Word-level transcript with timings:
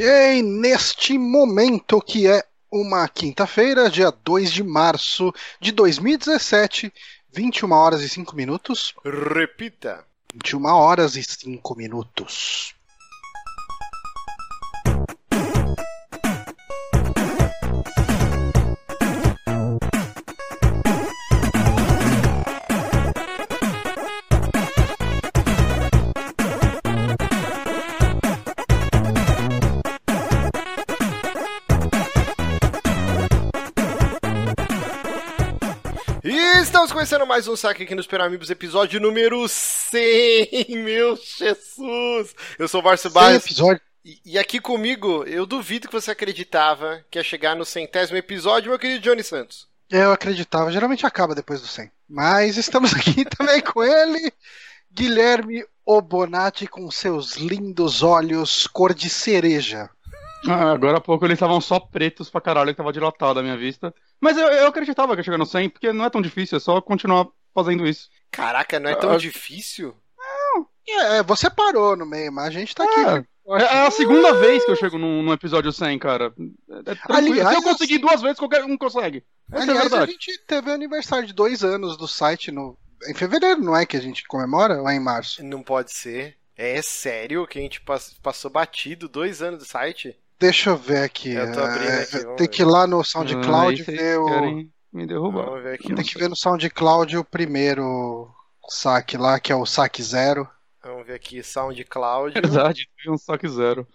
Ok, 0.00 0.42
neste 0.42 1.18
momento 1.18 2.00
que 2.00 2.26
é 2.26 2.42
uma 2.72 3.06
quinta-feira, 3.06 3.90
dia 3.90 4.10
2 4.10 4.50
de 4.50 4.62
março 4.62 5.30
de 5.60 5.72
2017, 5.72 6.90
21 7.30 7.70
horas 7.70 8.00
e 8.00 8.08
5 8.08 8.34
minutos. 8.34 8.94
Repita. 9.04 10.02
21 10.32 10.64
horas 10.64 11.16
e 11.16 11.22
5 11.22 11.76
minutos. 11.76 12.74
Estamos 36.90 37.08
começando 37.08 37.28
mais 37.28 37.46
um 37.46 37.54
saque 37.54 37.84
aqui 37.84 37.94
no 37.94 38.02
Super 38.02 38.20
Amigos, 38.20 38.50
episódio 38.50 38.98
número 38.98 39.46
100, 39.48 40.66
meu 40.82 41.14
Jesus! 41.14 42.34
Eu 42.58 42.66
sou 42.66 42.80
o 42.80 42.84
Márcio 42.84 43.12
episódio. 43.36 43.80
e, 44.04 44.20
e 44.24 44.36
aqui 44.36 44.58
comigo, 44.58 45.22
eu 45.24 45.46
duvido 45.46 45.86
que 45.86 45.92
você 45.92 46.10
acreditava 46.10 47.04
que 47.08 47.16
ia 47.16 47.22
chegar 47.22 47.54
no 47.54 47.64
centésimo 47.64 48.18
episódio, 48.18 48.70
meu 48.70 48.78
querido 48.78 49.04
Johnny 49.04 49.22
Santos. 49.22 49.68
Eu 49.88 50.10
acreditava, 50.10 50.72
geralmente 50.72 51.06
acaba 51.06 51.32
depois 51.32 51.60
do 51.60 51.68
100. 51.68 51.92
Mas 52.08 52.56
estamos 52.56 52.92
aqui 52.92 53.24
também 53.38 53.60
com 53.60 53.84
ele, 53.84 54.32
Guilherme 54.92 55.64
Obonati, 55.86 56.66
com 56.66 56.90
seus 56.90 57.36
lindos 57.36 58.02
olhos 58.02 58.66
cor 58.66 58.92
de 58.92 59.08
cereja. 59.08 59.88
Ah, 60.48 60.72
agora 60.72 60.98
há 60.98 61.00
pouco 61.00 61.24
eles 61.24 61.34
estavam 61.36 61.60
só 61.60 61.78
pretos 61.78 62.30
pra 62.30 62.40
caralho, 62.40 62.70
que 62.70 62.76
tava 62.76 62.92
dilatado 62.92 63.38
a 63.40 63.42
minha 63.42 63.56
vista. 63.56 63.94
Mas 64.20 64.36
eu, 64.36 64.46
eu 64.48 64.66
acreditava 64.68 65.12
que 65.14 65.20
ia 65.20 65.24
chegar 65.24 65.38
no 65.38 65.44
100, 65.46 65.68
porque 65.70 65.92
não 65.92 66.04
é 66.04 66.10
tão 66.10 66.22
difícil, 66.22 66.56
é 66.56 66.60
só 66.60 66.80
continuar 66.80 67.26
fazendo 67.54 67.86
isso. 67.86 68.08
Caraca, 68.30 68.80
não 68.80 68.90
é 68.90 68.94
tão 68.94 69.12
Ah. 69.12 69.16
difícil? 69.18 69.94
É, 70.88 71.22
você 71.22 71.48
parou 71.48 71.96
no 71.96 72.04
meio, 72.04 72.32
mas 72.32 72.46
a 72.46 72.50
gente 72.50 72.74
tá 72.74 72.84
aqui. 72.84 73.26
É, 73.48 73.62
é 73.62 73.86
a 73.86 73.90
segunda 73.90 74.32
vez 74.34 74.64
que 74.64 74.70
eu 74.70 74.76
chego 74.76 74.98
num, 74.98 75.22
num 75.22 75.32
episódio 75.32 75.72
100, 75.72 75.98
cara. 75.98 76.32
É, 76.68 76.90
é. 76.92 76.96
Aliás, 77.10 77.48
Se 77.50 77.54
eu 77.56 77.62
conseguir 77.62 77.98
duas 77.98 78.20
vezes, 78.20 78.38
qualquer 78.38 78.64
um 78.64 78.76
consegue. 78.76 79.24
Essa 79.52 79.58
é 79.58 79.68
a 79.68 79.70
Aliás, 79.72 79.92
a 79.92 80.06
gente 80.06 80.38
teve 80.46 80.70
aniversário 80.72 81.26
de 81.26 81.32
dois 81.32 81.62
anos 81.62 81.96
do 81.96 82.08
site 82.08 82.50
no... 82.50 82.76
em 83.08 83.14
fevereiro, 83.14 83.60
não 83.62 83.76
é 83.76 83.86
que 83.86 83.96
a 83.96 84.00
gente 84.00 84.24
comemora? 84.26 84.80
Ou 84.80 84.88
é 84.88 84.94
em 84.96 85.00
março? 85.00 85.44
Não 85.44 85.62
pode 85.62 85.92
ser. 85.92 86.36
É 86.56 86.82
sério 86.82 87.46
que 87.46 87.58
a 87.58 87.62
gente 87.62 87.80
pass- 87.80 88.14
passou 88.22 88.50
batido 88.50 89.08
dois 89.08 89.40
anos 89.42 89.60
do 89.60 89.64
site? 89.64 90.18
Deixa 90.40 90.70
eu 90.70 90.76
ver 90.76 91.02
aqui. 91.02 91.34
Eu 91.34 91.52
tô 91.52 91.60
abrindo 91.60 91.90
é, 91.90 92.02
aqui, 92.02 92.24
tem 92.36 92.36
ver. 92.36 92.48
que 92.48 92.62
ir 92.62 92.64
lá 92.64 92.86
no 92.86 93.00
Ah, 93.00 93.04
SoundCloud 93.04 93.84
vocês 93.84 93.98
ver 93.98 94.18
o. 94.18 94.24
querem 94.24 94.72
me 94.90 95.06
derrubar. 95.06 95.44
Vamos 95.44 95.62
ver 95.62 95.74
aqui. 95.74 95.94
Tem 95.94 96.04
que 96.04 96.18
ver 96.18 96.30
no 96.30 96.36
SoundCloud 96.36 97.18
o 97.18 97.24
primeiro 97.24 98.34
saque 98.70 99.18
lá, 99.18 99.38
que 99.38 99.52
é 99.52 99.54
o 99.54 99.66
saque 99.66 100.02
zero. 100.02 100.48
Vamos 100.82 101.06
ver 101.06 101.14
aqui, 101.14 101.42
SoundCloud. 101.42 102.32
Verdade, 102.40 102.88
foi 103.02 103.12
um 103.12 103.18
saque 103.18 103.48
zero. 103.48 103.86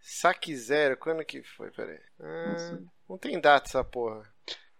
Saque 0.00 0.56
zero, 0.56 0.96
quando 0.96 1.24
que 1.24 1.42
foi? 1.44 1.70
Pera 1.70 1.92
aí. 1.92 2.00
Ah, 2.20 2.78
não 3.08 3.16
tem 3.16 3.40
data 3.40 3.68
essa 3.68 3.84
porra. 3.84 4.22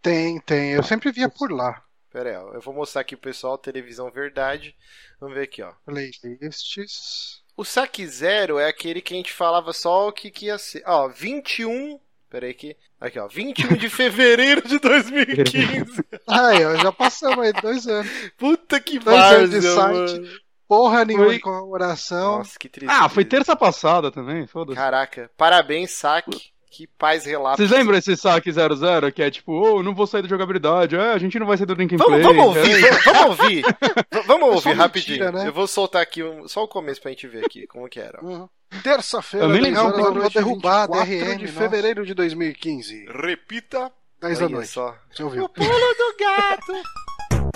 Tem, 0.00 0.40
tem. 0.40 0.72
Eu 0.72 0.82
sempre 0.82 1.12
via 1.12 1.28
por 1.28 1.52
lá. 1.52 1.84
Pera 2.10 2.30
aí, 2.30 2.36
ó. 2.36 2.54
Eu 2.54 2.60
vou 2.60 2.74
mostrar 2.74 3.02
aqui 3.02 3.16
pro 3.16 3.30
pessoal, 3.30 3.56
televisão 3.56 4.10
verdade. 4.10 4.74
Vamos 5.20 5.36
ver 5.36 5.44
aqui, 5.44 5.62
ó. 5.62 5.72
Playlists. 5.84 7.41
O 7.62 7.64
saque 7.64 8.04
zero 8.08 8.58
é 8.58 8.66
aquele 8.66 9.00
que 9.00 9.14
a 9.14 9.16
gente 9.16 9.32
falava 9.32 9.72
só 9.72 10.08
o 10.08 10.12
que, 10.12 10.32
que 10.32 10.46
ia 10.46 10.58
ser. 10.58 10.82
Ó, 10.84 11.06
21. 11.08 12.00
Pera 12.28 12.46
aí 12.46 12.54
que. 12.54 12.76
Aqui, 13.00 13.20
ó. 13.20 13.28
21 13.28 13.76
de 13.76 13.86
fevereiro 13.90 14.66
de 14.66 14.80
2015. 14.80 16.02
Ai, 16.26 16.64
ó, 16.64 16.74
já 16.76 16.90
passamos 16.90 17.38
aí 17.38 17.52
dois 17.52 17.86
anos. 17.86 18.10
Puta 18.36 18.80
que 18.80 18.98
Dois 18.98 19.16
anos 19.16 19.50
de 19.50 19.62
site. 19.62 19.94
mano. 19.94 20.28
Porra 20.66 21.04
nenhuma 21.04 21.26
Foi- 21.26 21.34
de 21.36 21.40
comemoração. 21.40 22.38
Nossa, 22.38 22.58
que 22.58 22.68
triste. 22.68 22.92
Ah, 22.92 23.08
foi 23.08 23.24
terça 23.24 23.54
passada 23.54 24.10
também, 24.10 24.44
foda-se. 24.48 24.76
Caraca, 24.76 25.30
parabéns, 25.36 25.92
saque. 25.92 26.51
Que 26.74 26.86
paz 26.98 27.26
relato. 27.26 27.58
Vocês 27.58 27.70
lembram 27.70 27.98
esse 27.98 28.16
saque 28.16 28.50
00 28.50 29.12
que 29.12 29.22
é 29.22 29.30
tipo, 29.30 29.52
ô, 29.52 29.82
não 29.82 29.94
vou 29.94 30.06
sair 30.06 30.22
da 30.22 30.28
jogabilidade, 30.28 30.96
é, 30.96 31.12
a 31.12 31.18
gente 31.18 31.38
não 31.38 31.46
vai 31.46 31.58
sair 31.58 31.66
do 31.66 31.74
Drinking 31.74 31.98
Vamos, 31.98 32.12
Play. 32.14 32.22
vamos 32.22 32.46
ouvir, 32.56 32.84
é. 32.86 32.90
v- 32.90 32.98
vamos 33.12 33.38
ouvir. 33.40 33.64
Vamos 34.26 34.48
ouvir 34.48 34.68
mentira, 34.68 34.82
rapidinho. 34.82 35.32
né? 35.32 35.48
Eu 35.48 35.52
vou 35.52 35.66
soltar 35.66 36.00
aqui 36.00 36.22
um- 36.22 36.48
só 36.48 36.64
o 36.64 36.68
começo 36.68 37.00
pra 37.02 37.10
gente 37.10 37.28
ver 37.28 37.44
aqui 37.44 37.66
como 37.66 37.86
que 37.90 38.00
era. 38.00 38.24
Uhum. 38.24 38.48
Terça-feira, 38.82 39.44
Eu 39.46 39.50
nem 39.50 39.60
10 39.64 39.74
lembro, 39.76 39.82
horas 39.88 39.96
da 39.96 40.02
eu 40.08 40.12
vou 40.14 40.22
noite, 40.22 40.34
derrubar 40.34 40.82
a 40.84 40.86
24 41.04 41.04
DRM, 41.26 41.36
de 41.38 41.44
nossa. 41.52 41.58
fevereiro 41.58 42.06
de 42.06 42.14
2015. 42.14 43.04
Repita. 43.22 43.92
10 44.22 44.38
da 44.38 44.48
noite. 44.48 44.68
só. 44.68 44.94
Você 45.12 45.22
ouviu? 45.24 45.44
O 45.44 45.48
pulo 45.50 45.68
do 45.68 46.16
gato. 46.18 46.72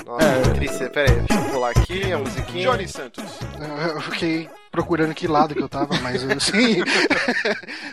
Nossa, 0.04 0.42
que 0.42 0.54
triste. 0.58 0.88
Pera 0.90 1.10
aí, 1.10 1.20
deixa 1.20 1.42
eu 1.46 1.50
pular 1.52 1.70
aqui 1.70 2.12
a 2.12 2.18
musiquinha. 2.18 2.70
Johnny 2.70 2.86
Santos. 2.88 3.24
Eu 3.94 4.00
fiquei 4.02 4.48
procurando 4.76 5.14
que 5.14 5.26
lado 5.26 5.54
que 5.54 5.62
eu 5.62 5.68
tava, 5.70 5.98
mas 6.02 6.22
assim. 6.22 6.82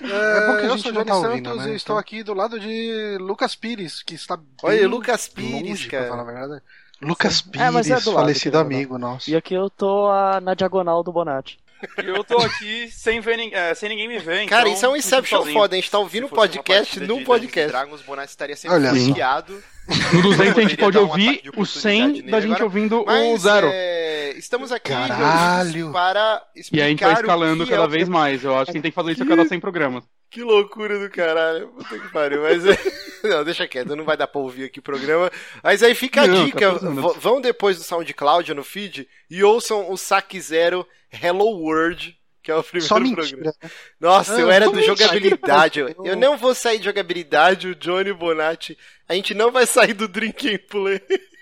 É, 0.04 0.48
bom 0.48 0.58
que 0.58 0.62
a 0.62 0.66
eu 0.66 0.70
gente 0.72 0.82
sou 0.84 0.92
Johnny 0.92 1.06
tá 1.06 1.14
Santos 1.14 1.30
ouvindo, 1.30 1.56
né, 1.56 1.72
e 1.72 1.76
estou 1.76 1.94
então. 1.94 1.98
aqui 1.98 2.24
do 2.24 2.34
lado 2.34 2.60
de 2.60 3.18
Lucas 3.20 3.56
Pires, 3.56 4.04
que 4.04 4.16
está 4.16 4.38
Olha, 4.62 4.88
Lucas 4.88 5.28
Pires, 5.28 5.70
longe, 5.70 5.88
cara. 5.88 6.08
Pra 6.08 6.18
falar 6.18 6.30
a 6.30 6.34
verdade. 6.40 6.64
Lucas 7.02 7.42
Pires, 7.42 7.62
É, 7.68 7.72
mas 7.72 7.90
é 7.90 8.00
do 8.00 8.12
lado, 8.12 8.20
falecido 8.22 8.58
amigo 8.58 8.98
nosso. 8.98 9.30
E 9.30 9.36
aqui 9.36 9.54
eu 9.54 9.70
tô 9.70 10.08
ah, 10.08 10.40
na 10.42 10.54
diagonal 10.54 11.04
do 11.04 11.12
Bonatti. 11.12 11.58
E 12.02 12.08
eu 12.08 12.24
tô 12.24 12.38
aqui 12.38 12.90
sem, 12.92 13.20
ver, 13.20 13.40
é, 13.54 13.74
sem 13.76 13.90
ninguém 13.90 14.08
me 14.08 14.20
ver. 14.20 14.46
Cara, 14.48 14.68
então 14.70 14.74
isso 14.74 14.86
é 14.86 14.90
um 14.90 14.96
Inception 14.96 15.46
foda. 15.54 15.76
A 15.76 15.80
gente 15.80 15.92
tá 15.92 16.00
ouvindo 16.00 16.28
o 16.28 16.30
podcast 16.30 17.00
de 17.00 17.24
podcast. 17.24 17.72
Dragons, 17.72 18.02
o 18.02 18.04
Bonatti 18.04 18.30
estaria 18.30 18.56
sempre 18.56 18.78
Olha 18.78 18.92
bloqueado. 18.92 19.64
No 20.14 20.22
200 20.22 20.58
a 20.58 20.62
gente 20.62 20.78
pode 20.78 20.98
um 20.98 21.02
ouvir 21.02 21.42
de 21.42 21.50
o 21.58 21.66
100 21.66 22.02
oportunidade 22.04 22.32
da 22.32 22.40
gente 22.40 22.52
agora. 22.52 22.64
ouvindo 22.64 23.02
o 23.02 23.06
Mas 23.06 23.42
zero. 23.42 23.68
é, 23.70 24.22
estamos 24.38 24.72
aqui 24.72 24.90
Caralho. 24.92 25.92
para 25.92 26.44
explicar 26.56 26.84
E 26.84 26.86
a 26.86 26.90
gente 26.90 27.04
vai 27.04 27.14
o 27.14 27.20
escalando 27.20 27.64
que 27.66 27.70
cada 27.72 27.84
é 27.84 27.86
o- 27.86 27.90
vez 27.90 28.10
mais. 28.10 28.44
Eu 28.44 28.56
acho 28.56 28.66
que 28.66 28.72
a 28.72 28.74
gente 28.74 28.82
tem 28.84 28.92
que 28.92 28.96
fazer 28.96 29.12
isso 29.14 29.24
a 29.24 29.28
cada 29.28 29.46
100 29.46 29.60
programas. 29.60 30.04
Que 30.30 30.42
loucura 30.44 30.98
do 31.00 31.10
caralho. 31.12 31.68
Puta 31.70 32.00
que 32.00 32.12
pariu. 32.12 32.42
Mas 32.42 32.66
é... 32.66 32.78
Não, 33.24 33.44
deixa 33.44 33.68
quieto, 33.68 33.96
não 33.96 34.04
vai 34.04 34.18
dar 34.18 34.28
pra 34.28 34.42
ouvir 34.42 34.66
aqui 34.66 34.80
o 34.80 34.84
programa. 34.84 35.32
Mas 35.64 35.82
aí 35.84 35.94
fica 35.96 36.24
a 36.24 36.28
Não, 36.28 36.46
dica. 36.46 36.60
14 36.60 36.86
minutos. 36.88 37.14
v- 37.16 37.20
Vão 37.22 37.40
depois 37.40 37.78
do 37.78 37.84
SoundCloud 37.84 38.54
no 38.54 38.64
feed 38.64 39.08
e 39.30 39.44
ouçam 39.44 39.90
o 39.92 39.96
Saque 39.98 40.42
Zero 40.42 40.86
Hello 41.12 41.46
World, 41.62 42.18
que 42.42 42.52
é 42.52 42.56
o 42.56 42.64
primeiro 42.64 42.88
Só 42.88 42.96
programa. 42.96 43.22
mentira. 43.22 43.54
Nossa, 44.02 44.36
Ah, 44.36 44.40
eu 44.42 44.50
era 44.52 44.66
do 44.66 44.74
mentira, 44.76 44.96
jogabilidade. 44.96 45.80
Eu, 46.04 46.16
não 46.18 46.36
vou 46.38 46.54
sair 46.56 46.80
de 46.80 46.86
jogabilidade, 46.86 47.68
o 47.70 47.76
Johnny 47.76 48.12
Bonatti. 48.12 48.78
A 49.08 49.14
gente 49.14 49.34
não 49.34 49.52
vai 49.52 49.66
sair 49.66 49.94
do 49.94 50.08
Drink 50.08 50.50
and 50.54 50.60
Play. 50.70 51.00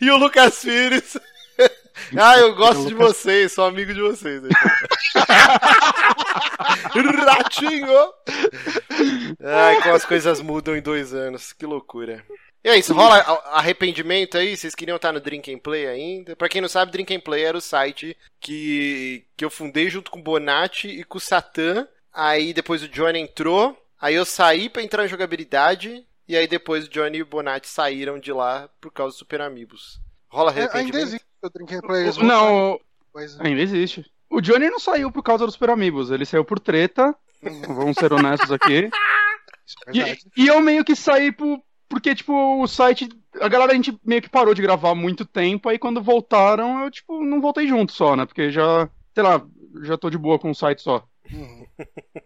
E 0.00 0.10
o 0.10 0.16
Lucas 0.16 0.60
Pires. 0.60 1.18
Ah, 2.16 2.38
eu 2.38 2.54
gosto 2.54 2.86
de 2.86 2.94
vocês, 2.94 3.52
sou 3.52 3.64
amigo 3.64 3.92
de 3.92 4.00
vocês. 4.00 4.42
Ratinho! 7.26 8.12
Ai, 9.42 9.82
como 9.82 9.94
as 9.94 10.04
coisas 10.04 10.40
mudam 10.40 10.76
em 10.76 10.82
dois 10.82 11.12
anos, 11.14 11.52
que 11.52 11.66
loucura. 11.66 12.24
E 12.64 12.68
é 12.68 12.76
isso, 12.78 12.92
rola 12.94 13.18
arrependimento 13.52 14.36
aí? 14.36 14.56
Vocês 14.56 14.74
queriam 14.74 14.96
estar 14.96 15.12
no 15.12 15.20
Drink 15.20 15.52
and 15.52 15.58
Play 15.58 15.86
ainda? 15.86 16.34
Pra 16.34 16.48
quem 16.48 16.60
não 16.60 16.68
sabe, 16.68 16.92
Drink 16.92 17.14
and 17.14 17.20
Play 17.20 17.44
era 17.44 17.56
o 17.56 17.60
site 17.60 18.16
que, 18.40 19.24
que 19.36 19.44
eu 19.44 19.50
fundei 19.50 19.88
junto 19.88 20.10
com 20.10 20.18
o 20.18 20.22
Bonatti 20.22 20.88
e 20.88 21.04
com 21.04 21.18
o 21.18 21.20
Satã. 21.20 21.86
Aí 22.12 22.52
depois 22.52 22.82
o 22.82 22.88
Johnny 22.88 23.20
entrou, 23.20 23.76
aí 24.00 24.14
eu 24.14 24.24
saí 24.24 24.68
pra 24.68 24.82
entrar 24.82 25.04
em 25.04 25.08
jogabilidade, 25.08 26.04
e 26.26 26.34
aí 26.36 26.46
depois 26.48 26.86
o 26.86 26.90
Johnny 26.90 27.18
e 27.18 27.22
o 27.22 27.26
Bonatti 27.26 27.68
saíram 27.68 28.18
de 28.18 28.32
lá 28.32 28.68
por 28.80 28.90
causa 28.90 29.10
dos 29.10 29.18
Super 29.18 29.42
Amigos. 29.42 30.00
Rola 30.28 30.50
É, 30.50 30.54
arrependimento? 30.54 30.96
ainda 30.96 31.06
existe 31.06 31.26
o 31.46 31.50
Drinking 31.50 31.80
Players. 31.80 32.16
Não, 32.18 32.78
Coisa. 33.12 33.42
ainda 33.42 33.60
existe. 33.60 34.04
O 34.30 34.40
Johnny 34.40 34.68
não 34.68 34.80
saiu 34.80 35.10
por 35.10 35.22
causa 35.22 35.44
dos 35.44 35.54
Super 35.54 35.70
Amigos, 35.70 36.10
ele 36.10 36.24
saiu 36.24 36.44
por 36.44 36.58
treta. 36.58 37.14
Vamos 37.68 37.96
ser 37.96 38.12
honestos 38.12 38.50
aqui. 38.50 38.90
É. 39.88 39.90
E, 39.92 40.44
e 40.44 40.46
eu 40.46 40.60
meio 40.60 40.84
que 40.84 40.94
saí 40.94 41.32
por, 41.32 41.60
porque, 41.88 42.14
tipo, 42.14 42.62
o 42.62 42.66
site. 42.66 43.08
A 43.40 43.48
galera, 43.48 43.72
a 43.72 43.74
gente 43.74 43.98
meio 44.04 44.22
que 44.22 44.28
parou 44.28 44.54
de 44.54 44.62
gravar 44.62 44.90
há 44.90 44.94
muito 44.94 45.24
tempo, 45.24 45.68
aí 45.68 45.78
quando 45.78 46.02
voltaram, 46.02 46.84
eu, 46.84 46.90
tipo, 46.90 47.22
não 47.22 47.40
voltei 47.40 47.66
junto 47.66 47.92
só, 47.92 48.16
né? 48.16 48.24
Porque 48.24 48.50
já, 48.50 48.88
sei 49.14 49.22
lá, 49.22 49.44
já 49.82 49.98
tô 49.98 50.08
de 50.08 50.16
boa 50.16 50.38
com 50.38 50.50
um 50.50 50.54
site 50.54 50.82
só. 50.82 51.04
Uhum. 51.32 51.66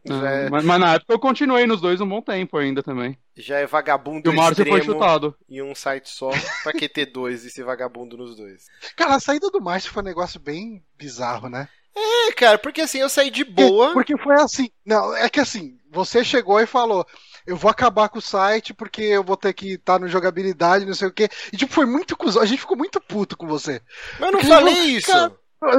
Já 0.05 0.31
é- 0.31 0.51
mas, 0.51 0.65
mas 0.65 0.81
na 0.81 0.95
época 0.95 1.13
eu 1.13 1.19
continuei 1.19 1.67
nos 1.67 1.81
dois 1.81 2.01
um 2.01 2.09
bom 2.09 2.21
tempo 2.23 2.57
ainda 2.57 2.83
também. 2.83 3.19
Já 3.37 3.59
é 3.59 3.67
vagabundo 3.67 4.29
E 4.29 4.33
o 4.33 4.37
Márcio 4.37 4.67
foi 4.67 4.83
chutado. 4.83 5.35
em 5.49 5.63
um 5.63 5.75
site 5.75 6.09
só. 6.11 6.31
Pra 6.63 6.73
que 6.73 6.89
ter 6.89 7.07
dois 7.07 7.45
e 7.45 7.51
ser 7.51 7.65
vagabundo 7.65 8.17
nos 8.17 8.37
dois? 8.37 8.67
Cara, 8.97 9.15
a 9.15 9.21
saída 9.21 9.49
do 9.51 9.61
Márcio 9.61 9.91
foi 9.93 10.03
um 10.03 10.07
negócio 10.07 10.39
bem 10.41 10.83
bizarro, 10.99 11.49
né? 11.49 11.69
É, 11.97 12.33
cara, 12.33 12.57
porque 12.59 12.81
assim, 12.83 12.99
eu 12.99 13.09
saí 13.09 13.31
de 13.31 13.45
boa. 13.45 13.93
Porque 13.93 14.17
foi 14.19 14.35
assim. 14.37 14.71
Não, 14.87 15.15
é 15.17 15.29
que 15.29 15.41
assim, 15.41 15.77
você 15.91 16.23
chegou 16.25 16.61
e 16.61 16.67
falou. 16.67 17.05
Eu 17.47 17.57
vou 17.57 17.71
acabar 17.71 18.09
com 18.09 18.19
o 18.19 18.23
site 18.23 18.73
porque 18.75 19.03
eu 19.03 19.25
vou 19.25 19.37
ter 19.37 19.53
que 19.55 19.73
estar 19.73 19.99
no 19.99 20.07
jogabilidade, 20.07 20.85
não 20.87 20.95
sei 20.95 21.09
o 21.09 21.13
quê. 21.13 21.29
E 21.53 21.57
tipo, 21.57 21.73
foi 21.73 21.87
muito 21.87 22.17
cuzão. 22.17 22.43
A 22.43 22.47
gente 22.47 22.61
ficou 22.61 22.77
muito 22.77 23.01
puto 23.01 23.37
com 23.37 23.47
você. 23.47 23.81
Mas 24.13 24.21
eu 24.29 24.33
não 24.33 24.39
Porque 24.41 24.47
falei 24.47 24.75
não- 24.75 24.85
isso. 24.89 25.07
cara- 25.07 25.33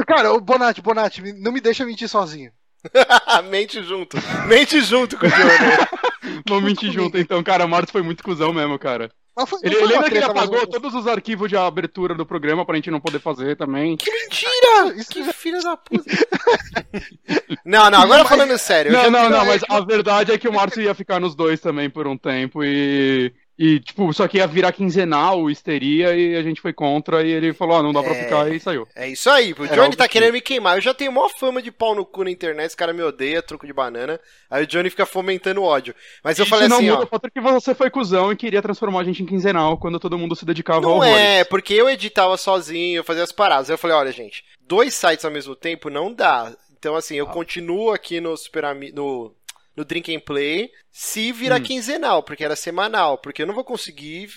Cara, 0.06 0.32
o 0.32 0.40
Bonatti, 0.40 0.80
Bonatti, 0.80 1.32
não 1.40 1.50
me 1.50 1.60
deixa 1.60 1.84
mentir 1.84 2.08
sozinho. 2.08 2.52
Mente 3.50 3.82
junto. 3.82 4.16
Mente 4.46 4.80
junto 4.80 5.16
com 5.18 5.26
o 5.26 5.30
Johnny. 5.30 6.42
Vamos 6.48 6.64
mentir 6.64 6.92
junto, 6.92 7.18
então, 7.18 7.42
cara. 7.42 7.64
O 7.64 7.68
Márcio 7.68 7.92
foi 7.92 8.02
muito 8.02 8.22
cuzão 8.22 8.52
mesmo, 8.52 8.78
cara. 8.78 9.10
Mas 9.34 9.48
foi- 9.48 9.60
Ele, 9.62 9.76
lembra 9.86 10.10
que 10.10 10.16
ele 10.16 10.26
mas 10.26 10.30
apagou 10.30 10.66
todos 10.66 10.94
os 10.94 11.06
arquivos 11.06 11.48
de 11.48 11.56
abertura 11.56 12.14
do 12.14 12.26
programa 12.26 12.66
pra 12.66 12.76
gente 12.76 12.90
não 12.90 13.00
poder 13.00 13.18
fazer 13.18 13.56
também. 13.56 13.96
Que 13.96 14.10
mentira! 14.10 14.94
Isso 14.96 15.10
Que 15.10 15.32
filha 15.32 15.60
da 15.60 15.76
puta. 15.76 16.04
Não, 17.64 17.90
não, 17.90 18.02
agora 18.02 18.24
falando 18.24 18.56
sério. 18.58 18.92
Não, 18.92 19.10
não, 19.10 19.30
não, 19.30 19.46
mas 19.46 19.62
a 19.68 19.80
verdade 19.80 20.32
é 20.32 20.38
que 20.38 20.48
o 20.48 20.52
Márcio 20.52 20.82
ia 20.82 20.94
ficar 20.94 21.20
nos 21.20 21.34
dois 21.34 21.60
também 21.60 21.88
por 21.88 22.06
um 22.06 22.16
tempo 22.18 22.62
e. 22.64 23.32
E, 23.58 23.78
tipo, 23.80 24.10
só 24.14 24.26
que 24.26 24.38
ia 24.38 24.46
virar 24.46 24.72
quinzenal, 24.72 25.48
histeria, 25.50 26.16
e 26.16 26.34
a 26.36 26.42
gente 26.42 26.60
foi 26.60 26.72
contra, 26.72 27.22
e 27.22 27.30
ele 27.30 27.52
falou, 27.52 27.76
ah, 27.76 27.82
não 27.82 27.92
dá 27.92 28.02
pra 28.02 28.14
É. 28.14 28.24
ficar, 28.24 28.50
e 28.50 28.58
saiu. 28.58 28.88
É 28.96 29.08
isso 29.08 29.28
aí, 29.30 29.52
o 29.52 29.68
Johnny 29.68 29.94
tá 29.94 30.08
que- 30.08 30.14
querendo 30.14 30.32
me 30.32 30.40
queimar. 30.40 30.76
Eu 30.78 30.80
já 30.80 30.94
tenho 30.94 31.12
maior 31.12 31.28
fama 31.28 31.60
de 31.60 31.70
pau 31.70 31.94
no 31.94 32.04
cu 32.04 32.24
na 32.24 32.30
internet, 32.30 32.68
esse 32.68 32.76
cara 32.76 32.92
me 32.94 33.02
odeia, 33.02 33.42
truco 33.42 33.66
de 33.66 33.72
banana. 33.72 34.18
Aí 34.50 34.64
o 34.64 34.66
Johnny 34.66 34.88
fica 34.90 35.04
fomentando 35.06 35.62
ódio. 35.62 35.94
Mas 36.24 36.38
eu 36.38 36.44
Isso 36.44 36.50
falei 36.50 36.66
não 36.66 36.78
assim, 36.78 36.86
muda 36.90 37.02
ó. 37.02 37.04
o 37.04 37.06
fato 37.06 37.30
que 37.30 37.40
você 37.40 37.74
foi 37.74 37.90
cuzão 37.90 38.32
e 38.32 38.36
queria 38.36 38.62
transformar 38.62 39.00
a 39.00 39.04
gente 39.04 39.22
em 39.22 39.26
quinzenal 39.26 39.76
quando 39.78 40.00
todo 40.00 40.18
mundo 40.18 40.34
se 40.34 40.46
dedicava 40.46 40.86
ao 40.86 40.96
Não 40.96 41.04
é, 41.04 41.44
porque 41.44 41.74
eu 41.74 41.90
editava 41.90 42.36
sozinho, 42.38 42.96
eu 43.00 43.04
fazia 43.04 43.22
as 43.22 43.32
paradas. 43.32 43.68
Aí 43.68 43.74
eu 43.74 43.78
falei, 43.78 43.96
olha, 43.96 44.12
gente, 44.12 44.42
dois 44.66 44.94
sites 44.94 45.24
ao 45.26 45.30
mesmo 45.30 45.54
tempo 45.54 45.90
não 45.90 46.12
dá. 46.12 46.52
Então, 46.78 46.96
assim, 46.96 47.14
Ah. 47.14 47.18
eu 47.18 47.26
continuo 47.26 47.92
aqui 47.92 48.20
no 48.20 48.36
Super 48.36 48.64
Ami- 48.64 48.90
no, 48.92 49.32
no 49.76 49.84
Drink 49.84 50.14
and 50.14 50.20
Play 50.20 50.70
se 50.90 51.32
virar 51.32 51.60
Hum. 51.60 51.64
quinzenal, 51.64 52.22
porque 52.22 52.44
era 52.44 52.56
semanal, 52.56 53.18
porque 53.18 53.42
eu 53.42 53.46
não 53.46 53.54
vou 53.54 53.64
conseguir 53.64 54.28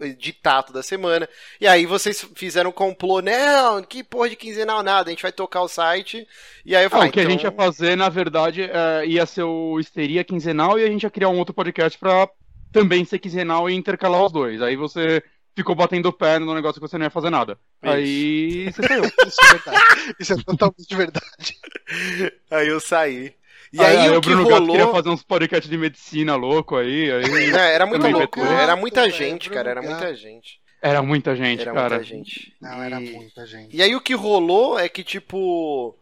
editar 0.00 0.62
toda 0.62 0.82
semana. 0.82 1.28
E 1.60 1.66
aí 1.66 1.86
vocês 1.86 2.26
fizeram 2.34 2.70
um 2.70 2.72
complô, 2.72 3.22
não, 3.22 3.82
que 3.82 4.02
porra 4.02 4.28
de 4.28 4.36
quinzenal 4.36 4.82
nada, 4.82 5.08
a 5.08 5.12
gente 5.12 5.22
vai 5.22 5.32
tocar 5.32 5.62
o 5.62 5.68
site. 5.68 6.26
E 6.64 6.74
aí 6.74 6.82
eu 6.84 6.88
Ah, 6.88 6.90
falei, 6.90 7.08
o 7.08 7.12
que 7.12 7.20
a 7.20 7.22
então... 7.22 7.32
gente 7.32 7.44
ia 7.44 7.52
fazer, 7.52 7.96
na 7.96 8.08
verdade, 8.08 8.62
é, 8.62 9.06
ia 9.06 9.24
ser 9.24 9.44
o 9.44 9.78
Histeria 9.78 10.24
quinzenal 10.24 10.78
e 10.78 10.82
a 10.84 10.88
gente 10.88 11.04
ia 11.04 11.10
criar 11.10 11.28
um 11.28 11.38
outro 11.38 11.54
podcast 11.54 11.98
pra 11.98 12.28
também 12.72 13.04
ser 13.04 13.20
quinzenal 13.20 13.70
e 13.70 13.74
intercalar 13.74 14.22
os 14.24 14.32
dois. 14.32 14.60
Aí 14.60 14.74
você 14.76 15.22
ficou 15.56 15.76
batendo 15.76 16.06
o 16.08 16.12
pé 16.12 16.40
no 16.40 16.52
negócio 16.52 16.80
que 16.82 16.88
você 16.88 16.98
não 16.98 17.06
ia 17.06 17.10
fazer 17.10 17.30
nada. 17.30 17.56
Isso. 17.82 17.92
Aí 17.92 18.72
você 18.72 18.82
saiu. 18.88 19.04
Isso 19.28 19.38
é 19.44 19.52
verdade. 19.52 20.14
Isso 20.18 20.32
é 20.32 20.36
totalmente 20.42 20.96
verdade. 20.96 21.56
Aí 22.50 22.66
eu 22.68 22.80
saí. 22.80 23.32
E 23.74 23.80
aí, 23.82 23.96
aí, 23.98 24.10
o 24.10 24.18
o 24.18 24.20
que 24.20 24.28
Bruno 24.28 24.48
Gato 24.48 24.66
queria 24.66 24.84
rolou... 24.84 24.94
fazer 24.94 25.08
uns 25.08 25.22
podcasts 25.22 25.68
de 25.70 25.76
medicina 25.76 26.36
louco 26.36 26.76
aí. 26.76 27.10
aí... 27.10 27.24
É, 27.54 27.74
era 27.74 27.86
muita 27.86 28.02
Também 28.04 28.20
loucura, 28.20 28.46
vetou. 28.46 28.60
era 28.62 28.76
muita 28.76 29.00
Velho, 29.02 29.12
gente, 29.12 29.50
cara, 29.50 29.70
era 29.70 29.82
muita 29.82 30.00
Gato. 30.06 30.14
gente. 30.16 30.60
Era 30.82 31.02
muita 31.02 31.34
gente, 31.34 31.62
Era 31.62 31.72
cara. 31.72 31.88
muita 31.96 32.04
gente. 32.04 32.54
Não, 32.60 32.82
era 32.82 33.00
E- 33.00 33.10
muita 33.12 33.46
gente. 33.46 33.74
E 33.76 33.82
aí 33.82 33.96
o 33.96 34.00
que 34.00 34.14
rolou 34.14 34.78
é 34.78 34.88
que, 34.88 35.02
tipo. 35.02 35.96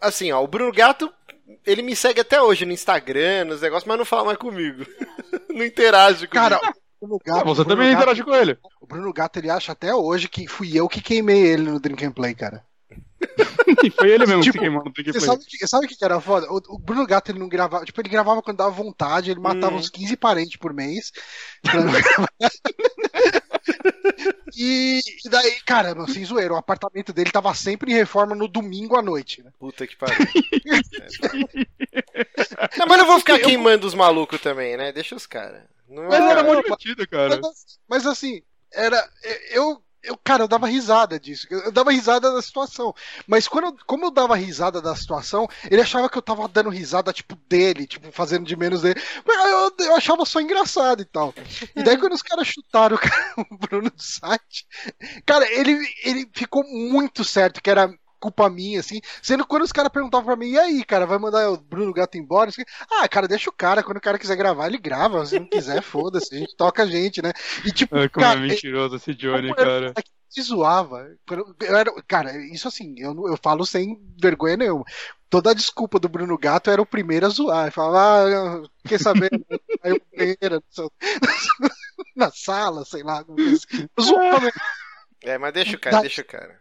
Assim, 0.00 0.32
ó, 0.32 0.42
o 0.42 0.48
Bruno 0.48 0.72
Gato, 0.72 1.12
ele 1.66 1.82
me 1.82 1.94
segue 1.94 2.20
até 2.20 2.40
hoje 2.40 2.64
no 2.66 2.72
Instagram, 2.72 3.44
nos 3.44 3.60
negócios, 3.60 3.86
mas 3.86 3.98
não 3.98 4.04
fala 4.04 4.24
mais 4.24 4.38
comigo. 4.38 4.84
não 5.50 5.64
interage 5.64 6.26
comigo. 6.26 6.30
Cara, 6.34 6.58
o 7.00 7.06
Bruno 7.06 7.20
Gato, 7.24 7.40
Ah, 7.40 7.44
você 7.44 7.64
também 7.64 7.90
Gato- 7.90 7.98
interage 8.02 8.24
com 8.24 8.34
ele. 8.34 8.58
O 8.80 8.86
Bruno 8.86 9.12
Gato, 9.12 9.38
ele 9.38 9.50
acha 9.50 9.72
até 9.72 9.94
hoje 9.94 10.26
que 10.28 10.48
fui 10.48 10.74
eu 10.76 10.88
que 10.88 11.00
queimei 11.02 11.42
ele 11.46 11.62
no 11.70 11.78
Drink 11.78 12.04
and 12.04 12.12
Play, 12.12 12.34
cara. 12.34 12.64
E 13.82 13.90
foi 13.96 14.10
ele 14.10 14.26
mesmo 14.26 14.42
Tipo, 14.42 14.52
que 14.54 14.58
queimou 14.60 14.84
no 14.84 14.92
Play. 14.92 15.12
sabe, 15.20 15.44
que- 15.44 15.66
sabe 15.66 15.86
o 15.86 15.88
que 15.88 16.04
era 16.04 16.20
foda? 16.20 16.46
O, 16.50 16.60
o 16.74 16.78
Bruno 16.78 17.06
Gato, 17.06 17.30
ele 17.30 17.38
não 17.38 17.48
gravava. 17.48 17.84
Tipo, 17.84 18.00
ele 18.00 18.08
gravava 18.08 18.42
quando 18.42 18.58
dava 18.58 18.70
vontade, 18.70 19.30
ele 19.30 19.40
matava 19.40 19.74
Hum. 19.74 19.78
uns 19.78 19.90
15 19.90 20.16
parentes 20.16 20.56
por 20.56 20.72
mês. 20.72 21.12
não 21.64 21.72
e, 24.56 25.00
e 25.24 25.28
daí, 25.28 25.56
cara, 25.66 25.94
não, 25.94 26.06
sem 26.06 26.24
zoeira, 26.24 26.54
o 26.54 26.56
apartamento 26.56 27.12
dele 27.12 27.30
tava 27.30 27.52
sempre 27.54 27.92
em 27.92 27.94
reforma 27.94 28.34
no 28.34 28.48
domingo 28.48 28.96
à 28.96 29.02
noite, 29.02 29.42
né? 29.42 29.50
Puta 29.58 29.86
que 29.86 29.96
pariu. 29.96 30.16
É. 30.18 30.24
Não, 32.78 32.86
mas 32.86 32.98
eu 32.98 33.06
vou 33.06 33.18
ficar 33.18 33.38
queimando 33.38 33.86
os 33.86 33.94
malucos 33.94 34.40
também, 34.40 34.76
né? 34.76 34.92
Deixa 34.92 35.14
os 35.14 35.26
caras. 35.26 35.62
Não 35.88 36.04
Mas 36.04 36.24
é- 36.24 36.30
era 36.30 36.42
muito 36.42 36.62
divertido, 36.62 37.06
cara. 37.08 37.38
Mas, 37.42 37.78
mas 37.88 38.06
assim, 38.06 38.42
era. 38.72 38.96
Eu. 39.50 39.82
Eu, 40.04 40.16
cara, 40.22 40.44
eu 40.44 40.48
dava 40.48 40.66
risada 40.66 41.18
disso. 41.18 41.46
Eu, 41.50 41.72
dava 41.72 41.90
risada 41.92 42.30
da 42.32 42.42
situação. 42.42 42.94
Mas 43.26 43.48
quando, 43.48 43.66
eu- 43.66 43.76
como 43.86 44.06
eu 44.06 44.10
dava 44.10 44.36
risada 44.36 44.80
da 44.82 44.94
situação, 44.94 45.48
ele 45.70 45.80
achava 45.80 46.08
que 46.10 46.18
eu 46.18 46.22
tava 46.22 46.46
dando 46.48 46.68
risada, 46.70 47.12
tipo, 47.12 47.36
dele, 47.48 47.86
tipo, 47.86 48.12
fazendo 48.12 48.44
de 48.46 48.56
menos 48.56 48.82
dele. 48.82 49.00
Mas 49.26 49.50
eu, 49.50 49.86
eu 49.86 49.96
achava 49.96 50.24
só 50.24 50.40
engraçado 50.40 51.02
e 51.02 51.04
tal. 51.06 51.34
E 51.74 51.82
daí, 51.82 51.96
quando 51.98 52.12
os 52.12 52.22
caras 52.22 52.46
chutaram 52.46 52.96
o, 52.96 52.98
cara, 52.98 53.34
o 53.50 53.56
Bruno 53.58 53.90
do 53.90 54.02
site, 54.02 54.66
cara, 55.26 55.50
ele, 55.52 55.78
ele 56.02 56.28
ficou 56.34 56.64
muito 56.64 57.24
certo 57.24 57.62
que 57.62 57.70
era 57.70 57.92
culpa 58.24 58.48
minha, 58.48 58.80
assim. 58.80 59.00
Sendo 59.22 59.42
que 59.44 59.50
quando 59.50 59.62
os 59.64 59.72
caras 59.72 59.92
perguntavam 59.92 60.24
pra 60.24 60.36
mim, 60.36 60.50
e 60.52 60.58
aí, 60.58 60.84
cara, 60.84 61.04
vai 61.06 61.18
mandar 61.18 61.50
o 61.50 61.58
Bruno 61.58 61.92
Gato 61.92 62.16
embora? 62.16 62.48
Assim, 62.48 62.62
ah, 62.90 63.06
cara, 63.06 63.28
deixa 63.28 63.50
o 63.50 63.52
cara. 63.52 63.82
Quando 63.82 63.98
o 63.98 64.00
cara 64.00 64.18
quiser 64.18 64.36
gravar, 64.36 64.66
ele 64.66 64.78
grava. 64.78 65.26
Se 65.26 65.38
não 65.38 65.46
quiser, 65.46 65.82
foda-se. 65.84 66.34
A 66.34 66.38
gente 66.38 66.56
toca 66.56 66.82
a 66.82 66.86
gente, 66.86 67.20
né? 67.22 67.32
E 67.64 67.70
tipo, 67.70 67.94
Ai, 67.96 68.08
como 68.08 68.24
é 68.24 68.28
cara, 68.30 68.40
mentiroso 68.40 68.96
esse 68.96 69.14
Johnny, 69.14 69.54
cara. 69.54 69.92
que 69.92 70.10
se 70.30 70.42
zoava. 70.42 71.06
Eu 71.60 71.76
era, 71.76 71.92
cara, 72.08 72.36
isso 72.52 72.66
assim, 72.66 72.94
eu, 72.98 73.12
não- 73.14 73.28
eu 73.28 73.36
falo 73.36 73.64
sem 73.66 74.00
vergonha 74.20 74.56
nenhuma. 74.56 74.84
Toda 75.28 75.50
a 75.50 75.54
desculpa 75.54 75.98
do 75.98 76.08
Bruno 76.08 76.38
Gato 76.38 76.70
era 76.70 76.80
o 76.80 76.86
primeiro 76.86 77.26
a 77.26 77.28
zoar. 77.28 77.64
Ele 77.64 77.70
falava, 77.72 78.62
ah, 78.64 78.88
quer 78.88 79.00
saber? 79.00 79.28
Aí 79.82 79.92
eu 79.92 80.00
banheira, 80.16 80.62
na 82.16 82.30
sala, 82.30 82.84
sei 82.84 83.02
lá. 83.02 83.20
assim. 83.20 83.88
Eu 83.96 84.02
zoava, 84.02 84.50
É, 85.22 85.38
mas 85.38 85.52
deixa 85.52 85.76
o 85.76 85.80
cara, 85.80 86.00
deixa 86.00 86.22
o 86.22 86.24
cara. 86.24 86.60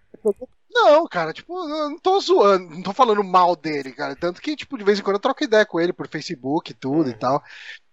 Não, 0.73 1.05
cara, 1.07 1.31
tipo, 1.33 1.53
eu 1.69 1.89
não 1.89 1.99
tô 1.99 2.19
zoando, 2.19 2.69
não 2.73 2.81
tô 2.81 2.93
falando 2.93 3.23
mal 3.23 3.55
dele, 3.55 3.91
cara. 3.93 4.15
Tanto 4.15 4.41
que, 4.41 4.55
tipo, 4.55 4.77
de 4.77 4.83
vez 4.83 4.99
em 4.99 5.03
quando 5.03 5.17
eu 5.17 5.21
troco 5.21 5.43
ideia 5.43 5.65
com 5.65 5.79
ele 5.79 5.93
por 5.93 6.07
Facebook 6.07 6.71
e 6.71 6.73
tudo 6.73 7.09
e 7.09 7.13
tal. 7.13 7.43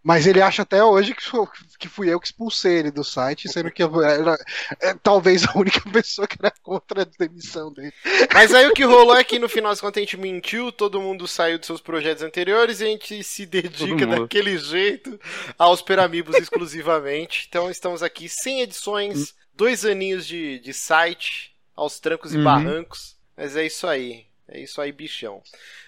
Mas 0.03 0.27
ele 0.27 0.43
acha 0.43 0.63
até 0.63 0.85
hoje 0.85 1.15
que, 1.15 1.23
sou- 1.25 1.49
que 1.79 1.89
fui 1.89 2.09
eu 2.13 2.21
que 2.21 2.27
expulsei 2.27 2.79
ele 2.79 2.91
do 2.93 3.05
site, 3.05 3.49
sendo 3.49 3.71
que 3.73 3.83
eu 3.83 4.03
era 4.03 4.37
é, 4.81 4.95
talvez 4.95 5.45
a 5.45 5.59
única 5.59 5.81
pessoa 5.91 6.29
que 6.29 6.37
era 6.41 6.53
contra 6.63 7.03
a 7.03 7.07
demissão 7.19 7.73
dele. 7.73 7.93
Mas 8.33 8.55
aí 8.55 8.67
o 8.67 8.73
que 8.75 8.85
rolou 8.85 9.17
é 9.17 9.25
que 9.25 9.39
no 9.39 9.49
final 9.49 9.73
das 9.73 9.81
contas 9.81 9.99
a 9.99 10.05
gente 10.05 10.17
mentiu, 10.17 10.73
todo 10.73 11.01
mundo 11.01 11.29
saiu 11.29 11.59
dos 11.59 11.67
seus 11.67 11.81
projetos 11.81 12.23
anteriores 12.23 12.81
e 12.81 12.85
a 12.85 12.89
gente 12.89 13.23
se 13.25 13.47
dedica 13.47 14.07
daquele 14.07 14.59
jeito 14.59 15.19
aos 15.59 15.83
Peramibos 15.83 16.37
exclusivamente. 16.41 17.47
Então 17.49 17.71
estamos 17.71 18.03
aqui 18.03 18.29
sem 18.29 18.63
edições, 18.63 19.35
dois 19.55 19.85
aninhos 19.85 20.27
de, 20.27 20.59
de 20.61 20.73
site, 20.73 21.50
aos 21.81 21.99
trancos 21.99 22.35
e 22.35 22.39
Uhum. 22.39 22.45
barrancos. 22.45 23.17
Mas 23.37 23.57
é 23.57 23.65
isso 23.65 23.87
aí. 23.87 24.27
É 24.47 24.61
isso 24.61 24.81
aí, 24.81 24.91
bichão. 24.93 25.43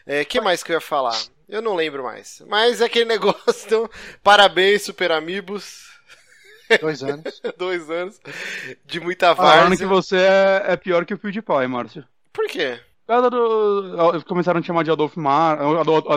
O 0.06 0.24
que 0.26 0.40
mais 0.40 0.62
que 0.62 0.70
eu 0.72 0.74
ia 0.74 0.80
falar? 0.80 1.20
Eu 1.48 1.60
não 1.60 1.74
lembro 1.74 2.02
mais. 2.04 2.42
Mas 2.46 2.80
é 2.80 2.84
aquele 2.86 3.04
negócio, 3.16 3.66
então, 3.66 3.90
parabéns, 4.22 4.82
Super 4.82 5.10
Amigos. 5.12 5.90
Dois 6.80 7.02
anos. 7.02 7.40
Dois 7.58 7.90
anos 7.90 8.18
de 8.86 8.98
muita 9.00 9.34
Falaram 9.36 9.68
várzea. 9.68 9.76
que 9.78 9.84
você 9.92 10.16
é, 10.16 10.62
é 10.72 10.76
pior 10.76 11.04
que 11.04 11.12
o 11.12 11.18
PewDiePie, 11.18 11.66
Márcio. 11.68 12.04
Por 12.32 12.46
quê? 12.46 12.80
Do. 13.06 14.24
Começaram 14.26 14.58
a 14.58 14.62
te 14.62 14.66
chamar 14.68 14.84
de 14.84 14.90
Adolf 14.90 15.16
Mar. 15.16 15.58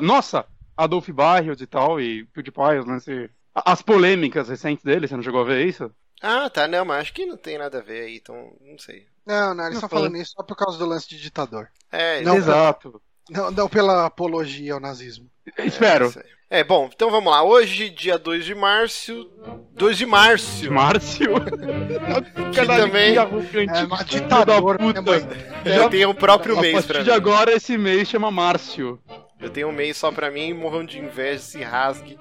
Nossa! 0.02 0.46
Adolf 0.78 1.10
Barrios 1.10 1.62
e 1.62 1.68
tal, 1.68 2.00
e 2.00 2.26
PewDiePie, 2.26 2.80
os 2.80 2.86
lance- 2.86 3.30
As 3.54 3.82
polêmicas 3.82 4.48
recentes 4.50 4.84
dele, 4.84 5.08
você 5.08 5.16
não 5.16 5.24
chegou 5.24 5.42
a 5.42 5.46
ver 5.46 5.66
isso? 5.66 5.90
Ah, 6.22 6.50
tá, 6.50 6.68
não, 6.68 6.86
mas 6.86 7.02
acho 7.02 7.14
que 7.14 7.26
não 7.26 7.38
tem 7.38 7.58
nada 7.58 7.80
a 7.80 7.82
ver 7.82 8.04
aí, 8.06 8.18
então 8.18 8.56
não 8.62 8.78
sei. 8.78 9.08
Não, 9.26 9.54
não, 9.56 9.64
eles 9.66 9.76
estão 9.78 9.90
foi. 9.90 10.00
falando 10.00 10.18
isso 10.18 10.34
só 10.36 10.44
por 10.44 10.56
causa 10.56 10.78
do 10.78 10.86
lance 10.86 11.08
de 11.10 11.20
ditador. 11.20 11.68
É, 11.92 12.22
Não, 12.22 12.36
Exato. 12.36 13.02
Não, 13.30 13.50
não 13.50 13.68
pela 13.68 14.06
apologia 14.06 14.74
ao 14.76 14.80
nazismo. 14.80 15.28
Espero. 15.58 16.08
isso 16.10 16.20
aí. 16.20 16.26
É, 16.48 16.64
bom, 16.64 16.88
então 16.94 17.10
vamos 17.10 17.32
lá. 17.32 17.42
Hoje, 17.44 17.90
dia 17.90 18.20
2 18.20 18.46
de 18.46 18.54
março. 18.54 19.28
2 19.74 19.98
de 19.98 20.06
março. 20.06 20.72
Márcio. 20.72 21.32
Que 22.54 22.66
também 22.66 23.16
É 23.18 23.84
uma 23.84 24.04
ditador, 24.04 24.78
puta. 24.78 25.02
né, 25.02 25.10
mãe? 25.12 25.28
eu 25.66 25.90
tenho 25.90 26.10
o 26.12 26.16
próprio 26.16 26.58
A 26.58 26.62
mês 26.62 26.74
partir 26.74 26.88
pra 26.88 27.02
de 27.04 27.10
mim. 27.10 27.16
agora, 27.16 27.52
esse 27.54 27.78
mês 27.78 28.08
chama 28.08 28.30
Márcio. 28.30 29.00
Eu 29.46 29.52
tenho 29.52 29.68
um 29.68 29.72
mês 29.72 29.96
só 29.96 30.12
pra 30.12 30.32
mim, 30.32 30.54
morram 30.54 30.84
de 30.84 30.98
inveja, 30.98 31.38
se 31.38 31.62
rasgue. 31.62 32.18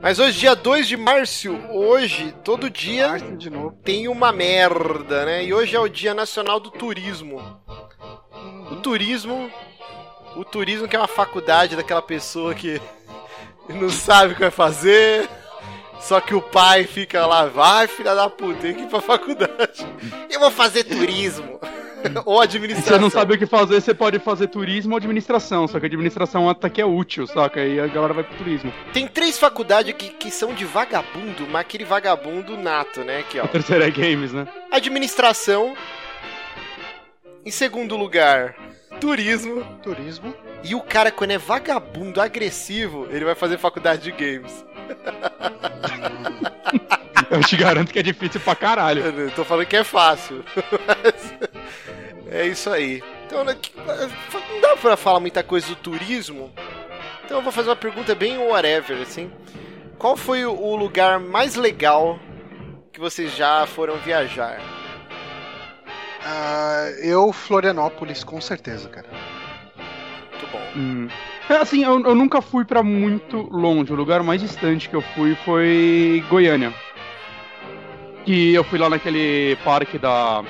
Mas 0.00 0.18
hoje, 0.18 0.40
dia 0.40 0.56
2 0.56 0.88
de 0.88 0.96
março, 0.96 1.54
hoje, 1.70 2.34
todo 2.42 2.70
dia 2.70 3.10
tem 3.84 4.08
uma 4.08 4.32
merda, 4.32 5.26
né? 5.26 5.44
E 5.44 5.52
hoje 5.52 5.76
é 5.76 5.78
o 5.78 5.86
Dia 5.86 6.14
Nacional 6.14 6.58
do 6.58 6.70
Turismo. 6.70 7.42
O 8.70 8.76
turismo. 8.76 9.50
O 10.34 10.46
turismo 10.46 10.88
que 10.88 10.96
é 10.96 10.98
uma 10.98 11.06
faculdade 11.06 11.76
daquela 11.76 12.00
pessoa 12.00 12.54
que 12.54 12.80
não 13.68 13.90
sabe 13.90 14.32
o 14.32 14.34
que 14.34 14.40
vai 14.40 14.50
fazer. 14.50 15.28
Só 16.00 16.22
que 16.22 16.34
o 16.34 16.40
pai 16.40 16.84
fica 16.84 17.26
lá, 17.26 17.44
vai 17.44 17.86
filha 17.86 18.14
da 18.14 18.30
puta, 18.30 18.60
tem 18.60 18.74
que 18.74 18.82
ir 18.84 18.88
pra 18.88 19.02
faculdade. 19.02 19.86
Eu 20.30 20.40
vou 20.40 20.50
fazer 20.50 20.84
turismo. 20.84 21.60
Ou 22.24 22.38
Se 22.38 22.44
administração. 22.44 22.94
você 22.94 23.00
não 23.00 23.10
sabe 23.10 23.34
o 23.34 23.38
que 23.38 23.46
fazer, 23.46 23.80
você 23.80 23.94
pode 23.94 24.18
fazer 24.18 24.48
turismo 24.48 24.92
ou 24.92 24.98
administração. 24.98 25.66
Só 25.66 25.80
que 25.80 25.86
administração 25.86 26.48
até 26.48 26.68
que 26.68 26.80
é 26.80 26.86
útil, 26.86 27.26
saca? 27.26 27.60
Aí 27.60 27.80
a 27.80 27.86
galera 27.86 28.14
vai 28.14 28.24
pro 28.24 28.36
turismo. 28.36 28.72
Tem 28.92 29.06
três 29.06 29.38
faculdades 29.38 29.94
que, 29.94 30.10
que 30.10 30.30
são 30.30 30.54
de 30.54 30.64
vagabundo, 30.64 31.46
mas 31.50 31.62
aquele 31.62 31.84
vagabundo 31.84 32.56
nato, 32.56 33.02
né? 33.04 33.20
Aqui, 33.20 33.38
ó. 33.38 33.44
A 33.44 33.48
terceira 33.48 33.86
é 33.86 33.90
games, 33.90 34.32
né? 34.32 34.46
Administração. 34.70 35.74
Em 37.44 37.50
segundo 37.50 37.96
lugar, 37.96 38.56
turismo. 39.00 39.64
Turismo. 39.82 40.34
E 40.64 40.74
o 40.74 40.80
cara, 40.80 41.12
quando 41.12 41.30
é 41.30 41.38
vagabundo, 41.38 42.20
agressivo, 42.20 43.06
ele 43.10 43.24
vai 43.24 43.34
fazer 43.34 43.58
faculdade 43.58 44.02
de 44.02 44.10
games. 44.10 44.64
Eu 47.30 47.40
te 47.40 47.56
garanto 47.56 47.92
que 47.92 47.98
é 47.98 48.02
difícil 48.02 48.40
pra 48.40 48.54
caralho. 48.54 49.04
Eu 49.04 49.12
não 49.12 49.30
tô 49.30 49.44
falando 49.44 49.66
que 49.66 49.76
é 49.76 49.84
fácil. 49.84 50.44
Mas 50.86 51.34
é 52.30 52.46
isso 52.46 52.70
aí. 52.70 53.02
Então, 53.26 53.44
né, 53.44 53.56
não 54.32 54.60
dá 54.60 54.76
pra 54.76 54.96
falar 54.96 55.20
muita 55.20 55.42
coisa 55.42 55.66
do 55.68 55.76
turismo. 55.76 56.52
Então 57.24 57.38
eu 57.38 57.42
vou 57.42 57.50
fazer 57.52 57.68
uma 57.70 57.76
pergunta 57.76 58.14
bem 58.14 58.38
whatever, 58.38 59.00
assim. 59.02 59.30
Qual 59.98 60.16
foi 60.16 60.44
o- 60.44 60.76
lugar 60.76 61.18
mais 61.18 61.56
legal 61.56 62.18
que 62.92 63.00
vocês 63.00 63.34
já 63.34 63.66
foram 63.66 63.96
viajar? 63.96 64.60
Ah, 66.24 66.90
eu, 67.02 67.32
Florianópolis, 67.32 68.22
com 68.24 68.40
certeza, 68.40 68.88
cara. 68.88 69.06
Muito 70.30 70.46
bom. 70.52 70.60
Hum. 70.76 71.08
É, 71.48 71.54
assim, 71.56 71.84
eu, 71.84 72.00
eu 72.04 72.14
nunca 72.14 72.42
fui 72.42 72.64
pra 72.64 72.82
muito 72.82 73.42
longe. 73.52 73.92
O 73.92 73.96
lugar 73.96 74.22
mais 74.22 74.40
distante 74.40 74.88
que 74.88 74.96
eu 74.96 75.02
fui 75.14 75.36
foi 75.44 76.24
Goiânia. 76.28 76.72
Que 78.26 78.52
eu 78.52 78.62
fui 78.64 78.78
lá 78.78 78.90
naquele 78.90 79.56
parque 79.64 79.96
da 79.98 80.44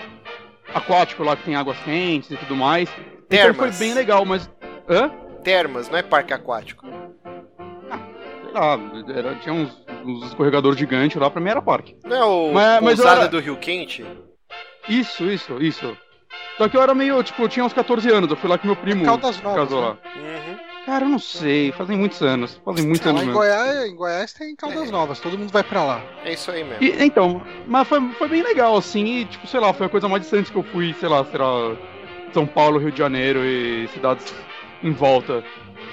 aquático 0.74 1.22
lá 1.22 1.36
que 1.36 1.44
tem 1.44 1.54
águas 1.54 1.78
quentes 1.84 2.30
e 2.30 2.36
tudo 2.36 2.56
mais. 2.56 2.88
Então 2.98 3.26
Termas. 3.28 3.76
foi 3.76 3.86
bem 3.86 3.94
legal, 3.94 4.24
mas 4.24 4.50
hã? 4.88 5.10
Termas, 5.44 5.88
não 5.88 5.98
é 5.98 6.02
parque 6.02 6.32
aquático. 6.32 6.84
Sei 6.86 8.52
lá, 8.52 8.78
era- 9.14 9.34
tinha 9.36 9.54
uns, 9.54 9.70
uns 10.04 10.24
escorregadores 10.26 10.78
gigantes 10.78 11.20
lá, 11.20 11.30
pra 11.30 11.40
mim 11.40 11.50
era 11.50 11.60
parque. 11.62 11.96
Não 12.04 12.16
é 12.16 12.24
o 12.24 12.52
Mas- 12.52 12.80
mas 12.82 13.00
era- 13.00 13.28
do 13.28 13.38
Rio 13.40 13.56
Quente? 13.56 14.04
Isso, 14.88 15.24
isso, 15.24 15.62
isso. 15.62 15.96
Só 16.56 16.68
que 16.68 16.76
eu 16.76 16.82
era 16.82 16.94
meio, 16.94 17.22
tipo, 17.22 17.42
eu 17.42 17.48
tinha 17.48 17.64
uns 17.64 17.72
14 17.74 18.10
anos, 18.10 18.30
eu 18.30 18.36
fui 18.36 18.48
lá 18.48 18.56
com 18.56 18.66
meu 18.66 18.76
primo 18.76 19.04
Caldas 19.04 19.40
Novas. 19.42 19.64
casou 19.64 19.80
né? 19.82 19.86
lá. 19.88 19.98
Uhum. 20.16 20.56
Cara, 20.86 21.04
eu 21.04 21.08
não 21.08 21.18
sei, 21.18 21.72
fazem 21.72 21.98
muitos 21.98 22.22
anos. 22.22 22.60
Fazem 22.64 22.86
muitos 22.86 23.04
anos 23.06 23.22
em 23.22 23.26
mesmo. 23.26 23.38
Goiás, 23.40 23.84
em 23.90 23.96
Goiás 23.96 24.32
tem 24.32 24.54
Caldas 24.54 24.88
Novas, 24.90 25.18
todo 25.18 25.36
mundo 25.36 25.50
vai 25.52 25.64
pra 25.64 25.82
lá. 25.82 26.00
É 26.24 26.32
isso 26.32 26.48
aí 26.50 26.62
mesmo. 26.62 26.82
E, 26.82 27.04
então, 27.04 27.42
mas 27.66 27.88
foi, 27.88 28.00
foi 28.12 28.28
bem 28.28 28.42
legal, 28.42 28.76
assim, 28.76 29.04
e, 29.04 29.24
tipo, 29.24 29.46
sei 29.48 29.58
lá, 29.58 29.72
foi 29.74 29.86
a 29.86 29.88
coisa 29.88 30.08
mais 30.08 30.22
distante 30.22 30.52
que 30.52 30.56
eu 30.56 30.62
fui, 30.62 30.94
sei 31.00 31.08
lá, 31.08 31.24
será 31.24 31.44
São 32.32 32.46
Paulo, 32.46 32.78
Rio 32.78 32.92
de 32.92 32.98
Janeiro 32.98 33.44
e 33.44 33.88
cidades 33.88 34.32
em 34.80 34.92
volta. 34.92 35.42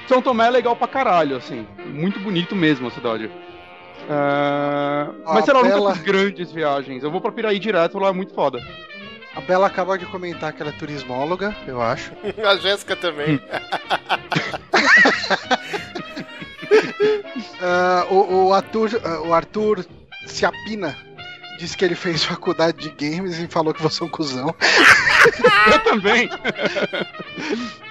São 0.08 0.22
Tomé 0.22 0.46
é 0.48 0.52
legal 0.52 0.76
pra 0.76 0.88
caralho, 0.88 1.38
assim, 1.38 1.66
muito 1.88 2.20
bonito 2.20 2.56
mesmo 2.56 2.88
a 2.88 2.92
cidade. 2.92 3.32
É, 4.10 5.08
Mas 5.26 5.48
nunca 5.48 5.64
Bela- 5.64 5.94
fiz 5.96 6.04
grandes 6.04 6.52
viagens. 6.52 7.04
Eu 7.04 7.10
vou 7.12 7.22
pra 7.22 7.32
Piraí 7.32 7.58
direto, 7.58 7.98
lá 7.98 8.10
é 8.10 8.12
muito 8.14 8.34
foda. 8.34 8.60
A 9.36 9.42
Bela 9.42 9.68
acaba 9.68 9.98
de 9.98 10.06
comentar 10.06 10.54
que 10.54 10.62
ela 10.62 10.72
é 10.72 10.78
turismóloga, 10.78 11.56
eu 11.68 11.82
acho. 11.82 12.12
A 12.48 12.56
Jéssica 12.58 12.96
também. 12.96 13.42
Ah, 17.62 18.06
o, 18.10 18.48
o 18.48 18.54
Arthur, 18.54 18.90
ah, 19.04 19.22
o 19.22 19.34
Arthur 19.34 19.86
Ciapina 20.26 20.98
disse 21.58 21.78
que 21.78 21.86
ele 21.86 21.96
fez 21.96 22.24
faculdade 22.24 22.78
de 22.78 22.90
games 22.90 23.38
e 23.40 23.48
falou 23.48 23.74
que 23.74 23.82
você 23.82 24.04
é 24.04 24.06
um 24.06 24.10
cuzão. 24.10 24.54
Eu 25.72 25.80
também. 25.84 26.30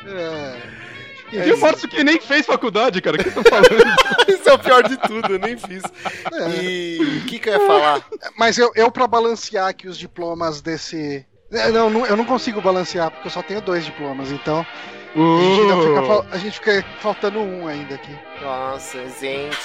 É, 0.07 1.47
E 1.47 1.53
o 1.53 1.59
Márcio 1.59 1.89
que 1.89 2.05
nem 2.05 2.21
fez 2.21 2.45
faculdade, 2.45 3.01
cara, 3.01 3.17
o 3.17 3.19
que 3.25 3.31
você 3.31 3.43
tá 3.43 3.51
falando? 3.51 4.29
Isso 4.29 4.49
é 4.49 4.53
o 4.53 4.59
pior 4.59 4.83
de 4.87 4.97
tudo, 4.99 5.33
eu 5.35 5.39
nem 5.39 5.57
fiz. 5.57 5.83
é. 6.33 6.63
E 6.63 7.23
o 7.23 7.27
que, 7.27 7.39
que 7.39 7.49
eu 7.49 7.55
ia 7.55 7.67
falar? 7.67 8.05
Mas 8.37 8.59
eu, 8.59 8.71
eu 8.75 8.91
para 8.91 9.07
balancear 9.07 9.69
aqui 9.69 9.89
os 9.89 9.97
diplomas 9.97 10.61
desse. 10.61 11.25
É, 11.53 11.71
Não, 11.71 11.91
não, 11.91 12.07
eu 12.07 12.17
não 12.17 12.25
consigo 12.25 12.61
balancear, 12.61 13.11
porque 13.11 13.29
eu 13.29 13.33
só 13.33 13.43
tenho 13.43 13.61
dois 13.61 13.85
diplomas, 13.85 14.31
então 14.33 14.65
a 15.15 15.43
gente, 15.43 15.83
fica, 15.87 16.27
a 16.31 16.39
gente 16.39 16.55
fica 16.61 16.85
faltando 17.01 17.39
um 17.41 17.67
ainda 17.69 17.95
aqui. 17.95 18.17
Nossa, 18.41 18.99
gente. 19.21 19.59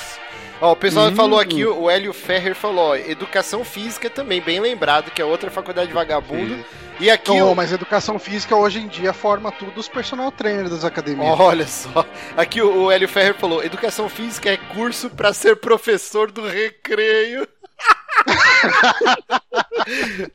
Ó, 0.59 0.71
o 0.73 0.75
pessoal 0.75 1.07
Hum. 1.07 1.15
falou 1.15 1.39
aqui, 1.39 1.65
o 1.65 1.89
Hélio 1.89 2.11
Ferrer 2.13 2.55
falou, 2.55 2.89
ó, 2.89 2.95
educação 2.95 3.63
física 3.63 4.09
também, 4.09 4.41
bem 4.41 4.59
lembrado, 4.59 5.11
que 5.11 5.21
é 5.21 5.25
outra 5.25 5.49
faculdade 5.51 5.93
vagabundo. 5.93 6.65
E 6.99 7.11
aqui, 7.11 7.31
Então, 7.31 7.51
o- 7.51 7.55
mas 7.55 7.71
educação 7.71 8.17
física 8.17 8.55
hoje 8.55 8.79
em 8.79 8.87
dia 8.87 9.13
forma 9.13 9.51
tudo 9.51 9.79
os 9.79 9.87
personal 9.87 10.31
trainers 10.31 10.71
das 10.71 10.83
academias. 10.83 11.39
olha 11.39 11.67
só, 11.67 12.03
aqui 12.35 12.59
o, 12.59 12.85
o 12.85 12.91
Hélio 12.91 13.07
Ferrer 13.07 13.35
falou, 13.35 13.63
educação 13.63 14.09
física 14.09 14.49
é 14.49 14.57
curso 14.57 15.09
pra 15.11 15.31
ser 15.31 15.57
professor 15.57 16.31
do 16.31 16.45
recreio. 16.47 17.47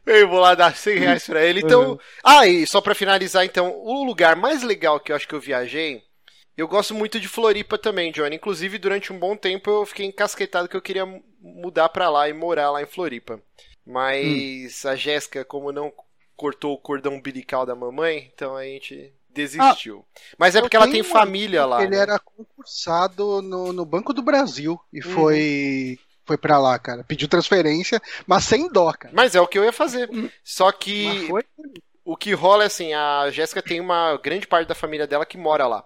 Eu 0.07 0.29
vou 0.29 0.41
lá 0.41 0.55
dar 0.55 0.75
100 0.77 0.99
reais 0.99 1.27
pra 1.27 1.43
ele. 1.45 1.61
Então, 1.61 1.99
ah, 2.25 2.47
e 2.47 2.67
só 2.67 2.81
pra 2.81 2.95
finalizar, 2.95 3.45
então, 3.45 3.73
o 3.79 4.05
lugar 4.05 4.37
mais 4.37 4.63
legal 4.63 4.99
que 5.01 5.13
eu 5.13 5.17
acho 5.17 5.29
que 5.29 5.35
eu 5.35 5.41
viajei, 5.41 6.03
eu 6.57 6.69
gosto 6.69 6.95
muito 6.95 7.19
de 7.21 7.29
Floripa 7.29 7.79
também, 7.79 8.13
Johnny. 8.13 8.37
Inclusive, 8.37 8.79
durante 8.79 9.13
um 9.13 9.19
bom 9.19 9.37
tempo 9.37 9.71
eu 9.71 9.87
fiquei 9.87 10.07
encasquetado 10.07 10.69
que 10.69 10.77
eu 10.77 10.83
queria 10.83 11.07
mu- 11.07 11.23
mudar 11.41 11.89
pra 11.89 12.09
lá 12.09 12.29
e 12.29 12.33
morar 12.33 12.71
lá 12.71 12.83
em 12.83 12.87
Floripa. 12.87 13.41
Mas 13.85 14.85
a 14.87 14.95
Jéssica, 14.95 15.45
como 15.45 15.73
não 15.73 15.93
cortou 16.37 16.75
o 16.75 16.79
cordão 16.79 17.15
umbilical 17.15 17.67
da 17.67 17.75
mamãe, 17.75 18.31
então 18.35 18.57
a 18.57 18.65
gente 18.65 19.13
desistiu. 19.31 20.05
Mas 20.39 20.55
é 20.55 20.61
porque 20.61 20.77
ela 20.77 20.89
tem 20.89 21.03
família 21.03 21.65
lá. 21.65 21.83
Ele 21.83 21.97
né? 21.97 22.03
era 22.03 22.19
concursado 22.19 23.41
no, 23.43 23.73
no 23.73 23.85
Banco 23.85 24.13
do 24.13 24.23
Brasil 24.23 24.79
e 24.93 24.99
Uhum. 25.05 25.13
foi 25.15 25.99
foi 26.25 26.37
para 26.37 26.59
lá, 26.59 26.79
cara. 26.79 27.05
Pediu 27.05 27.29
transferência, 27.29 28.01
mas 28.27 28.45
sem 28.45 28.69
dó, 28.69 28.93
cara. 28.93 29.15
Mas 29.15 29.35
é 29.35 29.41
o 29.41 29.47
que 29.47 29.59
eu 29.59 29.65
ia 29.65 29.73
fazer. 29.73 30.09
Só 30.45 30.67
Mas 30.67 30.77
que 30.79 31.27
foi 31.29 31.45
o 32.05 32.17
que 32.17 32.33
rola 32.33 32.65
é 32.65 32.67
assim, 32.67 32.93
a 32.93 33.31
Jéssica 33.31 33.63
tem 33.63 33.81
uma 33.81 34.17
grande 34.17 34.47
parte 34.47 34.69
da 34.69 34.75
família 34.75 35.07
dela 35.07 35.25
que 35.25 35.39
mora 35.39 35.67
lá. 35.67 35.85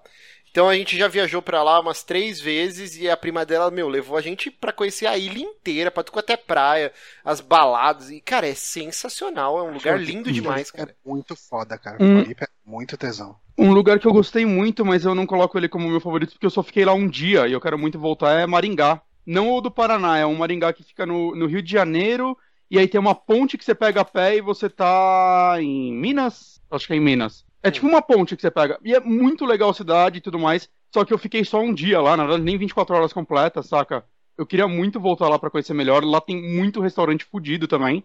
Então 0.51 0.71
a 0.71 0.75
gente 0.75 0.97
já 0.97 1.07
viajou 1.07 1.43
pra 1.43 1.63
lá 1.63 1.79
umas 1.79 2.03
três 2.03 2.41
vezes 2.41 2.97
e 2.97 3.11
a 3.11 3.17
prima 3.17 3.45
dela, 3.45 3.71
meu, 3.71 3.91
levou 3.91 4.17
a 4.17 4.23
gente 4.23 4.51
pra 4.51 4.73
conhecer 4.73 5.05
a 5.05 5.19
ilha 5.19 5.39
inteira, 5.39 5.91
pra 5.91 6.03
tudo 6.03 6.19
até 6.19 6.35
praia, 6.35 6.91
as 7.23 7.43
baladas. 7.43 8.11
E, 8.11 8.23
cara, 8.23 8.49
é 8.49 8.55
sensacional, 8.55 9.59
é 9.59 9.63
um 9.63 9.75
lugar 9.75 10.01
lindo 10.01 10.33
demais, 10.33 10.71
cara. 10.71 10.93
É 10.93 11.09
muito 11.09 11.37
foda, 11.37 11.77
cara. 11.77 11.99
Hum. 12.01 12.23
Floripa 12.23 12.45
é 12.45 12.49
muito 12.65 12.97
tesão. 12.97 13.37
Um 13.59 13.71
lugar 13.71 13.99
que 13.99 14.07
eu 14.07 14.13
gostei 14.15 14.47
muito, 14.47 14.83
mas 14.83 15.05
eu 15.05 15.15
não 15.15 15.27
coloco 15.27 15.59
ele 15.59 15.69
como 15.69 15.91
meu 15.91 16.01
favorito 16.01 16.33
porque 16.33 16.47
eu 16.47 16.51
só 16.51 16.63
fiquei 16.63 16.87
lá 16.87 16.95
um 16.95 17.07
dia 17.07 17.47
e 17.47 17.53
eu 17.53 17.61
quero 17.61 17.79
muito 17.79 17.99
voltar, 17.99 18.41
é 18.41 18.47
Maringá. 18.47 19.03
Não 19.27 19.53
o 19.53 19.61
do 19.61 19.71
Paraná, 19.71 20.17
é 20.19 20.25
um 20.25 20.37
Maringá 20.37 20.73
que 20.73 20.85
fica 20.85 21.05
no, 21.05 21.35
no 21.35 21.47
Rio 21.47 21.61
de 21.61 21.73
Janeiro 21.73 22.39
e 22.71 22.79
aí 22.79 22.87
tem 22.87 23.01
uma 23.01 23.15
ponte 23.15 23.59
que 23.59 23.65
você 23.65 23.75
pega 23.75 24.01
a 24.01 24.05
pé 24.05 24.37
e 24.37 24.41
você 24.41 24.69
tá 24.69 25.57
em 25.61 25.93
Minas? 25.93 26.61
Acho 26.71 26.87
que 26.87 26.93
é 26.93 26.97
em 26.97 27.01
Minas. 27.01 27.45
É 27.63 27.71
tipo 27.71 27.87
uma 27.87 28.01
ponte 28.01 28.37
que 28.37 28.43
você 28.43 28.51
pega. 28.51 28.79
E 28.85 28.95
é 28.95 29.01
muito 29.01 29.45
legal 29.45 29.71
a 29.71 29.75
cidade 29.75 30.19
e 30.19 30.21
tudo 30.21 30.39
mais, 30.39 30.69
só 30.93 31.05
que 31.05 31.13
eu 31.13 31.19
fiquei 31.19 31.45
só 31.45 31.61
um 31.61 31.75
dia 31.75 32.01
lá, 32.01 32.17
na 32.17 32.25
verdade 32.25 32.45
nem 32.45 32.57
24 32.57 32.95
horas 32.95 33.13
completas, 33.13 33.67
saca? 33.67 34.05
Eu 34.39 34.47
queria 34.47 34.69
muito 34.69 35.01
voltar 35.01 35.29
lá 35.29 35.39
pra 35.39 35.51
conhecer 35.51 35.75
melhor. 35.75 36.05
Lá 36.05 36.21
tem 36.21 36.37
muito 36.37 36.81
restaurante 36.81 37.25
fudido 37.25 37.67
também. 37.67 38.05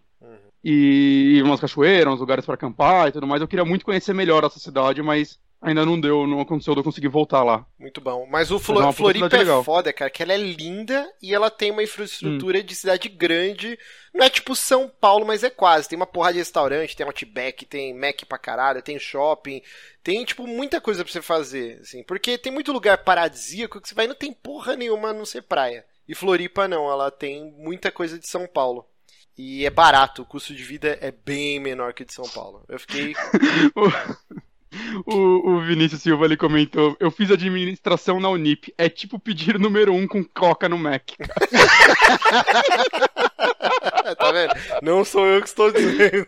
E 0.64 1.42
umas 1.44 1.60
cachoeiras, 1.60 2.14
uns 2.14 2.20
lugares 2.20 2.46
pra 2.46 2.54
acampar 2.54 3.10
e 3.10 3.12
tudo 3.12 3.28
mais. 3.28 3.42
Eu 3.42 3.48
queria 3.48 3.66
muito 3.66 3.84
conhecer 3.84 4.14
melhor 4.14 4.44
essa 4.44 4.60
cidade, 4.60 5.02
mas 5.02 5.40
ainda 5.62 5.86
não 5.86 6.00
deu, 6.00 6.26
não 6.26 6.42
aconteceu 6.42 6.74
de 6.74 6.80
eu 6.80 6.84
conseguir 6.84 7.08
voltar 7.08 7.44
lá. 7.44 7.66
Muito 7.78 8.02
bom. 8.02 8.26
Mas 8.26 8.50
o 8.50 8.56
Mas 8.56 8.90
é 8.90 8.92
Floripa 8.92 9.38
é 9.38 9.64
foda, 9.64 9.94
cara, 9.94 10.10
que 10.10 10.24
ela 10.24 10.34
é 10.34 10.38
linda 10.38 11.08
e 11.22 11.34
ela 11.34 11.52
tem 11.52 11.70
uma 11.70 11.84
infraestrutura 11.84 12.64
de 12.64 12.74
cidade 12.74 13.08
grande. 13.08 13.78
Não 14.14 14.26
é 14.26 14.30
tipo 14.30 14.56
São 14.56 14.90
Paulo, 14.90 15.26
mas 15.26 15.44
é 15.44 15.50
quase. 15.50 15.88
Tem 15.88 15.96
uma 15.96 16.08
porrada 16.08 16.34
de 16.34 16.40
restaurante, 16.40 16.96
tem 16.96 17.06
Outback, 17.06 17.66
tem 17.66 17.94
Mac 17.94 18.24
pra 18.28 18.40
caralho, 18.40 18.82
tem 18.82 18.98
shopping. 18.98 19.62
Tem, 20.04 20.26
tipo, 20.26 20.48
muita 20.48 20.82
coisa 20.82 21.04
pra 21.04 21.14
você 21.14 21.22
fazer, 21.22 21.80
assim. 21.82 22.04
Porque 22.04 22.38
tem 22.38 22.52
muito 22.52 22.72
lugar 22.72 22.98
paradisíaco 23.04 23.80
que 23.80 23.88
você 23.88 23.94
vai 23.94 24.06
e 24.06 24.08
não 24.08 24.16
tem 24.16 24.34
porra 24.34 24.76
nenhuma 24.76 25.10
a 25.10 25.14
não 25.14 25.26
ser 25.26 25.44
praia. 25.44 25.86
E 26.08 26.16
Floripa 26.16 26.68
não, 26.68 26.90
ela 26.90 27.12
tem 27.12 27.52
muita 27.58 27.92
coisa 27.92 28.18
de 28.18 28.28
São 28.28 28.48
Paulo. 28.48 28.86
E 29.38 29.66
é 29.66 29.70
barato, 29.70 30.24
o 30.24 30.26
custo 30.26 30.54
de 30.54 30.64
vida 30.64 30.98
é 31.00 31.12
bem 31.12 31.60
menor 31.60 31.94
que 31.94 32.04
o 32.04 32.06
de 32.06 32.14
São 32.14 32.28
Paulo. 32.28 32.66
Eu 32.68 32.80
fiquei. 32.80 33.14
O, 35.06 35.52
o 35.52 35.62
Vinícius 35.62 36.02
Silva 36.02 36.26
ali 36.26 36.38
comentou: 36.38 36.96
Eu 37.00 37.12
fiz 37.12 37.30
administração 37.30 38.20
na 38.20 38.30
Unip. 38.30 38.74
É 38.78 38.88
tipo 38.90 39.20
pedir 39.20 39.60
número 39.60 39.94
um 39.94 40.08
com 40.08 40.24
coca 40.24 40.70
no 40.70 40.78
Mac. 40.78 41.12
tá 44.16 44.32
vendo? 44.32 44.54
Não 44.82 45.04
sou 45.04 45.26
eu 45.26 45.42
que 45.42 45.48
estou 45.48 45.72
dizendo. 45.72 46.28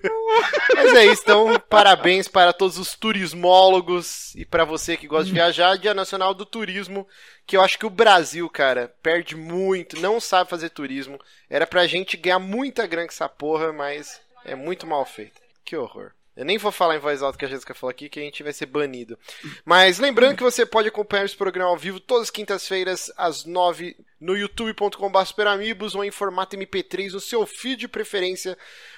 Mas 0.75 0.93
é 0.95 1.05
isso, 1.05 1.21
então, 1.23 1.59
parabéns 1.69 2.27
para 2.27 2.53
todos 2.53 2.77
os 2.77 2.95
turismólogos 2.95 4.33
e 4.35 4.45
para 4.45 4.65
você 4.65 4.97
que 4.97 5.07
gosta 5.07 5.25
de 5.25 5.33
viajar, 5.33 5.77
Dia 5.77 5.93
Nacional 5.93 6.33
do 6.33 6.45
Turismo, 6.45 7.07
que 7.45 7.55
eu 7.55 7.61
acho 7.61 7.77
que 7.77 7.85
o 7.85 7.89
Brasil, 7.89 8.49
cara, 8.49 8.93
perde 9.01 9.35
muito, 9.35 9.99
não 9.99 10.19
sabe 10.19 10.49
fazer 10.49 10.69
turismo. 10.69 11.19
Era 11.49 11.67
pra 11.67 11.87
gente 11.87 12.17
ganhar 12.17 12.39
muita 12.39 12.87
grana 12.87 13.07
com 13.07 13.13
essa 13.13 13.29
porra, 13.29 13.71
mas 13.71 14.21
é 14.45 14.55
muito 14.55 14.87
mal 14.87 15.05
feito. 15.05 15.41
Que 15.63 15.75
horror. 15.75 16.11
Eu 16.35 16.45
nem 16.45 16.57
vou 16.57 16.71
falar 16.71 16.95
em 16.95 16.99
voz 16.99 17.21
alta 17.21 17.37
que 17.37 17.45
a 17.45 17.47
Jéssica 17.47 17.75
falou 17.75 17.91
aqui, 17.91 18.09
que 18.09 18.19
a 18.19 18.23
gente 18.23 18.41
vai 18.41 18.51
ser 18.51 18.65
banido. 18.65 19.17
Mas 19.63 19.99
lembrando 19.99 20.35
que 20.35 20.43
você 20.43 20.65
pode 20.65 20.87
acompanhar 20.87 21.25
esse 21.25 21.35
programa 21.35 21.69
ao 21.69 21.77
vivo 21.77 21.99
todas 21.99 22.23
as 22.23 22.29
quintas-feiras, 22.31 23.11
às 23.15 23.45
nove 23.45 23.95
no 24.19 24.35
youtube.com.br 24.35 25.25
superamigos 25.25 25.93
ou 25.93 26.03
em 26.03 26.09
formato 26.09 26.57
MP3 26.57 27.11
no 27.11 27.19
seu 27.19 27.45
feed 27.45 27.81
de 27.81 27.87
preferência 27.87 28.57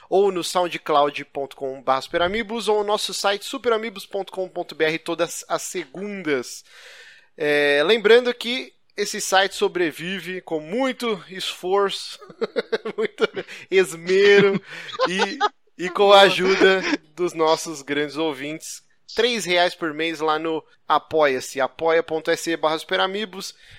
ou 0.09 0.31
no 0.31 0.43
soundcloud.com.br 0.43 2.01
superamigos 2.01 2.69
ou 2.69 2.79
no 2.79 2.85
nosso 2.85 3.13
site 3.13 3.43
superamigos.com.br 3.43 4.97
todas 5.03 5.43
as 5.49 5.61
segundas. 5.63 6.63
É, 7.37 7.83
lembrando 7.83 8.33
que 8.33 8.73
esse 8.95 9.19
site 9.19 9.55
sobrevive 9.55 10.39
com 10.41 10.61
muito 10.61 11.21
esforço, 11.29 12.17
muito 12.95 13.27
esmero 13.69 14.61
e, 15.09 15.37
e 15.77 15.89
com 15.89 16.11
a 16.11 16.21
ajuda 16.21 16.81
dos 17.15 17.33
nossos 17.33 17.81
grandes 17.81 18.17
ouvintes. 18.17 18.83
Três 19.15 19.45
reais 19.45 19.75
por 19.75 19.93
mês 19.93 20.19
lá 20.19 20.39
no 20.39 20.63
Apoia-se, 20.87 21.61
apoia.se 21.61 22.57
barra. 22.57 22.77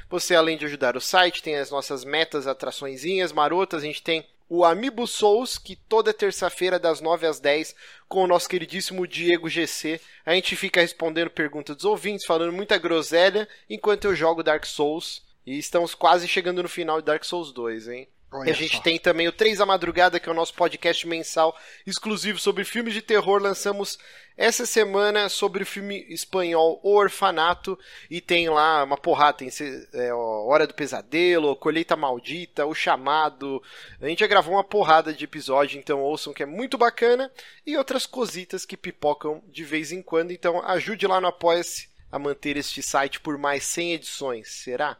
Você, 0.09 0.35
além 0.35 0.57
de 0.57 0.65
ajudar 0.65 0.97
o 0.97 1.01
site, 1.01 1.43
tem 1.43 1.57
as 1.57 1.71
nossas 1.71 2.05
metas, 2.05 2.47
atraçõezinhas, 2.47 3.33
marotas. 3.33 3.83
A 3.83 3.87
gente 3.87 4.03
tem 4.03 4.27
o 4.49 4.65
Amiibo 4.65 5.07
Souls, 5.07 5.59
que 5.59 5.77
toda 5.77 6.15
terça-feira, 6.15 6.79
das 6.79 7.01
9 7.01 7.27
às 7.27 7.41
10, 7.41 7.75
com 8.09 8.25
o 8.25 8.27
nosso 8.27 8.49
queridíssimo 8.49 9.07
Diego 9.07 9.49
GC. 9.49 10.01
A 10.25 10.35
gente 10.35 10.57
fica 10.57 10.81
respondendo 10.81 11.31
perguntas 11.31 11.77
dos 11.77 11.85
ouvintes, 11.85 12.27
falando 12.27 12.53
muita 12.53 12.79
groselha, 12.79 13.49
enquanto 13.69 14.07
eu 14.07 14.15
jogo 14.15 14.43
Dark 14.43 14.65
Souls. 14.65 15.23
E 15.45 15.59
estamos 15.59 15.95
quase 15.95 16.27
chegando 16.27 16.63
no 16.63 16.69
final 16.69 17.01
de 17.01 17.07
Dark 17.07 17.25
Souls 17.25 17.53
2, 17.53 17.89
hein? 17.89 18.09
Olha 18.37 18.49
E 18.49 18.53
a 18.53 18.55
gente 18.55 18.77
só. 18.77 18.83
tem 18.83 18.99
também 18.99 19.29
o 19.29 19.33
Três 19.33 19.59
da 19.59 19.67
Madrugada, 19.67 20.21
que 20.21 20.29
é 20.29 20.33
o 20.33 20.35
nosso 20.35 20.55
podcast 20.55 21.07
mensal 21.07 21.57
exclusivo 21.87 22.39
sobre 22.39 22.65
filmes 22.65 22.93
de 22.95 23.03
terror. 23.03 23.41
Lançamos 23.41 23.99
essa 24.37 24.67
semana 24.67 25.29
sobre 25.29 25.63
o 25.63 25.67
filme 25.67 26.05
espanhol 26.09 26.79
O 26.83 26.95
Orfanato. 26.95 27.79
E 28.11 28.21
tem 28.21 28.49
lá 28.49 28.85
uma 28.85 28.97
porrada: 28.97 29.39
tem 29.39 29.49
é, 29.95 30.13
Hora 30.13 30.67
do 30.67 30.75
Pesadelo, 30.75 31.57
Colheita 31.57 31.97
Maldita, 31.97 32.67
O 32.67 32.75
Chamado. 32.75 33.63
A 34.01 34.07
gente 34.07 34.21
já 34.21 34.27
gravou 34.27 34.55
uma 34.55 34.65
porrada 34.65 35.13
de 35.13 35.25
episódio, 35.25 35.79
então 35.79 36.01
ouçam 36.01 36.35
que 36.35 36.43
é 36.43 36.47
muito 36.47 36.77
bacana. 36.77 37.31
E 37.67 37.77
outras 37.77 38.07
cositas 38.07 38.65
que 38.67 38.77
pipocam 38.77 39.43
de 39.49 39.65
vez 39.65 39.93
em 39.93 40.03
quando. 40.03 40.31
Então 40.31 40.63
ajude 40.67 41.07
lá 41.07 41.21
no 41.21 41.29
Apoia-se 41.29 41.89
a 42.11 42.19
manter 42.19 42.57
este 42.57 42.83
site 42.83 43.21
por 43.21 43.37
mais 43.37 43.65
100 43.65 43.95
edições, 43.95 44.49
será? 44.49 44.97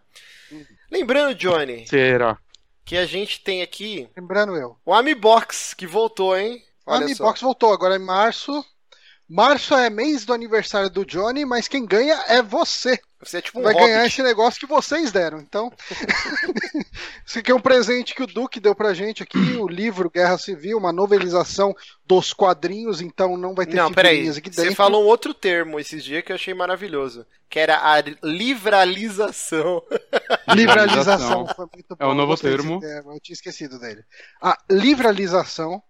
Lembrando, 0.91 1.35
Johnny, 1.35 1.87
Será? 1.87 2.39
Que 2.87 2.97
a 2.97 3.05
gente 3.05 3.41
tem 3.41 3.61
aqui 3.63 4.09
Lembrando 4.17 4.57
eu. 4.57 4.79
o 4.87 4.95
Amibox, 4.95 5.75
que 5.75 5.87
voltou, 5.87 6.37
hein? 6.39 6.65
A 6.87 6.95
Olha 6.95 7.07
Mi 7.07 7.15
só. 7.15 7.25
Box 7.25 7.41
voltou 7.41 7.73
agora 7.73 7.97
em 7.97 7.99
março. 7.99 8.65
Março 9.29 9.75
é 9.75 9.91
mês 9.91 10.25
do 10.25 10.33
aniversário 10.33 10.89
do 10.89 11.05
Johnny, 11.05 11.45
mas 11.45 11.67
quem 11.67 11.85
ganha 11.85 12.23
é 12.29 12.41
você. 12.41 12.99
Você 13.21 13.39
é 13.39 13.43
tipo 13.43 13.59
um 13.59 13.63
Vai 13.63 13.73
hobbit. 13.73 13.89
ganhar 13.89 14.07
esse 14.07 14.23
negócio 14.23 14.61
que 14.61 14.67
vocês 14.67 15.11
deram. 15.11 15.41
Então, 15.41 15.73
esse 17.27 17.39
aqui 17.41 17.51
é 17.51 17.55
um 17.55 17.61
presente 17.61 18.15
que 18.15 18.23
o 18.23 18.27
Duque 18.27 18.61
deu 18.61 18.75
pra 18.75 18.95
gente 18.95 19.23
aqui, 19.23 19.39
o 19.57 19.67
livro 19.67 20.11
Guerra 20.11 20.39
Civil, 20.39 20.79
uma 20.79 20.93
novelização 20.93 21.75
dos 22.05 22.33
quadrinhos, 22.33 23.01
então 23.01 23.37
não 23.37 23.55
vai 23.55 23.67
ter 23.67 23.77
Não, 23.77 23.93
peraí. 23.93 24.13
figurinhas 24.13 24.37
aqui 24.37 24.51
dentro. 24.51 24.71
Você 24.71 24.77
falou 24.77 25.03
um 25.03 25.07
outro 25.07 25.35
termo 25.35 25.81
esses 25.81 26.05
dias 26.05 26.23
que 26.23 26.31
eu 26.31 26.37
achei 26.37 26.55
maravilhoso. 26.55 27.27
Que 27.49 27.59
era 27.59 27.79
a 27.79 28.01
livralização. 28.23 29.83
Livralização 30.55 31.47
foi 31.55 31.67
muito 31.73 31.97
bom. 31.97 32.05
É 32.05 32.07
o 32.07 32.15
novo 32.15 32.35
desse 32.35 32.43
termo. 32.43 32.81
Eu 32.83 33.21
tinha 33.21 33.35
esquecido 33.35 33.79
dele. 33.79 34.05
A 34.41 34.57
livralização 34.71 35.83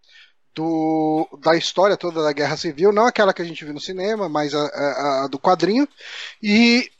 do, 0.56 1.28
da 1.42 1.54
história 1.54 1.96
toda 1.98 2.22
da 2.22 2.32
Guerra 2.32 2.56
Civil, 2.56 2.90
não 2.90 3.06
aquela 3.06 3.34
que 3.34 3.42
a 3.42 3.44
gente 3.44 3.62
viu 3.62 3.74
no 3.74 3.80
cinema, 3.80 4.26
mas 4.28 4.54
a, 4.54 4.64
a- 4.66 5.24
a 5.24 5.28
do 5.28 5.38
quadrinho. 5.38 5.86
E 6.42 6.90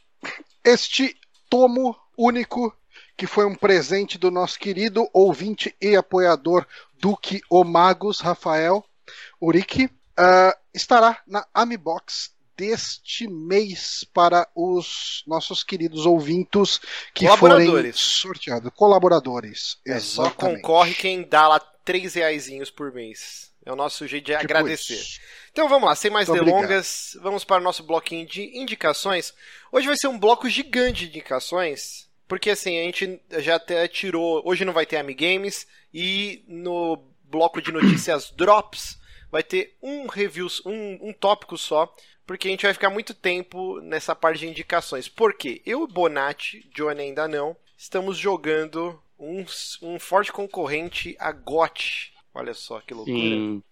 este 0.63 1.17
tomo 1.49 1.97
único, 2.19 2.73
que 3.17 3.27
foi 3.27 3.47
um 3.47 3.55
presente 3.55 4.19
do 4.19 4.31
nosso 4.31 4.59
querido 4.59 5.09
ouvinte 5.13 5.75
e 5.81 5.97
apoiador 5.97 6.67
Duque 7.01 7.41
Omagos, 7.51 8.21
Rafael 8.21 8.85
Urique, 9.41 9.89
ah, 10.19 10.57
estará 10.75 11.21
na 11.27 11.47
Amibox 11.55 12.31
deste 12.57 13.29
mês 13.29 14.05
para 14.15 14.49
os 14.55 15.23
nossos 15.27 15.63
queridos 15.63 16.07
ouvintes 16.07 16.81
que 17.15 17.27
forem 17.37 17.93
sorteados. 17.93 18.71
Colaboradores. 18.75 19.77
É, 19.87 19.99
só 19.99 20.25
Exatamente. 20.27 20.63
concorre 20.63 20.95
quem 20.95 21.23
dá 21.29 21.49
lá 21.49 21.61
três 21.85 22.15
reaisinhos 22.15 22.71
por 22.71 22.93
mês. 22.93 23.53
É 23.67 23.73
o 23.73 23.77
nosso 23.77 24.07
jeito 24.07 24.27
de 24.27 24.33
Tipo 24.33 24.45
agradecer. 24.45 24.95
isso. 24.95 25.21
Então 25.51 25.69
vamos 25.69 25.89
lá, 25.89 25.97
sem 25.97 26.11
mais 26.11 26.29
Muito 26.29 26.45
delongas, 26.45 27.19
vamos 27.21 27.45
para 27.45 27.61
o 27.61 27.65
nosso 27.65 27.83
bloquinho 27.83 28.25
de 28.25 28.57
indicações. 28.57 29.35
Hoje 29.73 29.89
vai 29.89 29.97
ser 29.97 30.07
um 30.07 30.19
bloco 30.19 30.49
gigante 30.49 31.01
de 31.01 31.19
indicações, 31.19 32.09
porque 32.29 32.51
assim, 32.51 32.79
a 32.79 32.83
gente 32.85 33.21
já 33.39 33.57
até 33.57 33.89
tirou. 33.89 34.41
Hoje 34.45 34.65
não 34.65 34.73
vai 34.73 34.87
ter 34.87 34.99
Amigames, 34.99 35.67
e 35.93 36.45
no 36.47 37.03
bloco 37.25 37.61
de 37.61 37.73
notícias 37.73 38.31
Drops 38.37 38.99
vai 39.31 39.43
ter 39.43 39.77
um 39.83 40.07
review, 40.07 40.47
um, 40.65 41.09
um 41.09 41.13
tópico 41.13 41.59
só, 41.59 41.93
porque 42.27 42.49
a 42.49 42.51
gente 42.51 42.65
vai 42.65 42.73
ficar 42.73 42.91
muito 42.91 43.15
tempo 43.15 43.81
nessa 43.81 44.15
parte 44.15 44.41
de 44.41 44.49
indicações. 44.49 45.09
Por 45.09 45.35
quê? 45.35 45.61
Eu 45.67 45.85
e 45.85 45.93
Bonatti, 45.93 46.69
Johnny 46.75 47.03
ainda 47.03 47.27
não, 47.27 47.57
estamos 47.77 48.17
jogando 48.17 49.01
um, 49.19 49.45
um 49.83 49.99
forte 49.99 50.31
concorrente 50.31 51.17
a 51.19 51.33
GOT. 51.33 52.13
Olha 52.37 52.55
só 52.55 52.81
que 52.81 52.93
loucura. 52.95 53.17
Sim. 53.19 53.63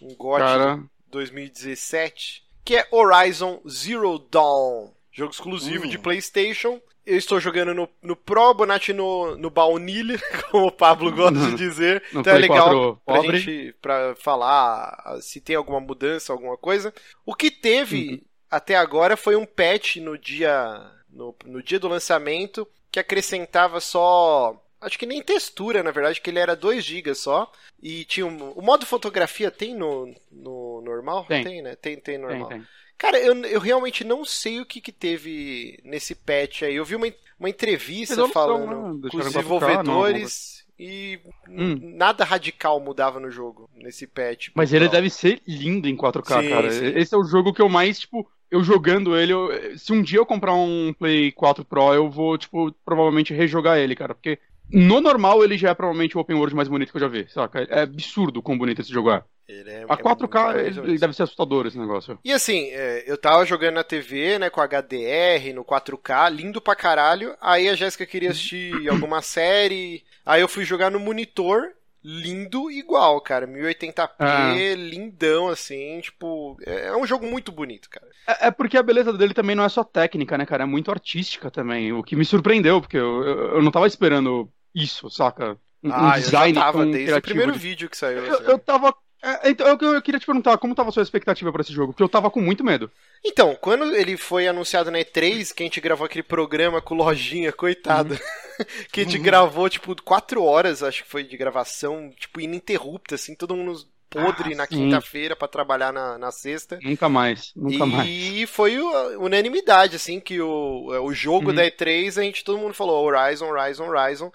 Um 0.00 0.14
GOT 0.16 0.38
Cara, 0.40 0.82
2017, 1.08 2.44
que 2.64 2.76
é 2.76 2.86
Horizon 2.90 3.60
Zero 3.68 4.18
Dawn, 4.18 4.90
jogo 5.12 5.32
exclusivo 5.32 5.84
Hum. 5.84 5.88
de 5.88 5.98
PlayStation. 5.98 6.80
Eu 7.06 7.18
estou 7.18 7.38
jogando 7.38 7.74
no, 7.74 7.86
no 8.02 8.16
Pro, 8.16 8.54
Bonatti 8.54 8.94
no, 8.94 9.36
no 9.36 9.50
baunilha, 9.50 10.18
como 10.50 10.68
o 10.68 10.72
Pablo 10.72 11.12
gosta 11.12 11.38
de 11.50 11.54
dizer. 11.54 12.02
no 12.12 12.20
então 12.20 12.32
é 12.32 12.36
Play 12.38 12.48
legal 12.48 12.96
4 12.96 13.02
pra 13.04 13.14
pobre. 13.16 13.38
gente 13.38 13.72
pra 13.80 14.14
falar 14.16 15.02
ah, 15.04 15.18
se 15.20 15.38
tem 15.40 15.54
alguma 15.54 15.80
mudança, 15.80 16.32
alguma 16.32 16.56
coisa. 16.56 16.92
O 17.26 17.34
que 17.34 17.50
teve 17.50 18.08
Uhum. 18.14 18.20
até 18.50 18.74
agora 18.74 19.16
foi 19.18 19.36
um 19.36 19.44
patch 19.44 19.96
no 19.96 20.16
dia 20.16 20.90
no, 21.10 21.34
no 21.44 21.62
dia 21.62 21.78
do 21.78 21.88
lançamento 21.88 22.66
que 22.90 22.98
acrescentava 22.98 23.80
só 23.80 24.58
acho 24.84 24.98
que 24.98 25.06
nem 25.06 25.22
textura, 25.22 25.82
na 25.82 25.90
verdade, 25.90 26.20
que 26.20 26.30
ele 26.30 26.38
era 26.38 26.54
2 26.54 26.84
GB 26.84 27.14
só 27.14 27.50
e 27.82 28.04
tinha 28.04 28.26
um, 28.26 28.50
o 28.52 28.62
modo 28.62 28.86
fotografia 28.86 29.50
tem 29.50 29.74
no, 29.74 30.14
no 30.30 30.80
normal? 30.82 31.24
Tem. 31.26 31.62
né? 31.62 31.74
Tem, 31.76 31.96
tem 31.98 32.18
normal. 32.18 32.48
tem, 32.48 32.58
tem. 32.58 32.66
Cara, 32.96 33.18
eu, 33.18 33.34
eu 33.44 33.60
realmente 33.60 34.04
não 34.04 34.24
sei 34.24 34.60
o 34.60 34.66
que, 34.66 34.80
que 34.80 34.92
teve 34.92 35.80
nesse 35.84 36.14
patch 36.14 36.62
aí. 36.62 36.76
Eu 36.76 36.84
vi 36.84 36.94
uma, 36.94 37.06
uma 37.38 37.48
entrevista 37.50 38.14
Resolução, 38.14 38.32
falando 38.42 38.66
né? 38.66 38.74
com 39.10 39.16
os 39.18 39.24
Deixaram 39.24 39.30
4K, 39.30 39.32
desenvolvedores 39.32 40.64
e 40.78 41.20
Hum. 41.48 41.78
nada 41.96 42.24
radical 42.24 42.80
mudava 42.80 43.20
no 43.20 43.30
jogo, 43.30 43.70
nesse 43.76 44.06
patch. 44.06 44.48
Mas 44.54 44.72
ele 44.72 44.88
deve 44.88 45.08
ser 45.10 45.40
lindo 45.46 45.88
em 45.88 45.96
4K, 45.96 46.42
Sim, 46.42 46.48
cara. 46.48 46.70
sim. 46.70 46.86
Esse 46.86 47.14
é 47.14 47.18
o 47.18 47.24
jogo 47.24 47.52
que 47.52 47.62
eu 47.62 47.68
mais, 47.68 48.00
tipo, 48.00 48.28
eu 48.50 48.62
jogando 48.62 49.16
ele, 49.16 49.32
eu- 49.32 49.78
se 49.78 49.92
um 49.92 50.02
dia 50.02 50.18
eu 50.18 50.26
comprar 50.26 50.54
um 50.54 50.92
Play 50.92 51.30
4 51.32 51.64
Pro, 51.64 51.92
eu 51.94 52.10
vou, 52.10 52.36
tipo, 52.38 52.72
provavelmente 52.84 53.32
rejogar 53.34 53.78
ele, 53.78 53.94
cara. 53.94 54.14
Porque 54.14 54.38
no 54.70 55.00
normal 55.00 55.44
ele 55.44 55.56
já 55.58 55.70
é 55.70 55.74
provavelmente 55.74 56.16
o 56.16 56.20
open 56.20 56.36
world 56.36 56.54
mais 56.54 56.68
bonito 56.68 56.90
que 56.90 56.96
eu 56.96 57.00
já 57.00 57.08
vi, 57.08 57.26
saca? 57.28 57.60
É 57.62 57.82
absurdo 57.82 58.42
quão 58.42 58.56
bonito 58.58 58.80
esse 58.80 58.92
jogo 58.92 59.10
é. 59.10 59.22
É- 59.46 59.84
A 59.88 59.94
é 59.94 59.96
4K, 59.96 60.42
muito 60.44 60.58
ele, 60.58 60.70
maravilhoso. 60.70 60.90
ele 60.90 60.98
deve 60.98 61.12
ser 61.14 61.24
assustador 61.24 61.66
esse 61.66 61.78
negócio. 61.78 62.18
E 62.24 62.32
assim, 62.32 62.70
é, 62.70 63.04
eu 63.06 63.18
tava 63.18 63.44
jogando 63.44 63.74
na 63.74 63.84
TV, 63.84 64.38
né, 64.38 64.48
com 64.48 64.60
HDR, 64.62 65.52
no 65.52 65.64
4K, 65.64 66.30
lindo 66.30 66.60
pra 66.62 66.74
caralho. 66.74 67.36
Aí 67.40 67.68
a 67.68 67.74
Jéssica 67.76 68.06
queria 68.06 68.30
assistir 68.30 68.72
alguma 68.88 69.20
série. 69.20 70.02
Aí 70.24 70.40
eu 70.40 70.48
fui 70.48 70.64
jogar 70.64 70.90
no 70.90 70.98
monitor, 70.98 71.72
lindo 72.04 72.70
igual, 72.70 73.20
cara. 73.20 73.46
1080p, 73.46 74.14
Ah. 74.18 74.52
lindão, 74.76 75.48
assim, 75.48 76.00
tipo. 76.00 76.56
É 76.66 76.88
é 76.88 76.96
um 76.96 77.06
jogo 77.06 77.26
muito 77.26 77.50
bonito, 77.50 77.88
cara. 77.88 78.06
É, 78.28 78.48
é 78.48 78.50
porque 78.50 78.76
a 78.76 78.82
beleza 78.82 79.12
dele 79.12 79.32
também 79.34 79.56
não 79.56 79.64
é 79.64 79.68
só 79.68 79.82
técnica, 79.82 80.36
né, 80.36 80.44
cara? 80.44 80.64
É 80.64 80.66
muito 80.66 80.90
artística 80.90 81.50
também. 81.50 81.92
O 81.92 82.02
que 82.02 82.14
me 82.16 82.24
surpreendeu, 82.24 82.80
porque 82.80 82.96
eu, 82.98 83.22
eu, 83.24 83.38
eu 83.56 83.62
não 83.62 83.70
tava 83.70 83.86
esperando 83.86 84.50
isso, 84.74 85.08
saca? 85.10 85.56
Um, 85.82 85.90
Ah, 85.92 85.96
eu 85.96 86.02
já 86.10 86.16
design 86.18 86.54
tava 86.54 86.86
desde 86.86 87.12
o 87.14 87.22
primeiro 87.22 87.52
de- 87.52 87.58
vídeo 87.58 87.88
que 87.90 87.96
saiu. 87.96 88.24
Eu, 88.24 88.34
assim. 88.34 88.44
eu 88.44 88.58
tava. 88.58 88.94
É, 89.24 89.50
então, 89.50 89.66
eu, 89.66 89.94
eu 89.94 90.02
queria 90.02 90.20
te 90.20 90.26
perguntar, 90.26 90.58
como 90.58 90.74
tava 90.74 90.88
a 90.90 90.92
sua 90.92 91.02
expectativa 91.02 91.50
pra 91.52 91.62
esse 91.62 91.72
jogo? 91.72 91.92
Porque 91.92 92.02
eu 92.02 92.08
tava 92.08 92.30
com 92.30 92.40
muito 92.40 92.62
medo. 92.64 92.90
Então, 93.24 93.56
quando 93.60 93.94
ele 93.96 94.16
foi 94.16 94.46
anunciado 94.46 94.90
na 94.90 94.98
E3, 94.98 95.52
que 95.54 95.62
a 95.62 95.66
gente 95.66 95.80
gravou 95.80 96.04
aquele 96.04 96.22
programa 96.22 96.80
com 96.82 96.94
Lojinha, 96.94 97.52
coitado. 97.52 98.18
que 98.92 99.00
a 99.00 99.04
gente 99.04 99.18
gravou, 99.18 99.68
tipo, 99.68 100.00
quatro 100.02 100.42
horas, 100.44 100.82
acho 100.82 101.04
que 101.04 101.10
foi 101.10 101.24
de 101.24 101.36
gravação, 101.36 102.10
tipo, 102.18 102.40
ininterrupta, 102.40 103.14
assim, 103.14 103.34
todo 103.34 103.56
mundo 103.56 103.74
podre 104.10 104.52
Ah, 104.52 104.56
na 104.56 104.66
quinta-feira 104.66 105.34
pra 105.34 105.48
trabalhar 105.48 105.92
na, 105.92 106.18
na 106.18 106.30
sexta. 106.30 106.82
Nunca 106.82 107.08
mais, 107.08 107.52
nunca 107.56 107.86
mais. 107.86 108.14
E 108.14 108.46
foi 108.46 108.78
unanimidade, 109.18 109.96
assim, 109.96 110.20
que 110.20 110.40
o, 110.40 110.86
o 111.04 111.12
jogo 111.14 111.50
Uhum. 111.50 111.54
da 111.54 111.64
E3, 111.64 112.18
a 112.18 112.22
gente, 112.22 112.44
todo 112.44 112.58
mundo 112.58 112.74
falou 112.74 113.04
Horizon, 113.04 113.46
Horizon, 113.48 113.86
Horizon. 113.88 114.32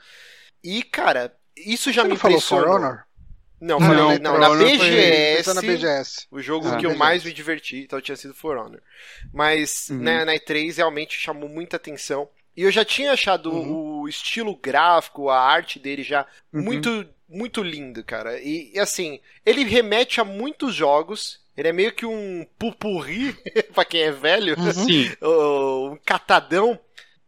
E, 0.63 0.83
cara, 0.83 1.33
isso 1.55 1.91
já 1.91 2.03
Você 2.03 2.07
me 2.07 2.13
não 2.13 2.17
falou 2.17 2.41
For 2.41 2.65
impressionou. 2.65 2.75
Honor? 2.75 3.05
Não, 3.61 3.79
Não, 3.79 3.87
falei, 3.87 4.19
não, 4.19 4.33
não, 4.33 4.39
na 4.39 4.47
foi- 4.47 4.71
BGS, 4.77 5.49
é 5.49 5.53
na 5.53 5.61
BGS. 5.61 6.27
o 6.31 6.41
jogo 6.41 6.67
Ah, 6.67 6.71
que 6.77 6.85
eu 6.85 6.91
beleza. 6.91 6.97
mais 6.97 7.23
me 7.23 7.33
diverti 7.33 7.77
então, 7.77 7.99
tinha 7.99 8.15
sido 8.15 8.33
For 8.33 8.57
Honor. 8.57 8.81
Mas 9.33 9.89
Uhum. 9.89 9.97
né, 9.97 10.23
na 10.25 10.33
E3 10.35 10.77
realmente 10.77 11.17
chamou 11.17 11.49
muita 11.49 11.75
atenção. 11.75 12.29
E 12.55 12.63
eu 12.63 12.71
já 12.71 12.83
tinha 12.85 13.11
achado 13.11 13.51
Uhum. 13.51 14.01
o 14.01 14.07
estilo 14.07 14.55
gráfico, 14.55 15.29
a 15.29 15.39
arte 15.39 15.77
dele 15.79 16.03
já 16.03 16.25
Uhum. 16.53 16.61
muito, 16.61 17.05
muito 17.27 17.61
lindo, 17.61 18.03
cara. 18.03 18.39
E, 18.39 18.71
e, 18.73 18.79
assim, 18.79 19.19
ele 19.45 19.63
remete 19.63 20.19
a 20.21 20.23
muitos 20.23 20.73
jogos. 20.73 21.39
Ele 21.57 21.67
é 21.67 21.73
meio 21.73 21.91
que 21.91 22.05
um 22.05 22.45
pupurri, 22.57 23.33
pra 23.73 23.83
quem 23.83 24.03
é 24.03 24.11
velho, 24.11 24.55
Sim. 24.73 25.11
um 25.21 25.97
catadão 26.05 26.79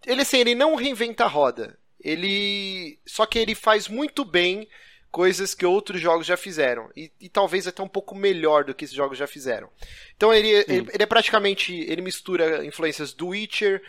Ele 0.07 0.21
assim, 0.21 0.37
ele 0.39 0.55
não 0.55 0.75
reinventa 0.75 1.25
a 1.25 1.27
roda. 1.27 1.77
Ele. 2.03 2.97
Só 3.05 3.25
que 3.27 3.37
ele 3.37 3.53
faz 3.53 3.87
muito 3.87 4.25
bem 4.25 4.67
coisas 5.11 5.53
que 5.53 5.65
outros 5.65 6.01
jogos 6.01 6.25
já 6.25 6.37
fizeram. 6.37 6.89
E, 6.95 7.11
e 7.19 7.29
talvez 7.29 7.67
até 7.67 7.83
um 7.83 7.87
pouco 7.87 8.15
melhor 8.15 8.63
do 8.63 8.73
que 8.73 8.85
esses 8.85 8.95
jogos 8.95 9.17
já 9.17 9.27
fizeram. 9.27 9.69
Então 10.15 10.33
ele, 10.33 10.49
ele, 10.49 10.87
ele 10.93 11.03
é 11.03 11.05
praticamente. 11.05 11.73
Ele 11.73 12.01
mistura 12.01 12.65
influências 12.65 13.13
do 13.13 13.27
Witcher, 13.27 13.83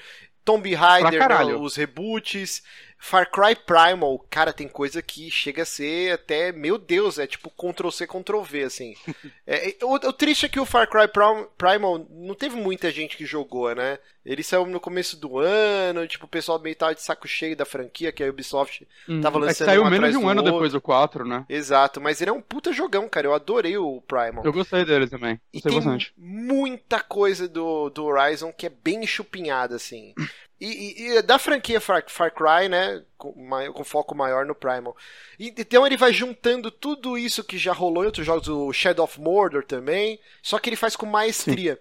Tomb 0.44 0.74
Raider, 0.74 1.28
né, 1.28 1.54
os 1.54 1.76
reboots, 1.76 2.62
Far 3.04 3.28
Cry 3.30 3.56
Primal, 3.56 4.24
cara, 4.30 4.52
tem 4.52 4.68
coisa 4.68 5.02
que 5.02 5.28
chega 5.28 5.62
a 5.62 5.66
ser 5.66 6.12
até, 6.12 6.52
meu 6.52 6.78
Deus, 6.78 7.18
é 7.18 7.26
tipo 7.26 7.50
Ctrl-C, 7.50 8.06
Ctrl-V, 8.06 8.62
assim. 8.62 8.94
É, 9.44 9.70
é, 9.70 9.76
o, 9.84 9.94
o 9.94 10.12
triste 10.12 10.46
é 10.46 10.48
que 10.48 10.60
o 10.60 10.64
Far 10.64 10.88
Cry 10.88 11.08
Prim- 11.08 11.48
Primal 11.58 12.06
não 12.08 12.34
teve 12.34 12.54
muita 12.56 12.92
gente 12.92 13.16
que 13.16 13.26
jogou, 13.26 13.74
né? 13.74 13.98
Ele 14.24 14.42
saiu 14.44 14.64
no 14.66 14.78
começo 14.78 15.16
do 15.16 15.36
ano, 15.40 16.06
tipo, 16.06 16.26
o 16.26 16.28
pessoal 16.28 16.60
meio 16.60 16.76
tava 16.76 16.94
de 16.94 17.02
saco 17.02 17.26
cheio 17.26 17.56
da 17.56 17.64
franquia, 17.64 18.12
que 18.12 18.22
a 18.22 18.30
Ubisoft 18.30 18.86
tava 19.20 19.38
É 19.38 19.40
lançando 19.40 19.66
saiu 19.66 19.82
um 19.82 19.86
menos 19.90 20.12
de 20.12 20.16
um 20.16 20.28
ano 20.28 20.40
outro. 20.40 20.52
depois 20.52 20.72
do 20.72 20.80
4, 20.80 21.24
né? 21.26 21.44
Exato, 21.48 22.00
mas 22.00 22.20
ele 22.20 22.30
é 22.30 22.32
um 22.32 22.40
puta 22.40 22.72
jogão, 22.72 23.08
cara, 23.08 23.26
eu 23.26 23.34
adorei 23.34 23.76
o 23.76 24.00
Primal. 24.02 24.42
Eu 24.44 24.52
gostei 24.52 24.84
dele 24.84 25.08
também. 25.08 25.40
E 25.52 25.60
Gostei 25.60 25.72
tem 25.72 25.72
bastante. 25.72 26.14
muita 26.16 27.00
coisa 27.00 27.48
do, 27.48 27.90
do 27.90 28.04
Horizon 28.04 28.52
que 28.52 28.66
é 28.66 28.70
bem 28.70 29.04
chupinhada, 29.06 29.74
assim. 29.76 30.14
E, 30.64 30.66
e- 31.02 31.16
e 31.18 31.22
da 31.22 31.38
franquia 31.38 31.80
Far, 31.80 32.04
Far 32.08 32.32
Cry, 32.32 32.68
né? 32.68 33.02
Com, 33.18 33.34
com 33.72 33.84
foco 33.84 34.14
maior 34.14 34.46
no 34.46 34.54
Primal. 34.54 34.96
E, 35.38 35.52
então 35.58 35.84
ele 35.86 35.96
vai 35.96 36.12
juntando 36.12 36.70
tudo 36.70 37.18
isso 37.18 37.42
que 37.42 37.58
já 37.58 37.72
rolou 37.72 38.04
em 38.04 38.06
outros 38.06 38.24
jogos, 38.24 38.46
o 38.48 38.72
Shadow 38.72 39.04
of 39.04 39.20
Mordor 39.20 39.64
também, 39.64 40.18
só 40.42 40.58
que 40.58 40.68
ele 40.68 40.76
faz 40.76 40.94
com 40.94 41.06
maestria. 41.06 41.78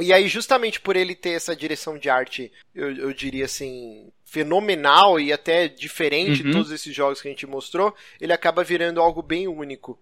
E 0.00 0.12
aí, 0.12 0.28
justamente 0.28 0.80
por 0.80 0.96
ele 0.96 1.14
ter 1.14 1.30
essa 1.30 1.54
direção 1.54 1.98
de 1.98 2.08
arte, 2.08 2.50
eu, 2.74 2.90
eu 2.96 3.12
diria 3.12 3.44
assim, 3.44 4.10
fenomenal 4.24 5.18
e 5.20 5.32
até 5.32 5.68
diferente 5.68 6.42
de 6.42 6.46
Uhum. 6.48 6.52
todos 6.54 6.70
esses 6.70 6.94
jogos 6.94 7.20
que 7.20 7.28
a 7.28 7.30
gente 7.30 7.46
mostrou, 7.46 7.94
ele 8.20 8.32
acaba 8.32 8.64
virando 8.64 9.00
algo 9.00 9.20
bem 9.22 9.46
único. 9.48 9.98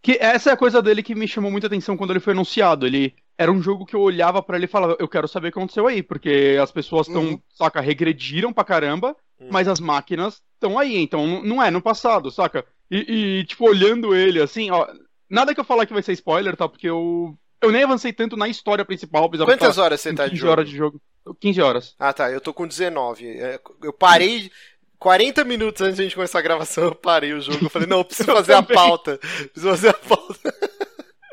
Que 0.00 0.16
essa 0.20 0.50
é 0.50 0.52
a 0.52 0.56
coisa 0.56 0.80
dele 0.80 1.02
que 1.02 1.14
me 1.14 1.26
chamou 1.28 1.50
muita 1.50 1.66
atenção 1.66 1.96
quando 1.96 2.12
ele 2.12 2.20
foi 2.20 2.32
anunciado. 2.32 2.86
Ele 2.86 3.14
era 3.38 3.50
um 3.52 3.62
jogo 3.62 3.84
que 3.86 3.94
eu 3.94 4.00
olhava 4.00 4.42
pra 4.42 4.56
ele 4.56 4.64
e 4.64 4.68
falava, 4.68 4.96
eu 4.98 5.08
quero 5.08 5.28
saber 5.28 5.48
o 5.48 5.52
que 5.52 5.58
aconteceu 5.58 5.86
aí, 5.86 6.02
porque 6.02 6.56
as 6.62 6.70
pessoas 6.72 7.06
estão, 7.06 7.22
Uhum. 7.22 7.40
saca, 7.54 7.80
regrediram 7.80 8.52
pra 8.52 8.64
caramba, 8.64 9.14
Uhum. 9.38 9.48
mas 9.50 9.68
as 9.68 9.78
máquinas 9.80 10.42
estão 10.54 10.78
aí, 10.78 10.96
então 10.96 11.42
não 11.42 11.62
é 11.62 11.70
no 11.70 11.82
passado, 11.82 12.30
saca? 12.30 12.64
E, 12.90 13.40
e, 13.40 13.44
tipo, 13.44 13.68
olhando 13.68 14.14
ele 14.14 14.40
assim, 14.40 14.70
ó, 14.70 14.86
nada 15.28 15.52
que 15.54 15.60
eu 15.60 15.64
falar 15.64 15.84
que 15.86 15.92
vai 15.92 16.02
ser 16.02 16.12
spoiler, 16.12 16.56
tá? 16.56 16.68
Porque 16.68 16.88
eu 16.88 17.36
eu 17.62 17.72
nem 17.72 17.82
avancei 17.84 18.12
tanto 18.12 18.36
na 18.36 18.48
história 18.48 18.84
principal, 18.84 19.28
Quantas 19.30 19.78
horas 19.78 20.00
você 20.00 20.12
tá 20.14 20.24
15 20.24 20.34
de 20.34 20.40
jogo? 20.40 20.52
horas 20.52 20.68
de 20.68 20.76
jogo. 20.76 21.00
15 21.40 21.60
horas. 21.62 21.94
Ah, 21.98 22.12
tá. 22.12 22.30
Eu 22.30 22.40
tô 22.40 22.52
com 22.54 22.66
19. 22.66 23.26
É, 23.26 23.58
Eu 23.82 23.92
parei. 23.94 24.50
40 24.98 25.42
minutos 25.44 25.82
antes 25.82 25.96
de 25.96 26.02
a 26.02 26.04
gente 26.04 26.14
começar 26.14 26.38
a 26.38 26.42
gravação, 26.42 26.84
eu 26.84 26.94
parei 26.94 27.32
o 27.32 27.40
jogo. 27.40 27.64
Eu 27.66 27.70
falei, 27.70 27.88
não, 27.88 27.98
eu 27.98 28.04
preciso 28.04 28.30
fazer 28.30 28.52
a 28.54 28.62
pauta. 28.62 29.18
Preciso 29.18 29.68
fazer 29.70 29.88
a 29.88 29.94
pauta. 29.94 30.54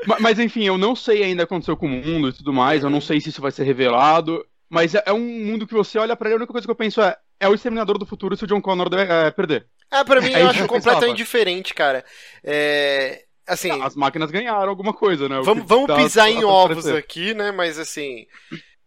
Ma- 0.07 0.17
Mas, 0.19 0.39
enfim, 0.39 0.63
eu 0.63 0.77
não 0.77 0.95
sei 0.95 1.23
ainda 1.23 1.43
o 1.43 1.47
que 1.47 1.53
aconteceu 1.53 1.77
com 1.77 1.85
o 1.85 1.89
mundo 1.89 2.29
e 2.29 2.33
tudo 2.33 2.51
mais, 2.53 2.83
eu 2.83 2.89
não 2.89 3.01
sei 3.01 3.19
se 3.21 3.29
isso 3.29 3.41
vai 3.41 3.51
ser 3.51 3.63
revelado, 3.63 4.45
mas 4.69 4.95
é, 4.95 5.03
é 5.05 5.13
um 5.13 5.19
mundo 5.19 5.67
que 5.67 5.73
você 5.73 5.97
olha 5.99 6.15
pra 6.15 6.29
ele, 6.29 6.35
a 6.35 6.37
única 6.37 6.51
coisa 6.51 6.67
que 6.67 6.71
eu 6.71 6.75
penso 6.75 7.01
é, 7.01 7.15
é 7.39 7.47
o 7.47 7.53
Exterminador 7.53 7.97
do 7.97 8.05
Futuro 8.05 8.35
se 8.35 8.43
o 8.43 8.47
John 8.47 8.61
Connor 8.61 8.89
deve, 8.89 9.11
é, 9.11 9.31
perder. 9.31 9.67
Ah, 9.91 10.03
pra 10.03 10.21
mim, 10.21 10.33
É 10.33 10.41
eu 10.41 10.49
acho 10.49 10.65
completamente 10.67 11.17
diferente, 11.17 11.73
cara. 11.73 12.03
É. 12.43 13.23
Assim, 13.45 13.69
As 13.81 13.95
máquinas 13.95 14.31
ganharam 14.31 14.69
alguma 14.69 14.93
coisa, 14.93 15.27
né? 15.27 15.39
Vamos, 15.43 15.67
vamos 15.67 15.87
dá 15.87 15.95
pisar 15.97 16.29
em 16.29 16.43
ovos 16.43 16.87
aqui, 16.87 17.33
né? 17.33 17.51
Mas 17.51 17.77
assim. 17.77 18.25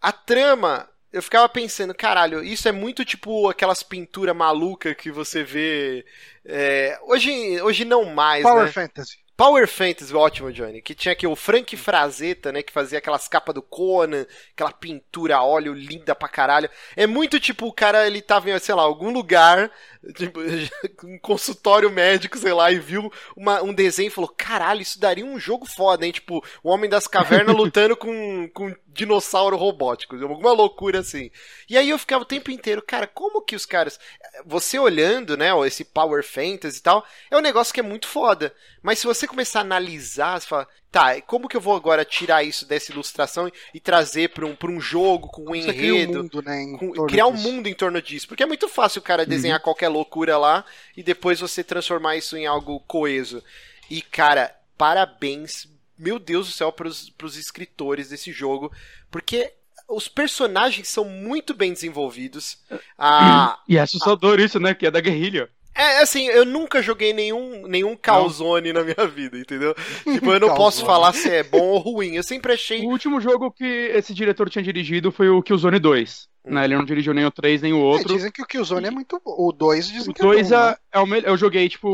A 0.01 0.11
trama. 0.13 0.89
Eu 1.13 1.23
ficava 1.23 1.49
pensando, 1.49 1.95
caralho, 1.95 2.43
isso 2.45 2.69
é 2.69 2.73
muito 2.73 3.03
tipo 3.05 3.49
aquelas 3.49 3.83
pinturas 3.83 4.37
malucas 4.37 4.95
que 4.95 5.11
você 5.11 5.43
vê. 5.43 6.05
é, 6.45 6.99
hoje, 7.05 7.61
hoje 7.63 7.85
não 7.87 8.05
mais, 8.07 8.43
Power 8.43 8.65
né? 8.67 8.73
Fantasy. 8.73 9.17
Power 9.37 9.69
Fantasy, 9.69 10.15
ótimo, 10.15 10.51
Johnny. 10.51 10.81
Que 10.81 10.95
tinha 10.95 11.13
aqui 11.13 11.27
o 11.27 11.37
Frank 11.37 11.77
Frazetta, 11.77 12.51
né? 12.51 12.63
Que 12.63 12.73
fazia 12.73 12.99
aquelas 12.99 13.29
capas 13.29 13.55
do 13.55 13.61
Conan, 13.61 14.25
aquela 14.53 14.73
pintura 14.73 15.37
a 15.37 15.45
óleo 15.45 15.75
linda 15.75 16.15
pra 16.15 16.29
caralho. 16.29 16.71
É 16.97 17.07
muito 17.07 17.39
tipo, 17.39 17.67
o 17.67 17.73
cara, 17.73 18.07
ele 18.07 18.23
tava 18.23 18.51
em, 18.51 18.59
sei 18.59 18.75
lá, 18.75 18.83
algum 18.83 19.13
lugar, 19.13 19.71
tipo, 20.15 20.41
um 21.05 21.19
consultório 21.19 21.91
médico, 21.91 22.39
sei 22.39 22.53
lá, 22.53 22.71
e 22.71 22.79
viu 22.79 23.11
uma- 23.37 23.63
um 23.63 23.73
desenho 23.75 24.09
e 24.09 24.11
falou: 24.11 24.33
caralho, 24.37 24.81
isso 24.83 24.99
daria 25.01 25.25
um 25.25 25.39
jogo 25.39 25.67
foda, 25.67 26.07
hein? 26.07 26.13
Tipo, 26.13 26.45
o 26.63 26.71
Homem 26.71 26.89
das 26.89 27.07
Cavernas 27.07 27.55
lutando 27.57 27.97
com, 27.97 28.49
com 28.53 28.69
um 28.69 28.75
dinossauro 28.89 29.57
robótico. 29.57 30.17
Alguma 30.17 30.53
loucura 30.53 31.01
assim. 31.01 31.31
E 31.69 31.77
aí 31.77 31.91
eu 31.91 31.99
ficava 31.99 32.23
o 32.23 32.27
tempo 32.27 32.51
inteiro, 32.51 32.83
cara, 32.83 33.07
como 33.07 33.43
que 33.43 33.57
os 33.57 33.67
caras. 33.67 33.99
Você 34.45 34.79
olhando, 34.79 35.37
né, 35.37 35.51
esse 35.67 35.85
Power 35.85 36.23
Fantasy 36.25 36.79
e 36.79 36.83
tal, 36.83 37.05
é 37.31 37.37
um 37.37 37.41
negócio 37.41 37.73
que 37.73 37.81
é 37.81 37.83
muito 37.83 38.07
foda. 38.07 38.55
Mas 38.83 38.99
se 38.99 39.07
você 39.07 39.27
começar 39.27 39.61
a 39.61 39.63
analisar, 39.63 40.41
você 40.41 40.47
fala, 40.47 40.69
tá, 40.99 41.21
como 41.23 41.49
que 41.49 41.57
eu 41.57 41.61
vou 41.61 41.75
agora 41.77 42.05
tirar 42.05 42.43
isso 42.43 42.65
dessa 42.67 42.91
ilustração 42.93 43.51
e 43.75 43.79
trazer 43.81 44.31
pra 44.31 44.47
um, 44.47 44.55
pra 44.57 44.71
um 44.71 44.81
jogo 44.81 45.29
com 45.29 45.43
um 45.43 45.55
Você 45.55 45.73
cria 45.73 45.93
um 45.95 45.97
enredo? 45.97 46.23
mundo, 46.23 46.43
né? 46.43 46.63
em 46.63 46.77
com- 46.77 47.07
criar 47.07 47.27
um 47.27 47.33
mundo 47.37 47.69
em 47.69 47.75
torno 47.75 48.01
disso. 48.01 48.27
Porque 48.29 48.43
é 48.43 48.47
muito 48.47 48.69
fácil 48.69 49.01
o 49.01 49.03
cara 49.05 49.27
desenhar 49.27 49.61
qualquer 49.61 49.89
loucura 49.89 50.39
lá 50.39 50.65
e 50.97 51.03
depois 51.03 51.41
você 51.41 51.63
transformar 51.63 52.17
isso 52.17 52.37
em 52.37 52.47
algo 52.47 52.81
coeso. 52.81 53.43
E, 53.91 54.01
cara, 54.03 54.55
parabéns, 54.79 55.69
meu 55.99 56.19
Deus 56.19 56.47
do 56.47 56.53
céu, 56.53 56.73
pros, 56.73 57.11
pros 57.11 57.37
escritores 57.37 58.09
desse 58.09 58.33
jogo. 58.33 58.73
Porque 59.11 59.53
os 59.89 60.09
personagens 60.09 60.89
são 60.89 61.05
muito 61.05 61.55
bem 61.55 61.73
desenvolvidos. 61.73 62.59
A, 62.99 63.59
E 63.69 63.77
é 63.77 63.81
assustador 63.81 64.41
isso, 64.41 64.59
né? 64.59 64.75
Que 64.75 64.87
é 64.87 64.91
da 64.91 65.01
guerrilha. 65.01 65.49
É, 65.77 66.01
assim, 66.03 66.27
eu 66.29 66.45
nunca 66.45 66.81
joguei 66.83 67.13
nenhum, 67.13 67.67
nenhum 67.67 67.97
calzone 67.97 68.73
na 68.73 68.83
minha 68.83 69.07
vida, 69.07 69.39
entendeu? 69.39 69.75
Tipo, 70.05 70.33
eu 70.33 70.41
não 70.41 70.55
posso 70.57 70.85
falar 70.85 71.13
se 71.13 71.29
é 71.31 71.43
bom 71.43 71.61
ou 71.69 71.79
ruim. 71.79 72.15
Eu 72.17 72.23
sempre 72.23 72.53
achei. 72.53 72.81
O 72.87 72.91
último 72.91 73.21
jogo 73.21 73.51
que 73.51 73.65
esse 73.65 74.15
diretor 74.15 74.49
tinha 74.51 74.63
dirigido 74.63 75.13
foi 75.13 75.29
o 75.29 75.43
Killzone 75.43 75.79
2. 75.79 76.29
Né? 76.47 76.65
Ele 76.65 76.77
não 76.77 76.85
dirigiu 76.85 77.13
nem 77.13 77.25
o 77.27 77.31
3, 77.31 77.61
nem 77.63 77.73
o 77.73 77.79
É, 77.79 77.83
outro. 77.83 78.09
dizem 78.15 78.31
que 78.31 78.41
o 78.41 78.47
Killzone 78.47 78.87
é 78.87 78.91
muito 78.91 79.21
bom. 79.25 79.35
O 79.37 79.53
2 79.53 79.89
dizem 79.89 80.11
O 80.13 80.15
que 80.15 80.23
2 80.23 80.53
é 80.53 80.57
bom. 80.57 80.63
é, 80.63 80.71
né? 80.71 80.77
é 80.93 80.99
o 81.01 81.07
melhor. 81.07 81.29
Eu 81.31 81.37
joguei, 81.37 81.69
tipo, 81.69 81.89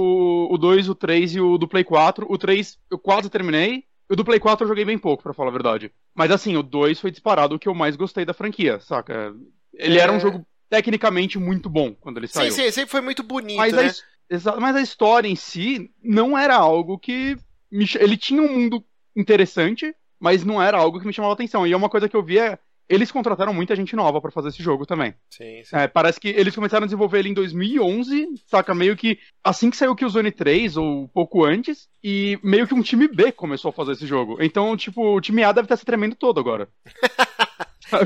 o 0.51 0.59
2, 0.59 0.89
o 0.91 0.95
3 0.95 1.35
e 1.37 1.41
o 1.41 1.57
do 1.57 1.67
Play 1.67 1.85
4. 1.85 2.27
O 2.29 2.37
3 2.37 2.77
eu 2.91 2.99
quase 2.99 3.31
terminei. 3.31 3.85
O 4.11 4.15
do 4.15 4.25
Play 4.25 4.39
4 4.39 4.65
eu 4.65 4.69
joguei 4.69 4.85
bem 4.85 4.99
pouco, 4.99 5.23
pra 5.23 5.33
falar 5.33 5.49
a 5.49 5.53
verdade. 5.53 5.91
Mas 6.15 6.31
assim, 6.31 6.55
o 6.57 6.63
2 6.63 7.01
foi 7.01 7.11
disparado 7.11 7.55
o 7.55 7.59
que 7.59 7.67
eu 7.67 7.75
mais 7.75 7.97
gostei 7.97 8.27
da 8.27 8.35
franquia, 8.35 8.79
saca? 8.81 9.35
Ele 9.75 9.97
É. 9.99 10.03
era 10.03 10.13
um 10.13 10.21
jogo 10.21 10.45
tecnicamente 10.73 11.39
muito 11.39 11.69
bom 11.69 11.93
quando 11.95 12.17
ele 12.17 12.27
Sim, 12.27 12.33
saiu. 12.33 12.53
sim, 12.53 12.71
sempre 12.71 12.91
foi 12.91 13.03
muito 13.03 13.23
bonito, 13.23 13.59
Mas, 13.59 13.75
a, 13.75 13.83
né? 13.83 13.93
exa- 14.31 14.57
mas 14.59 14.75
a 14.75 14.81
história 14.81 15.29
em 15.29 15.37
si 15.37 15.91
não 16.03 16.37
era 16.37 16.57
algo 16.57 16.99
que. 16.99 17.37
me 17.71 17.87
ele 18.01 18.17
tinha 18.17 18.41
um 18.41 18.49
mundo 18.51 18.83
interessante, 19.15 19.95
mas 20.19 20.43
não 20.45 20.63
era 20.63 20.79
algo 20.79 20.99
que 20.99 21.07
me 21.07 21.13
chamava 21.13 21.35
atenção. 21.35 21.67
E 21.67 21.73
é 21.73 21.77
uma 21.77 21.91
coisa 21.91 22.09
que 22.09 22.17
eu 22.17 22.23
vi 22.23 22.39
é. 22.39 22.59
Eles 22.89 23.13
contrataram 23.13 23.55
muita 23.55 23.77
gente 23.77 23.95
nova 23.95 24.21
pra 24.21 24.31
fazer 24.31 24.49
esse 24.49 24.63
jogo 24.63 24.85
também. 24.85 25.15
Sim, 25.31 25.63
sim. 25.65 25.77
É, 25.77 25.87
parece 25.87 26.19
que 26.21 26.29
eles 26.29 26.55
começaram 26.55 26.85
a 26.85 26.87
desenvolver 26.87 27.21
ele 27.21 27.29
em 27.31 27.35
2011, 27.35 28.29
saca? 28.47 28.75
Meio 28.75 28.97
que 28.97 29.19
assim 29.43 29.71
que 29.71 29.77
saiu 29.77 29.93
o 29.93 29.97
Killzone 29.97 30.31
3, 30.33 30.77
ou 30.77 31.07
pouco 31.09 31.45
antes, 31.45 31.89
e 32.03 32.39
meio 32.43 32.67
que 32.67 32.75
um 32.75 32.83
time 32.83 33.09
B 33.09 33.31
começou 33.33 33.69
a 33.71 33.73
fazer 33.73 33.93
esse 33.93 34.07
jogo. 34.07 34.37
Então, 34.41 34.77
tipo, 34.77 35.15
o 35.17 35.21
time 35.21 35.43
A 35.43 35.53
deve 35.53 35.67
estar 35.67 35.77
se 35.77 35.85
tremendo 35.87 36.15
todo 36.17 36.41
agora. 36.41 36.69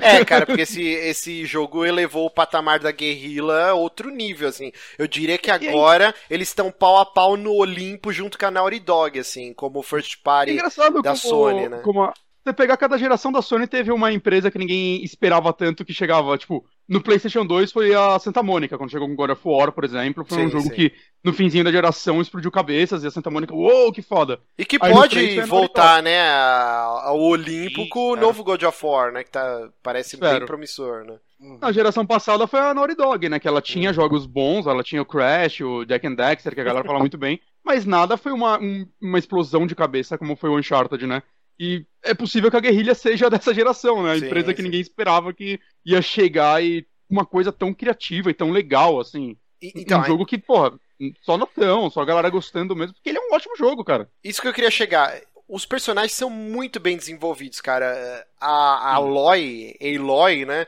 É, 0.01 0.25
cara, 0.25 0.47
porque 0.47 0.63
esse, 0.63 0.83
esse 0.83 1.45
jogo 1.47 1.85
elevou 1.85 2.27
o 2.27 2.31
patamar 2.31 2.79
da 2.79 2.91
guerrilla 2.91 3.71
a 3.71 3.75
outro 3.75 4.11
nível, 4.11 4.49
assim. 4.49 4.73
Eu 4.99 5.07
diria 5.07 5.39
que 5.39 5.51
agora 5.51 6.15
eles 6.29 6.49
estão 6.49 6.71
pau 6.71 6.99
a 6.99 7.07
pau 7.07 7.37
no 7.37 7.53
Olimpo 7.55 8.13
junto 8.13 8.39
com 8.39 8.47
a 8.47 8.51
Naughty 8.51 8.81
Dog, 8.81 9.19
assim, 9.19 9.53
como 9.55 9.83
first 9.83 10.23
party. 10.23 10.57
da 11.03 11.11
como, 11.11 11.17
Sony, 11.17 11.69
né? 11.69 11.81
como 11.83 12.03
a- 12.03 12.15
você 12.51 12.53
pegar 12.53 12.77
cada 12.77 12.97
geração 12.97 13.33
da 13.33 13.43
Sony, 13.43 13.67
teve 13.67 13.91
uma 13.93 14.13
empresa 14.13 14.51
que 14.51 14.59
ninguém 14.59 15.03
esperava 15.05 15.53
tanto 15.53 15.85
que 15.85 15.93
chegava, 15.93 16.39
tipo, 16.39 16.65
no 16.89 17.01
PlayStation 17.01 17.45
2 17.45 17.73
foi 17.73 17.95
a 17.95 18.19
Santa 18.19 18.43
Mônica, 18.43 18.79
quando 18.79 18.91
chegou 18.91 19.09
com 19.09 19.17
God 19.17 19.31
of 19.31 19.43
War, 19.45 19.73
por 19.73 19.85
exemplo, 19.85 20.25
foi 20.25 20.39
um 20.39 20.47
Sim, 20.47 20.51
jogo 20.53 20.65
sim. 20.69 20.75
que 20.75 20.93
no 21.25 21.33
finzinho 21.33 21.65
da 21.65 21.73
geração 21.73 22.21
explodiu 22.21 22.51
cabeças 22.51 23.03
e 23.03 23.07
a 23.07 23.11
Santa 23.11 23.31
Mônica, 23.31 23.53
uou, 23.55 23.93
que 23.93 24.01
foda. 24.01 24.39
E 24.57 24.65
que 24.65 24.79
Aí 24.81 24.93
pode 24.93 25.11
três 25.17 25.35
foi 25.35 25.43
a 25.43 25.47
voltar, 25.47 26.03
né, 26.03 26.21
a- 26.21 27.03
ao 27.07 27.19
Olimpo 27.21 27.83
Sim, 27.83 27.89
com 27.89 28.11
o 28.13 28.17
é. 28.17 28.21
novo 28.21 28.45
God 28.45 28.63
of 28.63 28.87
War, 28.87 29.13
né, 29.13 29.25
que 29.25 29.31
tá, 29.31 29.69
parece 29.83 30.17
bem 30.17 30.29
Espero. 30.29 30.47
promissor, 30.47 31.05
né. 31.05 31.17
Na 31.61 31.71
geração 31.71 32.07
passada 32.07 32.47
foi 32.47 32.61
a 32.61 32.73
Naughty 32.73 32.95
Dog, 32.95 33.29
né? 33.29 33.39
Que 33.39 33.47
ela 33.47 33.61
tinha 33.61 33.93
jogos 33.93 34.25
bons, 34.25 34.67
ela 34.67 34.83
tinha 34.83 35.03
o 35.03 35.05
Crash, 35.05 35.61
o 35.61 35.85
Jack 35.85 36.07
and 36.07 36.15
Dexter, 36.15 36.55
que 36.55 36.61
a 36.63 36.65
galera 36.65 36.87
fala 36.87 36.99
muito 36.99 37.19
bem, 37.19 37.39
mas 37.63 37.85
nada 37.85 38.17
foi 38.17 38.33
uma, 38.33 38.59
um- 38.59 38.87
uma 39.03 39.19
explosão 39.19 39.67
de 39.67 39.75
cabeça 39.75 40.17
como 40.17 40.35
foi 40.35 40.49
o 40.49 40.57
Uncharted, 40.59 41.07
né? 41.07 41.23
E 41.59 41.87
é 42.03 42.15
possível 42.15 42.51
que 42.51 42.57
a 42.57 42.61
guerrilha 42.61 42.95
seja 42.95 43.31
dessa 43.31 43.55
geração, 43.55 44.03
né? 44.03 44.13
A 44.13 44.19
Sim, 44.19 44.19
empresa 44.19 44.55
que 44.55 44.63
sim. 44.63 44.63
ninguém 44.63 44.81
esperava 44.81 45.33
que 45.33 45.61
ia 45.85 46.03
chegar 46.03 46.63
e 46.63 46.87
uma 47.09 47.25
coisa 47.27 47.53
tão 47.53 47.73
criativa 47.75 48.31
e 48.31 48.35
tão 48.35 48.51
legal, 48.51 49.01
assim. 49.01 49.37
E- 49.61 49.73
então, 49.75 50.01
um 50.01 50.05
jogo 50.05 50.27
que, 50.27 50.39
porra, 50.39 50.79
só 51.23 51.37
notão, 51.39 51.91
só 51.91 52.01
a 52.01 52.05
galera 52.05 52.31
gostando 52.31 52.77
mesmo, 52.77 52.95
porque 52.95 53.11
ele 53.11 53.19
é 53.19 53.21
um 53.21 53.35
ótimo 53.35 53.57
jogo, 53.57 53.85
cara. 53.85 54.11
Isso 54.23 54.43
que 54.43 54.49
eu 54.49 54.53
queria 54.55 54.71
chegar. 54.71 55.21
Os 55.49 55.65
personagens 55.65 56.13
são 56.13 56.29
muito 56.29 56.81
bem 56.81 56.97
desenvolvidos, 56.97 57.61
cara. 57.61 58.27
A, 58.41 58.49
a 58.49 58.95
Aloy, 58.95 59.77
Aloy, 59.81 60.45
né? 60.45 60.67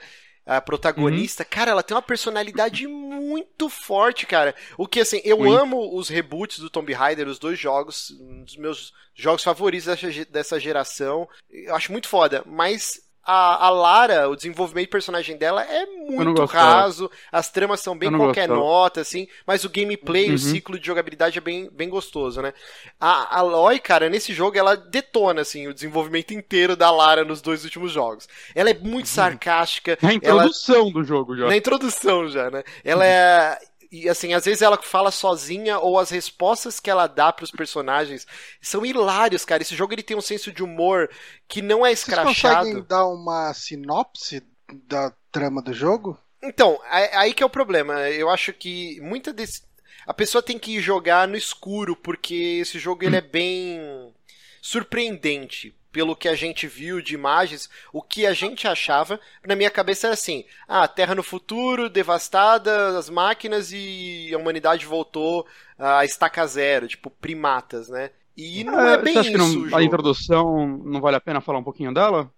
A 0.48 0.62
protagonista, 0.62 1.44
cara, 1.44 1.72
ela 1.72 1.82
tem 1.82 1.94
uma 1.94 2.02
personalidade 2.02 2.86
muito 2.86 3.68
forte, 3.68 4.24
cara. 4.24 4.54
O 4.78 4.86
que, 4.86 5.00
assim, 5.00 5.20
eu 5.22 5.38
Muito. 5.38 5.54
amo 5.54 5.94
os 5.94 6.08
reboots 6.08 6.58
do 6.58 6.70
Tomb 6.70 6.90
Raider, 6.94 7.28
os 7.28 7.38
dois 7.38 7.58
jogos, 7.58 8.10
um 8.18 8.44
dos 8.44 8.56
meus 8.56 8.94
jogos 9.14 9.44
favoritos 9.44 9.86
dessa, 9.86 10.24
dessa 10.24 10.58
geração. 10.58 11.28
Eu 11.50 11.76
acho 11.76 11.92
muito 11.92 12.08
foda, 12.08 12.42
mas 12.46 13.07
a, 13.30 13.66
a 13.66 13.70
Lara, 13.70 14.28
o 14.28 14.34
desenvolvimento 14.34 14.86
de 14.86 14.90
personagem 14.90 15.36
dela 15.36 15.62
é 15.62 15.84
muito 15.86 16.44
raso, 16.46 17.10
as 17.30 17.50
tramas 17.50 17.80
são 17.80 17.96
bem 17.96 18.10
qualquer 18.10 18.48
gostava. 18.48 18.58
nota, 18.58 19.00
assim, 19.02 19.28
mas 19.46 19.64
o 19.64 19.68
gameplay, 19.70 20.28
Uhum. 20.28 20.34
o 20.34 20.38
ciclo 20.38 20.78
de 20.78 20.86
jogabilidade 20.86 21.36
é 21.36 21.40
bem, 21.40 21.68
bem 21.70 21.88
gostoso, 21.88 22.40
né? 22.40 22.54
A 22.98 23.36
a 23.36 23.38
Aloy, 23.40 23.78
cara, 23.80 24.08
nesse 24.08 24.32
jogo 24.32 24.56
ela 24.56 24.76
detona, 24.76 25.42
assim, 25.42 25.66
o 25.68 25.74
desenvolvimento 25.74 26.32
inteiro 26.32 26.74
da 26.74 26.90
Lara 26.90 27.24
nos 27.24 27.42
dois 27.42 27.64
últimos 27.64 27.92
jogos. 27.92 28.26
Ela 28.54 28.70
é 28.70 28.74
muito 28.74 29.08
sarcástica, 29.08 29.98
Na 30.00 30.08
ela 30.08 30.16
introdução 30.16 30.90
do 30.90 31.04
jogo 31.04 31.36
já. 31.36 31.46
na 31.46 31.56
introdução 31.56 32.28
já, 32.28 32.50
né? 32.50 32.62
Ela 32.84 33.04
é. 33.06 33.58
E 33.90 34.08
assim, 34.08 34.34
às 34.34 34.44
vezes 34.44 34.60
ela 34.62 34.76
fala 34.82 35.10
sozinha 35.10 35.78
ou 35.78 35.98
as 35.98 36.10
respostas 36.10 36.78
que 36.78 36.90
ela 36.90 37.06
dá 37.06 37.32
pros 37.32 37.50
personagens 37.50 38.26
são 38.60 38.84
hilários, 38.84 39.44
cara. 39.44 39.62
Esse 39.62 39.74
jogo 39.74 39.94
ele 39.94 40.02
tem 40.02 40.16
um 40.16 40.20
senso 40.20 40.52
de 40.52 40.62
humor 40.62 41.08
que 41.48 41.62
não 41.62 41.86
é 41.86 41.90
Vocês 41.90 42.00
escrachado. 42.00 42.66
conseguem 42.66 42.82
dar 42.86 43.06
uma 43.06 43.52
sinopse 43.54 44.42
da 44.86 45.10
trama 45.32 45.62
do 45.62 45.72
jogo? 45.72 46.18
Então, 46.42 46.78
é- 46.90 47.16
aí 47.16 47.34
que 47.34 47.42
é 47.42 47.46
o 47.46 47.50
problema. 47.50 48.08
Eu 48.10 48.28
acho 48.28 48.52
que 48.52 49.00
muita 49.00 49.32
desse. 49.32 49.62
A 50.06 50.14
pessoa 50.14 50.42
tem 50.42 50.58
que 50.58 50.80
jogar 50.80 51.26
no 51.26 51.36
escuro, 51.36 51.96
porque 51.96 52.34
esse 52.62 52.78
jogo 52.78 53.04
ele 53.04 53.16
é 53.16 53.20
bem 53.20 54.12
surpreendente. 54.60 55.74
Pelo 55.90 56.14
que 56.14 56.28
a 56.28 56.34
gente 56.34 56.66
viu 56.66 57.00
de 57.00 57.14
imagens, 57.14 57.68
o 57.92 58.02
que 58.02 58.26
a 58.26 58.32
gente 58.34 58.68
achava, 58.68 59.18
na 59.46 59.56
minha 59.56 59.70
cabeça 59.70 60.06
era 60.08 60.14
assim: 60.14 60.44
ah, 60.68 60.86
Terra 60.86 61.14
no 61.14 61.22
futuro, 61.22 61.88
devastada, 61.88 62.98
as 62.98 63.08
máquinas 63.08 63.70
e 63.72 64.30
a 64.34 64.38
humanidade 64.38 64.84
voltou 64.86 65.46
a 65.78 66.04
estaca 66.04 66.46
zero, 66.46 66.86
tipo 66.88 67.08
primatas, 67.10 67.88
né? 67.88 68.10
E 68.36 68.62
não 68.64 68.78
é, 68.80 68.94
É, 68.94 68.98
bem 68.98 69.14
você 69.14 69.18
acha 69.20 69.30
que 69.30 69.36
isso. 69.36 69.58
não- 69.60 69.70
o 69.72 69.76
a 69.76 69.82
introdução 69.82 70.66
não 70.84 71.00
vale 71.00 71.16
a 71.16 71.20
pena 71.20 71.40
falar 71.40 71.58
um 71.58 71.64
pouquinho 71.64 71.92
dela? 71.92 72.30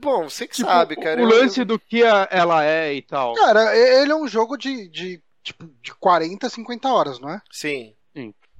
Bom, 0.00 0.28
você 0.28 0.46
que 0.46 0.54
Tipo, 0.56 0.68
sabe, 0.68 0.96
cara. 0.96 1.20
O 1.20 1.24
eu- 1.24 1.28
lance 1.28 1.64
do 1.64 1.78
que 1.78 2.02
a- 2.04 2.28
ela 2.30 2.64
é 2.64 2.94
e 2.94 3.02
tal. 3.02 3.34
Cara, 3.34 3.76
ele 3.76 4.12
é 4.12 4.14
um 4.16 4.28
jogo 4.28 4.56
de, 4.56 4.88
de, 4.88 5.22
tipo, 5.42 5.66
de 5.82 5.92
40, 5.94 6.48
50 6.48 6.88
horas, 6.92 7.18
não 7.18 7.28
é? 7.30 7.40
Sim. 7.50 7.94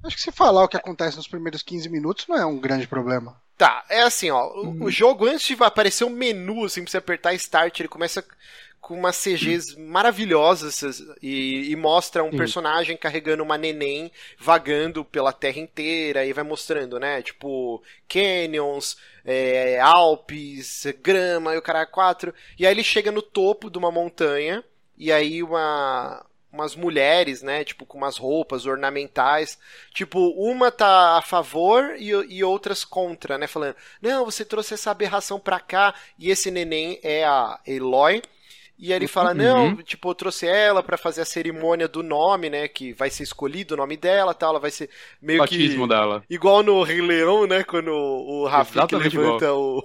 Acho 0.03 0.17
que 0.17 0.21
se 0.21 0.31
falar 0.33 0.63
o 0.63 0.67
que 0.67 0.75
acontece 0.75 1.15
nos 1.15 1.27
primeiros 1.29 1.63
15 1.63 1.87
minutos 1.87 2.25
não 2.27 2.35
é 2.35 2.45
um 2.45 2.59
grande 2.59 2.85
problema. 2.87 3.41
Tá, 3.57 3.85
é 3.89 4.01
assim, 4.01 4.29
ó. 4.31 4.47
O, 4.47 4.75
Uhum. 4.79 4.85
o 4.85 4.91
jogo, 4.91 5.25
antes 5.27 5.45
de 5.55 5.63
aparecer 5.63 6.03
um 6.05 6.09
menu, 6.09 6.65
assim, 6.65 6.81
pra 6.83 6.91
você 6.91 6.97
apertar 6.97 7.33
Start, 7.35 7.79
ele 7.79 7.87
começa 7.89 8.25
com 8.81 8.95
umas 8.95 9.15
CGs 9.15 9.77
maravilhosas 9.79 10.81
e, 11.21 11.71
e 11.71 11.75
mostra 11.75 12.21
um 12.23 12.31
Sim. 12.31 12.37
personagem 12.37 12.97
carregando 12.97 13.41
uma 13.41 13.57
neném 13.57 14.11
vagando 14.37 15.05
pela 15.05 15.31
terra 15.31 15.59
inteira 15.59 16.25
e 16.25 16.33
vai 16.33 16.43
mostrando, 16.43 16.99
né? 16.99 17.21
Tipo, 17.21 17.81
canyons, 18.09 18.97
é, 19.23 19.79
Alpes, 19.79 20.85
grama 21.01 21.53
e 21.53 21.57
o 21.57 21.61
cara 21.61 21.85
quatro. 21.85 22.33
E 22.59 22.65
aí 22.67 22.73
ele 22.73 22.83
chega 22.83 23.09
no 23.11 23.21
topo 23.21 23.69
de 23.69 23.77
uma 23.77 23.91
montanha 23.91 24.61
e 24.97 25.11
aí 25.13 25.41
uma 25.41 26.25
umas 26.53 26.75
mulheres, 26.75 27.41
né, 27.41 27.63
tipo 27.63 27.85
com 27.85 27.97
umas 27.97 28.15
roupas 28.17 28.65
ornamentais, 28.67 29.57
tipo 29.91 30.19
uma 30.37 30.71
tá 30.71 31.17
a 31.17 31.21
favor 31.21 31.95
e, 31.97 32.09
e 32.09 32.43
outras 32.43 32.85
contra, 32.85 33.37
né, 33.37 33.47
falando: 33.47 33.75
"Não, 34.01 34.23
você 34.23 34.45
trouxe 34.45 34.75
essa 34.75 34.91
aberração 34.91 35.39
pra 35.39 35.59
cá" 35.59 35.95
e 36.17 36.29
esse 36.29 36.51
neném 36.51 36.99
é 37.03 37.25
a 37.25 37.59
Eloy. 37.65 38.21
E 38.77 38.91
aí 38.91 38.97
ele 38.97 39.07
fala: 39.07 39.31
Uhum. 39.31 39.37
"Não, 39.37 39.83
tipo, 39.83 40.09
eu 40.09 40.15
trouxe 40.15 40.47
ela 40.47 40.81
pra 40.81 40.97
fazer 40.97 41.21
a 41.21 41.25
cerimônia 41.25 41.87
do 41.87 42.01
nome, 42.01 42.49
né, 42.49 42.67
que 42.67 42.93
vai 42.93 43.09
ser 43.09 43.23
escolhido 43.23 43.73
o 43.73 43.77
nome 43.77 43.95
dela, 43.95 44.33
tal, 44.33 44.51
ela 44.51 44.59
vai 44.59 44.71
ser 44.71 44.89
meio 45.21 45.39
batismo 45.39 45.83
que 45.83 45.89
dela. 45.89 46.23
Igual 46.29 46.63
no 46.63 46.81
Rei 46.83 47.01
Leão, 47.01 47.45
né? 47.45 47.63
Quando 47.63 47.91
o 47.91 48.45
Rafik 48.47 48.77
Exatamente 48.77 49.17
levanta 49.17 49.53
o, 49.53 49.83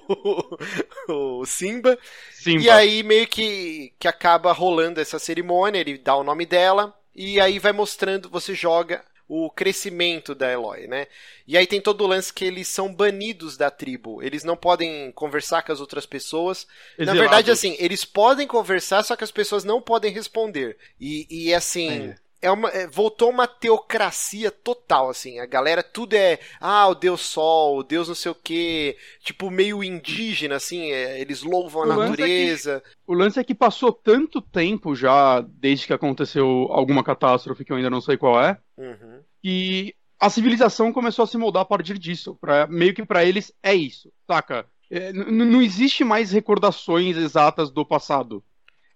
o 1.08 1.44
Simba. 1.46 1.98
Sim, 2.30 2.58
E 2.58 2.70
aí 2.70 3.02
meio 3.02 3.26
que, 3.26 3.92
que 3.98 4.08
acaba 4.08 4.52
rolando 4.52 5.00
essa 5.00 5.18
cerimônia, 5.18 5.80
ele 5.80 5.98
dá 5.98 6.16
o 6.16 6.24
nome 6.24 6.46
dela, 6.46 6.94
e 7.14 7.40
aí 7.40 7.58
vai 7.58 7.72
mostrando, 7.72 8.28
você 8.30 8.54
joga 8.54 9.04
o 9.28 9.50
crescimento 9.50 10.34
da 10.34 10.50
Eloy, 10.50 10.86
né? 10.86 11.06
E 11.46 11.56
aí 11.56 11.66
tem 11.66 11.80
todo 11.80 12.02
o 12.02 12.06
lance 12.06 12.32
que 12.32 12.44
eles 12.44 12.66
são 12.66 12.92
banidos 12.94 13.56
da 13.56 13.70
tribo. 13.70 14.22
Eles 14.22 14.42
não 14.42 14.56
podem 14.56 15.12
conversar 15.12 15.62
com 15.62 15.70
as 15.70 15.80
outras 15.80 16.06
pessoas. 16.06 16.66
Na 16.98 17.12
verdade, 17.12 17.50
assim, 17.50 17.76
eles 17.78 18.04
podem 18.04 18.46
conversar, 18.46 19.02
só 19.04 19.14
que 19.14 19.24
as 19.24 19.30
pessoas 19.30 19.64
não 19.64 19.82
podem 19.82 20.10
responder. 20.12 20.78
E, 20.98 21.26
e 21.30 21.52
assim. 21.54 21.88
Entendi. 21.88 22.14
É 22.40 22.52
uma, 22.52 22.68
é, 22.70 22.86
voltou 22.86 23.30
uma 23.30 23.48
teocracia 23.48 24.48
total, 24.48 25.10
assim. 25.10 25.40
A 25.40 25.46
galera, 25.46 25.82
tudo 25.82 26.14
é. 26.14 26.38
Ah, 26.60 26.86
o 26.86 26.94
Deus 26.94 27.20
Sol, 27.22 27.78
o 27.78 27.82
Deus 27.82 28.06
não 28.06 28.14
sei 28.14 28.30
o 28.30 28.34
quê. 28.34 28.96
Tipo, 29.24 29.50
meio 29.50 29.82
indígena, 29.82 30.54
assim. 30.54 30.92
é, 30.92 31.20
eles 31.20 31.42
louvam 31.42 31.82
a 31.82 31.86
O 31.86 31.88
lance 31.88 32.12
é 32.12 32.16
que- 32.16 32.22
natureza. 32.22 32.82
O 33.04 33.12
lance 33.14 33.40
é 33.40 33.44
que 33.44 33.56
passou 33.56 33.92
tanto 33.92 34.40
tempo 34.40 34.94
já, 34.94 35.40
desde 35.40 35.86
que 35.88 35.92
aconteceu 35.92 36.46
alguma 36.70 37.02
catástrofe 37.02 37.64
que 37.64 37.72
eu 37.72 37.76
ainda 37.76 37.90
não 37.90 38.00
sei 38.00 38.16
qual 38.16 38.40
é, 38.40 38.56
Uhum. 38.78 39.20
que 39.42 39.94
a 40.20 40.30
civilização 40.30 40.92
começou 40.92 41.24
a 41.24 41.26
se 41.26 41.36
moldar 41.36 41.62
a 41.62 41.66
partir 41.66 41.98
disso. 41.98 42.36
Pra, 42.40 42.66
meio 42.66 42.94
que 42.94 43.04
pra 43.04 43.24
eles 43.24 43.52
é 43.62 43.74
isso, 43.74 44.12
saca? 44.26 44.66
É, 44.90 45.12
não 45.12 45.60
existe 45.60 46.02
mais 46.04 46.32
recordações 46.32 47.16
exatas 47.16 47.70
do 47.70 47.84
passado. 47.84 48.42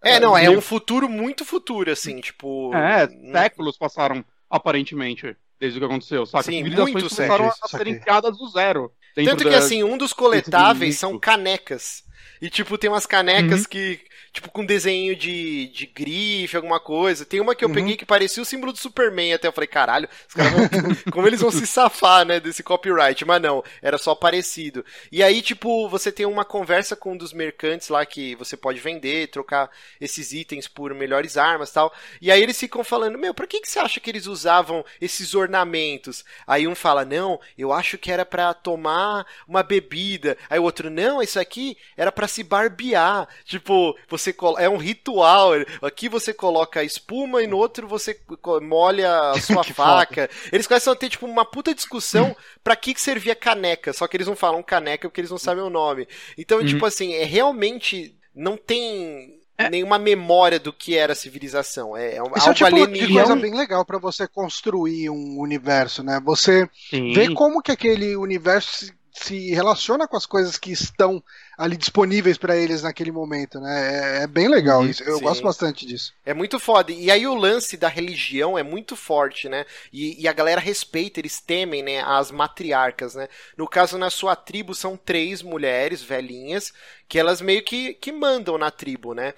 É, 0.02 0.18
não, 0.18 0.36
é 0.36 0.46
meio- 0.48 0.58
um 0.58 0.60
futuro 0.62 1.08
muito 1.08 1.44
futuro, 1.44 1.90
assim, 1.90 2.20
tipo. 2.20 2.74
É, 2.74 3.06
séculos 3.30 3.76
passaram, 3.76 4.24
aparentemente, 4.50 5.36
desde 5.60 5.78
o 5.78 5.80
que 5.80 5.86
aconteceu, 5.86 6.24
saca? 6.26 6.44
Sim, 6.44 6.56
Civilizações 6.58 6.92
muito 6.92 7.08
começaram 7.14 7.44
séculos, 7.50 7.74
a 7.74 7.78
serem 7.78 8.00
criadas 8.00 8.36
do 8.38 8.48
zero. 8.48 8.90
Tanto 9.14 9.44
que, 9.44 9.50
da- 9.50 9.58
assim, 9.58 9.82
um 9.84 9.98
dos 9.98 10.12
coletáveis 10.12 10.98
são 10.98 11.18
canecas. 11.18 12.02
E, 12.40 12.50
tipo, 12.50 12.76
tem 12.76 12.90
umas 12.90 13.06
canecas 13.06 13.60
Uhum. 13.62 13.66
que, 13.68 14.00
tipo, 14.32 14.50
com 14.50 14.64
desenho 14.64 15.14
de, 15.14 15.68
de 15.68 15.86
grife, 15.86 16.56
alguma 16.56 16.80
coisa. 16.80 17.24
Tem 17.24 17.40
uma 17.40 17.54
que 17.54 17.64
eu 17.64 17.68
Uhum. 17.68 17.74
peguei 17.74 17.96
que 17.96 18.04
parecia 18.04 18.42
o 18.42 18.46
símbolo 18.46 18.72
do 18.72 18.78
Superman. 18.78 19.32
Até 19.34 19.46
eu 19.48 19.52
falei, 19.52 19.68
caralho, 19.68 20.08
os 20.28 20.34
caras 20.34 20.52
vão, 20.52 20.62
como 21.12 21.26
eles 21.26 21.40
vão 21.40 21.50
se 21.50 21.66
safar, 21.66 22.24
né, 22.24 22.40
desse 22.40 22.62
copyright. 22.62 23.24
Mas 23.24 23.40
não, 23.40 23.62
era 23.80 23.96
só 23.98 24.14
parecido. 24.14 24.84
E 25.10 25.22
aí, 25.22 25.40
tipo, 25.40 25.88
você 25.88 26.10
tem 26.10 26.26
uma 26.26 26.44
conversa 26.44 26.96
com 26.96 27.12
um 27.12 27.16
dos 27.16 27.32
mercantes 27.32 27.88
lá 27.88 28.04
que 28.04 28.34
você 28.36 28.56
pode 28.56 28.80
vender, 28.80 29.28
trocar 29.28 29.70
esses 30.00 30.32
itens 30.32 30.66
por 30.68 30.92
melhores 30.94 31.36
armas 31.36 31.70
e 31.70 31.74
tal. 31.74 31.92
E 32.20 32.30
aí 32.30 32.42
eles 32.42 32.58
ficam 32.58 32.82
falando, 32.84 33.18
meu, 33.18 33.32
pra 33.34 33.46
que, 33.46 33.60
que 33.60 33.68
você 33.70 33.78
acha 33.78 34.00
que 34.00 34.10
eles 34.10 34.26
usavam 34.26 34.84
esses 35.00 35.34
ornamentos? 35.34 36.24
Aí 36.46 36.66
um 36.66 36.74
fala, 36.74 37.04
não, 37.04 37.40
eu 37.56 37.72
acho 37.72 37.96
que 37.98 38.10
era 38.10 38.24
pra 38.26 38.52
tomar 38.52 39.26
uma 39.46 39.62
bebida. 39.62 40.36
Aí 40.50 40.58
o 40.58 40.62
outro, 40.64 40.90
não, 40.90 41.22
isso 41.22 41.38
aqui 41.40 41.76
era 41.96 42.11
pra 42.12 42.28
se 42.28 42.42
barbear. 42.42 43.26
Tipo, 43.44 43.96
você 44.08 44.32
colo- 44.32 44.58
é 44.58 44.68
um 44.68 44.76
ritual. 44.76 45.50
Aqui 45.82 46.08
você 46.08 46.32
coloca 46.32 46.84
espuma 46.84 47.42
e 47.42 47.46
no 47.46 47.56
outro 47.56 47.88
você 47.88 48.18
molha 48.62 49.30
a 49.32 49.40
sua 49.40 49.64
faca. 49.64 50.30
Eles 50.52 50.66
começam 50.66 50.92
a 50.92 50.96
ter, 50.96 51.08
tipo, 51.08 51.26
uma 51.26 51.44
puta 51.44 51.74
discussão 51.74 52.36
pra 52.62 52.76
que, 52.76 52.94
que 52.94 53.00
servia 53.00 53.34
caneca. 53.34 53.92
Só 53.92 54.06
que 54.06 54.16
eles 54.16 54.26
não 54.26 54.36
falam 54.36 54.62
caneca 54.62 55.08
porque 55.08 55.20
eles 55.20 55.30
não 55.30 55.38
sabem 55.38 55.62
o 55.64 55.70
nome. 55.70 56.06
Então, 56.38 56.58
Uhum. 56.58 56.66
tipo 56.66 56.86
assim, 56.86 57.14
é 57.14 57.24
realmente. 57.24 58.16
Não 58.34 58.56
tem 58.56 59.38
nenhuma 59.70 59.98
memória 59.98 60.58
do 60.58 60.72
que 60.72 60.96
era 60.96 61.12
a 61.12 61.16
civilização. 61.16 61.94
É, 61.96 62.16
é 62.16 62.22
um- 62.22 62.26
Isso 62.34 62.38
é 62.38 62.40
algo 62.48 62.54
tipo 62.54 62.70
de 62.70 62.74
alienígena. 62.82 63.20
coisa 63.24 63.36
bem 63.36 63.54
legal 63.54 63.84
pra 63.84 63.98
você 63.98 64.26
construir 64.26 65.10
um 65.10 65.38
universo, 65.38 66.02
né? 66.02 66.18
Você 66.24 66.68
Sim. 66.90 67.12
ver 67.12 67.32
como 67.34 67.60
que 67.62 67.70
aquele 67.70 68.16
universo 68.16 68.86
se, 68.86 68.92
se 69.12 69.50
relaciona 69.54 70.08
com 70.08 70.16
as 70.16 70.24
coisas 70.26 70.56
que 70.58 70.72
estão 70.72 71.22
ali 71.62 71.76
disponíveis 71.76 72.36
pra 72.36 72.56
eles 72.56 72.82
naquele 72.82 73.12
momento, 73.12 73.60
né? 73.60 74.18
É, 74.20 74.22
é 74.24 74.26
bem 74.26 74.48
legal 74.48 74.80
Uhum, 74.80 74.88
isso. 74.88 75.02
Eu 75.04 75.18
sim. 75.18 75.24
gosto 75.24 75.42
bastante 75.42 75.86
disso. 75.86 76.12
É 76.26 76.34
muito 76.34 76.58
foda. 76.58 76.90
E 76.92 77.10
aí 77.10 77.26
o 77.26 77.34
lance 77.34 77.76
da 77.76 77.88
religião 77.88 78.58
é 78.58 78.62
muito 78.62 78.96
forte, 78.96 79.48
né? 79.48 79.64
E, 79.92 80.20
e 80.22 80.26
a 80.28 80.32
galera 80.32 80.60
respeita, 80.60 81.20
eles 81.20 81.40
temem, 81.40 81.82
né? 81.82 82.02
As 82.04 82.30
matriarcas, 82.30 83.14
né? 83.14 83.28
No 83.56 83.68
caso, 83.68 83.96
na 83.96 84.10
sua 84.10 84.34
tribo, 84.36 84.74
são 84.74 84.96
três 84.96 85.42
mulheres 85.42 86.02
velhinhas 86.02 86.72
que 87.08 87.18
elas 87.18 87.40
meio 87.40 87.62
que, 87.62 87.94
que 87.94 88.10
mandam 88.12 88.58
na 88.58 88.70
tribo, 88.70 89.14
né? 89.14 89.34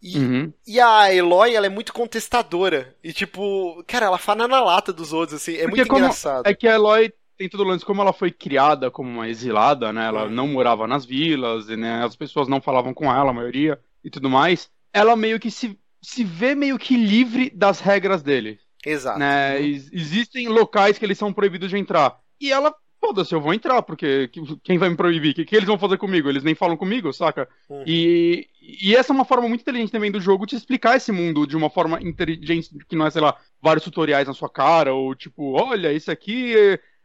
E, 0.00 0.16
Uhum. 0.16 0.52
e 0.64 0.78
a 0.78 1.12
Eloy, 1.12 1.56
ela 1.56 1.66
é 1.66 1.68
muito 1.68 1.92
contestadora. 1.92 2.94
E 3.02 3.12
tipo, 3.12 3.82
cara, 3.86 4.06
ela 4.06 4.18
fala 4.18 4.46
na 4.46 4.60
lata 4.60 4.92
dos 4.92 5.12
outros, 5.12 5.42
assim. 5.42 5.54
É 5.56 5.62
Porque 5.62 5.76
muito 5.76 5.88
como- 5.88 5.98
engraçado. 6.00 6.46
É 6.46 6.54
que 6.54 6.68
a 6.68 6.74
Eloy 6.74 7.12
tem 7.38 7.48
todo 7.48 7.60
o 7.60 7.64
lance, 7.64 7.84
como 7.84 8.02
ela 8.02 8.12
foi 8.12 8.30
criada 8.32 8.90
como 8.90 9.08
uma 9.08 9.28
exilada, 9.28 9.92
né? 9.92 10.06
Ela 10.06 10.24
Uhum. 10.24 10.30
não 10.30 10.48
morava 10.48 10.86
nas 10.86 11.04
vilas, 11.06 11.68
e, 11.68 11.76
né? 11.76 12.04
As 12.04 12.16
pessoas 12.16 12.48
não 12.48 12.60
falavam 12.60 12.92
com 12.92 13.04
ela, 13.12 13.30
a 13.30 13.34
maioria, 13.34 13.78
e 14.04 14.10
tudo 14.10 14.28
mais. 14.28 14.68
Ela 14.92 15.14
meio 15.16 15.38
que 15.38 15.50
se, 15.50 15.78
se 16.02 16.24
vê 16.24 16.54
meio 16.54 16.78
que 16.78 16.96
livre 16.96 17.50
das 17.50 17.80
regras 17.80 18.22
dele, 18.22 18.58
Exato. 18.84 19.18
né? 19.18 19.60
Ex- 19.62 19.90
Existem 19.92 20.48
locais 20.48 20.98
que 20.98 21.04
eles 21.04 21.18
são 21.18 21.32
proibidos 21.32 21.70
de 21.70 21.78
entrar. 21.78 22.18
E 22.40 22.50
ela 22.52 22.74
foda-se, 23.00 23.32
eu 23.32 23.40
vou 23.40 23.54
entrar, 23.54 23.80
porque 23.82 24.26
que- 24.28 24.56
quem 24.64 24.76
vai 24.76 24.88
me 24.88 24.96
proibir? 24.96 25.30
O 25.30 25.34
que, 25.34 25.44
que 25.44 25.54
eles 25.54 25.68
vão 25.68 25.78
fazer 25.78 25.96
comigo? 25.98 26.28
Eles 26.28 26.42
nem 26.42 26.54
falam 26.56 26.76
comigo, 26.76 27.12
saca? 27.12 27.48
Uhum. 27.68 27.84
E, 27.86 28.48
e 28.60 28.96
essa 28.96 29.12
é 29.12 29.14
uma 29.14 29.24
forma 29.24 29.48
muito 29.48 29.60
inteligente 29.60 29.92
também 29.92 30.10
do 30.10 30.20
jogo 30.20 30.44
de 30.46 30.56
explicar 30.56 30.96
esse 30.96 31.12
mundo 31.12 31.46
de 31.46 31.56
uma 31.56 31.70
forma 31.70 32.02
inteligente, 32.02 32.70
que 32.88 32.96
não 32.96 33.06
é, 33.06 33.10
sei 33.10 33.22
lá, 33.22 33.36
vários 33.62 33.84
tutoriais 33.84 34.26
na 34.26 34.34
sua 34.34 34.48
cara, 34.50 34.92
ou 34.94 35.14
tipo, 35.14 35.52
olha, 35.52 35.92
isso 35.92 36.10
aqui 36.10 36.54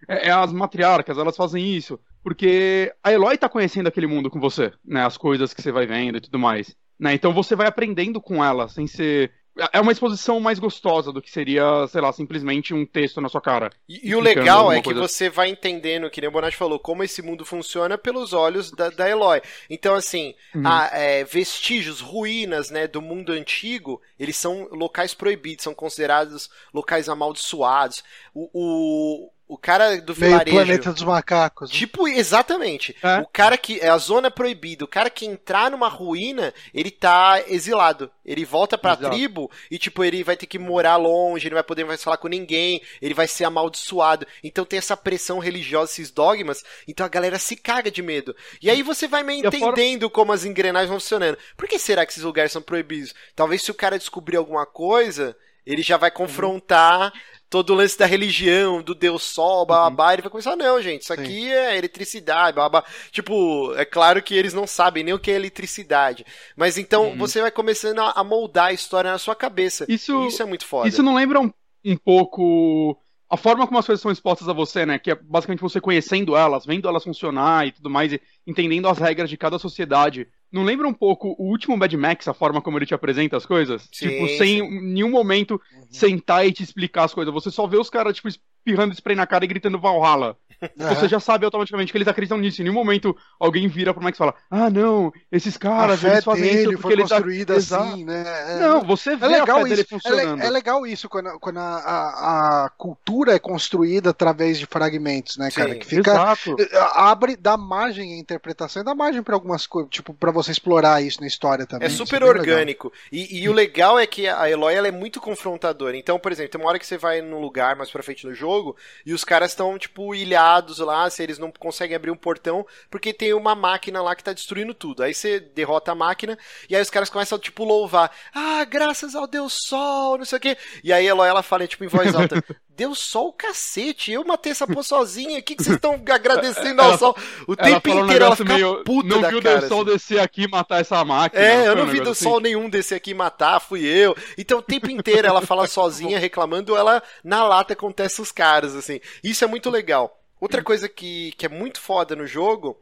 é, 0.08 0.28
é- 0.28 0.30
é 0.30 0.32
as 0.32 0.52
matriarcas, 0.54 1.18
elas 1.18 1.36
fazem 1.36 1.76
isso. 1.76 2.00
Porque 2.24 2.94
a 3.04 3.12
Eloy 3.12 3.38
tá 3.38 3.50
conhecendo 3.50 3.88
aquele 3.88 4.08
mundo 4.08 4.30
com 4.30 4.40
você, 4.40 4.72
né? 4.86 5.06
As 5.06 5.18
coisas 5.18 5.54
que 5.54 5.62
você 5.62 5.72
vai 5.72 5.86
vendo 5.86 6.18
e 6.18 6.22
tudo 6.22 6.40
mais. 6.40 6.74
Né? 7.00 7.14
Então 7.14 7.34
você 7.34 7.56
vai 7.56 7.68
aprendendo 7.68 8.22
com 8.22 8.44
ela, 8.44 8.70
sem 8.70 8.88
ser. 8.88 9.32
É 9.72 9.80
uma 9.80 9.92
exposição 9.92 10.40
mais 10.40 10.58
gostosa 10.58 11.12
do 11.12 11.22
que 11.22 11.30
seria, 11.30 11.86
sei 11.88 12.02
lá, 12.02 12.12
simplesmente 12.12 12.74
um 12.74 12.88
texto 12.88 13.22
na 13.22 13.30
sua 13.30 13.40
cara. 13.40 13.70
E, 13.88 14.10
e 14.10 14.16
o 14.16 14.20
legal 14.20 14.72
é 14.72 14.78
que 14.78 14.86
coisa. 14.86 15.00
você 15.00 15.30
vai 15.30 15.48
entendendo, 15.50 16.10
que 16.10 16.20
nem 16.22 16.28
o 16.28 16.32
Bonatti 16.34 16.58
falou, 16.58 16.80
como 16.80 17.04
esse 17.04 17.22
mundo 17.22 17.46
funciona 17.46 17.96
pelos 17.96 18.34
olhos 18.34 18.72
da, 18.72 18.90
da 18.90 19.08
Eloy. 19.08 19.42
Então, 19.70 19.94
assim, 19.94 20.34
Uhum. 20.56 20.64
a, 20.66 20.90
é, 20.94 21.24
vestígios, 21.24 22.00
ruínas 22.02 22.72
né, 22.72 22.88
do 22.88 23.00
mundo 23.00 23.32
antigo, 23.32 24.02
eles 24.18 24.38
são 24.38 24.68
locais 24.72 25.14
proibidos, 25.14 25.64
são 25.66 25.76
considerados 25.76 26.50
locais 26.74 27.08
amaldiçoados. 27.08 28.04
O, 28.34 28.50
o, 28.54 29.32
o 29.48 29.58
cara 29.58 29.98
do 30.02 30.16
Meio 30.16 30.32
vilarejo. 30.32 30.56
planeta 30.58 30.94
dos 30.94 31.04
macacos. 31.04 31.70
né? 31.72 31.78
Tipo, 31.78 32.08
exatamente. 32.08 32.96
É. 33.04 33.20
O 33.20 33.28
cara 33.28 33.58
que. 33.58 33.80
É 33.80 33.90
a 33.90 33.98
zona 33.98 34.32
proibida. 34.32 34.84
O 34.86 34.88
cara 34.88 35.10
que 35.10 35.26
entrar 35.26 35.70
numa 35.70 35.88
ruína, 35.88 36.54
ele 36.74 36.90
tá 36.90 37.42
exilado. 37.48 38.10
Ele 38.26 38.46
volta 38.46 38.78
pra 38.78 38.94
Exato. 38.94 39.10
tribo 39.16 39.52
e, 39.70 39.78
tipo, 39.78 40.04
ele 40.04 40.24
vai 40.24 40.38
ter 40.38 40.46
que 40.48 40.58
morar 40.58 40.96
longe, 40.96 41.46
ele 41.48 41.54
não 41.54 41.58
vai 41.58 41.64
poder 41.64 41.84
mais 41.84 42.02
falar 42.02 42.18
com 42.18 42.28
ninguém, 42.30 42.82
ele 43.02 43.14
vai 43.14 43.28
ser 43.28 43.44
amaldiçoado. 43.44 44.26
Então 44.44 44.64
tem 44.66 44.80
essa 44.80 44.96
pressão 44.96 45.40
religiosa, 45.40 45.92
esses 45.92 46.10
dogmas. 46.10 46.64
Então 46.88 47.06
a 47.06 47.10
galera 47.10 47.38
se 47.38 47.56
caga 47.56 47.92
de 47.92 48.02
medo. 48.02 48.36
E 48.62 48.70
aí 48.70 48.82
você 48.82 49.08
vai 49.08 49.24
meio 49.24 49.46
entendendo 49.46 50.10
como 50.10 50.32
as 50.32 50.46
engrenagens 50.46 50.90
vão 50.90 51.00
funcionando. 51.00 51.38
Por 51.58 51.68
que 51.68 51.78
será 51.78 52.06
que 52.06 52.14
esses 52.14 52.24
lugares 52.24 52.52
são 52.52 52.62
proibidos? 52.62 53.14
Talvez 53.36 53.62
se 53.62 53.72
o 53.72 53.76
cara 53.76 53.98
descobrir 54.00 54.38
alguma 54.38 54.66
coisa, 54.66 55.36
ele 55.66 55.82
já 55.82 55.98
vai 55.98 56.12
confrontar 56.12 57.14
todo 57.50 57.70
o 57.72 57.76
lance 57.76 57.98
da 57.98 58.08
religião, 58.08 58.82
do 58.82 58.96
Deus 58.96 59.22
Sol, 59.22 59.64
babá, 59.64 60.14
ele 60.14 60.24
vai 60.24 60.32
começar, 60.32 60.56
não, 60.56 60.82
gente, 60.82 61.04
isso 61.04 61.14
aqui 61.14 61.52
é 61.52 61.78
eletricidade, 61.78 62.56
babá. 62.56 62.84
Tipo, 63.12 63.76
é 63.76 63.86
claro 63.86 64.24
que 64.24 64.34
eles 64.34 64.56
não 64.56 64.66
sabem 64.66 65.04
nem 65.04 65.14
o 65.14 65.20
que 65.20 65.30
é 65.30 65.36
eletricidade. 65.36 66.26
Mas 66.56 66.80
então 66.80 67.16
você 67.16 67.42
vai 67.42 67.52
começando 67.52 68.00
a 68.00 68.24
moldar 68.24 68.68
a 68.68 68.74
história 68.74 69.12
na 69.12 69.20
sua 69.20 69.36
cabeça. 69.36 69.86
Isso, 69.88 70.24
E 70.24 70.28
isso 70.30 70.42
é 70.42 70.46
muito 70.46 70.66
foda. 70.66 70.90
Isso 70.90 71.04
não 71.04 71.14
lembra 71.14 71.40
um, 71.40 71.52
um 71.86 71.96
pouco 71.96 72.98
a 73.34 73.38
forma 73.38 73.66
como 73.66 73.80
as 73.80 73.86
coisas 73.88 74.02
são 74.02 74.12
expostas 74.12 74.48
a 74.48 74.54
você, 74.54 74.86
né? 74.86 75.00
Que 75.00 75.10
é 75.10 75.16
basicamente 75.16 75.62
você 75.62 75.82
conhecendo 75.82 76.36
elas, 76.36 76.68
vendo 76.68 76.88
elas 76.88 77.04
funcionar 77.04 77.66
e 77.66 77.72
tudo 77.72 77.90
mais, 77.90 78.14
e 78.14 78.22
entendendo 78.46 78.88
as 78.88 79.00
regras 79.00 79.28
de 79.28 79.38
cada 79.38 79.58
sociedade. 79.58 80.28
Não 80.54 80.64
lembra 80.64 80.88
um 80.88 80.94
pouco 80.94 81.36
o 81.40 81.50
último 81.50 81.76
Mad 81.76 81.92
Max, 81.94 82.28
a 82.28 82.34
forma 82.34 82.62
como 82.62 82.78
ele 82.78 82.86
te 82.86 82.94
apresenta 82.94 83.36
as 83.36 83.46
coisas? 83.46 83.90
Sim, 83.92 84.10
tipo, 84.10 84.28
sem 84.28 84.60
em 84.60 84.82
nenhum 84.94 85.10
momento 85.10 85.60
Uhum. 85.74 85.88
sentar 85.92 86.46
e 86.46 86.52
te 86.54 86.62
explicar 86.64 87.06
as 87.06 87.14
coisas. 87.14 87.34
Você 87.34 87.50
só 87.50 87.66
vê 87.66 87.78
os 87.78 87.90
caras, 87.90 88.16
tipo, 88.16 88.28
espirrando 88.28 88.94
spray 88.94 89.16
na 89.16 89.26
cara 89.26 89.44
e 89.46 89.48
gritando 89.48 89.80
Valhalla. 89.80 90.38
Aham. 90.80 90.96
Você 90.96 91.08
já 91.08 91.20
sabe 91.20 91.46
automaticamente 91.46 91.92
que 91.92 91.98
eles 91.98 92.08
acreditam 92.08 92.38
nisso. 92.38 92.62
Em 92.62 92.66
nenhum 92.66 92.76
momento 92.76 93.16
alguém 93.40 93.68
vira 93.68 93.94
pro 93.94 94.04
Max 94.04 94.16
e 94.16 94.20
fala: 94.20 94.36
Ah, 94.50 94.70
não, 94.70 95.12
esses 95.32 95.58
caras, 95.58 96.04
a 96.04 96.10
fé 96.10 96.14
eles 96.14 96.24
fazem 96.24 96.44
dele 96.44 96.62
isso 96.62 96.72
porque 96.74 96.82
foi 96.82 96.94
ele 96.94 97.04
tá. 97.08 97.18
assim, 97.56 98.04
né? 98.06 98.24
É, 98.48 98.60
Não, 98.60 98.82
você 98.84 99.16
vê 99.16 99.26
É 99.26 99.28
a 99.28 99.32
legal 99.32 99.58
fé 99.62 99.64
dele 99.70 99.82
isso. 99.82 99.84
É, 99.84 99.88
funcionando. 100.00 100.42
é 100.42 100.50
legal 100.50 100.86
isso 100.86 101.10
quando, 101.10 101.40
quando 101.40 101.58
a, 101.60 101.78
a- 101.78 102.66
a 102.66 102.70
cultura 102.70 103.34
é 103.36 103.40
construída 103.40 104.10
através 104.12 104.58
de 104.60 104.66
fragmentos, 104.66 105.38
né, 105.38 105.50
cara? 105.52 105.74
Sim. 105.74 105.80
Que 105.80 105.86
fica 105.86 106.12
Exato. 106.12 106.56
abre 106.94 107.36
dá 107.36 107.58
margem 107.58 108.14
à 108.14 108.18
interpretação 108.18 108.82
e 108.82 108.86
dá 108.86 108.94
margem 108.96 109.24
pra 109.24 109.36
algumas 109.36 109.66
coisas, 109.68 109.90
tipo 109.92 110.14
para 110.14 110.32
você 110.32 110.52
explorar 110.52 111.02
isso 111.04 111.20
na 111.22 111.28
história 111.28 111.66
também. 111.66 111.88
É 111.88 111.92
Isso 111.92 111.98
super 111.98 112.24
orgânico. 112.24 112.92
E, 113.12 113.42
e 113.44 113.50
o 113.50 113.54
legal 113.54 114.00
é 114.00 114.06
que 114.06 114.28
a 114.28 114.50
Eloy 114.50 114.74
ela 114.74 114.88
é 114.88 114.92
muito 114.92 115.20
confrontadora. 115.20 115.98
Então, 115.98 116.20
por 116.20 116.32
exemplo, 116.32 116.52
tem 116.52 116.62
uma 116.62 116.70
hora 116.70 116.80
que 116.80 116.86
você 116.86 116.98
vai 116.98 117.22
num 117.22 117.40
lugar 117.40 117.76
mais 117.76 117.90
pra 117.90 118.04
frente 118.04 118.26
no 118.26 118.34
jogo 118.34 118.76
e 119.06 119.14
os 119.14 119.24
caras 119.24 119.52
estão, 119.52 119.78
tipo, 119.78 120.14
ilhados 120.16 120.53
lá, 120.80 121.10
se 121.10 121.22
eles 121.24 121.38
não 121.38 121.52
conseguem 121.52 121.96
abrir 121.96 122.12
um 122.12 122.16
portão, 122.16 122.66
porque 122.90 123.14
tem 123.14 123.34
uma 123.34 123.56
máquina 123.56 124.02
lá 124.02 124.16
que 124.16 124.24
tá 124.24 124.34
destruindo 124.34 124.74
tudo. 124.74 125.04
Aí 125.04 125.14
você 125.14 125.40
derrota 125.40 125.92
a 125.92 125.96
máquina 125.96 126.38
e 126.70 126.76
aí 126.76 126.82
os 126.82 126.90
caras 126.90 127.10
começam, 127.10 127.38
tipo, 127.40 127.64
louvar. 127.64 128.12
Ah, 128.34 128.64
graças 128.66 129.16
ao 129.16 129.28
Deus 129.28 129.58
Sol, 129.68 130.18
não 130.18 130.26
sei 130.26 130.38
o 130.38 130.42
quê. 130.42 130.58
E 130.84 130.92
aí 130.92 131.08
a 131.08 131.10
Eloy 131.12 131.28
ela 131.28 131.44
fala, 131.44 131.68
tipo, 131.68 131.84
em 131.84 131.88
voz 131.88 132.14
alta. 132.16 132.44
Deus 132.76 132.98
Sol, 133.00 133.32
cacete, 133.32 134.12
eu 134.12 134.26
matei 134.26 134.52
essa 134.52 134.66
porra 134.66 134.82
sozinha, 134.82 135.38
o 135.40 135.44
que, 135.44 135.56
que 135.56 135.64
vocês 135.64 135.76
estão 135.76 135.94
agradecendo 136.10 136.82
ao 136.82 136.90
Ela- 136.90 136.98
Sol? 136.98 137.16
O 137.48 137.54
Ela 137.56 137.64
tempo 137.80 137.92
um 137.92 138.04
inteiro 138.06 138.26
ela 138.26 138.36
fica 138.36 138.54
meio. 138.54 138.84
puta 138.84 139.08
não 139.10 139.30
viu 139.30 139.38
o. 139.38 139.42
Deus 139.42 139.66
Sol 139.66 139.82
assim. 139.84 139.92
descer 139.92 140.20
aqui 140.20 140.44
e 140.44 140.48
matar 140.48 140.82
essa 140.82 141.06
máquina. 141.06 141.40
É, 141.42 141.68
eu 141.68 141.74
Foi 141.74 141.74
um 141.74 141.76
não 141.78 141.86
vi 141.86 141.92
do 142.00 142.04
negócio 142.06 142.24
sol 142.24 142.34
assim. 142.34 142.44
nenhum 142.44 142.68
descer 142.70 142.96
aqui 142.96 143.12
e 143.12 143.14
matar, 143.14 143.60
fui 143.60 143.86
eu. 143.86 144.16
Então 144.38 144.58
o 144.58 144.62
tempo 144.64 144.90
inteiro 144.90 145.28
ela 145.28 145.42
fala 145.42 145.68
sozinha, 145.70 146.18
reclamando, 146.18 146.76
ela 146.76 147.04
na 147.24 147.44
lata 147.44 147.74
acontece 147.74 148.20
os 148.22 148.32
caras, 148.32 148.76
assim. 148.76 149.00
Isso 149.24 149.44
é 149.44 149.48
muito 149.48 149.70
legal. 149.70 150.20
Outra 150.44 150.64
coisa 150.64 150.90
que, 150.90 151.32
que 151.38 151.46
é 151.46 151.50
muito 151.50 151.80
foda 151.80 152.16
no 152.16 152.28
jogo 152.28 152.78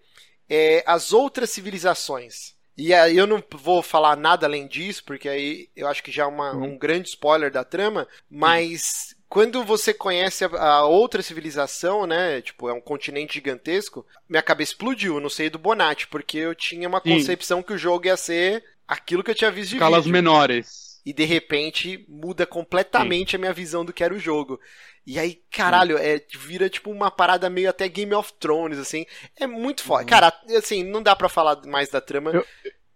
é 0.50 0.84
as 0.86 1.14
outras 1.14 1.50
civilizações. 1.52 2.56
E 2.78 2.94
aí 2.94 3.18
eu 3.18 3.28
não 3.28 3.44
vou 3.54 3.84
falar 3.84 4.16
nada 4.16 4.48
além 4.48 4.68
disso, 4.68 5.04
porque 5.06 5.30
aí 5.30 5.70
eu 5.76 5.88
acho 5.88 6.02
que 6.02 6.12
já 6.12 6.24
é 6.24 6.26
uma- 6.26 6.54
um 6.56 6.78
grande 6.78 7.10
spoiler 7.10 7.52
da 7.52 7.64
trama, 7.64 8.08
mas 8.30 9.16
quando 9.30 9.64
você 9.64 9.94
conhece 9.94 10.44
a, 10.44 10.48
a 10.48 10.86
outra 10.86 11.22
civilização, 11.22 12.08
né? 12.08 12.42
Tipo, 12.42 12.70
é 12.70 12.74
um 12.74 12.82
continente 12.82 13.36
gigantesco, 13.36 14.06
minha 14.28 14.42
cabeça 14.42 14.72
explodiu, 14.72 15.20
não 15.20 15.30
sei 15.30 15.50
do 15.50 15.60
Bonatti, 15.60 16.08
porque 16.08 16.38
eu 16.40 16.56
tinha 16.56 16.88
uma 16.88 17.02
concepção 17.02 17.62
que 17.62 17.74
o 17.74 17.78
jogo 17.78 18.08
ia 18.08 18.18
ser 18.18 18.64
aquilo 18.88 19.24
que 19.24 19.32
eu 19.32 19.36
tinha 19.36 19.52
visto 19.52 19.70
de 19.70 19.76
Escalas 19.76 20.04
vídeo. 20.06 20.14
menores. 20.14 21.00
E 21.06 21.14
de 21.14 21.24
repente 21.26 22.06
muda 22.08 22.46
completamente 22.46 23.36
a 23.36 23.40
minha 23.40 23.54
visão 23.54 23.84
do 23.84 23.92
que 23.94 24.04
era 24.04 24.14
o 24.14 24.20
jogo. 24.20 24.60
E 25.06 25.18
aí, 25.18 25.42
caralho, 25.52 25.98
é, 25.98 26.20
vira 26.38 26.70
tipo 26.70 26.92
uma 26.92 27.10
parada 27.10 27.50
meio 27.50 27.70
até 27.70 27.88
Game 27.90 28.14
of 28.14 28.34
Thrones, 28.40 28.78
assim. 28.78 29.06
É 29.36 29.48
muito 29.48 29.84
foda. 29.84 30.06
Cara, 30.06 30.34
assim, 30.58 30.84
não 30.84 31.02
dá 31.02 31.16
pra 31.16 31.28
falar 31.28 31.60
mais 31.66 31.90
da 31.90 32.00
trama. 32.00 32.32
Eu- 32.32 32.46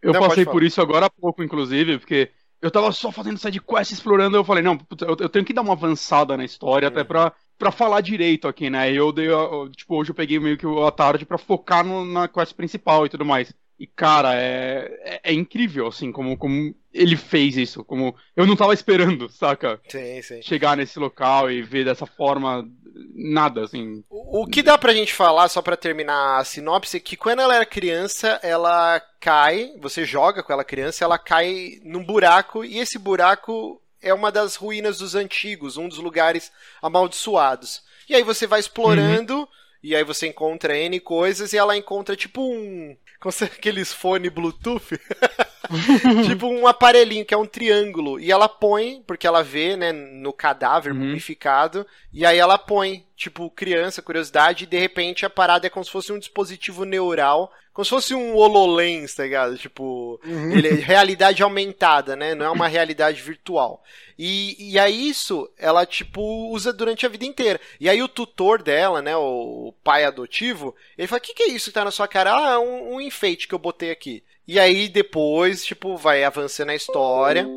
Eu 0.01 0.13
Não, 0.13 0.19
passei 0.19 0.45
por 0.45 0.61
isso 0.63 0.79
agora 0.79 1.07
há 1.07 1.09
pouco, 1.09 1.41
inclusive, 1.43 1.97
porque 1.97 2.31
eu 2.61 2.69
tava 2.69 2.91
só 2.91 3.11
fazendo 3.11 3.39
sidequest 3.39 3.91
explorando, 3.91 4.37
eu 4.37 4.43
falei, 4.43 4.61
não, 4.63 4.77
eu, 5.01 5.17
eu 5.19 5.29
tenho 5.29 5.43
que 5.43 5.53
dar 5.53 5.61
uma 5.63 5.73
avançada 5.73 6.37
na 6.37 6.45
história 6.45 6.87
até 6.89 7.03
pra, 7.03 7.33
pra 7.57 7.71
falar 7.71 8.01
direito 8.01 8.47
aqui, 8.47 8.69
né? 8.69 8.91
E 8.91 8.95
eu 8.97 9.11
dei, 9.11 9.29
a- 9.33 9.69
tipo, 9.75 9.95
hoje 9.95 10.11
eu 10.11 10.15
peguei 10.15 10.39
meio 10.39 10.57
que 10.57 10.65
a 10.67 10.91
tarde 10.91 11.25
pra 11.25 11.39
focar 11.39 11.83
no- 11.83 12.05
na 12.05 12.27
quest 12.27 12.53
principal 12.53 13.05
e 13.05 13.09
tudo 13.09 13.25
mais. 13.25 13.51
E, 13.77 13.85
cara, 13.85 14.33
é, 14.35 14.89
é, 15.03 15.31
é 15.31 15.33
incrível, 15.33 15.88
assim, 15.88 16.11
como, 16.11 16.38
como 16.38 16.73
ele 16.93 17.17
fez 17.17 17.57
isso, 17.57 17.83
como 17.83 18.15
eu 18.35 18.47
não 18.47 18.55
tava 18.55 18.73
esperando, 18.73 19.29
saca? 19.29 19.81
Sim, 19.89 20.21
sim. 20.21 20.41
Chegar 20.41 20.77
nesse 20.77 20.97
local 20.97 21.51
e 21.51 21.61
ver 21.61 21.83
dessa 21.83 22.05
forma, 22.05 22.65
nada, 23.13 23.65
assim. 23.65 24.01
O 24.09 24.43
o 24.43 24.47
que 24.47 24.61
dá 24.61 24.77
pra 24.77 24.93
gente 24.93 25.13
falar, 25.13 25.49
só 25.49 25.61
pra 25.61 25.75
terminar 25.75 26.39
a 26.39 26.43
sinopse, 26.45 26.97
é 26.97 26.99
que 27.01 27.17
quando 27.17 27.41
ela 27.41 27.55
era 27.55 27.65
criança, 27.65 28.39
ela 28.41 29.01
cai, 29.19 29.73
você 29.81 30.05
joga 30.05 30.41
com 30.41 30.53
ela 30.53 30.63
criança, 30.63 31.03
ela 31.03 31.17
cai 31.17 31.79
num 31.83 32.03
buraco, 32.03 32.63
e 32.63 32.79
esse 32.79 32.97
buraco 32.97 33.81
é 34.01 34.13
uma 34.13 34.31
das 34.31 34.55
ruínas 34.55 34.99
dos 34.99 35.15
antigos, 35.15 35.77
um 35.77 35.89
dos 35.89 35.97
lugares 35.97 36.51
amaldiçoados. 36.81 37.83
E 38.07 38.15
aí 38.15 38.23
você 38.23 38.47
vai 38.47 38.59
explorando, 38.59 39.47
e 39.83 39.95
aí 39.95 40.03
você 40.03 40.27
encontra 40.27 40.77
N 40.77 40.99
coisas, 40.99 41.53
e 41.53 41.57
ela 41.57 41.75
encontra 41.75 42.15
tipo 42.15 42.41
um. 42.41 42.95
Como 43.19 43.32
se- 43.32 43.45
Aqueles 43.45 43.93
fone 43.93 44.30
Bluetooth. 44.30 44.82
tipo 46.28 46.47
um 46.47 46.67
aparelhinho 46.67 47.25
que 47.25 47.34
é 47.34 47.38
um 47.38 47.45
triângulo. 47.45 48.19
E 48.19 48.32
ela 48.32 48.47
põe, 48.49 49.01
porque 49.06 49.25
ela 49.28 49.43
vê, 49.43 49.75
né, 49.75 49.91
no 49.91 50.32
cadáver 50.34 50.93
Uhum. 50.93 50.99
mumificado. 50.99 51.86
E 52.13 52.25
aí 52.25 52.38
ela 52.38 52.58
põe, 52.58 53.06
tipo, 53.15 53.49
criança, 53.49 54.01
curiosidade, 54.01 54.63
e 54.63 54.67
de 54.67 54.78
repente 54.78 55.25
a 55.25 55.30
parada 55.30 55.67
é 55.67 55.69
como 55.69 55.84
se 55.86 55.91
fosse 55.91 56.12
um 56.13 56.19
dispositivo 56.19 56.86
neural. 56.86 57.51
Como 57.73 57.84
se 57.84 57.89
fosse 57.89 58.15
um 58.15 58.36
HoloLens, 58.38 59.13
tá 59.15 59.23
ligado? 59.23 59.58
Tipo, 59.58 60.17
ele 60.23 60.69
é 60.69 60.73
realidade 60.75 61.44
aumentada, 61.44 62.15
né? 62.15 62.33
Não 62.33 62.46
é 62.46 62.50
uma 62.50 62.69
realidade 62.69 63.21
virtual. 63.21 63.83
E, 64.17 64.71
e 64.71 64.79
aí 64.79 65.10
isso, 65.10 65.50
ela, 65.58 65.85
tipo, 65.85 66.21
usa 66.54 66.71
durante 66.71 67.06
a 67.06 67.10
vida 67.10 67.25
inteira. 67.25 67.60
E 67.77 67.89
aí 67.89 68.02
o 68.02 68.08
tutor 68.08 68.63
dela, 68.63 69.02
né, 69.02 69.17
o 69.17 69.73
pai 69.83 70.06
adotivo, 70.06 70.73
ele 70.98 71.06
fala, 71.06 71.19
o 71.19 71.21
que, 71.21 71.33
que 71.33 71.44
é 71.44 71.48
isso 71.50 71.65
que 71.69 71.73
tá 71.73 71.83
na 71.83 71.92
sua 71.92 72.08
cara? 72.08 72.33
Ah, 72.33 72.52
é 72.54 72.58
um, 72.58 72.94
um 72.96 73.02
enfeite 73.02 73.46
que 73.46 73.54
eu 73.54 73.60
botei 73.60 73.92
aqui. 73.92 74.23
E 74.48 74.60
aí 74.60 74.87
depois, 74.87 75.65
tipo, 75.65 75.98
vai 75.98 76.23
avançando 76.23 76.69
a 76.69 76.75
história. 76.75 77.48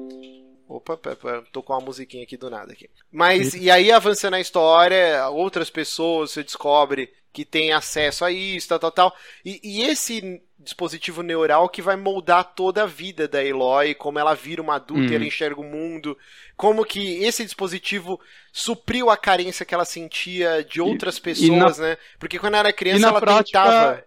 Opa, 0.67 0.99
tô 1.51 1.63
com 1.63 1.73
uma 1.73 1.81
musiquinha 1.81 2.25
aqui 2.25 2.37
do 2.37 2.51
nada 2.51 2.73
aqui. 2.73 2.91
Mas, 3.11 3.55
e 3.55 3.71
aí 3.71 3.91
avançando 3.91 4.35
a 4.35 4.41
história, 4.41 5.27
outras 5.31 5.71
pessoas, 5.71 6.31
você 6.31 6.43
descobre 6.43 7.11
que 7.33 7.45
tem 7.45 7.73
acesso 7.73 8.25
a 8.25 8.31
isso, 8.31 8.69
tal, 8.69 8.79
tal, 8.79 8.93
tal. 8.93 9.17
E, 9.45 9.61
e 9.63 9.83
esse 9.83 10.43
dispositivo 10.59 11.23
neural 11.23 11.69
que 11.69 11.81
vai 11.81 11.97
moldar 11.97 12.55
toda 12.55 12.83
a 12.83 12.87
vida 12.87 13.27
da 13.29 13.43
Eloy, 13.43 13.95
como 13.95 14.19
ela 14.19 14.35
vira 14.35 14.61
uma 14.61 14.75
adulta 14.75 15.13
e 15.13 15.15
Uhum. 15.15 15.17
ela 15.17 15.25
enxerga 15.25 15.61
o 15.61 15.65
mundo, 15.65 16.19
como 16.57 16.85
que 16.85 17.23
esse 17.25 17.45
dispositivo 17.45 18.21
supriu 18.53 19.09
a 19.09 19.17
carência 19.17 19.65
que 19.65 19.75
ela 19.75 19.85
sentia 19.85 20.63
de 20.65 20.81
outras 20.81 21.19
pessoas, 21.19 21.79
né? 21.79 21.97
Porque 22.19 22.39
quando 22.39 22.55
ela 22.55 22.69
era 22.69 22.73
E 22.73 22.73
criança 22.73 23.07
na 23.07 23.13
ela 23.13 23.21
prática, 23.21 23.45
tentava... 23.61 24.05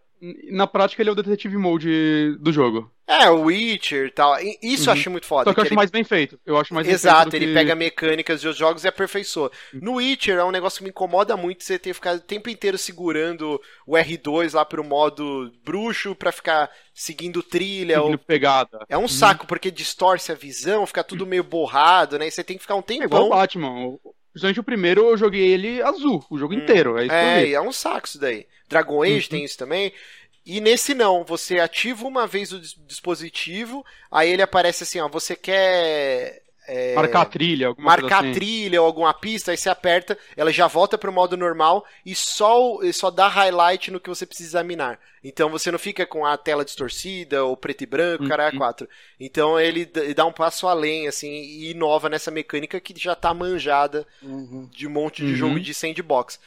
na 0.52 0.68
prática 0.68 1.02
ele 1.02 1.10
é 1.10 1.12
o 1.14 1.16
detetive 1.16 1.58
mode 1.58 2.36
do 2.40 2.52
jogo. 2.52 2.92
É, 3.08 3.30
o 3.30 3.42
Witcher 3.46 4.08
e 4.08 4.12
tal. 4.12 4.38
Isso 4.62 4.90
eu 4.90 4.94
Uhum. 4.94 5.00
acho 5.00 5.10
muito 5.12 5.26
foda. 5.26 5.50
Só 5.50 5.54
que 5.54 5.60
eu 5.60 5.64
que 5.64 5.68
acho 5.68 5.70
ele- 5.70 5.76
mais 5.76 5.90
bem 5.90 6.04
feito. 6.04 6.40
Eu 6.46 6.58
acho 6.58 6.74
mais 6.74 6.88
bem 6.88 6.94
Exato, 6.94 7.36
ele 7.36 7.48
que- 7.48 7.54
pega 7.54 7.76
mecânicas 7.76 8.40
de 8.40 8.48
outros 8.48 8.60
jogos 8.60 8.84
e 8.84 8.88
aperfeiçoa. 8.88 9.52
No 9.74 9.96
Witcher 9.96 10.38
é 10.38 10.44
um 10.46 10.52
negócio 10.52 10.78
que 10.78 10.84
me 10.86 10.92
incomoda 10.92 11.36
muito 11.36 11.64
você 11.64 11.78
ter 11.78 11.94
ficado 11.94 12.18
o 12.20 12.22
tempo 12.22 12.50
inteiro 12.50 12.78
segurando 12.78 13.60
o 13.86 13.98
R2 13.98 14.54
lá 14.54 14.64
pro 14.64 14.84
modo 14.84 15.52
bruxo 15.66 16.16
pra 16.16 16.32
ficar 16.32 16.70
seguindo 16.94 17.44
trilha. 17.44 17.96
seguindo 17.98 18.12
Ou... 18.14 18.18
pegada. 18.20 18.86
É 18.88 18.98
um 18.98 19.08
saco, 19.08 19.46
porque 19.48 19.70
distorce 19.72 20.32
a 20.32 20.36
visão, 20.36 20.86
fica 20.86 21.04
tudo 21.04 21.26
meio 21.26 21.44
borrado, 21.44 22.18
né? 22.18 22.28
E 22.28 22.32
você 22.32 22.44
tem 22.44 22.56
que 22.58 22.62
ficar 22.64 22.76
um 22.76 22.84
É 22.88 22.94
igual 22.94 23.24
o 23.24 23.26
tempão. 23.26 23.30
Batman. 23.40 23.98
Principalmente 24.32 24.60
o 24.60 24.64
primeiro 24.64 25.02
eu 25.10 25.18
joguei 25.18 25.42
ele 25.52 25.82
azul, 25.82 26.26
o 26.30 26.38
jogo 26.38 26.54
inteiro. 26.54 26.98
É 26.98 27.06
isso 27.06 27.14
É, 27.14 27.52
é 27.52 27.62
um 27.62 27.72
saco 27.72 28.08
isso 28.08 28.20
daí. 28.20 28.48
Dragon 28.70 29.04
Age 29.04 29.14
Uhum. 29.26 29.30
tem 29.30 29.44
isso 29.44 29.58
também. 29.58 29.94
E 30.46 30.60
nesse 30.60 30.94
não, 30.94 31.24
você 31.24 31.60
ativa 31.60 32.08
uma 32.08 32.26
vez 32.26 32.52
o 32.52 32.60
dis- 32.60 32.76
dispositivo, 32.88 33.86
aí 34.10 34.30
ele 34.32 34.42
aparece 34.42 34.84
assim, 34.84 35.00
ó, 35.00 35.08
você 35.08 35.36
quer 35.36 36.41
é, 36.68 36.94
Marcar 36.96 37.22
a 37.22 37.26
trilha, 37.26 37.68
alguma 37.68 37.86
marcar 37.88 38.18
coisa 38.20 38.32
assim. 38.32 38.34
trilha 38.34 38.82
ou 38.82 38.88
alguma 38.88 39.14
pista, 39.14 39.52
aí 39.52 39.58
você 39.58 39.70
aperta, 39.70 40.18
ela 40.38 40.52
já 40.52 40.68
volta 40.68 40.98
pro 40.98 41.12
modo 41.12 41.36
normal 41.36 41.86
e 42.06 42.14
só, 42.16 42.78
só 42.94 43.10
dá 43.12 43.28
highlight 43.28 43.90
no 43.92 44.00
que 44.00 44.10
você 44.10 44.26
precisa 44.26 44.50
examinar. 44.50 45.00
Então 45.24 45.50
você 45.50 45.72
não 45.72 45.80
fica 45.80 46.06
com 46.06 46.26
a 46.26 46.38
tela 46.38 46.64
distorcida 46.66 47.44
ou 47.44 47.56
preto 47.58 47.82
e 47.84 47.86
branco, 47.86 48.24
Uhum. 48.24 48.30
cara, 48.30 48.52
4. 48.52 48.88
Então 49.20 49.60
ele 49.60 49.86
dá 50.16 50.26
um 50.26 50.32
passo 50.34 50.68
além, 50.68 51.08
assim, 51.08 51.30
e 51.30 51.72
inova 51.72 52.10
nessa 52.10 52.32
mecânica 52.32 52.80
que 52.80 52.94
já 53.00 53.16
tá 53.16 53.34
manjada 53.34 54.06
Uhum. 54.22 54.68
de 54.72 54.88
um 54.88 54.92
monte 54.92 55.24
de 55.24 55.32
Uhum. 55.32 55.36
jogo 55.36 55.60
de 55.60 55.74
sandbox. 55.74 56.40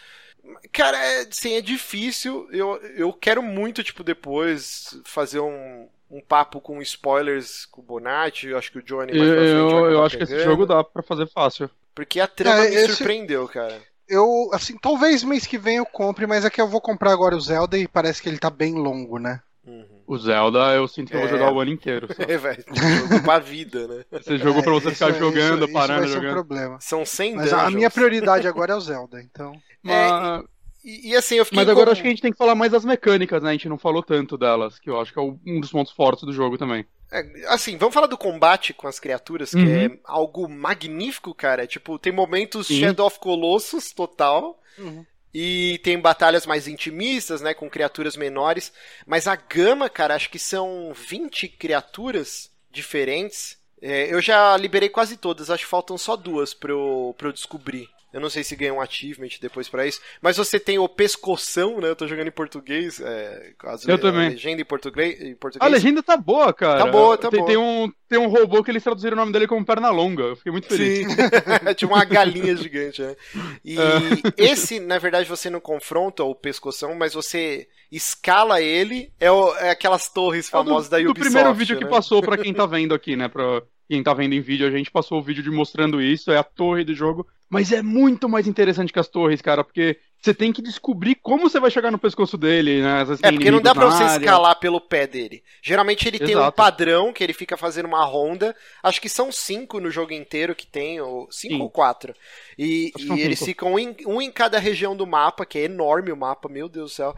Cara, 0.73 0.99
é, 0.99 1.21
assim, 1.21 1.55
é 1.55 1.61
difícil. 1.61 2.47
Eu, 2.53 2.77
eu 2.97 3.13
quero 3.13 3.43
muito, 3.43 3.83
tipo, 3.83 4.05
depois 4.05 5.01
fazer 5.05 5.41
um, 5.41 5.89
um 6.17 6.21
papo 6.21 6.61
com 6.61 6.81
spoilers 6.83 7.67
com 7.67 7.81
o 7.81 7.85
Bonatti. 7.85 8.49
Eu 8.49 8.59
acho 8.59 8.71
que 8.71 8.79
o 8.79 8.83
Johnny 8.83 9.17
mais 9.17 9.29
Eu, 9.31 9.37
eu 9.69 9.87
acabar 9.89 10.07
acho 10.07 10.17
que 10.17 10.23
esse 10.25 10.33
pegando. 10.33 10.51
jogo 10.51 10.67
dá 10.67 10.85
pra 10.85 11.03
fazer 11.03 11.27
fácil. 11.29 11.69
Porque 11.95 12.21
a 12.21 12.27
trama 12.27 12.65
É, 12.67 12.71
me 12.71 12.77
esse- 12.77 12.97
surpreendeu, 12.97 13.47
cara. 13.49 13.81
Eu, 14.09 14.51
assim, 14.53 14.77
talvez 14.77 15.25
mês 15.25 15.47
que 15.47 15.57
vem 15.59 15.77
eu 15.77 15.87
compre, 15.87 16.27
mas 16.27 16.45
é 16.45 16.51
que 16.51 16.61
eu 16.61 16.69
vou 16.69 16.81
comprar 16.81 17.11
agora 17.13 17.35
o 17.37 17.41
Zelda 17.41 17.79
e 17.79 17.89
parece 17.89 18.21
que 18.23 18.29
ele 18.29 18.39
tá 18.39 18.51
bem 18.51 18.75
longo, 18.75 19.19
né? 19.19 19.41
Uhum. 19.67 20.03
O 20.07 20.19
Zelda, 20.19 20.59
eu 20.75 20.87
sinto 20.87 21.09
que 21.11 21.17
eu 21.17 21.21
vou 21.21 21.29
É. 21.29 21.33
jogar 21.33 21.51
o 21.53 21.59
ano 21.61 21.71
inteiro. 21.71 22.07
só. 22.15 22.23
É, 22.23 22.37
velho. 22.37 22.63
Jogo 22.71 23.23
pra 23.23 23.39
vida, 23.39 23.89
né? 23.89 24.05
Esse 24.13 24.37
jogo 24.37 24.63
pra 24.63 24.73
você 24.75 24.89
É, 24.89 24.91
ficar 24.93 25.09
isso- 25.11 25.19
jogando, 25.19 25.55
isso- 25.57 25.65
isso 25.65 25.73
parando, 25.73 26.01
vai 26.01 26.09
ser 26.09 26.19
um 26.19 26.21
jogando. 26.21 26.33
problema. 26.35 26.77
São 26.81 27.05
100 27.07 27.35
Mas 27.37 27.51
a 27.53 27.57
dungeons. 27.57 27.75
minha 27.75 27.91
prioridade 27.91 28.47
agora 28.47 28.75
é 28.75 28.77
o 28.77 28.81
Zelda, 28.81 29.23
então. 29.23 29.53
Mas, 29.83 30.45
E, 30.85 31.11
e 31.11 31.17
assim, 31.17 31.37
eu 31.37 31.45
fiquei 31.45 31.57
mas 31.57 31.69
agora 31.69 31.87
como- 31.87 31.93
acho 31.93 32.03
que 32.03 32.09
a 32.09 32.11
gente 32.11 32.23
tem 32.23 32.33
que 32.33 32.39
falar 32.39 32.55
mais 32.55 32.71
das 32.73 32.85
mecânicas, 32.85 33.43
né? 33.43 33.51
A 33.51 33.53
gente 33.53 33.69
não 33.69 33.79
falou 33.79 34.03
tanto 34.03 34.37
delas, 34.37 34.79
que 34.79 34.91
eu 34.91 35.01
acho 35.01 35.13
que 35.13 35.19
é 35.19 35.23
um 35.23 35.61
dos 35.61 35.71
pontos 35.71 35.93
fortes 35.93 36.25
do 36.25 36.33
jogo 36.33 36.59
também. 36.59 36.85
É, 37.13 37.23
assim, 37.49 37.77
vamos 37.79 37.95
falar 37.95 38.07
do 38.07 38.19
combate 38.19 38.75
com 38.75 38.87
as 38.89 38.99
criaturas, 39.01 39.51
que 39.51 39.57
Uhum. 39.57 39.85
é 39.87 39.99
algo 40.05 40.49
magnífico, 40.49 41.35
cara. 41.35 41.67
Tipo, 41.67 41.99
tem 41.99 42.13
momentos 42.13 42.67
Sim. 42.67 42.81
Shadow 42.81 43.07
of 43.07 43.19
Colossus 43.19 43.93
total. 43.93 44.61
Uhum. 44.79 45.05
E 45.33 45.81
tem 45.83 45.99
batalhas 45.99 46.47
mais 46.47 46.69
intimistas, 46.69 47.41
né? 47.41 47.55
Com 47.55 47.69
criaturas 47.71 48.17
menores. 48.17 48.73
Mas 49.07 49.27
a 49.27 49.35
gama, 49.37 49.89
cara, 49.89 50.15
acho 50.15 50.31
que 50.31 50.39
são 50.39 50.93
20 50.95 51.49
criaturas 51.49 52.51
diferentes. 52.71 53.57
É, 53.83 54.13
eu 54.13 54.21
já 54.21 54.57
liberei 54.57 54.89
quase 54.89 55.17
todas, 55.17 55.51
acho 55.51 55.65
que 55.65 55.71
faltam 55.71 55.99
só 55.99 56.17
duas 56.17 56.55
pra 56.55 56.71
eu, 56.73 57.15
pra 57.19 57.29
eu 57.29 57.33
descobrir. 57.33 57.89
Eu 58.15 58.21
não 58.21 58.31
sei 58.31 58.45
se 58.45 58.55
ganha 58.55 58.73
um 58.73 58.81
achievement 58.81 59.29
depois 59.41 59.69
pra 59.69 59.87
isso. 59.87 60.01
Mas 60.23 60.37
você 60.37 60.59
tem 60.61 60.79
o 60.79 60.89
pescoção, 60.89 61.81
né? 61.81 61.89
Eu 61.89 61.97
tô 61.97 62.07
jogando 62.07 62.29
em 62.29 62.31
português. 62.31 63.01
É, 63.01 63.53
as 63.65 63.87
Eu 63.89 63.99
também. 63.99 64.29
A 64.29 64.31
legenda 64.31 64.63
em 64.63 64.65
português. 64.65 65.21
Em 65.21 65.33
A 65.33 65.37
português. 65.37 65.73
legenda 65.73 66.03
tá 66.03 66.17
boa, 66.17 66.53
cara. 66.55 66.85
Tá 66.85 66.91
boa, 66.91 67.19
tá 67.19 67.29
tem, 67.29 67.41
boa. 67.41 67.49
Tem 67.49 67.57
um, 67.59 67.93
tem 68.09 68.19
um 68.19 68.29
robô 68.29 68.63
que 68.63 68.71
eles 68.71 68.85
traduziram 68.85 69.15
o 69.17 69.21
nome 69.21 69.33
dele 69.33 69.49
como 69.49 69.67
perna 69.67 69.91
longa. 69.91 70.23
Eu 70.23 70.37
fiquei 70.37 70.53
muito 70.53 70.69
feliz. 70.69 71.07
Sim. 71.13 71.17
tipo 71.77 71.93
uma 71.93 72.05
galinha 72.05 72.55
gigante, 72.57 73.03
né? 73.03 73.17
E 73.65 73.77
esse, 74.39 74.79
na 74.79 74.99
verdade, 74.99 75.29
você 75.29 75.51
não 75.51 75.59
confronta 75.61 76.23
o 76.23 76.35
pescoção, 76.37 76.95
mas 76.95 77.15
você 77.15 77.67
escala 77.91 78.61
ele. 78.61 79.13
É, 79.19 79.31
o- 79.31 79.55
é 79.57 79.71
aquelas 79.71 80.09
torres 80.09 80.47
É 80.47 80.49
o 80.49 80.51
famosas 80.65 80.89
da 80.89 80.99
do, 80.99 81.11
Ubisoft. 81.11 81.19
do 81.19 81.25
primeiro 81.25 81.55
vídeo 81.55 81.77
que 81.79 81.85
né? 81.85 81.91
passou 81.91 82.23
pra 82.23 82.39
quem 82.39 82.55
tá 82.55 82.65
vendo 82.65 82.95
aqui, 82.95 83.17
né? 83.17 83.29
Pra 83.29 83.61
quem 83.95 84.03
tá 84.03 84.13
vendo 84.13 84.35
em 84.35 84.41
vídeo, 84.41 84.67
a 84.67 84.71
gente 84.71 84.91
passou 84.91 85.19
o 85.19 85.23
vídeo 85.23 85.43
de 85.43 85.51
mostrando 85.51 86.03
isso, 86.03 86.33
é 86.33 86.37
a 86.37 86.43
torre 86.43 86.83
do 86.85 86.95
jogo. 86.95 87.27
Mas 87.49 87.71
é 87.71 87.81
muito 87.83 88.29
mais 88.29 88.49
interessante 88.49 88.93
que 88.93 88.99
as 88.99 89.07
torres, 89.07 89.41
cara, 89.41 89.63
porque 89.63 89.97
você 90.21 90.35
tem 90.35 90.53
que 90.53 90.61
descobrir 90.61 91.15
como 91.17 91.49
você 91.49 91.61
vai 91.61 91.71
chegar 91.71 91.93
no 91.93 91.99
pescoço 91.99 92.37
dele, 92.37 92.83
né? 92.83 93.03
Às 93.03 93.09
vezes 93.09 93.23
É, 93.23 93.31
porque 93.31 93.51
não 93.51 93.61
dá 93.61 93.73
pra 93.73 93.87
você 93.87 94.03
área. 94.03 94.25
escalar 94.25 94.59
pelo 94.59 94.81
pé 94.81 95.07
dele. 95.07 95.45
Geralmente 95.63 96.09
ele 96.09 96.19
tem 96.19 96.35
um 96.35 96.41
Exato. 96.41 96.57
padrão 96.57 97.13
que 97.13 97.23
ele 97.23 97.33
fica 97.33 97.57
fazendo 97.57 97.87
uma 97.87 98.05
ronda. 98.05 98.57
Acho 98.83 99.01
que 99.01 99.09
são 99.09 99.31
cinco 99.31 99.79
no 99.79 99.91
jogo 99.91 100.13
inteiro 100.13 100.55
que 100.55 100.67
tem, 100.67 101.01
ou 101.01 101.31
cinco 101.31 101.55
Sim. 101.55 101.61
ou 101.61 101.71
quatro. 101.71 102.13
E, 102.59 102.91
e 102.99 103.21
eles 103.21 103.45
ficam 103.45 103.75
um 103.75 103.79
em, 103.79 103.95
um 104.07 104.21
em 104.21 104.33
cada 104.33 104.59
região 104.59 104.97
do 104.97 105.07
mapa, 105.07 105.47
que 105.47 105.59
é 105.59 105.65
enorme 105.65 106.11
o 106.11 106.17
mapa, 106.17 106.49
meu 106.49 106.69
Deus 106.69 106.91
do 106.91 106.95
céu. 106.95 107.15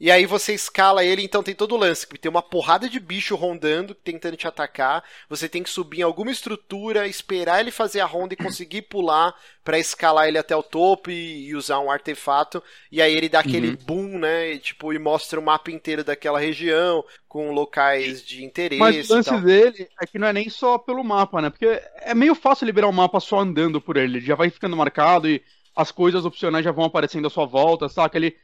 E 0.00 0.10
aí 0.10 0.24
você 0.24 0.54
escala 0.54 1.04
ele, 1.04 1.22
então 1.22 1.42
tem 1.42 1.54
todo 1.54 1.74
o 1.74 1.78
lance. 1.78 2.06
que 2.06 2.18
Tem 2.18 2.30
uma 2.30 2.42
porrada 2.42 2.88
de 2.88 2.98
bicho 2.98 3.36
rondando, 3.36 3.94
tentando 3.94 4.36
te 4.36 4.46
atacar. 4.48 5.04
Você 5.28 5.48
tem 5.48 5.62
que 5.62 5.68
subir 5.70 6.00
em 6.00 6.02
alguma 6.02 6.30
estrutura, 6.30 7.06
esperar 7.06 7.60
ele 7.60 7.70
fazer 7.70 8.00
a 8.00 8.06
ronda 8.06 8.32
e 8.34 8.36
conseguir 8.36 8.82
pular 8.82 9.34
pra 9.62 9.78
escalar 9.78 10.26
ele 10.26 10.38
até 10.38 10.56
o 10.56 10.62
topo 10.62 11.10
e, 11.10 11.48
e 11.48 11.54
usar 11.54 11.80
um 11.80 11.90
artefato. 11.90 12.62
E 12.90 13.02
aí 13.02 13.14
ele 13.14 13.28
dá 13.28 13.40
aquele 13.40 13.70
Uhum. 13.70 13.76
boom, 13.76 14.18
né? 14.18 14.52
E, 14.52 14.58
tipo, 14.58 14.92
e 14.92 14.98
mostra 14.98 15.38
o 15.38 15.42
mapa 15.42 15.70
inteiro 15.70 16.02
daquela 16.02 16.40
região, 16.40 17.04
com 17.28 17.52
locais 17.52 18.24
de 18.24 18.44
interesse 18.44 18.78
Mas 18.78 18.98
o 19.10 19.14
e 19.14 19.18
lance 19.18 19.36
tal. 19.36 19.42
dele 19.42 19.88
é 20.00 20.06
que 20.06 20.18
não 20.18 20.28
é 20.28 20.32
nem 20.32 20.48
só 20.48 20.78
pelo 20.78 21.02
mapa, 21.04 21.42
né? 21.42 21.50
Porque 21.50 21.66
é 21.96 22.14
meio 22.14 22.34
fácil 22.34 22.66
liberar 22.66 22.88
o 22.88 22.92
mapa 22.92 23.20
só 23.20 23.38
andando 23.40 23.80
por 23.80 23.96
ele. 23.96 24.18
Ele 24.18 24.26
já 24.26 24.34
vai 24.34 24.48
ficando 24.50 24.76
marcado 24.76 25.28
e 25.28 25.42
as 25.74 25.90
coisas 25.92 26.24
opcionais 26.24 26.64
já 26.64 26.72
vão 26.72 26.84
aparecendo 26.84 27.26
à 27.26 27.30
sua 27.30 27.46
volta, 27.46 27.88
saca? 27.88 28.16
Ele, 28.16 28.36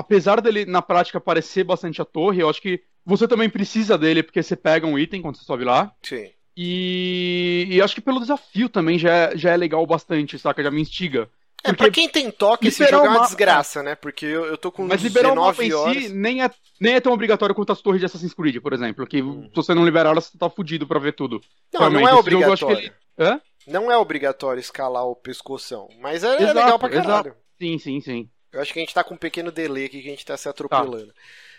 apesar 0.00 0.40
dele 0.40 0.64
na 0.64 0.82
prática 0.82 1.20
parecer 1.20 1.64
bastante 1.64 2.00
a 2.00 2.04
torre, 2.04 2.40
eu 2.42 2.48
acho 2.50 2.60
que 2.62 2.80
você 3.04 3.26
também 3.28 3.48
precisa 3.48 3.96
dele 3.96 4.22
porque 4.22 4.42
você 4.42 4.56
pega 4.56 4.86
um 4.86 4.98
item 4.98 5.22
quando 5.22 5.36
você 5.36 5.44
sobe 5.44 5.64
lá. 5.64 5.92
Sim. 6.02 6.28
E, 6.56 7.66
e 7.70 7.80
acho 7.80 7.94
que 7.94 8.00
pelo 8.00 8.20
desafio 8.20 8.68
também 8.68 8.98
já, 8.98 9.10
é- 9.12 9.36
já 9.36 9.50
é 9.52 9.56
legal 9.56 9.86
bastante, 9.86 10.38
saca? 10.38 10.62
Já 10.62 10.70
me 10.70 10.80
instiga. 10.80 11.28
É, 11.62 11.68
Porque 11.68 11.76
pra 11.84 11.90
quem 11.90 12.08
tem 12.08 12.30
toque, 12.30 12.68
esse 12.68 12.82
liberar 12.82 12.98
jogo 13.02 13.12
é 13.12 13.18
uma 13.18 13.26
desgraça, 13.26 13.82
né? 13.82 13.94
Porque 13.94 14.24
eu, 14.24 14.46
eu 14.46 14.56
tô 14.56 14.72
com 14.72 14.86
Mas 14.86 15.02
liberar 15.02 15.32
o 15.32 15.36
mapa 15.36 15.62
19 15.62 15.66
em 15.68 15.72
horas. 15.74 16.04
si 16.04 16.12
nem 16.14 16.42
é, 16.42 16.50
nem 16.80 16.94
é 16.94 17.00
tão 17.00 17.12
obrigatório 17.12 17.54
quanto 17.54 17.70
as 17.72 17.82
torres 17.82 18.00
de 18.00 18.06
Assassin's 18.06 18.32
Creed, 18.32 18.60
por 18.62 18.72
exemplo. 18.72 19.06
Que 19.06 19.18
se 19.18 19.50
você 19.54 19.74
não 19.74 19.84
liberar 19.84 20.10
elas, 20.10 20.24
você 20.26 20.38
tá 20.38 20.48
fudido 20.48 20.86
pra 20.86 20.98
ver 20.98 21.12
tudo. 21.12 21.40
Não, 21.72 21.80
não 21.82 21.90
Realmente, 21.90 22.08
é 22.08 22.12
acho 22.12 22.22
que 22.22 22.34
obrigatório. 22.34 22.92
ele-? 23.18 23.40
Não 23.66 23.92
é 23.92 23.96
obrigatório 23.98 24.58
escalar 24.60 25.04
o 25.04 25.14
pescoção. 25.14 25.88
Mas 26.00 26.24
é, 26.24 26.28
é 26.28 26.42
Exato, 26.42 26.54
legal 26.58 26.78
pra 26.78 26.88
caralho. 26.88 27.10
exato. 27.28 27.36
Sim, 27.60 27.78
sim, 27.78 28.00
sim. 28.00 28.30
Eu 28.52 28.60
acho 28.60 28.72
que 28.72 28.78
a 28.78 28.82
gente 28.82 28.94
tá 28.94 29.04
com 29.04 29.14
um 29.14 29.18
pequeno 29.18 29.52
delay 29.52 29.84
aqui 29.86 30.02
que 30.02 30.08
a 30.08 30.10
gente 30.10 30.26
tá 30.26 30.36
se 30.36 30.48
atropelando. 30.48 31.12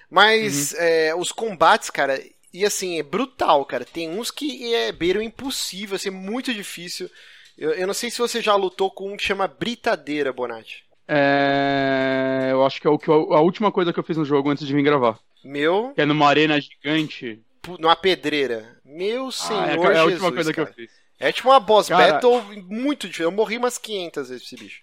Mas 0.09 0.73
é, 0.73 1.15
os 1.15 1.31
combates, 1.31 1.89
cara, 1.89 2.21
e 2.53 2.65
assim, 2.65 2.99
é 2.99 3.03
brutal, 3.03 3.63
cara. 3.65 3.85
Tem 3.85 4.09
uns 4.09 4.29
que 4.29 4.73
é 4.75 4.91
beira 4.91 5.23
impossível, 5.23 5.95
assim, 5.95 6.09
muito 6.09 6.53
difícil. 6.53 7.09
Eu, 7.57 7.71
eu 7.71 7.87
não 7.87 7.93
sei 7.93 8.11
se 8.11 8.17
você 8.19 8.41
já 8.41 8.55
lutou 8.55 8.91
com 8.91 9.13
um 9.13 9.17
que 9.17 9.23
chama 9.23 9.47
Britadeira, 9.47 10.33
Bonatti. 10.33 10.83
É, 11.07 12.49
Eu 12.51 12.65
acho 12.65 12.81
que 12.81 12.87
é 12.87 12.89
o 12.89 12.97
que 12.99 13.07
eu- 13.09 13.33
a 13.33 13.39
última 13.41 13.71
coisa 13.71 13.93
que 13.93 13.99
eu 13.99 14.03
fiz 14.03 14.17
no 14.17 14.25
jogo 14.25 14.49
antes 14.49 14.67
de 14.67 14.73
vir 14.73 14.83
gravar. 14.83 15.17
Meu, 15.43 15.91
Que 15.95 16.01
é 16.01 16.05
numa 16.05 16.27
arena 16.27 16.59
gigante. 16.59 17.41
numa 17.79 17.95
pedreira. 17.95 18.77
Meu 18.83 19.31
senhor 19.31 19.63
Ah, 19.63 19.67
é, 19.67 19.71
a- 19.71 19.75
é 19.75 19.87
a 19.87 19.93
Jesus, 19.93 20.13
última 20.13 20.31
coisa 20.33 20.53
que 20.53 20.59
eu 20.59 20.65
cara. 20.65 20.75
fiz. 20.75 20.91
É 21.21 21.31
tipo 21.31 21.49
uma 21.49 21.59
boss 21.59 21.87
Cara- 21.87 22.13
battle 22.13 22.41
muito 22.67 23.07
difícil. 23.07 23.25
Eu 23.25 23.31
morri 23.31 23.57
umas 23.57 23.77
500 23.77 24.29
vezes 24.29 24.43
esse 24.45 24.55
bicho. 24.55 24.81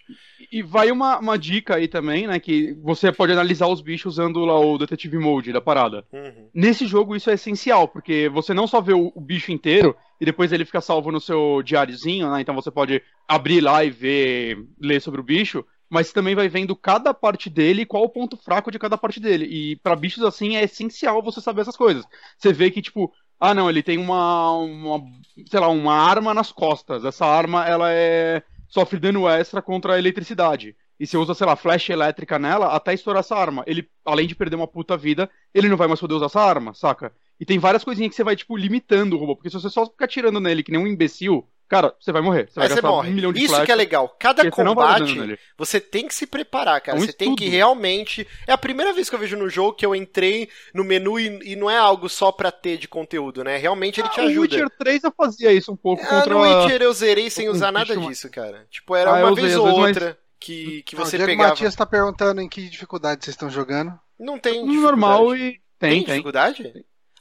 E 0.51 0.62
vai 0.62 0.91
uma, 0.91 1.18
uma 1.18 1.36
dica 1.39 1.76
aí 1.76 1.89
também, 1.89 2.26
né? 2.26 2.39
Que 2.39 2.72
você 2.82 3.11
pode 3.12 3.32
analisar 3.32 3.66
os 3.66 3.80
bichos 3.80 4.14
usando 4.14 4.45
lá 4.45 4.59
o 4.59 4.78
Detetive 4.78 5.18
Mode 5.18 5.53
da 5.53 5.61
parada. 5.61 6.05
Uhum. 6.12 6.49
Nesse 6.55 6.86
jogo 6.86 7.16
isso 7.16 7.28
é 7.28 7.34
essencial, 7.34 7.89
porque 7.89 8.28
você 8.28 8.55
não 8.55 8.66
só 8.66 8.80
vê 8.80 8.93
o, 8.93 9.12
o 9.14 9.20
bicho 9.20 9.51
inteiro 9.51 9.97
e 10.20 10.24
depois 10.24 10.53
ele 10.53 10.64
fica 10.64 10.80
salvo 10.80 11.11
no 11.11 11.20
seu 11.20 11.62
diáriozinho, 11.62 12.30
né? 12.30 12.41
Então 12.41 12.55
você 12.55 12.70
pode 12.70 13.03
abrir 13.26 13.61
lá 13.61 13.84
e 13.84 13.91
ver, 13.91 14.64
ler 14.80 15.01
sobre 15.01 15.20
o 15.20 15.24
bicho, 15.24 15.64
mas 15.91 16.07
você 16.07 16.12
também 16.12 16.34
vai 16.34 16.49
vendo 16.49 16.76
cada 16.76 17.12
parte 17.12 17.49
dele 17.51 17.82
e 17.82 17.86
qual 17.86 18.05
o 18.05 18.09
ponto 18.09 18.36
fraco 18.36 18.70
de 18.70 18.78
cada 18.78 18.97
parte 18.97 19.18
dele. 19.18 19.47
E 19.47 19.76
pra 19.76 19.97
bichos 19.97 20.22
assim 20.22 20.57
é 20.57 20.64
essencial 20.64 21.22
você 21.22 21.41
saber 21.41 21.62
essas 21.62 21.76
coisas. 21.76 22.05
Você 22.36 22.53
vê 22.53 22.70
que, 22.70 22.82
tipo, 22.82 23.12
ah, 23.41 23.55
não, 23.55 23.70
ele 23.70 23.82
tem 23.82 23.99
uma, 23.99 24.53
uma, 24.53 25.03
sei 25.47 25.61
lá, 25.61 25.68
uma 25.68 25.95
arma 25.95 26.34
nas 26.34 26.51
costas. 26.51 27.05
Essa 27.05 27.24
arma, 27.24 27.66
ela 27.66 27.93
é 27.93 28.43
sofre 28.68 28.99
dano 28.99 29.28
extra 29.28 29.62
contra 29.62 29.95
a 29.95 29.99
eletricidade. 29.99 30.76
E 31.01 31.07
você 31.07 31.16
usa, 31.16 31.32
sei 31.32 31.47
lá, 31.47 31.55
flecha 31.55 31.93
elétrica 31.93 32.39
nela 32.39 32.74
até 32.74 32.93
estourar 32.93 33.20
essa 33.20 33.36
arma. 33.36 33.62
Ele, 33.66 33.89
além 34.05 34.26
de 34.26 34.34
perder 34.34 34.57
uma 34.57 34.66
puta 34.66 34.97
vida, 34.97 35.30
ele 35.55 35.68
não 35.68 35.76
vai 35.76 35.86
mais 35.86 36.01
poder 36.01 36.14
usar 36.14 36.26
essa 36.26 36.41
arma, 36.41 36.74
saca? 36.74 37.12
E 37.41 37.47
tem 37.47 37.59
várias 37.59 37.84
coisinhas 37.84 38.11
que 38.11 38.16
você 38.16 38.24
vai, 38.24 38.34
tipo, 38.34 38.57
limitando 38.57 39.14
o 39.14 39.18
robô. 39.18 39.36
Porque 39.36 39.49
se 39.49 39.55
você 39.55 39.70
só 39.70 39.86
ficar 39.86 40.09
tirando 40.09 40.41
nele 40.41 40.62
que 40.62 40.72
nem 40.72 40.80
um 40.80 40.86
imbecil, 40.86 41.49
cara, 41.69 41.95
você 42.01 42.11
vai 42.12 42.23
morrer. 42.23 42.49
Você 42.49 42.59
vai 42.59 42.69
você 42.69 42.75
gastar 42.75 42.89
morre. 42.89 43.11
um 43.11 43.12
milhão 43.12 43.33
de 43.33 43.45
Isso 43.45 43.64
que 43.64 43.71
é 43.73 43.75
legal. 43.75 44.09
Cada 44.19 44.43
você 44.51 44.62
não 44.64 44.75
combate, 44.75 45.14
nele. 45.19 45.39
você 45.57 45.81
tem 45.81 46.09
que 46.09 46.14
se 46.14 46.27
preparar, 46.27 46.81
cara. 46.81 46.99
É 46.99 47.01
um 47.01 47.05
você 47.05 47.12
tem 47.12 47.35
que 47.37 47.49
realmente. 47.49 48.27
É 48.47 48.53
a 48.53 48.59
primeira 48.59 48.93
vez 48.93 49.09
que 49.09 49.14
eu 49.14 49.19
vejo 49.19 49.37
no 49.37 49.49
jogo 49.49 49.75
que 49.75 49.85
eu 49.87 49.95
entrei 49.95 50.49
no 50.75 50.83
menu 50.85 51.19
e, 51.21 51.53
e 51.53 51.57
não 51.57 51.71
é 51.71 51.77
algo 51.77 52.09
só 52.09 52.33
pra 52.33 52.51
ter 52.51 52.77
de 52.79 52.89
conteúdo, 52.89 53.45
né? 53.45 53.57
Realmente 53.57 54.01
ele 54.01 54.09
te 54.09 54.21
Ah, 54.21 54.25
O 54.25 54.27
ajuda. 54.27 54.41
Witcher 54.57 54.71
3 54.79 55.05
eu 55.05 55.12
fazia 55.16 55.53
isso 55.53 55.71
um 55.73 55.77
pouco 55.77 56.03
Ah, 56.05 56.09
contra... 56.09 56.35
no 56.35 56.41
Witcher 56.43 56.83
eu 56.83 56.93
zerei 56.93 57.29
sem 57.31 57.49
usar 57.49 57.71
nada 57.71 57.97
disso, 57.97 58.31
cara. 58.31 58.66
Tipo, 58.71 58.97
era 58.97 59.11
Ah, 59.11 59.19
uma 59.25 59.31
usei 59.33 59.45
vez 59.45 59.57
ou 59.57 59.66
mas- 59.66 59.77
outra 59.97 60.19
que, 60.41 60.83
que 60.85 60.97
Não, 60.97 61.05
você 61.05 61.16
o 61.16 61.19
Diego 61.19 61.33
pegava. 61.33 61.49
Matias 61.51 61.75
tá 61.75 61.85
perguntando 61.85 62.41
em 62.41 62.49
que 62.49 62.69
dificuldade 62.69 63.25
vocês 63.25 63.35
estão 63.35 63.51
jogando. 63.51 63.93
Não 64.19 64.39
tem 64.39 64.64
No 64.64 64.81
normal 64.81 65.35
e... 65.37 65.61
Tem, 65.79 66.03
tem. 66.03 66.05
dificuldade? 66.05 66.73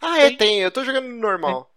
Ah, 0.02 0.20
é, 0.20 0.32
tem. 0.32 0.60
Eu 0.62 0.72
tô 0.72 0.84
jogando 0.84 1.08
no 1.08 1.18
normal. 1.20 1.70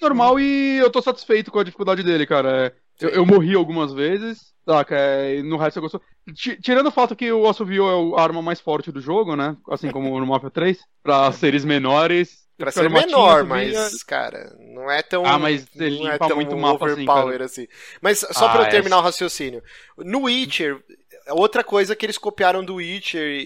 Normal 0.00 0.38
e 0.40 0.78
eu 0.78 0.90
tô 0.90 1.00
satisfeito 1.02 1.50
com 1.50 1.58
a 1.58 1.64
dificuldade 1.64 2.02
dele, 2.02 2.26
cara. 2.26 2.66
É, 3.00 3.04
Eu, 3.06 3.10
eu 3.10 3.26
morri 3.26 3.54
algumas 3.54 3.92
vezes, 3.92 4.52
saca? 4.64 4.94
É, 4.96 5.36
e 5.38 5.42
no 5.42 5.56
resto 5.56 5.78
eu 5.78 5.82
gostou. 5.82 6.00
Ti- 6.34 6.60
Tirando 6.60 6.86
o 6.88 6.92
fato 6.92 7.16
que 7.16 7.30
o 7.32 7.48
Assovio 7.48 7.88
é 8.16 8.20
a 8.20 8.22
arma 8.22 8.42
mais 8.42 8.60
forte 8.60 8.92
do 8.92 9.00
jogo, 9.00 9.34
né? 9.36 9.56
Assim 9.70 9.90
como 9.90 10.18
no 10.20 10.26
Mafia 10.26 10.50
3, 10.50 10.78
pra 11.02 11.30
seres 11.32 11.64
menores. 11.64 12.40
Pra 12.56 12.70
ser 12.70 12.90
menor, 12.90 13.44
mas, 13.44 14.02
cara, 14.02 14.54
não 14.74 14.90
é 14.90 15.02
tão. 15.02 15.24
Ah, 15.24 15.38
mas 15.38 15.66
ele 15.76 15.98
não 15.98 16.08
é 16.10 16.18
tão 16.18 16.34
muito 16.34 16.54
o 16.54 16.60
mapa 16.60 16.84
assim, 16.84 16.92
overpower 16.92 17.40
assim. 17.40 17.66
Mas 18.02 18.18
só 18.32 18.46
Ah, 18.46 18.48
pra 18.50 18.60
eu 18.60 18.66
é. 18.66 18.70
terminar 18.70 18.98
o 18.98 19.00
raciocínio. 19.00 19.62
No 19.96 20.24
Witcher, 20.24 20.78
outra 21.32 21.62
coisa 21.64 21.94
que 21.96 22.04
eles 22.06 22.18
copiaram 22.18 22.64
do 22.64 22.76
Witcher 22.76 23.22
e, 23.22 23.42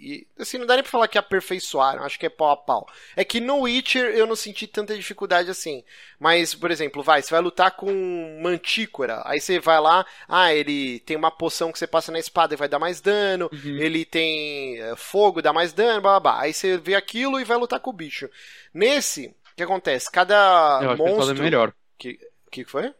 e, 0.00 0.26
assim, 0.38 0.58
não 0.58 0.66
dá 0.66 0.74
nem 0.74 0.82
pra 0.82 0.90
falar 0.90 1.08
que 1.08 1.18
aperfeiçoaram, 1.18 2.04
acho 2.04 2.18
que 2.18 2.26
é 2.26 2.28
pau 2.28 2.50
a 2.50 2.56
pau. 2.56 2.86
É 3.16 3.24
que 3.24 3.40
no 3.40 3.60
Witcher 3.62 4.14
eu 4.16 4.26
não 4.26 4.36
senti 4.36 4.66
tanta 4.66 4.94
dificuldade 4.96 5.50
assim. 5.50 5.82
Mas, 6.18 6.54
por 6.54 6.70
exemplo, 6.70 7.02
vai, 7.02 7.22
você 7.22 7.30
vai 7.30 7.40
lutar 7.40 7.72
com 7.72 8.40
Mantícora, 8.42 9.22
aí 9.24 9.40
você 9.40 9.58
vai 9.60 9.80
lá, 9.80 10.04
ah, 10.28 10.52
ele 10.52 11.00
tem 11.00 11.16
uma 11.16 11.30
poção 11.30 11.70
que 11.72 11.78
você 11.78 11.86
passa 11.86 12.10
na 12.10 12.18
espada 12.18 12.54
e 12.54 12.56
vai 12.56 12.68
dar 12.68 12.78
mais 12.78 13.00
dano, 13.00 13.48
Uhum. 13.52 13.76
ele 13.78 14.04
tem 14.04 14.80
eh, 14.80 14.94
fogo, 14.96 15.40
dá 15.42 15.52
mais 15.52 15.72
dano, 15.72 16.00
blá, 16.02 16.20
blá, 16.20 16.32
blá. 16.32 16.40
Aí 16.42 16.52
você 16.52 16.76
vê 16.78 16.94
aquilo 16.94 17.38
e 17.40 17.44
vai 17.44 17.56
lutar 17.56 17.80
com 17.80 17.90
o 17.90 17.92
bicho. 17.92 18.28
Nesse, 18.72 19.26
o 19.28 19.56
que 19.56 19.62
acontece? 19.62 20.10
Cada 20.10 20.80
Eu 20.82 20.90
acho 20.90 21.02
que 21.04 21.10
monstro... 21.10 21.26
fazem 21.28 21.42
melhor. 21.44 21.68
O 21.70 21.74
que, 21.98 22.14
que 22.50 22.64
que 22.64 22.70
foi? 22.70 22.92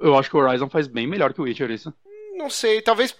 Eu 0.00 0.16
acho 0.16 0.30
que 0.30 0.36
o 0.36 0.40
Horizon 0.40 0.68
faz 0.70 0.86
bem 0.86 1.06
melhor 1.06 1.34
que 1.34 1.40
o 1.40 1.44
Witcher 1.44 1.70
isso. 1.70 1.92
Não 2.38 2.48
sei, 2.48 2.80
talvez 2.80 3.12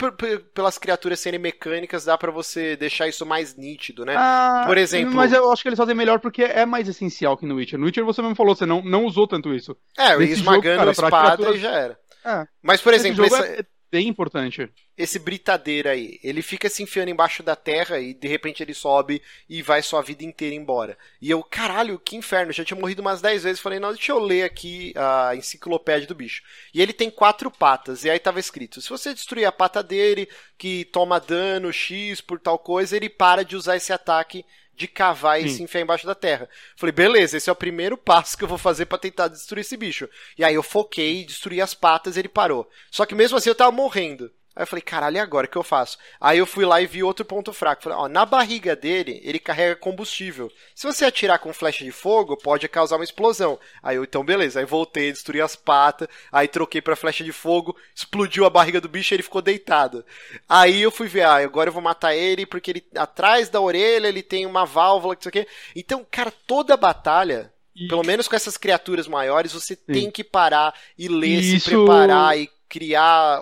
pelas 0.54 0.78
criaturas 0.78 1.18
serem 1.18 1.40
mecânicas 1.40 2.04
dá 2.04 2.16
pra 2.16 2.30
você 2.30 2.76
deixar 2.76 3.08
isso 3.08 3.26
mais 3.26 3.56
nítido, 3.56 4.04
né? 4.04 4.14
Ah, 4.16 4.62
Por 4.66 4.78
exemplo- 4.78 5.12
Mas 5.14 5.32
eu 5.32 5.50
acho 5.50 5.60
que 5.62 5.68
eles 5.68 5.76
fazem 5.76 5.94
melhor 5.94 6.20
porque 6.20 6.42
é 6.44 6.64
mais 6.64 6.88
essencial 6.88 7.36
que 7.36 7.44
no 7.44 7.56
Witcher. 7.56 7.78
No 7.78 7.86
Witcher 7.86 8.04
você 8.04 8.22
mesmo 8.22 8.36
falou, 8.36 8.54
você 8.54 8.64
não, 8.64 8.80
não 8.82 9.04
usou 9.04 9.26
tanto 9.26 9.52
isso. 9.52 9.76
é, 9.98 10.16
nesse 10.16 10.36
jogo, 10.36 10.56
esmagando 10.56 10.78
cara, 10.78 10.90
a 10.90 10.94
pra 10.94 11.06
espada 11.08 11.26
criaturas- 11.36 11.56
e 11.56 11.58
já 11.58 11.70
era. 11.72 11.98
É. 12.24 12.46
Mas, 12.62 12.80
por 12.80 12.94
exemplo, 12.94 13.24
jogo 13.24 13.34
essa- 13.36 13.46
é 13.46 13.64
bem 13.90 14.08
importante. 14.08 14.70
esse 14.98 15.16
britadeiro 15.20 15.88
aí, 15.88 16.18
ele 16.24 16.42
fica 16.42 16.68
se 16.68 16.82
enfiando 16.82 17.10
embaixo 17.10 17.40
da 17.40 17.54
terra 17.54 18.00
e 18.00 18.12
de 18.12 18.26
repente 18.26 18.60
ele 18.60 18.74
sobe 18.74 19.22
e 19.48 19.62
vai 19.62 19.80
sua 19.80 20.02
vida 20.02 20.24
inteira 20.24 20.56
embora. 20.56 20.98
E 21.22 21.30
eu, 21.30 21.40
caralho, 21.44 22.00
que 22.00 22.16
inferno, 22.16 22.52
já 22.52 22.64
tinha 22.64 22.78
morrido 22.78 23.00
umas 23.00 23.22
10 23.22 23.44
vezes, 23.44 23.60
falei, 23.60 23.78
não, 23.78 23.92
deixa 23.92 24.10
eu 24.10 24.18
ler 24.18 24.42
aqui 24.42 24.92
a 24.96 25.36
enciclopédia 25.36 26.08
do 26.08 26.16
bicho. 26.16 26.42
E 26.74 26.82
ele 26.82 26.92
tem 26.92 27.10
quatro 27.10 27.48
patas, 27.48 28.02
e 28.02 28.10
aí 28.10 28.18
tava 28.18 28.40
escrito, 28.40 28.80
se 28.80 28.88
você 28.90 29.14
destruir 29.14 29.44
a 29.44 29.52
pata 29.52 29.84
dele, 29.84 30.28
que 30.58 30.84
toma 30.86 31.20
dano 31.20 31.72
X 31.72 32.20
por 32.20 32.40
tal 32.40 32.58
coisa, 32.58 32.96
ele 32.96 33.08
para 33.08 33.44
de 33.44 33.54
usar 33.54 33.76
esse 33.76 33.92
ataque 33.92 34.44
de 34.78 34.86
cavar 34.86 35.40
e 35.40 35.48
Sim. 35.48 35.56
se 35.56 35.62
enfiar 35.64 35.80
embaixo 35.80 36.06
da 36.06 36.14
terra. 36.14 36.48
Falei, 36.76 36.92
beleza, 36.92 37.36
esse 37.36 37.50
é 37.50 37.52
o 37.52 37.56
primeiro 37.56 37.98
passo 37.98 38.38
que 38.38 38.44
eu 38.44 38.48
vou 38.48 38.56
fazer 38.56 38.86
pra 38.86 38.96
tentar 38.96 39.26
destruir 39.26 39.62
esse 39.62 39.76
bicho. 39.76 40.08
E 40.38 40.44
aí 40.44 40.54
eu 40.54 40.62
foquei, 40.62 41.24
destruí 41.24 41.60
as 41.60 41.74
patas 41.74 42.16
e 42.16 42.20
ele 42.20 42.28
parou. 42.28 42.70
Só 42.90 43.04
que 43.04 43.14
mesmo 43.14 43.36
assim 43.36 43.50
eu 43.50 43.56
tava 43.56 43.72
morrendo. 43.72 44.30
Aí 44.58 44.64
eu 44.64 44.66
falei, 44.66 44.82
caralho, 44.82 45.16
e 45.18 45.20
agora 45.20 45.46
o 45.46 45.48
que 45.48 45.56
eu 45.56 45.62
faço? 45.62 45.96
Aí 46.20 46.36
eu 46.38 46.44
fui 46.44 46.64
lá 46.64 46.82
e 46.82 46.86
vi 46.86 47.00
outro 47.00 47.24
ponto 47.24 47.52
fraco. 47.52 47.80
Falei, 47.84 47.96
ó, 47.96 48.08
na 48.08 48.26
barriga 48.26 48.74
dele, 48.74 49.20
ele 49.22 49.38
carrega 49.38 49.76
combustível. 49.76 50.50
Se 50.74 50.84
você 50.84 51.04
atirar 51.04 51.38
com 51.38 51.52
flecha 51.52 51.84
de 51.84 51.92
fogo, 51.92 52.36
pode 52.36 52.66
causar 52.68 52.96
uma 52.96 53.04
explosão. 53.04 53.56
Aí 53.80 53.94
eu, 53.94 54.02
então 54.02 54.24
beleza. 54.24 54.58
Aí 54.58 54.66
voltei, 54.66 55.12
destruí 55.12 55.40
as 55.40 55.54
patas, 55.54 56.08
aí 56.32 56.48
troquei 56.48 56.82
pra 56.82 56.96
flecha 56.96 57.22
de 57.22 57.30
fogo, 57.30 57.76
explodiu 57.94 58.44
a 58.44 58.50
barriga 58.50 58.80
do 58.80 58.88
bicho 58.88 59.14
e 59.14 59.16
ele 59.16 59.22
ficou 59.22 59.40
deitado. 59.40 60.04
Aí 60.48 60.82
eu 60.82 60.90
fui 60.90 61.06
ver, 61.06 61.22
ah, 61.22 61.36
agora 61.36 61.68
eu 61.68 61.72
vou 61.72 61.80
matar 61.80 62.16
ele 62.16 62.44
porque 62.44 62.72
ele, 62.72 62.84
atrás 62.96 63.48
da 63.48 63.60
orelha, 63.60 64.08
ele 64.08 64.24
tem 64.24 64.44
uma 64.44 64.66
válvula, 64.66 65.14
que 65.14 65.22
sei 65.22 65.30
o 65.30 65.32
quê. 65.32 65.46
Então, 65.76 66.04
cara, 66.10 66.32
toda 66.48 66.76
batalha, 66.76 67.52
pelo 67.88 68.02
menos 68.02 68.26
com 68.26 68.34
essas 68.34 68.56
criaturas 68.56 69.06
maiores, 69.06 69.52
você 69.52 69.76
tem 69.76 70.10
que 70.10 70.24
parar 70.24 70.74
e 70.98 71.06
ler, 71.06 71.44
se 71.44 71.56
Isso- 71.58 71.70
preparar 71.70 72.36
e 72.36 72.50
criar 72.68 73.40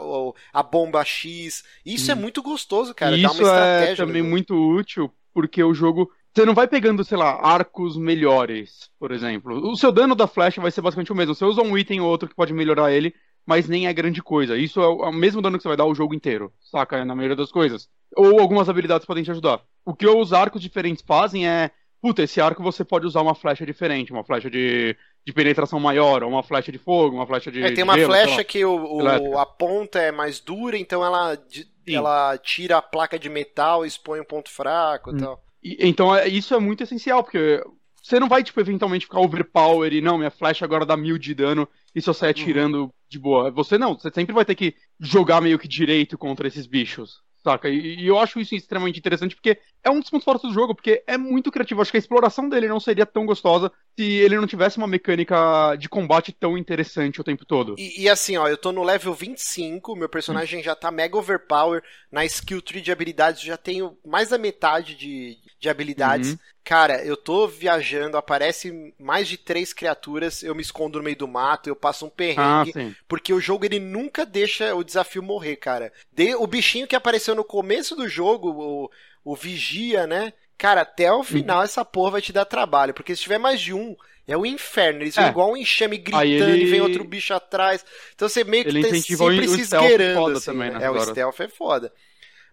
a 0.53 0.63
bomba 0.63 1.05
X. 1.05 1.65
Isso 1.85 2.11
é 2.11 2.15
muito 2.15 2.43
gostoso, 2.43 2.95
cara. 2.95 3.17
isso 3.17 3.43
uma 3.43 3.59
é 3.59 3.91
no 3.91 3.97
também 3.97 4.23
muito 4.23 4.55
útil 4.55 5.13
porque 5.37 5.63
o 5.63 5.75
jogo. 5.75 6.11
Você 6.35 6.47
não 6.47 6.55
vai 6.55 6.67
pegando, 6.67 7.05
sei 7.05 7.19
lá, 7.19 7.39
arcos 7.43 7.97
melhores, 7.97 8.91
por 8.99 9.13
exemplo. 9.13 9.71
O 9.71 9.77
seu 9.77 9.93
dano 9.93 10.15
da 10.15 10.27
flecha 10.27 10.63
vai 10.63 10.71
ser 10.71 10.81
basicamente 10.81 11.13
o 11.13 11.15
mesmo. 11.15 11.35
Você 11.35 11.45
usa 11.45 11.63
um 11.63 11.77
item 11.77 12.01
ou 12.01 12.09
outro 12.09 12.29
que 12.29 12.35
pode 12.35 12.55
melhorar 12.55 12.91
ele, 12.91 13.15
mas 13.45 13.69
nem 13.69 13.87
é 13.87 13.93
grande 13.93 14.23
coisa. 14.23 14.57
Isso 14.57 14.81
é 14.81 14.87
o, 14.87 15.05
é 15.05 15.09
o 15.09 15.13
mesmo 15.13 15.43
dano 15.43 15.59
que 15.59 15.63
você 15.63 15.69
vai 15.69 15.77
dar 15.77 15.85
o 15.85 15.95
jogo 15.95 16.15
inteiro, 16.15 16.53
saca? 16.61 17.05
Na 17.05 17.15
maioria 17.15 17.37
das 17.37 17.51
coisas. 17.51 17.89
Ou 18.17 18.41
algumas 18.41 18.69
habilidades 18.69 19.07
podem 19.07 19.25
te 19.25 19.31
ajudar. 19.31 19.61
O 19.85 19.95
que 19.95 20.07
os 20.07 20.33
arcos 20.33 20.61
diferentes 20.63 21.05
fazem 21.07 21.47
é. 21.47 21.71
Puta, 22.01 22.23
esse 22.23 22.41
arco 22.41 22.63
você 22.63 22.85
pode 22.85 23.07
usar 23.07 23.21
uma 23.21 23.35
flecha 23.35 23.65
diferente, 23.67 24.13
uma 24.13 24.25
flecha 24.25 24.51
de, 24.51 24.97
de 25.27 25.33
penetração 25.33 25.81
maior, 25.81 26.23
ou 26.23 26.31
uma 26.31 26.43
flecha 26.45 26.71
de 26.71 26.79
fogo, 26.79 27.17
uma 27.17 27.27
flecha 27.27 27.51
de. 27.51 27.61
É, 27.63 27.73
tem 27.73 27.83
uma 27.83 27.99
gelo, 27.99 28.13
flecha 28.13 28.45
que 28.45 28.65
o, 28.65 28.77
o- 29.03 29.39
a 29.39 29.45
ponta 29.45 29.99
é 29.99 30.13
mais 30.13 30.39
dura, 30.39 30.79
então 30.79 31.05
ela, 31.05 31.37
Sim. 31.49 31.97
ela 31.97 32.39
tira 32.39 32.79
a 32.79 32.83
placa 32.83 33.19
de 33.19 33.29
metal 33.29 33.85
e 33.85 33.89
expõe 33.89 34.21
um 34.21 34.25
ponto 34.25 34.49
fraco 34.51 35.11
e 35.11 35.15
Hum. 35.15 35.19
tal. 35.19 35.43
E- 35.63 35.77
então 35.81 36.15
é- 36.15 36.29
isso 36.29 36.55
é 36.55 36.61
muito 36.61 36.85
essencial, 36.85 37.25
porque 37.25 37.61
você 38.01 38.21
não 38.21 38.29
vai, 38.29 38.45
tipo, 38.45 38.61
eventualmente 38.61 39.07
ficar 39.07 39.19
overpower 39.21 39.93
e 39.93 40.01
não, 40.01 40.17
minha 40.17 40.31
flecha 40.31 40.65
agora 40.65 40.87
dá 40.87 40.97
mil 40.97 41.19
de 41.19 41.35
dano 41.35 41.69
e 41.93 42.01
só 42.01 42.13
sai 42.13 42.31
atirando 42.31 42.89
de 43.09 43.19
boa. 43.19 43.51
Você 43.51 43.77
não, 43.77 43.95
você 43.99 44.11
sempre 44.15 44.33
vai 44.33 44.45
ter 44.45 44.55
que 44.55 44.77
jogar 45.01 45.41
meio 45.41 45.59
que 45.59 45.67
direito 45.67 46.17
contra 46.17 46.47
esses 46.47 46.67
bichos. 46.69 47.21
Saca? 47.47 47.69
E, 47.69 48.01
e 48.01 48.07
eu 48.07 48.19
acho 48.19 48.41
isso 48.41 48.55
extremamente 48.55 48.99
interessante 48.99 49.37
porque 49.37 49.61
é 49.85 49.91
um 49.91 50.01
dos 50.01 50.11
pontos 50.11 50.25
fortes 50.25 50.49
do 50.49 50.53
jogo, 50.55 50.75
porque 50.75 51.05
é 51.07 51.17
muito 51.17 51.51
criativo. 51.53 51.81
Acho 51.81 51.93
que 51.93 51.97
a 51.97 52.01
exploração 52.01 52.49
dele 52.49 52.67
não 52.69 52.81
seria 52.81 53.07
tão 53.07 53.25
gostosa 53.25 53.71
se 53.97 54.03
ele 54.03 54.37
não 54.37 54.47
tivesse 54.47 54.79
uma 54.79 54.87
mecânica 54.89 55.77
de 55.77 55.89
combate 55.89 56.33
tão 56.33 56.59
interessante 56.59 57.21
o 57.21 57.25
tempo 57.25 57.45
todo. 57.47 57.77
E, 57.77 58.03
e 58.03 58.09
assim, 58.09 58.37
ó, 58.37 58.49
eu 58.49 58.57
tô 58.57 58.73
no 58.73 58.83
level 58.83 59.15
25, 59.15 59.95
meu 59.95 60.09
Hum. 60.29 60.43
personagem 60.43 60.63
já 60.63 60.75
tá 60.75 60.91
mega 60.91 61.17
overpower, 61.17 61.83
na 62.11 62.25
skill 62.25 62.63
tree 62.63 62.81
de 62.81 62.91
habilidades 62.91 63.43
eu 63.43 63.49
já 63.49 63.57
tenho 63.57 63.99
mais 64.05 64.31
da 64.31 64.39
metade 64.39 64.95
de, 64.95 65.37
de 65.61 65.69
habilidades. 65.69 66.33
Uhum. 66.33 66.39
Cara, 66.67 67.01
eu 67.05 67.17
tô 67.17 67.47
viajando, 67.47 68.17
aparece 68.17 68.93
mais 68.99 69.29
de 69.29 69.39
três 69.39 69.73
criaturas, 69.73 70.43
eu 70.43 70.53
me 70.53 70.61
escondo 70.63 70.99
no 70.99 71.05
meio 71.05 71.17
do 71.17 71.29
mato, 71.29 71.69
eu 71.69 71.77
passo 71.77 72.05
um 72.05 72.09
Ah, 72.09 72.13
perrengue, 72.17 72.73
sim. 72.73 72.95
porque 73.07 73.33
o 73.33 73.41
jogo 73.41 73.65
ele 73.65 73.79
nunca 73.79 74.27
deixa 74.27 74.75
o 74.75 74.83
desafio 74.83 75.23
morrer, 75.23 75.55
cara. 75.55 75.93
De, 76.13 76.35
o 76.35 76.45
bichinho 76.45 76.89
que 76.89 76.97
apareceu 76.97 77.37
no 77.37 77.45
começo 77.45 77.95
do 77.95 78.09
jogo, 78.09 78.51
o, 78.51 78.91
o 79.25 79.37
Vigia, 79.37 80.09
né? 80.09 80.33
Cara, 80.59 80.81
até 80.81 81.13
Uhum. 81.13 81.21
o 81.21 81.23
final 81.23 81.63
essa 81.63 81.85
porra 81.85 82.11
vai 82.11 82.21
te 82.21 82.33
dar 82.33 82.45
trabalho, 82.45 82.93
porque 82.93 83.15
se 83.15 83.23
tiver 83.23 83.39
mais 83.39 83.61
de 83.61 83.73
um, 83.73 83.95
é 84.27 84.37
o 84.37 84.45
inferno. 84.45 85.03
Eles 85.03 85.15
vêm 85.15 85.25
É. 85.27 85.29
igual 85.29 85.53
um 85.53 85.57
enxame 85.57 85.99
gritando 85.99 86.25
ele- 86.51 86.65
e 86.65 86.67
vem 86.67 86.81
outro 86.81 87.05
bicho 87.05 87.33
atrás. 87.33 87.85
Então 88.13 88.29
você 88.29 88.43
meio 88.43 88.65
que 88.65 88.71
Ele 88.71 88.83
tá 88.83 88.89
incentiva 88.89 89.23
o- 89.25 89.31
sempre 89.31 89.47
o 89.47 89.49
se 89.51 89.61
esgueirando. 89.61 90.31
assim, 90.39 90.47
também, 90.47 90.71
né? 90.73 90.79
É, 90.85 90.91
o 90.91 90.95
agora. 90.95 91.11
stealth 91.11 91.39
é 91.41 91.49
foda. 91.49 91.93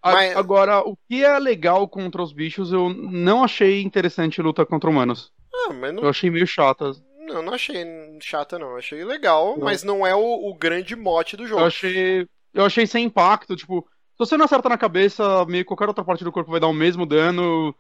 Mas- 0.04 0.36
Agora, 0.36 0.80
o 0.82 0.97
que 1.08 1.24
é 1.24 1.38
legal 1.39 1.88
contra 1.88 2.22
os 2.22 2.34
bichos, 2.34 2.72
eu 2.74 2.89
não 2.89 3.43
achei 3.43 3.82
interessante 3.82 4.41
luta 4.41 4.66
contra 4.66 4.89
humanos. 4.89 5.32
Ah, 5.54 5.74
mas 5.74 5.93
não, 5.93 6.04
Eu 6.04 6.10
achei 6.10 6.30
meio 6.30 6.45
chata. 6.47 6.91
não, 7.28 7.41
não 7.41 7.54
achei 7.54 7.86
chata, 8.22 8.60
não. 8.60 8.76
Achei 8.76 9.04
legal, 9.06 9.56
Não. 9.58 9.64
mas 9.66 9.84
não 9.84 10.06
é 10.06 10.14
o, 10.16 10.49
o 10.49 10.54
grande 10.56 10.95
mote 10.95 11.38
do 11.38 11.47
jogo. 11.47 11.62
Eu 11.62 11.68
achei. 11.68 12.28
Eu 12.54 12.66
achei 12.66 12.86
sem 12.86 13.06
impacto, 13.06 13.56
tipo, 13.56 13.82
se 14.12 14.20
você 14.20 14.36
não 14.38 14.45
acerta 14.45 14.70
na 14.70 14.78
cabeça, 14.78 15.43
meio 15.45 15.64
que 15.64 15.68
qualquer 15.70 15.88
outra 15.88 16.04
parte 16.04 16.24
do 16.24 16.32
corpo 16.32 16.51
vai 16.51 16.60
dar 16.60 16.68
o 16.68 16.74
mesmo 16.74 17.06
dano. 17.06 17.74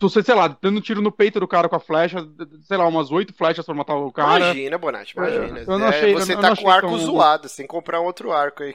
Você, 0.00 0.20
sei 0.20 0.34
lá, 0.34 0.48
dando 0.60 0.80
tiro 0.80 1.00
no 1.00 1.12
peito 1.12 1.38
do 1.38 1.46
cara 1.46 1.68
com 1.68 1.76
a 1.76 1.80
flecha, 1.80 2.18
sei 2.64 2.76
lá, 2.76 2.88
umas 2.88 3.12
oito 3.12 3.32
flechas 3.32 3.64
pra 3.64 3.72
matar 3.72 3.94
o 3.94 4.10
cara. 4.10 4.46
Imagina, 4.46 4.76
Bonatti, 4.76 5.14
imagina. 5.16 5.60
Eu 5.60 5.78
não 5.78 5.86
É, 5.86 5.88
achei- 5.90 6.12
você 6.14 6.32
eu 6.32 6.36
não 6.36 6.42
tá 6.42 6.52
achei 6.52 6.64
com 6.64 6.70
o 6.70 6.72
arco 6.72 6.88
tão- 6.88 6.98
zoado, 6.98 7.48
você 7.48 7.56
tem 7.58 7.66
que 7.66 7.70
comprar 7.70 8.00
um 8.00 8.04
outro 8.06 8.32
arco 8.32 8.64
aí. 8.64 8.74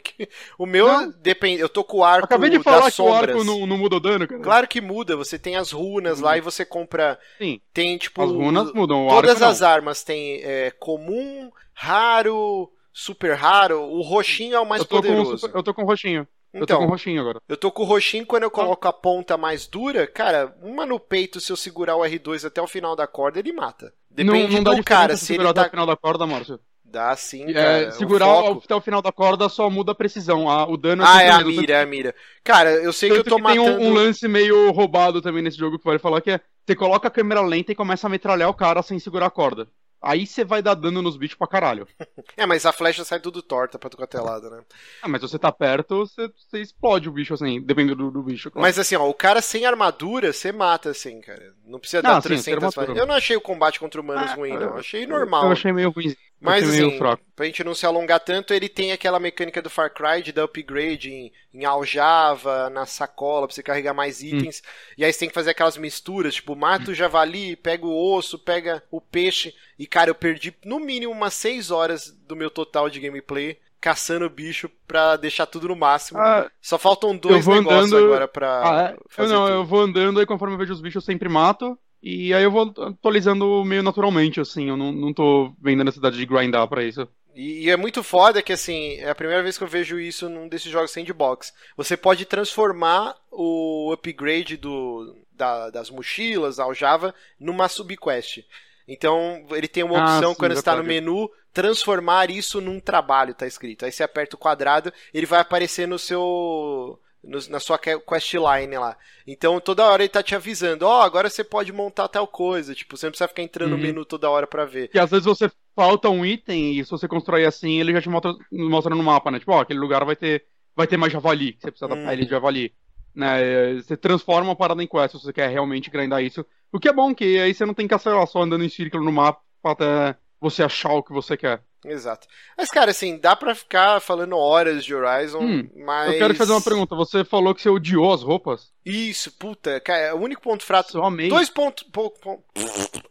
O 0.57 0.65
meu, 0.65 0.88
Não. 0.88 1.11
depende. 1.21 1.61
Eu 1.61 1.67
tô 1.67 1.84
com 1.84 1.97
o 1.97 2.03
arco 2.05 2.23
Acabei 2.25 2.49
de 2.49 2.63
falar 2.63 2.89
que 2.89 3.01
o 3.01 3.13
arco 3.13 3.43
não, 3.43 3.67
não 3.67 3.78
muda 3.78 3.97
o 3.97 3.99
dano, 3.99 4.25
cara. 4.25 4.41
Claro 4.41 4.67
que 4.69 4.80
muda, 4.80 5.17
você 5.17 5.38
tem 5.38 5.57
as 5.57 5.71
runas 5.71 6.21
lá 6.21 6.38
e 6.38 6.41
você 6.41 6.63
compra. 6.63 7.19
Sim. 7.38 7.59
Tem 7.73 7.97
tipo. 7.97 8.21
As 8.21 8.32
runas 8.32 8.71
mudam, 8.71 9.05
o 9.07 9.09
Todas 9.09 9.41
não. 9.41 9.49
as 9.49 9.61
armas 9.61 10.03
tem 10.05 10.39
é, 10.43 10.71
comum, 10.80 11.51
raro, 11.73 12.71
super 12.93 13.34
raro. 13.36 13.82
O 13.82 14.01
roxinho 14.01 14.55
é 14.55 14.59
o 14.61 14.65
mais 14.65 14.82
eu, 14.82 14.88
poderoso. 14.88 15.38
super- 15.39 15.57
eu 15.57 15.63
tô 15.63 15.73
com 15.73 15.84
o 15.84 15.86
roxinho. 15.86 16.25
Eu 16.60 16.66
tô 16.68 16.74
Então, 16.74 16.80
com 16.80 16.86
o 16.86 16.89
roxinho 16.89 17.22
agora. 17.22 17.41
eu 17.47 17.58
tô 17.58 17.72
com 17.72 17.84
o 17.84 17.86
roxinho 17.86 18.26
quando 18.26 18.43
eu 18.43 18.51
coloco 18.51 18.88
a 18.88 18.93
ponta 18.93 19.38
mais 19.38 19.68
dura, 19.68 20.05
cara, 20.08 20.55
uma 20.62 20.86
no 20.86 20.99
peito, 20.99 21.39
se 21.39 21.51
eu 21.51 21.55
segurar 21.58 21.95
o 21.95 22.01
R2 22.01 22.45
até 22.45 22.62
o 22.62 22.68
final 22.68 22.95
da 22.95 23.08
corda, 23.08 23.39
ele 23.39 23.51
mata. 23.53 23.93
Depende 24.10 24.55
não, 24.55 24.62
não 24.64 24.76
do 24.76 24.84
cara, 24.84 25.16
se 25.16 25.26
se 25.26 25.34
ele 25.34 25.38
segurar 25.43 25.49
até 25.51 25.62
tá. 25.62 25.68
o 25.68 25.70
final 25.72 25.86
da 25.86 25.95
corda, 25.95 26.26
Márcio. 26.26 26.60
Dá 26.89 27.14
sim, 27.18 27.43
É, 27.49 27.53
cara. 27.53 27.89
o 27.89 27.91
segurar 27.91 28.26
foco. 28.26 28.62
até 28.64 28.76
o 28.76 28.80
final 28.82 29.01
da 29.01 29.12
corda 29.12 29.49
só 29.49 29.70
muda 29.70 29.91
a 29.91 29.95
precisão. 29.95 30.49
a- 30.49 30.66
o 30.68 30.78
dano 30.78 31.03
Ah, 31.03 31.08
sempre 31.08 31.26
é 31.26 31.32
a 31.32 31.43
mira, 31.43 31.74
é 31.74 31.82
a 31.82 31.86
mira. 31.86 32.16
Cara, 32.43 32.72
eu 32.72 32.93
sei 32.93 33.10
que 33.10 33.18
eu 33.18 33.24
Tanto 33.26 33.30
tô 33.32 33.36
que 33.45 33.51
tem 33.51 33.60
um- 33.60 33.66
matando. 33.66 33.84
um, 33.84 33.93
lance 33.93 34.26
meio 34.28 34.72
roubado 34.72 35.22
também 35.22 35.43
nesse 35.43 35.58
jogo 35.58 35.78
que 35.78 35.84
pode 35.84 35.99
falar 36.01 36.22
que 36.22 36.32
é 36.32 36.39
você 36.66 36.76
coloca 36.76 37.08
a 37.10 37.12
câmera 37.12 37.41
lenta 37.41 37.74
e 37.74 37.76
começa 37.76 38.08
a 38.08 38.10
metralhar 38.10 38.49
o 38.49 38.53
cara 38.53 38.82
sem 38.82 38.99
segurar 38.99 39.26
a 39.26 39.30
corda. 39.30 39.68
Aí 40.02 40.28
você 40.28 40.43
vai 40.45 40.62
dar 40.62 40.76
dano 40.76 41.02
nos 41.02 41.18
bichos 41.18 41.38
pra 41.38 41.48
caralho. 41.48 41.88
É, 42.38 42.45
mas 42.45 42.68
a 42.68 42.72
flecha 42.72 43.04
sai 43.04 43.20
tudo 43.20 43.41
torta 43.41 43.80
pra 43.80 43.89
tu 43.89 44.24
lado, 44.24 44.50
né? 44.52 44.62
Ah, 45.02 45.08
mas 45.08 45.22
você 45.22 45.39
tá 45.39 45.52
perto, 45.52 46.00
você, 46.06 46.28
você 46.30 46.60
explode 46.62 47.10
o 47.10 47.12
bicho 47.12 47.34
assim, 47.34 47.60
dependendo 47.60 47.95
do, 47.95 48.12
do 48.12 48.22
bicho. 48.22 48.52
claro. 48.52 48.62
Mas 48.62 48.78
assim, 48.78 48.95
ó, 48.95 49.10
o 49.10 49.14
cara 49.14 49.41
sem 49.41 49.66
armadura, 49.66 50.32
você 50.32 50.52
mata, 50.52 50.91
assim, 50.91 51.20
cara. 51.22 51.56
Não 51.66 51.80
precisa 51.80 52.00
Ah, 52.00 52.14
dar 52.14 52.22
sim, 52.22 52.28
300 52.30 52.43
sem 52.43 52.54
armadura. 52.54 52.86
flechas. 52.86 52.98
Eu 53.02 53.08
não 53.08 53.16
achei 53.16 53.36
o 53.36 53.41
combate 53.41 53.80
contra 53.80 54.00
humanos 54.00 54.32
Ah, 54.32 54.36
ruim, 54.36 54.54
não. 54.54 54.62
eu- 54.62 54.78
Achei 54.78 55.08
normal. 55.08 55.45
Eu 55.45 55.52
achei 55.52 55.74
meio 55.74 55.89
ruim. 55.89 56.16
Mas 56.39 56.69
assim, 56.69 56.97
fraco. 56.99 57.23
pra 57.35 57.45
gente 57.47 57.63
não 57.63 57.73
se 57.73 57.85
alongar 57.85 58.19
tanto, 58.19 58.53
ele 58.53 58.69
tem 58.69 58.91
aquela 58.91 59.19
mecânica 59.19 59.61
do 59.61 59.69
Far 59.71 59.91
Cry 59.93 60.21
de 60.21 60.31
dar 60.31 60.43
upgrade 60.43 61.11
em, 61.11 61.31
em 61.53 61.65
aljava, 61.65 62.69
na 62.69 62.85
sacola, 62.85 63.47
pra 63.47 63.55
você 63.55 63.63
carregar 63.63 63.93
mais 63.93 64.21
Hum. 64.21 64.27
itens. 64.27 64.61
E 64.97 65.03
aí 65.03 65.11
você 65.11 65.19
tem 65.19 65.27
que 65.29 65.33
fazer 65.33 65.51
aquelas 65.51 65.77
misturas, 65.77 66.35
tipo, 66.35 66.55
mata 66.55 66.91
o 66.91 66.93
javali, 66.93 67.55
pega 67.55 67.85
o 67.85 68.13
osso, 68.15 68.38
pega 68.38 68.83
o 68.91 69.01
peixe. 69.01 69.53
E 69.79 69.85
cara, 69.88 70.09
eu 70.09 70.15
perdi 70.15 70.53
no 70.63 70.79
mínimo 70.79 71.11
umas 71.11 71.33
6 71.33 71.71
horas 71.71 72.11
do 72.11 72.35
meu 72.35 72.49
total 72.49 72.89
de 72.89 72.99
gameplay 72.99 73.57
caçando 73.79 74.27
bicho 74.29 74.69
pra 74.88 75.15
deixar 75.17 75.45
tudo 75.45 75.67
no 75.67 75.75
máximo. 75.75 76.19
Ah, 76.19 76.49
Só 76.61 76.77
faltam 76.79 77.15
dois 77.15 77.45
negócios 77.45 77.91
andando- 77.93 78.05
agora 78.05 78.27
pra 78.27 78.61
ah, 78.63 78.83
é? 78.89 79.21
Eu 79.21 79.27
não, 79.27 79.45
tudo. 79.45 79.53
eu 79.55 79.65
vou 79.65 79.81
andando 79.81 80.21
e 80.21 80.25
conforme 80.25 80.55
eu 80.55 80.57
vejo 80.57 80.73
os 80.73 80.81
bichos 80.81 80.95
eu 81.03 81.05
sempre 81.05 81.29
mato. 81.29 81.77
E 82.02 82.34
aí 82.34 82.43
eu 82.43 82.52
vou 82.52 82.74
atualizando 82.78 83.64
meio 83.66 83.84
naturalmente, 83.84 84.39
assim. 84.39 84.70
Eu 84.70 84.78
não, 84.78 84.91
não 84.91 85.14
tô 85.14 85.54
vendo 85.62 85.82
a 85.82 85.84
necessidade 85.84 86.18
de 86.18 86.26
grindar 86.26 86.68
pra 86.68 86.84
isso. 86.84 87.08
E, 87.36 87.66
e 87.66 87.70
é 87.70 87.78
muito 87.78 88.02
foda 88.04 88.41
que, 88.41 88.52
assim, 88.54 88.95
é 88.95 89.10
a 89.10 89.16
primeira 89.16 89.43
vez 89.43 89.58
que 89.58 89.64
eu 89.64 89.68
vejo 89.68 90.00
isso 90.00 90.28
num 90.30 90.48
desses 90.48 90.72
jogos 90.72 90.91
sandbox. 90.91 91.54
Você 91.76 91.95
pode 91.95 92.26
transformar 92.26 93.16
o 93.32 93.91
upgrade 93.93 94.58
do, 94.58 95.16
da- 95.32 95.70
das 95.70 95.89
mochilas, 95.89 96.60
aljava, 96.60 97.14
numa 97.39 97.68
subquest. 97.70 98.39
Então, 98.88 99.45
ele 99.52 99.68
tem 99.68 99.84
uma 99.84 99.95
Ah, 99.95 99.98
opção, 99.98 100.34
sim, 100.34 100.36
quando 100.36 100.54
está 100.54 100.76
no 100.76 100.84
menu, 100.84 101.30
transformar 101.54 102.32
isso 102.32 102.62
num 102.62 102.80
trabalho, 102.80 103.34
tá 103.36 103.45
escrito. 103.45 103.86
Aí 103.86 103.91
você 103.91 104.02
aperta 104.04 104.36
o 104.36 104.39
quadrado, 104.39 104.91
ele 105.14 105.26
vai 105.26 105.39
aparecer 105.39 105.88
no 105.88 106.00
seu... 106.00 107.00
no- 107.24 107.39
na 107.49 107.59
sua 107.59 107.78
que- 107.78 107.99
questline 107.99 108.78
lá. 108.78 108.97
Então, 109.26 109.59
toda 109.59 109.86
hora 109.86 110.03
ele 110.03 110.09
tá 110.09 110.22
te 110.24 110.36
avisando, 110.36 110.86
ó, 110.86 111.01
agora 111.01 111.30
você 111.30 111.43
pode 111.43 111.72
montar 111.74 112.07
tal 112.07 112.28
coisa. 112.28 112.74
Tipo, 112.76 112.95
você 112.97 113.05
não 113.05 113.11
precisa 113.11 113.28
ficar 113.28 113.41
entrando 113.43 113.70
no 113.72 113.76
Uhum. 113.76 113.82
menu 113.82 114.05
toda 114.05 114.30
hora 114.30 114.47
pra 114.47 114.65
ver. 114.65 114.89
E 114.93 114.99
às 114.99 115.09
vezes 115.09 115.26
você 115.26 115.49
falta 115.76 116.09
um 116.09 116.26
item 116.26 116.78
e 116.80 116.84
se 116.86 116.91
você 116.91 117.07
constrói 117.07 117.45
assim, 117.45 117.80
ele 117.80 117.93
já 117.93 118.01
te 118.01 118.09
mostra, 118.09 118.34
mostra 118.51 118.95
no 118.95 119.03
mapa, 119.03 119.30
né? 119.32 119.39
Tipo, 119.39 119.51
ó, 119.53 119.61
aquele 119.61 119.80
lugar 119.80 120.03
vai 120.05 120.15
ter, 120.15 120.45
vai 120.76 120.88
ter 120.88 120.97
mais 120.97 121.11
javali, 121.13 121.57
você 121.59 121.72
precisa 121.72 121.86
Hum. 121.93 122.03
da 122.03 122.09
pele 122.09 122.24
de 122.26 122.32
javali. 122.32 122.74
Né? 123.15 123.74
Você 123.82 123.97
transforma 123.97 124.51
a 124.51 124.55
parada 124.55 124.82
em 124.84 124.88
quest 124.88 125.15
se 125.15 125.24
você 125.24 125.34
quer 125.34 125.49
realmente 125.49 125.89
grindar 125.89 126.24
isso. 126.24 126.45
O 126.72 126.80
que 126.80 126.88
é 126.88 126.93
bom, 126.93 127.15
que 127.15 127.39
aí 127.39 127.53
você 127.53 127.65
não 127.65 127.74
tem 127.74 127.88
que, 127.88 127.95
lá, 127.95 128.26
só 128.28 128.41
andando 128.43 128.63
em 128.63 128.70
círculo 128.70 129.03
no 129.03 129.11
mapa 129.11 129.41
até 129.63 130.15
você 130.39 130.61
achar 130.63 130.93
o 130.93 131.01
que 131.03 131.11
você 131.11 131.36
quer. 131.36 131.63
Exato. 131.88 132.27
Mas, 132.57 132.69
cara, 132.69 132.91
assim, 132.91 133.17
dá 133.17 133.35
pra 133.35 133.55
ficar 133.55 133.99
falando 134.01 134.35
horas 134.38 134.83
de 134.83 134.93
Horizon, 134.93 135.39
Hum, 135.41 135.69
mas. 135.85 136.13
Eu 136.13 136.19
quero 136.19 136.33
te 136.33 136.38
fazer 136.38 136.51
uma 136.51 136.61
pergunta. 136.61 136.95
Você 136.95 137.23
falou 137.23 137.53
que 137.55 137.61
você 137.61 137.69
odiou 137.69 138.13
as 138.13 138.21
roupas? 138.23 138.71
Isso, 138.85 139.31
puta, 139.33 139.79
cara, 139.79 140.15
o 140.15 140.19
único 140.21 140.41
ponto 140.41 140.63
fraco. 140.63 140.97
Amei. 141.01 141.29
Dois 141.29 141.49
pontos. 141.49 141.83
po- 141.91 142.11
po- 142.11 142.43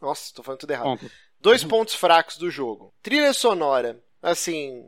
Nossa, 0.00 0.34
tô 0.34 0.42
falando 0.42 0.60
tudo 0.60 0.70
errado. 0.72 0.84
Ponto. 0.84 1.10
Dois 1.40 1.62
pontos 1.64 1.94
fracos 1.94 2.36
do 2.38 2.50
jogo. 2.50 2.92
Trilha 3.02 3.32
sonora. 3.32 4.00
Assim, 4.22 4.82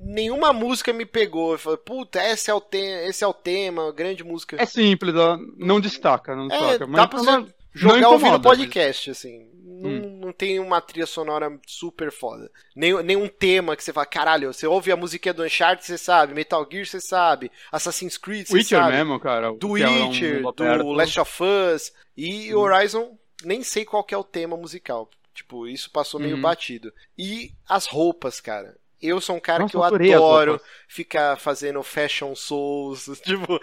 nenhuma 0.00 0.52
música 0.52 0.92
me 0.92 1.04
pegou. 1.04 1.52
Eu 1.52 1.58
falei, 1.58 1.78
puta, 1.78 2.22
esse 2.24 2.50
é 2.50 2.54
o, 2.54 2.60
te 2.60 2.78
esse 2.78 3.22
é 3.24 3.26
o 3.26 3.34
tema, 3.34 3.92
grande 3.92 4.24
música. 4.24 4.56
É 4.60 4.64
simples, 4.66 5.14
não 5.58 5.80
destaca, 5.80 6.34
não 6.34 6.46
É, 6.46 6.48
destaca. 6.48 6.78
dá 6.78 6.86
mas 6.86 7.06
pra 7.08 7.22
não- 7.22 7.44
você 7.44 7.54
jogar 7.78 8.08
ouvindo 8.08 8.28
incomoda, 8.28 8.48
podcast, 8.48 9.10
assim. 9.10 9.48
Não, 9.62 9.90
Hum. 9.90 10.18
não 10.20 10.32
tem 10.32 10.58
uma 10.58 10.80
trilha 10.80 11.06
sonora 11.06 11.56
super 11.66 12.10
foda. 12.10 12.50
Nem, 12.74 13.00
nem 13.04 13.16
um 13.16 13.28
tema 13.28 13.76
que 13.76 13.84
você 13.84 13.92
fala, 13.92 14.06
caralho, 14.06 14.52
você 14.52 14.66
ouve 14.66 14.90
a 14.90 14.96
musiquinha 14.96 15.32
do 15.32 15.44
Uncharted, 15.44 15.86
você 15.86 15.96
sabe, 15.96 16.34
Metal 16.34 16.66
Gear, 16.70 16.84
você 16.84 17.00
sabe, 17.00 17.50
Assassin's 17.70 18.18
Creed, 18.18 18.46
você 18.48 18.54
Witcher 18.54 18.78
sabe, 18.80 18.96
mesmo, 18.96 19.20
cara. 19.20 19.52
do 19.52 19.74
que 19.76 19.82
é 19.82 19.88
um 19.88 20.08
Witcher, 20.08 20.42
do. 20.42 20.92
Last 20.92 21.20
of 21.20 21.42
Us, 21.44 21.92
e 22.16 22.52
Horizon, 22.52 23.16
nem 23.44 23.62
sei 23.62 23.84
qual 23.84 24.02
que 24.02 24.12
é 24.14 24.18
o 24.18 24.24
tema 24.24 24.56
musical. 24.56 25.08
Tipo, 25.32 25.68
isso 25.68 25.88
passou 25.92 26.18
meio 26.18 26.34
Uhum. 26.34 26.42
batido. 26.42 26.92
E 27.16 27.52
as 27.68 27.86
roupas, 27.86 28.40
cara. 28.40 28.76
Eu 29.00 29.20
sou 29.20 29.36
um 29.36 29.40
cara 29.40 29.60
Nossa, 29.60 29.70
que 29.70 29.76
eu 29.76 29.82
adoro 29.82 30.60
ficar 30.88 31.38
fazendo 31.38 31.82
fashion 31.82 32.34
souls. 32.34 33.06
Tipo, 33.22 33.60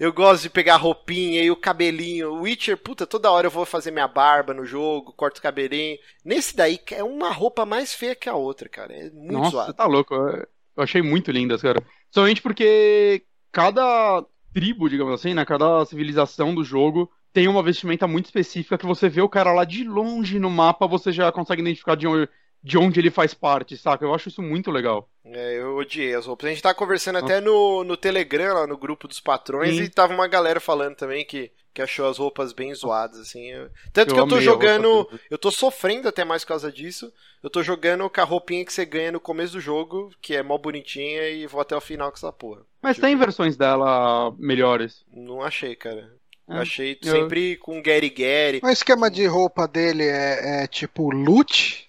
eu 0.00 0.12
gosto 0.12 0.44
de 0.44 0.50
pegar 0.50 0.76
roupinha 0.76 1.42
e 1.42 1.50
o 1.50 1.56
cabelinho. 1.56 2.40
Witcher, 2.42 2.76
puta, 2.76 3.06
toda 3.06 3.30
hora 3.30 3.46
eu 3.46 3.50
vou 3.50 3.66
fazer 3.66 3.90
minha 3.90 4.08
barba 4.08 4.54
no 4.54 4.64
jogo, 4.64 5.12
corto 5.12 5.38
o 5.38 5.42
cabelinho. 5.42 5.98
Nesse 6.24 6.56
daí 6.56 6.80
é 6.92 7.04
uma 7.04 7.30
roupa 7.30 7.66
mais 7.66 7.94
feia 7.94 8.14
que 8.14 8.28
a 8.28 8.34
outra, 8.34 8.68
cara. 8.68 8.92
É 8.92 9.10
muito 9.10 9.32
Nossa, 9.32 9.50
zoado. 9.50 9.66
você 9.72 9.76
tá 9.76 9.86
louco. 9.86 10.14
Eu 10.14 10.46
eu 10.76 10.82
achei 10.84 11.00
muito 11.00 11.30
lindas, 11.32 11.62
cara. 11.62 11.82
Somente 12.10 12.42
porque 12.42 13.24
cada 13.50 14.24
tribo, 14.52 14.88
digamos 14.88 15.14
assim, 15.14 15.32
né? 15.34 15.44
Cada 15.44 15.84
civilização 15.86 16.54
do 16.54 16.62
jogo 16.62 17.10
tem 17.32 17.48
uma 17.48 17.62
vestimenta 17.62 18.06
muito 18.06 18.26
específica 18.26 18.78
que 18.78 18.86
você 18.86 19.08
vê 19.08 19.22
o 19.22 19.28
cara 19.28 19.52
lá 19.52 19.64
de 19.64 19.84
longe 19.84 20.38
no 20.38 20.50
mapa, 20.50 20.86
você 20.86 21.12
já 21.12 21.32
consegue 21.32 21.62
identificar 21.62 21.94
de 21.94 22.06
onde, 22.06 22.28
de 22.66 22.76
onde 22.76 22.98
ele 22.98 23.10
faz 23.12 23.32
parte, 23.32 23.76
saca? 23.76 24.04
Eu 24.04 24.12
acho 24.12 24.28
isso 24.28 24.42
muito 24.42 24.70
legal. 24.72 25.08
É, 25.24 25.58
eu 25.60 25.76
odiei 25.76 26.14
as 26.14 26.26
roupas. 26.26 26.46
A 26.46 26.50
gente 26.50 26.62
tá 26.62 26.74
conversando 26.74 27.18
até 27.18 27.40
no, 27.40 27.84
no 27.84 27.96
Telegram, 27.96 28.54
lá 28.54 28.66
no 28.66 28.76
grupo 28.76 29.06
dos 29.06 29.20
patrões, 29.20 29.76
Sim. 29.76 29.82
e 29.84 29.88
tava 29.88 30.12
uma 30.12 30.26
galera 30.26 30.58
falando 30.58 30.96
também 30.96 31.24
que, 31.24 31.52
que 31.72 31.80
achou 31.80 32.08
as 32.08 32.18
roupas 32.18 32.52
bem 32.52 32.74
zoadas, 32.74 33.20
assim. 33.20 33.50
Eu- 33.52 33.70
Tanto 33.92 34.10
Eu 34.10 34.14
que 34.14 34.20
eu 34.20 34.26
tô 34.28 34.40
jogando. 34.40 35.08
Eu 35.30 35.38
tô 35.38 35.50
sofrendo 35.52 36.08
até 36.08 36.24
mais 36.24 36.42
por 36.42 36.48
causa 36.48 36.72
disso. 36.72 37.12
Eu 37.42 37.48
tô 37.50 37.62
jogando 37.62 38.10
com 38.10 38.20
a 38.20 38.24
roupinha 38.24 38.64
que 38.64 38.72
você 38.72 38.84
ganha 38.84 39.12
no 39.12 39.20
começo 39.20 39.52
do 39.52 39.60
jogo, 39.60 40.10
que 40.20 40.34
é 40.34 40.42
mó 40.42 40.58
bonitinha, 40.58 41.28
e 41.28 41.46
vou 41.46 41.60
até 41.60 41.76
o 41.76 41.80
final 41.80 42.10
com 42.10 42.16
essa 42.16 42.32
porra. 42.32 42.62
Mas 42.82 42.96
Tipo, 42.96 43.06
tem 43.06 43.16
versões 43.16 43.56
dela 43.56 44.32
melhores. 44.38 45.04
Não 45.12 45.40
achei, 45.40 45.76
cara. 45.76 46.12
É, 46.48 46.54
achei 46.58 46.98
eu- 47.02 47.10
sempre 47.12 47.56
com 47.56 47.80
Gary 47.82 48.10
Gary. 48.10 48.60
O 48.62 48.68
esquema 48.68 49.08
de 49.10 49.24
roupa 49.26 49.66
dele 49.68 50.04
é, 50.04 50.62
é 50.62 50.66
tipo 50.66 51.10
loot? 51.12 51.85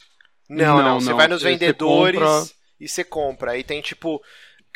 Não, 0.50 0.78
não, 0.78 0.84
Não, 0.84 1.02
Você 1.02 1.10
não. 1.10 1.18
vai 1.18 1.28
nos 1.28 1.42
Você 1.42 1.50
vendedores 1.50 2.20
compra- 2.20 2.44
e 2.80 2.88
você 2.88 3.04
compra. 3.04 3.52
Aí 3.52 3.64
tem 3.64 3.82
tipo. 3.82 4.22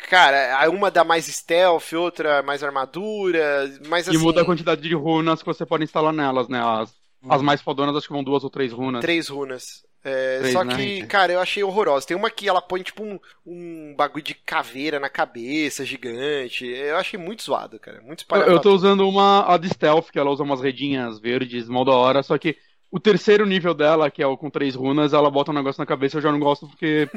Cara, 0.08 0.68
uma 0.68 0.90
dá 0.90 1.04
mais 1.04 1.26
stealth, 1.26 1.92
outra 1.92 2.42
mais 2.42 2.64
armadura, 2.64 3.70
mas 3.86 4.08
assim. 4.08 4.18
E 4.18 4.20
muda 4.20 4.42
a 4.42 4.44
quantidade 4.44 4.80
de 4.80 4.94
runas 4.94 5.40
que 5.40 5.46
você 5.46 5.64
pode 5.64 5.84
instalar 5.84 6.12
nelas, 6.12 6.48
né? 6.48 6.60
As, 6.60 6.92
as 7.28 7.40
mais 7.42 7.60
fodonas 7.62 7.94
acho 7.94 8.08
que 8.08 8.12
vão 8.12 8.24
duas 8.24 8.42
ou 8.42 8.50
três 8.50 8.72
runas. 8.72 9.00
Três 9.00 9.28
runas. 9.28 9.84
É, 10.04 10.40
Três, 10.40 10.52
só 10.52 10.64
né? 10.64 10.74
que, 10.74 11.06
cara, 11.06 11.32
eu 11.32 11.38
achei 11.40 11.62
horrorosa. 11.62 12.04
Tem 12.04 12.16
uma 12.16 12.28
que 12.28 12.48
ela 12.48 12.60
põe, 12.60 12.82
tipo, 12.82 13.04
um, 13.04 13.20
um 13.46 13.94
bagulho 13.96 14.24
de 14.24 14.34
caveira 14.34 14.98
na 14.98 15.08
cabeça, 15.08 15.84
gigante. 15.84 16.66
Eu 16.66 16.96
achei 16.96 17.16
muito 17.16 17.44
zoado, 17.44 17.78
cara. 17.78 18.02
Muito 18.02 18.24
Eu, 18.32 18.40
eu 18.40 18.60
tô 18.60 18.74
usando 18.74 19.08
uma 19.08 19.46
a 19.54 19.56
de 19.56 19.68
stealth, 19.68 20.10
que 20.10 20.18
ela 20.18 20.30
usa 20.32 20.42
umas 20.42 20.60
redinhas 20.60 21.20
verdes, 21.20 21.68
mal 21.68 21.84
da 21.84 21.92
hora, 21.92 22.20
só 22.24 22.36
que 22.36 22.56
o 22.92 23.00
terceiro 23.00 23.44
nível 23.46 23.72
dela, 23.74 24.10
que 24.10 24.22
é 24.22 24.26
o 24.26 24.36
com 24.36 24.50
três 24.50 24.74
runas, 24.76 25.12
ela 25.14 25.30
bota 25.30 25.50
um 25.50 25.54
negócio 25.54 25.80
na 25.80 25.86
cabeça, 25.86 26.18
eu 26.18 26.22
já 26.22 26.30
não 26.30 26.38
gosto 26.38 26.68
porque, 26.68 27.08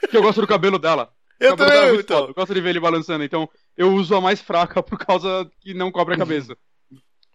porque 0.00 0.16
eu 0.16 0.22
gosto 0.22 0.40
do 0.42 0.46
cabelo 0.46 0.78
dela. 0.78 1.08
Eu 1.38 1.50
cabelo 1.56 1.70
dela 1.70 1.82
é 1.82 1.86
também, 1.86 2.00
então. 2.00 2.18
foda, 2.18 2.30
Eu 2.30 2.34
gosto 2.34 2.54
de 2.54 2.60
ver 2.60 2.70
ele 2.70 2.80
balançando, 2.80 3.24
então 3.24 3.48
eu 3.76 3.94
uso 3.94 4.14
a 4.14 4.20
mais 4.20 4.40
fraca 4.40 4.82
por 4.82 4.98
causa 4.98 5.48
que 5.60 5.72
não 5.72 5.90
cobre 5.90 6.14
a 6.14 6.18
cabeça. 6.18 6.54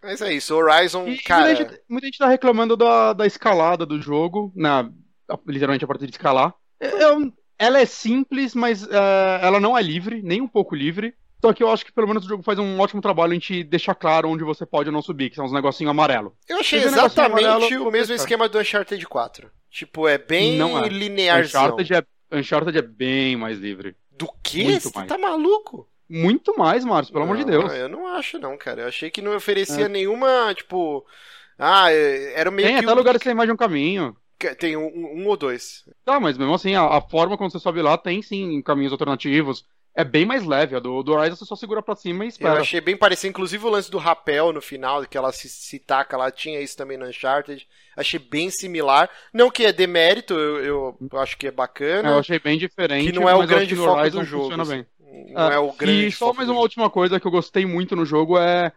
Mas 0.04 0.22
é 0.22 0.34
isso, 0.34 0.54
Horizon, 0.56 1.08
E 1.08 1.18
cara. 1.24 1.46
muita, 1.46 1.56
gente, 1.64 1.82
muita 1.90 2.08
gente 2.08 2.18
tá 2.20 2.28
reclamando 2.28 2.78
da, 2.78 3.14
da 3.14 3.26
escalada 3.26 3.86
do 3.86 4.00
jogo, 4.00 4.52
na, 4.56 4.88
literalmente 5.48 5.84
a 5.84 5.88
partir 5.88 6.06
de 6.06 6.12
escalar. 6.12 6.54
É- 6.80 7.04
é 7.04 7.14
um- 7.16 7.32
ela 7.58 7.80
é 7.80 7.86
simples, 7.86 8.54
mas 8.54 8.86
é, 8.88 9.40
ela 9.42 9.60
não 9.60 9.76
é 9.78 9.82
livre, 9.82 10.22
nem 10.22 10.42
um 10.42 10.48
pouco 10.48 10.76
livre. 10.76 11.16
Só 11.46 11.54
que 11.54 11.62
eu 11.62 11.70
acho 11.70 11.86
que 11.86 11.92
pelo 11.92 12.08
menos 12.08 12.26
o 12.26 12.28
jogo 12.28 12.42
faz 12.42 12.58
um 12.58 12.80
ótimo 12.80 13.02
trabalho 13.02 13.34
em 13.34 13.40
te 13.40 13.64
deixar 13.64 13.94
claro 13.94 14.30
onde 14.30 14.44
você 14.44 14.66
pode 14.66 14.90
ou 14.90 14.94
não 14.94 15.02
subir, 15.02 15.30
que 15.30 15.36
são 15.36 15.46
os 15.46 15.52
negocinhos 15.52 15.92
amarelo. 15.92 16.36
Eu 16.50 16.60
achei 16.60 16.80
Esse 16.80 16.88
exatamente 16.88 17.46
amarelo, 17.46 17.88
o 17.88 17.92
mesmo 17.92 18.16
esquema 18.16 18.50
do 18.50 18.58
Uncharted 18.60 19.06
4. 19.08 19.52
Tipo, 19.70 20.08
é 20.08 20.18
bem 20.18 20.56
Não 20.56 20.84
é. 20.84 20.88
linearzão. 20.88 21.66
Uncharted 21.66 21.94
é, 21.94 22.04
Uncharted 22.38 22.78
é 22.78 22.82
bem 22.82 23.36
mais 23.36 23.60
livre. 23.60 23.96
Do 24.12 24.28
que? 24.42 24.80
Você 24.80 24.90
tá 25.06 25.18
maluco? 25.18 25.88
Muito 26.10 26.58
mais, 26.58 26.86
Márcio, 26.86 27.12
pelo 27.12 27.26
amor 27.26 27.38
de 27.38 27.44
Não, 27.46 27.50
Deus. 27.52 27.74
Eu 27.74 27.90
não 27.90 28.08
acho, 28.08 28.40
não, 28.40 28.58
cara. 28.58 28.84
Eu 28.84 28.88
achei 28.88 29.10
que 29.12 29.22
não 29.22 29.36
oferecia 29.36 29.90
nenhuma, 29.90 30.54
tipo. 30.56 31.06
Ah, 31.60 31.92
é- 31.92 32.34
era 32.40 32.50
meio 32.52 32.68
Tem 32.68 32.78
que. 32.78 32.84
até 32.86 32.94
um- 32.94 32.98
lugares 32.98 33.20
que 33.20 33.26
tem 33.28 33.36
mais 33.36 33.48
de 33.48 33.54
um 33.54 33.58
caminho. 33.58 34.16
Tem 34.60 34.76
um, 34.78 34.86
um- 34.88 35.22
um 35.24 35.28
ou 35.28 35.38
dois. 35.38 35.84
Tá, 36.04 36.20
mas 36.20 36.38
mesmo 36.38 36.54
assim, 36.54 36.76
a, 36.76 36.84
a 36.84 37.02
forma 37.02 37.38
como 37.38 37.50
você 37.50 37.58
sobe 37.60 37.82
lá 37.82 37.98
tem 37.98 38.22
sim 38.22 38.62
caminhos 38.62 38.92
alternativos. 38.92 39.66
É 39.96 40.04
bem 40.04 40.26
mais 40.26 40.44
leve. 40.46 40.76
A 40.76 40.80
do, 40.80 41.02
do 41.02 41.14
Horizon 41.14 41.36
você 41.38 41.46
só 41.46 41.56
segura 41.56 41.82
pra 41.82 41.96
cima 41.96 42.26
e 42.26 42.28
Eu 42.28 42.30
espera. 42.30 42.60
achei 42.60 42.82
bem 42.82 42.98
parecido, 42.98 43.30
inclusive 43.30 43.66
o 43.66 43.70
lance 43.70 43.90
do 43.90 43.98
rapel 43.98 44.52
no 44.52 44.62
final, 44.62 45.06
que 45.06 45.18
ela 45.18 45.32
se, 45.32 45.48
se 45.48 45.80
taca 45.80 46.18
lá, 46.18 46.30
tinha 46.30 46.60
isso 46.62 46.76
também 46.76 46.98
no 46.98 47.06
Uncharted. 47.08 47.66
Achei 47.96 48.20
bem 48.20 48.50
similar. 48.50 49.10
Não 49.34 49.50
que 49.50 49.66
é 49.66 49.72
demérito, 49.72 50.34
eu, 50.34 50.58
eu, 50.64 50.98
eu 51.12 51.20
acho 51.20 51.38
que 51.38 51.48
é 51.48 51.50
É, 51.50 51.52
bacana. 51.52 52.10
eu 52.10 52.20
achei 52.20 52.40
bem 52.40 52.58
diferente. 52.58 53.06
que 53.06 53.12
não 53.14 53.28
é 53.30 53.36
o 53.36 53.44
eu 53.44 53.48
grande 53.48 53.76
foco 53.76 53.92
Horizon 54.00 54.20
do 54.20 54.26
jogo. 54.26 54.44
Funciona 54.44 54.64
assim. 54.64 54.86
bem. 55.00 55.34
Não 55.34 55.52
é 55.52 55.60
o 55.60 55.72
grande 55.72 56.08
E 56.08 56.12
só 56.12 56.34
mais 56.34 56.50
uma 56.50 56.60
última 56.60 56.90
coisa 56.90 57.20
que 57.20 57.26
eu 57.28 57.32
gostei 57.32 57.66
muito 57.66 57.96
no 57.96 58.06
jogo 58.06 58.38
é 58.38 58.72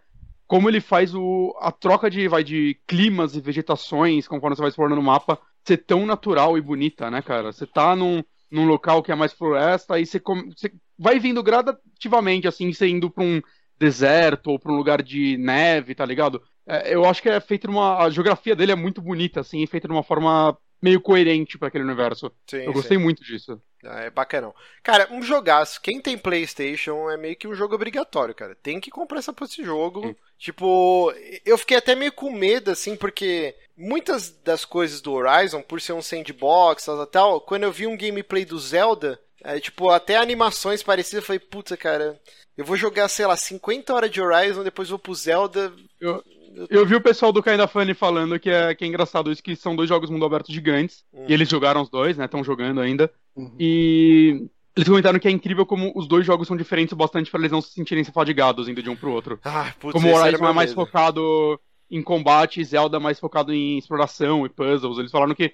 como 0.46 0.68
ele 0.68 0.80
faz 0.80 1.14
o, 1.14 1.54
a 1.60 1.70
troca 1.72 2.08
de, 2.08 2.28
vai, 2.28 2.42
de 2.44 2.78
climas 2.86 3.34
e 3.36 3.40
vegetações 3.40 4.26
conforme 4.28 4.56
você 4.56 4.62
vai 4.62 4.70
explorando 4.70 5.00
o 5.00 5.04
mapa 5.04 5.38
ser 5.66 5.78
tão 5.78 6.06
natural 6.06 6.56
e 6.56 6.60
bonita, 6.62 7.10
né, 7.10 7.20
cara? 7.20 7.52
Você 7.52 7.66
tá 7.66 7.94
num, 7.94 8.22
num 8.50 8.66
local 8.66 9.02
que 9.02 9.12
é 9.12 9.14
mais 9.14 9.32
floresta 9.32 9.98
e 9.98 10.06
você, 10.06 10.18
come- 10.20 10.52
você 10.56 10.72
vai 10.98 11.18
vindo 11.18 11.42
gradativamente, 11.42 12.48
assim, 12.48 12.72
você 12.72 12.88
indo 12.88 13.10
pra 13.10 13.24
um 13.24 13.40
deserto 13.78 14.48
ou 14.50 14.58
pra 14.58 14.72
um 14.72 14.76
lugar 14.76 15.02
de 15.02 15.36
neve, 15.38 15.94
tá 15.94 16.04
ligado? 16.04 16.42
É, 16.66 16.94
eu 16.94 17.04
acho 17.04 17.22
que 17.22 17.28
é 17.28 17.40
feito 17.40 17.66
numa. 17.68 17.98
A 18.04 18.10
geografia 18.10 18.54
dele 18.56 18.72
é 18.72 18.74
muito 18.74 19.00
bonita, 19.00 19.40
assim, 19.40 19.62
e 19.62 19.66
feita 19.66 19.86
de 19.88 19.94
uma 19.94 20.02
forma 20.02 20.56
meio 20.80 21.00
coerente 21.00 21.58
pra 21.58 21.68
aquele 21.68 21.84
universo. 21.84 22.32
Sim, 22.46 22.58
Eu 22.58 22.72
gostei 22.72 22.98
muito 22.98 23.22
disso. 23.22 23.60
Ah, 23.84 24.00
É 24.02 24.10
bacanão. 24.10 24.54
Cara, 24.82 25.08
um 25.10 25.22
jogaço. 25.22 25.80
Quem 25.80 26.00
tem 26.00 26.18
PlayStation 26.18 27.10
é 27.10 27.16
meio 27.16 27.36
que 27.36 27.46
um 27.46 27.54
jogo 27.54 27.74
obrigatório, 27.74 28.34
cara. 28.34 28.54
Tem 28.54 28.80
que 28.80 28.90
comprar 28.90 29.18
essa 29.18 29.32
porra 29.32 29.48
desse 29.48 29.64
jogo. 29.64 30.06
Sim. 30.06 30.16
Tipo, 30.38 31.12
eu 31.44 31.58
fiquei 31.58 31.76
até 31.76 31.94
meio 31.94 32.12
com 32.12 32.30
medo, 32.30 32.70
assim, 32.70 32.96
porque 32.96 33.54
muitas 33.76 34.30
das 34.30 34.64
coisas 34.64 35.00
do 35.00 35.12
Horizon, 35.12 35.62
por 35.62 35.80
ser 35.80 35.92
um 35.92 36.02
sandbox 36.02 36.86
e 36.86 37.06
tal, 37.06 37.40
quando 37.40 37.64
eu 37.64 37.72
vi 37.72 37.86
um 37.86 37.96
gameplay 37.96 38.44
do 38.44 38.58
Zelda, 38.58 39.20
é, 39.42 39.58
tipo, 39.60 39.88
até 39.90 40.16
animações 40.16 40.82
parecidas, 40.82 41.22
eu 41.22 41.26
falei, 41.26 41.40
puta, 41.40 41.76
cara, 41.76 42.20
eu 42.56 42.64
vou 42.64 42.76
jogar, 42.76 43.08
sei 43.08 43.26
lá, 43.26 43.36
50 43.36 43.94
horas 43.94 44.10
de 44.10 44.20
Horizon, 44.20 44.64
depois 44.64 44.88
vou 44.88 44.98
pro 44.98 45.14
Zelda. 45.14 45.72
Eu, 46.00 46.22
eu 46.68 46.86
vi 46.86 46.94
o 46.94 47.00
pessoal 47.00 47.32
do 47.32 47.42
Kinda 47.42 47.66
Funny 47.66 47.94
falando 47.94 48.38
que 48.38 48.50
é, 48.50 48.74
que 48.74 48.84
é 48.84 48.88
engraçado 48.88 49.30
isso, 49.30 49.42
que 49.42 49.56
são 49.56 49.76
dois 49.76 49.88
jogos 49.88 50.10
mundo 50.10 50.24
aberto 50.24 50.52
gigantes. 50.52 51.04
Uhum. 51.12 51.26
E 51.28 51.32
eles 51.32 51.48
jogaram 51.48 51.82
os 51.82 51.88
dois, 51.88 52.16
né? 52.16 52.24
Estão 52.24 52.42
jogando 52.44 52.80
ainda. 52.80 53.10
Uhum. 53.36 53.54
E 53.58 54.48
eles 54.76 54.88
comentaram 54.88 55.18
que 55.18 55.28
é 55.28 55.30
incrível 55.30 55.66
como 55.66 55.92
os 55.94 56.06
dois 56.06 56.24
jogos 56.24 56.46
são 56.46 56.56
diferentes 56.56 56.92
o 56.92 56.96
bastante 56.96 57.30
pra 57.30 57.40
eles 57.40 57.52
não 57.52 57.60
se 57.60 57.72
sentirem 57.72 58.04
se 58.04 58.12
fadigados 58.12 58.68
indo 58.68 58.82
de 58.82 58.90
um 58.90 58.96
pro 58.96 59.12
outro. 59.12 59.38
Ah, 59.44 59.72
putz, 59.78 59.92
como 59.92 60.08
o 60.08 60.14
Horizon 60.14 60.46
é 60.46 60.52
mais 60.52 60.72
focado 60.72 61.60
em 61.90 62.02
combate 62.02 62.62
Zelda 62.64 63.00
mais 63.00 63.18
focado 63.18 63.52
em 63.52 63.78
exploração 63.78 64.44
e 64.44 64.48
puzzles. 64.48 64.98
Eles 64.98 65.10
falaram 65.10 65.34
que 65.34 65.52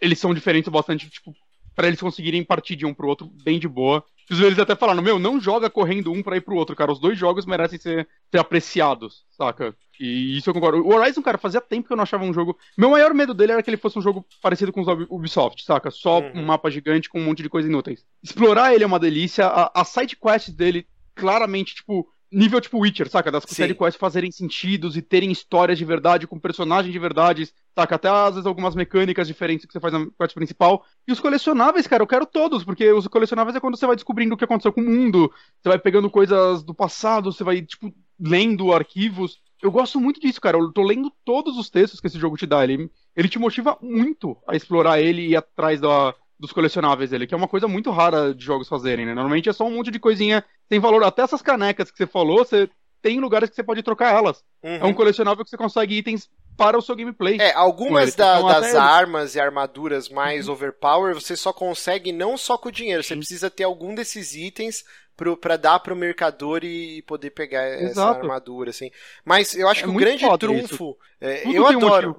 eles 0.00 0.18
são 0.18 0.34
diferentes 0.34 0.68
o 0.68 0.72
bastante, 0.72 1.08
tipo, 1.08 1.34
pra 1.74 1.86
eles 1.86 2.00
conseguirem 2.00 2.42
partir 2.42 2.74
de 2.74 2.84
um 2.84 2.92
pro 2.92 3.08
outro 3.08 3.30
bem 3.44 3.58
de 3.58 3.68
boa. 3.68 4.04
Eles 4.28 4.58
até 4.58 4.74
falaram, 4.74 5.02
meu, 5.02 5.18
não 5.18 5.40
joga 5.40 5.70
correndo 5.70 6.12
um 6.12 6.22
pra 6.22 6.36
ir 6.36 6.40
pro 6.40 6.56
outro, 6.56 6.74
cara. 6.74 6.90
Os 6.92 6.98
dois 6.98 7.16
jogos 7.18 7.46
merecem 7.46 7.78
ser, 7.78 8.08
ser 8.30 8.38
apreciados, 8.38 9.24
saca? 9.30 9.76
E 10.00 10.36
isso 10.36 10.50
eu 10.50 10.54
concordo. 10.54 10.84
O 10.84 10.94
Horizon, 10.94 11.22
cara, 11.22 11.38
fazia 11.38 11.60
tempo 11.60 11.86
que 11.86 11.92
eu 11.92 11.96
não 11.96 12.02
achava 12.02 12.24
um 12.24 12.34
jogo. 12.34 12.58
Meu 12.76 12.90
maior 12.90 13.14
medo 13.14 13.32
dele 13.32 13.52
era 13.52 13.62
que 13.62 13.70
ele 13.70 13.76
fosse 13.76 13.98
um 13.98 14.02
jogo 14.02 14.26
parecido 14.42 14.72
com 14.72 14.80
os 14.82 14.88
Ub- 14.88 15.06
Ubisoft, 15.08 15.62
saca? 15.64 15.90
Só 15.90 16.18
Uhum. 16.20 16.40
um 16.40 16.44
mapa 16.44 16.70
gigante 16.70 17.08
com 17.08 17.20
um 17.20 17.24
monte 17.24 17.42
de 17.42 17.48
coisa 17.48 17.68
inúteis. 17.68 18.04
Explorar 18.22 18.74
ele 18.74 18.84
é 18.84 18.86
uma 18.86 18.98
delícia. 18.98 19.46
A, 19.46 19.80
a 19.80 19.84
side 19.84 20.16
quest 20.16 20.50
dele, 20.50 20.86
claramente, 21.14 21.74
tipo, 21.76 22.06
nível 22.30 22.60
tipo 22.60 22.78
Witcher, 22.78 23.08
saca? 23.08 23.30
Das 23.30 23.44
side 23.46 23.74
quests 23.74 23.96
fazerem 23.96 24.30
sentidos 24.30 24.96
e 24.96 25.02
terem 25.02 25.30
histórias 25.30 25.78
de 25.78 25.84
verdade, 25.84 26.26
com 26.26 26.38
personagens 26.38 26.92
de 26.92 26.98
verdade, 26.98 27.48
saca? 27.74 27.94
Até 27.94 28.08
às 28.08 28.34
vezes 28.34 28.46
algumas 28.46 28.74
mecânicas 28.74 29.26
diferentes 29.26 29.66
que 29.66 29.72
você 29.72 29.80
faz 29.80 29.92
na 29.92 30.06
quest 30.18 30.34
principal. 30.34 30.84
E 31.06 31.12
os 31.12 31.20
colecionáveis, 31.20 31.86
cara, 31.86 32.02
eu 32.02 32.06
quero 32.06 32.26
todos, 32.26 32.64
porque 32.64 32.90
os 32.92 33.06
colecionáveis 33.06 33.56
é 33.56 33.60
quando 33.60 33.76
você 33.76 33.86
vai 33.86 33.96
descobrindo 33.96 34.34
o 34.34 34.36
que 34.36 34.44
aconteceu 34.44 34.72
com 34.72 34.80
o 34.80 34.84
mundo, 34.84 35.32
você 35.62 35.68
vai 35.68 35.78
pegando 35.78 36.10
coisas 36.10 36.62
do 36.62 36.74
passado, 36.74 37.32
você 37.32 37.44
vai, 37.44 37.62
tipo, 37.62 37.92
lendo 38.18 38.72
arquivos. 38.72 39.40
Eu 39.62 39.70
gosto 39.70 40.00
muito 40.00 40.20
disso, 40.20 40.40
cara. 40.40 40.58
Eu 40.58 40.72
tô 40.72 40.82
lendo 40.82 41.10
todos 41.24 41.56
os 41.56 41.70
textos 41.70 42.00
que 42.00 42.06
esse 42.06 42.18
jogo 42.18 42.36
te 42.36 42.46
dá. 42.46 42.62
Ele, 42.62 42.90
ele 43.14 43.28
te 43.28 43.38
motiva 43.38 43.78
muito 43.80 44.36
a 44.46 44.54
explorar 44.54 45.00
ele 45.00 45.22
e 45.22 45.30
ir 45.30 45.36
atrás 45.36 45.80
da, 45.80 46.14
dos 46.38 46.52
colecionáveis 46.52 47.10
dele, 47.10 47.26
que 47.26 47.34
é 47.34 47.36
uma 47.36 47.48
coisa 47.48 47.66
muito 47.66 47.90
rara 47.90 48.34
de 48.34 48.44
jogos 48.44 48.68
fazerem, 48.68 49.06
né? 49.06 49.14
Normalmente 49.14 49.48
é 49.48 49.52
só 49.52 49.64
um 49.64 49.70
monte 49.70 49.90
de 49.90 49.98
coisinha 49.98 50.44
sem 50.68 50.78
valor. 50.78 51.02
Até 51.04 51.22
essas 51.22 51.40
canecas 51.42 51.90
que 51.90 51.96
você 51.96 52.06
falou, 52.06 52.38
você 52.38 52.68
tem 53.02 53.20
lugares 53.20 53.48
que 53.48 53.56
você 53.56 53.62
pode 53.62 53.82
trocar 53.82 54.14
elas. 54.14 54.42
É 54.62 54.84
um 54.84 54.92
colecionável 54.92 55.44
que 55.44 55.50
você 55.50 55.56
consegue 55.56 55.96
itens 55.96 56.28
para 56.56 56.76
o 56.78 56.82
seu 56.82 56.96
gameplay. 56.96 57.34
Uhum. 57.36 57.40
É, 57.42 57.52
algumas 57.54 58.14
da- 58.14 58.36
Então, 58.38 58.48
das 58.48 58.74
armas 58.74 59.34
e 59.34 59.40
armaduras 59.40 60.08
mais 60.08 60.48
overpower 60.48 61.14
você 61.14 61.36
só 61.36 61.52
consegue 61.52 62.12
não 62.12 62.36
só 62.36 62.56
com 62.58 62.68
o 62.68 62.72
dinheiro, 62.72 63.02
você 63.02 63.14
precisa 63.14 63.50
ter 63.50 63.64
algum 63.64 63.94
desses 63.94 64.34
itens 64.34 64.82
pro, 65.16 65.36
pra 65.36 65.56
dar 65.56 65.78
pro 65.80 65.94
mercador 65.96 66.64
e 66.64 67.00
poder 67.02 67.30
pegar 67.30 67.62
essa 67.62 67.84
Exato. 67.84 68.20
armadura, 68.20 68.70
assim. 68.70 68.90
Mas 69.24 69.54
eu 69.54 69.68
acho 69.68 69.80
É 69.80 69.84
que 69.84 69.90
o 69.90 69.94
grande 69.94 70.38
trunfo. 70.38 70.96
é, 71.20 71.46
eu 71.46 71.64
tem 71.66 71.76
um 71.76 72.14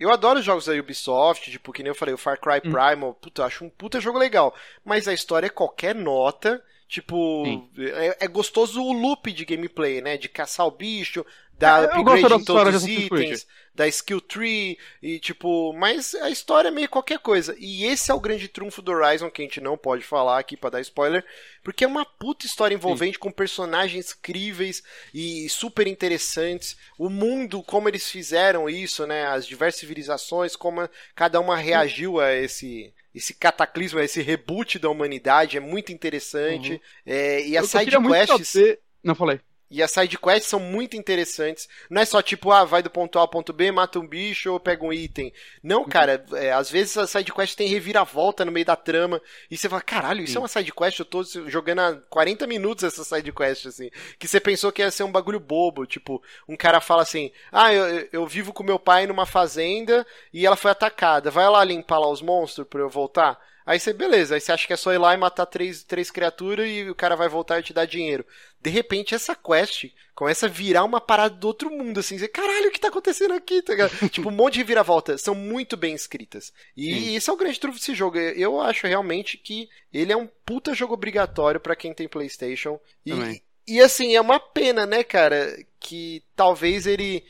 Eu 0.00 0.10
adoro 0.10 0.38
os 0.38 0.44
jogos 0.44 0.64
da 0.64 0.72
Ubisoft, 0.72 1.50
tipo, 1.50 1.72
que 1.72 1.82
nem 1.82 1.90
eu 1.90 1.94
falei, 1.94 2.14
o 2.14 2.18
Far 2.18 2.40
Cry 2.40 2.56
Hum. 2.64 2.72
Primal, 2.72 3.14
puta, 3.14 3.42
eu 3.42 3.46
acho 3.46 3.64
um 3.66 3.68
puta 3.68 4.00
jogo 4.00 4.18
legal. 4.18 4.54
Mas 4.82 5.06
a 5.06 5.12
história 5.12 5.46
é 5.46 5.50
qualquer 5.50 5.94
nota, 5.94 6.64
tipo, 6.88 7.68
é, 7.78 8.24
é 8.24 8.26
gostoso 8.26 8.82
o 8.82 8.92
loop 8.94 9.30
de 9.30 9.44
gameplay, 9.44 10.00
né? 10.00 10.16
De 10.16 10.26
caçar 10.26 10.66
o 10.66 10.70
bicho, 10.70 11.24
dar 11.60 11.82
É, 11.82 11.86
upgrade 11.86 12.18
em 12.20 12.22
da 12.22 12.28
todos 12.44 12.74
os 12.74 12.82
itens, 12.88 13.46
da 13.74 13.86
skill 13.86 14.20
tree, 14.20 14.78
e 15.02 15.18
tipo, 15.20 15.72
mas 15.74 16.14
a 16.16 16.28
história 16.30 16.68
é 16.68 16.70
meio 16.72 16.88
qualquer 16.88 17.18
coisa. 17.18 17.54
E 17.58 17.84
esse 17.84 18.10
é 18.10 18.14
o 18.14 18.20
grande 18.20 18.48
trunfo 18.48 18.82
do 18.82 18.90
Horizon, 18.92 19.30
que 19.30 19.42
a 19.42 19.44
gente 19.44 19.60
não 19.60 19.76
pode 19.78 20.02
falar 20.02 20.38
aqui 20.38 20.56
pra 20.56 20.70
dar 20.70 20.80
spoiler, 20.80 21.24
porque 21.62 21.84
é 21.84 21.86
uma 21.86 22.04
puta 22.04 22.46
história 22.46 22.74
envolvente 22.74 23.18
com 23.18 23.30
personagens 23.30 24.12
críveis 24.12 24.82
e 25.14 25.48
super 25.48 25.86
interessantes. 25.86 26.76
O 26.98 27.08
mundo, 27.08 27.62
como 27.62 27.88
eles 27.88 28.10
fizeram 28.10 28.68
isso, 28.68 29.06
né? 29.06 29.26
As 29.26 29.46
diversas 29.46 29.80
civilizações, 29.80 30.56
como 30.56 30.88
cada 31.14 31.38
uma 31.40 31.56
reagiu 31.56 32.18
a 32.20 32.32
esse. 32.34 32.92
Esse 33.12 33.34
cataclismo, 33.34 33.98
a 33.98 34.04
esse 34.04 34.22
reboot 34.22 34.78
da 34.78 34.88
humanidade 34.88 35.56
é 35.56 35.60
muito 35.60 35.90
interessante. 35.92 36.80
É, 37.04 37.44
e 37.44 37.56
as 37.56 37.64
side 37.68 37.90
quests. 38.08 38.48
saber- 38.50 38.78
Não, 39.02 39.16
falei. 39.16 39.40
E 39.70 39.82
as 39.82 39.92
sidequests 39.92 40.48
são 40.48 40.58
muito 40.58 40.96
interessantes. 40.96 41.68
Não 41.88 42.02
é 42.02 42.04
só 42.04 42.20
tipo, 42.20 42.50
ah, 42.50 42.64
vai 42.64 42.82
do 42.82 42.90
ponto 42.90 43.18
A 43.18 43.22
ao 43.22 43.28
ponto 43.28 43.52
B, 43.52 43.70
mata 43.70 43.98
um 44.00 44.06
bicho 44.06 44.52
ou 44.52 44.58
pega 44.58 44.84
um 44.84 44.92
item. 44.92 45.32
Não, 45.62 45.84
cara, 45.84 46.24
é, 46.32 46.52
às 46.52 46.68
vezes 46.70 46.96
a 46.96 47.06
sidequest 47.06 47.54
tem 47.56 47.68
reviravolta 47.68 48.44
no 48.44 48.50
meio 48.50 48.66
da 48.66 48.74
trama. 48.74 49.22
E 49.50 49.56
você 49.56 49.68
fala, 49.68 49.80
caralho, 49.82 50.22
isso 50.24 50.36
é 50.36 50.40
uma 50.40 50.48
sidequest? 50.48 50.98
Eu 50.98 51.04
tô 51.04 51.22
jogando 51.22 51.78
há 51.80 51.94
40 52.08 52.46
minutos 52.46 52.82
essa 52.84 53.04
sidequest, 53.04 53.66
assim. 53.66 53.90
Que 54.18 54.26
você 54.26 54.40
pensou 54.40 54.72
que 54.72 54.82
ia 54.82 54.90
ser 54.90 55.04
um 55.04 55.12
bagulho 55.12 55.38
bobo. 55.38 55.86
Tipo, 55.86 56.20
um 56.48 56.56
cara 56.56 56.80
fala 56.80 57.02
assim, 57.02 57.30
ah, 57.52 57.72
eu, 57.72 57.86
eu- 57.88 58.08
eu 58.12 58.26
vivo 58.26 58.52
com 58.52 58.62
meu 58.64 58.78
pai 58.78 59.06
numa 59.06 59.24
fazenda 59.26 60.04
e 60.32 60.44
ela 60.46 60.56
foi 60.56 60.70
atacada. 60.72 61.30
Vai 61.30 61.48
lá 61.48 61.62
limpar 61.62 61.98
lá 62.00 62.08
os 62.08 62.20
monstros 62.22 62.66
pra 62.66 62.80
eu 62.80 62.88
voltar? 62.88 63.38
Aí 63.64 63.78
você, 63.78 63.92
beleza, 63.92 64.34
aí 64.34 64.40
você 64.40 64.52
acha 64.52 64.66
que 64.66 64.72
é 64.72 64.76
só 64.76 64.92
ir 64.92 64.98
lá 64.98 65.14
e 65.14 65.16
matar 65.16 65.46
três, 65.46 65.84
três 65.84 66.10
criaturas 66.10 66.68
e 66.68 66.88
o 66.88 66.94
cara 66.94 67.14
vai 67.14 67.28
voltar 67.28 67.60
e 67.60 67.62
te 67.62 67.72
dar 67.72 67.84
dinheiro. 67.84 68.24
De 68.60 68.70
repente, 68.70 69.14
essa 69.14 69.34
quest 69.34 69.86
começa 70.14 70.46
a 70.46 70.48
virar 70.48 70.84
uma 70.84 71.00
parada 71.00 71.34
do 71.34 71.46
outro 71.46 71.70
mundo, 71.70 72.00
assim. 72.00 72.18
Você, 72.18 72.28
caralho, 72.28 72.68
o 72.68 72.70
que 72.70 72.80
tá 72.80 72.88
acontecendo 72.88 73.34
aqui? 73.34 73.62
Tá 73.62 73.74
tipo, 74.10 74.28
um 74.28 74.32
monte 74.32 74.54
de 74.54 74.64
viravolta. 74.64 75.16
São 75.16 75.34
muito 75.34 75.76
bem 75.76 75.94
escritas. 75.94 76.52
E 76.76 77.14
esse 77.14 77.30
é 77.30 77.32
o 77.32 77.36
grande 77.36 77.58
trunfo 77.58 77.78
desse 77.78 77.94
jogo. 77.94 78.18
Eu 78.18 78.60
acho 78.60 78.86
realmente 78.86 79.38
que 79.38 79.68
ele 79.92 80.12
é 80.12 80.16
um 80.16 80.28
puta 80.44 80.74
jogo 80.74 80.94
obrigatório 80.94 81.60
pra 81.60 81.76
quem 81.76 81.94
tem 81.94 82.08
PlayStation. 82.08 82.78
E, 83.04 83.10
Também. 83.10 83.42
e 83.66 83.80
assim, 83.80 84.14
é 84.14 84.20
uma 84.20 84.40
pena, 84.40 84.84
né, 84.84 85.02
cara, 85.04 85.56
que 85.78 86.22
talvez 86.36 86.86
ele 86.86 87.24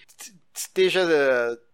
esteja 0.54 1.06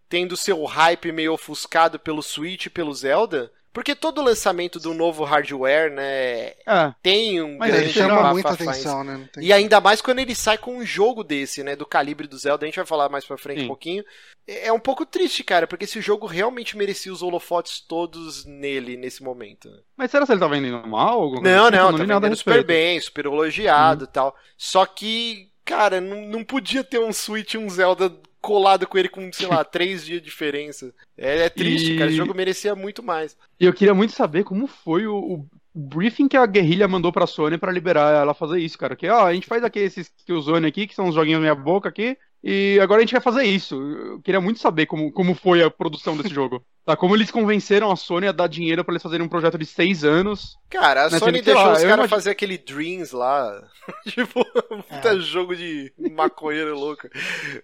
tendo 0.08 0.36
seu 0.36 0.64
hype 0.64 1.12
meio 1.12 1.32
ofuscado 1.32 1.98
pelo 1.98 2.22
Switch 2.22 2.66
e 2.66 2.70
pelo 2.70 2.94
Zelda. 2.94 3.50
Porque 3.76 3.94
todo 3.94 4.22
lançamento 4.22 4.80
do 4.80 4.94
novo 4.94 5.22
hardware, 5.22 5.92
né, 5.92 6.54
É, 6.66 6.94
tem 7.02 7.42
um 7.42 7.58
Mas 7.58 7.74
Ele 7.74 7.80
grande 7.82 7.92
chama 7.92 8.32
muita 8.32 8.48
atenção, 8.54 9.04
né? 9.04 9.18
Não 9.18 9.26
tem- 9.26 9.44
E 9.44 9.52
ainda 9.52 9.82
mais 9.82 10.00
quando 10.00 10.18
ele 10.18 10.34
sai 10.34 10.56
com 10.56 10.78
um 10.78 10.82
jogo 10.86 11.22
desse, 11.22 11.62
né? 11.62 11.76
Do 11.76 11.84
calibre 11.84 12.26
do 12.26 12.38
Zelda, 12.38 12.64
a 12.64 12.68
gente 12.68 12.76
vai 12.76 12.86
falar 12.86 13.10
mais 13.10 13.26
pra 13.26 13.36
frente 13.36 13.58
Sim. 13.58 13.64
um 13.66 13.68
pouquinho. 13.68 14.02
É 14.48 14.72
um 14.72 14.80
pouco 14.80 15.04
triste, 15.04 15.44
cara, 15.44 15.66
porque 15.66 15.84
esse 15.84 16.00
jogo 16.00 16.26
realmente 16.26 16.74
merecia 16.74 17.12
os 17.12 17.20
holofotes 17.20 17.78
todos 17.86 18.46
nele 18.46 18.96
nesse 18.96 19.22
momento. 19.22 19.68
mas 19.94 20.10
será 20.10 20.24
que 20.24 20.32
ele 20.32 20.40
tá 20.40 20.48
vendendo 20.48 20.86
mal? 20.88 21.32
Não, 21.42 21.66
assim? 21.66 21.76
não, 21.76 21.90
Eu 21.90 21.98
tá 21.98 22.18
vendendo 22.18 22.36
super 22.36 22.64
bem, 22.64 22.98
super 22.98 23.26
elogiado 23.26 24.04
e 24.04 24.08
tal. 24.08 24.34
Só 24.56 24.86
que, 24.86 25.50
cara, 25.66 26.00
não, 26.00 26.22
não 26.26 26.42
podia 26.42 26.82
ter 26.82 26.98
um 26.98 27.12
Switch 27.12 27.52
e 27.52 27.58
um 27.58 27.68
Zelda 27.68 28.10
colado 28.46 28.86
com 28.86 28.96
ele 28.96 29.08
com, 29.08 29.30
sei 29.32 29.46
lá, 29.48 29.62
três 29.64 30.04
dias 30.04 30.20
de 30.20 30.26
diferença. 30.26 30.94
É, 31.18 31.42
é 31.44 31.48
triste, 31.50 31.92
E- 31.92 31.98
cara. 31.98 32.08
Esse 32.08 32.16
jogo 32.16 32.34
merecia 32.34 32.74
muito 32.74 33.02
mais. 33.02 33.36
E 33.58 33.64
eu 33.64 33.72
queria 33.72 33.94
muito 33.94 34.12
saber 34.12 34.44
como 34.44 34.66
foi 34.66 35.06
o, 35.06 35.16
o 35.16 35.46
briefing 35.74 36.28
que 36.28 36.36
a 36.36 36.46
guerrilha 36.46 36.86
mandou 36.88 37.12
pra 37.12 37.26
Sony 37.26 37.58
pra 37.58 37.72
liberar 37.72 38.14
ela 38.14 38.32
fazer 38.34 38.60
isso, 38.60 38.78
cara. 38.78 38.94
Que, 38.96 39.08
ó, 39.08 39.26
a 39.26 39.34
gente 39.34 39.46
faz 39.46 39.62
aqui 39.64 39.78
esses 39.80 40.10
Killzone 40.24 40.66
aqui, 40.66 40.86
que 40.86 40.94
são 40.94 41.08
os 41.08 41.14
joguinhos 41.14 41.40
meia 41.40 41.54
boca 41.54 41.88
aqui, 41.88 42.16
e 42.42 42.78
agora 42.80 43.00
a 43.00 43.02
gente 43.04 43.12
vai 43.12 43.20
fazer 43.20 43.44
isso. 43.44 43.74
Eu 43.80 44.20
queria 44.20 44.40
muito 44.40 44.60
saber 44.60 44.86
como, 44.86 45.10
como 45.12 45.34
foi 45.34 45.62
a 45.62 45.70
produção 45.70 46.16
desse 46.16 46.32
jogo. 46.34 46.64
Tá, 46.84 46.96
como 46.96 47.16
eles 47.16 47.30
convenceram 47.32 47.90
a 47.90 47.96
Sony 47.96 48.28
a 48.28 48.32
dar 48.32 48.46
dinheiro 48.46 48.84
pra 48.84 48.92
eles 48.92 49.02
fazerem 49.02 49.26
um 49.26 49.28
projeto 49.28 49.58
de 49.58 49.66
seis 49.66 50.04
anos. 50.04 50.56
Cara, 50.70 51.06
a 51.06 51.10
Mas 51.10 51.18
Sony 51.18 51.42
deixou 51.42 51.54
lá, 51.54 51.72
os 51.72 51.78
caras 51.78 51.82
imagino- 51.84 52.08
fazer 52.08 52.30
aquele 52.30 52.56
Dreams 52.56 53.12
lá. 53.12 53.60
tipo, 54.08 54.40
um 54.70 54.82
puta 54.82 55.18
jogo 55.18 55.56
de 55.56 55.92
maconheiro 56.12 56.78
louco. 56.78 57.08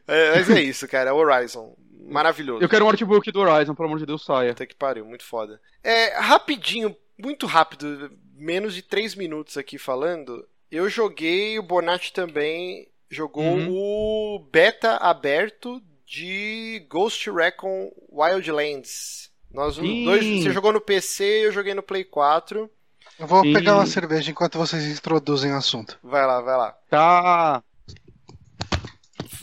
É, 0.08 0.34
mas 0.36 0.50
é 0.50 0.62
isso, 0.62 0.88
cara. 0.88 1.14
Horizon. 1.14 1.76
Maravilhoso. 2.04 2.62
Eu 2.64 2.68
quero 2.68 2.84
um 2.84 2.88
artbook 2.88 3.30
do 3.30 3.40
Horizon, 3.40 3.74
pelo 3.76 3.86
amor 3.86 3.98
de 4.00 4.06
Deus, 4.06 4.24
saia. 4.24 4.50
Puta 4.50 4.66
que 4.66 4.74
pariu, 4.74 5.04
muito 5.04 5.24
foda. 5.24 5.60
É, 5.84 6.18
rapidinho, 6.18 6.96
muito 7.16 7.46
rápido, 7.46 8.10
menos 8.34 8.74
de 8.74 8.82
3 8.82 9.14
minutos 9.14 9.56
aqui 9.56 9.78
falando. 9.78 10.44
Eu 10.68 10.88
joguei, 10.88 11.58
o 11.58 11.62
Bonatti 11.62 12.12
também 12.12 12.88
jogou 13.12 13.44
Uhum. 13.44 13.68
o 13.70 14.38
beta 14.50 14.96
aberto 14.96 15.80
de 16.06 16.84
Ghost 16.88 17.30
Recon 17.30 17.90
Wildlands. 18.10 19.30
Nós 19.52 19.74
Sim. 19.76 20.04
dois, 20.04 20.24
você 20.42 20.50
jogou 20.50 20.72
no 20.72 20.80
PC, 20.80 21.46
eu 21.46 21.52
joguei 21.52 21.74
no 21.74 21.82
Play 21.82 22.04
4. 22.04 22.70
Eu 23.18 23.26
vou 23.26 23.42
Sim. 23.42 23.52
pegar 23.52 23.74
uma 23.74 23.86
cerveja 23.86 24.30
enquanto 24.30 24.56
vocês 24.58 24.84
introduzem 24.86 25.52
o 25.52 25.56
assunto. 25.56 25.98
Vai 26.02 26.26
lá, 26.26 26.40
vai 26.40 26.56
lá. 26.56 26.70
Tá. 26.88 27.62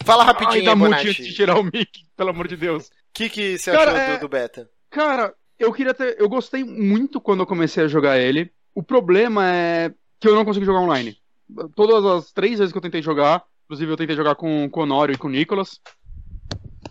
Fala 0.03 0.23
Ai, 0.23 0.27
rapidinho, 0.27 0.65
dá 0.65 0.75
Bonatti. 0.75 1.09
antes 1.09 1.25
de 1.27 1.33
tirar 1.35 1.59
o 1.59 1.63
mic, 1.63 2.05
pelo 2.17 2.29
amor 2.31 2.47
de 2.47 2.57
Deus. 2.57 2.87
O 2.87 2.91
que, 3.13 3.29
que 3.29 3.57
você 3.57 3.71
Cara, 3.71 3.91
achou 3.91 4.01
é- 4.01 4.17
do, 4.17 4.21
do 4.21 4.29
beta? 4.29 4.69
Cara, 4.89 5.33
eu 5.59 5.71
queria 5.71 5.93
ter. 5.93 6.15
Eu 6.19 6.27
gostei 6.27 6.63
muito 6.63 7.21
quando 7.21 7.41
eu 7.41 7.45
comecei 7.47 7.83
a 7.83 7.87
jogar 7.87 8.17
ele. 8.17 8.51
O 8.73 8.81
problema 8.81 9.45
é 9.53 9.93
que 10.19 10.27
eu 10.27 10.33
não 10.35 10.43
consigo 10.45 10.65
jogar 10.65 10.79
online. 10.79 11.15
Todas 11.75 12.03
as 12.05 12.31
três 12.31 12.57
vezes 12.57 12.71
que 12.71 12.77
eu 12.77 12.81
tentei 12.81 13.01
jogar, 13.01 13.43
inclusive 13.69 13.91
eu 13.91 13.97
tentei 13.97 14.15
jogar 14.15 14.33
com, 14.33 14.67
com 14.67 14.79
o 14.79 14.83
Honório 14.83 15.13
e 15.13 15.17
com 15.17 15.27
o 15.27 15.31
Nicolas, 15.31 15.79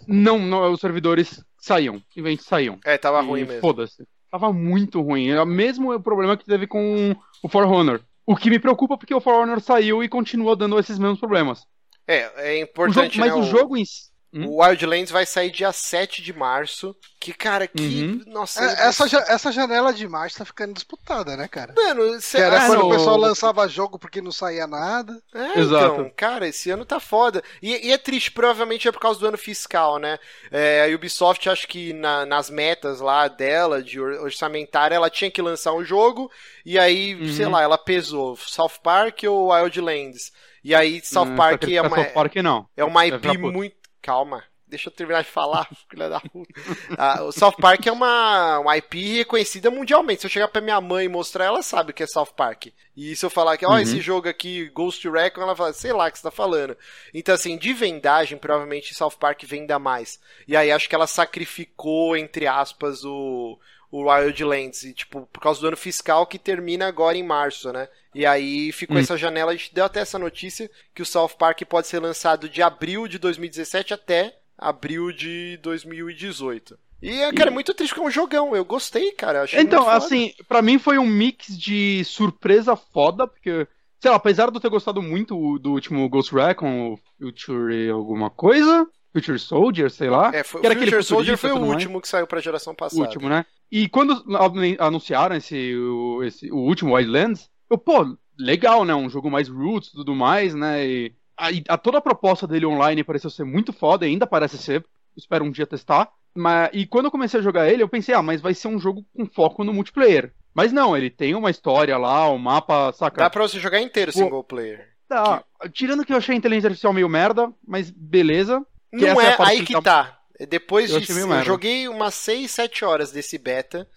não, 0.07 0.39
não, 0.39 0.73
os 0.73 0.81
servidores 0.81 1.45
saíam, 1.59 2.01
simplesmente 2.09 2.45
saíam. 2.45 2.79
É, 2.85 2.97
tava 2.97 3.21
E 3.21 3.27
ruim 3.27 3.45
mesmo. 3.45 3.61
Foda-se. 3.61 4.07
Tava 4.31 4.53
muito 4.53 5.01
ruim. 5.03 5.29
É 5.31 5.43
o 5.43 5.47
mesmo 5.47 5.99
problema 6.01 6.37
que 6.37 6.45
teve 6.45 6.69
com 6.69 7.17
o 7.43 7.49
For 7.49 7.65
Honor. 7.65 8.01
O 8.25 8.37
que 8.37 8.49
me 8.49 8.61
preocupa 8.61 8.97
porque 8.97 9.13
o 9.15 9.21
For 9.21 9.35
Honor 9.35 9.61
saiu 9.61 10.05
e 10.05 10.09
continua 10.09 10.55
dando 10.55 10.79
esses 10.79 10.99
mesmos 11.01 11.19
problemas. 11.19 11.67
É, 12.07 12.19
é 12.61 12.63
O 12.63 12.67
jogo- 12.67 12.69
importante, 12.71 13.19
mas 13.19 13.35
né? 13.35 13.41
o 13.41 13.43
jogo 13.43 13.77
em 13.77 13.85
si. 13.85 14.09
Hum? 14.33 14.45
O 14.47 14.63
Wildlands 14.63 15.11
vai 15.11 15.25
sair 15.25 15.51
dia 15.51 15.73
7 15.73 16.21
de 16.23 16.33
março. 16.35 16.95
Que, 17.19 17.33
cara, 17.33 17.67
que. 17.67 17.83
Uhum. 17.83 18.23
Nossa. 18.33 18.63
É, 18.63 18.89
essa, 18.89 19.05
essa 19.27 19.51
janela 19.51 19.93
de 19.93 20.07
março 20.07 20.37
tá 20.39 20.45
ficando 20.45 20.75
disputada, 20.75 21.35
né, 21.37 21.49
cara? 21.49 21.73
Mano, 21.75 22.19
Que 22.21 22.37
era 22.37 22.63
Ah, 22.63 22.67
quando 22.67 22.87
o 22.87 22.91
pessoal 22.91 23.17
lançava 23.17 23.67
jogo 23.67 23.99
porque 23.99 24.21
não 24.21 24.31
saía 24.31 24.67
nada. 24.67 25.19
É, 25.35 25.59
Exato. 25.59 25.95
então, 25.95 26.13
cara, 26.15 26.47
esse 26.47 26.71
ano 26.71 26.85
tá 26.85 27.01
foda. 27.01 27.43
E, 27.63 27.89
e 27.89 27.93
é 27.93 27.97
triste, 27.99 28.31
provavelmente 28.31 28.87
é 28.87 28.93
por 28.93 29.01
causa 29.01 29.19
do 29.19 29.27
ano 29.27 29.39
fiscal, 29.39 29.99
né? 29.99 30.19
É, 30.51 30.85
a 30.85 30.95
Ubisoft, 30.95 31.49
acho 31.49 31.67
que 31.67 31.93
na- 31.95 32.27
nas 32.27 32.51
metas 32.51 33.01
lá 33.01 33.29
dela, 33.29 33.83
de 33.83 33.99
or- 33.99 34.21
orçamentária, 34.23 34.95
ela 34.95 35.09
tinha 35.11 35.31
que 35.31 35.41
lançar 35.43 35.73
um 35.73 35.83
jogo, 35.85 36.31
e 36.67 36.79
aí, 36.79 37.15
Uhum. 37.15 37.33
sei 37.33 37.47
lá, 37.47 37.63
ela 37.63 37.79
pesou 37.79 38.37
South 38.37 38.79
Park 38.83 39.23
ou 39.27 39.49
Wildlands. 39.53 40.31
E 40.63 40.75
aí, 40.75 41.01
South 41.03 41.25
Hum, 41.29 41.37
Park 41.37 41.63
é 41.69 41.81
uma, 41.81 41.97
South 41.97 42.13
Park 42.13 42.37
não. 42.37 42.67
é 42.77 42.85
uma 42.85 43.07
IP 43.07 43.39
muito. 43.39 43.77
Calma. 44.03 44.45
Deixa 44.71 44.91
eu 44.91 44.93
terminar 44.93 45.23
de 45.23 45.31
falar, 45.31 45.67
filha 45.91 46.11
da 46.11 46.21
puta. 46.21 46.53
Ah, 46.99 47.23
o 47.23 47.33
South 47.33 47.53
Park 47.59 47.87
é 47.87 47.91
uma, 47.93 48.59
uma 48.59 48.77
IP 48.77 49.17
reconhecida 49.17 49.71
mundialmente. 49.71 50.21
Se 50.21 50.27
eu 50.27 50.31
chegar 50.31 50.49
pra 50.49 50.61
minha 50.61 50.79
mãe 50.79 51.07
e 51.07 51.09
mostrar, 51.09 51.47
ela 51.47 51.63
sabe 51.63 51.91
o 51.91 51.95
que 51.95 52.03
é 52.03 52.07
South 52.07 52.35
Park. 52.37 52.67
E 52.95 53.17
se 53.17 53.25
eu 53.25 53.31
falar 53.31 53.57
que, 53.57 53.65
ó, 53.65 53.71
Uhum. 53.71 53.79
esse 53.79 53.99
jogo 54.03 54.29
aqui, 54.29 54.69
Ghost 54.69 55.09
Recon, 55.09 55.41
ela 55.41 55.57
fala, 55.57 55.73
sei 55.73 55.91
lá 55.95 56.07
o 56.07 56.13
que 56.13 56.19
você 56.19 56.25
tá 56.25 56.31
falando. 56.31 56.77
Então, 57.15 57.35
assim, 57.35 57.57
de 57.57 57.73
vendagem, 57.73 58.37
provavelmente 58.37 58.95
South 58.95 59.13
Park 59.19 59.43
venda 59.45 59.79
mais. 59.79 60.21
E 60.47 60.55
aí 60.55 60.71
acho 60.71 60.87
que 60.87 60.95
ela 60.95 61.07
sacrificou, 61.07 62.15
entre 62.15 62.47
aspas, 62.47 63.03
o, 63.07 63.59
o 63.91 64.11
Wildlands. 64.11 64.83
E, 64.85 64.93
tipo, 64.93 65.29
por 65.33 65.41
causa 65.41 65.61
do 65.61 65.69
ano 65.69 65.77
fiscal 65.77 66.27
que 66.27 66.39
termina 66.39 66.87
agora 66.87 67.17
em 67.17 67.23
março, 67.23 67.73
né? 67.73 67.89
E 68.15 68.25
aí 68.27 68.73
ficou 68.73 68.97
Hum. 68.97 69.01
essa 69.01 69.17
janela, 69.17 69.53
a 69.53 69.57
gente 69.57 69.75
deu 69.75 69.85
até 69.85 70.01
essa 70.01 70.19
notícia 70.19 70.71
que 70.95 71.03
o 71.03 71.07
South 71.07 71.31
Park 71.39 71.63
pode 71.69 71.87
ser 71.87 71.99
lançado 72.01 72.49
de 72.49 72.63
abril 72.63 73.07
de 73.07 73.19
2017 73.19 73.95
até 73.95 74.37
abril 74.57 75.13
de 75.13 75.57
2018. 75.63 76.79
E, 77.01 77.33
cara, 77.33 77.51
é 77.51 77.53
muito 77.53 77.73
triste 77.73 77.93
porque 77.95 78.05
é 78.05 78.09
um 78.09 78.11
jogão. 78.11 78.57
Eu 78.57 78.65
gostei, 78.65 79.13
cara. 79.13 79.45
eu 79.53 79.61
Então, 79.61 79.89
assim, 79.89 80.35
pra 80.49 80.61
mim 80.61 80.79
foi 80.79 80.99
um 80.99 81.07
mix 81.07 81.57
de 81.57 82.03
surpresa 82.05 82.75
foda, 82.75 83.27
porque, 83.29 83.69
sei 84.01 84.11
lá, 84.11 84.17
apesar 84.17 84.51
de 84.51 84.57
eu 84.57 84.61
ter 84.61 84.69
gostado 84.69 85.01
muito 85.01 85.59
do 85.61 85.71
último 85.73 86.09
Ghost 86.09 86.35
Recon, 86.35 86.95
o 86.95 86.99
Future 87.19 87.89
alguma 87.91 88.31
coisa, 88.31 88.85
Future 89.13 89.39
Soldier, 89.39 89.91
sei 89.91 90.11
lá, 90.11 90.31
É, 90.35 90.43
foi, 90.45 90.61
que 90.61 90.67
o 90.67 90.69
era 90.69 90.75
aquele 90.75 90.91
Future 90.91 91.05
Soldier 91.05 91.37
futurista 91.37 91.49
foi 91.49 91.51
o 91.51 91.55
tudo 91.55 91.67
mais. 91.69 91.83
último 91.83 92.01
que 92.01 92.09
saiu 92.09 92.27
pra 92.27 92.41
geração 92.41 92.73
o 92.73 92.77
passada. 92.77 93.03
último, 93.03 93.29
né? 93.29 93.45
E 93.71 93.89
quando 93.89 94.13
anu- 94.37 94.77
anunciaram 94.79 95.37
esse 95.37 95.75
o, 95.77 96.23
esse, 96.23 96.51
o 96.51 96.57
último 96.59 96.95
Wildlands, 96.95 97.51
eu, 97.71 97.77
pô, 97.79 98.17
legal, 98.39 98.85
né? 98.85 98.95
Um 98.95 99.11
jogo 99.11 99.31
mais 99.31 99.49
roots 99.49 99.89
e 99.91 99.93
tudo 99.93 100.15
mais, 100.15 100.55
né? 100.55 100.87
E 100.87 101.13
a, 101.37 101.49
a- 101.75 101.79
toda 101.79 101.99
a 101.99 102.03
proposta 102.03 102.47
dele 102.47 102.67
online 102.67 103.05
pareceu 103.05 103.31
ser 103.31 103.45
muito 103.45 103.73
foda, 103.73 104.07
ainda 104.07 104.27
parece 104.27 104.57
ser. 104.59 104.85
Espero 105.17 105.45
um 105.45 105.51
dia 105.51 105.67
testar. 105.67 106.09
Mas, 106.37 106.71
e 106.73 106.87
quando 106.87 107.07
eu 107.07 107.11
comecei 107.11 107.41
a 107.41 107.43
jogar 107.43 107.69
ele, 107.69 107.83
eu 107.83 107.89
pensei, 107.89 108.15
ah, 108.15 108.23
mas 108.23 108.41
vai 108.41 108.55
ser 108.55 108.69
um 108.69 108.79
jogo 108.79 109.05
com 109.17 109.27
foco 109.27 109.65
no 109.65 109.73
multiplayer. 109.75 110.33
Mas 110.55 110.73
não, 110.73 110.97
ele 110.97 111.11
tem 111.11 111.35
uma 111.35 111.51
história 111.51 111.97
lá, 111.99 112.29
o 112.29 112.39
mapa, 112.39 112.93
saca? 112.93 113.23
Dá 113.23 113.31
pra 113.31 113.43
você 113.47 113.59
jogar 113.59 113.81
inteiro 113.81 114.13
single 114.13 114.45
player. 114.45 114.89
Tá, 115.09 115.43
Tirando 115.73 116.05
que 116.05 116.13
eu 116.13 116.17
achei 116.17 116.35
a 116.35 116.39
inteligência 116.39 116.69
artificial 116.69 116.93
meio 116.93 117.09
merda, 117.09 117.53
mas 117.67 117.91
beleza. 117.91 118.65
Que 118.91 119.07
Não 119.07 119.21
é 119.21 119.31
é, 119.31 119.37
aí 119.39 119.65
que 119.65 119.75
que 119.75 119.83
tá-. 119.83 120.19
Depois 120.49 120.91
Eu 120.91 121.01
de. 121.01 121.11
Eu 121.13 121.43
joguei 121.45 121.89
umas 121.89 122.15
6, 122.15 122.51
7 122.51 122.85
horas 122.85 123.11
desse 123.11 123.37
beta. 123.39 123.89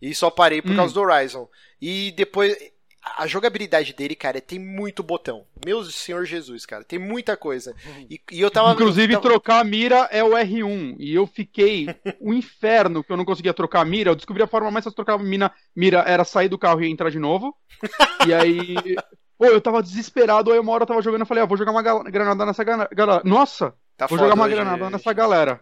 E 0.00 0.14
só 0.14 0.30
parei 0.30 0.62
por 0.62 0.70
Hum. 0.72 0.76
causa 0.76 0.94
do 0.94 1.00
Horizon. 1.00 1.48
E 1.80 2.12
depois. 2.12 2.56
A 3.16 3.26
jogabilidade 3.26 3.94
dele, 3.94 4.14
cara, 4.14 4.42
tem 4.42 4.58
muito 4.58 5.02
botão. 5.02 5.46
Meu 5.64 5.82
Senhor 5.84 6.26
Jesus, 6.26 6.66
cara. 6.66 6.84
Tem 6.84 6.98
muita 6.98 7.34
coisa. 7.34 7.74
E, 8.10 8.20
e 8.30 8.40
eu 8.42 8.50
tava. 8.50 8.72
Inclusive, 8.72 9.14
eu 9.14 9.20
tava- 9.20 9.30
trocar 9.34 9.60
a 9.60 9.64
mira 9.64 10.06
é 10.12 10.22
o 10.22 10.32
R1. 10.36 10.96
E 10.98 11.14
eu 11.14 11.26
fiquei 11.26 11.86
um 12.20 12.32
inferno 12.34 13.02
que 13.02 13.10
eu 13.10 13.16
não 13.16 13.24
conseguia 13.24 13.54
trocar 13.54 13.80
a 13.80 13.84
mira. 13.86 14.10
Eu 14.10 14.14
descobri 14.16 14.42
a 14.42 14.46
forma 14.46 14.70
mais 14.70 14.84
fácil 14.84 14.92
de 14.92 14.96
trocar 14.96 15.14
a 15.14 15.18
mina, 15.18 15.50
mira 15.74 16.04
era 16.06 16.24
sair 16.24 16.48
do 16.50 16.58
carro 16.58 16.82
e 16.82 16.90
entrar 16.90 17.10
de 17.10 17.18
novo. 17.18 17.56
e 18.28 18.34
aí. 18.34 18.74
Pô, 19.38 19.46
eu 19.46 19.60
tava 19.62 19.82
desesperado. 19.82 20.52
Aí 20.52 20.58
uma 20.58 20.70
hora 20.72 20.82
eu 20.82 20.86
tava 20.86 21.00
jogando. 21.00 21.22
Eu 21.22 21.26
falei, 21.26 21.42
ah, 21.42 21.46
vou 21.46 21.56
jogar 21.56 21.72
uma 21.72 21.82
granada 22.10 22.44
nessa 22.44 22.62
galera. 22.62 22.90
Nossa, 23.24 23.74
Tá 24.00 24.06
vou 24.06 24.18
jogar 24.18 24.34
uma 24.34 24.44
hoje, 24.46 24.54
granada 24.54 24.82
gente. 24.84 24.92
nessa 24.92 25.12
galera. 25.12 25.60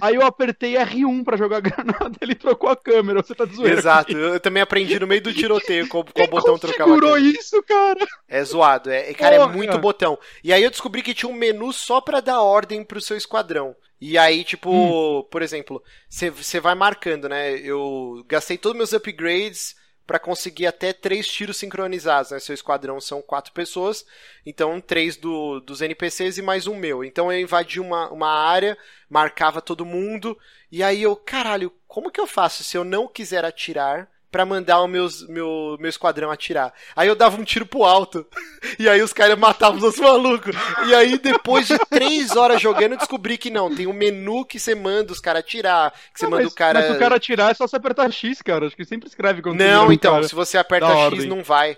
aí 0.00 0.14
eu 0.14 0.22
apertei 0.24 0.74
R1 0.74 1.24
pra 1.24 1.36
jogar 1.36 1.56
a 1.58 1.60
granada. 1.60 2.16
Ele 2.20 2.34
trocou 2.34 2.70
a 2.70 2.76
câmera. 2.76 3.22
Você 3.22 3.34
tá 3.34 3.44
zoeira. 3.44 3.78
Exato, 3.78 4.12
eu 4.16 4.38
também 4.40 4.62
aprendi 4.62 4.98
no 4.98 5.06
meio 5.06 5.20
do 5.22 5.32
tiroteio 5.34 5.88
qual, 5.88 6.04
qual 6.04 6.28
botão 6.28 6.58
trocava. 6.58 6.98
câmera. 6.98 7.18
isso, 7.20 7.62
cara. 7.64 8.06
É 8.28 8.42
zoado, 8.44 8.90
é, 8.90 9.12
cara, 9.14 9.34
é 9.36 9.38
Porra. 9.38 9.52
muito 9.52 9.78
botão. 9.78 10.18
E 10.42 10.52
aí 10.52 10.62
eu 10.62 10.70
descobri 10.70 11.02
que 11.02 11.14
tinha 11.14 11.30
um 11.30 11.34
menu 11.34 11.72
só 11.72 12.00
pra 12.00 12.20
dar 12.20 12.40
ordem 12.40 12.84
pro 12.84 13.00
seu 13.00 13.16
esquadrão. 13.16 13.74
E 14.00 14.18
aí, 14.18 14.44
tipo, 14.44 14.70
Hum. 14.70 15.22
por 15.30 15.40
exemplo, 15.42 15.82
você 16.08 16.60
vai 16.60 16.74
marcando, 16.74 17.28
né? 17.28 17.52
Eu 17.58 18.24
gastei 18.28 18.58
todos 18.58 18.76
meus 18.76 18.92
upgrades 18.92 19.74
pra 20.06 20.18
conseguir 20.18 20.66
até 20.66 20.92
três 20.92 21.26
tiros 21.26 21.56
sincronizados, 21.56 22.30
né? 22.30 22.38
Seu 22.38 22.54
esquadrão 22.54 23.00
são 23.00 23.22
quatro 23.22 23.52
pessoas, 23.52 24.04
então 24.44 24.80
três 24.80 25.16
do, 25.16 25.60
dos 25.60 25.80
NPCs 25.80 26.38
e 26.38 26.42
mais 26.42 26.66
um 26.66 26.76
meu. 26.76 27.04
Então 27.04 27.32
eu 27.32 27.40
invadi 27.40 27.80
uma, 27.80 28.10
uma 28.10 28.28
área, 28.28 28.76
marcava 29.08 29.62
todo 29.62 29.86
mundo, 29.86 30.38
e 30.70 30.82
aí 30.82 31.02
eu, 31.02 31.16
caralho, 31.16 31.72
como 31.86 32.10
que 32.10 32.20
eu 32.20 32.26
faço 32.26 32.62
se 32.62 32.76
eu 32.76 32.84
não 32.84 33.08
quiser 33.08 33.44
atirar? 33.44 34.10
Pra 34.34 34.44
mandar 34.44 34.80
o 34.80 34.88
meus, 34.88 35.24
meu, 35.28 35.76
meu 35.78 35.88
esquadrão 35.88 36.28
atirar. 36.28 36.74
Aí 36.96 37.06
eu 37.06 37.14
dava 37.14 37.40
um 37.40 37.44
tiro 37.44 37.64
pro 37.64 37.84
alto. 37.84 38.26
E 38.78 38.88
aí 38.88 39.00
os 39.02 39.12
caras 39.12 39.38
matavam 39.38 39.86
os 39.86 39.98
malucos. 39.98 40.56
E 40.88 40.94
aí, 40.94 41.18
depois 41.18 41.68
de 41.68 41.78
três 41.90 42.34
horas 42.34 42.60
jogando, 42.60 42.92
eu 42.92 42.98
descobri 42.98 43.36
que 43.38 43.50
não. 43.50 43.72
Tem 43.72 43.86
um 43.86 43.92
menu 43.92 44.44
que 44.44 44.58
você 44.58 44.74
manda 44.74 45.12
os 45.12 45.20
caras 45.20 45.40
atirar. 45.40 45.92
Que 46.12 46.18
você 46.18 46.24
Não, 46.24 46.30
manda 46.32 46.42
mas, 46.44 46.52
o 46.52 46.56
cara. 46.56 46.78
mas 46.80 46.88
se 46.88 46.96
o 46.96 46.98
cara 46.98 47.14
atirar 47.16 47.50
é 47.50 47.54
só 47.54 47.68
você 47.68 47.76
apertar 47.76 48.10
X, 48.10 48.40
cara. 48.42 48.66
Acho 48.66 48.74
que 48.74 48.84
sempre 48.84 49.06
escreve 49.08 49.42
quando 49.42 49.58
você 49.58 49.68
Não, 49.68 49.92
então, 49.92 50.14
cara. 50.14 50.26
se 50.26 50.34
você 50.34 50.58
aperta 50.58 50.86
X, 50.88 50.96
ordem. 50.96 51.26
não 51.28 51.42
vai. 51.44 51.76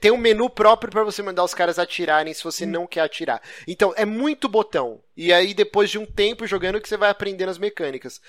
Tem 0.00 0.10
um 0.10 0.16
menu 0.16 0.48
próprio 0.48 0.90
pra 0.90 1.04
você 1.04 1.22
mandar 1.22 1.44
os 1.44 1.52
caras 1.52 1.78
atirarem 1.78 2.32
se 2.32 2.42
você 2.42 2.64
não 2.64 2.86
quer 2.86 3.02
atirar. 3.02 3.42
Então, 3.68 3.92
é 3.96 4.04
muito 4.04 4.48
botão. 4.48 5.00
E 5.16 5.32
aí, 5.32 5.52
depois 5.52 5.90
de 5.90 5.98
um 5.98 6.06
tempo 6.06 6.46
jogando, 6.46 6.80
que 6.80 6.88
você 6.88 6.96
vai 6.96 7.10
aprendendo 7.10 7.50
as 7.50 7.58
mecânicas. 7.58 8.20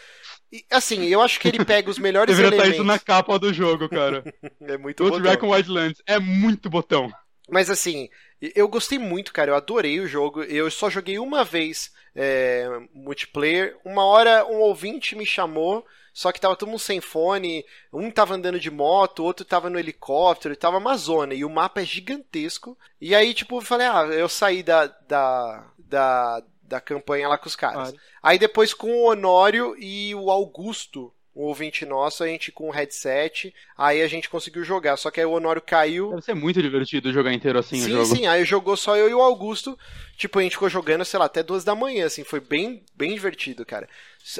E, 0.51 0.65
assim, 0.69 1.05
eu 1.05 1.21
acho 1.21 1.39
que 1.39 1.47
ele 1.47 1.63
pega 1.63 1.89
os 1.89 1.97
melhores 1.99 2.35
Deveria 2.35 2.55
estar 2.55 2.67
elementos. 2.67 2.75
isso 2.75 2.83
na 2.85 2.99
capa 2.99 3.39
do 3.39 3.53
jogo, 3.53 3.87
cara. 3.87 4.23
É 4.61 4.77
muito 4.77 5.03
Outro 5.03 5.19
botão. 5.19 5.31
Recon 5.31 5.49
Wildlands 5.49 6.01
é 6.05 6.19
muito 6.19 6.69
botão. 6.69 7.11
Mas 7.49 7.69
assim, 7.69 8.09
eu 8.55 8.67
gostei 8.67 8.97
muito, 8.97 9.33
cara. 9.33 9.51
Eu 9.51 9.55
adorei 9.55 9.99
o 9.99 10.07
jogo. 10.07 10.43
Eu 10.43 10.69
só 10.71 10.89
joguei 10.89 11.19
uma 11.19 11.43
vez 11.43 11.91
é, 12.15 12.67
multiplayer. 12.93 13.77
Uma 13.83 14.05
hora 14.05 14.45
um 14.45 14.59
ouvinte 14.59 15.15
me 15.15 15.25
chamou, 15.25 15.85
só 16.13 16.31
que 16.31 16.39
tava 16.39 16.55
todo 16.55 16.69
mundo 16.69 16.79
sem 16.79 17.01
fone. 17.01 17.65
Um 17.91 18.09
tava 18.11 18.35
andando 18.35 18.59
de 18.59 18.71
moto, 18.71 19.23
outro 19.23 19.43
tava 19.45 19.69
no 19.69 19.79
helicóptero, 19.79 20.55
tava 20.55 20.77
uma 20.77 20.95
zona. 20.95 21.33
E 21.33 21.43
o 21.43 21.49
mapa 21.49 21.81
é 21.81 21.85
gigantesco. 21.85 22.77
E 22.99 23.13
aí, 23.15 23.33
tipo, 23.33 23.57
eu 23.57 23.61
falei, 23.61 23.87
ah, 23.87 24.03
eu 24.11 24.29
saí 24.29 24.63
da, 24.63 24.87
da, 24.87 25.71
da, 25.77 26.43
da 26.71 26.81
campanha 26.81 27.27
lá 27.27 27.37
com 27.37 27.47
os 27.47 27.55
caras. 27.55 27.93
Aí 28.23 28.39
depois 28.39 28.73
com 28.73 28.91
o 28.91 29.11
Honório 29.11 29.75
e 29.77 30.15
o 30.15 30.31
Augusto. 30.31 31.13
O 31.33 31.45
ouvinte 31.45 31.85
nosso, 31.85 32.25
a 32.25 32.27
gente 32.27 32.51
com 32.51 32.67
o 32.67 32.71
headset, 32.71 33.55
aí 33.77 34.01
a 34.01 34.07
gente 34.09 34.29
conseguiu 34.29 34.65
jogar. 34.65 34.97
Só 34.97 35.09
que 35.09 35.17
aí 35.17 35.25
o 35.25 35.31
Honório 35.31 35.61
caiu, 35.61 36.09
Deve 36.09 36.21
ser 36.23 36.33
muito 36.33 36.61
divertido 36.61 37.13
jogar 37.13 37.31
inteiro 37.31 37.57
assim 37.57 37.79
o 37.79 37.83
sim, 37.85 37.91
jogo. 37.91 38.05
sim, 38.05 38.27
aí 38.27 38.43
jogou 38.43 38.75
só 38.75 38.97
eu 38.97 39.09
e 39.09 39.13
o 39.13 39.21
Augusto. 39.21 39.79
Tipo, 40.17 40.39
a 40.39 40.41
gente 40.41 40.51
ficou 40.57 40.67
jogando, 40.67 41.05
sei 41.05 41.17
lá, 41.17 41.25
até 41.27 41.41
duas 41.41 41.63
da 41.63 41.73
manhã, 41.73 42.05
assim, 42.05 42.25
foi 42.25 42.41
bem, 42.41 42.83
bem 42.93 43.13
divertido, 43.13 43.65
cara. 43.65 43.87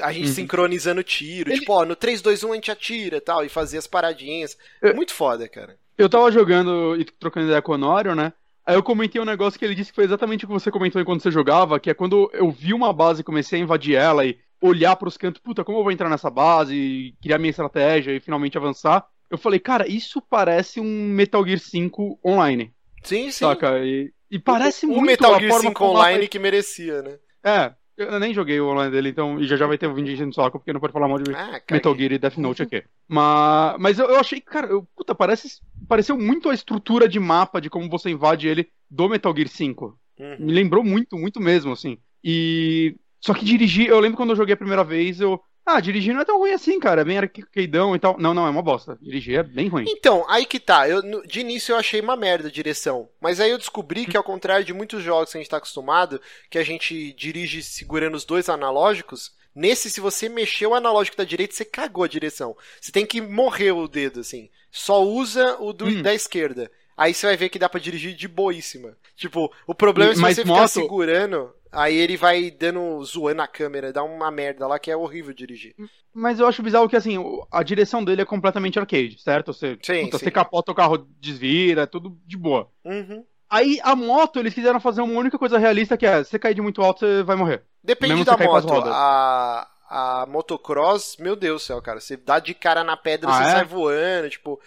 A 0.02 0.12
gente 0.12 0.28
Uhum. 0.28 0.34
sincronizando 0.34 1.02
tiro, 1.02 1.50
Ele- 1.50 1.60
tipo, 1.60 1.72
ó, 1.72 1.86
no 1.86 1.96
3, 1.96 2.20
2, 2.20 2.44
1 2.44 2.52
a 2.52 2.56
gente 2.56 2.70
atira 2.70 3.16
e 3.16 3.20
tal, 3.22 3.42
e 3.42 3.48
fazia 3.48 3.78
as 3.78 3.86
paradinhas. 3.86 4.58
Eu- 4.82 4.94
Muito 4.94 5.14
foda, 5.14 5.48
cara. 5.48 5.78
Eu 5.96 6.10
tava 6.10 6.30
jogando 6.30 6.94
e 7.00 7.06
trocando 7.06 7.46
ideia 7.46 7.62
com 7.62 7.72
o 7.72 7.74
Honório, 7.74 8.14
né? 8.14 8.34
Aí 8.64 8.74
eu 8.76 8.82
comentei 8.82 9.20
um 9.20 9.24
negócio 9.24 9.58
que 9.58 9.64
ele 9.64 9.74
disse 9.74 9.90
que 9.90 9.96
foi 9.96 10.04
exatamente 10.04 10.44
o 10.44 10.48
que 10.48 10.54
você 10.54 10.70
comentou 10.70 11.00
enquanto 11.00 11.22
você 11.22 11.30
jogava, 11.30 11.80
que 11.80 11.90
é 11.90 11.94
quando 11.94 12.30
eu 12.32 12.50
vi 12.50 12.72
uma 12.72 12.92
base 12.92 13.20
e 13.20 13.24
comecei 13.24 13.58
a 13.60 13.62
invadir 13.62 13.96
ela 13.96 14.24
e 14.24 14.38
olhar 14.60 14.94
pros 14.94 15.16
cantos, 15.16 15.40
puta, 15.42 15.64
como 15.64 15.78
eu 15.78 15.82
vou 15.82 15.90
entrar 15.90 16.08
nessa 16.08 16.30
base 16.30 16.74
e 16.74 17.14
criar 17.20 17.38
minha 17.38 17.50
estratégia 17.50 18.12
e 18.12 18.20
finalmente 18.20 18.56
avançar. 18.56 19.04
Eu 19.28 19.36
falei, 19.38 19.58
cara, 19.58 19.88
isso 19.88 20.20
parece 20.22 20.78
um 20.78 20.84
Metal 21.08 21.44
Gear 21.44 21.58
5 21.58 22.20
online, 22.24 22.72
Sim, 23.02 23.30
sim. 23.32 23.44
saca? 23.44 23.78
E, 23.84 24.12
e 24.30 24.38
parece 24.38 24.86
o, 24.86 24.90
muito 24.90 25.00
o 25.02 25.06
Metal 25.06 25.38
Gear 25.40 25.50
forma 25.50 25.68
5 25.70 25.74
como 25.74 25.90
o 25.90 25.94
mapa- 25.94 26.06
Online 26.08 26.28
que 26.28 26.38
merecia, 26.38 27.02
né? 27.02 27.18
É, 27.44 27.72
eu 28.02 28.20
nem 28.20 28.34
joguei 28.34 28.60
o 28.60 28.68
online 28.68 28.90
dele, 28.90 29.08
então, 29.10 29.40
e 29.40 29.46
já 29.46 29.56
já 29.56 29.66
vai 29.66 29.78
ter 29.78 29.86
o 29.86 29.94
vídeo 29.94 30.12
enchendo 30.12 30.30
o 30.30 30.34
saco, 30.34 30.58
porque 30.58 30.72
não 30.72 30.80
pode 30.80 30.92
falar 30.92 31.08
mal 31.08 31.18
de 31.18 31.34
Ah. 31.34 31.60
Metal 31.70 31.96
Gear 31.96 32.12
e 32.12 32.18
Death 32.18 32.36
Note 32.36 32.62
aqui. 32.62 32.82
Mas, 33.08 33.76
mas 33.78 33.98
eu, 33.98 34.06
eu 34.06 34.18
achei, 34.18 34.40
cara, 34.40 34.66
eu, 34.66 34.86
puta, 34.96 35.14
parece, 35.14 35.60
pareceu 35.88 36.18
muito 36.18 36.48
a 36.48 36.54
estrutura 36.54 37.08
de 37.08 37.18
mapa 37.20 37.60
de 37.60 37.70
como 37.70 37.88
você 37.88 38.10
invade 38.10 38.48
ele 38.48 38.68
do 38.90 39.08
Metal 39.08 39.34
Gear 39.34 39.48
5. 39.48 39.98
Uhum. 40.18 40.36
Me 40.38 40.52
lembrou 40.52 40.84
muito, 40.84 41.16
muito 41.16 41.40
mesmo, 41.40 41.72
assim. 41.72 41.98
E. 42.22 42.96
Só 43.20 43.32
que 43.32 43.44
dirigir, 43.44 43.88
eu 43.88 44.00
lembro 44.00 44.16
quando 44.16 44.30
eu 44.30 44.36
joguei 44.36 44.54
a 44.54 44.56
primeira 44.56 44.82
vez, 44.84 45.20
eu. 45.20 45.40
Ah, 45.64 45.78
dirigir 45.80 46.12
não 46.12 46.20
é 46.22 46.24
tão 46.24 46.38
ruim 46.38 46.50
assim, 46.52 46.80
cara. 46.80 47.02
É 47.02 47.04
bem 47.04 47.18
arcadeão 47.18 47.94
e 47.94 47.98
tal. 47.98 48.16
Não, 48.18 48.34
não, 48.34 48.46
é 48.46 48.50
uma 48.50 48.62
bosta. 48.62 48.98
Dirigir 49.00 49.38
é 49.38 49.42
bem 49.42 49.68
ruim. 49.68 49.84
Então, 49.88 50.24
aí 50.28 50.44
que 50.44 50.58
tá. 50.58 50.88
Eu, 50.88 51.00
de 51.24 51.40
início 51.40 51.72
eu 51.72 51.76
achei 51.76 52.00
uma 52.00 52.16
merda 52.16 52.48
a 52.48 52.50
direção. 52.50 53.08
Mas 53.20 53.38
aí 53.40 53.50
eu 53.50 53.58
descobri 53.58 54.04
que, 54.06 54.16
ao 54.16 54.24
contrário 54.24 54.64
de 54.64 54.72
muitos 54.74 55.02
jogos 55.02 55.30
que 55.30 55.38
a 55.38 55.40
gente 55.40 55.50
tá 55.50 55.58
acostumado, 55.58 56.20
que 56.50 56.58
a 56.58 56.64
gente 56.64 57.12
dirige 57.12 57.62
segurando 57.62 58.16
os 58.16 58.24
dois 58.24 58.48
analógicos, 58.48 59.30
nesse, 59.54 59.88
se 59.88 60.00
você 60.00 60.28
mexer 60.28 60.66
o 60.66 60.74
analógico 60.74 61.16
da 61.16 61.24
direita, 61.24 61.54
você 61.54 61.64
cagou 61.64 62.02
a 62.04 62.08
direção. 62.08 62.56
Você 62.80 62.90
tem 62.90 63.06
que 63.06 63.20
morrer 63.20 63.70
o 63.72 63.86
dedo, 63.86 64.20
assim. 64.20 64.50
Só 64.70 65.02
usa 65.02 65.56
o 65.60 65.72
do, 65.72 65.86
Hum. 65.86 66.02
da 66.02 66.12
esquerda. 66.12 66.70
Aí 66.96 67.14
você 67.14 67.26
vai 67.26 67.36
ver 67.36 67.48
que 67.48 67.58
dá 67.58 67.68
pra 67.68 67.80
dirigir 67.80 68.14
de 68.14 68.26
boíssima. 68.28 68.96
Tipo, 69.16 69.52
o 69.66 69.74
problema 69.74 70.12
é 70.12 70.14
se 70.14 70.20
Mas 70.20 70.36
você 70.36 70.42
ficar 70.42 70.54
moto- 70.54 70.68
segurando, 70.68 71.54
aí 71.72 71.96
ele 71.96 72.16
vai 72.16 72.50
dando, 72.50 73.02
zoando 73.04 73.42
a 73.42 73.46
câmera, 73.48 73.92
dá 73.92 74.02
uma 74.04 74.30
merda 74.30 74.66
lá 74.66 74.78
que 74.78 74.90
é 74.90 74.96
horrível 74.96 75.32
dirigir. 75.34 75.74
Mas 76.14 76.38
eu 76.38 76.46
acho 76.46 76.62
bizarro 76.62 76.88
que, 76.88 76.94
assim, 76.96 77.16
a 77.50 77.62
direção 77.62 78.04
dele 78.04 78.22
é 78.22 78.26
completamente 78.26 78.78
arcade, 78.78 79.18
certo? 79.20 79.52
Você, 79.52 79.78
Sim, 79.82 80.04
puta, 80.04 80.18
sim. 80.18 80.24
você 80.26 80.30
capota 80.30 80.70
o 80.70 80.74
carro, 80.74 80.98
desvira, 81.18 81.82
é 81.82 81.86
tudo 81.86 82.16
de 82.26 82.36
boa. 82.36 82.68
Uhum. 82.84 83.24
Aí 83.48 83.78
a 83.82 83.94
moto, 83.96 84.38
eles 84.38 84.54
quiseram 84.54 84.78
fazer 84.80 85.00
uma 85.02 85.18
única 85.18 85.38
coisa 85.38 85.58
realista 85.58 85.96
que 85.96 86.06
é: 86.06 86.22
se 86.22 86.30
você 86.30 86.38
cair 86.38 86.54
de 86.54 86.62
muito 86.62 86.80
alto, 86.82 87.00
você 87.00 87.22
vai 87.22 87.36
morrer. 87.36 87.62
Depende 87.82 88.14
Mesmo 88.14 88.24
da 88.24 88.36
moto. 88.36 88.72
A, 88.86 89.68
a 89.90 90.26
motocross, 90.26 91.16
meu 91.18 91.36
Deus 91.36 91.62
do 91.62 91.64
céu, 91.66 91.82
cara. 91.82 92.00
Você 92.00 92.16
dá 92.16 92.38
de 92.38 92.54
cara 92.54 92.82
na 92.84 92.96
pedra, 92.96 93.28
Ah, 93.30 93.34
você 93.34 93.42
é? 93.42 93.52
sai 93.52 93.64
voando, 93.64 94.30
tipo. 94.30 94.60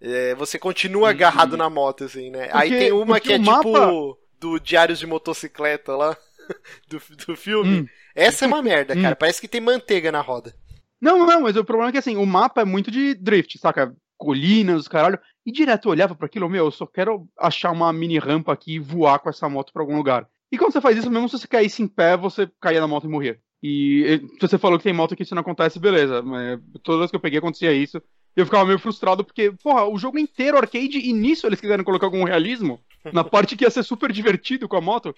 é, 0.00 0.34
você 0.34 0.58
continua 0.58 1.06
Hum. 1.08 1.10
agarrado 1.10 1.56
na 1.56 1.70
moto, 1.70 2.02
assim, 2.04 2.30
né? 2.30 2.48
Aí 2.52 2.68
Porque- 2.70 2.78
tem 2.84 2.92
uma 2.92 3.20
que 3.20 3.32
é 3.32 3.36
o 3.36 3.38
tipo 3.38 3.50
mapa- 3.72 4.16
do 4.40 4.58
Diários 4.58 4.98
de 4.98 5.06
Motocicleta 5.06 5.94
lá, 5.96 6.16
do, 6.88 7.00
do 7.26 7.36
filme. 7.36 7.80
Hum. 7.80 7.86
Essa 8.14 8.44
é 8.44 8.48
uma 8.48 8.62
merda, 8.62 8.94
cara. 8.94 9.14
Hum. 9.14 9.18
Parece 9.18 9.40
que 9.40 9.48
tem 9.48 9.60
manteiga 9.60 10.12
na 10.12 10.20
roda. 10.20 10.54
Não, 11.00 11.26
não, 11.26 11.40
mas 11.40 11.56
o 11.56 11.64
problema 11.64 11.88
é 11.88 11.92
que 11.92 11.98
assim, 11.98 12.16
o 12.16 12.24
mapa 12.24 12.60
é 12.60 12.64
muito 12.64 12.90
de 12.90 13.14
drift, 13.14 13.58
saca? 13.58 13.94
Colinas, 14.16 14.86
caralho. 14.86 15.18
E 15.44 15.50
direto 15.50 15.86
eu 15.86 15.90
olhava 15.90 16.14
pra 16.14 16.26
aquilo, 16.26 16.48
meu, 16.48 16.66
eu 16.66 16.70
só 16.70 16.86
quero 16.86 17.26
achar 17.36 17.72
uma 17.72 17.92
mini 17.92 18.18
rampa 18.18 18.52
aqui 18.52 18.74
e 18.74 18.78
voar 18.78 19.18
com 19.18 19.28
essa 19.28 19.48
moto 19.48 19.72
pra 19.72 19.82
algum 19.82 19.96
lugar. 19.96 20.28
E 20.52 20.56
quando 20.56 20.72
você 20.72 20.80
faz 20.80 20.96
isso, 20.96 21.10
mesmo 21.10 21.28
se 21.28 21.38
você 21.38 21.48
caísse 21.48 21.82
em 21.82 21.88
pé, 21.88 22.16
você 22.16 22.48
caía 22.60 22.80
na 22.80 22.86
moto 22.86 23.06
e 23.06 23.10
morria. 23.10 23.40
E 23.62 24.20
se 24.34 24.40
você 24.40 24.58
falou 24.58 24.76
que 24.76 24.84
tem 24.84 24.92
moto 24.92 25.16
que 25.16 25.22
isso 25.22 25.34
não 25.34 25.40
acontece, 25.40 25.78
beleza. 25.78 26.20
Mas 26.22 26.60
todas 26.82 27.06
as 27.06 27.10
que 27.10 27.16
eu 27.16 27.20
peguei 27.20 27.38
acontecia 27.38 27.72
isso. 27.72 28.02
E 28.36 28.40
eu 28.40 28.44
ficava 28.46 28.64
meio 28.64 28.78
frustrado 28.78 29.24
porque, 29.24 29.52
porra, 29.62 29.84
o 29.86 29.98
jogo 29.98 30.18
inteiro 30.18 30.56
arcade 30.56 30.98
e 30.98 31.12
nisso 31.12 31.46
eles 31.46 31.60
quiseram 31.60 31.84
colocar 31.84 32.06
algum 32.06 32.24
realismo. 32.24 32.80
Na 33.12 33.24
parte 33.24 33.56
que 33.56 33.64
ia 33.64 33.70
ser 33.70 33.82
super 33.82 34.12
divertido 34.12 34.68
com 34.68 34.76
a 34.76 34.80
moto. 34.80 35.14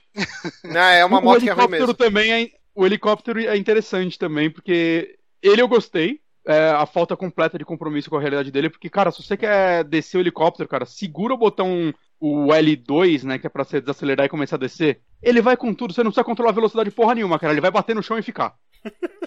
Não, 0.64 0.80
é 0.80 1.04
uma 1.04 1.20
o 1.20 1.22
moto 1.22 1.40
que 1.42 1.48
é 1.48 1.52
ruim 1.52 1.64
helicóptero 1.64 1.88
mesmo. 1.88 1.94
também 1.94 2.32
é, 2.32 2.50
o 2.74 2.86
helicóptero 2.86 3.40
é 3.40 3.56
interessante 3.56 4.18
também, 4.18 4.50
porque 4.50 5.18
ele 5.42 5.60
eu 5.60 5.68
gostei. 5.68 6.20
é, 6.46 6.70
a 6.70 6.86
falta 6.86 7.16
completa 7.16 7.58
de 7.58 7.64
compromisso 7.64 8.10
com 8.10 8.16
a 8.16 8.20
realidade 8.20 8.50
dele, 8.50 8.68
porque, 8.70 8.90
cara, 8.90 9.10
se 9.10 9.22
você 9.22 9.36
quer 9.36 9.84
descer 9.84 10.18
o 10.18 10.20
helicóptero, 10.20 10.68
cara, 10.68 10.84
segura 10.86 11.32
o 11.34 11.38
botão, 11.38 11.92
o 12.20 12.48
L2, 12.48 13.22
né, 13.24 13.38
que 13.38 13.46
é 13.46 13.50
pra 13.50 13.64
você 13.64 13.80
desacelerar 13.80 14.26
e 14.26 14.30
começar 14.30 14.56
a 14.56 14.58
descer, 14.58 15.00
ele 15.22 15.40
vai 15.40 15.56
com 15.56 15.72
tudo, 15.74 15.92
você 15.94 16.02
não 16.02 16.10
precisa 16.10 16.24
controlar 16.24 16.50
a 16.50 16.54
velocidade 16.54 16.90
porra 16.90 17.14
nenhuma, 17.14 17.38
cara, 17.38 17.52
ele 17.52 17.60
vai 17.60 17.70
bater 17.70 17.94
no 17.94 18.02
chão 18.02 18.18
e 18.18 18.22
ficar. 18.22 18.54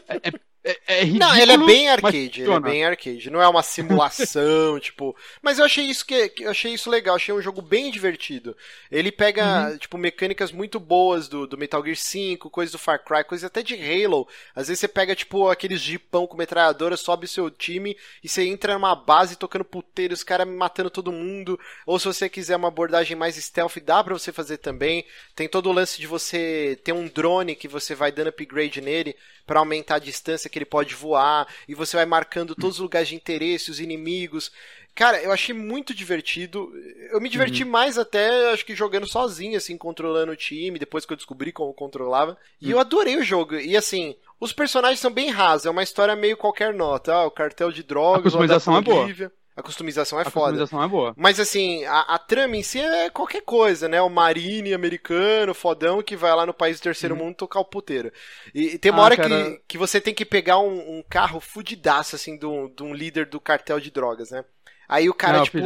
É, 0.07 0.15
é- 0.29 0.39
é- 0.71 0.79
é 0.87 1.03
ridículo, 1.03 1.19
Não, 1.31 1.37
ele 1.37 1.51
é 1.51 1.57
bem 1.57 1.89
arcade, 1.89 2.41
ele 2.41 2.51
é 2.51 2.59
bem 2.59 2.85
arcade. 2.85 3.29
Não 3.29 3.41
é 3.41 3.47
uma 3.47 3.63
simulação, 3.63 4.79
tipo. 4.79 5.15
Mas 5.41 5.59
eu 5.59 5.65
achei 5.65 5.85
isso 5.85 6.05
que, 6.05 6.29
que- 6.29 6.43
eu 6.43 6.51
achei 6.51 6.73
isso 6.73 6.89
legal, 6.89 7.15
achei 7.15 7.33
um 7.33 7.41
jogo 7.41 7.61
bem 7.61 7.91
divertido. 7.91 8.55
Ele 8.91 9.11
pega, 9.11 9.69
Uhum. 9.71 9.77
tipo, 9.77 9.97
mecânicas 9.97 10.51
muito 10.51 10.79
boas 10.79 11.27
do, 11.27 11.47
do 11.47 11.57
Metal 11.57 11.83
Gear 11.83 11.95
5, 11.95 12.49
coisas 12.49 12.71
do 12.71 12.77
Far 12.79 13.03
Cry, 13.03 13.23
coisas 13.23 13.45
até 13.45 13.61
de 13.63 13.75
Halo. 13.75 14.27
Às 14.55 14.67
vezes 14.67 14.79
você 14.79 14.87
pega, 14.87 15.15
tipo, 15.15 15.49
aqueles 15.49 15.81
jipão 15.81 16.27
com 16.27 16.37
metralhadora, 16.37 16.97
sobe 16.97 17.25
o 17.25 17.29
seu 17.29 17.49
time 17.49 17.95
e 18.23 18.29
você 18.29 18.43
entra 18.45 18.73
numa 18.73 18.95
base 18.95 19.35
tocando 19.35 19.65
puteiro, 19.65 20.13
os 20.13 20.23
caras 20.23 20.47
matando 20.47 20.89
todo 20.89 21.11
mundo. 21.11 21.59
Ou 21.85 21.99
se 21.99 22.05
você 22.05 22.29
quiser 22.29 22.55
uma 22.55 22.67
abordagem 22.67 23.15
mais 23.15 23.35
stealth, 23.35 23.77
dá 23.83 24.03
pra 24.03 24.13
você 24.13 24.31
fazer 24.31 24.57
também. 24.57 25.05
Tem 25.35 25.47
todo 25.47 25.69
o 25.69 25.73
lance 25.73 25.99
de 25.99 26.07
você 26.07 26.79
ter 26.83 26.91
um 26.93 27.07
drone 27.07 27.55
que 27.55 27.67
você 27.67 27.93
vai 27.95 28.11
dando 28.11 28.27
upgrade 28.29 28.81
nele 28.81 29.15
pra 29.45 29.59
aumentar 29.59 29.95
a 29.95 29.99
distância 29.99 30.49
que 30.57 30.63
ele 30.63 30.65
pode 30.65 30.95
voar, 30.95 31.47
e 31.67 31.75
você 31.75 31.95
vai 31.95 32.05
marcando 32.05 32.55
todos 32.55 32.77
os 32.77 32.81
lugares 32.81 33.07
de 33.07 33.15
interesse, 33.15 33.69
os 33.69 33.79
inimigos. 33.79 34.51
Cara, 34.95 35.21
eu 35.21 35.31
achei 35.31 35.53
muito 35.53 35.93
divertido. 35.93 36.73
Eu 37.11 37.21
me 37.21 37.29
diverti 37.29 37.63
mais 37.63 37.99
até, 37.99 38.51
acho 38.51 38.65
que 38.65 38.73
jogando 38.73 39.07
sozinho, 39.07 39.55
assim, 39.55 39.77
controlando 39.77 40.31
o 40.31 40.35
time, 40.35 40.79
depois 40.79 41.05
que 41.05 41.13
eu 41.13 41.17
descobri 41.17 41.51
como 41.51 41.71
controlava. 41.71 42.35
E 42.59 42.71
eu 42.71 42.79
adorei 42.79 43.15
o 43.15 43.23
jogo. 43.23 43.55
E 43.55 43.77
assim, 43.77 44.15
os 44.39 44.51
personagens 44.51 44.99
são 44.99 45.11
bem 45.11 45.29
rasos, 45.29 45.67
é 45.67 45.69
uma 45.69 45.83
história 45.83 46.15
meio 46.15 46.35
qualquer 46.35 46.73
nota. 46.73 47.13
Ah, 47.13 47.27
o 47.27 47.31
cartel 47.31 47.71
de 47.71 47.83
drogas, 47.83 48.19
A 48.19 48.23
customização 48.23 48.77
é 48.77 48.81
boa. 48.81 49.31
A 49.57 49.63
customização 49.63 50.19
é 50.19 50.23
A 50.23 50.25
foda. 50.25 50.59
customização 50.59 50.83
é 50.83 50.87
boa. 50.87 51.13
Mas 51.17 51.39
assim, 51.39 51.83
a, 51.85 52.01
a 52.01 52.19
trama 52.19 52.55
em 52.55 52.61
si 52.63 52.79
é 52.79 53.09
qualquer 53.09 53.41
coisa, 53.41 53.89
né? 53.89 53.99
O 54.01 54.09
marine 54.09 54.73
americano, 54.73 55.53
fodão, 55.55 56.03
que 56.03 56.15
vai 56.15 56.33
lá 56.35 56.45
no 56.45 56.53
país 56.53 56.79
do 56.79 56.83
terceiro 56.83 57.15
mundo 57.15 57.35
tocar 57.35 57.59
o 57.59 57.65
puteiro. 57.65 58.11
E, 58.53 58.75
e 58.75 58.77
tem 58.79 58.91
uma 58.91 58.99
Uhum. 58.99 59.01
Ah, 59.01 59.05
hora 59.05 59.17
cara. 59.17 59.29
que, 59.29 59.61
que 59.69 59.77
você 59.77 59.99
tem 59.99 60.13
que 60.13 60.23
pegar 60.25 60.59
um, 60.59 60.99
um 60.99 61.03
carro 61.09 61.39
fudidaço, 61.39 62.15
assim, 62.15 62.37
de 62.37 62.45
um, 62.45 62.69
de 62.69 62.83
líder 62.93 63.25
do 63.27 63.39
cartel 63.41 63.79
de 63.79 63.89
drogas, 63.91 64.29
né? 64.31 64.45
Aí 64.87 65.09
o 65.09 65.13
cara, 65.13 65.39
Não, 65.39 65.43
tipo, 65.43 65.57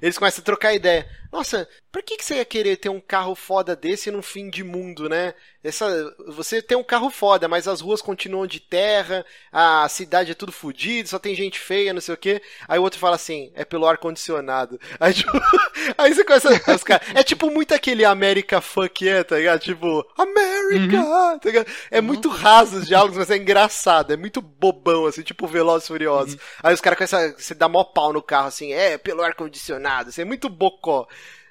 eles 0.00 0.16
começam 0.16 0.40
a 0.40 0.44
trocar 0.44 0.72
ideia. 0.72 1.06
Nossa, 1.30 1.68
Pra 1.92 2.02
que, 2.02 2.16
que 2.16 2.24
você 2.24 2.36
ia 2.36 2.44
querer 2.44 2.76
ter 2.76 2.88
um 2.88 3.00
carro 3.00 3.34
foda 3.34 3.74
desse 3.74 4.12
num 4.12 4.22
fim 4.22 4.48
de 4.48 4.62
mundo, 4.62 5.08
né? 5.08 5.34
Essa, 5.62 6.14
você 6.28 6.62
tem 6.62 6.78
um 6.78 6.84
carro 6.84 7.10
foda, 7.10 7.48
mas 7.48 7.66
as 7.66 7.80
ruas 7.80 8.00
continuam 8.00 8.46
de 8.46 8.60
terra, 8.60 9.26
a 9.52 9.88
cidade 9.88 10.30
é 10.30 10.34
tudo 10.34 10.52
fodido, 10.52 11.08
só 11.08 11.18
tem 11.18 11.34
gente 11.34 11.58
feia, 11.58 11.92
não 11.92 12.00
sei 12.00 12.14
o 12.14 12.18
quê. 12.18 12.40
Aí 12.68 12.78
o 12.78 12.82
outro 12.82 13.00
fala 13.00 13.16
assim, 13.16 13.50
é 13.56 13.64
pelo 13.64 13.86
ar-condicionado. 13.86 14.80
Aí, 15.00 15.12
tipo, 15.12 15.32
aí 15.98 16.14
você 16.14 16.24
começa. 16.24 16.48
Os 16.74 16.84
cara, 16.84 17.02
é 17.14 17.22
tipo 17.24 17.50
muito 17.50 17.74
aquele 17.74 18.04
America 18.04 18.60
fuck 18.60 19.04
yeah, 19.04 19.24
tá 19.24 19.36
ligado? 19.36 19.60
Tipo, 19.60 20.06
America! 20.16 20.98
Tá 21.40 21.48
ligado? 21.48 21.66
É 21.90 22.00
muito 22.00 22.28
raso 22.28 22.78
os 22.78 22.86
diálogos, 22.86 23.18
mas 23.18 23.30
é 23.30 23.36
engraçado, 23.36 24.12
é 24.12 24.16
muito 24.16 24.40
bobão, 24.40 25.06
assim, 25.06 25.22
tipo 25.22 25.46
Velozes 25.46 25.84
e 25.84 25.88
Furiosos. 25.88 26.36
Aí 26.62 26.72
os 26.72 26.80
caras 26.80 26.96
começam 26.96 27.18
a 27.18 27.32
você 27.32 27.54
dá 27.54 27.68
mó 27.68 27.82
pau 27.82 28.12
no 28.12 28.22
carro, 28.22 28.48
assim, 28.48 28.72
é 28.72 28.96
pelo 28.96 29.22
ar-condicionado, 29.22 30.10
assim, 30.10 30.22
é 30.22 30.24
muito 30.24 30.48
bocó. 30.48 31.06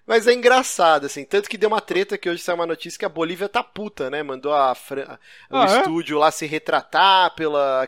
Mas 0.09 0.27
é 0.27 0.33
engraçado, 0.33 1.05
assim. 1.05 1.23
Tanto 1.23 1.49
que 1.49 1.57
deu 1.57 1.69
uma 1.69 1.81
treta 1.81 2.17
que 2.17 2.29
hoje 2.29 2.41
saiu 2.41 2.55
uma 2.55 2.65
notícia 2.65 2.97
que 2.97 3.05
a 3.05 3.09
Bolívia 3.09 3.47
tá 3.47 3.63
puta, 3.63 4.09
né? 4.09 4.23
Mandou 4.23 4.53
a 4.53 4.73
Fran... 4.75 5.19
o 5.51 5.57
Ah, 5.57 5.65
é? 5.65 5.81
estúdio 5.81 6.17
lá 6.17 6.31
se 6.31 6.47
retratar 6.47 7.35
pela 7.35 7.87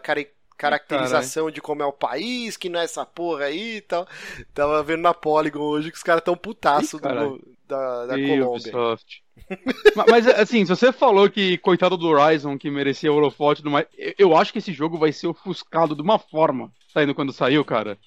caracterização 0.57 1.49
de 1.49 1.61
como 1.61 1.81
é 1.81 1.85
o 1.85 1.91
país, 1.93 2.55
que 2.57 2.69
não 2.69 2.79
é 2.79 2.83
essa 2.83 3.05
porra 3.05 3.45
aí 3.45 3.77
e 3.77 3.81
tal. 3.81 4.07
Tava 4.53 4.83
vendo 4.83 5.01
na 5.01 5.13
Polygon 5.13 5.59
hoje 5.61 5.91
que 5.91 5.97
os 5.97 6.03
caras 6.03 6.23
tão 6.23 6.37
putaço 6.37 6.97
Ih, 6.97 6.99
do- 6.99 7.01
caralho. 7.01 7.41
da, 7.67 8.05
da 8.05 8.17
Ih, 8.17 8.19
Colômbia. 8.19 8.79
Ubisoft. 8.79 9.23
Ma- 9.95 10.07
Mas, 10.07 10.27
assim, 10.27 10.65
se 10.65 10.69
você 10.69 10.91
falou 10.91 11.29
que 11.29 11.57
coitado 11.59 11.97
do 11.97 12.07
Horizon, 12.07 12.57
que 12.57 12.69
merecia 12.69 13.11
o 13.11 13.15
holofote 13.15 13.61
e 13.61 13.63
tudo 13.63 13.71
mais, 13.73 13.87
eu- 13.97 14.13
eu 14.17 14.37
acho 14.37 14.51
que 14.51 14.59
esse 14.59 14.73
jogo 14.73 14.97
vai 14.97 15.11
ser 15.11 15.27
ofuscado 15.27 15.95
de 15.95 16.01
uma 16.01 16.19
forma, 16.19 16.71
saindo 16.93 17.15
quando 17.15 17.33
saiu, 17.33 17.63
cara. 17.65 17.97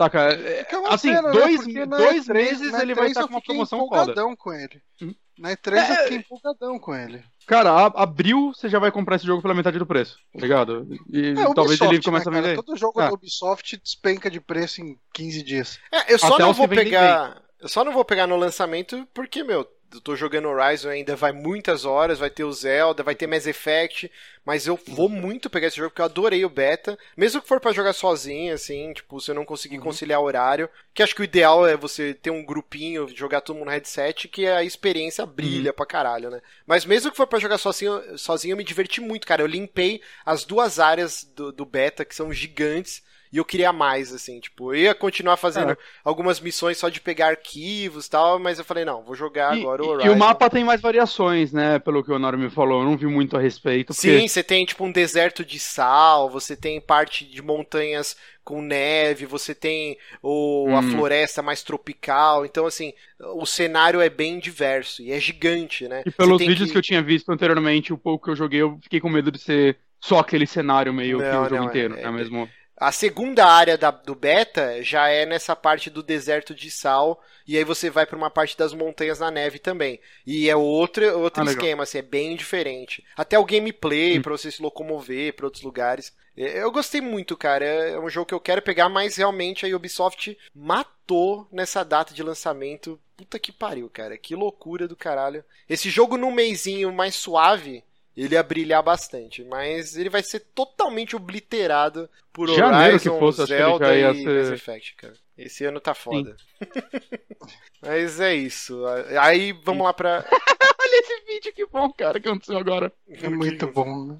Saca? 0.00 0.18
É, 0.32 0.64
Que 0.64 0.74
é 0.74 0.78
uma 0.78 0.88
Assim, 0.94 1.08
pena, 1.12 1.22
né? 1.28 1.32
dois, 1.32 1.66
na 1.66 1.84
dois 1.98 2.26
E3 2.26 2.32
meses 2.32 2.74
ele 2.80 2.94
vai 2.94 3.04
E3 3.04 3.08
estar 3.08 3.20
eu 3.20 3.28
com 3.28 3.34
uma 3.34 3.42
promoção 3.42 3.78
foda. 3.80 3.96
empolgadão 4.02 4.34
com 4.36 4.52
ele. 4.52 4.80
Hum. 5.02 5.14
Na 5.38 5.50
E3 5.50 5.72
eu 5.72 5.78
É. 5.78 5.96
fiquei 6.04 6.16
empolgadão 6.18 6.78
com 6.78 6.94
ele. 6.94 7.22
Cara, 7.46 7.70
a- 7.70 8.02
abril 8.02 8.52
você 8.54 8.68
já 8.68 8.78
vai 8.78 8.90
comprar 8.90 9.16
esse 9.16 9.26
jogo 9.26 9.42
pela 9.42 9.52
metade 9.54 9.78
do 9.78 9.84
preço, 9.86 10.16
tá 10.32 10.40
ligado? 10.40 10.86
E 11.12 11.30
É, 11.30 11.34
talvez 11.34 11.78
Ubisoft, 11.80 11.94
ele 11.94 12.02
comece 12.02 12.30
né, 12.30 12.32
a 12.38 12.40
vender. 12.40 12.54
cara? 12.54 12.62
Todo 12.66 12.78
jogo 12.78 12.98
Ah. 13.00 13.08
da 13.08 13.12
Ubisoft 13.12 13.76
despenca 13.82 14.30
de 14.30 14.40
preço 14.40 14.80
em 14.80 14.96
15 15.12 15.42
dias. 15.42 15.78
É, 15.92 16.14
eu 16.14 16.18
só 16.18 16.34
Até 16.34 16.42
não 16.44 16.52
vou 16.54 16.66
pegar. 16.68 17.42
Eu 17.60 17.68
só 17.68 17.84
não 17.84 17.92
vou 17.92 18.04
pegar 18.04 18.26
no 18.26 18.36
lançamento 18.36 19.06
porque, 19.12 19.44
meu, 19.44 19.66
eu 19.92 20.00
tô 20.00 20.14
jogando 20.14 20.48
Horizon 20.48 20.88
ainda, 20.88 21.16
vai 21.16 21.32
muitas 21.32 21.84
horas, 21.84 22.18
vai 22.18 22.30
ter 22.30 22.44
o 22.44 22.52
Zelda, 22.52 23.02
vai 23.02 23.14
ter 23.14 23.26
Mass 23.26 23.46
Effect, 23.46 24.10
mas 24.44 24.66
eu 24.66 24.78
vou 24.88 25.08
muito 25.08 25.50
pegar 25.50 25.66
esse 25.66 25.76
jogo 25.76 25.90
porque 25.90 26.00
eu 26.00 26.06
adorei 26.06 26.44
o 26.44 26.48
beta, 26.50 26.98
mesmo 27.16 27.42
que 27.42 27.48
for 27.48 27.60
pra 27.60 27.72
jogar 27.72 27.92
sozinho, 27.92 28.54
assim, 28.54 28.92
tipo, 28.92 29.20
se 29.20 29.30
eu 29.30 29.34
não 29.34 29.44
conseguir 29.44 29.78
conciliar 29.78 30.20
horário, 30.20 30.68
que 30.94 31.02
acho 31.02 31.14
que 31.14 31.22
o 31.22 31.24
ideal 31.24 31.66
é 31.66 31.76
você 31.76 32.14
ter 32.14 32.30
um 32.30 32.44
grupinho, 32.44 33.08
jogar 33.14 33.40
todo 33.40 33.56
mundo 33.56 33.66
no 33.66 33.72
headset, 33.72 34.28
que 34.28 34.46
a 34.46 34.62
experiência 34.62 35.26
brilha 35.26 35.72
pra 35.72 35.86
caralho, 35.86 36.30
né? 36.30 36.40
Mas 36.66 36.84
mesmo 36.84 37.10
que 37.10 37.16
for 37.16 37.26
pra 37.26 37.38
jogar 37.38 37.58
sozinho, 37.58 38.18
sozinho 38.18 38.52
eu 38.52 38.56
me 38.56 38.64
diverti 38.64 39.00
muito, 39.00 39.26
cara. 39.26 39.42
Eu 39.42 39.46
limpei 39.46 40.00
as 40.24 40.44
duas 40.44 40.78
áreas 40.78 41.24
do, 41.24 41.52
do 41.52 41.64
beta, 41.64 42.04
que 42.04 42.14
são 42.14 42.32
gigantes, 42.32 43.02
e 43.32 43.36
eu 43.38 43.44
queria 43.44 43.72
mais, 43.72 44.12
assim, 44.12 44.40
tipo, 44.40 44.74
eu 44.74 44.80
ia 44.80 44.94
continuar 44.94 45.36
fazendo 45.36 45.76
Caraca. 45.76 45.82
algumas 46.04 46.40
missões 46.40 46.78
só 46.78 46.88
de 46.88 47.00
pegar 47.00 47.28
arquivos 47.28 48.06
e 48.06 48.10
tal, 48.10 48.38
mas 48.38 48.58
eu 48.58 48.64
falei, 48.64 48.84
não, 48.84 49.02
vou 49.04 49.14
jogar 49.14 49.52
E, 49.52 49.54
agora 49.54 49.82
o 49.82 49.86
Horizon. 49.86 50.06
e 50.06 50.08
o 50.08 50.16
mapa 50.16 50.48
tem 50.48 50.64
mais 50.64 50.80
variações, 50.80 51.52
né? 51.52 51.78
Pelo 51.78 52.02
que 52.04 52.10
o 52.10 52.14
Honor 52.14 52.36
me 52.38 52.50
falou. 52.50 52.82
Eu 52.82 52.88
não 52.88 52.96
vi 52.96 53.06
muito 53.06 53.36
a 53.36 53.40
respeito. 53.40 53.94
Porque... 53.94 54.22
Sim, 54.22 54.28
você 54.28 54.42
tem 54.44 54.64
tipo 54.64 54.84
um 54.84 54.92
deserto 54.92 55.44
de 55.44 55.58
sal, 55.58 56.30
você 56.30 56.56
tem 56.56 56.80
parte 56.80 57.24
de 57.24 57.42
montanhas 57.42 58.16
com 58.44 58.62
neve, 58.62 59.26
você 59.26 59.52
tem 59.54 59.98
o, 60.22 60.74
a 60.76 60.80
Hum. 60.80 60.82
floresta 60.82 61.42
mais 61.42 61.62
tropical, 61.62 62.44
então 62.46 62.66
assim, 62.66 62.92
o 63.18 63.44
cenário 63.44 64.00
é 64.00 64.08
bem 64.08 64.38
diverso 64.38 65.02
e 65.02 65.12
é 65.12 65.18
gigante, 65.20 65.88
né? 65.88 66.04
E 66.04 66.10
pelos 66.10 66.44
vídeos 66.44 66.70
que... 66.70 66.78
eu 66.78 66.82
tinha 66.82 67.02
visto 67.02 67.30
anteriormente, 67.30 67.92
o 67.92 67.98
pouco 67.98 68.24
que 68.24 68.30
eu 68.30 68.36
joguei, 68.36 68.60
eu 68.62 68.78
fiquei 68.82 69.00
com 69.00 69.08
medo 69.10 69.30
de 69.30 69.38
ser 69.38 69.78
só 70.00 70.18
aquele 70.18 70.46
cenário 70.46 70.92
meio 70.94 71.22
que 71.22 71.24
Não, 71.24 71.42
o 71.42 71.46
jogo 71.46 71.64
não, 71.64 71.68
inteiro, 71.68 71.94
é- 71.96 72.02
é, 72.02 72.10
mesmo? 72.10 72.54
A 72.80 72.90
segunda 72.90 73.44
área 73.46 73.76
da- 73.76 73.90
do 73.90 74.14
beta 74.14 74.82
já 74.82 75.06
é 75.08 75.26
nessa 75.26 75.54
parte 75.54 75.90
do 75.90 76.02
deserto 76.02 76.54
de 76.54 76.70
sal, 76.70 77.22
e 77.46 77.58
aí 77.58 77.62
você 77.62 77.90
vai 77.90 78.06
pra 78.06 78.16
uma 78.16 78.30
parte 78.30 78.56
das 78.56 78.72
montanhas 78.72 79.20
na 79.20 79.30
neve 79.30 79.58
também. 79.58 80.00
E 80.26 80.48
é 80.48 80.56
outro, 80.56 81.04
outro 81.20 81.42
Ah, 81.42 81.44
esquema, 81.46 81.82
assim, 81.82 81.98
é 81.98 82.02
bem 82.02 82.34
diferente. 82.34 83.04
Até 83.14 83.38
o 83.38 83.44
gameplay, 83.44 84.18
Hum. 84.18 84.22
pra 84.22 84.32
você 84.32 84.50
se 84.50 84.62
locomover 84.62 85.34
pra 85.34 85.44
outros 85.46 85.62
lugares. 85.62 86.12
Eu 86.34 86.72
gostei 86.72 87.02
muito, 87.02 87.36
cara. 87.36 87.64
É 87.66 87.98
um 88.00 88.08
jogo 88.08 88.24
que 88.26 88.32
eu 88.34 88.40
quero 88.40 88.62
pegar, 88.62 88.88
mas 88.88 89.16
realmente 89.16 89.66
a 89.66 89.76
Ubisoft 89.76 90.38
matou 90.54 91.46
nessa 91.52 91.84
data 91.84 92.14
de 92.14 92.22
lançamento. 92.22 92.98
Puta 93.14 93.38
que 93.38 93.52
pariu, 93.52 93.90
cara. 93.92 94.16
Que 94.16 94.34
loucura 94.34 94.88
do 94.88 94.96
caralho. 94.96 95.44
Esse 95.68 95.90
jogo 95.90 96.16
num 96.16 96.30
meizinho 96.30 96.90
mais 96.92 97.14
suave, 97.14 97.84
ele 98.24 98.34
ia 98.34 98.42
brilhar 98.42 98.82
bastante, 98.82 99.44
mas 99.44 99.96
ele 99.96 100.08
vai 100.10 100.22
ser 100.22 100.40
totalmente 100.54 101.14
obliterado 101.16 102.08
por 102.32 102.48
Janeiro 102.48 102.94
Horizon, 102.94 103.12
que 103.14 103.18
fosse, 103.18 103.42
acho 103.42 103.48
que 103.48 103.52
ele 103.54 103.62
Zelda 103.64 103.86
já 103.86 103.94
ia 103.96 104.10
e 104.10 104.22
ser- 104.22 104.38
Mass 104.40 104.50
Effect, 104.50 104.94
cara. 104.96 105.14
Esse 105.38 105.64
ano 105.64 105.80
tá 105.80 105.94
foda. 105.94 106.36
mas 107.80 108.20
é 108.20 108.34
isso. 108.34 108.84
Aí 109.20 109.52
vamos 109.64 109.84
lá 109.84 109.92
pra. 109.92 110.24
Olha 110.82 111.00
esse 111.00 111.20
vídeo, 111.26 111.52
que 111.54 111.66
bom, 111.66 111.90
cara, 111.92 112.18
que 112.18 112.28
aconteceu 112.28 112.58
agora. 112.58 112.92
É 113.08 113.28
muito 113.28 113.66
bom, 113.68 114.06
né? 114.06 114.18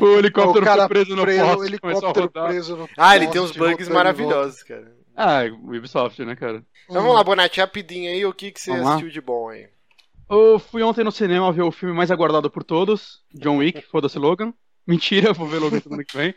O 0.00 0.18
helicóptero 0.18 0.84
o 0.84 0.88
preso 0.88 1.14
no 1.14 1.22
preso, 1.22 1.44
o 1.44 1.46
poste, 1.48 1.66
helicóptero 1.66 2.30
preso 2.30 2.76
no 2.76 2.88
Ah, 2.96 3.14
ele 3.14 3.28
tem 3.28 3.40
uns 3.40 3.52
bugs 3.52 3.88
maravilhosos, 3.88 4.62
cara. 4.62 4.92
Ah, 5.14 5.42
o 5.44 5.76
Ubisoft, 5.76 6.24
né, 6.24 6.34
cara? 6.34 6.64
Então 6.84 7.02
vamos 7.02 7.14
lá, 7.14 7.22
Bonatti, 7.22 7.60
rapidinho 7.60 8.10
aí, 8.10 8.24
o 8.24 8.32
que, 8.32 8.50
que 8.50 8.60
você 8.60 8.70
Vamos 8.70 8.84
lá. 8.86 8.90
assistiu 8.94 9.10
de 9.10 9.20
bom 9.20 9.48
aí? 9.50 9.68
Eu 10.32 10.58
fui 10.58 10.82
ontem 10.82 11.04
no 11.04 11.12
cinema 11.12 11.52
ver 11.52 11.60
o 11.60 11.70
filme 11.70 11.94
mais 11.94 12.10
aguardado 12.10 12.50
por 12.50 12.64
todos, 12.64 13.22
John 13.34 13.58
Wick, 13.58 13.82
foda-se 13.92 14.18
Logan. 14.18 14.54
Mentira, 14.86 15.34
vou 15.34 15.46
ver 15.46 15.58
Logan 15.58 15.78
semana 15.78 16.02
que 16.02 16.16
vem. 16.16 16.34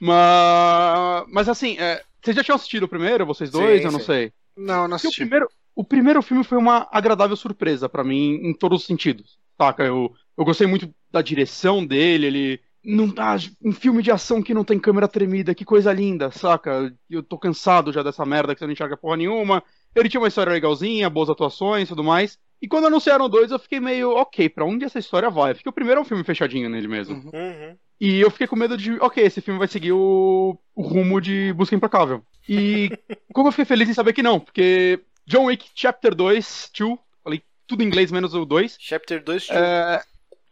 Mas, 0.00 1.24
mas 1.28 1.48
assim, 1.48 1.76
é, 1.78 2.00
vocês 2.22 2.36
já 2.36 2.44
tinham 2.44 2.54
assistido 2.54 2.84
o 2.84 2.88
primeiro, 2.88 3.26
vocês 3.26 3.50
dois? 3.50 3.80
Sim, 3.80 3.86
eu 3.88 3.92
não 3.92 3.98
sim. 3.98 4.06
sei. 4.06 4.32
Não, 4.56 4.86
não 4.86 4.96
Porque 4.96 5.08
o 5.08 5.10
assisti. 5.10 5.20
primeiro, 5.20 5.48
o 5.74 5.84
primeiro 5.84 6.22
filme 6.22 6.44
foi 6.44 6.58
uma 6.58 6.88
agradável 6.92 7.36
surpresa 7.36 7.88
pra 7.88 8.04
mim 8.04 8.34
em 8.34 8.54
todos 8.54 8.82
os 8.82 8.86
sentidos. 8.86 9.36
Saca? 9.60 9.84
Eu, 9.84 10.14
eu 10.38 10.44
gostei 10.44 10.66
muito 10.66 10.92
da 11.10 11.20
direção 11.20 11.84
dele, 11.84 12.26
ele. 12.26 12.60
Não, 12.84 13.12
ah, 13.18 13.36
um 13.64 13.72
filme 13.72 14.02
de 14.02 14.10
ação 14.12 14.42
que 14.42 14.52
não 14.54 14.62
tem 14.62 14.78
câmera 14.78 15.08
tremida, 15.08 15.54
que 15.54 15.64
coisa 15.64 15.92
linda, 15.92 16.30
saca? 16.30 16.94
Eu 17.08 17.22
tô 17.22 17.38
cansado 17.38 17.90
já 17.92 18.02
dessa 18.02 18.24
merda 18.26 18.54
que 18.54 18.58
você 18.58 18.66
não 18.66 18.72
enxerga 18.74 18.96
porra 18.96 19.16
nenhuma. 19.16 19.62
Ele 19.94 20.08
tinha 20.08 20.20
uma 20.20 20.28
história 20.28 20.52
legalzinha, 20.52 21.08
boas 21.08 21.30
atuações 21.30 21.84
e 21.84 21.88
tudo 21.88 22.04
mais. 22.04 22.38
E 22.62 22.68
quando 22.68 22.86
anunciaram 22.86 23.28
dois, 23.28 23.50
eu 23.50 23.58
fiquei 23.58 23.78
meio, 23.80 24.10
ok, 24.12 24.48
pra 24.48 24.64
onde 24.64 24.84
essa 24.84 24.98
história 24.98 25.28
vai? 25.28 25.54
Porque 25.54 25.68
o 25.68 25.72
primeiro 25.72 25.98
é 26.00 26.02
um 26.02 26.06
filme 26.06 26.24
fechadinho 26.24 26.68
nele 26.70 26.88
mesmo. 26.88 27.16
Uhum. 27.16 27.30
Uhum. 27.32 27.76
E 28.00 28.20
eu 28.20 28.30
fiquei 28.30 28.46
com 28.46 28.56
medo 28.56 28.76
de, 28.76 28.92
ok, 29.00 29.22
esse 29.24 29.40
filme 29.40 29.58
vai 29.58 29.68
seguir 29.68 29.92
o, 29.92 30.58
o 30.74 30.82
rumo 30.82 31.20
de 31.20 31.52
Busca 31.52 31.74
Implacável. 31.76 32.22
E 32.48 32.90
como 33.32 33.48
eu 33.48 33.52
fiquei 33.52 33.64
feliz 33.64 33.88
em 33.88 33.94
saber 33.94 34.12
que 34.12 34.22
não, 34.22 34.40
porque 34.40 35.00
John 35.26 35.44
Wick 35.46 35.68
Chapter 35.74 36.14
2, 36.14 36.70
2, 36.78 36.98
falei 37.22 37.42
tudo 37.66 37.82
em 37.82 37.86
inglês 37.86 38.10
menos 38.10 38.34
o 38.34 38.44
2. 38.44 38.76
Chapter 38.80 39.22
2, 39.22 39.48
É... 39.50 40.02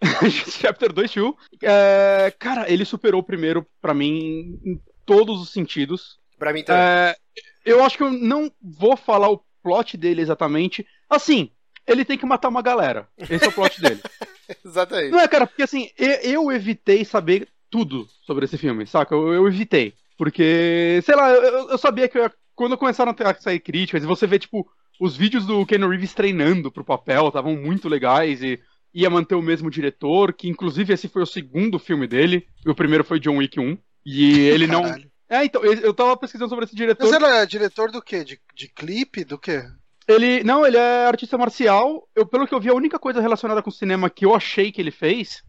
Chapter 0.31 0.93
2, 0.93 1.15
2. 1.15 1.35
É... 1.63 2.33
Cara, 2.39 2.71
ele 2.71 2.85
superou 2.85 3.21
o 3.21 3.25
primeiro 3.25 3.67
pra 3.81 3.95
mim 3.95 4.59
em 4.65 4.81
todos 5.07 5.41
os 5.41 5.51
sentidos. 5.51 6.19
pra 6.39 6.53
mim 6.53 6.63
também. 6.63 6.83
É, 6.83 7.17
Eu 7.65 7.83
acho 7.85 7.97
que 7.97 8.03
eu 8.03 8.13
não 8.13 8.51
vou 8.61 8.97
falar 8.97 9.31
o 9.31 9.43
plot 9.63 9.97
dele 9.97 10.21
exatamente. 10.23 10.85
Assim, 11.09 11.52
ele 11.87 12.05
tem 12.05 12.17
que 12.19 12.27
matar 12.27 12.49
uma 12.49 12.63
galera. 12.63 13.09
Esse 13.19 13.45
é 13.45 13.49
o 13.49 13.53
plot 13.53 13.81
dele. 13.81 14.01
Exatamente. 14.65 15.11
Não 15.11 15.21
é, 15.21 15.29
cara, 15.29 15.47
porque 15.47 15.63
assim, 15.63 15.89
eu, 15.99 16.11
eu 16.23 16.53
evitei 16.53 17.05
saber 17.05 17.49
tudo 17.71 18.07
sobre 18.27 18.45
esse 18.45 18.59
filme, 18.59 18.87
saca? 18.87 19.15
Eu, 19.15 19.33
eu 19.33 19.49
evitei. 19.49 19.95
Porque, 20.19 21.01
sei 21.05 21.17
lá, 21.17 21.31
eu, 21.31 21.71
eu 21.71 21.79
sabia 21.79 22.09
que 22.09 22.19
eu 22.19 22.23
ia- 22.23 22.33
quando 22.55 22.77
começaram 22.77 23.15
a 23.19 23.35
sair 23.35 23.59
críticas, 23.61 24.03
e 24.03 24.07
você 24.07 24.27
vê, 24.27 24.39
tipo, 24.39 24.69
os 25.01 25.17
vídeos 25.17 25.47
do 25.47 25.65
Ken 25.67 25.79
Reeves 25.89 26.15
treinando 26.15 26.71
pro 26.71 26.85
papel 26.85 27.29
estavam 27.29 27.57
muito 27.57 27.89
legais 27.89 28.43
e 28.43 28.61
ia 28.95 29.09
manter 29.09 29.35
o 29.35 29.43
mesmo 29.43 29.71
diretor, 29.71 30.33
que 30.35 30.49
inclusive 30.49 30.93
esse 30.93 31.09
foi 31.09 31.23
o 31.23 31.27
segundo 31.27 31.79
filme 31.79 32.07
dele, 32.07 32.47
e 32.65 32.71
o 32.71 32.75
primeiro 32.75 33.03
foi 33.03 33.19
John 33.19 33.39
Wick 33.39 33.59
1. 33.59 33.77
E 34.05 34.39
ele 34.41 34.67
não. 34.67 34.83
Caralho. 34.83 35.11
É, 35.29 35.45
então, 35.47 35.65
eu 35.65 35.95
tava 35.95 36.15
pesquisando 36.15 36.51
sobre 36.51 36.67
esse 36.67 36.77
diretor. 36.77 37.05
Mas 37.11 37.15
ele 37.15 37.25
é 37.25 37.47
diretor 37.47 37.91
do 37.91 38.03
quê? 38.03 38.23
De, 38.23 38.39
de 38.55 38.69
clipe? 38.69 39.25
Do 39.25 39.39
quê? 39.39 39.63
Ele. 40.09 40.43
Não, 40.43 40.67
ele 40.67 40.77
é 40.77 41.07
artista 41.07 41.39
marcial. 41.39 42.09
Eu, 42.15 42.27
pelo 42.27 42.47
que 42.47 42.55
eu 42.55 42.61
vi, 42.61 42.69
a 42.69 42.75
única 42.75 42.99
coisa 42.99 43.21
relacionada 43.21 43.63
com 43.63 43.71
cinema 43.71 44.11
que 44.11 44.25
eu 44.25 44.35
achei 44.35 44.73
que 44.73 44.81
ele 44.81 44.91
fez 44.91 45.43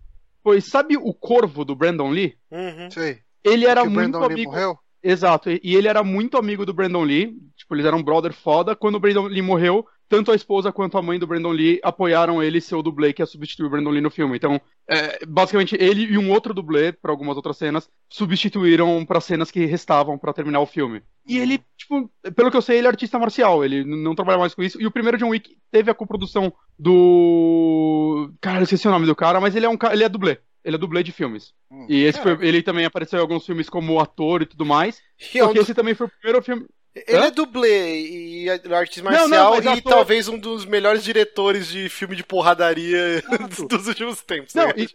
foi, 0.44 0.60
sabe 0.62 0.98
o 0.98 1.14
Corvo 1.14 1.64
do 1.64 1.76
Brandon 1.76 2.10
Lee? 2.10 2.38
Uhum. 2.52 2.92
Sei. 2.92 3.20
Ele 3.44 3.66
era 3.66 3.82
que 3.82 3.88
o 3.88 3.92
muito 3.92 4.12
Brandon 4.12 4.28
Lee 4.28 4.34
amigo. 4.34 4.52
morreu? 4.52 4.78
Exato, 5.02 5.50
e 5.50 5.60
e 5.62 5.76
ele 5.76 5.90
era 5.90 6.02
muito 6.02 6.38
amigo 6.38 6.66
do 6.66 6.74
Brandon 6.74 7.04
Lee. 7.04 7.36
Tipo, 7.58 7.76
eles 7.76 7.86
eram 7.86 8.02
brother 8.02 8.34
foda. 8.34 8.76
Quando 8.76 8.96
o 8.96 9.00
Brandon 9.00 9.28
Lee 9.28 9.42
morreu, 9.42 9.86
tanto 10.08 10.32
a 10.32 10.36
esposa 10.36 10.72
quanto 10.72 10.98
a 10.98 11.02
mãe 11.02 11.20
do 11.20 11.28
Brandon 11.28 11.52
Lee 11.52 11.80
apoiaram 11.84 12.42
ele 12.42 12.62
ser 12.62 12.76
o 12.76 12.82
dublê 12.82 13.12
que 13.12 13.22
ia 13.22 13.26
substituir 13.26 13.66
o 13.66 13.70
Brandon 13.70 13.90
Lee 13.90 14.02
no 14.02 14.12
filme. 14.12 14.38
Então, 14.38 14.62
é, 14.88 15.26
basicamente, 15.26 15.76
ele 15.80 16.04
e 16.04 16.18
um 16.18 16.32
outro 16.32 16.54
dublê, 16.54 16.92
para 16.94 17.12
algumas 17.12 17.36
outras 17.36 17.58
cenas, 17.58 17.90
substituíram 18.10 19.06
para 19.06 19.20
cenas 19.20 19.50
que 19.50 19.66
restavam 19.66 20.18
para 20.18 20.34
terminar 20.34 20.60
o 20.60 20.66
filme. 20.66 21.02
E 21.26 21.38
ele, 21.40 21.62
tipo, 21.78 22.12
pelo 22.36 22.52
que 22.52 22.58
eu 22.58 22.62
sei, 22.62 22.78
ele 22.78 22.88
é 22.88 22.90
artista 22.90 23.18
marcial, 23.18 23.64
ele 23.64 23.84
não 23.86 24.14
trabalha 24.14 24.38
mais 24.38 24.54
com 24.54 24.62
isso. 24.62 24.82
E 24.82 24.86
o 24.86 24.92
primeiro 24.92 25.18
John 25.18 25.30
Wick 25.30 25.56
teve 25.72 25.90
a 25.90 25.94
coprodução 25.94 26.52
do. 26.78 28.32
Cara, 28.42 28.60
eu 28.60 28.64
esqueci 28.64 28.88
o 28.88 28.92
nome 28.92 29.06
do 29.06 29.16
cara, 29.16 29.40
mas 29.40 29.56
ele 29.56 29.66
é 29.66 29.70
um 29.70 29.78
cara. 29.78 29.94
Ele 29.94 30.04
é 30.04 30.10
dublê. 30.10 30.38
Ele 30.64 30.76
é 30.76 30.80
dublê 30.80 31.04
de 31.04 31.12
filmes. 31.12 31.54
Hum. 31.70 31.86
E 31.90 32.04
esse 32.04 32.22
foi- 32.22 32.38
ele 32.42 32.62
também 32.64 32.86
apareceu 32.86 33.20
em 33.20 33.22
alguns 33.22 33.46
filmes 33.46 33.70
como 33.70 34.00
ator 34.00 34.42
e 34.42 34.46
tudo 34.46 34.66
mais. 34.66 35.02
E 35.34 35.40
é 35.40 35.44
um 35.44 35.48
Só 35.48 35.54
que 35.54 35.60
esse 35.60 35.74
também 35.74 35.94
foi 35.94 36.08
o 36.08 36.10
primeiro 36.10 36.42
filme. 36.44 36.66
Ele 36.96 37.18
Hã? 37.18 37.26
é 37.26 37.32
dublê 37.32 38.02
e 38.08 38.50
é 38.50 38.74
artista 38.76 39.02
Não, 39.10 39.12
marcial 39.12 39.30
não, 39.30 39.56
mas 39.58 39.66
e 39.66 39.68
ator- 39.80 39.92
talvez 39.94 40.28
um 40.28 40.38
dos 40.38 40.64
melhores 40.64 41.04
diretores 41.04 41.68
de 41.68 41.90
filme 41.90 42.16
de 42.16 42.24
porradaria 42.24 43.22
dos 43.68 43.88
últimos 43.88 44.22
tempos. 44.22 44.54
Não, 44.54 44.68
né? 44.68 44.74
e 44.78 44.88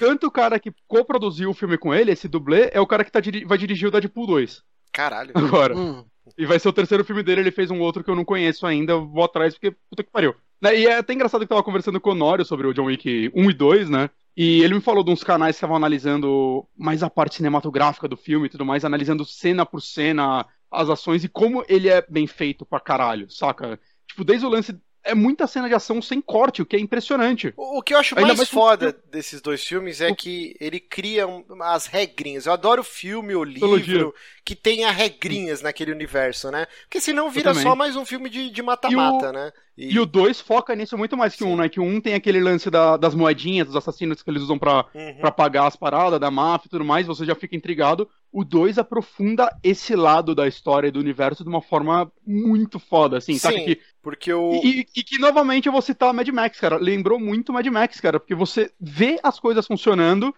tanto 0.00 0.26
o 0.26 0.30
cara 0.30 0.58
que 0.58 0.72
coproduziu 0.88 1.50
o 1.50 1.54
filme 1.54 1.76
com 1.76 1.94
ele, 1.94 2.10
esse 2.12 2.26
dublê, 2.28 2.70
é 2.72 2.80
o 2.80 2.86
cara 2.86 3.04
que 3.04 3.12
tá 3.12 3.20
diri- 3.20 3.44
vai 3.44 3.58
dirigir 3.58 3.86
o 3.88 3.90
Deadpool 3.90 4.26
2 4.26 4.62
Caralho. 4.94 5.32
agora. 5.34 5.76
Hum. 5.76 6.04
E 6.38 6.46
vai 6.46 6.58
ser 6.58 6.68
o 6.68 6.72
terceiro 6.72 7.04
filme 7.04 7.22
dele, 7.22 7.42
ele 7.42 7.50
fez 7.50 7.70
um 7.70 7.80
outro 7.80 8.02
que 8.02 8.10
eu 8.10 8.16
não 8.16 8.24
conheço 8.24 8.66
ainda, 8.66 8.92
eu 8.92 9.06
vou 9.06 9.24
atrás 9.24 9.54
porque 9.54 9.76
puta 9.90 10.02
que 10.02 10.10
pariu. 10.10 10.34
Né, 10.62 10.80
E 10.80 10.86
é 10.86 10.96
até 10.96 11.12
engraçado 11.12 11.40
que 11.40 11.44
eu 11.44 11.56
tava 11.56 11.62
conversando 11.62 12.00
com 12.00 12.08
o 12.08 12.12
Honório 12.12 12.44
sobre 12.44 12.66
o 12.66 12.72
John 12.72 12.86
Wick 12.86 13.30
1 13.34 13.50
e 13.50 13.52
2, 13.52 13.90
né? 13.90 14.08
E 14.36 14.62
ele 14.62 14.74
me 14.74 14.80
falou 14.80 15.04
de 15.04 15.10
uns 15.10 15.22
canais 15.22 15.54
que 15.54 15.58
estavam 15.58 15.76
analisando 15.76 16.66
mais 16.76 17.02
a 17.02 17.10
parte 17.10 17.36
cinematográfica 17.36 18.08
do 18.08 18.16
filme 18.16 18.46
e 18.46 18.48
tudo 18.48 18.64
mais, 18.64 18.84
analisando 18.84 19.24
cena 19.24 19.66
por 19.66 19.80
cena 19.82 20.46
as 20.70 20.88
ações 20.88 21.22
e 21.22 21.28
como 21.28 21.64
ele 21.68 21.88
é 21.88 22.04
bem 22.08 22.26
feito 22.26 22.64
pra 22.64 22.80
caralho, 22.80 23.30
saca? 23.30 23.78
Tipo, 24.08 24.24
desde 24.24 24.46
o 24.46 24.48
lance. 24.48 24.76
É 25.04 25.14
muita 25.14 25.46
cena 25.46 25.68
de 25.68 25.74
ação 25.74 26.00
sem 26.00 26.20
corte, 26.20 26.62
o 26.62 26.66
que 26.66 26.76
é 26.76 26.80
impressionante. 26.80 27.52
O 27.56 27.78
o 27.78 27.82
que 27.82 27.92
eu 27.94 27.98
acho 27.98 28.14
mais 28.14 28.26
mais 28.36 28.48
que 28.48 28.56
o 28.56 28.58
foda 28.58 28.92
desses 29.10 29.40
dois 29.40 29.62
filmes 29.64 30.00
é 30.00 30.12
que 30.12 30.56
ele 30.60 30.80
cria 30.80 31.26
as 31.62 31.86
regrinhas. 31.86 32.46
Eu 32.46 32.52
adoro 32.52 32.82
filme 32.82 33.34
ou 33.34 33.44
livro 33.44 33.62
Mitologia. 33.78 34.12
que 34.44 34.54
tenha 34.56 34.90
regrinhas 34.90 35.60
naquele 35.62 35.92
universo, 35.92 36.50
né? 36.50 36.66
Porque 36.82 37.00
senão 37.00 37.30
vira 37.30 37.52
só 37.54 37.74
mais 37.76 37.96
um 37.96 38.04
filme 38.04 38.30
de 38.30 38.50
de 38.50 38.62
mata-mata, 38.62 39.32
né? 39.32 39.52
E 39.76 39.98
o 39.98 40.06
2 40.06 40.40
foca 40.40 40.74
nisso 40.76 40.96
muito 40.96 41.16
mais 41.16 41.34
que 41.34 41.42
o 41.42 41.48
1, 41.48 41.52
um, 41.52 41.56
né? 41.56 41.68
Que 41.68 41.80
o 41.80 41.82
1 41.82 41.96
um 41.96 42.00
tem 42.00 42.14
aquele 42.14 42.38
lance 42.40 42.70
da- 42.70 42.96
das 42.96 43.12
moedinhas, 43.14 43.66
dos 43.66 43.74
assassinos 43.74 44.22
que 44.22 44.30
eles 44.30 44.42
usam 44.42 44.56
pra, 44.56 44.84
Uhum. 44.94 45.14
pra 45.20 45.32
pagar 45.32 45.66
as 45.66 45.74
paradas 45.74 46.20
da 46.20 46.30
máfia 46.30 46.68
e 46.68 46.70
tudo 46.70 46.84
mais, 46.84 47.06
você 47.08 47.24
já 47.24 47.34
fica 47.34 47.56
intrigado. 47.56 48.08
O 48.32 48.44
2 48.44 48.78
aprofunda 48.78 49.50
esse 49.64 49.96
lado 49.96 50.32
da 50.34 50.46
história 50.46 50.86
e 50.88 50.90
do 50.92 51.00
universo 51.00 51.42
de 51.42 51.48
uma 51.50 51.60
forma 51.60 52.10
muito 52.24 52.78
foda, 52.78 53.18
assim, 53.18 53.36
sabe? 53.36 53.58
Sim. 53.58 53.64
Que, 53.64 53.80
Porque 54.00 54.32
o. 54.32 54.60
e, 54.62 54.86
e 54.96 55.02
que, 55.02 55.18
novamente, 55.18 55.66
eu 55.66 55.72
vou 55.72 55.82
citar 55.82 56.14
Mad 56.14 56.28
Max, 56.28 56.60
cara. 56.60 56.76
Lembrou 56.76 57.18
muito 57.18 57.52
Mad 57.52 57.66
Max, 57.66 58.00
cara, 58.00 58.20
porque 58.20 58.34
você 58.34 58.70
vê 58.80 59.18
as 59.24 59.40
coisas 59.40 59.66
funcionando, 59.66 60.32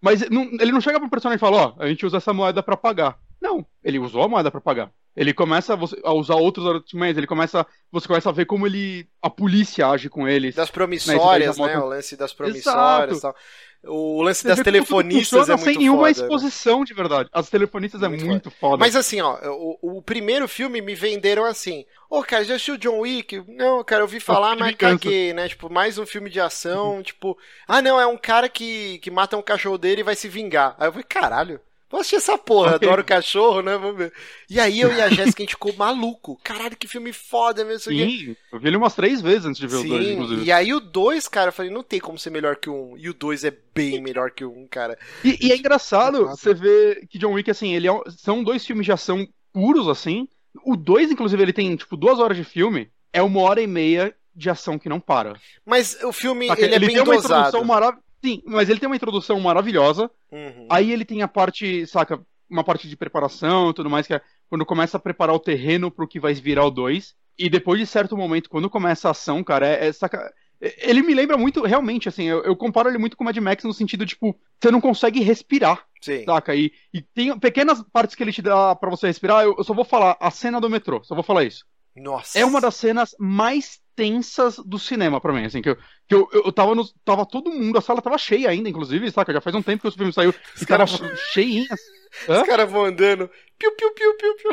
mas 0.00 0.28
não- 0.30 0.48
ele 0.60 0.70
não 0.72 0.80
chega 0.80 1.00
pro 1.00 1.10
personagem 1.10 1.38
e 1.38 1.40
fala, 1.40 1.74
ó, 1.76 1.82
a 1.82 1.88
gente 1.88 2.06
usa 2.06 2.18
essa 2.18 2.32
moeda 2.32 2.62
pra 2.62 2.76
pagar. 2.76 3.18
Não, 3.42 3.66
ele 3.82 3.98
usou 3.98 4.22
a 4.22 4.28
moeda 4.28 4.50
pra 4.50 4.60
pagar. 4.60 4.92
Ele 5.16 5.32
começa 5.32 5.72
a, 5.72 5.76
você- 5.76 6.00
a 6.04 6.12
usar 6.12 6.34
outros 6.34 6.66
argumentos, 6.66 7.16
ele 7.18 7.26
começa. 7.26 7.66
Você 7.90 8.06
começa 8.06 8.28
a 8.28 8.32
ver 8.32 8.44
como 8.46 8.66
ele. 8.66 9.08
a 9.22 9.30
polícia 9.30 9.88
age 9.88 10.08
com 10.10 10.28
eles. 10.28 10.54
Das 10.54 10.70
promissórias, 10.70 11.56
Né, 11.58 11.66
daí 11.66 11.76
né? 11.76 11.82
O 11.82 11.86
lance 11.86 12.16
das 12.16 12.32
promissórias 12.32 13.18
e 13.18 13.20
tal. 13.22 13.34
O 13.88 14.20
lance 14.22 14.40
Você 14.42 14.48
das 14.48 14.60
telefonistas 14.60 15.48
é 15.48 15.56
muito 15.56 15.64
sem 15.64 15.76
nenhuma 15.78 16.08
foda. 16.08 16.20
né? 16.20 16.26
exposição 16.26 16.84
de 16.84 16.92
verdade. 16.92 17.28
As 17.32 17.48
telefonistas 17.48 18.00
Muito 18.00 18.24
é 18.24 18.26
muito 18.28 18.50
foda. 18.50 18.78
Mas 18.78 18.96
assim, 18.96 19.20
ó, 19.20 19.38
o, 19.44 19.98
o 19.98 20.02
primeiro 20.02 20.48
filme 20.48 20.80
me 20.80 20.94
venderam 20.94 21.44
assim. 21.44 21.84
Ô, 22.10 22.22
cara, 22.22 22.44
já 22.44 22.54
assistiu 22.54 22.76
John 22.76 22.98
Wick? 23.00 23.44
Não, 23.48 23.84
cara, 23.84 24.00
eu 24.00 24.06
ouvi 24.06 24.18
falar, 24.18 24.56
mas 24.56 24.74
caguei, 24.74 25.32
né? 25.32 25.48
Tipo, 25.48 25.70
mais 25.70 25.98
um 25.98 26.06
filme 26.06 26.28
de 26.28 26.40
ação, 26.40 27.00
tipo, 27.02 27.38
ah, 27.68 27.80
não, 27.80 28.00
é 28.00 28.06
um 28.06 28.16
cara 28.16 28.48
que, 28.48 28.98
que 28.98 29.10
mata 29.10 29.36
um 29.36 29.42
cachorro 29.42 29.78
dele 29.78 30.00
e 30.00 30.04
vai 30.04 30.16
se 30.16 30.28
vingar. 30.28 30.74
Aí 30.78 30.88
eu 30.88 30.92
falei, 30.92 31.06
caralho. 31.08 31.60
Vou 31.88 32.00
assistir 32.00 32.16
essa 32.16 32.36
porra, 32.36 32.74
adoro 32.74 33.04
cachorro, 33.04 33.62
né? 33.62 33.76
Vamos 33.78 33.96
ver. 33.96 34.12
E 34.50 34.58
aí 34.58 34.80
eu 34.80 34.92
e 34.92 35.00
a 35.00 35.08
Jéssica, 35.08 35.40
a 35.42 35.44
gente 35.44 35.52
ficou 35.54 35.72
maluco. 35.74 36.38
Caralho, 36.42 36.76
que 36.76 36.88
filme 36.88 37.12
foda 37.12 37.64
mesmo. 37.64 37.92
Sim, 37.92 38.34
eu 38.52 38.58
vi 38.58 38.66
ele 38.68 38.76
umas 38.76 38.94
três 38.94 39.20
vezes 39.20 39.46
antes 39.46 39.60
de 39.60 39.66
ver 39.68 39.76
o 39.76 39.84
dois, 39.88 40.04
Sim, 40.04 40.12
inclusive. 40.14 40.44
e 40.44 40.50
aí 40.50 40.74
o 40.74 40.80
2, 40.80 41.28
cara, 41.28 41.48
eu 41.48 41.52
falei, 41.52 41.70
não 41.70 41.84
tem 41.84 42.00
como 42.00 42.18
ser 42.18 42.30
melhor 42.30 42.56
que 42.56 42.68
o 42.68 42.74
1. 42.74 42.92
Um. 42.92 42.98
E 42.98 43.08
o 43.08 43.14
2 43.14 43.44
é 43.44 43.52
bem 43.74 44.00
melhor 44.02 44.32
que 44.32 44.44
o 44.44 44.50
1, 44.50 44.62
um, 44.62 44.66
cara. 44.66 44.98
E, 45.22 45.46
e 45.46 45.52
é 45.52 45.56
engraçado 45.56 46.22
Exato. 46.22 46.36
você 46.36 46.54
ver 46.54 47.06
que 47.08 47.18
John 47.18 47.32
Wick, 47.34 47.50
assim, 47.50 47.72
ele 47.74 47.86
é 47.86 47.92
um- 47.92 48.02
são 48.08 48.42
dois 48.42 48.66
filmes 48.66 48.84
de 48.84 48.92
ação 48.92 49.26
puros, 49.52 49.86
assim. 49.88 50.28
O 50.64 50.76
2, 50.76 51.10
inclusive, 51.12 51.40
ele 51.42 51.52
tem, 51.52 51.76
tipo, 51.76 51.96
duas 51.96 52.18
horas 52.18 52.36
de 52.36 52.42
filme. 52.44 52.90
É 53.12 53.22
uma 53.22 53.40
hora 53.42 53.60
e 53.62 53.66
meia 53.66 54.12
de 54.34 54.50
ação 54.50 54.78
que 54.78 54.88
não 54.88 54.98
para. 55.00 55.34
Mas 55.64 55.96
o 56.02 56.12
filme, 56.12 56.48
Saca? 56.48 56.62
ele 56.62 56.74
é 56.74 56.78
bem 56.78 56.88
tem 56.90 56.98
uma 57.00 57.14
dosado. 57.14 57.34
introdução 57.48 57.64
maravilhosa. 57.64 58.05
Sim, 58.26 58.42
mas 58.44 58.68
ele 58.68 58.80
tem 58.80 58.88
uma 58.88 58.96
introdução 58.96 59.38
maravilhosa. 59.38 60.10
Uhum. 60.32 60.66
Aí 60.68 60.90
ele 60.90 61.04
tem 61.04 61.22
a 61.22 61.28
parte, 61.28 61.86
saca, 61.86 62.20
uma 62.50 62.64
parte 62.64 62.88
de 62.88 62.96
preparação 62.96 63.70
e 63.70 63.74
tudo 63.74 63.88
mais, 63.88 64.04
que 64.04 64.14
é 64.14 64.20
quando 64.48 64.66
começa 64.66 64.96
a 64.96 65.00
preparar 65.00 65.36
o 65.36 65.38
terreno 65.40 65.92
pro 65.92 66.08
que 66.08 66.18
vai 66.18 66.34
virar 66.34 66.64
o 66.64 66.70
2. 66.70 67.14
E 67.38 67.48
depois 67.48 67.78
de 67.78 67.86
certo 67.86 68.16
momento, 68.16 68.50
quando 68.50 68.68
começa 68.68 69.06
a 69.06 69.10
ação, 69.12 69.44
cara, 69.44 69.66
é, 69.68 69.86
é 69.86 69.92
saca. 69.92 70.32
é- 70.60 70.90
Ele 70.90 71.02
me 71.02 71.14
lembra 71.14 71.36
muito, 71.36 71.62
realmente, 71.62 72.08
assim, 72.08 72.24
eu, 72.24 72.42
eu 72.42 72.56
comparo 72.56 72.88
ele 72.88 72.98
muito 72.98 73.16
com 73.16 73.22
o 73.22 73.26
Mad 73.26 73.36
Max 73.36 73.62
no 73.62 73.72
sentido, 73.72 74.04
tipo, 74.04 74.36
você 74.60 74.72
não 74.72 74.80
consegue 74.80 75.20
respirar, 75.20 75.86
Sim. 76.00 76.24
saca? 76.24 76.52
E, 76.56 76.72
e 76.92 77.00
tem 77.02 77.38
pequenas 77.38 77.80
partes 77.92 78.16
que 78.16 78.24
ele 78.24 78.32
te 78.32 78.42
dá 78.42 78.74
pra 78.74 78.90
você 78.90 79.06
respirar, 79.06 79.44
eu, 79.44 79.54
eu 79.56 79.62
só 79.62 79.72
vou 79.72 79.84
falar 79.84 80.16
a 80.18 80.30
cena 80.32 80.60
do 80.60 80.68
metrô, 80.68 81.00
só 81.04 81.14
vou 81.14 81.22
falar 81.22 81.44
isso. 81.44 81.64
Nossa. 81.96 82.38
É 82.38 82.44
uma 82.44 82.60
das 82.60 82.74
cenas 82.76 83.14
mais 83.18 83.80
tensas 83.94 84.56
do 84.58 84.78
cinema 84.78 85.20
pra 85.20 85.32
mim, 85.32 85.46
assim, 85.46 85.62
que 85.62 85.70
eu, 85.70 85.76
que 86.06 86.14
eu, 86.14 86.28
eu 86.32 86.52
tava 86.52 86.74
no, 86.74 86.86
tava 87.04 87.24
todo 87.24 87.50
mundo, 87.50 87.78
a 87.78 87.80
sala 87.80 88.02
tava 88.02 88.18
cheia 88.18 88.50
ainda, 88.50 88.68
inclusive, 88.68 89.10
saca? 89.10 89.32
Já 89.32 89.40
faz 89.40 89.56
um 89.56 89.62
tempo 89.62 89.82
que 89.82 89.88
o 89.88 89.92
filme 89.92 90.12
saiu 90.12 90.30
e 90.60 90.66
tava 90.66 90.86
caras- 90.86 91.00
cheinha. 91.32 91.66
Os 92.28 92.42
caras 92.46 92.70
vão 92.70 92.84
andando. 92.84 93.28
Piu, 93.58 93.72
piu, 93.76 93.92
piu, 93.94 94.16
piu, 94.16 94.34
piu. 94.36 94.50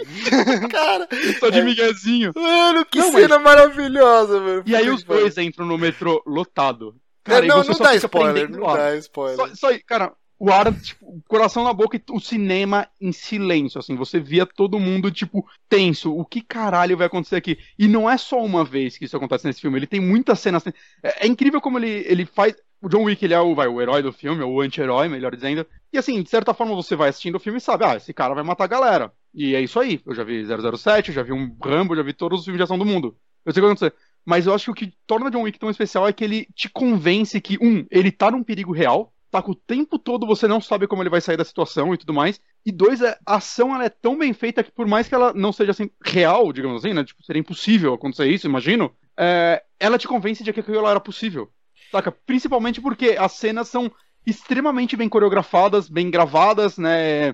cara, 0.70 1.08
Só 1.38 1.50
de 1.50 1.62
miguezinho. 1.62 2.32
mano, 2.34 2.84
que 2.86 2.98
Não, 2.98 3.12
mas- 3.12 3.22
cena 3.22 3.38
maravilhosa, 3.38 4.40
velho. 4.40 4.62
E 4.66 4.74
aí 4.76 4.88
os 4.90 5.02
dois 5.02 5.36
entram 5.38 5.66
no 5.66 5.76
metrô 5.78 6.22
lotado. 6.26 6.94
Não, 7.26 7.34
Cara, 7.34 7.46
não, 7.46 7.56
não 7.64 7.74
só 7.74 7.84
dá 7.84 7.94
spoiler, 7.96 8.50
não 8.50 8.72
dá 8.74 8.96
spoiler. 8.96 9.36
Só, 9.36 9.54
só, 9.54 9.78
cara, 9.86 10.12
o 10.40 10.50
ar, 10.50 10.72
tipo, 10.80 11.04
o 11.06 11.22
coração 11.28 11.62
na 11.62 11.72
boca 11.74 11.98
e 11.98 12.02
o 12.10 12.18
cinema 12.18 12.88
em 12.98 13.12
silêncio, 13.12 13.78
assim. 13.78 13.94
Você 13.94 14.18
via 14.18 14.46
todo 14.46 14.80
mundo, 14.80 15.10
tipo, 15.10 15.46
tenso. 15.68 16.16
O 16.16 16.24
que 16.24 16.40
caralho 16.40 16.96
vai 16.96 17.08
acontecer 17.08 17.36
aqui? 17.36 17.58
E 17.78 17.86
não 17.86 18.08
é 18.08 18.16
só 18.16 18.42
uma 18.42 18.64
vez 18.64 18.96
que 18.96 19.04
isso 19.04 19.14
acontece 19.14 19.46
nesse 19.46 19.60
filme. 19.60 19.78
Ele 19.78 19.86
tem 19.86 20.00
muitas 20.00 20.40
cenas. 20.40 20.66
É, 21.02 21.26
é 21.26 21.26
incrível 21.26 21.60
como 21.60 21.78
ele, 21.78 22.06
ele 22.08 22.24
faz. 22.24 22.56
O 22.80 22.88
John 22.88 23.02
Wick, 23.02 23.22
ele 23.22 23.34
é 23.34 23.40
o, 23.40 23.54
vai, 23.54 23.68
o 23.68 23.82
herói 23.82 24.02
do 24.02 24.10
filme, 24.10 24.42
ou 24.42 24.54
o 24.54 24.60
anti-herói, 24.62 25.10
melhor 25.10 25.36
dizendo. 25.36 25.66
E 25.92 25.98
assim, 25.98 26.22
de 26.22 26.30
certa 26.30 26.54
forma, 26.54 26.74
você 26.74 26.96
vai 26.96 27.10
assistindo 27.10 27.34
o 27.34 27.40
filme 27.40 27.58
e 27.58 27.60
sabe, 27.60 27.84
ah, 27.84 27.96
esse 27.96 28.14
cara 28.14 28.32
vai 28.32 28.42
matar 28.42 28.64
a 28.64 28.68
galera. 28.68 29.12
E 29.34 29.54
é 29.54 29.60
isso 29.60 29.78
aí. 29.78 30.00
Eu 30.06 30.14
já 30.14 30.24
vi 30.24 30.42
007, 30.42 31.10
eu 31.10 31.14
já 31.14 31.22
vi 31.22 31.32
um 31.32 31.54
Rambo, 31.62 31.94
já 31.94 32.02
vi 32.02 32.14
todos 32.14 32.38
os 32.38 32.44
filmes 32.46 32.58
de 32.58 32.62
ação 32.62 32.78
do 32.78 32.86
mundo. 32.86 33.14
Eu 33.44 33.52
sei 33.52 33.60
o 33.60 33.62
que 33.62 33.68
vai 33.68 33.70
acontecer. 33.72 33.94
Mas 34.24 34.46
eu 34.46 34.54
acho 34.54 34.64
que 34.64 34.70
o 34.70 34.74
que 34.88 34.96
torna 35.06 35.30
John 35.30 35.42
Wick 35.42 35.58
tão 35.58 35.68
especial 35.68 36.08
é 36.08 36.14
que 36.14 36.24
ele 36.24 36.46
te 36.54 36.70
convence 36.70 37.38
que, 37.42 37.58
um, 37.60 37.84
ele 37.90 38.10
tá 38.10 38.30
num 38.30 38.42
perigo 38.42 38.72
real, 38.72 39.12
tá 39.30 39.42
o 39.46 39.54
tempo 39.54 39.98
todo 39.98 40.26
você 40.26 40.48
não 40.48 40.60
sabe 40.60 40.86
como 40.86 41.02
ele 41.02 41.10
vai 41.10 41.20
sair 41.20 41.36
da 41.36 41.44
situação 41.44 41.94
e 41.94 41.98
tudo 41.98 42.12
mais. 42.12 42.40
E 42.66 42.72
dois, 42.72 43.00
é, 43.00 43.16
a 43.24 43.36
ação 43.36 43.74
ela 43.74 43.84
é 43.84 43.88
tão 43.88 44.18
bem 44.18 44.32
feita 44.32 44.62
que 44.62 44.70
por 44.72 44.86
mais 44.86 45.08
que 45.08 45.14
ela 45.14 45.32
não 45.32 45.52
seja 45.52 45.70
assim 45.70 45.90
real, 46.04 46.52
digamos 46.52 46.84
assim, 46.84 46.92
né? 46.94 47.04
Tipo, 47.04 47.22
seria 47.22 47.40
impossível 47.40 47.94
acontecer 47.94 48.26
isso, 48.26 48.46
imagino. 48.46 48.92
é, 49.16 49.62
ela 49.78 49.98
te 49.98 50.08
convence 50.08 50.42
de 50.42 50.52
que 50.52 50.60
aquilo 50.60 50.86
era 50.86 51.00
possível. 51.00 51.50
Saca? 51.90 52.12
Principalmente 52.12 52.80
porque 52.80 53.16
as 53.18 53.32
cenas 53.32 53.68
são 53.68 53.90
extremamente 54.26 54.96
bem 54.96 55.08
coreografadas, 55.08 55.88
bem 55.88 56.10
gravadas, 56.10 56.78
né? 56.78 57.30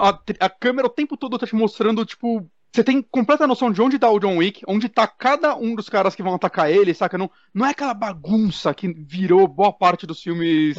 A, 0.00 0.20
a 0.40 0.50
câmera 0.50 0.86
o 0.86 0.90
tempo 0.90 1.16
todo 1.16 1.38
tá 1.38 1.46
te 1.46 1.54
mostrando, 1.54 2.04
tipo. 2.04 2.48
Você 2.70 2.84
tem 2.84 3.00
completa 3.00 3.46
noção 3.46 3.72
de 3.72 3.80
onde 3.80 3.98
tá 3.98 4.10
o 4.10 4.18
John 4.20 4.36
Wick, 4.36 4.62
onde 4.68 4.88
tá 4.90 5.06
cada 5.06 5.56
um 5.56 5.74
dos 5.74 5.88
caras 5.88 6.14
que 6.14 6.22
vão 6.22 6.34
atacar 6.34 6.70
ele, 6.70 6.92
saca? 6.92 7.16
Não, 7.16 7.30
não 7.52 7.64
é 7.64 7.70
aquela 7.70 7.94
bagunça 7.94 8.74
que 8.74 8.92
virou 8.92 9.48
boa 9.48 9.72
parte 9.72 10.06
dos 10.06 10.22
filmes 10.22 10.76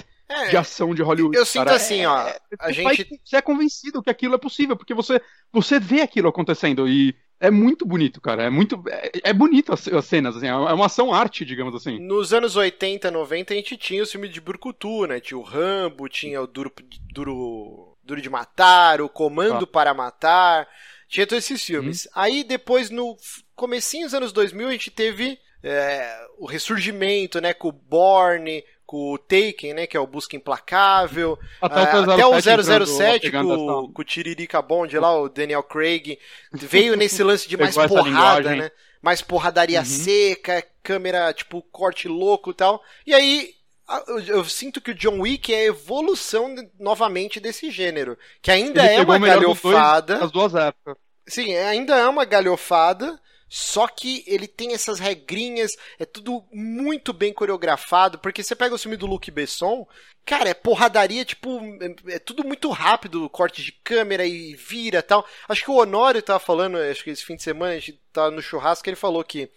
de 0.50 0.56
É, 0.56 0.60
ação 0.60 0.94
de 0.94 1.02
Hollywood. 1.02 1.38
eu 1.38 1.46
sinto 1.46 1.66
cara. 1.66 1.76
assim, 1.76 2.06
ó, 2.06 2.28
É, 2.28 2.40
a 2.60 2.72
gente 2.72 3.20
você 3.24 3.38
é 3.38 3.42
convencido 3.42 4.02
que 4.04 4.10
aquilo 4.10 4.36
é 4.36 4.38
possível, 4.38 4.76
porque 4.78 4.94
você, 4.94 5.22
você 5.52 5.80
vê 5.80 6.02
aquilo 6.02 6.30
acontecendo 6.30 6.88
e 6.88 7.16
é 7.40 7.50
muito 7.50 7.86
bonito, 7.86 8.20
cara. 8.20 8.44
É 8.44 8.50
muito. 8.50 8.84
É, 8.90 9.12
é 9.30 9.34
bonito 9.34 9.72
as, 9.74 9.88
as 9.88 10.06
cenas, 10.06 10.36
assim, 10.36 10.48
é 10.48 10.54
uma 10.54 10.88
ação 10.88 11.14
arte, 11.14 11.46
digamos 11.46 11.74
assim. 11.74 11.98
Nos 12.00 12.34
anos 12.34 12.56
80, 12.56 13.10
90, 13.10 13.54
a 13.54 13.58
gente 13.58 13.78
tinha 13.78 14.04
os 14.04 14.12
filmes 14.12 14.32
de 14.32 14.42
Burkutu, 14.42 15.06
né? 15.08 15.20
Tinha 15.20 15.38
o 15.38 15.42
Rambo, 15.44 16.10
tinha 16.10 16.42
o 16.42 16.48
Duro, 16.48 16.72
Duro, 17.14 17.98
Duro 18.04 18.22
de 18.22 18.30
Matar, 18.30 19.02
o 19.02 19.08
Comando 19.10 19.66
para 19.66 19.94
Matar. 19.94 20.68
Tinha 21.08 21.26
todos 21.26 21.44
esses 21.46 21.64
filmes. 21.64 22.08
Aí 22.14 22.44
depois, 22.44 22.90
no 22.90 23.16
comecinho 23.56 24.06
dos 24.06 24.14
anos 24.14 24.32
2000, 24.34 24.68
a 24.68 24.72
gente 24.74 24.92
teve 24.92 25.40
é, 25.64 26.28
o 26.38 26.46
ressurgimento, 26.46 27.40
né? 27.40 27.54
Com 27.54 27.70
o 27.70 27.72
Borne, 27.72 28.64
com 28.90 29.14
o 29.14 29.20
Taken, 29.20 29.76
né? 29.76 29.86
Que 29.86 29.96
é 29.96 30.00
o 30.00 30.08
Busca 30.08 30.36
Implacável. 30.36 31.38
Até, 31.62 31.92
Ah, 31.92 32.02
o 32.02 32.12
Até 32.12 32.26
o 32.26 32.42
007 32.42 32.88
007 32.88 33.28
entrando, 33.28 33.56
com, 33.56 33.94
com 33.94 34.02
o 34.02 34.04
Tiririca 34.04 34.60
Bond 34.64 34.98
lá, 34.98 35.16
o 35.16 35.30
Daniel 35.30 35.62
Craig, 35.62 36.18
veio 36.52 36.98
nesse 36.98 37.22
lance 37.22 37.48
de 37.48 37.56
mais 37.56 37.76
porrada, 37.76 38.56
né? 38.56 38.72
Mais 39.00 39.22
porradaria 39.22 39.78
Uhum. 39.78 39.86
seca, 39.86 40.66
câmera, 40.82 41.32
tipo, 41.34 41.62
corte 41.72 42.08
louco 42.08 42.50
e 42.50 42.54
tal. 42.56 42.82
E 43.06 43.14
aí, 43.14 43.54
eu, 44.08 44.20
eu 44.22 44.44
sinto 44.46 44.82
que 44.82 44.90
o 44.90 44.96
John 44.96 45.20
Wick 45.20 45.54
é 45.54 45.60
a 45.60 45.66
evolução 45.66 46.56
novamente 46.80 47.40
desse 47.40 47.70
gênero. 47.70 48.18
Que 48.42 48.50
ainda 48.50 48.84
Ele 48.84 48.96
é 48.96 49.02
uma 49.04 49.20
dos 49.20 49.28
dois, 49.30 49.34
galhofada. 49.36 50.26
As 50.26 50.32
duas 50.32 50.56
épocas. 50.56 50.98
Sim, 51.28 51.56
ainda 51.56 51.96
é 51.96 52.08
uma 52.08 52.26
galhofada, 52.26 53.22
só 53.50 53.88
que 53.88 54.24
ele 54.28 54.48
tem 54.48 54.74
essas 54.74 55.00
regrinhas, 55.00 55.72
é 55.98 56.06
tudo 56.06 56.46
muito 56.54 57.12
bem 57.12 57.34
coreografado, 57.34 58.20
porque 58.20 58.44
você 58.44 58.56
pega 58.56 58.76
o 58.76 58.78
filme 58.78 58.96
do 58.96 59.08
Luc 59.08 59.32
Besson, 59.32 59.88
cara, 60.24 60.50
é 60.50 60.54
porradaria, 60.54 61.26
tipo, 61.26 61.60
é, 61.82 62.16
é 62.16 62.20
tudo 62.20 62.46
muito 62.46 62.70
rápido, 62.70 63.30
corte 63.30 63.64
de 63.64 63.72
câmera 63.72 64.26
e 64.26 64.54
vira 64.54 65.02
tal. 65.02 65.26
Acho 65.48 65.64
que 65.64 65.72
o 65.72 65.78
Honório 65.78 66.22
tava 66.22 66.40
falando, 66.40 66.78
acho 66.78 67.04
que 67.04 67.10
esse 67.10 67.26
fim 67.26 67.36
de 67.36 67.42
semana, 67.44 67.74
a 67.74 67.80
gente 67.80 68.00
tava 68.14 68.30
no 68.30 68.42
churrasco, 68.42 68.88
ele 68.88 68.96
falou 68.96 69.24
que 69.24 69.50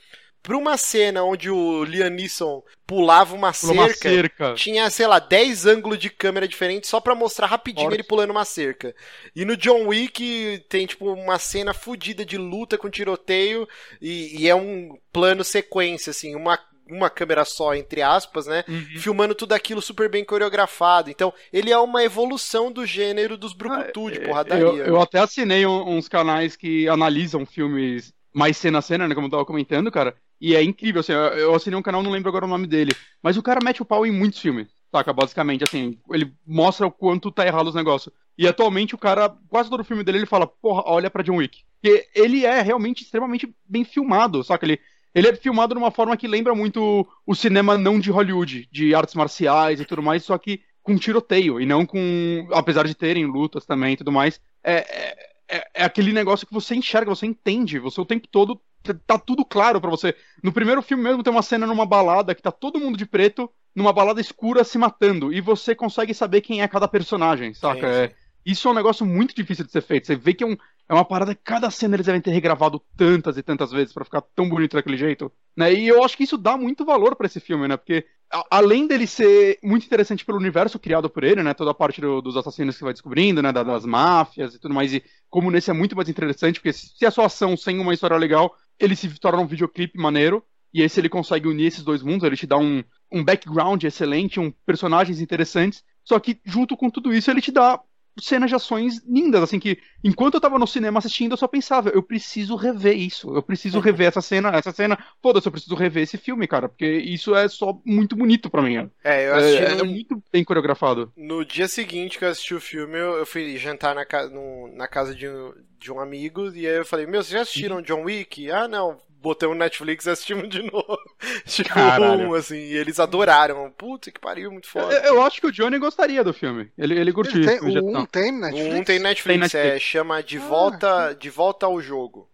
pra 0.43 0.57
uma 0.57 0.77
cena 0.77 1.23
onde 1.25 1.49
o 1.51 1.85
Liam 1.85 2.11
Neeson 2.11 2.63
pulava 2.87 3.35
uma 3.35 3.53
Por 3.61 3.71
uma 3.71 3.89
cerca, 3.89 4.09
cerca. 4.11 4.55
tinha, 4.55 4.91
sei 4.91 5.07
lá, 5.07 5.19
10 5.19 5.67
ângulos 5.67 5.99
de 5.99 6.11
câmera 6.11 6.49
diferentes 6.49 6.91
só 6.91 7.01
pra 7.01 7.15
mostrar 7.15 7.47
rapidinho 7.47 7.85
Forte. 7.87 7.97
ele 7.97 8.03
pulando 8.03 8.31
uma 8.33 8.45
cerca. 8.45 8.95
E 9.35 9.45
no 9.45 9.57
John 9.57 9.87
Wick 9.89 10.65
tem, 10.69 10.87
tipo, 10.87 11.11
uma 11.13 11.39
cena 11.39 11.73
fodida 11.73 12.25
de 12.25 12.37
luta 12.37 12.77
com 12.77 12.91
tiroteio 12.91 13.69
e, 14.01 14.43
e 14.43 14.49
é 14.49 14.55
um 14.55 14.99
plano 15.13 15.45
sequência, 15.45 16.11
assim, 16.11 16.35
uma, 16.35 16.59
uma 16.89 17.09
câmera 17.09 17.45
só, 17.45 17.75
entre 17.75 18.03
aspas, 18.03 18.47
né? 18.47 18.65
Uhum. 18.69 18.85
Filmando 18.99 19.35
tudo 19.35 19.53
aquilo 19.53 19.81
super 19.81 20.11
bem 20.11 20.25
coreografado. 20.25 21.09
Então, 21.11 21.33
ele 21.53 21.71
é 21.71 21.79
uma 21.79 22.03
evolução 22.05 22.71
do 22.71 22.85
gênero 22.85 23.37
dos 23.39 23.53
brucutu, 23.55 24.11
de 24.11 24.19
É, 24.19 24.27
porradaria. 24.27 24.65
Eu, 24.65 24.77
eu 24.87 25.01
até 25.01 25.21
assinei 25.21 25.65
uns 25.67 26.09
canais 26.09 26.57
que 26.57 26.89
analisam 26.89 27.47
filmes 27.47 28.13
mais 28.35 28.57
cena 28.57 28.79
a 28.79 28.83
cena, 28.83 29.07
né? 29.07 29.15
Como 29.15 29.27
eu 29.27 29.31
tava 29.31 29.45
comentando, 29.47 29.91
cara. 29.91 30.15
E 30.43 30.57
é 30.57 30.63
incrível, 30.63 31.01
assim, 31.01 31.13
eu, 31.13 31.55
assinei 31.55 31.79
um 31.79 31.83
canal, 31.83 32.03
não 32.03 32.11
lembro 32.11 32.29
agora 32.29 32.45
o 32.45 32.49
nome 32.49 32.67
dele. 32.67 32.93
Mas 33.23 33.37
o 33.37 33.43
cara 33.43 33.61
mete 33.63 33.81
o 33.81 33.85
pau 33.85 34.05
em 34.05 34.11
muitos 34.11 34.41
filmes, 34.41 34.67
saca? 34.91 35.13
Basicamente, 35.13 35.63
assim, 35.63 36.01
ele 36.11 36.35
mostra 36.45 36.85
o 36.87 36.91
quanto 36.91 37.31
tá 37.31 37.47
errado 37.47 37.69
os 37.69 37.77
negócios. 37.77 38.13
E 38.37 38.49
atualmente 38.49 38.93
o 38.95 38.99
cara, 38.99 39.29
quase 39.49 39.71
todo 39.71 39.85
filme 39.85 40.03
dele, 40.03 40.19
ele 40.19 40.27
fala, 40.27 40.47
porra, 40.47 40.83
olha 40.87 41.09
pra 41.09 41.23
John 41.23 41.37
Wick. 41.37 41.63
Porque 41.81 42.09
ele 42.15 42.45
é 42.45 42.61
realmente 42.61 43.05
extremamente 43.05 43.55
bem 43.65 43.85
filmado, 43.85 44.43
saca? 44.43 44.67
Ele, 44.67 44.81
ele 45.15 45.29
é 45.29 45.37
filmado 45.37 45.75
de 45.75 45.79
uma 45.79 45.93
forma 45.93 46.17
que 46.17 46.27
lembra 46.27 46.55
muito 46.57 47.07
o 47.25 47.35
cinema 47.37 47.79
não 47.79 48.01
de 48.01 48.11
Hollywood, 48.11 48.69
de 48.73 48.95
artes 48.97 49.15
marciais 49.15 49.81
e 49.81 49.85
tudo 49.85 50.03
mais, 50.03 50.25
só 50.25 50.37
que 50.39 50.61
com 50.83 50.97
tiroteio, 50.97 51.61
e 51.61 51.67
não 51.67 51.87
com. 51.87 52.49
Apesar 52.53 52.85
de 52.89 52.95
terem 52.97 53.25
lutas 53.27 53.65
também 53.65 53.93
e 53.93 53.97
tudo 53.97 54.11
mais. 54.11 54.41
É, 54.65 54.75
é, 54.75 55.33
é- 55.59 55.71
é 55.75 55.85
aquele 55.85 56.13
negócio 56.13 56.47
que 56.47 56.53
você 56.55 56.75
enxerga, 56.75 57.15
você 57.15 57.27
entende, 57.27 57.79
você 57.79 58.01
o 58.01 58.05
tempo 58.07 58.27
todo. 58.27 58.61
Tá 59.07 59.19
tudo 59.19 59.45
claro 59.45 59.81
pra 59.81 59.91
você. 59.91 60.15
No 60.43 60.53
primeiro 60.53 60.83
filme 60.83 61.03
mesmo 61.03 61.23
tem 61.23 61.33
uma 61.33 61.43
cena 61.43 61.67
numa 61.67 61.87
balada 61.87 62.35
que 62.35 62.43
tá 62.43 62.51
todo 62.51 62.81
mundo 62.81 62.97
de 62.99 63.07
preto, 63.07 63.49
numa 63.75 63.93
balada 63.93 64.21
escura 64.21 64.65
se 64.65 64.77
matando, 64.79 65.33
e 65.33 65.41
você 65.41 65.75
consegue 65.75 66.13
saber 66.13 66.41
quem 66.41 66.63
é 66.63 66.69
cada 66.69 66.89
personagem, 66.89 67.55
saca? 67.55 67.81
Sim, 67.81 67.87
É- 67.87 68.09
sim. 68.09 68.15
isso 68.45 68.69
é 68.69 68.71
um 68.71 68.75
negócio 68.75 69.07
muito 69.07 69.35
difícil 69.35 69.65
de 69.65 69.71
ser 69.73 69.83
feito. 69.83 70.07
Você 70.07 70.17
vê 70.17 70.35
que 70.35 70.43
é, 70.45 70.47
um- 70.47 70.57
é 70.89 70.95
uma 70.95 71.05
parada 71.05 71.35
que 71.35 71.41
cada 71.45 71.71
cena 71.71 71.95
eles 71.97 72.07
devem 72.07 72.21
ter 72.21 72.33
regravado 72.33 72.83
tantas 72.97 73.39
e 73.39 73.43
tantas 73.43 73.71
vezes 73.71 73.93
pra 73.95 74.05
ficar 74.05 74.21
tão 74.35 74.49
bonito 74.49 74.75
daquele 74.77 74.97
jeito. 74.97 75.31
Né? 75.57 75.73
E 75.73 75.87
eu 75.89 76.03
acho 76.05 76.17
que 76.17 76.25
isso 76.25 76.37
dá 76.37 76.57
muito 76.57 76.85
valor 76.85 77.15
pra 77.15 77.27
esse 77.27 77.39
filme, 77.41 77.69
né? 77.69 77.77
Porque 77.77 78.05
a- 78.31 78.45
além 78.51 78.87
dele 78.87 79.07
ser 79.07 79.59
muito 79.63 79.87
interessante 79.87 80.25
pelo 80.25 80.39
universo 80.39 80.79
criado 80.79 81.09
por 81.09 81.23
ele, 81.23 81.43
né? 81.43 81.55
Toda 81.55 81.71
a 81.71 81.75
parte 81.75 82.01
do- 82.01 82.21
dos 82.21 82.37
assassinos 82.37 82.77
que 82.77 82.85
vai 82.85 82.93
descobrindo, 82.93 83.41
né? 83.43 83.53
da- 83.53 83.63
das 83.63 83.85
máfias 83.87 84.55
e 84.55 84.59
tudo 84.59 84.75
mais. 84.75 84.93
E 84.93 85.03
como 85.31 85.51
nesse 85.51 85.71
é 85.71 85.75
muito 85.75 85.95
mais 85.97 86.09
interessante, 86.09 86.59
porque 86.59 86.73
se 86.73 87.05
é 87.07 87.11
só 87.11 87.25
ação 87.25 87.57
sem 87.57 87.79
uma 87.79 87.95
história 87.95 88.17
legal, 88.17 88.55
ele 88.83 88.97
se 88.97 89.09
torna 89.19 89.41
um 89.41 89.47
videoclipe 89.47 89.99
maneiro. 89.99 90.45
E 90.75 90.81
esse 90.81 90.99
ele 90.99 91.09
consegue 91.09 91.47
unir 91.47 91.67
esses 91.67 91.85
dois 91.85 92.03
mundos, 92.03 92.25
ele 92.25 92.37
te 92.37 92.47
dá 92.47 92.57
um, 92.57 92.83
um 93.11 93.23
background 93.23 93.83
excelente, 93.85 94.41
um 94.41 94.51
personagens 94.65 95.21
interessantes. 95.21 95.85
Só 96.03 96.19
que 96.19 96.41
junto 96.45 96.77
com 96.77 96.91
tudo 96.91 97.13
isso, 97.13 97.31
ele 97.31 97.43
te 97.43 97.53
dá 97.53 97.79
cenas 98.21 98.51
de 98.51 98.57
ações 98.57 99.03
lindas, 99.07 99.43
assim, 99.43 99.59
que 99.59 99.79
enquanto 100.05 100.35
eu 100.35 100.41
tava 100.41 100.59
no 100.59 100.67
cinema 100.67 100.99
assistindo, 100.99 101.33
eu 101.33 101.37
só 101.37 101.49
pensava, 101.49 101.91
eu 101.91 102.03
preciso 102.03 102.57
rever 102.57 102.97
isso, 102.97 103.35
eu 103.35 103.43
preciso 103.43 103.81
rever 103.81 104.09
essa 104.09 104.21
cena, 104.21 104.51
essa 104.51 104.73
cena, 104.73 104.99
foda-se, 105.23 105.47
eu 105.49 105.53
preciso 105.53 105.75
rever 105.75 106.03
esse 106.03 106.19
filme, 106.19 106.47
cara, 106.47 106.69
porque 106.69 106.87
isso 106.87 107.35
é 107.35 107.49
só 107.49 107.81
muito 107.85 108.17
bonito 108.17 108.51
pra 108.51 108.63
mim. 108.63 108.91
É, 109.05 109.29
eu 109.29 109.35
É, 109.35 109.37
assisti 109.37 109.65
é 109.81 109.85
no, 109.85 109.85
muito 109.85 110.23
bem 110.33 110.45
coreografado. 110.45 111.13
no 111.17 111.45
dia 111.45 111.69
seguinte 111.69 112.19
que 112.19 112.25
eu 112.25 112.29
assisti 112.31 112.55
o 112.55 112.61
filme, 112.61 112.99
eu, 112.99 113.17
eu 113.19 113.27
fui 113.27 113.57
jantar 113.59 113.95
na, 113.95 114.05
ca- 114.05 114.29
no- 114.29 114.69
na 114.75 114.89
casa 114.89 115.15
de 115.15 115.29
um, 115.29 115.55
de 115.79 115.93
um 115.93 116.01
amigo, 116.01 116.51
e 116.55 116.67
aí 116.67 116.77
eu 116.79 116.85
falei, 116.85 117.07
meu, 117.07 117.23
vocês 117.23 117.33
já 117.33 117.43
assistiram 117.43 117.83
John 117.83 118.03
Wick? 118.05 118.51
Ah, 118.51 118.67
não. 118.69 119.01
Botamos 119.23 119.57
no 119.57 119.61
Netflix 119.63 120.05
e 120.07 120.11
assistimos 120.11 120.49
de 120.49 120.63
novo. 120.63 120.99
tipo, 121.47 121.69
Caralho. 121.69 122.31
um, 122.31 122.35
assim, 122.35 122.57
e 122.57 122.75
eles 122.77 122.99
adoraram. 122.99 123.71
Puta 123.71 124.11
que 124.11 124.19
pariu, 124.21 124.51
muito 124.51 124.67
Eu, 124.67 124.71
foda. 124.83 124.95
eu 125.07 125.23
acho 125.23 125.41
que 125.41 125.47
o 125.47 125.53
Johnny 125.53 125.79
gostaria 125.79 126.25
do 126.25 126.33
filme. 126.35 126.71
Ele, 126.77 126.99
ele 126.99 127.13
curtiu. 127.13 127.41
Ele 127.41 127.47
tem, 127.47 127.61
o 127.61 127.85
1 127.85 127.89
ação. 127.91 128.07
tem 128.07 128.33
Netflix? 128.33 128.75
O 128.75 128.79
um 128.79 128.85
tem 128.85 128.99
Netflix, 128.99 129.25
Tem 129.25 129.39
Netflix. 129.39 129.77
É, 129.77 129.79
chama 129.79 130.23
De 130.23 130.39
Ah, 130.39 130.41
Volta, 130.41 131.13
de 131.19 131.31
volta 131.31 131.67
ao 131.67 131.81
Jogo. 131.81 132.29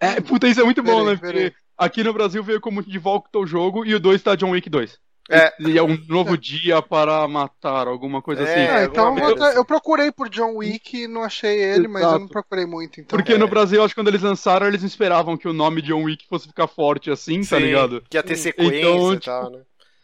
É, 0.00 0.20
puta, 0.20 0.46
isso 0.46 0.60
é 0.60 0.64
muito 0.64 0.82
bom, 0.82 1.04
Peraí, 1.04 1.06
né? 1.06 1.16
Porque 1.16 1.32
peraí. 1.32 1.52
aqui 1.76 2.04
no 2.04 2.12
Brasil 2.12 2.42
veio 2.44 2.60
como 2.60 2.82
de 2.82 2.98
volta 2.98 3.36
ao 3.36 3.46
jogo 3.46 3.84
e 3.84 3.94
o 3.94 4.00
2 4.00 4.22
tá 4.22 4.36
John 4.36 4.50
Wick 4.50 4.70
2. 4.70 4.98
É. 5.30 5.52
E 5.60 5.76
é 5.76 5.82
um 5.82 5.98
novo 6.08 6.38
dia 6.38 6.80
para 6.80 7.28
matar, 7.28 7.86
alguma 7.86 8.22
coisa 8.22 8.42
É, 8.42 8.44
assim. 8.44 8.72
Ah, 8.72 8.84
então 8.84 9.08
alguma 9.08 9.30
eu, 9.52 9.64
procurei 9.64 10.10
por 10.10 10.28
John 10.30 10.56
Wick 10.56 11.02
e 11.02 11.06
não 11.06 11.22
achei 11.22 11.62
ele, 11.62 11.86
mas 11.86 12.02
eu 12.02 12.08
Exato. 12.08 12.20
não 12.20 12.28
procurei 12.28 12.64
muito, 12.64 13.00
então. 13.00 13.16
Porque 13.16 13.34
É. 13.34 13.38
no 13.38 13.46
Brasil, 13.46 13.82
acho 13.84 13.94
que 13.94 14.00
quando 14.00 14.08
eles 14.08 14.22
lançaram, 14.22 14.66
eles 14.66 14.80
não 14.80 14.86
esperavam 14.88 15.36
que 15.36 15.46
o 15.46 15.52
nome 15.52 15.82
John 15.82 16.02
Wick 16.04 16.26
fosse 16.26 16.48
ficar 16.48 16.66
forte 16.66 17.10
assim, 17.10 17.40
tá 17.42 17.56
Sim, 17.58 17.64
ligado? 17.64 18.02
Que 18.08 18.16
ia 18.16 18.22
ter 18.22 18.36
sequência 18.36 18.78
Então, 18.80 19.12
e 19.14 19.20
tal, 19.20 19.50
né? 19.50 19.60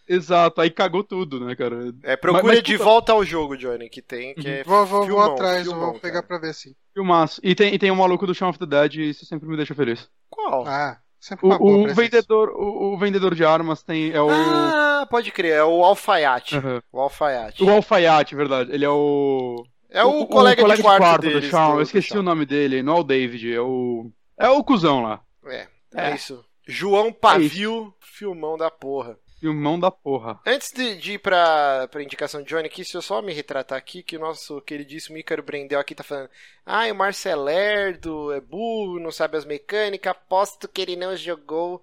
Exato, 0.07 0.61
aí 0.61 0.69
cagou 0.71 1.03
tudo, 1.03 1.41
né, 1.41 1.57
cara? 1.57 1.91
É, 2.03 2.15
procura 2.15 2.43
Mas- 2.43 2.57
mas, 2.57 2.63
De 2.63 2.77
Volta 2.77 3.13
ao 3.13 3.25
Jogo, 3.25 3.57
Johnny, 3.57 3.89
que 3.89 4.03
tem, 4.03 4.35
que 4.35 4.47
é 4.47 4.63
Vou, 4.63 4.85
vou, 4.85 4.99
vou 4.99 5.07
filmão, 5.07 5.33
atrás, 5.33 5.63
filmão, 5.63 5.93
vou 5.93 6.01
pegar 6.01 6.23
cara. 6.23 6.27
pra 6.27 6.39
ver 6.39 6.53
sim. 6.53 6.75
Filmaço. 6.93 7.41
E 7.43 7.55
tem, 7.55 7.73
e 7.75 7.79
tem 7.79 7.91
o 7.91 7.97
maluco 7.97 8.27
do 8.27 8.35
Shaun 8.35 8.51
of 8.51 8.59
the 8.59 8.67
Dead, 8.67 8.97
e 8.97 9.09
isso 9.09 9.25
sempre 9.25 9.49
me 9.49 9.57
deixa 9.57 9.75
feliz. 9.75 10.07
Qual? 10.29 10.67
Ah, 10.69 10.99
sempre 11.27 11.47
O, 11.47 11.49
uma 11.49 11.59
boa 11.59 11.73
o 11.73 11.83
presença. 11.85 12.03
vendedor, 12.03 12.51
o, 12.51 12.95
o 12.95 12.99
vendedor 12.99 13.35
de 13.35 13.45
armas 13.45 13.83
tem. 13.83 14.11
É 14.13 14.21
o. 14.21 14.29
Ah, 14.31 15.07
pode 15.11 15.31
crer, 15.31 15.55
é 15.55 15.65
o 15.65 15.83
Alfaiate. 15.85 16.57
Aham. 16.57 16.83
O 16.93 17.01
Alfaiate. 17.01 17.63
O 17.65 17.71
Alfaiate, 17.71 18.35
verdade. 18.35 18.73
Ele 18.73 18.85
é 18.85 18.91
o. 18.91 19.65
É 19.91 20.03
o, 20.03 20.27
colega, 20.27 20.63
de 20.77 20.83
quarto, 20.83 21.23
do 21.23 21.29
deles, 21.29 21.45
Shaun. 21.51 21.73
do- 21.75 21.79
Eu 21.79 21.83
esqueci 21.83 22.19
o 22.19 22.23
nome 22.23 22.45
dele. 22.45 22.83
Não 22.83 22.97
é 22.97 23.01
o 23.01 23.05
David, 23.05 23.55
é 23.55 23.61
o. 23.61 24.11
É 24.37 24.49
o 24.49 24.63
cuzão 24.65 25.03
lá. 25.03 25.21
É, 25.47 25.67
é, 25.95 26.11
É. 26.11 26.15
isso. 26.15 26.45
João 26.67 27.13
Pavio, 27.13 27.95
filmão 28.01 28.57
da 28.57 28.71
porra. 28.71 29.17
Filmão 29.45 29.79
da 29.79 29.91
porra. 29.91 30.41
Antes 30.47 30.73
de, 30.73 30.97
de 30.97 31.13
ir 31.13 31.19
pra, 31.19 31.87
pra 31.89 32.03
indicação 32.03 32.43
de 32.43 32.49
Johnny 32.49 32.65
aqui, 32.65 32.83
se 32.83 32.97
eu 32.97 33.03
só 33.03 33.21
me 33.21 33.31
retratar 33.31 33.77
aqui, 33.77 34.03
que 34.03 34.17
o 34.17 34.21
nosso 34.21 34.59
queridíssimo 34.63 35.19
Ícaro 35.19 35.43
Brendel 35.43 35.79
aqui 35.79 35.95
tá 35.95 36.03
falando 36.03 36.31
Ah, 36.65 36.87
o 36.87 36.95
Marcel 36.95 37.43
Lerdo 37.43 38.33
é 38.33 38.41
burro, 38.41 38.99
não 38.99 39.11
sabe 39.11 39.37
as 39.37 39.45
mecânicas, 39.45 40.13
aposto 40.13 40.67
que 40.67 40.81
ele 40.81 40.97
não 40.97 41.15
jogou 41.15 41.83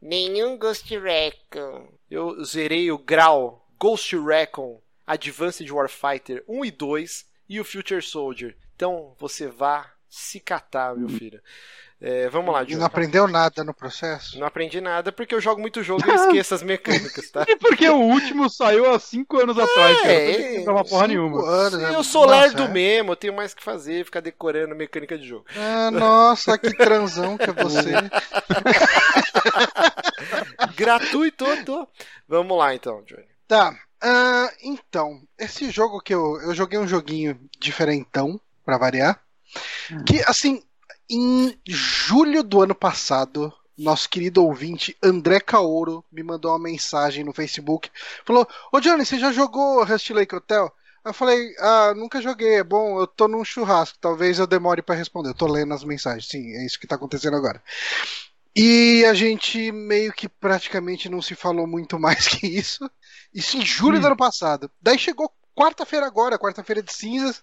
nenhum 0.00 0.56
Ghost 0.56 0.96
Recon. 0.96 1.88
Eu 2.08 2.44
zerei 2.44 2.92
o 2.92 2.98
Grau, 2.98 3.68
Ghost 3.76 4.16
Recon, 4.16 4.80
Advanced 5.04 5.68
Warfighter 5.68 6.44
1 6.46 6.64
e 6.64 6.70
2 6.70 7.26
e 7.48 7.58
o 7.58 7.64
Future 7.64 8.02
Soldier. 8.02 8.56
Então, 8.76 9.16
você 9.18 9.48
vá 9.48 9.92
se 10.08 10.38
catar, 10.38 10.94
meu 10.94 11.08
filho. 11.08 11.42
É, 12.02 12.30
vamos 12.30 12.54
lá, 12.54 12.64
Johnny. 12.64 12.76
não 12.76 12.86
aprendeu 12.86 13.28
nada 13.28 13.62
no 13.62 13.74
processo? 13.74 14.38
Não 14.38 14.46
aprendi 14.46 14.80
nada 14.80 15.12
porque 15.12 15.34
eu 15.34 15.40
jogo 15.40 15.60
muito 15.60 15.82
jogo 15.82 16.02
e 16.06 16.08
eu 16.08 16.14
esqueço 16.14 16.54
as 16.54 16.62
mecânicas, 16.62 17.30
tá? 17.30 17.44
E 17.46 17.56
porque 17.56 17.86
o 17.90 17.98
último 18.00 18.48
saiu 18.48 18.90
há 18.90 18.98
cinco 18.98 19.38
anos 19.38 19.58
atrás, 19.58 20.00
cara. 20.00 20.10
é, 20.12 20.54
Eu 20.54 20.58
não 20.60 20.64
tava 20.64 20.84
porra 20.84 21.06
Cinco 21.06 21.08
nenhuma. 21.08 21.46
anos, 21.46 21.78
né? 21.80 21.94
Eu 21.94 22.02
sou 22.02 22.26
Nossa, 22.26 22.40
lerdo 22.40 22.62
é. 22.62 22.68
mesmo, 22.68 23.12
eu 23.12 23.16
tenho 23.16 23.36
mais 23.36 23.52
que 23.52 23.62
fazer, 23.62 24.02
ficar 24.04 24.20
decorando 24.20 24.74
mecânica 24.74 25.18
de 25.18 25.28
jogo. 25.28 25.44
Ah, 25.54 25.90
nossa, 25.90 26.56
que 26.56 26.74
transão 26.74 27.36
que 27.36 27.50
é 27.50 27.52
você. 27.52 27.90
Gratuito, 30.76 31.44
tô. 31.64 31.86
Vamos 32.28 32.56
lá 32.56 32.74
então, 32.74 33.02
Johnny. 33.04 33.24
Tá. 33.46 33.74
ah, 34.02 34.50
então, 34.62 35.20
esse 35.38 35.70
jogo 35.70 36.00
que 36.00 36.14
eu, 36.14 36.40
eu 36.42 36.54
joguei 36.54 36.78
um 36.78 36.86
joguinho 36.88 37.38
diferentão, 37.58 38.40
pra 38.64 38.78
variar. 38.78 39.20
Que, 40.06 40.22
assim, 40.26 40.62
em 41.10 41.58
julho 41.66 42.42
do 42.42 42.62
ano 42.62 42.74
passado, 42.74 43.52
nosso 43.76 44.08
querido 44.08 44.44
ouvinte 44.44 44.96
André 45.02 45.40
Caoro 45.40 46.04
me 46.12 46.22
mandou 46.22 46.52
uma 46.52 46.58
mensagem 46.58 47.24
no 47.24 47.32
Facebook. 47.32 47.90
Falou: 48.24 48.46
Ô 48.72 48.80
Johnny, 48.80 49.04
você 49.04 49.18
já 49.18 49.32
jogou 49.32 49.84
Rust 49.84 50.10
Lake 50.10 50.34
Hotel? 50.34 50.72
Aí 51.04 51.10
Eu 51.10 51.14
falei, 51.14 51.54
ah, 51.58 51.94
nunca 51.96 52.20
joguei, 52.20 52.56
é 52.56 52.64
bom, 52.64 53.00
eu 53.00 53.06
tô 53.06 53.26
num 53.26 53.42
churrasco, 53.44 53.98
talvez 53.98 54.38
eu 54.38 54.46
demore 54.46 54.82
pra 54.82 54.94
responder. 54.94 55.30
Eu 55.30 55.34
tô 55.34 55.46
lendo 55.46 55.72
as 55.72 55.82
mensagens, 55.82 56.28
sim, 56.28 56.52
é 56.54 56.64
isso 56.66 56.78
que 56.78 56.86
tá 56.86 56.96
acontecendo 56.96 57.36
agora. 57.36 57.62
E 58.54 59.04
a 59.04 59.14
gente 59.14 59.72
meio 59.72 60.12
que 60.12 60.28
praticamente 60.28 61.08
não 61.08 61.22
se 61.22 61.34
falou 61.34 61.66
muito 61.66 61.98
mais 61.98 62.26
que 62.28 62.46
isso. 62.46 62.90
Isso 63.32 63.56
em 63.56 63.64
julho 63.64 64.00
do 64.00 64.08
ano 64.08 64.16
passado. 64.16 64.70
Daí 64.82 64.98
chegou 64.98 65.32
quarta-feira 65.54 66.06
agora, 66.06 66.38
quarta-feira 66.38 66.82
de 66.82 66.92
cinzas. 66.92 67.42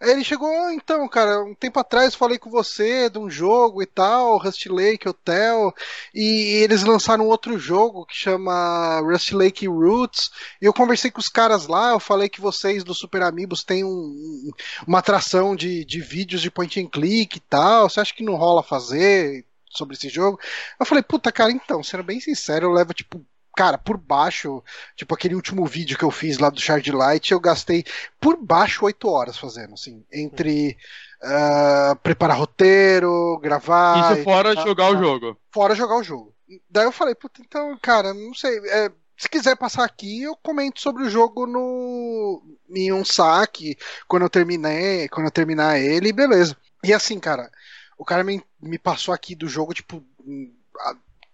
Aí 0.00 0.10
ele 0.10 0.22
chegou, 0.24 0.48
"Ah, 0.48 0.72
então, 0.72 1.08
cara, 1.08 1.42
um 1.42 1.54
tempo 1.54 1.80
atrás 1.80 2.14
falei 2.14 2.38
com 2.38 2.48
você 2.50 3.10
de 3.10 3.18
um 3.18 3.28
jogo 3.28 3.82
e 3.82 3.86
tal, 3.86 4.38
Rust 4.38 4.66
Lake 4.66 5.08
Hotel, 5.08 5.72
e 6.14 6.62
eles 6.62 6.84
lançaram 6.84 7.26
outro 7.26 7.58
jogo 7.58 8.06
que 8.06 8.14
chama 8.14 9.00
Rust 9.00 9.32
Lake 9.32 9.66
Roots, 9.66 10.30
e 10.62 10.66
eu 10.66 10.72
conversei 10.72 11.10
com 11.10 11.18
os 11.20 11.28
caras 11.28 11.66
lá, 11.66 11.90
eu 11.90 12.00
falei 12.00 12.28
que 12.28 12.40
vocês 12.40 12.84
do 12.84 12.94
Super 12.94 13.22
Amigos 13.22 13.64
têm 13.64 13.84
um- 13.84 14.50
uma 14.86 14.98
atração 15.00 15.56
de, 15.56 15.84
de 15.84 16.00
vídeos 16.00 16.42
de 16.42 16.50
point 16.50 16.80
and 16.80 16.88
click 16.88 17.36
e 17.36 17.40
tal, 17.40 17.88
você 17.90 18.00
acha 18.00 18.14
que 18.14 18.22
não 18.24 18.36
rola 18.36 18.62
fazer 18.62 19.44
sobre 19.70 19.96
esse 19.96 20.08
jogo? 20.08 20.38
Eu 20.78 20.86
falei, 20.86 21.02
puta, 21.02 21.32
cara, 21.32 21.50
então, 21.50 21.82
sendo 21.82 22.02
bem 22.04 22.20
sincero, 22.20 22.66
eu 22.66 22.72
levo, 22.72 22.94
tipo, 22.94 23.24
cara, 23.58 23.76
por 23.76 23.98
baixo, 23.98 24.62
tipo 24.94 25.12
aquele 25.12 25.34
último 25.34 25.66
vídeo 25.66 25.98
que 25.98 26.04
eu 26.04 26.12
fiz 26.12 26.38
lá 26.38 26.48
do 26.48 26.60
Shard 26.60 26.92
Light, 26.92 27.32
eu 27.32 27.40
gastei 27.40 27.84
por 28.20 28.36
baixo 28.36 28.84
oito 28.84 29.08
horas 29.08 29.36
fazendo, 29.36 29.74
assim, 29.74 30.04
entre 30.12 30.76
ah, 31.20 31.98
preparar 32.00 32.38
roteiro, 32.38 33.36
gravar. 33.42 34.12
Isso 34.12 34.22
fora 34.22 34.50
editar, 34.50 34.64
jogar 34.64 34.90
o 34.92 34.96
jogo. 34.96 35.36
fora 35.50 35.74
jogar 35.74 35.96
o 35.96 36.04
jogo. 36.04 36.32
Daí 36.70 36.84
eu 36.84 36.92
falei, 36.92 37.16
puta, 37.16 37.42
então, 37.42 37.76
cara, 37.82 38.14
não 38.14 38.32
sei. 38.32 38.60
é, 38.68 38.92
se 39.16 39.28
quiser 39.28 39.56
passar 39.56 39.82
aqui, 39.82 40.22
eu 40.22 40.36
comento 40.36 40.80
sobre 40.80 41.02
o 41.02 41.10
jogo 41.10 41.44
no 41.44 42.40
em 42.70 42.92
um 42.92 43.04
saque, 43.04 43.76
quando 44.06 44.22
eu 44.22 44.30
terminei, 44.30 45.08
quando 45.08 45.26
eu 45.26 45.32
terminar 45.32 45.80
ele, 45.80 46.12
beleza. 46.12 46.56
E 46.84 46.94
assim, 46.94 47.18
cara, 47.18 47.50
o 47.98 48.04
cara 48.04 48.22
me, 48.22 48.40
me 48.62 48.78
passou 48.78 49.12
aqui 49.12 49.34
do 49.34 49.48
jogo, 49.48 49.74
tipo, 49.74 50.00
hum, 50.24 50.54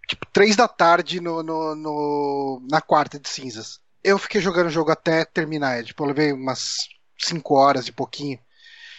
tipo, 0.09 0.27
três 0.33 0.57
da 0.57 0.69
tarde 0.69 1.21
no, 1.21 1.43
no, 1.43 1.75
no- 1.75 2.67
na 2.71 2.81
quarta 2.81 3.19
de 3.19 3.29
cinzas. 3.29 3.81
Eu 4.03 4.19
fiquei 4.19 4.41
jogando 4.41 4.67
o 4.67 4.71
jogo 4.71 4.91
até 4.91 5.25
terminar 5.25 5.79
ele. 5.79 5.87
Tipo, 5.87 6.03
eu 6.05 6.09
levei 6.09 6.33
umas 6.33 6.89
cinco 7.19 7.55
horas 7.55 7.87
e 7.89 7.93
pouquinho. 7.93 8.39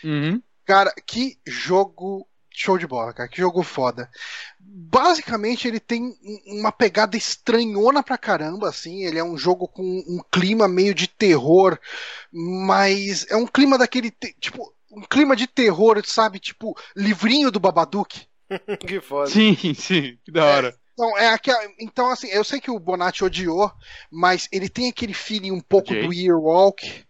Uhum. 0.03 0.41
Cara, 0.65 0.91
que 1.05 1.37
jogo 1.45 2.27
show 2.51 2.77
de 2.77 2.87
bola, 2.87 3.13
cara. 3.13 3.29
Que 3.29 3.37
jogo 3.37 3.61
foda. 3.61 4.09
Basicamente, 4.59 5.67
ele 5.67 5.79
tem 5.79 6.03
um- 6.03 6.59
uma 6.59 6.71
pegada 6.71 7.15
estranhona 7.15 8.01
pra 8.01 8.17
caramba, 8.17 8.69
assim. 8.69 9.03
Ele 9.03 9.19
é 9.19 9.23
um 9.23 9.37
jogo 9.37 9.67
com 9.67 9.83
um 9.83 10.19
clima 10.31 10.67
meio 10.67 10.95
de 10.95 11.07
terror, 11.07 11.77
mas 12.31 13.25
é 13.29 13.35
um 13.35 13.45
clima 13.47 13.77
daquele. 13.77 14.11
Tipo, 14.39 14.73
um 14.91 15.01
clima 15.01 15.35
de 15.35 15.47
terror, 15.47 16.01
sabe? 16.05 16.39
Tipo, 16.39 16.75
livrinho 16.95 17.51
do 17.51 17.59
Babadook. 17.59 18.25
que 18.79 19.01
foda. 19.01 19.29
Sim, 19.29 19.55
sim, 19.73 20.17
que 20.23 20.31
da 20.31 20.45
hora. 20.45 20.75
Então, 20.95 21.17
é 21.17 21.27
aquela, 21.27 21.59
então, 21.77 22.09
assim, 22.09 22.27
eu 22.29 22.43
sei 22.43 22.61
que 22.61 22.71
o 22.71 22.79
Bonatti 22.79 23.23
odiou, 23.23 23.69
mas 24.09 24.47
ele 24.49 24.69
tem 24.69 24.87
aquele 24.87 25.13
feeling 25.13 25.51
um 25.51 25.59
pouco 25.59 25.91
Odiei. 25.91 26.07
do 26.07 26.13
Earwalk. 26.13 27.05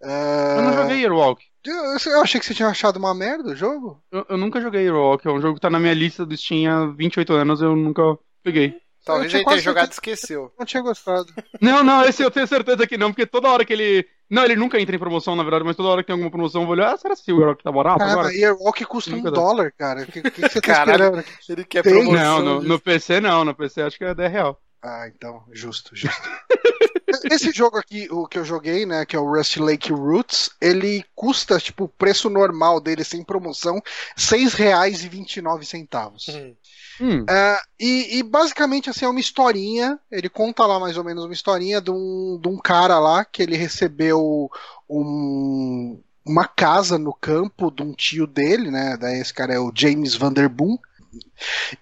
Eu 0.00 0.62
não 0.62 0.72
joguei 0.72 1.04
Airwalk. 1.04 1.42
Eu, 1.64 2.12
eu 2.12 2.20
achei 2.20 2.38
que 2.38 2.46
você 2.46 2.54
tinha 2.54 2.68
achado 2.68 2.96
uma 2.98 3.14
merda 3.14 3.50
o 3.50 3.56
jogo. 3.56 4.02
Eu, 4.12 4.26
eu 4.28 4.36
nunca 4.36 4.60
joguei 4.60 4.82
Airwalk, 4.82 5.26
é 5.26 5.30
um 5.30 5.40
jogo 5.40 5.54
que 5.54 5.60
tá 5.60 5.70
na 5.70 5.80
minha 5.80 5.94
lista 5.94 6.24
do 6.24 6.36
Steam 6.36 6.70
há 6.70 6.86
28 6.94 7.32
anos, 7.32 7.62
eu 7.62 7.74
nunca 7.74 8.02
peguei. 8.42 8.76
Talvez 9.04 9.34
ele 9.34 9.44
tenha 9.44 9.58
jogado 9.58 9.88
e 9.88 9.92
esqueceu. 9.92 10.52
Não 10.58 10.64
tinha 10.64 10.82
gostado. 10.82 11.26
Não, 11.60 11.82
não, 11.82 12.04
esse 12.04 12.22
eu 12.22 12.30
tenho 12.30 12.46
certeza 12.46 12.86
que 12.86 12.96
não, 12.96 13.12
porque 13.12 13.26
toda 13.26 13.50
hora 13.50 13.64
que 13.64 13.72
ele. 13.72 14.06
Não, 14.30 14.44
ele 14.44 14.56
nunca 14.56 14.80
entra 14.80 14.96
em 14.96 14.98
promoção, 14.98 15.36
na 15.36 15.42
verdade, 15.42 15.64
mas 15.64 15.76
toda 15.76 15.88
hora 15.90 16.02
que 16.02 16.06
tem 16.06 16.14
alguma 16.14 16.30
promoção 16.30 16.62
eu 16.62 16.66
vou 16.66 16.74
olhar, 16.74 16.92
ah, 16.92 16.96
será 16.96 17.14
que 17.14 17.32
o 17.32 17.38
Airwalk 17.38 17.62
tá 17.62 17.70
barato 17.70 17.98
Cara, 17.98 18.12
agora? 18.12 18.34
Earwalk 18.34 18.84
custa 18.86 19.10
um 19.12 19.16
Nunca 19.16 19.30
dá. 19.30 19.36
dólar, 19.36 19.72
cara. 19.76 20.02
O 20.02 20.06
que, 20.06 20.22
que, 20.22 20.30
que 20.30 20.40
você 20.48 20.60
tá 20.60 20.74
Caralho. 20.74 21.18
esperando? 21.20 21.24
Ele 21.48 21.64
quer 21.64 21.82
Tem? 21.82 21.92
promoção. 21.92 22.42
Não, 22.42 22.54
no, 22.56 22.62
no 22.62 22.80
PC 22.80 23.20
não, 23.20 23.44
no 23.44 23.54
PC 23.54 23.82
acho 23.82 23.98
que 23.98 24.04
é 24.04 24.14
10 24.14 24.32
real. 24.32 24.60
Ah, 24.86 25.08
então, 25.08 25.42
justo, 25.50 25.96
justo. 25.96 26.20
Esse 27.32 27.50
jogo 27.52 27.78
aqui, 27.78 28.06
o 28.10 28.26
que 28.26 28.38
eu 28.38 28.44
joguei, 28.44 28.84
né, 28.84 29.06
que 29.06 29.16
é 29.16 29.18
o 29.18 29.26
Rust 29.26 29.56
Lake 29.56 29.90
Roots, 29.90 30.50
ele 30.60 31.02
custa, 31.14 31.58
tipo, 31.58 31.84
o 31.84 31.88
preço 31.88 32.28
normal 32.28 32.80
dele, 32.80 33.02
sem 33.02 33.24
promoção, 33.24 33.76
R$ 33.76 33.82
6,29. 34.16 36.36
Hum. 36.36 36.54
Hum, 37.00 37.24
É, 37.28 37.58
e, 37.80 38.18
e 38.18 38.22
basicamente 38.22 38.90
assim 38.90 39.06
é 39.06 39.08
uma 39.08 39.20
historinha. 39.20 39.98
Ele 40.10 40.28
conta 40.28 40.66
lá 40.66 40.78
mais 40.78 40.98
ou 40.98 41.04
menos 41.04 41.24
uma 41.24 41.32
historinha 41.32 41.80
de 41.80 41.90
um, 41.90 42.38
de 42.40 42.48
um 42.48 42.58
cara 42.58 42.98
lá 42.98 43.24
que 43.24 43.42
ele 43.42 43.56
recebeu 43.56 44.50
um- 44.88 45.98
uma 46.26 46.46
casa 46.46 46.98
no 46.98 47.12
campo 47.14 47.70
de 47.70 47.82
um 47.82 47.92
tio 47.92 48.26
dele, 48.26 48.70
né? 48.70 48.96
Daí 48.98 49.18
esse 49.18 49.32
cara 49.32 49.54
é 49.54 49.58
o 49.58 49.72
James 49.74 50.14
Vanderboom. 50.14 50.76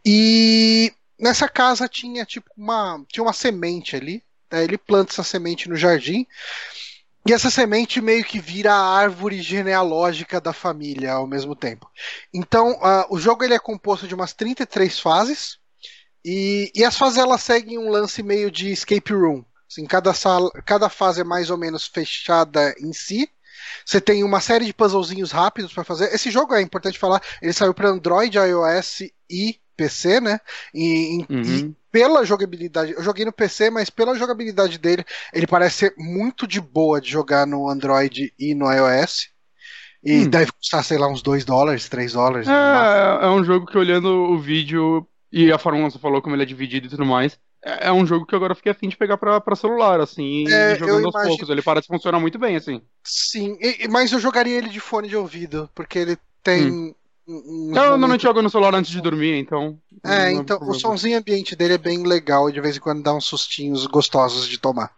E 0.04 0.92
nessa 1.22 1.48
casa 1.48 1.88
tinha 1.88 2.26
tipo 2.26 2.50
uma 2.56 3.02
tinha 3.08 3.22
uma 3.22 3.32
semente 3.32 3.94
ali. 3.94 4.22
Daí 4.50 4.64
ele 4.64 4.76
planta 4.76 5.12
essa 5.12 5.22
semente 5.22 5.68
no 5.68 5.76
jardim. 5.76 6.26
E 7.24 7.32
essa 7.32 7.48
semente 7.48 8.00
meio 8.00 8.24
que 8.24 8.40
vira 8.40 8.74
a 8.74 8.96
árvore 8.96 9.40
genealógica 9.40 10.40
da 10.40 10.52
família 10.52 11.12
ao 11.12 11.26
mesmo 11.26 11.54
tempo. 11.54 11.88
Então, 12.34 12.76
ah, 12.82 13.06
o 13.08 13.16
jogo 13.16 13.44
ele 13.44 13.54
é 13.54 13.58
composto 13.60 14.08
de 14.08 14.14
umas 14.14 14.32
33 14.32 14.98
fases. 14.98 15.58
E, 16.24 16.70
e 16.74 16.84
as 16.84 16.98
fases 16.98 17.18
elas 17.18 17.42
seguem 17.42 17.78
um 17.78 17.88
lance 17.88 18.22
meio 18.22 18.50
de 18.50 18.72
escape 18.72 19.12
room. 19.12 19.44
Assim, 19.70 19.86
cada, 19.86 20.12
sala, 20.12 20.50
cada 20.66 20.88
fase 20.88 21.20
é 21.20 21.24
mais 21.24 21.48
ou 21.48 21.56
menos 21.56 21.86
fechada 21.86 22.74
em 22.78 22.92
si. 22.92 23.30
Você 23.86 24.00
tem 24.00 24.24
uma 24.24 24.40
série 24.40 24.66
de 24.66 24.74
puzzlezinhos 24.74 25.30
rápidos 25.30 25.72
para 25.72 25.84
fazer. 25.84 26.12
Esse 26.12 26.30
jogo 26.30 26.54
é 26.54 26.60
importante 26.60 26.98
falar, 26.98 27.22
ele 27.40 27.52
saiu 27.52 27.72
para 27.72 27.88
Android, 27.88 28.36
iOS 28.36 29.02
e 29.30 29.61
PC, 29.82 30.20
né? 30.20 30.38
E, 30.74 31.26
Uhum. 31.28 31.42
e 31.44 31.74
pela 31.90 32.24
jogabilidade, 32.24 32.92
eu 32.92 33.02
joguei 33.02 33.24
no 33.24 33.32
PC, 33.32 33.70
mas 33.70 33.90
pela 33.90 34.14
jogabilidade 34.16 34.78
dele, 34.78 35.04
ele 35.32 35.46
parece 35.46 35.76
ser 35.76 35.94
muito 35.98 36.46
de 36.46 36.60
boa 36.60 37.00
de 37.00 37.10
jogar 37.10 37.46
no 37.46 37.68
Android 37.68 38.32
e 38.38 38.54
no 38.54 38.70
iOS. 38.72 39.28
E 40.04 40.24
Hum. 40.26 40.30
deve 40.30 40.50
custar, 40.52 40.82
sei 40.84 40.98
lá, 40.98 41.06
uns 41.08 41.22
2 41.22 41.44
dólares, 41.44 41.88
3 41.88 42.12
dólares. 42.14 42.48
É, 42.48 43.26
é 43.26 43.28
um 43.28 43.44
jogo 43.44 43.66
que 43.66 43.78
olhando 43.78 44.08
o 44.08 44.38
vídeo 44.40 45.06
e 45.30 45.52
a 45.52 45.58
forma 45.58 45.78
como 45.78 45.90
você 45.90 45.98
falou, 45.98 46.20
como 46.20 46.34
ele 46.34 46.42
é 46.42 46.46
dividido 46.46 46.86
e 46.86 46.90
tudo 46.90 47.04
mais, 47.06 47.38
é 47.64 47.88
é 47.88 47.92
um 47.92 48.04
jogo 48.04 48.26
que 48.26 48.34
eu 48.34 48.36
agora 48.38 48.54
fiquei 48.56 48.72
afim 48.72 48.88
de 48.88 48.96
pegar 48.96 49.16
pra, 49.16 49.40
pra 49.40 49.54
celular, 49.54 50.00
assim, 50.00 50.44
É, 50.50 50.74
jogando 50.76 51.06
aos 51.06 51.14
imagino- 51.14 51.28
poucos. 51.36 51.48
Ele 51.50 51.62
parece 51.62 51.86
funcionar 51.86 52.18
muito 52.18 52.36
bem, 52.38 52.56
assim. 52.56 52.82
Sim, 53.04 53.56
mas 53.90 54.10
eu 54.12 54.18
jogaria 54.18 54.58
ele 54.58 54.68
de 54.68 54.80
fone 54.80 55.08
de 55.08 55.16
ouvido, 55.16 55.70
porque 55.74 55.98
ele 56.00 56.16
tem. 56.42 56.72
um- 56.72 56.88
uns 56.88 56.94
Eu 57.32 57.72
normalmente 57.74 58.22
jogo 58.22 58.42
no 58.42 58.50
celular 58.50 58.74
antes 58.74 58.90
de 58.90 59.00
dormir, 59.00 59.34
então. 59.36 59.78
É, 60.04 60.26
é 60.26 60.32
então 60.32 60.58
o 60.62 60.74
somzinho 60.74 61.18
ambiente 61.18 61.56
dele 61.56 61.74
é 61.74 61.78
bem 61.78 62.02
legal 62.02 62.48
e 62.48 62.52
de 62.52 62.60
vez 62.60 62.76
em 62.76 62.80
quando 62.80 63.02
dá 63.02 63.14
uns 63.14 63.24
sustinhos 63.24 63.86
gostosos 63.86 64.46
de 64.48 64.58
tomar. 64.58 64.90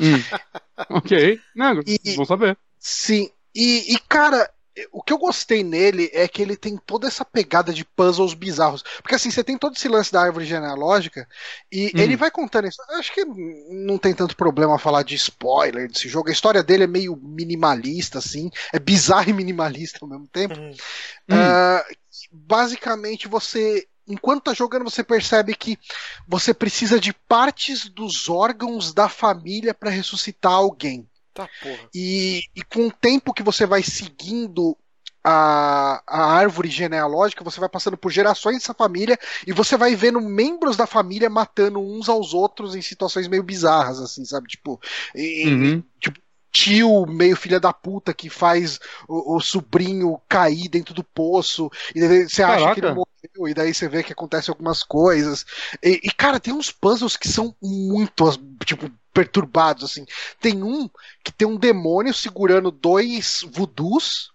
Hum. 0.00 0.22
ok, 0.90 1.40
não, 1.54 1.80
E- 1.86 2.14
vou 2.16 2.26
saber. 2.26 2.56
Sim, 2.78 3.30
e, 3.54 3.94
e, 3.94 3.98
cara, 4.08 4.50
o 4.90 5.02
que 5.02 5.12
eu 5.12 5.18
gostei 5.18 5.62
nele 5.62 6.10
é 6.12 6.26
que 6.26 6.40
ele 6.40 6.56
tem 6.56 6.76
toda 6.76 7.06
essa 7.06 7.24
pegada 7.24 7.72
de 7.72 7.84
puzzles 7.84 8.34
bizarros. 8.34 8.82
Porque 9.02 9.14
assim, 9.14 9.30
você 9.30 9.44
tem 9.44 9.58
todo 9.58 9.76
esse 9.76 9.88
lance 9.88 10.10
da 10.12 10.22
árvore 10.22 10.46
genealógica 10.46 11.28
e 11.70 11.86
Hum. 11.94 11.98
ele 11.98 12.16
vai 12.16 12.30
contando 12.30 12.68
isso. 12.68 12.80
Acho 12.90 13.12
que 13.12 13.24
não 13.24 13.98
tem 13.98 14.14
tanto 14.14 14.36
problema 14.36 14.78
falar 14.78 15.02
de 15.02 15.14
spoiler 15.14 15.88
desse 15.88 16.08
jogo. 16.08 16.28
A 16.28 16.32
história 16.32 16.62
dele 16.62 16.84
é 16.84 16.86
meio 16.86 17.16
minimalista, 17.16 18.18
assim. 18.18 18.50
É 18.72 18.78
bizarro 18.78 19.28
e 19.30 19.32
minimalista 19.32 19.98
ao 20.02 20.08
mesmo 20.08 20.26
tempo. 20.28 20.58
Hum. 20.58 20.72
Ah, 21.30 21.84
basicamente, 22.30 23.28
você. 23.28 23.86
Enquanto 24.06 24.44
tá 24.44 24.54
jogando, 24.54 24.82
você 24.84 25.04
percebe 25.04 25.54
que 25.54 25.78
você 26.26 26.52
precisa 26.52 26.98
de 26.98 27.12
partes 27.12 27.88
dos 27.88 28.28
órgãos 28.28 28.92
da 28.92 29.08
família 29.08 29.72
para 29.72 29.90
ressuscitar 29.90 30.52
alguém. 30.52 31.08
Tá 31.34 31.48
porra. 31.60 31.88
E, 31.94 32.42
e 32.54 32.62
com 32.62 32.86
o 32.86 32.92
tempo 32.92 33.32
que 33.32 33.42
você 33.42 33.66
vai 33.66 33.82
seguindo 33.82 34.76
a, 35.24 36.02
a 36.06 36.24
árvore 36.34 36.68
genealógica, 36.68 37.44
você 37.44 37.60
vai 37.60 37.68
passando 37.68 37.96
por 37.96 38.10
gerações 38.10 38.56
dessa 38.58 38.74
família 38.74 39.18
e 39.46 39.52
você 39.52 39.76
vai 39.76 39.94
vendo 39.94 40.20
membros 40.20 40.76
da 40.76 40.86
família 40.86 41.30
matando 41.30 41.80
uns 41.80 42.08
aos 42.08 42.34
outros 42.34 42.74
em 42.74 42.82
situações 42.82 43.28
meio 43.28 43.42
bizarras, 43.42 44.00
assim, 44.00 44.24
sabe? 44.24 44.48
Tipo, 44.48 44.80
e- 45.14 45.46
Uhum. 45.46 45.82
tio 46.50 47.06
meio 47.06 47.34
filha 47.34 47.58
da 47.58 47.72
puta 47.72 48.12
que 48.12 48.28
faz 48.28 48.78
o, 49.08 49.36
o 49.36 49.40
sobrinho 49.40 50.20
cair 50.28 50.68
dentro 50.68 50.92
do 50.92 51.02
poço 51.02 51.70
e 51.94 52.00
daí 52.00 52.28
você 52.28 52.42
acha 52.42 52.56
Caraca. 52.58 52.74
que 52.74 52.80
ele 52.80 52.94
morreu 52.94 53.48
e 53.48 53.54
daí 53.54 53.72
você 53.72 53.88
vê 53.88 54.02
que 54.02 54.12
acontece 54.12 54.50
algumas 54.50 54.82
coisas 54.82 55.46
e, 55.82 56.00
e, 56.04 56.10
cara 56.10 56.38
tem 56.38 56.52
uns 56.52 56.70
puzzles 56.70 57.16
que 57.16 57.26
são 57.26 57.56
muito 57.62 58.24
tipo 58.66 58.90
perturbados 59.12 59.84
assim 59.84 60.04
tem 60.40 60.62
um 60.62 60.88
que 61.24 61.32
tem 61.32 61.46
um 61.48 61.56
demônio 61.56 62.14
segurando 62.14 62.70
dois 62.70 63.44
voodoos 63.52 64.32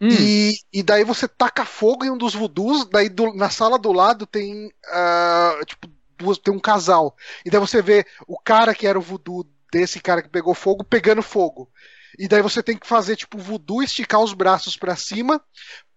Hum. 0.00 0.30
e, 0.30 0.52
e 0.72 0.82
daí 0.82 1.04
você 1.04 1.26
taca 1.28 1.64
fogo 1.64 2.04
em 2.04 2.10
um 2.10 2.18
dos 2.18 2.34
voodoos, 2.34 2.84
daí 2.90 3.08
do- 3.08 3.34
na 3.34 3.48
sala 3.50 3.78
do 3.78 3.92
lado 3.92 4.26
tem 4.26 4.70
ah, 4.90 5.58
tipo 5.66 5.88
duas, 6.18 6.38
tem 6.38 6.52
um 6.52 6.58
casal. 6.60 7.16
E 7.44 7.50
daí 7.50 7.60
você 7.60 7.80
vê 7.80 8.04
o 8.26 8.38
cara 8.38 8.74
que 8.74 8.86
era 8.86 8.98
o 8.98 9.02
voodoo 9.02 9.44
desse 9.72 10.00
cara 10.00 10.22
que 10.22 10.28
pegou 10.28 10.54
fogo 10.54 10.84
pegando 10.84 11.22
fogo. 11.22 11.70
E 12.18 12.28
daí 12.28 12.42
você 12.42 12.62
tem 12.62 12.76
que 12.76 12.86
fazer 12.86 13.16
tipo 13.16 13.38
o 13.38 13.40
voodoo 13.40 13.82
esticar 13.82 14.20
os 14.20 14.34
braços 14.34 14.76
pra 14.76 14.96
cima 14.96 15.42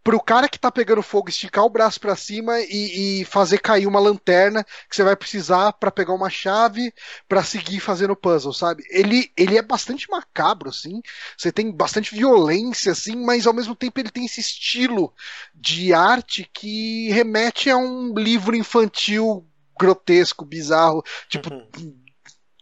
pro 0.05 0.21
cara 0.21 0.47
que 0.47 0.59
tá 0.59 0.71
pegando 0.71 1.01
fogo 1.03 1.29
esticar 1.29 1.65
o 1.65 1.69
braço 1.69 1.99
pra 1.99 2.15
cima 2.15 2.59
e, 2.61 3.21
e 3.21 3.25
fazer 3.25 3.57
cair 3.59 3.87
uma 3.87 3.99
lanterna 3.99 4.63
que 4.63 4.95
você 4.95 5.03
vai 5.03 5.17
precisar 5.17 5.73
pra 5.73 5.91
pegar 5.91 6.13
uma 6.13 6.29
chave 6.29 6.93
pra 7.27 7.43
seguir 7.43 7.81
fazendo 7.81 8.15
puzzle, 8.15 8.53
sabe? 8.53 8.83
Ele, 8.91 9.31
ele 9.35 9.57
é 9.57 9.63
bastante 9.63 10.07
macabro, 10.09 10.69
assim. 10.69 11.01
Você 11.37 11.51
tem 11.51 11.71
bastante 11.71 12.15
violência, 12.15 12.91
assim, 12.91 13.17
mas 13.17 13.47
ao 13.47 13.53
mesmo 13.53 13.75
tempo 13.75 13.99
ele 13.99 14.11
tem 14.11 14.25
esse 14.27 14.41
estilo 14.41 15.11
de 15.55 15.91
arte 15.93 16.47
que 16.53 17.09
remete 17.09 17.71
a 17.71 17.77
um 17.77 18.13
livro 18.13 18.55
infantil 18.55 19.45
grotesco, 19.79 20.45
bizarro, 20.45 21.03
tipo, 21.27 21.49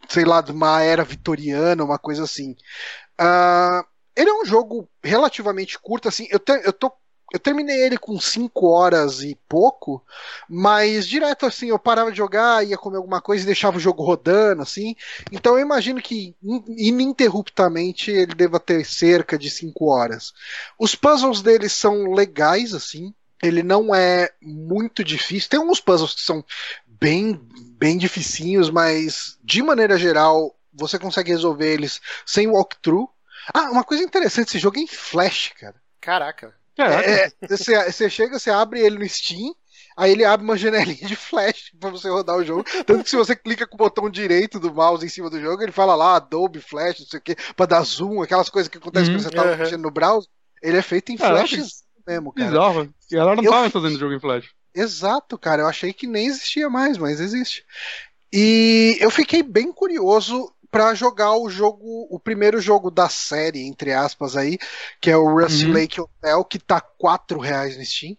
sei 0.08 0.24
lá, 0.24 0.40
de 0.40 0.52
uma 0.52 0.82
era 0.82 1.04
vitoriana, 1.04 1.84
uma 1.84 1.98
coisa 1.98 2.24
assim. 2.24 2.56
Ah, 3.18 3.84
ele 4.16 4.30
é 4.30 4.34
um 4.34 4.44
jogo 4.46 4.88
relativamente 5.02 5.78
curto, 5.80 6.08
assim. 6.08 6.26
Eu, 6.30 6.40
te- 6.40 6.62
eu 6.64 6.72
tô. 6.74 6.92
Eu 7.34 7.40
terminei 7.40 7.82
ele 7.82 7.98
com 7.98 8.20
5 8.20 8.68
horas 8.68 9.20
e 9.20 9.36
pouco, 9.48 10.00
mas 10.48 11.04
direto 11.08 11.46
assim, 11.46 11.66
eu 11.66 11.78
parava 11.80 12.12
de 12.12 12.16
jogar, 12.16 12.64
ia 12.64 12.78
comer 12.78 12.98
alguma 12.98 13.20
coisa 13.20 13.42
e 13.42 13.46
deixava 13.46 13.76
o 13.76 13.80
jogo 13.80 14.04
rodando, 14.04 14.62
assim. 14.62 14.94
Então 15.32 15.54
eu 15.54 15.60
imagino 15.60 16.00
que 16.00 16.36
in- 16.40 16.64
ininterruptamente 16.78 18.08
ele 18.12 18.36
deva 18.36 18.60
ter 18.60 18.84
cerca 18.86 19.36
de 19.36 19.50
5 19.50 19.86
horas. 19.86 20.32
Os 20.78 20.94
puzzles 20.94 21.42
dele 21.42 21.68
são 21.68 22.12
legais, 22.14 22.72
assim. 22.72 23.12
Ele 23.42 23.64
não 23.64 23.92
é 23.92 24.30
muito 24.40 25.02
difícil. 25.02 25.50
Tem 25.50 25.58
alguns 25.58 25.80
puzzles 25.80 26.14
que 26.14 26.20
são 26.22 26.44
bem, 26.86 27.34
bem 27.76 27.98
dificinhos, 27.98 28.70
mas 28.70 29.36
de 29.42 29.60
maneira 29.60 29.98
geral 29.98 30.54
você 30.72 31.00
consegue 31.00 31.32
resolver 31.32 31.72
eles 31.72 32.00
sem 32.24 32.46
walkthrough. 32.46 33.08
Ah, 33.52 33.72
uma 33.72 33.82
coisa 33.82 34.04
interessante, 34.04 34.50
esse 34.50 34.58
jogo 34.60 34.78
é 34.78 34.82
em 34.82 34.86
Flash, 34.86 35.52
cara. 35.58 35.74
Caraca. 36.00 36.54
Caraca. 36.76 37.08
É, 37.08 37.30
você, 37.48 37.90
você 37.92 38.10
chega, 38.10 38.38
você 38.38 38.50
abre 38.50 38.80
ele 38.80 38.98
no 38.98 39.08
Steam, 39.08 39.54
aí 39.96 40.10
ele 40.12 40.24
abre 40.24 40.44
uma 40.44 40.56
janelinha 40.56 41.06
de 41.06 41.14
Flash 41.16 41.72
pra 41.78 41.90
você 41.90 42.08
rodar 42.08 42.36
o 42.36 42.44
jogo. 42.44 42.64
Tanto 42.84 43.04
que 43.04 43.10
se 43.10 43.16
você 43.16 43.36
clica 43.36 43.66
com 43.66 43.74
o 43.76 43.78
botão 43.78 44.10
direito 44.10 44.58
do 44.58 44.72
mouse 44.74 45.04
em 45.04 45.08
cima 45.08 45.30
do 45.30 45.40
jogo, 45.40 45.62
ele 45.62 45.72
fala 45.72 45.94
lá 45.94 46.16
Adobe 46.16 46.60
Flash, 46.60 47.00
não 47.00 47.06
sei 47.06 47.18
o 47.18 47.22
que, 47.22 47.36
pra 47.54 47.66
dar 47.66 47.82
zoom, 47.82 48.22
aquelas 48.22 48.48
coisas 48.50 48.68
que 48.68 48.78
acontecem 48.78 49.10
Uhum, 49.14 49.20
quando 49.20 49.22
você 49.30 49.30
tá 49.36 49.42
aham. 49.42 49.56
mexendo 49.56 49.82
no 49.82 49.90
browser. 49.90 50.28
Ele 50.62 50.78
é 50.78 50.82
feito 50.82 51.12
em 51.12 51.16
Caraca. 51.16 51.46
Flash 51.46 51.84
mesmo, 52.06 52.32
cara. 52.32 52.50
Bizarro. 52.50 52.94
E 53.10 53.16
ela 53.16 53.36
não 53.36 53.44
Eu 53.44 53.50
tava 53.50 53.70
fazendo 53.70 53.98
jogo 53.98 54.14
em 54.14 54.20
Flash. 54.20 54.46
Exato, 54.74 55.38
cara. 55.38 55.62
Eu 55.62 55.68
achei 55.68 55.92
que 55.92 56.06
nem 56.06 56.26
existia 56.26 56.68
mais, 56.68 56.98
mas 56.98 57.20
existe. 57.20 57.64
E 58.32 58.96
eu 59.00 59.10
fiquei 59.10 59.42
bem 59.42 59.72
curioso 59.72 60.52
pra 60.74 60.92
jogar 60.92 61.36
o 61.36 61.48
jogo, 61.48 62.08
o 62.10 62.18
primeiro 62.18 62.60
jogo 62.60 62.90
da 62.90 63.08
série, 63.08 63.64
entre 63.64 63.92
aspas, 63.92 64.36
aí, 64.36 64.58
que 65.00 65.08
é 65.08 65.16
o 65.16 65.38
Rust 65.38 65.62
Uhum. 65.62 65.72
Lake 65.72 66.00
Hotel, 66.00 66.44
que 66.44 66.58
tá 66.58 66.80
4 66.80 67.38
reais 67.38 67.76
no 67.76 67.84
Steam. 67.84 68.16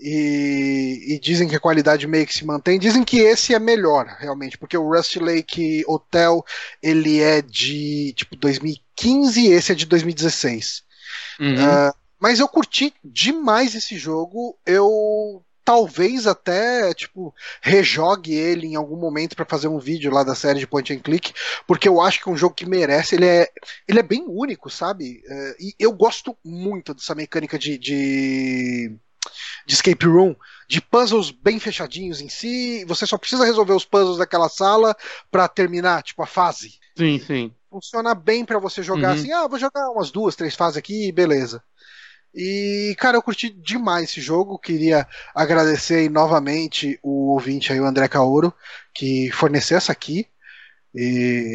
E, 0.00 1.14
e 1.14 1.20
dizem 1.20 1.48
que 1.48 1.54
a 1.54 1.60
qualidade 1.60 2.06
meio 2.06 2.26
que 2.26 2.34
se 2.34 2.44
mantém. 2.44 2.80
Dizem 2.80 3.04
que 3.04 3.18
esse 3.18 3.54
é 3.54 3.60
melhor, 3.60 4.06
realmente, 4.18 4.58
porque 4.58 4.76
o 4.76 4.92
Rust 4.92 5.16
Lake 5.16 5.84
Hotel 5.86 6.44
ele 6.82 7.20
é 7.20 7.40
de 7.42 8.12
tipo 8.16 8.34
2015 8.34 9.40
e 9.40 9.52
esse 9.52 9.70
é 9.70 9.74
de 9.74 9.86
2016. 9.86 10.82
Uhum. 11.40 11.54
Ah, 11.58 11.94
mas 12.18 12.40
eu 12.40 12.48
curti 12.48 12.92
demais 13.04 13.76
esse 13.76 13.96
jogo. 13.96 14.58
Eu 14.66 15.44
talvez 15.68 16.26
até 16.26 16.94
tipo 16.94 17.34
rejogue 17.60 18.32
ele 18.34 18.68
em 18.68 18.74
algum 18.74 18.96
momento 18.96 19.36
pra 19.36 19.44
fazer 19.44 19.68
um 19.68 19.78
vídeo 19.78 20.10
lá 20.10 20.22
da 20.24 20.34
série 20.34 20.58
de 20.60 20.66
Point 20.66 20.94
and 20.94 21.00
Click, 21.00 21.34
porque 21.66 21.86
eu 21.86 22.00
acho 22.00 22.22
que 22.22 22.28
é 22.30 22.32
um 22.32 22.36
jogo 22.38 22.54
que 22.54 22.64
merece. 22.64 23.16
Ele 23.16 23.26
é, 23.26 23.46
ele 23.86 23.98
é 23.98 24.02
bem 24.02 24.24
único, 24.26 24.70
sabe? 24.70 25.20
Eh, 25.28 25.56
e 25.60 25.74
eu 25.78 25.92
gosto 25.92 26.34
muito 26.42 26.94
dessa 26.94 27.14
mecânica 27.14 27.58
de, 27.58 27.76
de 27.76 28.96
de 29.66 29.74
escape 29.74 30.06
room, 30.06 30.34
de 30.68 30.80
puzzles 30.80 31.30
bem 31.30 31.58
fechadinhos 31.60 32.20
em 32.22 32.28
si. 32.30 32.84
Você 32.86 33.06
só 33.06 33.18
precisa 33.18 33.44
resolver 33.44 33.74
os 33.74 33.84
puzzles 33.84 34.18
daquela 34.18 34.48
sala 34.48 34.96
pra 35.30 35.48
terminar, 35.48 36.02
tipo 36.02 36.22
a 36.22 36.26
fase 36.26 36.78
Sim, 36.96 37.18
sim. 37.18 37.54
funciona 37.70 38.14
bem 38.14 38.44
pra 38.44 38.58
você 38.58 38.82
jogar 38.82 39.08
Uhum. 39.08 39.14
assim, 39.14 39.32
ah, 39.32 39.46
vou 39.46 39.58
jogar 39.58 39.90
umas 39.90 40.10
duas, 40.10 40.34
três 40.34 40.54
fases 40.54 40.78
aqui, 40.78 41.12
beleza. 41.12 41.62
E, 42.38 42.94
cara, 42.98 43.16
eu 43.16 43.22
curti 43.22 43.50
demais 43.50 44.10
esse 44.10 44.20
jogo. 44.20 44.58
Queria 44.58 45.06
agradecer 45.34 45.96
aí 45.96 46.08
novamente 46.08 46.98
o 47.02 47.32
ouvinte 47.32 47.72
aí, 47.72 47.80
o 47.80 47.84
André 47.86 48.06
Caoro, 48.08 48.52
que 48.94 49.30
forneceu 49.32 49.76
essa 49.76 49.92
aqui. 49.92 50.26
E 50.94 51.02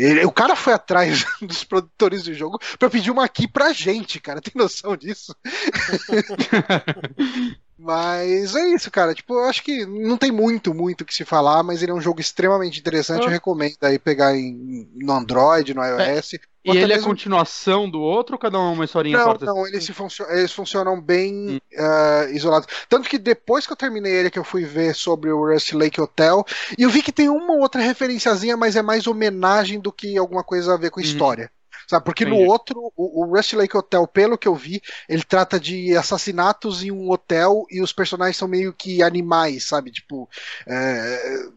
ele- 0.05 0.25
o 0.25 0.31
cara 0.31 0.55
foi 0.55 0.73
atrás 0.73 1.25
dos 1.41 1.63
produtores 1.63 2.23
do 2.23 2.33
jogo 2.33 2.59
pra 2.79 2.89
pedir 2.89 3.11
uma 3.11 3.25
aqui 3.25 3.47
pra 3.47 3.73
gente, 3.73 4.19
cara. 4.21 4.41
Tem 4.41 4.53
noção 4.55 4.95
disso? 4.97 5.35
Mas 7.77 8.55
é 8.55 8.67
isso, 8.69 8.89
cara. 8.91 9.13
Tipo, 9.13 9.33
eu 9.33 9.45
acho 9.45 9.63
que 9.63 9.85
não 9.85 10.17
tem 10.17 10.31
muito, 10.31 10.73
muito 10.73 11.01
o 11.01 11.05
que 11.05 11.13
se 11.13 11.25
falar, 11.25 11.63
mas 11.63 11.81
ele 11.81 11.91
é 11.91 11.95
um 11.95 12.01
jogo 12.01 12.21
extremamente 12.21 12.79
interessante. 12.79 13.23
Ah. 13.23 13.25
Eu 13.25 13.31
recomendo 13.31 13.75
aí 13.81 13.97
pegar 13.99 14.35
em, 14.35 14.87
no 14.95 15.11
Android, 15.13 15.73
no 15.73 15.83
iOS. 15.83 16.33
E 16.65 16.69
Ou 16.69 16.71
até 16.71 16.83
ele 16.83 16.93
é 16.93 16.95
mesmo- 16.95 17.09
continuação 17.09 17.89
do 17.89 17.99
outro 17.99 18.35
ou 18.35 18.39
cada 18.39 18.57
um 18.57 18.69
é 18.69 18.73
uma 18.73 18.85
historinha 18.85 19.17
Não, 19.17 19.25
parte? 19.25 19.43
não, 19.43 19.67
eles, 19.67 19.85
funcio- 19.89 20.29
eles 20.29 20.51
funcionam 20.53 21.01
bem 21.01 21.55
Hum. 21.55 21.59
ah, 21.77 22.27
isolados. 22.31 22.67
Tanto 22.87 23.09
que 23.09 23.17
depois 23.17 23.65
que 23.67 23.73
eu 23.73 23.77
terminei 23.77 24.13
ele, 24.13 24.29
que 24.29 24.39
eu 24.39 24.45
fui 24.45 24.63
ver 24.63 24.95
sobre 24.95 25.29
o 25.29 25.45
Rust 25.51 25.73
Lake 25.73 25.99
Hotel, 25.99 26.45
e 26.77 26.83
eu 26.83 26.89
vi 26.89 27.01
que 27.01 27.11
tem 27.11 27.27
uma 27.27 27.53
outra 27.55 27.81
referenciazinha, 27.81 28.55
mas 28.55 28.77
é 28.77 28.81
mais 28.81 29.07
homenagem 29.07 29.77
do 29.79 29.91
que 29.91 30.17
alguma 30.17 30.43
coisa 30.43 30.73
a 30.73 30.77
ver 30.77 30.89
com 30.89 31.01
Uhum. 31.01 31.05
história. 31.05 31.51
Sabe? 31.87 32.05
Porque 32.05 32.25
no 32.25 32.35
Entendi. 32.35 32.49
outro, 32.49 32.91
o, 32.95 33.23
o 33.23 33.35
Rust 33.35 33.53
Lake 33.53 33.75
Hotel, 33.77 34.07
pelo 34.07 34.37
que 34.37 34.47
eu 34.47 34.55
vi, 34.55 34.81
ele 35.07 35.23
trata 35.23 35.59
de 35.59 35.95
assassinatos 35.97 36.83
em 36.83 36.91
um 36.91 37.09
hotel 37.09 37.65
e 37.69 37.81
os 37.81 37.91
personagens 37.93 38.37
são 38.37 38.47
meio 38.47 38.73
que 38.73 39.01
animais, 39.03 39.65
sabe? 39.65 39.91
Tipo. 39.91 40.29
é, 40.67 41.47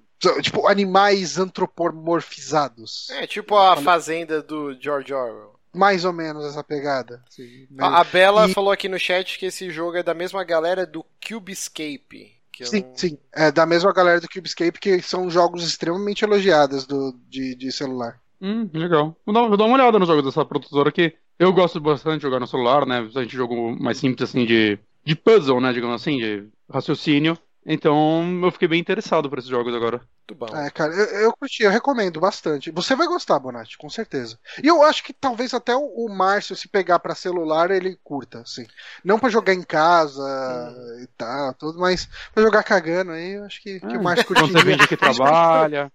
tipo, 0.43 0.67
animais 0.67 1.39
antropomorfizados. 1.39 3.09
É 3.11 3.27
tipo 3.27 3.57
a 3.57 3.77
fazenda 3.77 4.43
do 4.43 4.75
George 4.81 5.13
Orwell. 5.13 5.55
Mais 5.75 6.05
ou 6.07 6.13
menos 6.13 6.45
essa 6.47 6.65
pegada. 6.65 7.23
assim, 7.29 7.67
meio- 7.71 7.85
A, 7.95 8.03
Bela 8.03 8.49
E- 8.49 8.55
falou 8.55 8.71
aqui 8.73 8.89
no 8.89 8.99
chat 8.99 9.39
que 9.39 9.47
esse 9.47 9.71
jogo 9.71 9.97
é 9.99 10.03
da 10.03 10.15
mesma 10.15 10.43
galera 10.43 10.87
do 10.87 11.05
Cubescape. 11.27 12.35
Sim, 12.63 12.81
não- 12.81 12.97
sim. 12.97 13.19
É 13.35 13.53
da 13.53 13.67
mesma 13.67 13.93
galera 13.93 14.19
do 14.19 14.29
Cubescape, 14.29 14.81
que 14.81 15.03
são 15.03 15.29
jogos 15.29 15.63
extremamente 15.67 16.25
elogiados 16.25 16.87
do, 16.87 17.13
de, 17.29 17.55
de 17.55 17.71
celular. 17.71 18.19
Hum, 18.41 18.69
legal. 18.73 19.17
Vou 19.25 19.35
dar, 19.35 19.49
vou 19.49 19.57
dar 19.57 19.65
uma 19.65 19.75
olhada 19.75 19.99
nos 19.99 20.09
jogos 20.09 20.25
dessa 20.25 20.45
produtora 20.45 20.93
que 20.93 21.15
eu 21.39 21.53
gosto 21.53 21.81
bastante 21.81 22.19
de 22.19 22.23
jogar 22.23 22.41
no 22.41 22.47
celular, 22.47 22.87
né? 22.87 22.99
A 22.99 23.23
gente 23.23 23.35
jogo 23.35 23.77
mais 23.81 23.99
simples 23.99 24.29
assim 24.29 24.45
de, 24.45 24.79
de 25.05 25.15
puzzle, 25.17 25.61
né? 25.61 25.73
Digamos 25.73 26.01
assim, 26.01 26.19
de 26.19 26.49
raciocínio. 26.71 27.39
Então 27.69 28.41
eu 28.45 28.51
fiquei 28.53 28.69
bem 28.69 28.81
interessado 28.81 29.29
por 29.29 29.39
esses 29.39 29.51
jogos 29.51 29.75
agora. 29.75 30.01
Muito 30.29 30.35
bom. 30.39 30.57
É, 30.57 30.71
cara, 30.71 30.95
eu, 30.95 31.05
eu 31.23 31.33
curti, 31.37 31.65
eu 31.65 31.71
recomendo 31.71 32.21
bastante. 32.21 32.71
Você 32.71 32.95
vai 32.95 33.09
gostar, 33.09 33.39
Bonatti, 33.41 33.77
com 33.77 33.91
certeza. 33.91 34.39
E 34.63 34.69
eu 34.69 34.83
acho 34.85 35.03
que 35.03 35.13
talvez 35.13 35.53
até 35.53 35.75
o, 35.75 35.81
o 35.81 36.09
Márcio, 36.09 36.55
se 36.55 36.69
pegar 36.69 37.01
pra 37.01 37.15
celular, 37.15 37.71
ele 37.73 37.99
curta, 38.05 38.41
assim. 38.41 38.67
Não 39.05 39.19
pra 39.19 39.29
jogar 39.29 39.53
em 39.53 39.63
casa 39.63 40.23
e 41.03 41.07
tal, 41.17 41.55
tudo, 41.55 41.79
mas 41.79 42.09
pra 42.33 42.43
jogar 42.43 42.63
cagando 42.63 43.11
aí, 43.13 43.33
eu 43.33 43.45
acho 43.45 43.61
que, 43.61 43.81
que 43.81 43.97
o 43.97 44.03
Márcio 44.03 44.27
Quando 44.27 44.47
você 44.47 44.53
curtiria. 44.53 44.77
vende 44.77 44.89
que 44.89 44.97
trabalha. 44.97 45.93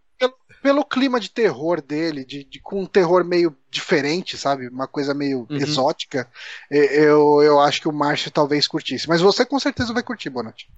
Pelo 0.62 0.86
clima 0.86 1.20
de 1.20 1.30
terror 1.32 1.82
dele, 1.82 2.24
de, 2.24 2.44
de- 2.44 2.60
com 2.60 2.82
um 2.82 2.86
terror 2.86 3.26
meio 3.26 3.56
diferente, 3.70 4.38
sabe? 4.38 4.68
Uma 4.68 4.88
coisa 4.88 5.14
meio 5.14 5.48
Uhum. 5.50 5.58
exótica, 5.58 6.30
eu, 6.70 7.42
eu 7.42 7.60
acho 7.60 7.82
que 7.82 7.88
o 7.88 7.92
Márcio 7.94 8.30
talvez 8.30 8.68
curtisse. 8.68 9.10
Mas 9.10 9.22
você 9.22 9.44
com 9.46 9.60
certeza 9.60 9.92
vai 9.94 10.04
curtir, 10.04 10.30
Bonatti. 10.30 10.70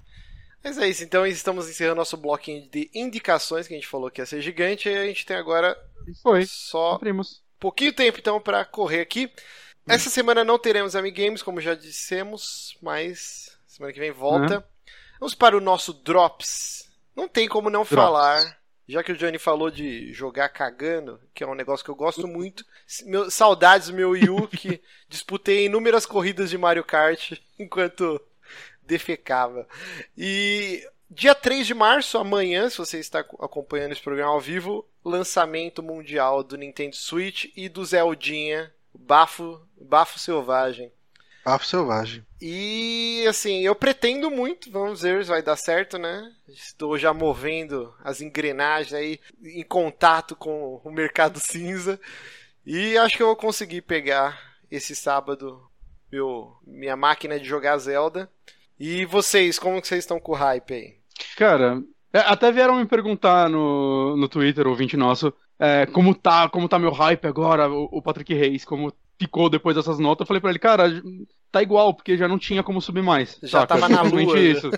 Mas 0.64 0.78
é 0.78 0.88
isso, 0.88 1.04
então 1.04 1.28
estamos 1.28 1.70
encerrando 1.70 1.98
nosso 1.98 2.16
bloquinho 2.16 2.66
de 2.70 2.90
indicações 2.94 3.68
que 3.68 3.74
a 3.74 3.78
gente 3.78 3.88
falou 3.90 4.10
que 4.10 4.22
ia 4.22 4.26
ser 4.26 4.42
gigante 4.42 4.88
e 4.88 4.96
a 4.98 5.06
gente 5.06 5.26
tem 5.26 5.36
agora 5.36 5.78
foi. 6.22 6.46
só 6.46 6.94
Cumprimos. 6.94 7.42
pouquinho 7.60 7.92
tempo 7.92 8.18
então 8.20 8.40
pra 8.40 8.64
correr 8.64 9.02
aqui. 9.02 9.30
Essa 9.86 10.10
semana 10.10 10.46
não 10.46 10.58
teremos 10.58 10.96
Amigames, 10.96 11.44
como 11.44 11.60
já 11.60 11.76
dissemos, 11.76 12.78
mas 12.82 13.58
semana 13.68 13.92
que 13.92 14.00
vem 14.00 14.12
volta. 14.14 14.66
Vamos 15.20 15.36
para 15.36 15.58
o 15.58 15.62
nosso 15.62 15.92
Drops. 15.94 16.90
Não 17.14 17.28
tem 17.28 17.50
como 17.50 17.70
não 17.70 17.82
Drops. 17.84 17.94
falar, 17.96 18.58
já 18.88 19.04
que 19.04 19.12
o 19.12 19.18
Johnny 19.18 19.38
falou 19.38 19.72
de 19.72 20.12
jogar 20.14 20.50
cagando, 20.50 21.20
que 21.34 21.44
é 21.44 21.48
um 21.48 21.56
negócio 21.56 21.84
que 21.84 21.92
eu 21.92 21.96
gosto 21.96 22.28
muito. 22.28 22.66
Meu, 23.06 23.32
saudades 23.32 23.88
do 23.88 23.94
meu 23.94 24.12
Wii 24.12 24.30
U, 24.30 24.48
que 24.48 24.82
disputei 25.08 25.66
inúmeras 25.66 26.06
corridas 26.06 26.50
de 26.50 26.58
Mario 26.58 26.84
Kart 26.84 27.34
enquanto 27.58 28.22
defecava. 28.82 29.68
E 30.18 30.86
dia 31.10 31.34
3 31.34 31.66
de 31.66 31.74
março, 31.74 32.18
amanhã, 32.18 32.70
se 32.70 32.78
você 32.78 33.00
está 33.00 33.20
acompanhando 33.20 33.94
esse 33.94 34.02
programa 34.02 34.32
ao 34.32 34.42
vivo, 34.42 34.86
lançamento 35.04 35.82
mundial 35.82 36.44
do 36.44 36.58
Nintendo 36.58 36.96
Switch 36.96 37.46
e 37.56 37.70
do 37.70 37.86
Zeldinha, 37.86 38.74
Bafo, 38.94 39.62
Bafo 39.80 40.20
Selvagem. 40.20 40.92
Papo 41.44 41.66
selvagem. 41.66 42.26
E 42.42 43.26
assim, 43.28 43.62
eu 43.62 43.76
pretendo 43.76 44.32
muito, 44.32 44.72
vamos 44.72 45.02
ver 45.02 45.24
se 45.24 45.30
vai 45.30 45.42
dar 45.42 45.56
certo, 45.58 45.98
né? 45.98 46.32
Estou 46.48 46.98
já 46.98 47.14
movendo 47.14 47.94
as 48.04 48.22
engrenagens 48.22 48.94
aí 48.94 49.20
em 49.44 49.64
contato 49.64 50.36
com 50.36 50.82
o 50.84 50.92
mercado 50.92 51.40
cinza. 51.40 52.00
E 52.66 52.98
acho 52.98 53.18
que 53.18 53.24
eu 53.24 53.28
vou 53.28 53.36
conseguir 53.36 53.82
pegar 53.82 54.40
esse 54.72 54.96
sábado 54.96 55.62
meu, 56.12 56.54
minha 56.66 56.96
máquina 56.96 57.40
de 57.40 57.46
jogar 57.46 57.78
Zelda. 57.78 58.30
E 58.80 59.06
vocês, 59.06 59.60
como 59.60 59.82
que 59.82 59.88
vocês 59.88 60.04
estão 60.04 60.20
com 60.20 60.32
o 60.32 60.36
hype 60.36 60.74
aí? 60.74 60.96
Cara, 61.36 61.82
é, 62.12 62.20
até 62.20 62.52
vieram 62.52 62.78
me 62.78 62.86
perguntar 62.86 63.50
no, 63.50 64.16
no 64.16 64.30
Twitter, 64.30 64.68
ouvinte 64.68 64.96
nosso, 64.96 65.34
é, 65.60 65.86
como 65.88 66.14
tá, 66.14 66.48
como 66.50 66.70
tá 66.70 66.78
meu 66.78 66.92
hype 66.92 67.26
agora, 67.26 67.70
o, 67.70 67.90
o 67.92 68.02
Patrick 68.02 68.34
Reis, 68.34 68.64
como 68.66 68.94
ficou 69.24 69.50
depois 69.50 69.76
dessas 69.76 70.00
notas. 70.00 70.22
Eu 70.22 70.28
falei 70.28 70.42
pra 70.42 70.50
ele, 70.50 70.60
cara, 70.60 71.02
tá 71.52 71.62
igual, 71.62 71.94
porque 71.94 72.18
já 72.18 72.28
não 72.28 72.38
tinha 72.38 72.64
como 72.64 72.82
subir 72.82 73.02
mais. 73.04 73.40
Já 73.44 73.62
saca? 73.62 73.68
tava 73.80 73.90
na 73.90 74.02
lua, 74.02 74.36
né? 74.36 74.42
isso. 74.42 74.70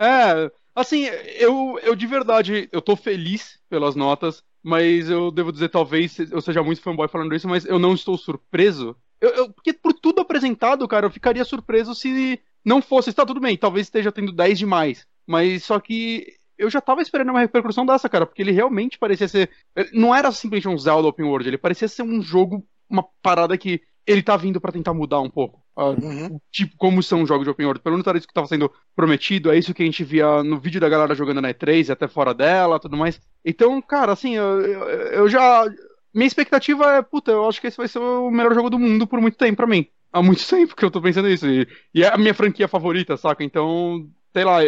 É, 0.00 0.50
assim, 0.74 1.04
eu, 1.38 1.78
eu 1.82 1.94
de 1.94 2.06
verdade, 2.06 2.68
eu 2.72 2.80
tô 2.80 2.96
feliz 2.96 3.58
pelas 3.68 3.94
notas, 3.94 4.42
mas 4.62 5.08
eu 5.10 5.30
devo 5.30 5.52
dizer, 5.52 5.68
talvez 5.68 6.18
eu 6.18 6.40
seja 6.40 6.62
muito 6.62 6.82
fanboy 6.82 7.08
falando 7.08 7.34
isso, 7.34 7.48
mas 7.48 7.64
eu 7.64 7.78
não 7.78 7.94
estou 7.94 8.16
surpreso. 8.16 8.96
Eu, 9.20 9.30
eu- 9.30 9.52
porque 9.52 9.72
por 9.72 9.92
tudo 9.92 10.20
apresentado, 10.20 10.86
cara, 10.88 11.06
eu 11.06 11.10
ficaria 11.10 11.44
surpreso 11.44 11.94
se 11.94 12.40
não 12.64 12.80
fosse. 12.80 13.12
Tá 13.12 13.26
tudo 13.26 13.40
bem, 13.40 13.56
talvez 13.56 13.86
esteja 13.86 14.12
tendo 14.12 14.32
10 14.32 14.58
demais. 14.58 15.06
Mas 15.26 15.64
só 15.64 15.78
que 15.78 16.26
eu 16.58 16.68
já 16.68 16.80
tava 16.80 17.00
esperando 17.00 17.30
uma 17.30 17.40
repercussão 17.40 17.86
dessa, 17.86 18.08
cara, 18.08 18.26
porque 18.26 18.42
ele 18.42 18.52
realmente 18.52 18.98
parecia 18.98 19.28
ser. 19.28 19.50
Não 19.92 20.14
era 20.14 20.30
simplesmente 20.30 20.68
um 20.68 20.76
Zelda 20.78 21.08
Open 21.08 21.24
World, 21.24 21.48
ele 21.48 21.56
parecia 21.58 21.88
ser 21.88 22.02
um 22.02 22.20
jogo, 22.20 22.66
uma 22.90 23.04
parada 23.22 23.56
que 23.56 23.80
ele 24.06 24.22
tá 24.22 24.36
vindo 24.36 24.60
pra 24.60 24.72
tentar 24.72 24.92
mudar 24.94 25.20
um 25.20 25.30
pouco. 25.30 25.62
ah, 25.76 25.90
Uhum. 25.90 26.38
tipo, 26.50 26.76
como 26.76 27.02
são 27.02 27.22
os 27.22 27.28
jogos 27.28 27.44
de 27.44 27.50
Open 27.50 27.64
World. 27.66 27.80
Pelo 27.82 27.94
menos 27.94 28.06
era 28.06 28.18
isso 28.18 28.26
que 28.26 28.34
tava 28.34 28.46
sendo 28.46 28.70
prometido, 28.94 29.50
é 29.50 29.58
isso 29.58 29.72
que 29.72 29.82
a 29.82 29.86
gente 29.86 30.04
via 30.04 30.42
no 30.42 30.58
vídeo 30.60 30.80
da 30.80 30.88
galera 30.88 31.14
jogando 31.14 31.40
na 31.40 31.50
E3 31.50 31.88
e 31.88 31.92
até 31.92 32.08
fora 32.08 32.34
dela 32.34 32.78
tudo 32.80 32.96
mais. 32.96 33.20
Então, 33.44 33.80
cara, 33.80 34.12
assim, 34.12 34.36
eu, 34.36 34.60
eu, 34.62 35.28
já. 35.28 35.64
Minha 36.12 36.26
expectativa 36.26 36.96
é, 36.96 37.02
puta, 37.02 37.30
eu 37.30 37.48
acho 37.48 37.60
que 37.60 37.68
esse 37.68 37.76
vai 37.76 37.86
ser 37.88 37.98
o 38.00 38.30
melhor 38.30 38.52
jogo 38.54 38.68
do 38.68 38.78
mundo 38.78 39.06
por 39.06 39.20
muito 39.20 39.36
tempo 39.38 39.56
pra 39.58 39.66
mim. 39.66 39.86
Há 40.12 40.22
muito 40.22 40.44
tempo 40.48 40.74
que 40.74 40.84
eu 40.84 40.90
tô 40.90 41.00
pensando 41.00 41.28
isso. 41.28 41.46
E, 41.48 41.66
e 41.94 42.02
é 42.02 42.08
a 42.12 42.18
minha 42.18 42.34
franquia 42.34 42.66
favorita, 42.68 43.16
saca? 43.16 43.44
Então, 43.44 44.08
sei 44.32 44.44
lá, 44.44 44.58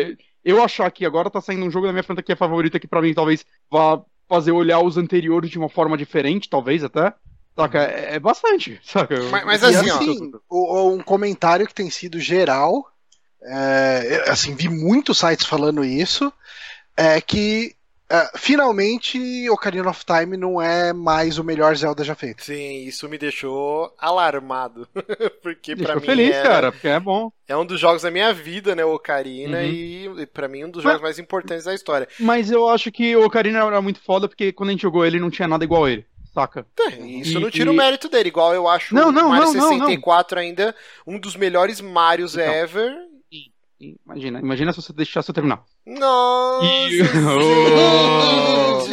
eu 0.45 0.63
achar 0.63 0.91
que 0.91 1.05
agora 1.05 1.31
tá 1.31 1.41
saindo 1.41 1.65
um 1.67 1.71
jogo 1.71 1.87
da 1.87 1.93
minha 1.93 2.03
franquia 2.05 2.37
favorita 2.37 2.79
que 2.81 2.87
pra 2.89 3.03
mim 3.03 3.13
talvez 3.15 3.45
vá 3.71 4.01
fazer 4.29 4.53
olhar 4.53 4.81
os 4.81 4.97
anteriores 4.97 5.51
de 5.51 5.59
uma 5.59 5.69
forma 5.69 5.97
diferente, 5.97 6.49
talvez 6.49 6.83
até. 6.85 7.13
Saca? 7.57 7.79
É, 7.83 8.15
é 8.15 8.19
bastante, 8.21 8.81
saca? 8.85 9.15
Mas- 9.31 9.45
mas 9.45 9.65
assim, 9.65 9.91
ó. 9.91 9.97
assim, 9.97 10.33
o- 10.49 10.75
o- 10.75 10.93
um 10.95 11.03
comentário 11.03 11.67
que 11.67 11.75
tem 11.75 11.91
sido 11.91 12.19
geral, 12.19 12.87
é, 13.43 14.25
assim, 14.29 14.55
vi 14.55 14.69
muitos 14.69 15.19
sites 15.19 15.47
falando 15.47 15.85
isso, 15.85 16.33
é 16.97 17.21
que 17.21 17.75
é, 18.11 18.31
finalmente 18.37 19.49
Ocarina 19.49 19.89
of 19.89 20.05
Time 20.05 20.37
não 20.37 20.61
é 20.61 20.93
mais 20.93 21.39
o 21.39 21.45
melhor 21.45 21.75
Zelda 21.75 22.05
já 22.05 22.15
feito. 22.15 22.45
Sim, 22.45 22.85
isso 22.85 23.09
me 23.09 23.17
deixou 23.17 23.91
alarmado. 23.99 24.87
Porque 25.43 25.75
pra 25.75 25.95
Deixou 25.95 26.01
mim 26.01 26.07
feliz, 26.07 26.35
era- 26.37 26.49
cara, 26.49 26.73
porque 26.73 26.89
é 26.89 27.01
bom. 27.01 27.33
é 27.49 27.57
um 27.57 27.65
dos 27.65 27.81
jogos 27.81 28.03
da 28.03 28.11
minha 28.11 28.33
vida, 28.33 28.75
né, 28.77 28.85
o 28.85 28.95
Ocarina, 28.95 29.59
Uhum. 29.59 29.65
e, 30.21 30.27
pra 30.27 30.47
mim 30.47 30.65
um 30.65 30.71
dos 30.71 30.85
Mas- 30.85 30.93
jogos 30.93 31.03
mais 31.03 31.19
importantes 31.19 31.65
da 31.65 31.75
história. 31.75 32.07
Mas 32.21 32.51
eu 32.51 32.69
acho 32.69 32.93
que 32.93 33.17
o 33.17 33.25
Ocarina 33.25 33.61
era 33.61 33.81
muito 33.81 34.01
foda 34.03 34.29
porque 34.29 34.53
quando 34.53 34.69
a 34.69 34.73
gente 34.73 34.83
jogou 34.83 35.05
ele 35.07 35.19
não 35.19 35.31
tinha 35.31 35.49
nada 35.49 35.65
igual 35.65 35.85
a 35.87 35.91
ele, 35.91 36.07
saca? 36.33 36.67
Isso 37.07 37.39
E- 37.39 37.41
não 37.41 37.51
tira 37.51 37.71
o 37.71 37.75
e- 37.75 37.77
mérito 37.77 38.09
dele, 38.09 38.29
igual 38.29 38.55
eu 38.55 38.69
acho 38.69 38.95
Não, 38.95 39.11
não, 39.13 39.27
o 39.27 39.31
Mario 39.31 39.53
não, 39.53 39.55
não, 39.55 39.69
64 39.87 40.39
ainda 40.39 40.75
um 41.07 41.19
dos 41.19 41.37
melhores 41.37 41.81
Marios 41.81 42.35
Então. 42.37 42.53
ever. 42.53 42.93
E 43.31 43.53
Imagina, 44.07 44.39
imagina 44.39 44.73
se 44.73 44.81
você 44.81 44.93
deixasse 44.93 45.29
eu 45.29 45.35
terminar. 45.35 45.61
Nossa, 45.85 46.65
E- 46.67 47.03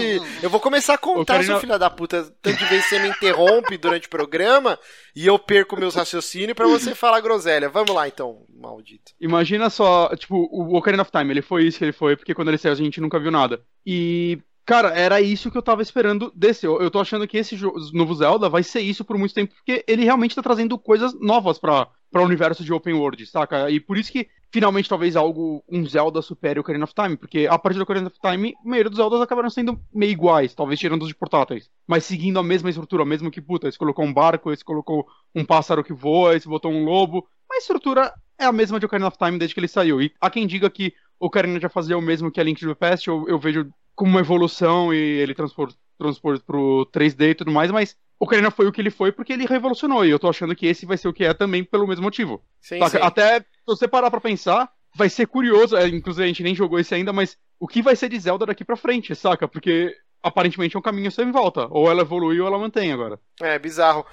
gente! 0.09 0.21
Eu 0.41 0.49
vou 0.49 0.59
começar 0.59 0.93
a 0.93 0.97
contar, 0.97 1.33
Ocarina- 1.35 1.53
seu 1.53 1.59
filho 1.59 1.77
da 1.77 1.89
puta, 1.89 2.23
tanto 2.41 2.57
de 2.57 2.65
vez 2.65 2.83
que 2.83 2.89
você 2.89 2.99
me 2.99 3.09
interrompe 3.09 3.77
durante 3.77 4.07
o 4.07 4.09
programa 4.09 4.79
e 5.15 5.27
eu 5.27 5.37
perco 5.37 5.77
meus 5.77 5.95
raciocínios 5.95 6.53
pra 6.55 6.67
você 6.67 6.95
falar 6.95 7.19
groselha. 7.21 7.69
Vamos 7.69 7.93
lá, 7.93 8.07
então, 8.07 8.43
maldito. 8.55 9.11
Imagina 9.19 9.69
só, 9.69 10.09
tipo, 10.15 10.35
o 10.51 10.75
Ocarina 10.75 11.03
of 11.03 11.11
Time, 11.11 11.31
ele 11.31 11.41
foi 11.41 11.65
isso 11.67 11.77
que 11.77 11.85
ele 11.85 11.91
foi, 11.91 12.15
porque 12.15 12.33
quando 12.33 12.47
ele 12.47 12.57
saiu 12.57 12.71
a 12.73 12.75
gente 12.75 13.01
nunca 13.01 13.19
viu 13.19 13.31
nada. 13.31 13.61
E, 13.85 14.39
cara, 14.69 14.89
era 14.89 15.19
isso 15.19 15.49
que 15.49 15.57
eu 15.57 15.63
tava 15.63 15.81
esperando 15.81 16.31
desse. 16.35 16.63
Eu, 16.63 16.79
eu 16.79 16.91
tô 16.91 16.99
achando 16.99 17.27
que 17.27 17.39
esse 17.39 17.57
novo 17.91 18.13
Zelda 18.13 18.47
vai 18.47 18.61
ser 18.61 18.81
isso 18.81 19.03
por 19.03 19.17
muito 19.17 19.33
tempo, 19.33 19.51
porque 19.55 19.83
ele 19.87 20.03
realmente 20.03 20.35
tá 20.35 20.43
trazendo 20.43 20.77
coisas 20.77 21.11
novas 21.19 21.57
pra, 21.57 21.87
pra 22.11 22.21
universo 22.21 22.63
de 22.63 22.71
Open 22.71 22.93
World, 22.93 23.25
saca? 23.25 23.71
E 23.71 23.79
por 23.79 23.97
isso 23.97 24.11
que, 24.11 24.27
finalmente, 24.51 24.87
talvez 24.87 25.15
algo, 25.15 25.63
um 25.67 25.83
Zelda 25.87 26.21
supere 26.21 26.59
o 26.59 26.61
Ocarina 26.61 26.83
of 26.83 26.93
Time, 26.93 27.17
porque 27.17 27.47
a 27.49 27.57
partir 27.57 27.79
do 27.79 27.81
Ocarina 27.81 28.09
of 28.09 28.19
Time, 28.21 28.53
a 28.63 28.69
maioria 28.69 28.91
dos 28.91 28.97
Zeldas 28.97 29.19
acabaram 29.21 29.49
sendo 29.49 29.81
meio 29.91 30.11
iguais, 30.11 30.53
talvez 30.53 30.79
tirando 30.79 31.01
os 31.01 31.07
de 31.07 31.15
portáteis, 31.15 31.67
mas 31.87 32.05
seguindo 32.05 32.37
a 32.37 32.43
mesma 32.43 32.69
estrutura, 32.69 33.03
mesmo 33.03 33.31
que, 33.31 33.41
puta, 33.41 33.67
esse 33.67 33.77
colocou 33.77 34.05
um 34.05 34.13
barco, 34.13 34.51
esse 34.51 34.63
colocou 34.63 35.07
um 35.33 35.43
pássaro 35.43 35.83
que 35.83 35.93
voa, 35.93 36.35
esse 36.35 36.47
botou 36.47 36.71
um 36.71 36.85
lobo, 36.85 37.27
a 37.51 37.57
estrutura 37.57 38.13
é 38.37 38.45
a 38.45 38.51
mesma 38.51 38.79
de 38.79 38.85
Ocarina 38.85 39.07
of 39.07 39.17
Time 39.17 39.39
desde 39.39 39.55
que 39.55 39.59
ele 39.59 39.67
saiu. 39.67 39.99
E 39.99 40.13
há 40.21 40.29
quem 40.29 40.45
diga 40.45 40.69
que 40.69 40.93
Ocarina 41.19 41.59
já 41.59 41.69
fazia 41.69 41.97
o 41.97 42.01
mesmo 42.01 42.31
que 42.31 42.39
a 42.39 42.43
Link 42.43 42.59
to 42.59 42.67
the 42.67 42.75
Past, 42.75 43.07
eu, 43.07 43.27
eu 43.27 43.39
vejo 43.39 43.67
como 43.99 44.11
uma 44.11 44.21
evolução 44.21 44.93
e 44.93 44.97
ele 44.97 45.35
transpor, 45.35 45.73
transpor 45.97 46.39
pro 46.39 46.87
3D 46.89 47.31
e 47.31 47.35
tudo 47.35 47.51
mais, 47.51 47.69
mas 47.69 47.97
Ocarina 48.17 48.49
foi 48.49 48.65
o 48.65 48.71
que 48.71 48.79
ele 48.79 48.89
foi 48.89 49.11
porque 49.11 49.33
ele 49.33 49.45
revolucionou, 49.45 50.05
e 50.05 50.09
eu 50.09 50.17
tô 50.17 50.29
achando 50.29 50.55
que 50.55 50.67
esse 50.67 50.85
vai 50.85 50.95
ser 50.95 51.09
o 51.09 51.13
que 51.13 51.25
é 51.25 51.33
também 51.33 51.65
pelo 51.65 51.85
mesmo 51.85 52.03
motivo. 52.03 52.41
Sim, 52.61 52.79
sim. 52.87 52.97
Até 53.01 53.41
se 53.41 53.45
você 53.67 53.89
parar 53.89 54.09
pra 54.09 54.21
pensar, 54.21 54.71
vai 54.95 55.09
ser 55.09 55.27
curioso, 55.27 55.75
é, 55.75 55.85
inclusive 55.89 56.23
a 56.23 56.27
gente 56.27 56.43
nem 56.43 56.55
jogou 56.55 56.79
esse 56.79 56.95
ainda, 56.95 57.11
mas 57.11 57.37
o 57.59 57.67
que 57.67 57.81
vai 57.81 57.93
ser 57.93 58.07
de 58.07 58.17
Zelda 58.17 58.45
daqui 58.45 58.63
pra 58.63 58.77
frente, 58.77 59.13
saca? 59.13 59.49
Porque 59.49 59.93
aparentemente 60.23 60.77
é 60.77 60.79
um 60.79 60.81
caminho 60.81 61.11
sem 61.11 61.29
volta. 61.29 61.67
Ou 61.69 61.91
ela 61.91 62.01
evolui 62.01 62.39
ou 62.39 62.47
ela 62.47 62.57
mantém 62.57 62.93
agora. 62.93 63.19
É, 63.41 63.59
bizarro. 63.59 64.05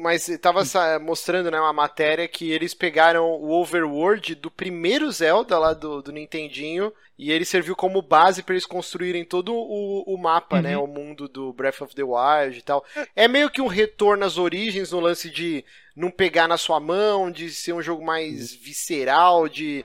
Mas 0.00 0.26
tava 0.40 0.64
sa- 0.64 0.98
mostrando, 1.00 1.50
né, 1.50 1.58
uma 1.60 1.72
matéria 1.72 2.28
que 2.28 2.52
eles 2.52 2.72
pegaram 2.72 3.24
o 3.26 3.50
overworld 3.50 4.36
do 4.36 4.48
primeiro 4.48 5.10
Zelda 5.10 5.58
lá 5.58 5.74
do, 5.74 6.00
do 6.00 6.12
Nintendinho 6.12 6.92
e 7.18 7.32
ele 7.32 7.44
serviu 7.44 7.74
como 7.74 8.00
base 8.00 8.44
pra 8.44 8.54
eles 8.54 8.64
construírem 8.66 9.24
todo 9.24 9.52
o, 9.52 10.04
o 10.06 10.16
mapa, 10.16 10.56
Uhum. 10.56 10.62
né, 10.62 10.78
o 10.78 10.86
mundo 10.86 11.28
do 11.28 11.52
Breath 11.52 11.80
of 11.80 11.94
the 11.96 12.04
Wild 12.04 12.58
e 12.58 12.62
tal. 12.62 12.84
É 13.16 13.26
meio 13.26 13.50
que 13.50 13.60
um 13.60 13.66
retorno 13.66 14.24
às 14.24 14.38
origens 14.38 14.92
no 14.92 15.00
lance 15.00 15.28
de 15.30 15.64
não 15.96 16.12
pegar 16.12 16.46
na 16.46 16.56
sua 16.58 16.78
mão, 16.78 17.28
de 17.30 17.50
ser 17.50 17.72
um 17.72 17.82
jogo 17.82 18.04
mais 18.04 18.52
visceral, 18.54 19.48
de 19.48 19.84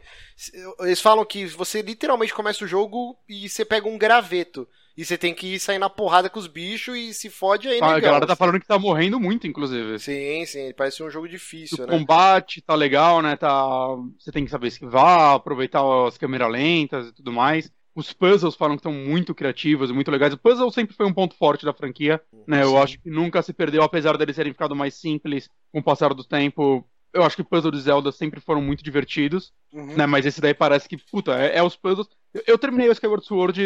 eles 0.80 1.00
falam 1.02 1.26
que 1.26 1.46
você 1.46 1.82
literalmente 1.82 2.34
começa 2.34 2.64
o 2.64 2.68
jogo 2.68 3.18
e 3.28 3.48
você 3.50 3.64
pega 3.66 3.88
um 3.88 3.98
graveto. 3.98 4.68
E 4.98 5.06
você 5.06 5.18
tem 5.18 5.34
que 5.34 5.58
sair 5.60 5.80
na 5.80 5.90
porrada 5.90 6.30
com 6.30 6.40
os 6.40 6.48
bichos 6.48 6.96
e 6.98 7.14
se 7.14 7.30
fode 7.30 7.68
aí, 7.68 7.80
a 7.80 7.96
negão. 7.96 8.02
galera 8.02 8.28
tá 8.28 8.36
falando 8.36 8.60
que 8.60 8.68
tá 8.68 8.78
morrendo 8.78 9.20
muito, 9.20 9.48
inclusive. 9.48 10.00
Sim, 10.00 10.46
sim, 10.46 10.74
parece 10.76 11.02
um 11.02 11.10
jogo 11.10 11.28
difícil, 11.28 11.84
O 11.84 11.88
né? 11.88 11.98
combate 11.98 12.62
tá 12.62 12.76
legal, 12.76 13.22
né? 13.22 13.36
Tá... 13.36 13.88
Você 14.20 14.32
tem 14.32 14.44
que 14.46 14.52
saber 14.52 14.68
esquivar, 14.68 15.36
aproveitar 15.36 15.82
as 16.08 16.18
câmeras 16.18 16.52
lentas 16.52 17.08
e 17.08 17.14
tudo 17.14 17.32
mais. 17.32 17.72
Os 17.94 18.14
puzzles 18.14 18.56
falam 18.56 18.78
que 18.78 18.80
estão 18.80 18.94
muito 18.94 19.36
criativos 19.36 19.90
e 19.90 19.94
muito 19.94 20.10
legais. 20.10 20.34
O 20.34 20.38
puzzle 20.38 20.72
sempre 20.72 20.96
foi 20.96 21.06
um 21.06 21.14
ponto 21.14 21.36
forte 21.36 21.66
da 21.66 21.74
franquia, 21.74 22.22
né? 22.48 22.64
Eu 22.64 22.70
Sim. 22.70 22.78
acho 22.78 23.00
que 23.00 23.10
nunca 23.10 23.42
se 23.42 23.52
perdeu, 23.52 23.84
apesar 23.84 24.18
deles 24.18 24.36
terem 24.36 24.54
ficado 24.54 24.76
mais 24.76 24.94
simples 24.96 25.50
com 25.72 25.80
o 25.80 25.84
passar 25.84 26.14
do 26.14 26.24
tempo. 26.24 26.86
Eu 27.14 27.24
acho 27.24 27.36
que 27.36 27.44
puzzles 27.44 27.74
de 27.76 27.82
Zelda 27.82 28.12
sempre 28.12 28.40
foram 28.40 28.62
muito 28.62 28.84
divertidos, 28.84 29.52
Uhum. 29.74 29.96
né? 29.96 30.06
Mas 30.06 30.26
esse 30.26 30.40
daí 30.42 30.54
parece 30.54 30.88
que, 30.88 30.98
puta, 30.98 31.38
é, 31.40 31.58
é 31.58 31.64
os 31.64 31.76
puzzles. 31.76 32.08
Eu, 32.34 32.44
eu 32.48 32.58
terminei 32.58 32.88
o 32.90 32.92
Skyward 32.92 33.26
Sword 33.26 33.62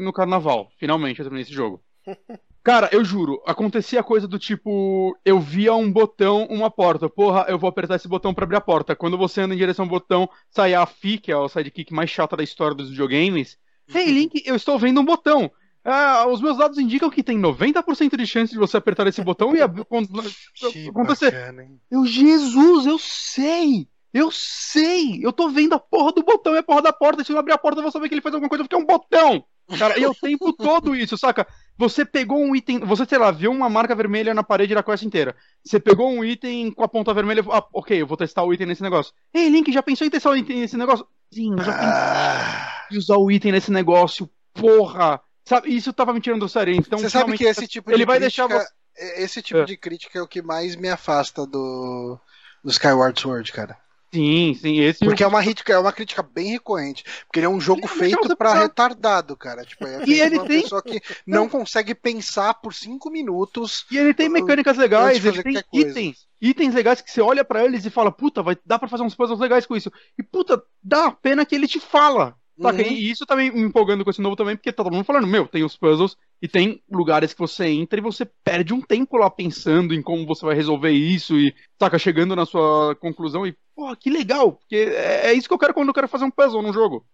no 0.00 0.12
carnaval. 0.12 0.70
Finalmente 0.78 1.18
eu 1.20 1.24
terminei 1.24 1.42
esse 1.42 1.52
jogo. 1.52 1.82
Cara, 2.62 2.88
eu 2.90 3.04
juro, 3.04 3.40
acontecia 3.46 4.02
coisa 4.02 4.26
do 4.26 4.40
tipo, 4.40 5.16
eu 5.24 5.38
via 5.38 5.72
um 5.74 5.90
botão, 5.90 6.46
uma 6.50 6.68
porta. 6.68 7.08
Porra, 7.08 7.46
eu 7.48 7.56
vou 7.58 7.68
apertar 7.68 7.94
esse 7.94 8.08
botão 8.08 8.34
pra 8.34 8.42
abrir 8.44 8.56
a 8.56 8.60
porta. 8.60 8.96
Quando 8.96 9.16
você 9.16 9.40
anda 9.42 9.54
em 9.54 9.58
direção 9.58 9.84
ao 9.84 9.88
botão, 9.88 10.28
sai 10.50 10.74
a 10.74 10.84
Fi, 10.84 11.18
que 11.18 11.30
é 11.30 11.36
o 11.36 11.48
sidekick 11.48 11.94
mais 11.94 12.10
chata 12.10 12.36
da 12.36 12.42
história 12.42 12.74
dos 12.74 12.90
videogames. 12.90 13.56
Hey, 13.94 14.10
Link, 14.10 14.42
eu 14.44 14.56
estou 14.56 14.80
vendo 14.80 15.00
um 15.00 15.04
botão. 15.04 15.48
Ah, 15.88 16.26
os 16.26 16.40
meus 16.40 16.58
dados 16.58 16.78
indicam 16.78 17.08
que 17.08 17.22
tem 17.22 17.38
90% 17.38 18.16
de 18.16 18.26
chance 18.26 18.52
de 18.52 18.58
você 18.58 18.76
apertar 18.76 19.06
esse 19.06 19.22
botão 19.22 19.54
e. 19.54 19.60
Que 20.72 20.88
acontecer. 20.88 21.30
bacana, 21.30 21.62
hein? 21.62 21.80
Eu, 21.90 22.04
Jesus, 22.04 22.86
eu 22.86 22.98
sei! 22.98 23.88
Eu 24.12 24.30
sei! 24.32 25.24
Eu 25.24 25.32
tô 25.32 25.48
vendo 25.48 25.74
a 25.74 25.78
porra 25.78 26.10
do 26.12 26.22
botão 26.24 26.54
e 26.54 26.58
a 26.58 26.62
porra 26.62 26.82
da 26.82 26.92
porta. 26.92 27.22
Se 27.22 27.32
eu 27.32 27.38
abrir 27.38 27.52
a 27.52 27.58
porta, 27.58 27.78
eu 27.78 27.82
vou 27.82 27.92
saber 27.92 28.08
que 28.08 28.14
ele 28.14 28.20
faz 28.20 28.34
alguma 28.34 28.48
coisa 28.48 28.64
porque 28.64 28.74
é 28.74 28.78
um 28.78 28.84
botão! 28.86 29.44
Cara, 29.78 29.98
e 29.98 30.04
é 30.04 30.08
o 30.08 30.14
tempo 30.14 30.52
todo 30.56 30.94
isso, 30.94 31.18
saca? 31.18 31.46
Você 31.76 32.04
pegou 32.04 32.38
um 32.38 32.54
item. 32.56 32.78
Você, 32.80 33.04
sei 33.04 33.18
lá, 33.18 33.30
viu 33.30 33.50
uma 33.50 33.68
marca 33.68 33.94
vermelha 33.94 34.32
na 34.32 34.42
parede 34.42 34.74
da 34.74 34.82
quest 34.82 35.02
inteira. 35.04 35.36
Você 35.64 35.78
pegou 35.78 36.08
um 36.10 36.24
item 36.24 36.70
com 36.72 36.82
a 36.82 36.88
ponta 36.88 37.12
vermelha. 37.12 37.44
Ah, 37.50 37.64
ok, 37.72 38.00
eu 38.00 38.06
vou 38.06 38.16
testar 38.16 38.42
o 38.44 38.52
item 38.54 38.66
nesse 38.68 38.82
negócio. 38.82 39.12
Ei, 39.34 39.48
Link, 39.48 39.70
já 39.72 39.82
pensou 39.82 40.06
em 40.06 40.10
testar 40.10 40.30
o 40.30 40.36
item 40.36 40.60
nesse 40.60 40.76
negócio? 40.76 41.06
Sim, 41.32 41.52
eu 41.52 41.64
já 41.64 41.72
pensei 41.72 41.88
Ah, 41.88 42.86
em 42.92 42.96
usar 42.98 43.16
o 43.16 43.30
item 43.30 43.52
nesse 43.52 43.70
negócio. 43.70 44.30
Porra! 44.54 45.20
Sabe, 45.46 45.74
isso 45.74 45.92
tava 45.92 46.12
me 46.12 46.20
tirando 46.20 46.40
do 46.40 46.48
sério. 46.48 46.74
Então, 46.74 46.98
você 46.98 47.08
sabe 47.08 47.36
que 47.38 47.44
esse 47.44 47.66
tipo 47.68 47.90
ele 47.90 47.98
de 47.98 48.04
vai 48.04 48.18
crítica, 48.18 48.48
deixar 48.48 48.66
você. 48.98 49.22
esse 49.22 49.40
tipo 49.40 49.60
É. 49.60 49.64
de 49.64 49.76
crítica 49.76 50.18
é 50.18 50.22
o 50.22 50.26
que 50.28 50.42
mais 50.42 50.74
me 50.74 50.88
afasta 50.88 51.46
do, 51.46 52.18
do 52.64 52.70
Skyward 52.70 53.18
Sword, 53.20 53.52
cara. 53.52 53.78
Sim, 54.14 54.56
sim, 54.60 54.80
esse 54.80 55.04
Porque 55.04 55.22
é 55.22 55.26
uma 55.26 55.42
crítica, 55.42 55.72
é 55.72 55.78
uma 55.78 55.92
crítica 55.92 56.22
bem 56.22 56.50
recorrente. 56.52 57.04
Porque 57.26 57.38
ele 57.40 57.46
é 57.46 57.48
um 57.48 57.60
jogo 57.60 57.80
Ele 57.80 57.86
é 57.86 57.98
feito 57.98 58.28
você 58.28 58.58
retardado, 58.58 59.36
cara. 59.36 59.62
Tipo, 59.62 59.86
é 59.86 60.04
E 60.06 60.20
ele 60.20 60.38
uma 60.38 60.46
tem- 60.46 60.62
pessoa 60.62 60.82
que 60.82 61.02
não 61.26 61.48
consegue 61.48 61.94
pensar 61.94 62.54
por 62.54 62.72
cinco 62.72 63.10
minutos. 63.10 63.84
E 63.90 63.98
ele 63.98 64.14
tem 64.14 64.28
mecânicas 64.28 64.76
legais, 64.78 65.24
ele 65.24 65.42
tem 65.42 65.52
qualquer 65.54 65.68
coisa. 65.70 65.88
itens. 65.90 66.26
Itens 66.40 66.74
legais 66.74 67.00
que 67.00 67.10
você 67.10 67.20
olha 67.20 67.44
pra 67.44 67.64
eles 67.64 67.84
e 67.84 67.90
fala, 67.90 68.10
puta, 68.10 68.42
vai, 68.42 68.56
dá 68.64 68.78
pra 68.78 68.88
fazer 68.88 69.02
uns 69.02 69.14
puzzles 69.14 69.40
legais 69.40 69.66
com 69.66 69.76
isso. 69.76 69.92
E 70.18 70.22
puta, 70.22 70.62
dá 70.82 71.10
pena 71.10 71.44
que 71.44 71.54
ele 71.54 71.68
te 71.68 71.80
fala. 71.80 72.34
Saca? 72.60 72.82
Uhum. 72.82 72.88
E 72.88 73.10
isso 73.10 73.26
tá 73.26 73.36
me 73.36 73.48
empolgando 73.48 74.02
com 74.02 74.10
esse 74.10 74.20
novo 74.20 74.34
também, 74.34 74.56
porque 74.56 74.72
tá 74.72 74.82
todo 74.82 74.92
mundo 74.92 75.04
falando, 75.04 75.26
meu, 75.26 75.46
tem 75.46 75.62
os 75.62 75.76
puzzles 75.76 76.16
e 76.40 76.48
tem 76.48 76.82
lugares 76.90 77.34
que 77.34 77.38
você 77.38 77.66
entra 77.66 77.98
e 77.98 78.02
você 78.02 78.24
perde 78.24 78.72
um 78.72 78.80
tempo 78.80 79.16
lá 79.16 79.30
pensando 79.30 79.94
em 79.94 80.00
como 80.00 80.26
você 80.26 80.44
vai 80.44 80.54
resolver 80.54 80.90
isso 80.90 81.38
e, 81.38 81.54
saca, 81.78 81.98
chegando 81.98 82.34
na 82.34 82.46
sua 82.46 82.94
conclusão 82.96 83.46
e, 83.46 83.54
porra, 83.74 83.94
que 83.96 84.08
legal, 84.08 84.52
porque 84.52 84.76
é, 84.76 85.26
é 85.26 85.32
isso 85.34 85.48
que 85.48 85.54
eu 85.54 85.58
quero 85.58 85.74
quando 85.74 85.88
eu 85.88 85.94
quero 85.94 86.08
fazer 86.08 86.24
um 86.24 86.30
puzzle 86.30 86.62
num 86.62 86.72
jogo. 86.72 87.04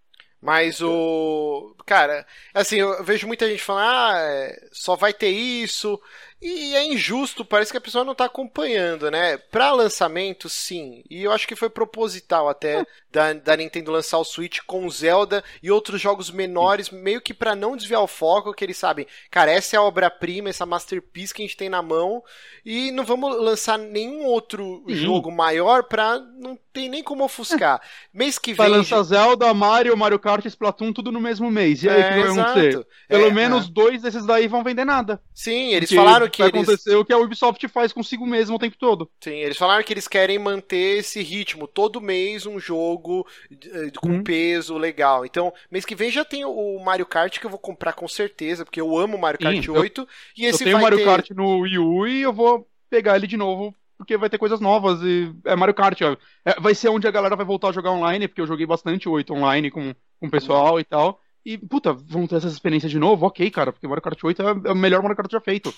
Mas 0.42 0.82
o. 0.82 1.72
Cara, 1.86 2.26
assim, 2.52 2.76
eu 2.76 3.04
vejo 3.04 3.28
muita 3.28 3.48
gente 3.48 3.62
falando, 3.62 3.84
ah, 3.88 4.18
é, 4.18 4.68
só 4.72 4.96
vai 4.96 5.12
ter 5.12 5.30
isso. 5.30 6.00
E 6.44 6.74
é 6.74 6.84
injusto, 6.84 7.44
parece 7.44 7.70
que 7.70 7.78
a 7.78 7.80
pessoa 7.80 8.02
não 8.04 8.16
tá 8.16 8.24
acompanhando, 8.24 9.08
né? 9.12 9.36
Pra 9.38 9.70
lançamento, 9.70 10.48
sim. 10.48 11.04
E 11.08 11.22
eu 11.22 11.30
acho 11.30 11.46
que 11.46 11.54
foi 11.54 11.70
proposital 11.70 12.48
até 12.48 12.84
da, 13.12 13.32
da 13.32 13.56
Nintendo 13.56 13.92
lançar 13.92 14.18
o 14.18 14.24
Switch 14.24 14.58
com 14.66 14.90
Zelda 14.90 15.44
e 15.62 15.70
outros 15.70 16.00
jogos 16.00 16.32
menores, 16.32 16.90
meio 16.90 17.20
que 17.20 17.32
pra 17.32 17.54
não 17.54 17.76
desviar 17.76 18.02
o 18.02 18.08
foco, 18.08 18.52
que 18.52 18.64
eles 18.64 18.76
sabem, 18.76 19.06
cara, 19.30 19.52
essa 19.52 19.76
é 19.76 19.78
a 19.78 19.82
obra-prima, 19.82 20.48
essa 20.48 20.66
masterpiece 20.66 21.32
que 21.32 21.42
a 21.42 21.46
gente 21.46 21.56
tem 21.56 21.68
na 21.68 21.80
mão. 21.80 22.20
E 22.64 22.90
não 22.90 23.04
vamos 23.04 23.36
lançar 23.40 23.78
nenhum 23.78 24.24
outro 24.24 24.82
Sim. 24.88 24.96
jogo 24.96 25.30
maior 25.30 25.84
pra 25.84 26.18
não 26.18 26.58
ter 26.72 26.88
nem 26.88 27.04
como 27.04 27.22
ofuscar. 27.22 27.80
Mês 28.12 28.36
que 28.36 28.52
Vai 28.56 28.68
vem. 28.70 28.70
lançar 28.70 29.02
Zelda, 29.02 29.52
Mario, 29.54 29.96
Mario 29.96 30.18
Kart 30.18 30.44
e 30.44 30.48
Splatoon 30.48 30.92
tudo 30.92 31.10
no 31.12 31.20
mesmo 31.20 31.50
mês. 31.50 31.82
E 31.82 31.88
aí, 31.88 32.02
o 32.02 32.06
que 32.06 32.14
vai 32.14 32.22
acontecer? 32.22 32.86
Pelo 33.08 33.26
É, 33.26 33.30
menos 33.30 33.68
dois 33.68 34.02
desses 34.02 34.26
daí 34.26 34.46
vão 34.48 34.64
vender 34.64 34.84
nada. 34.84 35.22
Sim, 35.34 35.72
eles 35.74 35.90
Porque 35.90 35.94
falaram 35.94 36.28
que 36.32 36.42
vai 36.42 36.48
eles, 36.48 36.72
acontecer 36.72 36.96
o 36.96 37.04
que 37.04 37.12
a 37.12 37.18
Ubisoft 37.18 37.66
faz 37.68 37.92
consigo 37.92 38.26
mesmo 38.26 38.56
o 38.56 38.58
tempo 38.58 38.76
todo. 38.78 39.10
sim, 39.22 39.30
eles 39.36 39.56
falaram 39.56 39.84
que 39.84 39.92
eles 39.92 40.08
querem 40.08 40.38
manter 40.38 40.98
esse 40.98 41.22
ritmo, 41.22 41.66
todo 41.68 42.00
mês 42.00 42.46
um 42.46 42.58
jogo 42.58 43.26
eh, 43.50 43.90
com 44.00 44.08
Uhum. 44.08 44.22
peso 44.22 44.76
legal. 44.76 45.24
Então, 45.24 45.52
mês 45.70 45.84
que 45.84 45.94
vem 45.94 46.10
já 46.10 46.24
tem 46.24 46.44
o 46.44 46.78
Mario 46.80 47.06
Kart 47.06 47.38
que 47.38 47.46
eu 47.46 47.50
vou 47.50 47.58
comprar 47.58 47.92
com 47.92 48.08
certeza, 48.08 48.64
porque 48.64 48.80
eu 48.80 48.96
amo 48.98 49.16
Mario 49.18 49.38
Sim, 49.40 49.44
Kart 49.56 49.66
eu- 49.68 49.74
8 49.74 50.08
e 50.36 50.44
Eu 50.48 50.50
esse 50.50 50.64
tenho 50.64 50.76
vai 50.76 50.82
Mario 50.82 50.98
ter 50.98 51.04
Kart 51.04 51.30
no 51.30 51.60
Wii 51.60 51.78
U 51.78 52.06
e 52.06 52.22
eu 52.22 52.32
vou 52.32 52.66
pegar 52.90 53.16
ele 53.16 53.26
de 53.26 53.36
novo 53.36 53.74
porque 53.96 54.16
vai 54.16 54.28
ter 54.28 54.38
coisas 54.38 54.58
novas 54.60 55.00
e 55.02 55.32
é 55.44 55.54
Mario 55.54 55.74
Kart. 55.74 56.00
ó. 56.02 56.16
É, 56.44 56.60
vai 56.60 56.74
ser 56.74 56.88
onde 56.88 57.06
a 57.06 57.10
galera 57.10 57.36
vai 57.36 57.46
voltar 57.46 57.68
a 57.68 57.72
jogar 57.72 57.92
online, 57.92 58.26
porque 58.26 58.40
eu 58.40 58.46
joguei 58.46 58.66
bastante 58.66 59.08
o 59.08 59.12
8 59.12 59.32
online 59.32 59.70
com, 59.70 59.94
com 60.18 60.26
o 60.26 60.30
pessoal 60.30 60.80
e 60.80 60.84
tal. 60.84 61.20
E, 61.44 61.58
puta, 61.58 61.92
vão 61.92 62.26
ter 62.26 62.36
essa 62.36 62.48
experiência 62.48 62.88
de 62.88 62.98
novo? 62.98 63.26
Ok, 63.26 63.50
cara, 63.50 63.72
porque 63.72 63.86
Mario 63.86 64.02
Kart 64.02 64.22
8 64.22 64.42
é, 64.42 64.46
é 64.68 64.72
o 64.72 64.76
melhor 64.76 65.02
Mario 65.02 65.16
Kart 65.16 65.30
já 65.30 65.40
feito. 65.40 65.74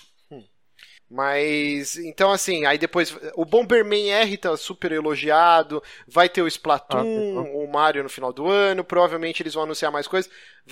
Mas, 1.09 1.97
então 1.97 2.31
assim, 2.31 2.65
aí 2.65 2.79
depois 2.79 3.15
o 3.35 3.45
Bomberman 3.45 4.09
R 4.11 4.37
tá 4.37 4.57
super 4.57 4.91
elogiado, 4.91 5.81
vai 6.07 6.27
ter 6.27 6.41
o 6.41 6.47
Splatoon, 6.47 7.37
Ah, 7.37 7.41
o 7.41 7.67
Mario 7.71 8.01
no 8.01 8.09
final 8.09 8.33
do 8.33 8.47
ano, 8.47 8.83
provavelmente 8.83 9.41
eles 9.43 9.53
vão 9.53 9.63
anunciar 9.63 9.91
mais 9.91 10.07
coisas. 10.07 10.31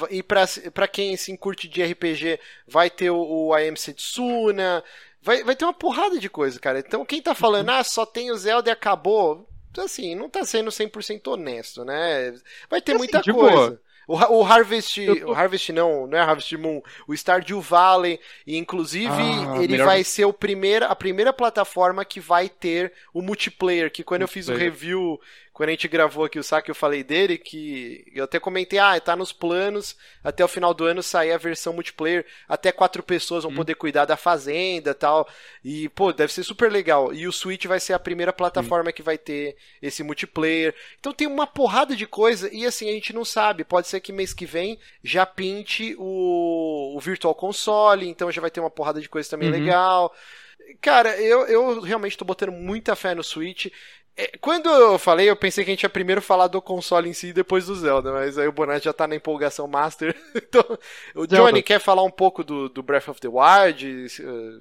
E 0.10 0.24
pra, 0.24 0.46
pra 0.74 0.88
quem 0.88 1.16
se 1.16 1.38
curte 1.38 1.68
de 1.68 1.84
RPG, 1.84 2.40
vai 2.68 2.90
ter 2.90 3.12
o, 3.12 3.18
o 3.48 3.54
AM 3.54 3.78
Setsuna, 3.78 4.84
vai, 5.22 5.44
vai 5.44 5.56
ter 5.56 5.66
uma 5.66 5.74
porrada 5.74 6.18
de 6.18 6.30
coisa, 6.30 6.60
cara. 6.60 6.80
Então 6.80 7.06
quem 7.06 7.22
tá 7.22 7.36
falando, 7.36 7.70
ah, 7.70 7.84
só 7.84 8.04
tem 8.04 8.32
o 8.32 8.36
Zelda 8.38 8.72
e 8.72 8.74
acabou, 8.74 9.48
assim, 9.78 10.16
não 10.16 10.30
tá 10.30 10.44
sendo 10.46 10.72
100% 10.72 11.28
honesto, 11.28 11.86
né? 11.86 12.34
Vai 12.68 12.82
ter 12.82 12.94
Assim, 12.94 12.98
muita 12.98 13.24
coisa. 13.24 13.80
O, 14.08 14.16
o 14.18 14.44
Harvest, 14.44 15.06
tô- 15.06 15.32
o 15.32 15.34
Harvest 15.34 15.72
não, 15.72 16.08
não 16.08 16.18
é 16.18 16.22
Harvest 16.22 16.56
Moon, 16.58 16.82
o 17.08 17.14
Stardew 17.14 17.62
Valley, 17.62 18.20
e 18.46 18.58
inclusive 18.58 19.08
Ah, 19.10 19.56
ele 19.58 19.74
melhor- 19.74 19.86
vai 19.86 20.04
ser 20.04 20.26
o 20.26 20.34
primeiro, 20.34 20.86
a 20.86 20.96
primeira 20.96 21.32
plataforma 21.32 22.04
que 22.04 22.20
vai 22.20 22.50
ter 22.50 22.92
o 23.14 23.22
multiplayer, 23.22 23.92
que 23.92 24.04
quando 24.04 24.24
eu 24.24 24.28
fiz 24.28 24.48
o 24.48 24.52
Multiplayer. 24.52 24.74
review, 24.74 25.22
quando 25.54 25.70
a 25.70 25.72
gente 25.74 25.88
gravou 25.88 26.26
aqui 26.26 26.40
o 26.40 26.44
saque, 26.44 26.72
eu 26.72 26.76
falei 26.76 27.04
dele, 27.04 27.38
que 27.38 28.04
eu 28.14 28.24
até 28.24 28.40
comentei, 28.40 28.80
ah, 28.80 29.00
tá 29.00 29.16
nos 29.16 29.32
planos, 29.32 29.96
até 30.24 30.44
o 30.44 30.48
final 30.48 30.74
do 30.74 30.84
ano 30.84 31.04
sair 31.04 31.32
a 31.32 31.38
versão 31.38 31.74
multiplayer, 31.74 32.26
até 32.50 32.72
quatro 32.72 33.04
pessoas 33.04 33.44
vão 33.44 33.52
Hum. 33.52 33.54
poder 33.54 33.76
cuidar 33.76 34.06
da 34.06 34.18
fazenda 34.18 34.92
e 34.92 34.94
tal, 34.96 35.28
e 35.64 35.90
pô, 35.90 36.12
deve 36.12 36.34
ser 36.34 36.44
super 36.44 36.72
legal, 36.72 37.14
e 37.14 37.28
o 37.28 37.32
Switch 37.32 37.66
vai 37.68 37.80
ser 37.80 37.94
a 37.94 38.00
primeira 38.00 38.34
plataforma 38.34 38.92
que 38.92 39.04
vai 39.04 39.18
ter 39.18 39.56
esse 39.82 40.02
multiplayer, 40.04 40.74
então 41.00 41.14
tem 41.14 41.28
uma 41.28 41.46
porrada 41.46 41.96
de 41.96 42.08
coisa, 42.08 42.50
e 42.52 42.66
assim, 42.66 42.90
a 42.90 42.94
gente 42.94 43.14
não 43.14 43.24
sabe, 43.24 43.64
pode 43.64 43.88
ser 43.88 44.00
que 44.02 44.12
mês 44.12 44.34
que 44.34 44.46
vem 44.48 44.80
já 45.04 45.26
pinte 45.26 45.96
o, 46.00 46.96
o 46.98 47.00
Virtual 47.00 47.36
Console, 47.36 48.08
então 48.08 48.32
já 48.32 48.42
vai 48.42 48.50
ter 48.52 48.60
uma 48.60 48.70
porrada 48.72 49.00
de 49.00 49.08
coisa 49.10 49.30
também 49.30 49.50
Uhum. 49.50 49.52
legal. 49.52 50.14
Cara, 50.82 51.20
eu, 51.22 51.46
eu 51.48 51.82
realmente 51.82 52.18
tô 52.18 52.26
botando 52.26 52.52
muita 52.52 52.96
fé 52.96 53.14
no 53.16 53.24
Switch. 53.24 53.68
É, 54.16 54.38
Quando 54.40 54.70
eu 54.70 55.00
falei, 55.00 55.30
eu 55.30 55.36
pensei 55.36 55.64
que 55.66 55.72
a 55.72 55.74
gente 55.74 55.84
ia 55.84 55.90
primeiro 55.90 56.22
falar 56.22 56.48
do 56.48 56.62
console 56.62 57.10
em 57.10 57.14
si 57.14 57.28
e 57.28 57.34
depois 57.34 57.66
do 57.66 57.76
Zelda, 57.76 58.12
mas 58.12 58.38
aí 58.38 58.48
o 58.48 58.52
Bonatti 58.52 58.86
já 58.86 58.94
tá 58.94 59.08
na 59.08 59.16
empolgação 59.16 59.68
master. 59.68 60.16
Então, 60.36 60.64
o 61.16 61.22
Zelda. 61.22 61.38
Johnny 61.50 61.64
quer 61.64 61.80
falar 61.80 62.04
um 62.04 62.12
pouco 62.12 62.44
do, 62.44 62.70
do 62.70 62.84
Breath 62.84 63.08
of 63.08 63.20
the 63.20 63.28
Wild? 63.28 64.08
Eh, 64.20 64.60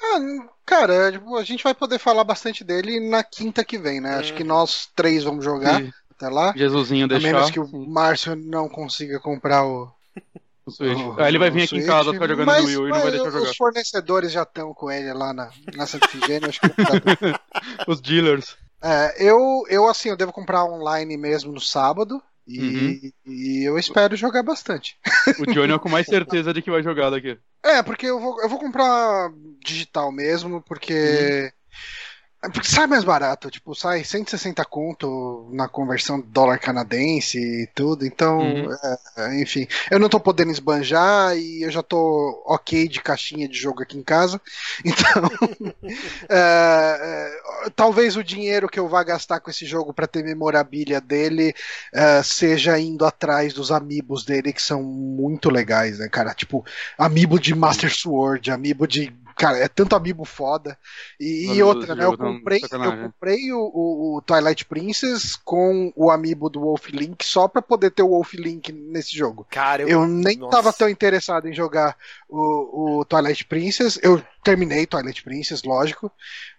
Ah, 0.00 0.18
cara, 0.66 1.12
tipo, 1.12 1.36
a 1.36 1.44
gente 1.44 1.62
vai 1.64 1.74
poder 1.74 1.98
falar 1.98 2.24
bastante 2.24 2.62
dele 2.64 3.00
na 3.08 3.22
quinta 3.24 3.64
que 3.64 3.78
vem, 3.78 4.00
né? 4.00 4.16
Acho 4.16 4.34
que 4.34 4.44
nós 4.44 4.88
três 4.94 5.24
vamos 5.24 5.44
jogar 5.44 5.80
Se 5.82 5.92
até 6.10 6.28
lá. 6.28 6.52
Jesusinho 6.56 7.04
A 7.04 7.08
deixar. 7.08 7.32
menos 7.32 7.50
que 7.50 7.60
o 7.60 7.68
Márcio 7.88 8.34
não 8.36 8.68
consiga 8.68 9.20
comprar 9.20 9.64
o. 9.66 9.88
o 10.68 10.70
Switch. 10.70 11.18
Aí 11.18 11.28
ele 11.28 11.38
vai 11.38 11.50
vir 11.50 11.64
aqui 11.64 11.76
em 11.76 11.80
Switch, 11.80 11.86
casa 11.86 12.12
ficar 12.12 12.28
jogando 12.28 12.46
mas, 12.46 12.62
no 12.62 12.66
Wii 12.68 12.76
U 12.76 12.86
e 12.88 12.90
não 12.90 13.00
vai 13.00 13.10
deixar 13.10 13.26
eu 13.26 13.32
jogar. 13.32 13.50
Os 13.50 13.56
fornecedores 13.56 14.32
já 14.32 14.42
estão 14.42 14.72
com 14.72 14.90
ele 14.90 15.12
lá 15.12 15.32
na, 15.32 15.50
na 15.74 15.86
Santa 15.86 16.06
acho 16.06 16.60
que 16.60 16.68
pra- 16.68 17.40
Os 17.88 18.00
dealers. 18.00 18.56
É, 18.82 19.16
eu, 19.18 19.64
eu, 19.68 19.88
assim, 19.88 20.08
eu 20.08 20.16
devo 20.16 20.32
comprar 20.32 20.64
online 20.64 21.16
mesmo 21.16 21.52
no 21.52 21.60
sábado. 21.60 22.22
E, 22.46 22.60
Uhum. 22.60 23.10
e 23.26 23.68
eu 23.68 23.78
espero 23.78 24.16
jogar 24.16 24.42
bastante. 24.42 24.96
O 25.38 25.44
Johnny 25.52 25.74
é 25.74 25.78
com 25.78 25.90
mais 25.90 26.06
certeza 26.08 26.54
de 26.54 26.62
que 26.62 26.70
vai 26.70 26.82
jogar 26.82 27.10
daqui. 27.10 27.38
É, 27.62 27.82
porque 27.82 28.06
eu 28.06 28.18
vou, 28.18 28.40
eu 28.40 28.48
vou 28.48 28.58
comprar 28.58 29.30
digital 29.62 30.10
mesmo, 30.10 30.62
porque. 30.62 31.52
É 32.42 32.48
Porque 32.48 32.68
sai 32.68 32.86
mais 32.86 33.02
barato, 33.02 33.50
tipo, 33.50 33.74
sai 33.74 34.04
160 34.04 34.64
conto 34.64 35.48
na 35.52 35.68
conversão 35.68 36.20
dólar 36.20 36.58
canadense 36.58 37.36
e 37.38 37.66
tudo, 37.74 38.06
então, 38.06 38.38
Uhum. 38.38 38.68
é, 39.16 39.42
enfim, 39.42 39.66
eu 39.90 39.98
não 39.98 40.08
tô 40.08 40.20
podendo 40.20 40.52
esbanjar 40.52 41.36
e 41.36 41.62
eu 41.64 41.70
já 41.70 41.82
tô 41.82 42.42
ok 42.46 42.88
de 42.88 43.00
caixinha 43.02 43.48
de 43.48 43.58
jogo 43.58 43.82
aqui 43.82 43.98
em 43.98 44.04
casa, 44.04 44.40
então, 44.84 45.22
é, 46.30 47.64
é, 47.66 47.70
talvez 47.74 48.16
o 48.16 48.22
dinheiro 48.22 48.68
que 48.68 48.78
eu 48.78 48.88
vá 48.88 49.02
gastar 49.02 49.40
com 49.40 49.50
esse 49.50 49.66
jogo 49.66 49.92
pra 49.92 50.06
ter 50.06 50.22
memorabilia 50.24 51.00
dele 51.00 51.52
é, 51.92 52.22
seja 52.22 52.78
indo 52.78 53.04
atrás 53.04 53.52
dos 53.52 53.70
amigos 53.72 54.24
dele 54.24 54.52
que 54.52 54.62
são 54.62 54.82
muito 54.82 55.50
legais, 55.50 55.98
né, 55.98 56.08
cara? 56.08 56.34
Tipo, 56.34 56.64
amiibo 56.96 57.38
de 57.38 57.54
Master 57.54 57.92
Sword, 57.94 58.50
amiibo 58.50 58.86
de. 58.86 59.12
Cara, 59.38 59.56
é 59.58 59.68
tanto 59.68 59.94
amiibo 59.94 60.24
foda. 60.24 60.76
E, 61.18 61.52
e 61.54 61.62
outra, 61.62 61.94
né? 61.94 62.04
Eu 62.04 62.16
tão 62.16 62.34
comprei, 62.38 62.60
eu 62.60 63.02
comprei 63.02 63.52
o, 63.52 63.60
o- 63.60 64.16
o 64.16 64.20
Twilight 64.22 64.64
Princess 64.64 65.36
com 65.36 65.92
o 65.94 66.10
amiibo 66.10 66.50
do 66.50 66.60
Wolf 66.60 66.88
Link 66.88 67.24
só 67.24 67.46
pra 67.46 67.62
poder 67.62 67.90
ter 67.92 68.02
o 68.02 68.08
Wolf 68.08 68.34
Link 68.34 68.72
nesse 68.72 69.16
jogo. 69.16 69.46
Cara, 69.48 69.82
eu, 69.82 69.88
Eu 69.88 70.06
nem 70.08 70.36
Nossa. 70.36 70.50
tava 70.50 70.72
tão 70.72 70.88
interessado 70.88 71.48
em 71.48 71.54
jogar 71.54 71.96
o, 72.28 72.98
o 72.98 73.04
Twilight 73.04 73.44
Princess. 73.44 73.98
Eu 74.02 74.20
terminei 74.42 74.86
Twilight 74.86 75.22
Princess, 75.22 75.62
lógico. 75.62 76.10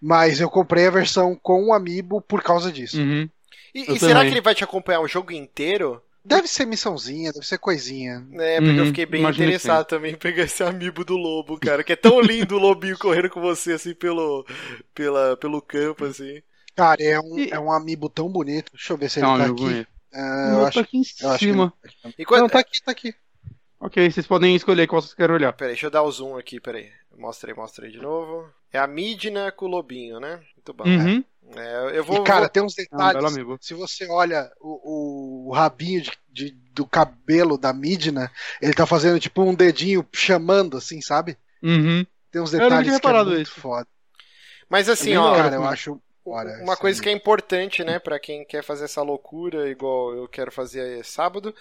Mas 0.02 0.40
eu 0.40 0.50
comprei 0.50 0.88
a 0.88 0.92
versão 0.92 1.36
com 1.36 1.66
o 1.66 1.74
amiibo 1.74 2.22
por 2.22 2.42
causa 2.42 2.72
disso. 2.72 3.02
Uhum. 3.02 3.30
E, 3.76 3.94
e 3.94 4.00
será 4.00 4.22
que 4.22 4.32
ele 4.32 4.42
vai 4.42 4.56
te 4.56 4.64
acompanhar 4.64 5.02
o 5.02 5.08
jogo 5.08 5.32
inteiro? 5.34 6.02
Deve 6.24 6.48
ser 6.48 6.66
missãozinha, 6.66 7.32
deve 7.34 7.46
ser 7.46 7.58
coisinha. 7.58 8.26
É, 8.40 8.62
porque 8.62 8.80
eu 8.80 8.86
Uhum, 8.86 8.86
fiquei 8.86 9.06
bem 9.06 9.28
interessado 9.28 9.86
também 9.88 10.14
em 10.14 10.18
pegar 10.18 10.44
esse 10.44 10.62
amiibo 10.64 11.06
do 11.06 11.16
lobo, 11.16 11.58
cara. 11.60 11.84
Que 11.84 11.94
é 11.94 11.96
tão 11.96 12.20
lindo 12.20 12.56
o 12.56 12.60
lobinho 12.60 12.98
correndo 13.00 13.30
com 13.30 13.40
você, 13.42 13.74
assim, 13.74 13.94
pelo, 13.96 14.46
pela, 14.94 15.38
pelo 15.38 15.62
campo, 15.62 16.04
assim. 16.06 16.42
Cara, 16.76 17.04
é 17.04 17.20
um, 17.20 17.38
E- 17.38 17.50
é 17.52 17.60
um 17.60 17.72
amiibo 17.72 18.10
tão 18.10 18.28
bonito. 18.32 18.72
Deixa 18.72 18.94
eu 18.94 18.98
ver 18.98 19.10
se 19.10 19.20
É 19.20 19.26
ele 19.26 19.28
um 19.28 19.38
tá 19.38 19.46
aqui. 19.46 19.56
bonito. 19.56 19.90
Ah, 20.14 20.18
O 20.44 20.50
eu 20.54 20.64
meu 20.64 20.66
acho, 20.66 20.82
tá 20.82 20.82
aqui 20.82 20.98
em 20.98 21.04
eu 21.20 21.30
acho 21.32 21.48
que 21.48 21.56
cima. 21.56 21.74
E 22.18 22.26
quando... 22.26 22.42
Não, 22.42 22.50
tá 22.50 22.60
aqui, 22.60 22.82
tá 22.84 22.92
aqui. 22.92 23.14
Ok, 23.80 24.10
vocês 24.10 24.26
podem 24.28 24.56
escolher 24.56 24.88
qual 24.88 25.02
vocês 25.02 25.14
querem 25.14 25.36
olhar. 25.36 25.54
Peraí, 25.54 25.74
deixa 25.74 25.86
eu 25.88 25.92
dar 25.92 26.02
o 26.04 26.12
zoom 26.12 26.38
aqui, 26.38 26.60
peraí. 26.60 26.92
Mostra 27.18 27.52
aí, 27.52 27.56
mostra 27.58 27.86
aí 27.86 27.92
de 27.92 28.00
novo. 28.00 28.50
É 28.72 28.80
a 28.80 28.88
Midna 28.88 29.52
com 29.52 29.66
o 29.66 29.70
lobinho, 29.70 30.20
né? 30.20 30.44
Muito 30.70 30.74
bom. 30.74 30.84
Uhum. 30.86 31.24
É, 31.56 31.98
eu 31.98 32.04
vou... 32.04 32.18
E, 32.18 32.24
cara, 32.24 32.42
vou- 32.42 32.50
tem 32.50 32.64
uns 32.64 32.78
É 32.78 32.84
um 32.84 32.98
detalhes. 32.98 33.34
Se 33.62 33.74
você 33.74 34.08
olha 34.08 34.52
o, 34.60 35.48
o- 35.48 35.50
o 35.50 35.52
rabinho 35.54 36.02
de- 36.04 36.12
de- 36.32 36.52
do 36.74 36.86
cabelo 36.86 37.58
da 37.58 37.74
Midna, 37.74 38.32
ele 38.62 38.74
tá 38.74 38.86
fazendo 38.86 39.20
tipo 39.20 39.42
um 39.42 39.54
dedinho 39.56 40.06
chamando, 40.14 40.78
assim, 40.78 41.02
sabe? 41.02 41.38
Uhum. 41.64 42.06
Tem 42.32 42.42
uns 42.42 42.54
Eu 42.54 42.60
não 42.60 42.68
tinha 42.68 42.94
detalhes 42.94 43.00
que 43.02 43.08
é 43.08 43.24
muito 43.24 43.42
isso. 43.42 43.60
foda. 43.60 43.88
Mas 44.70 44.88
assim, 44.88 45.06
bem 45.10 45.18
ó... 45.18 45.36
Cara, 45.36 45.48
eu 45.48 45.52
também. 45.54 45.68
acho 45.70 46.02
Olha, 46.26 46.62
Uma 46.62 46.78
coisa 46.78 47.00
aí. 47.00 47.04
que 47.04 47.10
é 47.10 47.12
importante, 47.12 47.84
né, 47.84 47.98
pra 47.98 48.20
quem 48.20 48.46
quer 48.46 48.64
fazer 48.64 48.86
essa 48.86 49.02
loucura, 49.02 49.68
igual 49.68 50.14
eu 50.14 50.28
quero 50.28 50.52
fazer 50.52 51.04
sábado, 51.04 51.56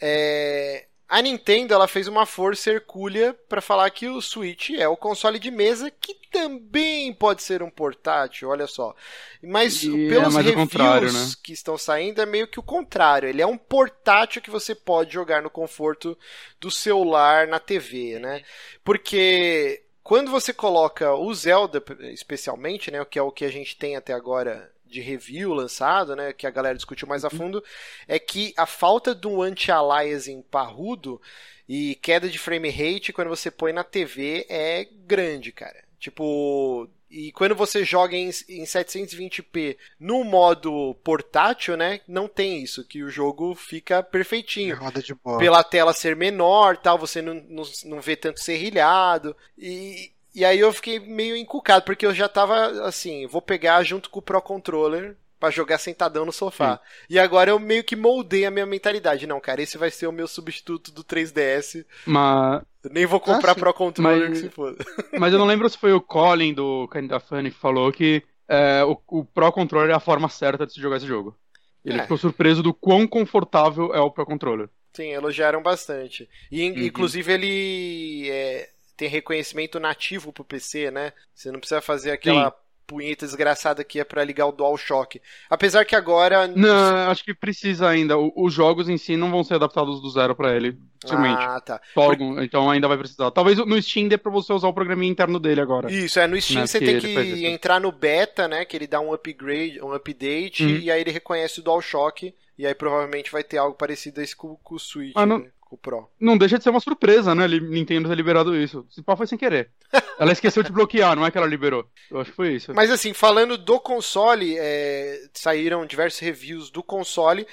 é. 0.00 0.86
A 1.08 1.22
Nintendo 1.22 1.72
ela 1.72 1.88
fez 1.88 2.06
uma 2.06 2.26
força 2.26 2.70
hercúlea 2.70 3.34
pra 3.48 3.62
falar 3.62 3.88
que 3.90 4.06
o 4.08 4.20
Switch 4.20 4.70
é 4.70 4.86
o 4.86 4.96
console 4.96 5.38
de 5.38 5.50
mesa 5.50 5.90
que 5.90 6.14
também 6.30 7.12
pode 7.14 7.42
ser 7.42 7.62
um 7.62 7.70
portátil, 7.70 8.50
olha 8.50 8.66
só. 8.66 8.94
Mas 9.42 9.82
E 9.82 9.88
é 9.88 10.08
pelos 10.08 10.34
mais 10.34 10.46
o 10.46 10.50
reviews 10.50 11.12
né? 11.14 11.34
que 11.42 11.52
estão 11.52 11.78
saindo 11.78 12.20
é 12.20 12.26
meio 12.26 12.46
que 12.46 12.60
o 12.60 12.62
contrário. 12.62 13.28
Ele 13.28 13.40
é 13.40 13.46
um 13.46 13.56
portátil 13.56 14.42
que 14.42 14.50
você 14.50 14.74
pode 14.74 15.14
jogar 15.14 15.40
no 15.42 15.48
conforto 15.48 16.16
do 16.60 16.70
celular, 16.70 17.46
na 17.48 17.58
TV, 17.58 18.18
né? 18.18 18.42
Porque 18.84 19.82
quando 20.02 20.30
você 20.30 20.52
coloca 20.52 21.14
o 21.14 21.32
Zelda, 21.34 21.82
especialmente, 22.12 22.90
né, 22.90 23.04
que 23.04 23.18
é 23.18 23.22
o 23.22 23.32
que 23.32 23.44
a 23.44 23.50
gente 23.50 23.76
tem 23.76 23.96
até 23.96 24.12
agora 24.12 24.70
de 24.88 25.00
review 25.00 25.52
lançado, 25.52 26.16
né, 26.16 26.32
que 26.32 26.46
a 26.46 26.50
galera 26.50 26.76
discutiu 26.76 27.06
mais 27.06 27.24
a 27.24 27.30
fundo, 27.30 27.62
é 28.06 28.18
que 28.18 28.52
a 28.56 28.66
falta 28.66 29.14
de 29.14 29.26
um 29.26 29.42
anti-aliasing 29.42 30.42
parrudo 30.42 31.20
e 31.68 31.94
queda 31.96 32.28
de 32.28 32.38
frame 32.38 32.70
rate 32.70 33.12
quando 33.12 33.28
você 33.28 33.50
põe 33.50 33.72
na 33.72 33.84
TV 33.84 34.46
é 34.48 34.84
grande, 35.06 35.52
cara. 35.52 35.84
Tipo, 36.00 36.88
e 37.10 37.32
quando 37.32 37.54
você 37.54 37.84
joga 37.84 38.16
em, 38.16 38.28
em 38.48 38.64
720p 38.64 39.76
no 39.98 40.22
modo 40.24 40.94
portátil, 41.02 41.76
né, 41.76 42.00
não 42.06 42.28
tem 42.28 42.62
isso, 42.62 42.84
que 42.84 43.02
o 43.02 43.10
jogo 43.10 43.54
fica 43.54 44.02
perfeitinho 44.02 44.76
Roda 44.76 45.02
de 45.02 45.14
bola. 45.14 45.38
pela 45.38 45.64
tela 45.64 45.94
ser 45.94 46.14
menor, 46.14 46.76
tal, 46.76 46.98
você 46.98 47.22
não, 47.22 47.34
não, 47.34 47.62
não 47.84 48.00
vê 48.00 48.14
tanto 48.14 48.40
serrilhado. 48.40 49.34
E, 49.56 50.12
e 50.38 50.44
aí 50.44 50.58
eu 50.58 50.72
fiquei 50.72 50.98
meio 51.00 51.36
encucado, 51.36 51.84
porque 51.84 52.06
eu 52.06 52.14
já 52.14 52.28
tava 52.28 52.86
assim, 52.86 53.26
vou 53.26 53.42
pegar 53.42 53.82
junto 53.82 54.08
com 54.10 54.18
o 54.18 54.22
Pro 54.22 54.40
Controller 54.42 55.16
pra 55.40 55.50
jogar 55.50 55.78
sentadão 55.78 56.24
no 56.24 56.32
sofá. 56.32 56.80
E 57.08 57.16
agora 57.18 57.50
eu 57.50 57.58
meio 57.60 57.84
que 57.84 57.94
moldei 57.94 58.44
a 58.44 58.50
minha 58.50 58.66
mentalidade. 58.66 59.26
Não, 59.26 59.38
cara, 59.40 59.62
esse 59.62 59.78
vai 59.78 59.88
ser 59.90 60.06
o 60.08 60.12
meu 60.12 60.26
substituto 60.26 60.90
do 60.90 61.04
3DS. 61.04 61.84
Mas, 62.04 62.62
nem 62.90 63.06
vou 63.06 63.20
comprar 63.20 63.52
Ah, 63.52 63.54
sim. 63.54 63.60
Pro 63.60 63.72
Controller 63.74 64.28
Mas- 64.30 64.38
que 64.40 64.44
se 64.46 64.50
foda. 64.50 64.84
mas 65.18 65.32
eu 65.32 65.38
não 65.38 65.46
lembro 65.46 65.68
se 65.70 65.78
foi 65.78 65.92
o 65.92 66.00
Colin 66.00 66.52
do 66.54 66.88
Kinda 66.88 67.20
Funny 67.20 67.50
que 67.52 67.56
falou 67.58 67.92
que 67.92 68.22
é, 68.48 68.82
o, 68.84 69.00
o 69.06 69.24
Pro 69.24 69.52
Controller 69.52 69.90
é 69.90 69.94
a 69.94 70.00
forma 70.00 70.28
certa 70.28 70.66
de 70.66 70.72
se 70.72 70.80
jogar 70.80 70.96
esse 70.96 71.06
jogo. 71.06 71.36
Ele 71.84 71.98
É. 71.98 72.02
ficou 72.02 72.18
surpreso 72.18 72.60
do 72.62 72.74
quão 72.74 73.06
confortável 73.06 73.94
é 73.94 74.00
o 74.00 74.10
Pro 74.10 74.26
Controller. 74.26 74.68
Sim, 74.92 75.10
elogiaram 75.12 75.62
bastante. 75.62 76.28
E 76.50 76.68
Uhum. 76.68 76.78
inclusive 76.78 77.32
ele 77.32 78.28
é, 78.28 78.68
tem 78.98 79.08
reconhecimento 79.08 79.78
nativo 79.80 80.32
pro 80.32 80.44
PC, 80.44 80.90
né? 80.90 81.12
Você 81.34 81.50
não 81.52 81.60
precisa 81.60 81.80
fazer 81.80 82.10
aquela 82.10 82.52
punheta 82.84 83.26
desgraçada 83.26 83.84
que 83.84 84.00
é 84.00 84.04
pra 84.04 84.24
ligar 84.24 84.46
o 84.46 84.52
DualShock. 84.52 85.20
Apesar 85.50 85.84
que 85.84 85.94
agora 85.94 86.48
Não, 86.48 87.10
acho 87.10 87.22
que 87.22 87.34
precisa 87.34 87.86
ainda. 87.86 88.16
Os 88.18 88.52
jogos 88.52 88.88
em 88.88 88.96
si 88.96 89.14
não 89.14 89.30
vão 89.30 89.44
ser 89.44 89.54
adaptados 89.54 90.00
do 90.00 90.08
zero 90.10 90.34
pra 90.34 90.56
ele, 90.56 90.72
dificilmente. 90.98 91.38
Ah, 91.42 91.60
tá. 91.60 91.80
Algum- 91.94 92.40
então 92.40 92.70
ainda 92.70 92.88
vai 92.88 92.96
precisar. 92.98 93.30
Talvez 93.30 93.58
no 93.58 93.80
Steam 93.80 94.08
dê 94.08 94.16
pra 94.18 94.32
você 94.32 94.52
usar 94.54 94.68
o 94.68 94.72
programinha 94.74 95.12
interno 95.12 95.38
dele 95.38 95.60
agora. 95.60 95.92
Isso, 95.92 96.18
é 96.18 96.26
no 96.26 96.40
Steam 96.40 96.60
Né, 96.62 96.66
você 96.66 96.78
que 96.78 96.86
tem 96.86 96.98
que 96.98 97.46
entrar 97.46 97.78
no 97.78 97.92
beta, 97.92 98.48
né? 98.48 98.64
Que 98.64 98.74
ele 98.76 98.86
dá 98.86 99.00
um 99.00 99.12
upgrade, 99.12 99.80
um 99.82 99.92
update, 99.92 100.64
Uhum. 100.64 100.78
e 100.78 100.90
aí 100.90 101.00
ele 101.02 101.10
reconhece 101.10 101.60
o 101.60 101.62
DualShock, 101.62 102.34
e 102.56 102.66
aí 102.66 102.74
provavelmente 102.74 103.30
vai 103.30 103.44
ter 103.44 103.58
algo 103.58 103.76
parecido 103.76 104.18
a 104.20 104.24
esse 104.24 104.34
com, 104.34 104.56
com 104.56 104.74
o 104.74 104.78
Switch, 104.80 105.12
Ah, 105.14 105.26
não- 105.26 105.38
né, 105.40 105.50
com 105.68 105.76
o 105.76 105.78
Pro. 105.78 106.08
Não 106.18 106.36
deixa 106.36 106.58
de 106.58 106.64
ser 106.64 106.70
uma 106.70 106.80
surpresa, 106.80 107.34
né? 107.34 107.46
Nintendo 107.46 108.08
ter 108.08 108.14
liberado 108.14 108.56
isso. 108.56 108.86
Se 108.90 109.02
pá 109.02 109.16
foi 109.16 109.26
sem 109.26 109.38
querer. 109.38 109.70
Ela 110.18 110.32
esqueceu 110.32 110.62
de 110.62 110.72
bloquear, 110.72 111.14
não 111.14 111.24
é 111.24 111.30
que 111.30 111.38
ela 111.38 111.46
liberou. 111.46 111.88
Eu 112.10 112.20
acho 112.20 112.30
que 112.30 112.36
foi 112.36 112.54
isso. 112.54 112.74
Mas 112.74 112.90
assim, 112.90 113.12
falando 113.12 113.56
do 113.56 113.78
console, 113.78 114.56
é, 114.58 115.28
saíram 115.32 115.86
diversos 115.86 116.18
reviews 116.18 116.70
do 116.70 116.82
console, 116.82 117.46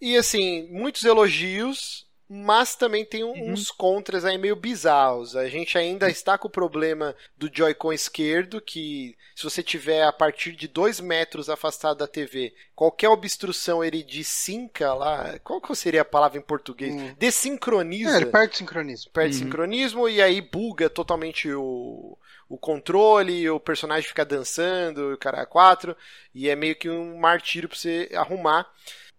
e 0.00 0.16
assim, 0.16 0.66
muitos 0.68 1.04
elogios, 1.04 2.07
mas 2.28 2.74
também 2.76 3.04
tem 3.04 3.24
um- 3.24 3.32
Uhum. 3.32 3.52
uns 3.52 3.70
contras 3.70 4.24
aí 4.24 4.36
meio 4.36 4.54
bizarros. 4.54 5.34
A 5.34 5.48
gente 5.48 5.78
ainda 5.78 6.10
está 6.10 6.36
com 6.36 6.46
o 6.48 6.50
problema 6.50 7.14
do 7.36 7.50
Joy-Con 7.52 7.92
esquerdo, 7.92 8.60
que 8.60 9.16
se 9.34 9.44
você 9.44 9.62
tiver 9.62 10.02
a 10.02 10.12
partir 10.12 10.52
de 10.52 10.68
2 10.68 11.00
metros 11.00 11.48
afastado 11.48 11.98
da 11.98 12.06
TV, 12.06 12.52
qualquer 12.74 13.08
obstrução 13.08 13.82
ele 13.82 14.02
desinca 14.02 14.92
lá. 14.92 15.38
Qual 15.40 15.60
que 15.60 15.74
seria 15.74 16.02
a 16.02 16.04
palavra 16.04 16.38
em 16.38 16.42
português? 16.42 16.94
Hum. 16.94 17.14
Desincroniza 17.18 18.12
É, 18.12 18.16
ele 18.16 18.26
perde 18.26 18.56
sincronismo. 18.58 19.10
perde 19.12 19.34
Uhum. 19.36 19.42
sincronismo 19.44 20.08
e 20.08 20.20
aí 20.20 20.40
buga 20.40 20.90
totalmente 20.90 21.50
o, 21.52 22.18
o 22.48 22.58
controle, 22.58 23.48
o 23.48 23.58
personagem 23.60 24.06
fica 24.08 24.24
dançando, 24.24 25.12
o 25.14 25.18
cara 25.18 25.40
é 25.42 25.46
4, 25.46 25.96
e 26.34 26.48
é 26.48 26.54
meio 26.56 26.76
que 26.76 26.90
um 26.90 27.16
martírio 27.18 27.68
pra 27.68 27.78
você 27.78 28.10
arrumar. 28.14 28.70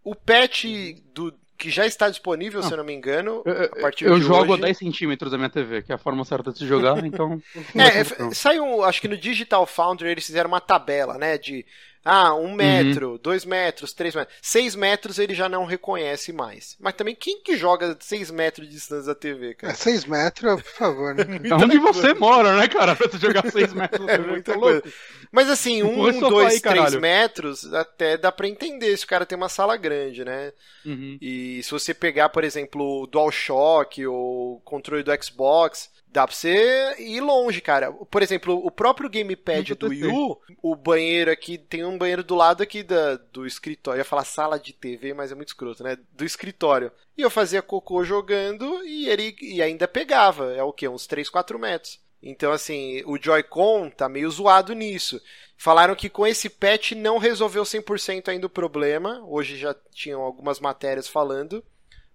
O 0.03 0.13
patch 0.15 0.65
do 1.13 1.33
que 1.59 1.69
já 1.69 1.85
está 1.85 2.09
disponível, 2.09 2.63
se 2.63 2.71
eu 2.71 2.77
não 2.77 2.85
me 2.85 2.93
engano, 2.93 3.43
Eu, 3.45 3.65
a 3.65 3.81
partir 3.81 4.05
eu 4.05 4.17
de 4.17 4.21
jogo 4.25 4.53
hoje. 4.53 4.63
a 4.63 4.65
10 4.67 4.77
centímetros 4.77 5.29
da 5.29 5.37
minha 5.37 5.49
TV, 5.49 5.83
que 5.83 5.91
é 5.91 5.95
a 5.95 5.97
forma 5.99 6.23
certa 6.23 6.53
de 6.53 6.59
se 6.59 6.65
jogar, 6.65 6.97
então. 7.05 7.39
É, 7.75 8.33
saiu, 8.33 8.81
acho 8.83 9.01
que 9.01 9.09
no 9.09 9.17
Digital 9.17 9.65
Foundry 9.65 10.09
eles 10.09 10.25
fizeram 10.25 10.47
uma 10.47 10.61
tabela, 10.61 11.17
né, 11.17 11.37
de 11.37 11.65
ah, 12.03 12.33
um 12.33 12.53
metro, 12.53 13.17
dois 13.17 13.43
metros, 13.45 13.93
três 13.93 14.15
metros. 14.15 14.35
Seis 14.41 14.75
metros 14.75 15.19
ele 15.19 15.35
já 15.35 15.49
não 15.49 15.65
reconhece 15.65 16.31
mais. 16.31 16.75
Mas 16.79 16.93
também 16.93 17.13
quem 17.13 17.41
que 17.43 17.57
joga 17.57 17.95
seis 17.99 18.31
metros 18.31 18.67
de 18.67 18.73
distância 18.73 19.07
da 19.07 19.15
TV, 19.15 19.49
É, 19.51 19.53
cara? 19.53 19.73
6 19.75 20.05
metros, 20.05 20.61
por 20.61 20.71
favor, 20.71 21.13
né? 21.13 21.23
É 21.43 21.53
onde 21.53 21.77
você 21.77 22.13
mora, 22.13 22.55
né, 22.57 22.67
cara? 22.67 22.95
Pra 22.95 23.07
você 23.07 23.17
jogar 23.19 23.49
6 23.51 23.73
metros 23.73 24.05
da 24.05 24.13
É 24.13 24.17
muita 24.17 24.53
tá 24.53 24.59
coisa. 24.59 24.81
louco? 24.83 24.97
Mas 25.31 25.49
assim, 25.49 25.83
um, 25.83 26.11
sofá 26.13 26.29
dois, 26.29 26.53
aí, 26.53 26.61
três 26.61 26.95
metros, 26.95 27.71
até 27.73 28.17
dá 28.17 28.31
pra 28.31 28.47
entender 28.47 28.95
se 28.97 29.05
o 29.05 29.07
cara 29.07 29.25
tem 29.25 29.35
uma 29.37 29.49
sala 29.49 29.77
grande, 29.77 30.23
né? 30.25 30.51
Uhum. 30.85 31.17
E 31.21 31.61
se 31.61 31.69
você 31.69 31.93
pegar, 31.93 32.29
por 32.29 32.43
exemplo, 32.43 33.03
o 33.03 33.07
DualShock 33.07 34.05
ou 34.07 34.55
o 34.55 34.61
controle 34.61 35.03
do 35.03 35.11
Xbox, 35.23 35.89
dá 36.11 36.25
pra 36.25 36.35
você 36.35 36.95
ir 36.97 37.21
longe, 37.21 37.61
cara. 37.61 37.91
Por 37.91 38.21
exemplo, 38.21 38.55
o 38.65 38.71
próprio 38.71 39.09
gamepad 39.09 39.75
do 39.75 39.89
testei. 39.89 40.07
Wii 40.07 40.17
U, 40.17 40.37
o 40.61 40.75
banheiro 40.75 41.31
aqui, 41.31 41.57
tem 41.57 41.85
um 41.85 41.97
banheiro 41.97 42.23
do 42.23 42.35
lado 42.35 42.63
aqui 42.63 42.83
da, 42.83 43.15
do 43.31 43.45
escritório. 43.45 43.97
Eu 43.97 44.01
ia 44.01 44.05
falar 44.05 44.25
sala 44.25 44.59
de 44.59 44.73
TV, 44.73 45.13
mas 45.13 45.31
é 45.31 45.35
muito 45.35 45.49
escroto, 45.49 45.83
né? 45.83 45.97
Do 46.11 46.25
escritório. 46.25 46.91
E 47.17 47.21
eu 47.21 47.29
fazia 47.29 47.61
cocô 47.61 48.03
jogando 48.03 48.83
e 48.85 49.07
ele 49.07 49.35
e 49.41 49.61
ainda 49.61 49.87
pegava. 49.87 50.53
É 50.53 50.63
o 50.63 50.73
quê? 50.73 50.87
Uns 50.87 51.05
3, 51.05 51.29
4 51.29 51.59
metros. 51.59 51.99
Então, 52.21 52.51
assim, 52.51 53.01
o 53.05 53.17
Joy-Con 53.17 53.89
tá 53.89 54.09
meio 54.09 54.29
zoado 54.29 54.73
nisso. 54.73 55.21
Falaram 55.57 55.95
que 55.95 56.09
com 56.09 56.25
esse 56.25 56.49
patch 56.49 56.91
não 56.93 57.17
resolveu 57.17 57.63
100% 57.63 58.27
ainda 58.27 58.47
o 58.47 58.49
problema. 58.49 59.21
Hoje 59.25 59.57
já 59.57 59.75
tinham 59.93 60.21
algumas 60.21 60.59
matérias 60.59 61.07
falando. 61.07 61.63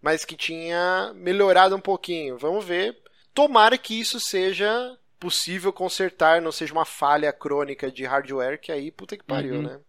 Mas 0.00 0.24
que 0.24 0.36
tinha 0.36 1.12
melhorado 1.14 1.74
um 1.74 1.80
pouquinho. 1.80 2.36
Vamos 2.36 2.64
ver. 2.64 3.03
Tomara 3.34 3.76
que 3.76 3.98
isso 3.98 4.20
seja 4.20 4.96
possível 5.18 5.72
consertar, 5.72 6.40
não 6.40 6.52
seja 6.52 6.72
uma 6.72 6.84
falha 6.84 7.32
crônica 7.32 7.90
de 7.90 8.04
hardware, 8.04 8.60
que 8.60 8.70
aí 8.70 8.90
puta 8.90 9.16
que 9.16 9.24
pariu, 9.24 9.56
Uhum. 9.56 9.62
né? 9.62 9.80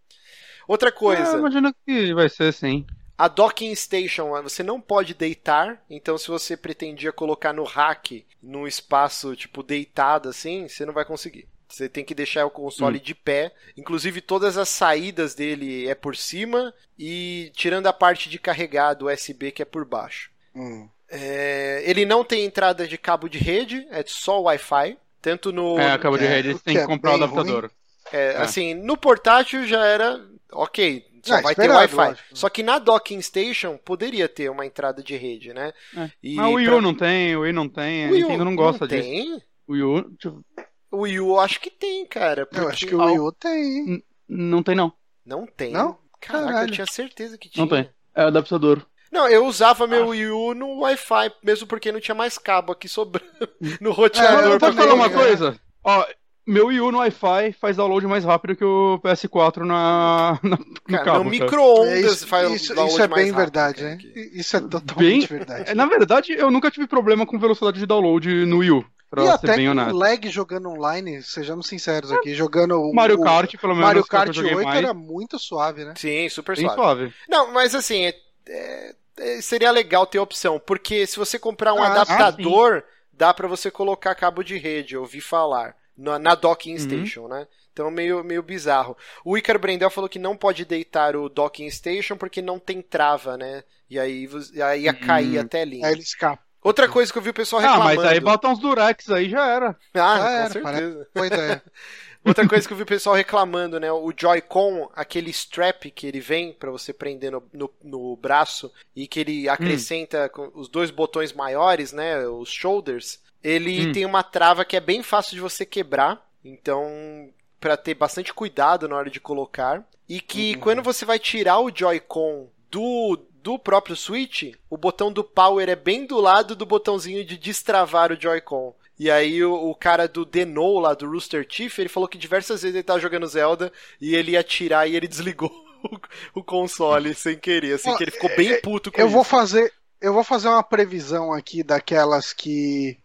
Outra 0.67 0.91
coisa. 0.91 1.35
É, 1.35 1.39
imagino 1.39 1.73
que 1.85 2.13
vai 2.13 2.27
ser 2.29 2.51
sim. 2.53 2.85
A 3.17 3.27
docking 3.27 3.73
station, 3.75 4.29
você 4.41 4.61
não 4.63 4.81
pode 4.81 5.13
deitar, 5.13 5.81
então 5.89 6.17
se 6.17 6.27
você 6.27 6.57
pretendia 6.57 7.13
colocar 7.13 7.53
no 7.53 7.63
rack, 7.63 8.25
num 8.41 8.67
espaço 8.67 9.35
tipo 9.35 9.63
deitado 9.63 10.27
assim, 10.29 10.67
você 10.67 10.85
não 10.85 10.93
vai 10.93 11.05
conseguir. 11.05 11.47
Você 11.67 11.87
tem 11.89 12.03
que 12.05 12.15
deixar 12.15 12.45
o 12.45 12.51
console 12.51 12.99
de 12.99 13.15
pé. 13.15 13.53
Inclusive 13.77 14.21
todas 14.21 14.57
as 14.57 14.69
saídas 14.69 15.33
dele 15.33 15.87
é 15.87 15.95
por 15.95 16.15
cima 16.15 16.73
e 16.97 17.51
tirando 17.55 17.87
a 17.87 17.93
parte 17.93 18.29
de 18.29 18.37
carregar 18.39 18.93
do 18.93 19.07
USB 19.07 19.51
que 19.51 19.61
é 19.61 19.65
por 19.65 19.85
baixo. 19.85 20.29
Hum. 20.53 20.89
É, 21.09 21.83
ele 21.85 22.05
não 22.05 22.23
tem 22.23 22.43
entrada 22.45 22.87
de 22.87 22.97
cabo 22.97 23.27
de 23.29 23.37
rede, 23.37 23.85
é 23.91 24.03
só 24.05 24.41
Wi-Fi. 24.41 24.97
Tanto 25.21 25.51
no. 25.51 25.77
É, 25.79 25.91
acaba 25.91 26.17
de 26.17 26.25
é, 26.25 26.27
rede, 26.27 26.49
o 26.49 26.57
você 26.57 26.63
tem 26.63 26.73
que 26.75 26.79
que 26.79 26.83
é 26.83 26.87
comprar 26.87 27.11
o 27.11 27.15
adaptador. 27.15 27.71
É, 28.11 28.33
É. 28.33 28.37
Assim, 28.37 28.73
no 28.75 28.95
portátil 28.95 29.65
já 29.67 29.83
era 29.85 30.19
ok, 30.51 31.03
só 31.23 31.35
Ah, 31.35 31.41
vai 31.41 31.55
ter 31.55 31.69
Wi-Fi. 31.69 32.15
Só 32.33 32.47
que 32.49 32.61
na 32.61 32.77
docking 32.77 33.19
station 33.21 33.77
poderia 33.77 34.29
ter 34.29 34.49
uma 34.51 34.65
entrada 34.65 35.01
de 35.01 35.15
rede, 35.17 35.53
né? 35.53 35.73
É. 35.97 36.11
E 36.21 36.35
Mas 36.35 36.45
o 36.47 36.53
Wii 36.55 36.65
pra- 36.67 36.75
U 36.75 36.81
não 36.81 36.93
tem, 36.93 37.35
o 37.35 37.41
Wii 37.41 37.53
não 37.53 37.67
tem, 37.69 38.05
a 38.05 38.09
O 38.09 38.11
Wii 38.11 38.23
U 38.23 38.27
Nintendo 38.27 38.45
não 38.45 38.55
gosta 38.55 38.87
disso. 38.87 39.01
Tem? 39.01 39.41
O 39.67 39.73
Wii 39.73 39.81
U 39.83 39.97
eu- 40.23 40.43
O 40.91 40.97
Wii 41.01 41.19
U 41.19 41.29
eu 41.33 41.39
acho 41.39 41.59
que 41.59 41.71
tem, 41.71 42.05
cara. 42.05 42.41
Eu 42.43 42.47
porque- 42.47 42.67
acho 42.67 42.85
que 42.87 42.95
o 42.95 43.03
Wii 43.03 43.19
U 43.19 43.31
tem. 43.31 44.03
não 44.29 44.61
tem 44.61 44.75
não. 44.75 44.93
Não 45.25 45.47
tem. 45.47 45.71
Não? 45.71 45.97
Caraca, 46.21 46.43
eu 46.45 46.51
Caralho. 46.53 46.71
tinha 46.71 46.85
certeza 46.91 47.37
que 47.37 47.49
tinha. 47.49 47.65
Não 47.65 47.69
tem. 47.69 47.89
É 48.15 48.21
adaptador. 48.21 48.85
Não, 49.15 49.27
eu 49.29 49.45
usava 49.45 49.85
Ah. 49.85 49.87
meu 49.87 50.07
Wii 50.09 50.27
U 50.27 50.53
no 50.53 50.79
Wi-Fi, 50.81 51.31
mesmo 51.43 51.65
porque 51.67 51.91
não 51.91 51.99
tinha 51.99 52.13
mais 52.15 52.37
cabo 52.37 52.71
aqui 52.73 52.87
sobrando 52.87 53.25
no 53.81 53.89
É, 53.89 53.93
roteador. 53.93 54.39
eu 54.43 54.49
Mas 54.49 54.57
pra 54.59 54.67
pode 54.67 54.75
falar 54.77 54.93
uma 54.93 55.09
coisa? 55.09 55.59
Ó, 55.83 56.05
meu 56.47 56.67
Wii 56.67 56.81
U 56.81 56.91
no 56.91 56.99
Wi-Fi 56.99 57.53
faz 57.59 57.77
download 57.77 58.05
mais 58.05 58.23
rápido 58.23 58.55
que 58.55 58.63
o 58.65 58.99
PS4 59.03 59.65
na, 59.65 60.37
na- 60.43 60.57
no 60.57 60.75
Cara, 60.91 61.03
cabo. 61.05 61.23
no 61.23 61.29
micro-ondas 61.29 62.23
É, 62.23 62.27
faz 62.27 62.51
isso, 62.51 62.75
download 62.75 62.93
isso 62.93 63.01
é 63.03 63.07
bem 63.07 63.31
verdade, 63.31 63.83
né? 63.83 63.97
que- 63.97 64.31
Isso 64.33 64.55
é 64.57 64.61
totalmente 64.61 65.27
Bem- 65.27 65.37
verdade. 65.37 65.71
É, 65.71 65.73
Na 65.73 65.85
verdade, 65.85 66.33
eu 66.33 66.51
nunca 66.51 66.69
tive 66.69 66.85
problema 66.87 67.25
com 67.25 67.39
velocidade 67.39 67.79
de 67.79 67.85
download 67.85 68.27
no 68.45 68.57
Wii 68.59 68.71
U. 68.71 68.85
Pra 69.09 69.23
e 69.23 69.27
até 69.29 69.55
bem 69.55 69.69
honesto. 69.69 69.95
lag 69.95 70.29
jogando 70.29 70.67
online, 70.69 71.21
sejamos 71.21 71.67
sinceros 71.67 72.11
aqui, 72.11 72.33
jogando 72.33 72.81
o 72.81 72.93
Mario 72.93 73.21
Kart, 73.21 73.55
pelo 73.55 73.73
menos, 73.73 73.85
Mario 73.87 74.03
que 74.03 74.09
é 74.09 74.11
Kart 74.11 74.27
eu 74.27 74.33
joguei 74.33 74.55
8 74.55 74.65
mais, 74.65 74.77
era 74.83 74.93
muito 74.93 75.39
suave, 75.39 75.85
né? 75.85 75.93
Sim, 75.95 76.27
super 76.27 76.55
bem 76.55 76.65
suave. 76.65 76.75
suave. 76.81 77.13
Não, 77.29 77.53
mas 77.53 77.73
assim, 77.75 78.03
é- 78.05 78.15
é- 78.49 78.89
é- 78.89 78.95
seria 79.41 79.71
legal 79.71 80.05
ter 80.05 80.19
opção, 80.19 80.59
porque 80.59 81.05
se 81.07 81.17
você 81.17 81.39
comprar 81.39 81.73
um 81.73 81.83
Ah, 81.83 81.83
adaptador, 81.83 82.83
dá 83.13 83.33
pra 83.33 83.47
você 83.47 83.71
colocar 83.71 84.15
cabo 84.15 84.43
de 84.43 84.57
rede, 84.57 84.95
eu 84.95 85.01
ouvi 85.01 85.21
falar, 85.21 85.75
na, 85.97 86.19
na 86.19 86.35
docking 86.35 86.77
Uhum. 86.77 86.77
station, 86.77 87.27
né? 87.27 87.47
Então 87.73 87.89
meio, 87.91 88.23
meio 88.23 88.41
bizarro. 88.43 88.97
O 89.23 89.37
Icaro 89.37 89.59
Brendel 89.59 89.89
falou 89.89 90.09
que 90.09 90.19
não 90.19 90.35
pode 90.37 90.65
deitar 90.65 91.15
o 91.15 91.29
docking 91.29 91.69
station 91.69 92.17
porque 92.17 92.41
não 92.41 92.59
tem 92.59 92.81
trava, 92.81 93.37
né? 93.37 93.63
E 93.89 93.99
aí, 93.99 94.27
aí 94.63 94.83
ia 94.83 94.93
cair 94.93 95.37
Hum. 95.37 95.39
a 95.39 95.43
telinha. 95.43 95.87
Aí 95.87 95.93
ele 95.93 96.01
escapa. 96.01 96.43
Outra 96.63 96.89
coisa 96.89 97.11
que 97.11 97.17
eu 97.17 97.21
vi 97.23 97.29
o 97.29 97.33
pessoal 97.33 97.61
Ah, 97.61 97.61
reclamando. 97.61 97.81
mas 97.81 98.03
aí 98.03 98.19
bota 98.19 98.47
uns 98.49 98.59
durex 98.59 99.09
aí 99.09 99.29
já 99.29 99.45
era. 99.47 99.77
Ah, 99.93 100.19
Já 100.19 100.29
com 100.29 100.45
era, 100.45 100.45
certeza. 100.45 101.07
Boa 101.15 101.27
ideia. 101.27 101.63
Outra 102.25 102.47
coisa 102.47 102.67
que 102.67 102.73
eu 102.73 102.77
vi 102.77 102.83
o 102.83 102.87
pessoal 102.87 103.15
reclamando, 103.15 103.79
né? 103.79 103.91
O 103.91 104.11
Joy-Con, 104.15 104.89
aquele 104.95 105.29
strap 105.29 105.83
que 105.91 106.07
ele 106.07 106.19
vem 106.19 106.51
pra 106.53 106.71
você 106.71 106.91
prender 106.91 107.31
no, 107.31 107.43
no, 107.53 107.69
no 107.83 108.15
braço 108.15 108.71
e 108.95 109.07
que 109.07 109.19
ele 109.19 109.47
acrescenta 109.47 110.27
com 110.29 110.51
os 110.55 110.67
dois 110.67 110.89
botões 110.89 111.31
maiores, 111.33 111.91
né? 111.91 112.27
Os 112.27 112.49
shoulders. 112.49 113.19
Ele 113.43 113.87
Hum. 113.87 113.91
tem 113.91 114.05
uma 114.05 114.23
trava 114.23 114.65
que 114.65 114.75
é 114.75 114.79
bem 114.79 115.03
fácil 115.03 115.35
de 115.35 115.41
você 115.41 115.65
quebrar. 115.65 116.25
Então, 116.43 117.29
pra 117.59 117.77
ter 117.77 117.93
bastante 117.93 118.33
cuidado 118.33 118.87
na 118.87 118.95
hora 118.95 119.09
de 119.09 119.19
colocar. 119.19 119.83
E 120.09 120.19
que 120.19 120.55
quando 120.57 120.81
você 120.83 121.05
vai 121.05 121.19
tirar 121.19 121.59
o 121.59 121.71
Joy-Con 121.73 122.47
do, 122.71 123.19
do 123.41 123.57
próprio 123.59 123.95
Switch, 123.95 124.53
o 124.69 124.77
botão 124.77 125.11
do 125.11 125.23
Power 125.23 125.67
é 125.69 125.75
bem 125.75 126.05
do 126.05 126.19
lado 126.19 126.55
do 126.55 126.65
botãozinho 126.65 127.23
de 127.25 127.37
destravar 127.37 128.11
o 128.11 128.19
Joy-Con. 128.19 128.75
E 128.97 129.11
aí 129.11 129.43
o, 129.43 129.53
o 129.53 129.75
cara 129.75 130.07
do 130.07 130.23
Denou 130.25 130.79
lá, 130.79 130.93
do 130.93 131.09
Rooster 131.09 131.45
Teeth, 131.45 131.79
ele 131.79 131.89
falou 131.89 132.07
que 132.07 132.17
diversas 132.17 132.61
vezes 132.61 132.75
ele 132.75 132.83
tava 132.83 132.99
jogando 132.99 133.27
Zelda 133.27 133.71
e 133.99 134.15
ele 134.15 134.31
ia 134.31 134.43
tirar 134.43 134.87
e 134.87 134.95
ele 134.95 135.07
desligou 135.07 135.51
o, 135.83 136.39
o 136.39 136.43
console 136.43 137.13
sem 137.13 137.37
querer, 137.37 137.73
assim, 137.73 137.89
Ó, 137.89 137.97
que 137.97 138.03
ele 138.03 138.11
ficou 138.11 138.33
bem 138.35 138.59
puto 138.61 138.91
com 138.91 138.99
Eu 138.99 139.07
isso. 139.07 139.13
vou 139.13 139.23
fazer, 139.23 139.71
eu 140.01 140.13
vou 140.13 140.23
fazer 140.23 140.47
uma 140.47 140.63
previsão 140.63 141.33
aqui 141.33 141.63
daquelas 141.63 142.33
que 142.33 142.97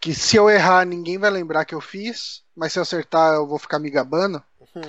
que 0.00 0.14
se 0.14 0.36
eu 0.36 0.48
errar 0.48 0.84
ninguém 0.86 1.18
vai 1.18 1.28
lembrar 1.28 1.64
que 1.64 1.74
eu 1.74 1.80
fiz, 1.80 2.44
mas 2.54 2.72
se 2.72 2.78
eu 2.78 2.82
acertar 2.82 3.34
eu 3.34 3.46
vou 3.46 3.58
ficar 3.58 3.80
me 3.80 3.90
gabando. 3.90 4.40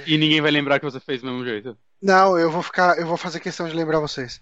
E 0.06 0.18
ninguém 0.20 0.40
vai 0.40 0.52
lembrar 0.52 0.80
que 0.80 0.86
você 0.86 1.00
fez 1.00 1.22
do 1.22 1.28
mesmo 1.28 1.44
jeito. 1.44 1.76
Não, 2.00 2.38
eu 2.38 2.52
vou 2.52 2.62
ficar, 2.62 2.98
eu 3.00 3.08
vou 3.08 3.18
fazer 3.18 3.40
questão 3.40 3.68
de 3.68 3.76
lembrar 3.76 4.00
vocês. 4.00 4.40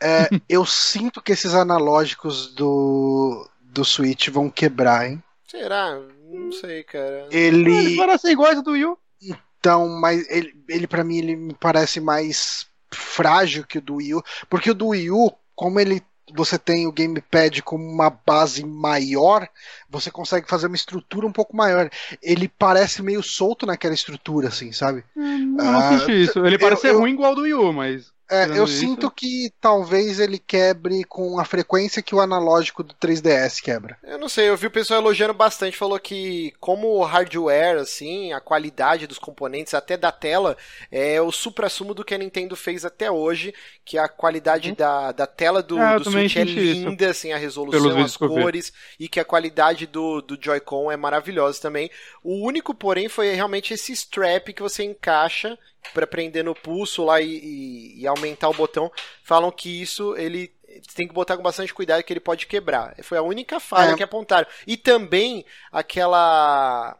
É, 0.00 0.28
eu 0.48 0.64
sinto 0.64 1.20
que 1.20 1.32
esses 1.32 1.54
analógicos 1.54 2.54
do 2.54 3.48
do 3.60 3.84
Switch 3.84 4.28
vão 4.28 4.48
quebrar, 4.48 5.10
hein? 5.10 5.22
Será? 5.46 5.98
Não 6.30 6.52
sei, 6.52 6.82
cara. 6.84 7.28
Eles 7.30 7.86
Ele 7.86 7.96
parecem 7.96 8.32
iguais 8.32 8.56
ao 8.58 8.62
do 8.62 8.72
Wii 8.72 8.84
U. 8.86 8.98
então, 9.22 9.88
mas 9.88 10.28
ele, 10.30 10.54
ele 10.68 10.86
para 10.86 11.04
mim 11.04 11.18
ele 11.18 11.36
me 11.36 11.54
parece 11.54 12.00
mais 12.00 12.66
frágil 12.92 13.64
que 13.66 13.78
o 13.78 13.82
do 13.82 13.96
Wii 13.96 14.14
U, 14.14 14.22
porque 14.48 14.70
o 14.70 14.74
do 14.74 14.88
Wii 14.88 15.10
U, 15.10 15.32
como 15.54 15.78
ele 15.80 16.02
você 16.34 16.58
tem 16.58 16.88
o 16.88 16.92
gamepad 16.92 17.62
com 17.62 17.76
uma 17.76 18.10
base 18.10 18.64
maior, 18.66 19.48
você 19.88 20.10
consegue 20.10 20.48
fazer 20.48 20.66
uma 20.66 20.74
estrutura 20.74 21.24
um 21.24 21.30
pouco 21.32 21.56
maior. 21.56 21.88
Ele 22.20 22.48
parece 22.48 23.00
meio 23.00 23.22
solto 23.22 23.64
naquela 23.64 23.94
estrutura, 23.94 24.48
assim, 24.48 24.72
sabe? 24.72 25.04
Eu 25.14 25.22
não 25.22 25.78
Ah, 25.78 25.98
senti 26.00 26.22
isso. 26.24 26.44
Ele 26.44 26.58
parece 26.58 26.82
ser 26.82 26.90
eu- 26.90 26.98
ruim 26.98 27.12
igual 27.12 27.30
ao 27.30 27.36
do 27.36 27.42
Wii 27.42 27.54
U, 27.54 27.72
mas. 27.72 28.12
É, 28.28 28.44
eu 28.58 28.64
isso- 28.64 28.78
sinto 28.80 29.10
que 29.10 29.52
talvez 29.60 30.18
ele 30.18 30.38
quebre 30.38 31.04
com 31.04 31.38
a 31.38 31.44
frequência 31.44 32.02
que 32.02 32.14
o 32.14 32.20
analógico 32.20 32.82
do 32.82 32.94
3DS 32.94 33.60
quebra. 33.62 33.96
Eu 34.02 34.18
não 34.18 34.28
sei, 34.28 34.48
eu 34.48 34.56
vi 34.56 34.66
o 34.66 34.70
pessoal 34.70 35.00
elogiando 35.00 35.32
bastante, 35.34 35.76
falou 35.76 35.98
que 36.00 36.52
como 36.60 36.88
o 36.88 37.04
hardware, 37.04 37.78
assim, 37.78 38.32
a 38.32 38.40
qualidade 38.40 39.06
dos 39.06 39.18
componentes, 39.18 39.74
até 39.74 39.96
da 39.96 40.10
tela, 40.10 40.56
é 40.90 41.20
o 41.20 41.30
supra-sumo 41.30 41.94
do 41.94 42.04
que 42.04 42.14
a 42.14 42.18
Nintendo 42.18 42.56
fez 42.56 42.84
até 42.84 43.10
hoje, 43.10 43.54
que 43.84 43.96
a 43.98 44.08
qualidade 44.08 44.72
da, 44.72 45.12
da 45.12 45.26
tela 45.26 45.62
do, 45.62 45.78
É, 45.78 45.96
do 45.98 46.04
Switch 46.04 46.36
é 46.36 46.40
senti 46.40 46.58
isso. 46.58 46.88
linda, 46.88 47.10
assim, 47.10 47.32
a 47.32 47.36
resolução, 47.38 48.00
as 48.02 48.16
cores, 48.16 48.72
e 48.98 49.08
que 49.08 49.20
a 49.20 49.24
qualidade 49.24 49.86
do, 49.86 50.20
do 50.20 50.36
Joy-Con 50.40 50.90
é 50.90 50.96
maravilhosa 50.96 51.60
também. 51.60 51.90
O 52.22 52.44
único, 52.46 52.74
porém, 52.74 53.08
foi 53.08 53.34
realmente 53.34 53.72
esse 53.72 53.92
strap 53.92 54.48
que 54.52 54.62
você 54.62 54.82
encaixa 54.82 55.56
para 55.94 56.06
prender 56.06 56.44
no 56.44 56.54
pulso 56.54 57.04
lá 57.04 57.20
e, 57.20 57.26
e- 57.36 58.00
e 58.02 58.06
aumentar 58.06 58.48
o 58.48 58.54
botão. 58.54 58.90
Falam 59.22 59.50
que 59.50 59.80
isso 59.82 60.16
ele 60.16 60.52
tem 60.94 61.08
que 61.08 61.14
botar 61.14 61.36
com 61.36 61.42
bastante 61.42 61.72
cuidado 61.72 62.02
que 62.02 62.12
ele 62.12 62.20
pode 62.20 62.46
quebrar. 62.46 62.94
Foi 63.02 63.16
a 63.16 63.22
única 63.22 63.58
falha 63.58 63.92
É. 63.92 63.96
que 63.96 64.02
apontaram. 64.02 64.46
E 64.66 64.76
também 64.76 65.44
aquela 65.72 66.96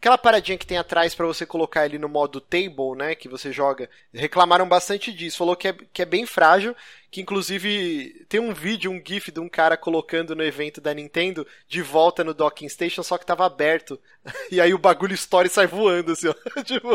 aquela 0.00 0.18
paradinha 0.18 0.58
que 0.58 0.66
tem 0.66 0.76
atrás 0.76 1.14
para 1.14 1.24
você 1.26 1.46
colocar 1.46 1.86
ele 1.86 1.98
no 1.98 2.10
modo 2.10 2.38
table, 2.38 2.94
né, 2.96 3.14
que 3.14 3.26
você 3.26 3.50
joga. 3.50 3.88
Reclamaram 4.12 4.68
bastante 4.68 5.10
disso. 5.12 5.38
Falou 5.38 5.56
que 5.56 5.68
é, 5.68 5.72
que 5.92 6.02
é 6.02 6.04
bem 6.04 6.26
frágil, 6.26 6.76
que 7.14 7.20
inclusive 7.20 8.26
tem 8.28 8.40
um 8.40 8.52
vídeo, 8.52 8.90
um 8.90 9.00
gif 9.00 9.30
de 9.30 9.38
um 9.38 9.48
cara 9.48 9.76
colocando 9.76 10.34
no 10.34 10.42
evento 10.42 10.80
da 10.80 10.92
Nintendo 10.92 11.46
de 11.68 11.80
volta 11.80 12.24
no 12.24 12.34
docking 12.34 12.68
station, 12.68 13.04
só 13.04 13.16
que 13.16 13.24
tava 13.24 13.46
aberto. 13.46 14.00
E 14.50 14.60
aí 14.60 14.74
o 14.74 14.78
bagulho 14.78 15.14
estoura 15.14 15.46
e 15.46 15.50
sai 15.50 15.66
voando 15.68 16.10
assim, 16.10 16.26
ó. 16.28 16.34
tipo, 16.64 16.90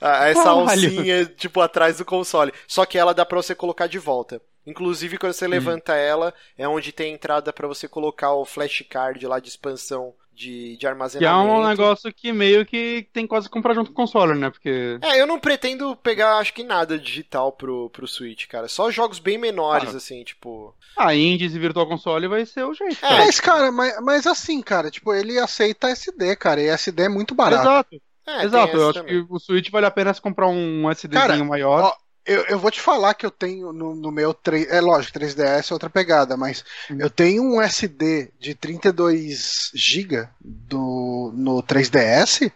a- 0.00 0.26
essa 0.28 0.44
Caralho. 0.44 0.60
alcinha 0.70 1.26
tipo 1.26 1.60
atrás 1.60 1.98
do 1.98 2.04
console. 2.04 2.52
Só 2.68 2.86
que 2.86 2.96
ela 2.96 3.12
dá 3.12 3.26
pra 3.26 3.42
você 3.42 3.56
colocar 3.56 3.88
de 3.88 3.98
volta. 3.98 4.40
Inclusive, 4.64 5.18
quando 5.18 5.30
Hum. 5.30 5.34
você 5.34 5.48
levanta 5.48 5.94
ela, 5.96 6.32
é 6.56 6.68
onde 6.68 6.92
tem 6.92 7.12
entrada 7.14 7.52
pra 7.52 7.66
você 7.66 7.88
colocar 7.88 8.32
o 8.34 8.44
flashcard 8.44 9.26
lá 9.26 9.40
de 9.40 9.48
expansão 9.48 10.14
de, 10.36 10.72
de 10.72 10.76
Que 10.78 10.86
é 10.86 10.88
armazenamento. 10.90 11.50
um 11.50 11.66
negócio 11.66 12.12
que 12.12 12.32
meio 12.32 12.66
que 12.66 13.08
tem 13.12 13.26
quase 13.26 13.48
que 13.48 13.52
comprar 13.52 13.74
junto 13.74 13.86
com 13.90 14.02
o 14.02 14.04
console, 14.06 14.38
né? 14.38 14.50
Porque. 14.50 14.98
É, 15.02 15.20
eu 15.20 15.26
não 15.26 15.40
pretendo 15.40 15.96
pegar, 15.96 16.36
acho 16.38 16.52
que 16.52 16.62
nada 16.62 16.98
digital 16.98 17.50
pro, 17.52 17.88
pro 17.90 18.06
Switch, 18.06 18.46
cara. 18.46 18.68
Só 18.68 18.90
jogos 18.90 19.18
bem 19.18 19.38
menores, 19.38 19.94
Ah. 19.94 19.96
assim, 19.96 20.22
tipo. 20.22 20.74
A 20.96 21.14
Indies 21.14 21.54
e 21.54 21.58
Virtual 21.58 21.86
Console 21.86 22.28
vai 22.28 22.44
ser 22.46 22.64
o 22.64 22.72
jeito. 22.74 22.96
É, 22.96 23.08
cara. 23.08 23.16
Mas, 23.24 23.40
cara, 23.40 23.72
mas, 23.72 24.00
mas 24.02 24.26
assim, 24.26 24.62
cara, 24.62 24.90
tipo, 24.90 25.12
ele 25.14 25.38
aceita 25.38 25.88
SD, 25.90 26.36
cara, 26.36 26.60
e 26.60 26.68
SD 26.68 27.02
é 27.04 27.08
muito 27.08 27.34
barato. 27.34 27.62
Exato, 27.62 28.02
É, 28.26 28.44
exato. 28.44 28.76
Eu 28.76 28.90
acho 28.90 28.98
também. 29.00 29.26
que 29.26 29.32
o 29.32 29.38
Switch 29.38 29.70
vale 29.70 29.86
a 29.86 29.90
pena 29.90 30.12
se 30.14 30.20
comprar 30.20 30.48
um 30.48 30.90
SDzinho 30.90 31.12
Cara, 31.20 31.44
maior. 31.44 31.82
ó, 31.82 31.94
Eu, 32.26 32.44
eu 32.46 32.58
vou 32.58 32.70
te 32.70 32.80
falar 32.80 33.14
que 33.14 33.24
eu 33.24 33.30
tenho 33.30 33.72
no, 33.72 33.94
no 33.94 34.10
meu 34.10 34.34
3. 34.34 34.68
É 34.68 34.80
lógico, 34.80 35.12
3DS 35.14 35.70
é 35.70 35.74
outra 35.74 35.88
pegada, 35.88 36.36
mas 36.36 36.64
Hum. 36.90 36.98
eu 37.00 37.08
tenho 37.08 37.42
um 37.42 37.60
SD 37.60 38.32
de 38.38 38.54
32 38.54 39.70
GB 39.74 40.28
do, 40.40 41.32
no 41.34 41.62
3DS. 41.62 42.50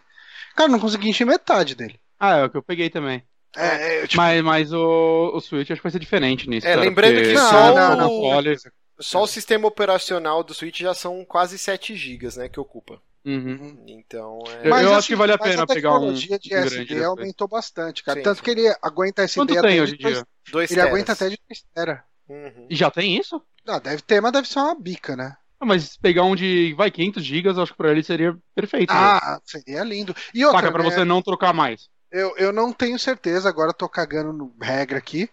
Cara, 0.55 0.67
eu 0.69 0.73
não 0.73 0.79
consegui 0.79 1.09
encher 1.09 1.25
metade 1.25 1.75
dele. 1.75 1.99
Ah, 2.19 2.37
é 2.37 2.43
o 2.45 2.49
que 2.49 2.57
eu 2.57 2.63
peguei 2.63 2.89
também. 2.89 3.23
É, 3.55 4.03
é, 4.03 4.07
tipo, 4.07 4.17
Mas, 4.21 4.41
mas 4.43 4.73
o, 4.73 5.31
o 5.35 5.41
Switch 5.41 5.69
acho 5.71 5.79
que 5.81 5.83
vai 5.83 5.91
ser 5.91 5.99
diferente 5.99 6.49
nisso. 6.49 6.67
É, 6.67 6.71
cara, 6.75 6.81
lembrando 6.81 7.15
porque 7.15 7.29
que 7.29 7.33
não, 7.37 7.49
só 7.49 7.73
não, 7.75 7.93
o- 7.93 7.97
não, 7.97 8.09
console- 8.09 8.57
Só 8.99 9.23
o 9.23 9.27
sistema 9.27 9.67
operacional 9.67 10.43
do 10.43 10.53
Switch 10.53 10.79
já 10.79 10.93
são 10.93 11.25
quase 11.25 11.57
7 11.57 11.95
GB, 11.95 12.37
né, 12.37 12.49
que 12.49 12.59
ocupa. 12.59 13.01
Uhum. 13.23 13.83
Então, 13.87 14.39
é... 14.47 14.65
Eu- 14.65 14.69
Mas, 14.69 14.85
acho 14.87 14.95
assim, 14.95 15.07
que 15.09 15.15
vale 15.15 15.31
a 15.31 15.37
pena 15.37 15.67
pegar 15.67 15.91
um- 15.91 15.99
tecnologia 15.99 16.39
de 16.39 16.53
SD 16.53 16.85
depois. 16.85 17.03
aumentou 17.05 17.47
bastante, 17.47 18.03
cara. 18.03 18.17
Sim, 18.19 18.23
Tanto 18.23 18.37
sim. 18.37 18.43
que 18.43 18.49
ele 18.51 18.75
aguenta 18.81 19.21
SD 19.23 19.39
Quanto 19.41 19.59
até 19.59 19.67
tem 19.67 19.81
hoje 19.81 19.95
em 19.95 19.97
dois- 19.97 20.15
dia? 20.15 20.27
Dois 20.51 20.71
Ele 20.71 20.75
teras. 20.79 20.91
aguenta 20.93 21.11
até 21.13 21.29
de 21.29 21.37
3 21.37 21.63
tera. 21.73 22.03
Uhum. 22.27 22.67
E 22.69 22.75
já 22.75 22.89
tem 22.89 23.17
isso? 23.17 23.41
Não, 23.65 23.79
deve 23.79 24.01
ter, 24.01 24.21
mas 24.21 24.31
deve 24.31 24.47
ser 24.47 24.59
uma 24.59 24.73
bica, 24.75 25.15
né? 25.15 25.35
Ah, 25.59 25.65
mas 25.65 25.95
pegar 25.97 26.23
um 26.23 26.35
de, 26.35 26.73
vai, 26.75 26.89
500 26.89 27.23
GB, 27.23 27.49
eu 27.49 27.61
acho 27.61 27.71
que 27.73 27.77
pra 27.77 27.91
ele 27.91 28.01
seria 28.01 28.35
perfeito. 28.55 28.91
né? 28.91 28.99
Ah, 28.99 29.39
seria 29.45 29.83
lindo. 29.83 30.15
E 30.33 30.43
outra, 30.43 30.61
Saca, 30.61 30.71
pra 30.71 30.83
né, 30.83 30.89
você 30.89 31.05
não 31.05 31.21
trocar 31.21 31.53
mais. 31.53 31.87
Eu, 32.11 32.35
eu 32.37 32.51
não 32.51 32.73
tenho 32.73 32.97
certeza, 32.99 33.47
agora 33.47 33.71
tô 33.71 33.87
cagando 33.87 34.33
no 34.33 34.53
regra 34.59 34.97
aqui, 34.97 35.29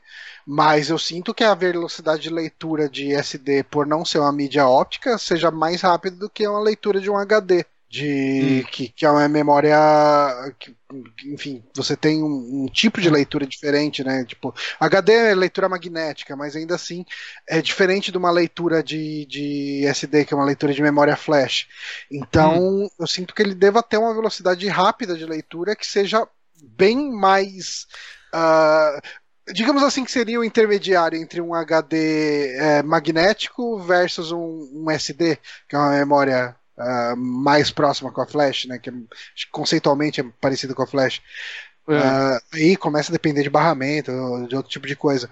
mas 0.46 0.90
eu 0.90 0.98
sinto 0.98 1.34
que 1.34 1.42
a 1.42 1.54
velocidade 1.54 2.22
de 2.22 2.30
leitura 2.30 2.88
de 2.88 3.12
SD, 3.14 3.64
por 3.64 3.86
não 3.86 4.04
ser 4.04 4.18
uma 4.18 4.30
mídia 4.32 4.68
óptica, 4.68 5.16
seja 5.18 5.50
mais 5.50 5.80
rápida 5.80 6.16
do 6.16 6.30
que 6.30 6.46
uma 6.46 6.60
leitura 6.60 7.00
de 7.00 7.10
um 7.10 7.16
HD. 7.16 7.64
De, 7.90 8.66
que, 8.70 8.88
que 8.88 9.06
é 9.06 9.10
uma 9.10 9.26
memória. 9.28 9.74
Que, 10.58 10.76
enfim, 11.24 11.64
você 11.74 11.96
tem 11.96 12.22
um, 12.22 12.64
um 12.64 12.66
tipo 12.66 13.00
de 13.00 13.08
leitura 13.08 13.46
diferente, 13.46 14.04
né? 14.04 14.24
Tipo, 14.26 14.54
HD 14.78 15.12
é 15.12 15.34
leitura 15.34 15.68
magnética, 15.70 16.36
mas 16.36 16.54
ainda 16.54 16.74
assim 16.74 17.04
é 17.48 17.62
diferente 17.62 18.12
de 18.12 18.18
uma 18.18 18.30
leitura 18.30 18.82
de, 18.82 19.24
de 19.26 19.86
SD, 19.86 20.26
que 20.26 20.34
é 20.34 20.36
uma 20.36 20.44
leitura 20.44 20.74
de 20.74 20.82
memória 20.82 21.16
flash. 21.16 21.66
Então, 22.10 22.90
eu 22.98 23.06
sinto 23.06 23.34
que 23.34 23.40
ele 23.42 23.54
deva 23.54 23.82
ter 23.82 23.96
uma 23.96 24.14
velocidade 24.14 24.68
rápida 24.68 25.16
de 25.16 25.24
leitura 25.24 25.74
que 25.74 25.86
seja 25.86 26.28
bem 26.62 27.10
mais. 27.10 27.86
ah, 28.32 29.00
digamos 29.52 29.82
assim, 29.82 30.04
que 30.04 30.10
seria 30.12 30.38
o 30.40 30.44
intermediário 30.44 31.18
entre 31.18 31.40
um 31.40 31.54
HD 31.54 32.54
eh, 32.56 32.82
magnético 32.82 33.78
versus 33.78 34.30
um, 34.32 34.68
um 34.74 34.90
SD, 34.90 35.38
que 35.68 35.74
é 35.76 35.78
uma 35.78 35.90
memória 35.92 36.54
ah, 36.78 37.14
mais 37.16 37.70
próxima 37.70 38.12
com 38.12 38.20
a 38.20 38.26
flash, 38.26 38.66
né? 38.66 38.78
Que 38.78 38.90
é- 38.90 38.92
conceitualmente 39.50 40.20
é 40.20 40.24
parecido 40.40 40.74
com 40.74 40.82
a 40.82 40.86
flash. 40.86 41.20
É. 41.88 41.96
Ah, 41.96 42.40
aí 42.52 42.76
começa 42.76 43.10
a 43.10 43.14
depender 43.14 43.42
de 43.42 43.50
barramento, 43.50 44.12
de 44.48 44.56
outro 44.56 44.70
tipo 44.70 44.86
de 44.86 44.96
coisa. 44.96 45.30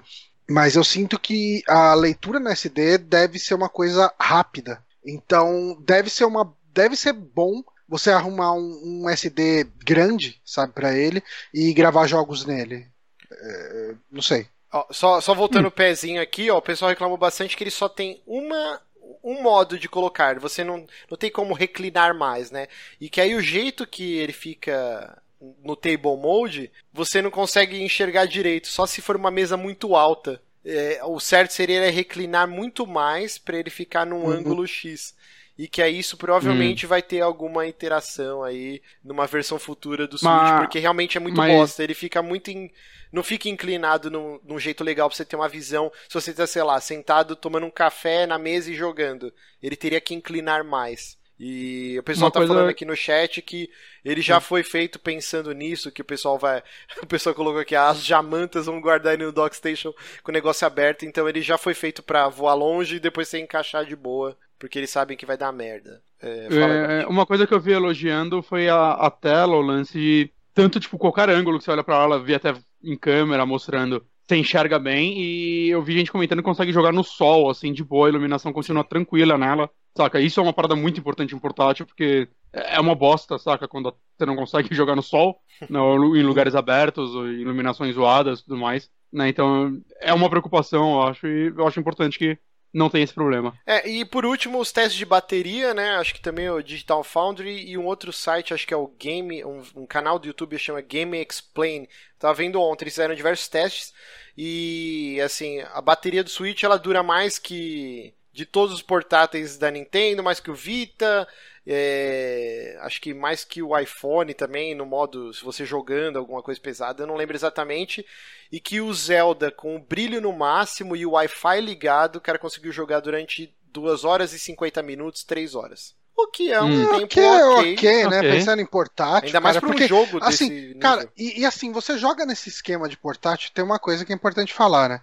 Mas 0.48 0.77
eu 0.77 0.85
sinto 0.85 1.18
que 1.18 1.62
a 1.66 1.94
leitura 1.94 2.39
no 2.39 2.48
SD 2.48 2.98
deve 2.98 3.39
ser 3.39 3.55
uma 3.55 3.68
coisa 3.68 4.12
rápida. 4.20 4.82
Então, 5.05 5.77
deve 5.85 6.10
ser 6.10 6.24
uma 6.24 6.55
deve 6.73 6.94
ser 6.94 7.12
bom 7.14 7.62
você 7.89 8.10
arrumar 8.10 8.52
um, 8.52 9.02
um 9.05 9.09
SD 9.09 9.64
grande, 9.85 10.40
sabe, 10.44 10.73
pra 10.73 10.93
ele 10.94 11.23
e 11.55 11.73
gravar 11.73 12.06
jogos 12.06 12.44
nele. 12.44 12.86
É, 13.31 13.94
não 14.10 14.20
sei. 14.20 14.47
Ó, 14.73 14.86
só, 14.90 15.20
só 15.20 15.35
voltando 15.35 15.68
o 15.68 15.70
pezinho 15.70 16.20
aqui, 16.20 16.51
ó, 16.51 16.59
o 16.59 16.62
pessoal 16.62 16.90
reclamou 16.90 17.16
bastante 17.16 17.56
que 17.56 17.62
ele 17.62 17.70
só 17.70 17.89
tem 17.89 18.23
uma 18.27 18.81
um 19.23 19.43
modo 19.43 19.79
de 19.79 19.89
colocar, 19.89 20.39
você 20.39 20.63
não, 20.65 20.87
não 21.11 21.17
tem 21.19 21.31
como 21.31 21.55
reclinar 21.55 22.15
mais, 22.17 22.51
né? 22.51 22.67
E 23.01 23.09
que 23.09 23.21
aí 23.21 23.35
o 23.35 23.41
jeito 23.43 23.87
que 23.87 24.19
ele 24.19 24.33
fica 24.33 25.21
no 25.63 25.77
table 25.77 26.17
mode, 26.17 26.71
você 26.93 27.21
não 27.23 27.31
consegue 27.31 27.83
enxergar 27.83 28.27
direito, 28.27 28.69
só 28.69 28.87
se 28.87 29.01
for 29.03 29.17
uma 29.17 29.31
mesa 29.31 29.57
muito 29.57 29.95
alta. 29.97 30.41
É, 30.65 31.01
o 31.05 31.21
certo 31.21 31.53
seria 31.53 31.91
reclinar 31.91 32.49
muito 32.49 32.87
mais 32.87 33.39
para 33.39 33.57
ele 33.59 33.71
ficar 33.71 34.05
num 34.05 34.29
Uhum. 34.29 34.31
ângulo 34.31 34.67
X. 34.67 35.15
E 35.59 35.66
que 35.66 35.81
aí 35.81 35.99
isso 35.99 36.16
provavelmente 36.19 36.85
vai 36.85 37.01
ter 37.01 37.20
alguma 37.23 37.66
interação 37.66 38.43
aí 38.43 38.83
numa 39.03 39.27
versão 39.27 39.59
futura 39.59 40.07
do 40.07 40.19
Switch, 40.19 40.31
Mas- 40.31 40.61
porque 40.61 40.78
realmente 40.78 41.16
é 41.16 41.20
muito 41.20 41.37
mas- 41.37 41.53
bosta. 41.53 41.83
Ele 41.83 41.95
fica 41.95 42.20
muito. 42.23 42.51
in- 42.51 42.70
Não 43.12 43.23
fica 43.23 43.49
inclinado 43.49 44.11
num, 44.11 44.39
num 44.45 44.59
jeito 44.59 44.83
legal 44.85 45.09
pra 45.09 45.16
você 45.16 45.24
ter 45.24 45.37
uma 45.37 45.49
visão. 45.49 45.91
Se 46.09 46.15
você 46.15 46.35
tá, 46.35 46.47
sei 46.47 46.62
lá, 46.62 46.78
sentado 46.81 47.35
tomando 47.37 47.65
um 47.65 47.70
café 47.70 48.27
na 48.27 48.37
mesa 48.39 48.70
e 48.70 48.74
jogando. 48.74 49.33
Ele 49.62 49.77
teria 49.77 50.01
que 50.01 50.12
inclinar 50.12 50.62
mais. 50.65 51.16
E 51.39 51.97
o 51.99 52.03
pessoal 52.03 52.27
Uma 52.27 52.33
tá 52.33 52.41
coisa- 52.41 52.53
falando 52.55 52.69
aqui 52.70 52.85
no 52.85 52.97
chat 52.97 53.41
que 53.43 53.70
ele 54.05 54.20
já 54.23 54.41
foi 54.41 54.62
feito 54.62 54.99
pensando 54.99 55.53
nisso, 55.53 55.91
que 55.93 56.03
o 56.03 56.05
pessoal 56.05 56.37
vai. 56.39 56.62
O 57.03 57.07
pessoal 57.07 57.35
colocou 57.35 57.61
aqui, 57.61 57.77
as 57.77 58.03
jamantas 58.05 58.66
vão 58.66 58.81
guardar 58.81 59.16
no 59.16 59.31
Dockstation 59.33 59.93
com 60.23 60.31
o 60.31 60.35
negócio 60.35 60.66
aberto, 60.66 61.05
então 61.07 61.28
ele 61.28 61.41
já 61.43 61.57
foi 61.57 61.74
feito 61.74 62.03
pra 62.03 62.28
voar 62.28 62.55
longe 62.55 62.97
e 62.97 63.01
depois 63.01 63.28
você 63.28 63.39
encaixar 63.39 63.85
de 63.85 63.95
boa, 63.95 64.37
porque 64.59 64.78
eles 64.78 64.91
sabem 64.91 65.16
que 65.16 65.27
vai 65.27 65.37
dar 65.37 65.53
merda. 65.53 66.03
É, 66.20 66.49
É, 66.51 66.59
Gabi. 66.59 67.07
uma 67.09 67.27
coisa 67.27 67.47
que 67.47 67.55
eu 67.55 67.61
vi 67.61 67.73
elogiando 67.73 68.43
foi 68.43 68.69
a, 68.69 68.93
a 68.93 69.11
tela, 69.11 69.57
o 69.57 69.61
lance 69.61 69.99
de 69.99 70.33
tanto, 70.55 70.81
tipo, 70.81 70.97
qualquer 70.97 71.28
ângulo 71.28 71.59
que 71.59 71.65
você 71.65 71.70
olha 71.70 71.85
pra 71.85 72.03
ela, 72.03 72.23
vi 72.23 72.35
até 72.35 72.55
em 72.83 72.97
câmera 72.97 73.45
mostrando, 73.45 74.03
você 74.27 74.37
enxerga 74.37 74.78
bem, 74.78 75.19
e 75.19 75.69
eu 75.69 75.83
vi 75.83 75.93
gente 75.93 76.11
comentando 76.11 76.39
que 76.39 76.45
consegue 76.45 76.73
jogar 76.73 76.93
no 76.93 77.05
sol, 77.05 77.51
assim, 77.51 77.73
de 77.73 77.85
boa, 77.85 78.07
a 78.07 78.11
iluminação 78.11 78.53
continua 78.55 78.83
tranquila 78.83 79.37
nela, 79.37 79.70
saca? 79.95 80.19
Isso 80.19 80.41
é 80.41 80.43
uma 80.43 80.55
parada 80.55 80.74
muito 80.74 80.99
importante 80.99 81.35
em 81.35 81.39
portátil, 81.39 81.85
porque 81.85 82.28
é 82.53 82.81
uma 82.81 82.95
bosta, 82.95 83.39
saca? 83.39 83.69
Quando 83.69 83.95
você 84.16 84.24
não 84.24 84.35
consegue 84.35 84.73
jogar 84.74 84.97
no 84.97 85.03
sol, 85.03 85.39
não, 85.69 86.16
em 86.16 86.23
lugares 86.23 86.55
abertos, 86.55 87.11
iluminações 87.12 87.95
zoadas 87.95 88.41
e 88.41 88.45
tudo 88.45 88.57
mais, 88.57 88.91
né? 89.12 89.28
Então, 89.28 89.78
é 90.01 90.15
uma 90.15 90.31
preocupação, 90.31 90.95
eu 90.95 91.03
acho, 91.03 91.27
e 91.27 91.49
eu 91.49 91.66
acho 91.66 91.78
importante 91.78 92.19
que 92.19 92.39
não 92.77 92.90
tenha 92.90 93.05
esse 93.05 93.15
problema. 93.15 93.59
É, 93.66 93.89
e 93.89 94.05
por 94.05 94.27
último, 94.27 94.61
os 94.61 94.70
testes 94.70 94.98
de 94.98 95.07
bateria, 95.07 95.73
né? 95.73 95.97
Acho 95.97 96.12
que 96.12 96.20
também 96.20 96.51
o 96.51 96.62
Digital 96.62 97.03
Foundry 97.03 97.66
e 97.66 97.78
um 97.78 97.86
outro 97.86 98.12
site, 98.12 98.53
acho 98.53 98.66
que 98.66 98.74
é 98.74 98.77
o 98.77 98.93
Game, 98.98 99.43
um, 99.44 99.62
um 99.74 99.86
canal 99.86 100.19
do 100.19 100.27
YouTube 100.27 100.59
chama 100.59 100.82
Game 100.82 101.16
Explain. 101.19 101.89
Tava 102.19 102.35
vendo 102.35 102.61
ontem, 102.61 102.85
eles 102.85 102.94
fizeram 102.94 103.15
diversos 103.15 103.48
testes 103.48 103.94
e 104.36 105.19
assim, 105.24 105.61
a 105.73 105.81
bateria 105.81 106.23
do 106.23 106.28
Switch 106.28 106.62
ela 106.62 106.78
dura 106.78 107.03
mais 107.03 107.39
que 107.39 108.12
de 108.31 108.44
todos 108.44 108.74
os 108.74 108.82
portáteis 108.82 109.57
da 109.57 109.70
Nintendo, 109.70 110.23
mais 110.23 110.39
que 110.39 110.51
o 110.51 110.55
Vita, 110.55 111.27
é, 111.67 112.77
acho 112.83 113.01
que 113.01 113.13
mais 113.13 113.45
que 113.45 113.63
o 113.63 113.77
iPhone 113.77 114.33
também, 114.35 114.75
no 114.75 114.87
modo, 114.87 115.33
se 115.35 115.45
você 115.45 115.65
jogando 115.65 116.19
alguma 116.19 116.43
coisa 116.43 116.61
pesada, 116.61 117.03
eu 117.03 117.07
não 117.07 117.17
lembro 117.17 117.37
exatamente. 117.37 118.07
E 118.53 118.61
que 118.61 118.81
o 118.81 118.93
Zelda, 118.95 119.51
com 119.51 119.75
o 119.77 119.81
brilho 119.81 120.21
no 120.21 120.33
máximo 120.33 120.95
e 120.95 121.05
o 121.05 121.13
Wi-Fi 121.13 121.61
ligado, 121.61 122.17
o 122.17 122.21
cara 122.21 122.39
conseguiu 122.39 122.71
jogar 122.73 123.01
durante 123.01 123.53
2 123.73 124.05
horas 124.05 124.33
e 124.33 124.39
50 124.39 124.83
minutos, 124.83 125.25
3 125.25 125.55
horas. 125.55 125.95
O 126.17 126.29
que 126.29 126.51
é 126.51 126.63
um 126.63 126.67
Hum. 126.67 126.89
tempo 126.89 127.05
Ok, 127.05 127.23
ok. 127.23 127.75
ok, 127.75 128.07
né? 128.09 128.19
Ok. 128.19 128.31
Pensando 128.31 128.63
em 128.63 128.67
portátil. 128.67 129.27
Ainda 129.27 129.41
mais 129.41 129.59
para 129.59 129.69
um 129.69 129.79
jogo 129.83 130.19
desse 130.21 130.45
Assim, 130.45 130.51
nível. 130.51 130.81
cara, 130.81 131.13
e, 131.17 131.41
e 131.41 131.45
assim, 131.45 131.73
você 131.73 131.99
joga 131.99 132.25
nesse 132.25 132.49
esquema 132.49 132.89
de 132.89 132.97
portátil, 132.97 133.51
tem 133.53 133.65
uma 133.65 133.79
coisa 133.79 134.05
que 134.05 134.13
é 134.13 134.17
importante 134.17 134.55
falar, 134.55 134.89
né? 134.89 135.01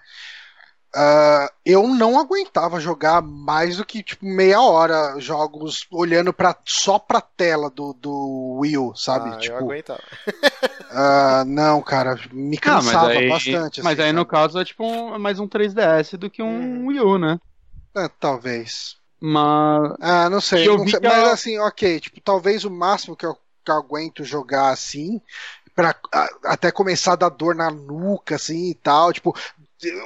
Ah, 0.95 1.51
eu 1.65 1.87
não 1.87 2.19
aguentava 2.19 2.79
jogar 2.79 3.21
mais 3.21 3.77
do 3.77 3.85
que 3.85 4.03
tipo 4.03 4.25
meia 4.25 4.61
hora 4.61 5.19
jogos 5.19 5.87
olhando 5.91 6.31
para 6.33 6.55
só 6.65 6.99
pra 6.99 7.19
tela 7.21 7.69
do, 7.69 7.93
do 7.93 8.57
Wii 8.59 8.77
U, 8.77 8.95
sabe? 8.95 9.31
Ah, 9.31 9.43
eu 9.45 9.55
tipo, 9.55 9.57
aguentava. 9.57 10.03
ah, 10.89 11.43
não, 11.45 11.81
cara, 11.81 12.15
me 12.31 12.57
Ah, 12.61 12.81
mas 12.81 13.03
cansava 13.03 13.03
aí, 13.03 13.21
bastante. 13.21 13.81
mas 13.81 13.99
assim, 13.99 13.99
aí 13.99 14.11
no 14.13 14.25
sabe? 14.25 14.25
caso 14.25 14.59
é 14.59 14.65
tipo 14.65 14.83
um- 14.83 15.19
mais 15.19 15.39
um 15.39 15.47
3DS 15.47 16.17
do 16.17 16.29
que 16.29 16.41
um 16.41 16.85
Uhum. 16.85 16.87
Wii 16.87 16.99
U, 17.01 17.17
né? 17.17 17.39
É, 17.95 18.07
talvez. 18.07 19.01
Mas 19.19 19.97
Ah, 19.99 20.29
não 20.29 20.41
sei, 20.41 20.67
eu 20.67 20.77
não 20.77 20.87
sei, 20.87 20.99
mas 21.01 21.25
assim, 21.25 21.57
ok, 21.59 21.99
tipo, 21.99 22.19
talvez 22.21 22.65
o 22.65 22.69
máximo 22.71 23.15
que 23.15 23.25
eu, 23.25 23.35
que 23.35 23.71
eu 23.71 23.75
aguento 23.75 24.23
jogar 24.23 24.69
assim, 24.71 25.21
pra 25.75 25.95
a- 26.13 26.29
até 26.45 26.71
começar 26.71 27.13
a 27.13 27.17
dar 27.17 27.29
dor 27.29 27.55
na 27.55 27.71
nuca, 27.71 28.35
assim 28.35 28.71
e 28.71 28.75
tal, 28.75 29.13
tipo, 29.13 29.35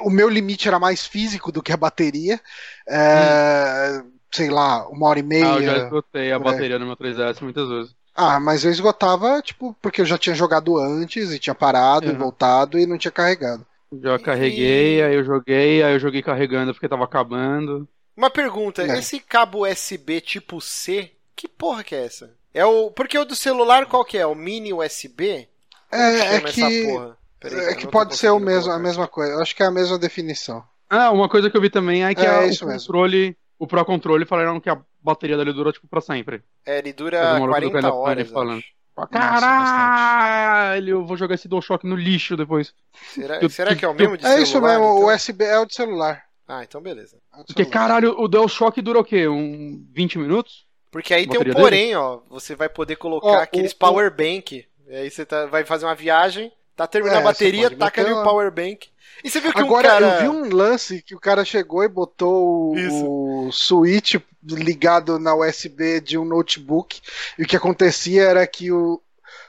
o 0.02 0.10
meu 0.10 0.28
limite 0.28 0.68
era 0.68 0.78
mais 0.78 1.06
físico 1.06 1.52
do 1.52 1.62
que 1.62 1.72
a 1.72 1.76
bateria, 1.76 2.40
é, 2.88 4.02
sei 4.32 4.50
lá, 4.50 4.88
uma 4.88 5.08
hora 5.08 5.18
e 5.20 5.22
meia. 5.22 5.44
ah, 5.44 5.56
eu 5.56 5.62
já 5.62 5.76
esgotei 5.76 6.32
a 6.32 6.38
aí. 6.38 6.42
bateria 6.42 6.78
no 6.78 6.86
meu 6.86 6.96
3DS 6.96 7.40
muitas 7.40 7.68
vezes. 7.68 7.96
Ah, 8.14 8.38
mas 8.40 8.64
eu 8.64 8.70
esgotava, 8.70 9.40
tipo, 9.40 9.74
porque 9.80 10.00
eu 10.00 10.06
já 10.06 10.18
tinha 10.18 10.34
jogado 10.34 10.76
antes 10.76 11.30
e 11.32 11.38
tinha 11.38 11.54
parado 11.54 12.10
e 12.10 12.12
Uhum. 12.12 12.18
voltado 12.18 12.78
e 12.78 12.86
não 12.86 12.98
tinha 12.98 13.12
carregado. 13.12 13.64
Já 14.02 14.18
carreguei, 14.18 15.02
aí 15.02 15.14
eu 15.14 15.24
joguei, 15.24 15.82
aí 15.82 15.94
eu 15.94 15.98
joguei 15.98 16.22
carregando 16.22 16.72
porque 16.74 16.88
tava 16.88 17.04
acabando. 17.04 17.88
Uma 18.16 18.30
pergunta, 18.30 18.82
É. 18.86 18.98
esse 18.98 19.20
cabo 19.20 19.60
USB 19.66 20.20
tipo 20.20 20.60
C, 20.60 21.12
que 21.36 21.46
porra 21.48 21.84
que 21.84 21.94
é 21.94 22.04
essa? 22.04 22.34
É 22.52 22.64
o 22.64 22.90
porque 22.90 23.16
o 23.18 23.24
do 23.24 23.36
celular 23.36 23.86
qual 23.86 24.04
que 24.04 24.18
é? 24.18 24.26
O 24.26 24.34
mini 24.34 24.72
USB? 24.72 25.48
É, 25.90 26.36
é 26.36 26.40
que, 26.40 26.60
essa 26.60 26.70
porra? 26.70 27.17
Peraí, 27.40 27.66
é 27.66 27.74
que 27.74 27.86
pode 27.86 28.16
ser 28.16 28.30
o 28.30 28.38
mesmo, 28.38 28.72
a 28.72 28.78
mesma 28.78 29.06
coisa. 29.06 29.32
Eu 29.34 29.40
acho 29.42 29.54
que 29.54 29.62
é 29.62 29.66
a 29.66 29.70
mesma 29.70 29.98
definição. 29.98 30.62
Ah, 30.90 31.10
uma 31.10 31.28
coisa 31.28 31.48
que 31.50 31.56
eu 31.56 31.60
vi 31.60 31.70
também 31.70 32.04
é 32.04 32.14
que 32.14 32.24
É, 32.24 32.28
a- 32.28 32.46
isso 32.46 32.64
o 32.64 32.68
mesmo. 32.68 32.80
controle, 32.86 33.36
o 33.58 33.66
Pro 33.66 33.84
Controle 33.84 34.24
falaram 34.24 34.58
que 34.60 34.70
a 34.70 34.80
bateria 35.02 35.36
dele 35.36 35.52
dura 35.52 35.70
tipo 35.72 35.86
pra 35.86 36.00
sempre. 36.00 36.42
É, 36.66 36.78
ele 36.78 36.92
dura 36.92 37.18
o 37.20 37.22
maluco 37.40 37.46
do 37.46 37.50
40 37.70 37.78
Kind 37.80 37.84
of 37.84 37.96
horas. 37.98 38.30
Falando. 38.30 38.58
acho. 38.58 39.08
Caralho, 39.12 40.90
eu 40.90 41.06
vou 41.06 41.16
jogar 41.16 41.34
esse 41.34 41.46
DualShock 41.48 41.86
no 41.86 41.94
lixo 41.94 42.36
depois. 42.36 42.72
Será, 43.14 43.38
Eu- 43.40 43.48
será 43.50 43.74
que 43.74 43.84
é 43.84 43.88
o 43.88 43.94
mesmo 43.94 44.16
de 44.16 44.26
É 44.26 44.40
isso 44.40 44.52
celular, 44.52 44.78
mesmo, 44.78 44.84
então? 44.84 45.04
o 45.08 45.14
USB 45.14 45.44
é 45.44 45.58
o 45.58 45.66
de 45.66 45.74
celular. 45.74 46.22
Ah, 46.46 46.64
então 46.64 46.80
beleza. 46.80 47.18
É 47.38 47.42
Porque 47.44 47.64
caralho, 47.66 48.18
o 48.18 48.26
DualShock 48.26 48.80
dura 48.80 48.98
o 49.00 49.04
quê? 49.04 49.28
Um 49.28 49.86
20 49.92 50.18
minutos? 50.18 50.66
Porque 50.90 51.12
aí 51.12 51.26
tem 51.26 51.38
um 51.40 51.52
porém, 51.54 51.94
ó. 51.94 52.20
Você 52.30 52.54
vai 52.56 52.68
poder 52.68 52.96
colocar 52.96 53.26
Ó, 53.28 53.36
aqueles 53.42 53.72
o- 53.72 53.76
power 53.76 54.10
bank. 54.10 54.66
E 54.88 54.94
aí 54.96 55.10
você 55.10 55.26
tá- 55.26 55.44
vai 55.46 55.64
fazer 55.64 55.84
uma 55.84 55.94
viagem, 55.94 56.50
tá 56.78 56.86
terminando 56.86 57.16
É, 57.16 57.20
a 57.20 57.24
bateria, 57.24 57.76
taca 57.76 58.00
ali 58.00 58.12
o 58.12 58.22
power 58.22 58.52
bank. 58.52 58.88
E 59.24 59.28
você 59.28 59.40
viu 59.40 59.52
que 59.52 59.58
Agora, 59.58 59.88
um 59.88 59.90
cara... 59.90 60.06
eu 60.06 60.20
vi 60.20 60.28
um 60.28 60.56
lance 60.56 61.02
que 61.02 61.14
o 61.14 61.18
cara 61.18 61.44
chegou 61.44 61.82
e 61.82 61.88
botou 61.88 62.72
o, 62.72 63.48
o 63.48 63.52
switch 63.52 64.14
ligado 64.44 65.18
na 65.18 65.34
USB 65.34 66.00
de 66.00 66.16
um 66.16 66.24
notebook. 66.24 67.00
E 67.36 67.42
o 67.42 67.46
que 67.46 67.56
acontecia 67.56 68.22
era 68.22 68.46
que 68.46 68.70
o, 68.70 69.02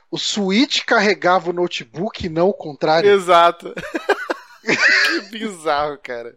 o 0.09 0.17
switch 0.17 0.83
carregava 0.85 1.51
o 1.51 1.53
notebook 1.53 2.25
e 2.25 2.29
não 2.29 2.49
o 2.49 2.53
contrário. 2.53 3.11
Exato. 3.11 3.75
que 4.65 5.21
bizarro, 5.29 5.99
cara. 5.99 6.35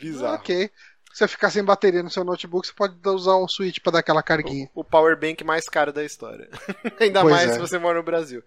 Bizarro. 0.00 0.36
Ok. 0.36 0.70
Se 1.12 1.18
você 1.18 1.28
ficar 1.28 1.50
sem 1.50 1.62
bateria 1.62 2.02
no 2.02 2.10
seu 2.10 2.24
notebook, 2.24 2.66
você 2.66 2.72
pode 2.72 2.96
usar 3.06 3.36
um 3.36 3.46
switch 3.46 3.78
pra 3.80 3.92
dar 3.92 3.98
aquela 4.00 4.22
carguinha. 4.22 4.68
O 4.74 4.82
power 4.82 5.16
bank 5.16 5.44
mais 5.44 5.66
caro 5.66 5.92
da 5.92 6.02
história. 6.02 6.48
Ainda 6.98 7.20
Pois 7.20 7.34
mais 7.34 7.50
é. 7.50 7.52
se 7.52 7.58
você 7.60 7.78
mora 7.78 7.98
no 7.98 8.02
Brasil. 8.02 8.42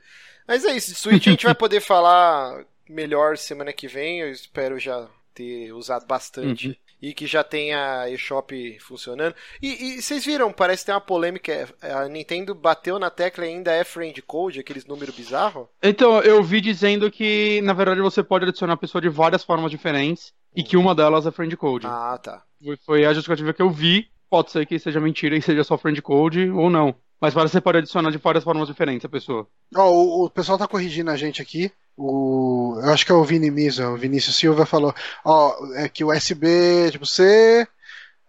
Mas 0.47 0.63
é 0.65 0.75
isso, 0.75 0.93
de 0.93 0.97
Switch 0.97 1.27
a 1.27 1.31
gente 1.31 1.45
vai 1.45 1.55
poder 1.55 1.81
falar 1.81 2.63
melhor 2.89 3.37
semana 3.37 3.73
que 3.73 3.87
vem. 3.87 4.21
Eu 4.21 4.31
espero 4.31 4.79
já 4.79 5.07
ter 5.33 5.71
usado 5.73 6.05
bastante. 6.05 6.69
Uhum. 6.69 6.75
E 6.99 7.13
que 7.13 7.27
já 7.27 7.43
tenha 7.43 8.09
eShop 8.09 8.79
funcionando. 8.79 9.35
E, 9.61 9.97
e 9.97 10.01
vocês 10.01 10.25
viram, 10.25 10.51
parece 10.51 10.81
que 10.81 10.87
tem 10.87 10.95
uma 10.95 11.01
polêmica. 11.01 11.69
é, 11.79 11.91
A 11.91 12.07
Nintendo 12.07 12.55
bateu 12.55 12.97
na 12.97 13.11
tecla 13.11 13.45
e 13.45 13.49
ainda 13.49 13.71
é 13.71 13.83
friend 13.83 14.19
code, 14.23 14.59
aqueles 14.59 14.83
números 14.83 15.13
bizarros. 15.15 15.67
Então, 15.83 16.19
eu 16.21 16.41
vi 16.41 16.59
dizendo 16.59 17.11
que, 17.11 17.61
na 17.61 17.73
verdade, 17.73 18.01
você 18.01 18.23
pode 18.23 18.45
adicionar 18.45 18.73
a 18.73 18.77
pessoa 18.77 18.99
de 18.99 19.09
várias 19.09 19.43
formas 19.43 19.69
diferentes 19.69 20.33
e 20.55 20.63
que 20.63 20.75
uma 20.75 20.95
delas 20.95 21.27
é 21.27 21.31
friend 21.31 21.55
code. 21.55 21.85
Ah, 21.85 22.17
tá. 22.17 22.41
Foi 22.83 23.05
a 23.05 23.13
justificativa 23.13 23.53
que 23.53 23.61
eu 23.61 23.69
vi. 23.69 24.09
Pode 24.27 24.49
ser 24.49 24.65
que 24.65 24.79
seja 24.79 24.99
mentira 24.99 25.37
e 25.37 25.41
seja 25.41 25.63
só 25.63 25.77
friend 25.77 26.01
code 26.01 26.49
ou 26.49 26.67
não. 26.67 26.95
Mas 27.19 27.33
parece 27.33 27.51
que 27.51 27.57
você 27.57 27.61
pode 27.61 27.79
adicionar 27.79 28.11
de 28.11 28.17
várias 28.17 28.43
formas 28.43 28.67
diferentes 28.67 29.05
a 29.05 29.09
pessoa. 29.09 29.47
Ó, 29.75 29.89
o, 29.91 30.25
o 30.25 30.29
pessoal 30.29 30.57
tá 30.57 30.67
corrigindo 30.67 31.09
a 31.09 31.17
gente 31.17 31.41
aqui. 31.41 31.71
O, 31.97 32.79
eu 32.83 32.91
acho 32.91 33.03
que 33.05 33.11
é 33.11 33.15
o 33.15 33.23
Vini 33.23 33.49
Misa, 33.49 33.89
o 33.89 33.97
Vinícius 33.97 34.35
Silva 34.35 34.65
falou, 34.67 34.93
ó, 35.25 35.55
é 35.75 35.89
que 35.89 36.03
o 36.03 36.11
USB, 36.15 36.91
tipo, 36.91 37.07
C 37.07 37.67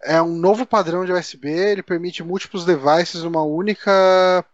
é 0.03 0.19
um 0.21 0.35
novo 0.35 0.65
padrão 0.65 1.05
de 1.05 1.11
USB, 1.11 1.49
ele 1.49 1.83
permite 1.83 2.23
múltiplos 2.23 2.65
devices 2.65 3.21
numa 3.23 3.43
única 3.43 3.91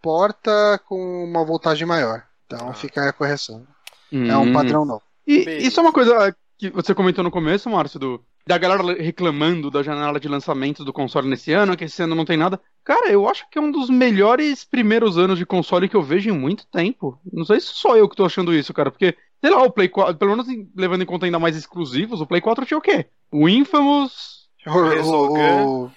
porta 0.01 0.79
com 0.85 1.23
uma 1.23 1.45
voltagem 1.45 1.87
maior. 1.87 2.23
Então 2.45 2.69
Ah. 2.69 2.73
fica 2.73 3.01
aí 3.01 3.07
a 3.09 3.13
correção. 3.13 3.65
É 4.11 4.35
um 4.37 4.43
Hum. 4.49 4.53
padrão 4.53 4.83
novo. 4.85 5.01
E 5.25 5.45
Beleza. 5.45 5.67
isso 5.67 5.79
é 5.79 5.83
uma 5.83 5.93
coisa 5.93 6.35
que 6.57 6.69
você 6.69 6.93
comentou 6.93 7.23
no 7.23 7.31
começo, 7.31 7.69
Márcio, 7.69 7.99
do 7.99 8.21
da 8.47 8.57
galera 8.57 9.01
reclamando 9.01 9.71
da 9.71 9.81
janela 9.81 10.19
de 10.19 10.27
lançamento 10.27 10.85
do 10.85 10.93
console 10.93 11.27
nesse 11.27 11.51
ano, 11.51 11.75
que 11.75 11.85
esse 11.85 12.01
ano 12.03 12.13
não 12.13 12.25
tem 12.25 12.37
nada. 12.37 12.61
Cara, 12.83 13.09
eu 13.11 13.27
acho 13.27 13.49
que 13.49 13.57
é 13.57 13.61
um 13.61 13.71
dos 13.71 13.89
melhores 13.89 14.63
primeiros 14.63 15.17
anos 15.17 15.39
de 15.39 15.45
console 15.45 15.89
que 15.89 15.95
eu 15.95 16.03
vejo 16.03 16.29
em 16.29 16.33
muito 16.37 16.67
tempo. 16.67 17.19
Não 17.33 17.43
sei 17.43 17.59
se 17.59 17.67
só 17.67 17.97
eu 17.97 18.07
que 18.07 18.15
tô 18.15 18.23
achando 18.23 18.53
isso, 18.53 18.71
cara, 18.73 18.91
porque, 18.91 19.17
sei 19.41 19.49
lá, 19.49 19.63
o 19.63 19.71
Play 19.71 19.89
4, 19.89 20.15
pelo 20.17 20.31
menos 20.31 20.45
levando 20.75 21.01
em 21.01 21.05
conta 21.07 21.25
ainda 21.25 21.39
mais 21.39 21.57
exclusivos, 21.57 22.21
o 22.21 22.27
Play 22.27 22.39
4 22.41 22.65
tinha 22.65 22.77
o 22.77 22.81
quê? 22.81 23.07
O 23.31 23.49
Infamous, 23.49 24.47
O, 24.67 25.89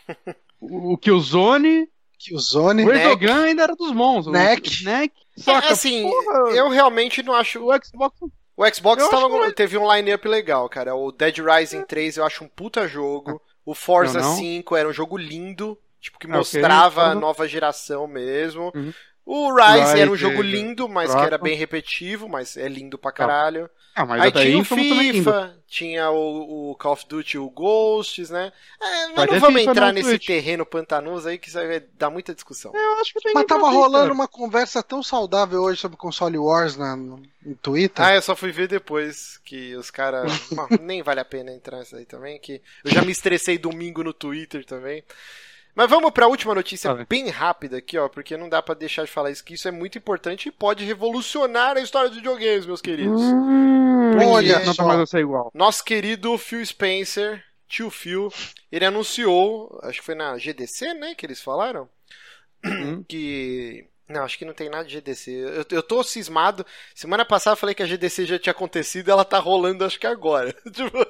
o, 0.60 0.92
o 0.94 0.98
Killzone, 0.98 1.86
Killzone, 2.18 2.84
o 2.84 2.90
Resogun 2.90 3.42
ainda 3.44 3.62
era 3.64 3.76
dos 3.76 3.92
monstros. 3.92 4.32
Neck. 4.32 4.84
Neck. 4.84 5.14
Saca, 5.36 5.68
É, 5.68 5.72
assim, 5.72 6.02
porra, 6.02 6.50
eu 6.56 6.68
realmente 6.68 7.22
não 7.22 7.32
acho. 7.34 7.62
o 7.64 7.70
Xbox 7.84 8.18
O 8.58 8.74
Xbox 8.74 9.08
tava- 9.08 9.46
que- 9.46 9.52
teve 9.52 9.78
um 9.78 9.90
line-up 9.94 10.26
legal, 10.26 10.68
cara. 10.68 10.94
O 10.94 11.12
Dead 11.12 11.38
Rising 11.38 11.82
3 11.84 12.16
eu 12.16 12.24
acho 12.24 12.42
um 12.42 12.48
puta 12.48 12.88
jogo. 12.88 13.40
O 13.64 13.74
Forza 13.74 14.18
Eu 14.18 14.22
não. 14.24 14.36
5 14.36 14.74
era 14.74 14.88
um 14.88 14.92
jogo 14.92 15.16
lindo. 15.16 15.78
Tipo, 16.00 16.18
que 16.18 16.26
É, 16.26 16.30
ok. 16.30 16.38
mostrava 16.38 17.02
a 17.02 17.04
Forza- 17.06 17.20
nova 17.20 17.46
geração 17.48 18.06
mesmo. 18.06 18.72
Uhum. 18.74 18.92
O 19.30 19.54
Rise, 19.54 19.80
Rise, 19.80 20.00
era 20.00 20.10
um 20.10 20.16
jogo 20.16 20.42
é, 20.42 20.46
lindo, 20.46 20.88
mas 20.88 21.14
que 21.14 21.20
era 21.20 21.36
bem 21.36 21.54
repetitivo, 21.54 22.26
mas 22.30 22.56
é 22.56 22.66
lindo 22.66 22.96
pra 22.96 23.12
caralho. 23.12 23.68
Ah, 23.94 24.06
mas 24.06 24.22
Aí 24.22 24.32
tinha 24.32 24.56
o 24.56 24.62
é. 24.62 24.64
FIFA, 24.64 25.54
tinha 25.66 26.10
o, 26.10 26.70
o 26.70 26.74
Call 26.76 26.94
of 26.94 27.04
Duty, 27.06 27.36
o 27.36 27.50
Ghosts, 27.50 28.30
né? 28.30 28.50
É, 28.80 29.08
mas 29.08 29.30
não 29.30 29.38
vamos 29.38 29.60
FIFA 29.60 29.70
entrar 29.70 29.92
nesse 29.92 30.08
Switch. 30.08 30.26
terreno 30.26 30.64
pantanoso 30.64 31.28
aí 31.28 31.36
que 31.36 31.48
isso 31.48 31.58
aí 31.58 31.66
vai 31.66 31.84
dar 31.98 32.08
muita 32.08 32.32
discussão. 32.32 32.72
Eu 32.74 33.00
acho 33.00 33.12
que 33.12 33.20
tem 33.20 33.34
Mas 33.34 33.44
tava 33.44 33.68
rolando 33.68 34.04
cara. 34.04 34.14
uma 34.14 34.26
conversa 34.26 34.82
tão 34.82 35.02
saudável 35.02 35.60
hoje 35.60 35.78
sobre 35.78 35.98
console 35.98 36.38
Wars 36.38 36.78
na, 36.78 36.96
no, 36.96 37.20
no 37.44 37.54
Twitter. 37.56 38.02
Ah, 38.02 38.14
eu 38.14 38.22
só 38.22 38.34
fui 38.34 38.50
ver 38.50 38.66
depois 38.66 39.38
que 39.44 39.76
os 39.76 39.90
caras. 39.90 40.32
Nem 40.80 41.02
vale 41.02 41.20
a 41.20 41.24
pena 41.24 41.52
entrar 41.52 41.80
nisso 41.80 41.96
aí 41.96 42.06
também, 42.06 42.38
que 42.38 42.62
eu 42.82 42.90
já 42.90 43.02
me 43.02 43.12
estressei 43.12 43.58
domingo 43.58 44.02
no 44.02 44.14
Twitter 44.14 44.64
também. 44.64 45.04
Mas 45.78 45.88
vamos 45.88 46.10
pra 46.10 46.26
última 46.26 46.56
notícia 46.56 46.90
Tá 46.92 47.04
bem. 47.04 47.28
rápida 47.28 47.76
aqui, 47.76 47.96
ó, 47.96 48.08
porque 48.08 48.36
não 48.36 48.48
dá 48.48 48.60
pra 48.60 48.74
deixar 48.74 49.04
de 49.04 49.12
falar 49.12 49.30
isso, 49.30 49.44
que 49.44 49.54
isso 49.54 49.68
é 49.68 49.70
muito 49.70 49.96
importante 49.96 50.48
e 50.48 50.50
pode 50.50 50.84
revolucionar 50.84 51.76
a 51.76 51.80
história 51.80 52.08
dos 52.08 52.18
videogames, 52.18 52.66
meus 52.66 52.80
queridos. 52.82 53.22
Hum, 53.22 54.16
Olha 54.28 54.58
não 54.64 54.72
a 55.02 55.06
ser 55.06 55.20
igual. 55.20 55.52
Nosso 55.54 55.84
querido 55.84 56.36
Phil 56.36 56.66
Spencer, 56.66 57.44
tio 57.68 57.90
Phil, 57.90 58.28
ele 58.72 58.84
anunciou, 58.86 59.78
acho 59.84 60.00
que 60.00 60.04
foi 60.04 60.16
na 60.16 60.36
GDC, 60.36 60.94
né, 60.94 61.14
que 61.14 61.24
eles 61.24 61.40
falaram, 61.40 61.88
Hum. 62.64 63.04
que... 63.06 63.86
Não, 64.08 64.24
acho 64.24 64.38
que 64.38 64.44
não 64.44 64.54
tem 64.54 64.70
nada 64.70 64.84
de 64.84 64.94
GDC. 64.94 65.30
Eu, 65.30 65.64
eu 65.70 65.82
tô 65.82 66.02
cismado. 66.02 66.64
Semana 66.94 67.24
passada 67.24 67.52
eu 67.52 67.58
falei 67.58 67.74
que 67.74 67.82
a 67.82 67.86
GDC 67.86 68.24
já 68.24 68.38
tinha 68.38 68.52
acontecido 68.52 69.10
ela 69.10 69.24
tá 69.24 69.38
rolando 69.38 69.84
acho 69.84 70.00
que 70.00 70.06
agora. 70.06 70.54
Tipo, 70.72 71.06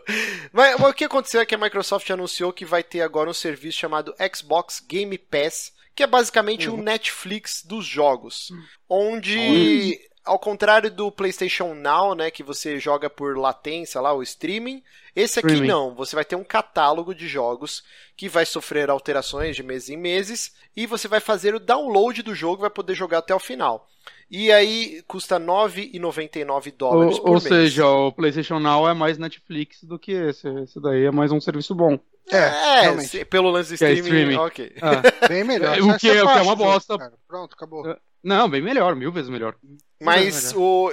mas, 0.53 0.79
mas 0.79 0.91
o 0.91 0.95
que 0.95 1.05
aconteceu 1.05 1.41
é 1.41 1.47
que 1.47 1.55
a 1.55 1.59
Microsoft 1.59 2.09
anunciou 2.11 2.53
que 2.53 2.65
vai 2.65 2.83
ter 2.83 3.03
agora 3.03 3.31
um 3.31 3.35
serviço 3.35 3.79
chamado 3.79 4.15
Xbox 4.35 4.81
Game 4.81 5.17
Pass, 5.17 5.73
que 5.95 6.03
é 6.03 6.07
basicamente 6.07 6.69
o 6.69 6.77
Netflix 6.77 7.63
dos 7.65 7.87
jogos. 7.87 8.51
Onde, 8.89 10.01
ao 10.29 10.39
contrário 10.39 10.91
do 10.91 11.11
PlayStation 11.11 11.75
Now, 11.75 12.15
né, 12.15 12.31
que 12.31 12.43
você 12.43 12.79
joga 12.79 13.09
por 13.11 13.37
latência 13.37 14.01
lá, 14.01 14.13
o 14.13 14.23
streaming, 14.23 14.83
esse 15.17 15.39
aqui 15.41 15.49
Streaming. 15.49 15.69
não. 15.69 15.95
Você 15.95 16.15
vai 16.15 16.25
ter 16.25 16.37
um 16.37 16.45
catálogo 16.45 17.15
de 17.15 17.27
jogos 17.27 17.83
que 18.17 18.29
vai 18.29 18.45
sofrer 18.47 18.91
alterações 18.91 19.57
de 19.57 19.63
mês 19.63 19.89
em 19.89 19.97
meses 19.97 20.55
e 20.77 20.87
você 20.87 21.09
vai 21.09 21.21
fazer 21.21 21.55
o 21.55 21.61
download 21.61 22.23
do 22.23 22.35
jogo 22.35 22.61
e 22.61 22.63
vai 22.63 22.71
poder 22.71 22.95
jogar 22.95 23.19
até 23.19 23.35
o 23.35 23.39
final. 23.41 23.89
E 24.31 24.53
aí 24.53 25.03
custa 25.09 25.39
R$ 25.39 25.45
9,99 25.45 26.73
dólares 26.77 27.17
Ou, 27.17 27.21
por 27.23 27.29
ou 27.29 27.33
mês. 27.35 27.43
seja, 27.45 27.87
o 27.87 28.13
PlayStation 28.13 28.59
Now 28.59 28.89
é 28.89 28.95
mais 28.95 29.19
Netflix 29.19 29.83
do 29.85 29.99
que 29.99 30.13
esse. 30.13 30.49
Esse 30.63 30.81
daí 30.81 31.05
é 31.07 31.11
mais 31.11 31.33
um 31.33 31.41
serviço 31.41 31.75
bom. 31.75 31.99
É, 32.31 32.85
é, 32.89 32.99
se- 33.01 33.25
pelo 33.25 33.51
lance 33.51 33.71
do 33.71 33.83
é 33.85 33.93
streaming, 33.95 34.01
streaming. 34.03 34.37
ok. 34.37 34.73
Ah, 34.83 35.29
Bem 35.29 35.45
melhor. 35.45 35.77
É, 35.79 35.83
o 35.83 35.97
que 35.99 36.11
é- 36.11 36.23
o 36.23 36.27
que 36.27 36.39
é 36.39 36.43
uma 36.43 36.55
bosta. 36.55 36.99
cara. 36.99 37.15
Pronto, 37.27 37.55
acabou. 37.55 37.97
Não, 38.23 38.49
bem 38.49 38.63
melhor, 38.63 38.95
mil 38.97 39.13
vezes 39.13 39.31
melhor. 39.31 39.55
Mas 40.01 40.53
o. 40.55 40.93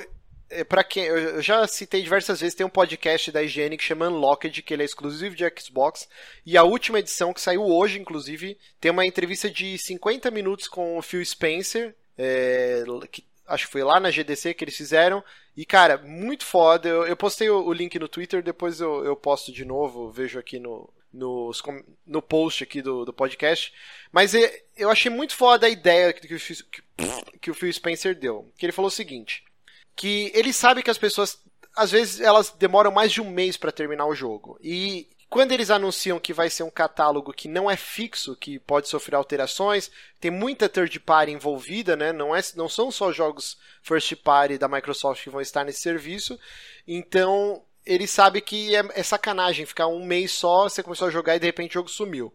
é, 0.49 0.63
Pra 0.63 0.83
quem. 0.83 1.05
Eu 1.05 1.41
já 1.41 1.67
citei 1.67 2.01
diversas 2.01 2.41
vezes, 2.41 2.55
tem 2.55 2.65
um 2.65 2.69
podcast 2.69 3.31
da 3.31 3.43
IGN 3.43 3.77
que 3.77 3.83
chama 3.83 4.07
Unlocked, 4.07 4.61
que 4.61 4.73
ele 4.73 4.83
é 4.83 4.85
exclusivo 4.85 5.35
de 5.35 5.43
Xbox. 5.59 6.07
E 6.45 6.57
a 6.57 6.63
última 6.63 6.99
edição, 6.99 7.33
que 7.33 7.41
saiu 7.41 7.63
hoje, 7.63 7.99
inclusive, 7.99 8.57
tem 8.79 8.91
uma 8.91 9.05
entrevista 9.05 9.49
de 9.49 9.77
50 9.77 10.29
minutos 10.31 10.67
com 10.67 10.97
o 10.97 11.01
Phil 11.01 11.23
Spencer. 11.25 11.95
é, 12.17 12.83
que 13.11 13.23
acho 13.47 13.65
que 13.65 13.71
foi 13.71 13.83
lá 13.83 13.99
na 13.99 14.09
GDC 14.11 14.53
que 14.53 14.63
eles 14.63 14.75
fizeram. 14.75 15.23
E, 15.55 15.65
cara, 15.65 15.97
muito 15.97 16.45
foda. 16.45 16.89
Eu, 16.89 17.05
eu 17.05 17.15
postei 17.15 17.49
o, 17.49 17.63
o 17.65 17.73
link 17.73 17.97
no 17.99 18.07
Twitter, 18.07 18.43
depois 18.43 18.79
eu, 18.79 19.05
eu 19.05 19.15
posto 19.15 19.51
de 19.51 19.63
novo, 19.63 20.11
vejo 20.11 20.39
aqui 20.39 20.59
no, 20.59 20.89
nos 21.15 21.63
no 22.05 22.21
post 22.21 22.63
aqui 22.63 22.81
do, 22.81 23.05
do 23.05 23.13
podcast. 23.13 23.73
Mas 24.11 24.33
eu 24.77 24.89
achei 24.89 25.09
muito 25.09 25.35
foda 25.35 25.65
a 25.65 25.69
ideia 25.69 26.13
que, 26.13 26.27
que, 26.27 26.63
que 27.41 27.51
o 27.51 27.53
Phil 27.53 27.71
Spencer 27.73 28.15
deu. 28.15 28.51
Que 28.57 28.65
ele 28.65 28.73
falou 28.73 28.87
o 28.87 28.91
seguinte: 28.91 29.43
que 29.95 30.31
ele 30.35 30.51
sabe 30.53 30.83
que 30.83 30.91
as 30.91 30.97
pessoas, 30.97 31.39
às 31.75 31.91
vezes, 31.91 32.19
elas 32.19 32.51
demoram 32.51 32.91
mais 32.91 33.11
de 33.11 33.21
um 33.21 33.29
mês 33.29 33.57
para 33.57 33.71
terminar 33.71 34.05
o 34.05 34.15
jogo. 34.15 34.59
E 34.61 35.07
quando 35.29 35.51
eles 35.51 35.69
anunciam 35.69 36.19
que 36.19 36.33
vai 36.33 36.49
ser 36.49 36.63
um 36.63 36.69
catálogo 36.69 37.33
que 37.33 37.47
não 37.47 37.69
é 37.69 37.75
fixo, 37.75 38.35
que 38.35 38.59
pode 38.59 38.87
sofrer 38.87 39.15
alterações, 39.15 39.91
tem 40.19 40.31
muita 40.31 40.69
third 40.69 40.99
party 40.99 41.31
envolvida, 41.31 41.95
né? 41.95 42.13
Não, 42.13 42.35
é, 42.35 42.41
não 42.55 42.69
são 42.69 42.91
só 42.91 43.11
jogos 43.11 43.57
first 43.81 44.15
party 44.17 44.57
da 44.57 44.67
Microsoft 44.67 45.23
que 45.23 45.29
vão 45.29 45.41
estar 45.41 45.63
nesse 45.63 45.81
serviço. 45.81 46.39
Então, 46.87 47.63
ele 47.85 48.07
sabe 48.07 48.41
que 48.41 48.75
é, 48.75 48.83
é 48.93 49.03
sacanagem 49.03 49.65
ficar 49.65 49.87
um 49.87 50.05
mês 50.05 50.31
só, 50.31 50.63
você 50.69 50.81
começou 50.83 51.07
a 51.07 51.11
jogar 51.11 51.35
e 51.35 51.39
de 51.39 51.45
repente 51.45 51.71
o 51.71 51.79
jogo 51.79 51.89
sumiu. 51.89 52.33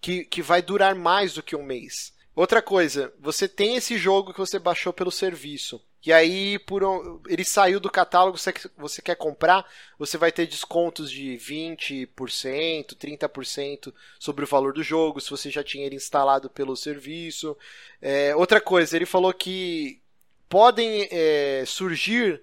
Que, 0.00 0.24
que 0.24 0.42
vai 0.42 0.60
durar 0.60 0.94
mais 0.96 1.34
do 1.34 1.42
que 1.42 1.54
um 1.54 1.62
mês. 1.62 2.12
Outra 2.34 2.60
coisa, 2.60 3.12
você 3.20 3.46
tem 3.46 3.76
esse 3.76 3.96
jogo 3.96 4.32
que 4.32 4.38
você 4.38 4.58
baixou 4.58 4.92
pelo 4.92 5.10
serviço. 5.12 5.80
E 6.04 6.12
aí, 6.12 6.58
por 6.58 6.82
um- 6.82 7.20
ele 7.28 7.44
saiu 7.44 7.78
do 7.78 7.88
catálogo, 7.90 8.36
você, 8.36 8.52
você 8.76 9.00
quer 9.00 9.14
comprar, 9.14 9.64
você 9.96 10.18
vai 10.18 10.32
ter 10.32 10.46
descontos 10.48 11.08
de 11.10 11.36
20%, 11.36 12.96
30% 12.96 13.94
sobre 14.18 14.44
o 14.44 14.48
valor 14.48 14.72
do 14.72 14.82
jogo, 14.82 15.20
se 15.20 15.30
você 15.30 15.48
já 15.48 15.62
tinha 15.62 15.86
ele 15.86 15.94
instalado 15.94 16.50
pelo 16.50 16.74
serviço. 16.74 17.56
É, 18.00 18.34
outra 18.34 18.60
coisa, 18.60 18.96
ele 18.96 19.06
falou 19.06 19.32
que 19.32 20.00
podem 20.48 21.06
é, 21.12 21.62
surgir. 21.66 22.42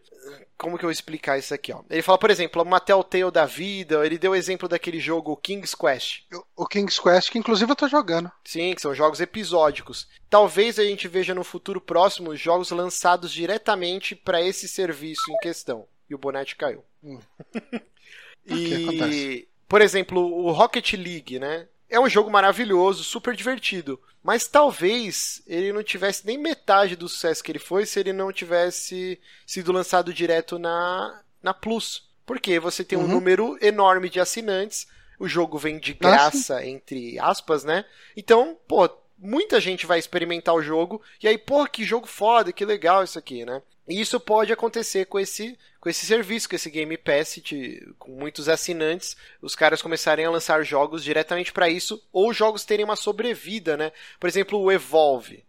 Como 0.60 0.78
que 0.78 0.84
eu 0.84 0.88
vou 0.88 0.92
explicar 0.92 1.40
isso 1.40 1.54
aqui? 1.54 1.72
Ó? 1.72 1.82
Ele 1.90 2.02
fala, 2.02 2.18
por 2.18 2.30
exemplo, 2.30 2.62
uma 2.62 2.82
Telltale 2.82 3.32
da 3.32 3.46
vida, 3.46 4.06
ele 4.06 4.18
deu 4.18 4.32
o 4.34 4.36
exemplo 4.36 4.68
daquele 4.68 5.00
jogo 5.00 5.38
King's 5.38 5.74
Quest. 5.74 6.24
O 6.54 6.68
King's 6.68 7.00
Quest, 7.00 7.32
que 7.32 7.40
inclusive 7.40 7.72
eu 7.72 7.76
tô 7.78 7.88
jogando. 7.88 8.30
Sim, 8.44 8.76
que 8.76 8.82
são 8.82 8.94
jogos 8.94 9.22
episódicos. 9.22 10.06
Talvez 10.30 10.78
a 10.78 10.84
gente 10.84 11.08
veja 11.08 11.34
no 11.34 11.46
futuro 11.46 11.80
próximo 11.80 12.36
jogos 12.36 12.72
lançados 12.72 13.32
diretamente 13.32 14.16
para 14.16 14.42
esse 14.42 14.68
serviço 14.68 15.32
em 15.32 15.38
questão. 15.38 15.88
E 16.10 16.14
o 16.14 16.18
Bonete 16.18 16.58
caiu. 16.58 16.84
Hum. 17.02 17.20
e, 18.46 18.52
Ok, 18.52 18.84
acontece. 18.84 19.48
por 19.68 19.82
exemplo, 19.82 20.20
o 20.20 20.52
Rocket 20.52 20.94
League, 20.94 21.40
né? 21.40 21.68
É 21.90 22.00
um 22.00 22.10
jogo 22.10 22.30
maravilhoso, 22.30 23.04
super 23.04 23.36
divertido. 23.36 24.00
Mas 24.22 24.48
talvez 24.48 25.42
ele 25.48 25.72
não 25.74 25.82
tivesse 25.82 26.26
nem 26.26 26.38
metade 26.38 26.96
do 26.96 27.08
sucesso 27.08 27.44
que 27.44 27.52
ele 27.52 27.60
foi 27.60 27.86
se 27.86 28.00
ele 28.00 28.12
não 28.14 28.32
tivesse 28.34 29.20
sido 29.46 29.72
lançado 29.72 30.14
direto 30.14 30.60
na, 30.60 31.22
na 31.42 31.54
Plus. 31.54 32.08
Porque 32.26 32.60
você 32.60 32.84
tem 32.84 32.98
um 32.98 33.04
Uhum. 33.04 33.08
número 33.08 33.58
enorme 33.62 34.10
de 34.10 34.20
assinantes, 34.20 34.88
o 35.20 35.28
jogo 35.28 35.58
vem 35.58 35.80
de 35.80 35.94
graça, 35.94 36.64
entre 36.66 37.18
aspas, 37.20 37.64
né? 37.64 37.86
Então, 38.16 38.58
pô, 38.68 38.88
muita 39.20 39.60
gente 39.60 39.86
vai 39.86 40.00
experimentar 40.00 40.56
o 40.56 40.62
jogo 40.62 41.02
e 41.22 41.28
aí, 41.28 41.38
pô, 41.38 41.66
que 41.68 41.84
jogo 41.84 42.08
foda, 42.08 42.52
que 42.54 42.64
legal 42.66 43.04
isso 43.04 43.20
aqui, 43.20 43.46
né? 43.46 43.62
E 43.88 44.00
isso 44.00 44.20
pode 44.20 44.54
acontecer 44.54 45.06
com 45.06 45.20
esse, 45.20 45.58
com 45.80 45.90
esse 45.90 46.06
serviço, 46.06 46.48
com 46.48 46.56
esse 46.56 46.70
Game 46.70 46.96
Pass, 46.96 47.40
de- 47.44 47.84
com 47.98 48.12
muitos 48.12 48.48
assinantes, 48.48 49.18
os 49.42 49.56
caras 49.56 49.82
começarem 49.82 50.26
a 50.26 50.30
lançar 50.30 50.64
jogos 50.64 51.04
diretamente 51.04 51.52
para 51.52 51.68
isso, 51.70 52.00
ou 52.14 52.32
jogos 52.32 52.64
terem 52.64 52.86
uma 52.86 52.96
sobrevida, 52.96 53.76
né? 53.76 53.92
Por 54.20 54.28
exemplo, 54.28 54.60
o 54.60 54.72
Evolve. 54.72 55.44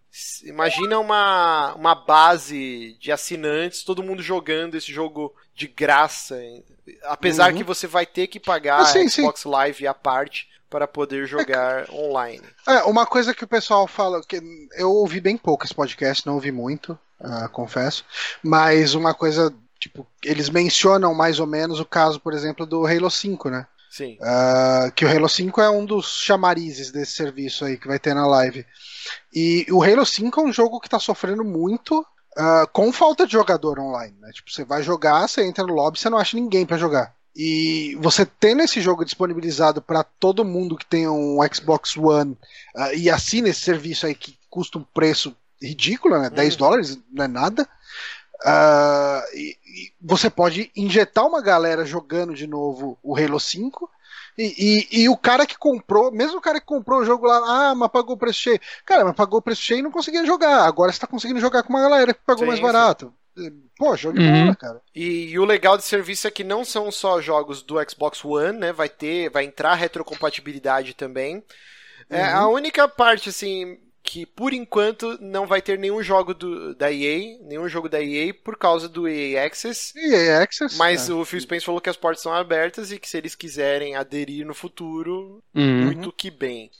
Imagina 0.44 0.98
uma, 0.98 1.74
uma 1.74 1.94
base 1.94 2.96
de 2.98 3.12
assinantes, 3.12 3.84
todo 3.84 4.02
mundo 4.02 4.22
jogando 4.22 4.74
esse 4.74 4.90
jogo 4.92 5.32
de 5.54 5.68
graça, 5.68 6.36
apesar 7.04 7.52
Uhum. 7.52 7.58
que 7.58 7.64
você 7.64 7.86
vai 7.86 8.06
ter 8.06 8.26
que 8.26 8.40
pagar 8.40 8.80
Ah, 8.80 8.84
sim, 8.86 9.08
Xbox 9.08 9.44
Live 9.44 9.86
à 9.86 9.94
parte 9.94 10.48
para 10.70 10.86
poder 10.86 11.26
jogar 11.26 11.90
online. 11.90 12.42
É, 12.66 12.84
uma 12.84 13.04
coisa 13.04 13.34
que 13.34 13.44
o 13.44 13.48
pessoal 13.48 13.86
fala, 13.86 14.22
que 14.22 14.40
eu 14.74 14.90
ouvi 14.92 15.20
bem 15.20 15.36
pouco 15.36 15.64
esse 15.64 15.74
podcast, 15.74 16.24
não 16.24 16.34
ouvi 16.34 16.52
muito, 16.52 16.96
ah, 17.20 17.48
confesso, 17.48 18.04
mas 18.42 18.94
uma 18.94 19.12
coisa, 19.12 19.52
tipo, 19.78 20.06
eles 20.24 20.48
mencionam 20.48 21.12
mais 21.12 21.40
ou 21.40 21.46
menos 21.46 21.80
o 21.80 21.84
caso, 21.84 22.20
por 22.20 22.32
exemplo, 22.32 22.64
do 22.64 22.86
Halo 22.86 23.10
5, 23.10 23.50
né? 23.50 23.66
Sim. 23.90 24.16
Ah, 24.22 24.92
que 24.94 25.04
o 25.04 25.10
Halo 25.10 25.28
5 25.28 25.60
é 25.60 25.68
um 25.68 25.84
dos 25.84 26.20
chamarizes 26.20 26.92
desse 26.92 27.12
serviço 27.12 27.64
aí 27.64 27.76
que 27.76 27.88
vai 27.88 27.98
ter 27.98 28.14
na 28.14 28.26
live. 28.26 28.64
E 29.34 29.66
o 29.70 29.82
Halo 29.82 30.06
5 30.06 30.40
é 30.40 30.44
um 30.44 30.52
jogo 30.52 30.80
que 30.80 30.88
tá 30.88 31.00
sofrendo 31.00 31.44
muito 31.44 32.06
ah, 32.36 32.68
com 32.72 32.92
falta 32.92 33.26
de 33.26 33.32
jogador 33.32 33.80
online, 33.80 34.16
né? 34.20 34.30
Tipo, 34.32 34.50
você 34.50 34.64
vai 34.64 34.82
jogar, 34.84 35.26
você 35.26 35.44
entra 35.44 35.66
no 35.66 35.74
lobby, 35.74 35.98
você 35.98 36.08
não 36.08 36.18
acha 36.18 36.36
ninguém 36.36 36.64
pra 36.64 36.78
jogar. 36.78 37.12
E 37.34 37.96
você 38.00 38.26
tendo 38.26 38.62
esse 38.62 38.80
jogo 38.80 39.04
disponibilizado 39.04 39.80
para 39.80 40.02
todo 40.02 40.44
mundo 40.44 40.76
que 40.76 40.84
tem 40.84 41.08
um 41.08 41.38
Xbox 41.52 41.96
One 41.96 42.36
uh, 42.76 42.94
e 42.94 43.08
assina 43.08 43.48
esse 43.48 43.60
serviço 43.60 44.06
aí 44.06 44.14
que 44.14 44.36
custa 44.48 44.78
um 44.78 44.82
preço 44.82 45.34
ridículo, 45.62 46.18
né? 46.18 46.28
10 46.30 46.56
dólares 46.56 46.98
não 47.12 47.24
é 47.24 47.28
nada. 47.28 47.68
Uh, 48.42 49.36
e, 49.36 49.56
e 49.66 49.92
você 50.00 50.30
pode 50.30 50.72
injetar 50.74 51.26
uma 51.26 51.42
galera 51.42 51.84
jogando 51.84 52.34
de 52.34 52.46
novo 52.46 52.98
o 53.02 53.14
Halo 53.16 53.38
5 53.38 53.88
e, 54.38 54.88
e, 54.90 55.02
e, 55.02 55.08
o 55.08 55.16
cara 55.16 55.44
que 55.44 55.58
comprou, 55.58 56.10
mesmo 56.10 56.38
o 56.38 56.40
cara 56.40 56.58
que 56.58 56.66
comprou 56.66 57.00
o 57.00 57.04
jogo 57.04 57.26
lá, 57.26 57.70
ah, 57.70 57.74
mas 57.74 57.90
pagou 57.90 58.14
o 58.14 58.18
preço 58.18 58.40
cheio. 58.40 58.60
Cara, 58.86 59.04
mas 59.04 59.14
pagou 59.14 59.38
o 59.38 59.42
preço 59.42 59.60
cheio 59.60 59.80
e 59.80 59.82
não 59.82 59.90
conseguia 59.90 60.24
jogar. 60.24 60.64
Agora 60.64 60.90
você 60.90 60.98
tá 60.98 61.06
conseguindo 61.06 61.40
jogar 61.40 61.62
com 61.62 61.70
uma 61.70 61.82
galera 61.82 62.14
que 62.14 62.20
pagou 62.24 62.44
Sim, 62.44 62.46
mais 62.46 62.58
sim. 63.06 63.12
Pô, 63.76 63.96
jogo 63.96 64.18
de 64.18 64.26
Uhum. 64.26 64.30
bola, 64.30 64.54
cara. 64.56 64.80
E, 64.94 65.30
e 65.30 65.38
o 65.38 65.44
legal 65.44 65.76
desse 65.76 65.88
serviço 65.88 66.26
é 66.26 66.30
que 66.30 66.44
não 66.44 66.64
são 66.64 66.90
só 66.90 67.20
jogos 67.20 67.62
do 67.62 67.76
Xbox 67.88 68.24
One, 68.24 68.58
né? 68.58 68.72
Vai 68.72 68.88
ter, 68.88 69.30
vai 69.30 69.44
entrar 69.44 69.74
retrocompatibilidade 69.74 70.94
também. 70.94 71.44
É, 72.08 72.24
a 72.24 72.48
única 72.48 72.88
parte, 72.88 73.28
assim, 73.28 73.78
que 74.02 74.26
por 74.26 74.52
enquanto 74.52 75.16
não 75.20 75.46
vai 75.46 75.62
ter 75.62 75.78
nenhum 75.78 76.02
jogo 76.02 76.34
do, 76.34 76.74
da 76.74 76.90
EA, 76.92 77.38
nenhum 77.42 77.68
jogo 77.68 77.88
da 77.88 78.02
EA 78.02 78.34
por 78.34 78.56
causa 78.56 78.88
do 78.88 79.08
EA 79.08 79.46
Access. 79.46 79.94
E 79.94 80.14
é 80.14 80.36
Access. 80.42 80.76
Mas 80.76 81.08
é. 81.08 81.12
o 81.12 81.24
Phil 81.24 81.40
Spencer 81.40 81.66
falou 81.66 81.80
que 81.80 81.90
as 81.90 81.96
portas 81.96 82.22
são 82.22 82.32
abertas 82.32 82.92
e 82.92 82.98
que 82.98 83.08
se 83.08 83.16
eles 83.18 83.34
quiserem 83.34 83.96
aderir 83.96 84.46
no 84.46 84.54
futuro, 84.54 85.42
Uhum. 85.54 85.84
muito 85.84 86.12
que 86.12 86.30
bem. 86.30 86.70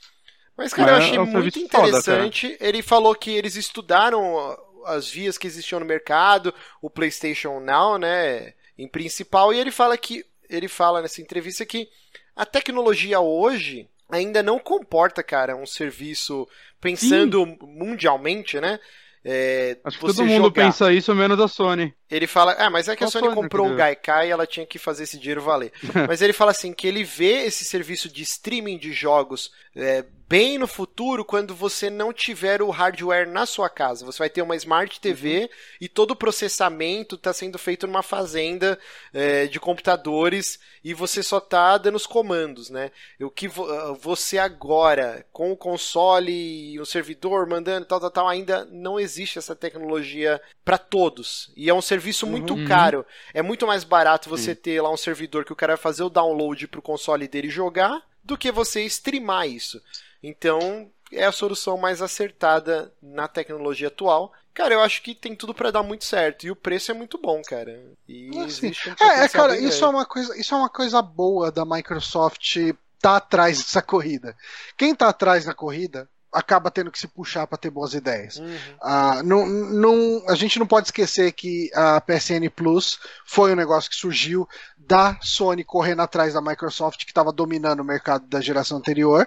Mas, 0.57 0.75
cara, 0.75 0.93
eu 0.93 0.97
É, 0.97 0.99
achei 0.99 1.17
é 1.17 1.21
um 1.21 1.27
muito 1.27 1.31
serviço 1.31 1.61
foda, 1.71 2.01
interessante. 2.01 2.57
Ele 2.61 2.83
falou 2.83 3.15
que 3.15 3.31
eles 3.31 3.57
estudaram 3.57 4.57
as 4.87 5.09
vias 5.09 5.39
que 5.39 5.47
existiam 5.47 5.81
no 5.81 5.87
mercado, 5.87 6.55
o 6.81 6.91
PlayStation 6.91 7.61
Now, 7.61 7.99
né, 7.99 8.55
em 8.79 8.89
principal, 8.89 9.53
e 9.53 9.59
ele 9.59 9.71
fala 9.71 9.97
que 9.97 10.25
ele 10.49 10.69
fala 10.69 11.01
nessa 11.01 11.21
entrevista 11.21 11.65
que 11.65 11.89
a 12.35 12.45
tecnologia 12.45 13.21
hoje 13.21 13.89
ainda 14.11 14.43
não 14.43 14.59
comporta, 14.59 15.23
cara, 15.23 15.57
um 15.57 15.67
serviço 15.67 16.49
pensando 16.81 17.47
mundialmente, 17.63 18.61
né? 18.61 18.81
É, 19.23 19.77
Acho 19.85 19.99
que 19.99 20.07
todo 20.07 20.25
mundo 20.25 20.45
jogar. 20.45 20.65
pensa 20.65 20.91
isso, 20.93 21.15
menos 21.15 21.39
a 21.39 21.47
Sony. 21.47 21.95
Ele 22.11 22.27
fala, 22.27 22.55
ah, 22.59 22.71
mas 22.71 22.89
é 22.89 22.97
que 22.97 23.05
a 23.05 23.07
Só 23.07 23.19
Sony 23.19 23.29
Sony 23.29 23.43
comprou 23.43 23.71
o. 23.71 23.77
Gaikai 23.77 24.29
e 24.29 24.31
ela 24.31 24.47
tinha 24.47 24.65
que 24.65 24.79
fazer 24.79 25.03
esse 25.05 25.19
dinheiro 25.19 25.43
valer. 25.43 25.73
mas 26.09 26.23
ele 26.23 26.33
fala 26.33 26.53
assim 26.53 26.73
que 26.73 26.89
ele 26.89 27.05
vê 27.05 27.45
esse 27.45 27.65
serviço 27.65 28.09
de 28.09 28.23
streaming 28.23 28.79
de 28.79 28.93
jogos 28.93 29.53
é, 29.77 30.07
bem 30.31 30.59
no 30.59 30.69
futuro 30.69 31.25
quando 31.25 31.57
você 31.57 31.91
não 31.91 32.13
tiver 32.13 32.63
o 32.63 32.71
hardware 32.71 33.29
na 33.29 33.45
sua 33.47 33.69
casa. 33.69 34.07
Você 34.07 34.21
vai 34.21 34.31
ter 34.31 34.43
uma 34.43 34.55
Smart 34.55 35.01
TV 35.01 35.51
e 35.81 35.89
todo 35.89 36.13
o 36.13 36.17
processamento 36.17 37.17
está 37.17 37.33
sendo 37.33 37.59
feito 37.59 37.85
numa 37.85 38.01
fazenda 38.01 38.79
é, 39.13 39.49
de 39.49 39.59
computadores 39.59 40.61
e 40.85 40.95
você 40.95 41.21
só 41.21 41.41
tá 41.41 41.77
dando 41.79 41.97
os 41.97 42.07
comandos, 42.07 42.71
né? 42.71 42.93
O 43.21 43.29
que 43.29 43.49
vo- 43.49 43.69
ah, 43.69 43.93
você 44.01 44.39
agora, 44.39 45.27
com 45.33 45.51
o 45.51 45.57
console 45.57 46.33
e 46.75 46.79
o 46.79 46.87
servidor 46.87 47.49
mandando 47.49 47.85
tal, 47.87 47.99
tal, 47.99 48.11
tal, 48.13 48.29
ainda 48.29 48.65
não 48.67 49.01
existe 49.01 49.37
essa 49.37 49.57
tecnologia 49.57 50.41
para 50.65 50.79
todos. 50.79 51.53
E 51.57 51.69
é 51.69 51.75
um 51.75 51.83
serviço 51.83 52.25
muito 52.25 52.55
Uhum. 52.55 52.65
caro. 52.65 53.05
É 53.35 53.43
muito 53.43 53.67
mais 53.67 53.83
barato 53.83 54.31
você 54.31 54.55
ter 54.55 54.81
lá 54.81 54.93
um 54.93 54.97
servidor 54.97 55.45
que 55.45 55.53
o 55.53 55.57
cara 55.57 55.75
vai 55.75 55.83
fazer 55.83 56.05
o 56.05 56.09
download 56.09 56.69
pro 56.69 56.81
console 56.81 57.27
dele 57.27 57.51
jogar 57.51 58.01
do 58.23 58.39
que 58.39 58.53
você 58.53 58.83
streamar 58.85 59.49
isso. 59.49 59.83
Então, 60.23 60.91
é 61.13 61.25
a 61.25 61.33
solução 61.33 61.77
mais 61.77 62.01
acertada 62.01 62.93
na 63.03 63.27
tecnologia 63.27 63.89
atual. 63.89 64.33
Cara, 64.53 64.75
eu 64.75 64.81
acho 64.81 65.03
que 65.03 65.15
tem 65.15 65.35
tudo 65.35 65.55
para 65.55 65.71
dar 65.71 65.83
muito 65.83 66.05
certo. 66.05 66.47
E 66.47 66.51
o 66.51 66.57
preço 66.57 66.91
é 66.91 66.95
muito 66.95 67.19
bom, 67.19 67.41
cara. 67.43 67.81
E 68.09 68.31
Assim, 68.39 68.69
um 68.69 69.05
É, 69.05 69.25
é, 69.25 69.29
cara, 69.29 69.57
isso 69.57 69.85
é 69.85 69.89
uma 69.89 70.05
coisa, 70.05 70.39
isso 70.39 70.55
é 70.55 70.59
uma 70.59 70.69
coisa 70.69 71.01
boa 71.01 71.51
da 71.51 71.65
Microsoft 71.65 72.57
tá 73.01 73.17
atrás 73.17 73.59
dessa 73.59 73.81
corrida. 73.81 74.37
Quem 74.77 74.95
tá 74.95 75.09
atrás 75.09 75.47
da 75.47 75.55
corrida 75.55 76.09
acaba 76.33 76.71
tendo 76.71 76.91
que 76.91 76.99
se 76.99 77.09
puxar 77.09 77.47
para 77.47 77.59
ter 77.59 77.71
boas 77.71 77.93
ideias. 77.93 78.37
Uhum. 78.37 78.57
Ah, 78.81 79.23
não, 79.25 79.47
não, 79.47 80.23
a 80.29 80.35
gente 80.35 80.59
não 80.59 80.67
pode 80.67 80.87
esquecer 80.87 81.33
que 81.33 81.71
a 81.75 82.01
PSN 82.01 82.49
Plus 82.55 83.01
foi 83.25 83.53
um 83.53 83.57
negócio 83.57 83.91
que 83.91 83.97
surgiu 83.97 84.49
da 84.79 85.19
Sony 85.21 85.65
correndo 85.65 86.03
atrás 86.03 86.35
da 86.35 86.41
Microsoft, 86.41 87.05
que 87.05 87.11
estava 87.11 87.33
dominando 87.33 87.81
o 87.81 87.85
mercado 87.85 88.27
da 88.27 88.41
geração 88.41 88.79
anterior, 88.79 89.27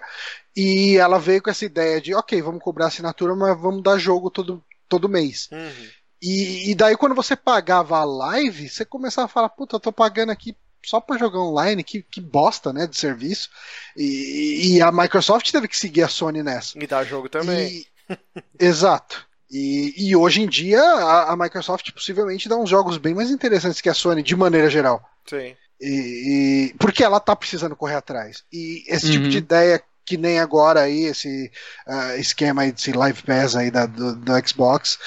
e 0.55 0.97
ela 0.97 1.19
veio 1.19 1.41
com 1.41 1.49
essa 1.49 1.65
ideia 1.65 1.99
de, 2.01 2.13
ok, 2.13 2.41
vamos 2.41 2.61
cobrar 2.61 2.87
assinatura, 2.87 3.35
mas 3.35 3.59
vamos 3.59 3.81
dar 3.83 3.97
jogo 3.97 4.29
todo, 4.29 4.63
todo 4.87 5.09
mês. 5.09 5.49
Uhum. 5.51 5.87
E, 6.21 6.71
e 6.71 6.75
daí 6.75 6.95
quando 6.95 7.15
você 7.15 7.35
pagava 7.35 7.97
a 7.97 8.03
live, 8.05 8.69
você 8.69 8.85
começava 8.85 9.25
a 9.25 9.29
falar, 9.29 9.49
puta, 9.49 9.75
eu 9.75 9.79
tô 9.79 9.91
pagando 9.91 10.31
aqui 10.31 10.55
só 10.85 10.99
pra 10.99 11.17
jogar 11.17 11.39
online, 11.39 11.83
que, 11.83 12.01
que 12.01 12.19
bosta, 12.21 12.71
né, 12.73 12.85
de 12.87 12.97
serviço. 12.97 13.49
E, 13.95 14.75
e 14.75 14.81
a 14.81 14.91
Microsoft 14.91 15.49
teve 15.51 15.67
que 15.67 15.77
seguir 15.77 16.03
a 16.03 16.07
Sony 16.07 16.43
nessa. 16.43 16.77
E 16.77 16.85
dá 16.87 17.03
jogo 17.03 17.27
também. 17.29 17.67
E- 17.69 17.87
Exato. 18.59 19.25
E, 19.49 19.93
e 20.09 20.15
hoje 20.15 20.41
em 20.41 20.47
dia 20.47 20.81
a, 20.81 21.31
a 21.33 21.37
Microsoft 21.37 21.91
possivelmente 21.91 22.49
dá 22.49 22.57
uns 22.57 22.69
jogos 22.69 22.97
bem 22.97 23.13
mais 23.13 23.29
interessantes 23.29 23.81
que 23.81 23.89
a 23.89 23.93
Sony, 23.93 24.23
de 24.23 24.35
maneira 24.35 24.69
geral. 24.69 25.01
Sim. 25.29 25.55
E, 25.79 26.71
e- 26.71 26.75
porque 26.79 27.03
ela 27.03 27.19
tá 27.19 27.35
precisando 27.35 27.75
correr 27.75 27.95
atrás. 27.95 28.43
E 28.51 28.83
esse 28.87 29.11
tipo 29.11 29.25
Uhum. 29.25 29.29
de 29.29 29.37
ideia 29.37 29.81
que 30.05 30.17
nem 30.17 30.39
agora 30.39 30.81
aí, 30.81 31.05
esse 31.05 31.51
ah, 31.87 32.15
esquema 32.17 32.63
aí 32.63 32.71
desse 32.71 32.91
Live 32.91 33.23
Pass 33.23 33.55
aí 33.55 33.71
da, 33.71 33.85
do, 33.85 34.15
do 34.15 34.47
Xbox, 34.47 34.99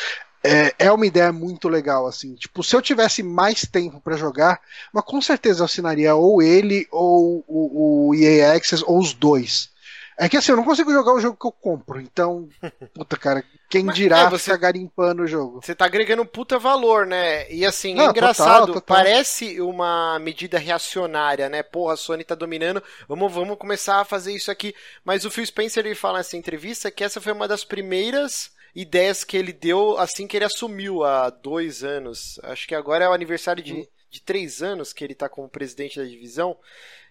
é, 0.47 0.75
é 0.79 0.93
uma 0.93 1.07
ideia 1.07 1.33
muito 1.33 1.69
legal, 1.69 2.07
assim. 2.07 2.35
Tipo, 2.37 2.63
se 2.63 2.75
eu 2.77 2.81
tivesse 2.81 3.23
mais 3.23 3.63
tempo 3.63 4.01
pra 4.01 4.17
jogar, 4.17 4.61
mas 4.93 5.05
com 5.05 5.21
certeza 5.21 5.61
eu 5.61 5.65
assinaria 5.65 6.15
ou 6.15 6.41
ele, 6.41 6.87
ou 6.91 7.45
o, 7.49 8.09
o 8.09 8.15
EA 8.15 8.55
Access, 8.55 8.85
ou 8.87 8.99
os 8.99 9.13
dois. 9.13 9.71
É 10.19 10.29
que 10.29 10.37
assim, 10.37 10.53
eu 10.53 10.57
não 10.57 10.65
consigo 10.65 10.93
jogar 10.93 11.13
o 11.13 11.21
jogo 11.21 11.37
que 11.39 11.47
eu 11.47 11.53
compro, 11.53 12.01
então, 12.01 12.49
puta 12.95 13.17
cara, 13.17 13.45
quem 13.69 13.85
Mas, 13.85 13.97
dirá 13.97 14.21
é, 14.21 14.31
você- 14.31 14.45
ficar 14.45 14.57
garimpando 14.59 15.23
o 15.23 15.27
jogo. 15.27 15.61
Você 15.63 15.75
tá 15.75 15.85
agregando 15.87 16.25
puta 16.25 16.59
valor, 16.59 17.07
né? 17.07 17.51
E 17.53 17.65
assim, 17.67 17.95
Não, 17.95 18.07
é 18.07 18.11
engraçado, 18.11 18.67
total, 18.67 18.75
total. 18.81 18.97
parece 18.97 19.61
uma 19.61 20.19
medida 20.19 20.59
reacionária, 20.59 21.49
né? 21.49 21.63
Porra, 21.63 21.95
a 21.95 21.97
Sony 21.97 22.23
tá 22.25 22.35
dominando, 22.35 22.83
vamos, 23.09 23.33
vamos 23.33 23.59
começar 23.59 24.01
a 24.01 24.05
fazer 24.05 24.33
isso 24.33 24.51
aqui. 24.51 24.75
Mas 25.05 25.25
o 25.25 25.31
Phil 25.31 25.45
Spencer 25.47 25.85
ele 25.85 25.95
fala 25.95 26.19
nessa 26.19 26.37
entrevista 26.37 26.91
que 26.91 27.03
essa 27.05 27.21
foi 27.21 27.33
uma 27.33 27.49
das 27.49 27.65
primeiras 27.65 28.51
ideias 28.75 29.25
que 29.25 29.37
ele 29.37 29.53
deu 29.55 29.97
assim 29.99 30.27
que 30.27 30.37
ele 30.37 30.45
assumiu 30.45 31.03
há 31.03 31.31
dois 31.31 31.83
anos. 31.83 32.39
Acho 32.43 32.69
que 32.69 32.75
agora 32.75 33.07
é 33.07 33.09
o 33.09 33.13
aniversário 33.13 33.63
de, 33.63 33.89
de 34.11 34.21
três 34.23 34.63
anos 34.63 34.93
que 34.93 35.03
ele 35.03 35.15
tá 35.15 35.29
como 35.29 35.49
presidente 35.49 35.99
da 35.99 36.05
divisão. 36.05 36.57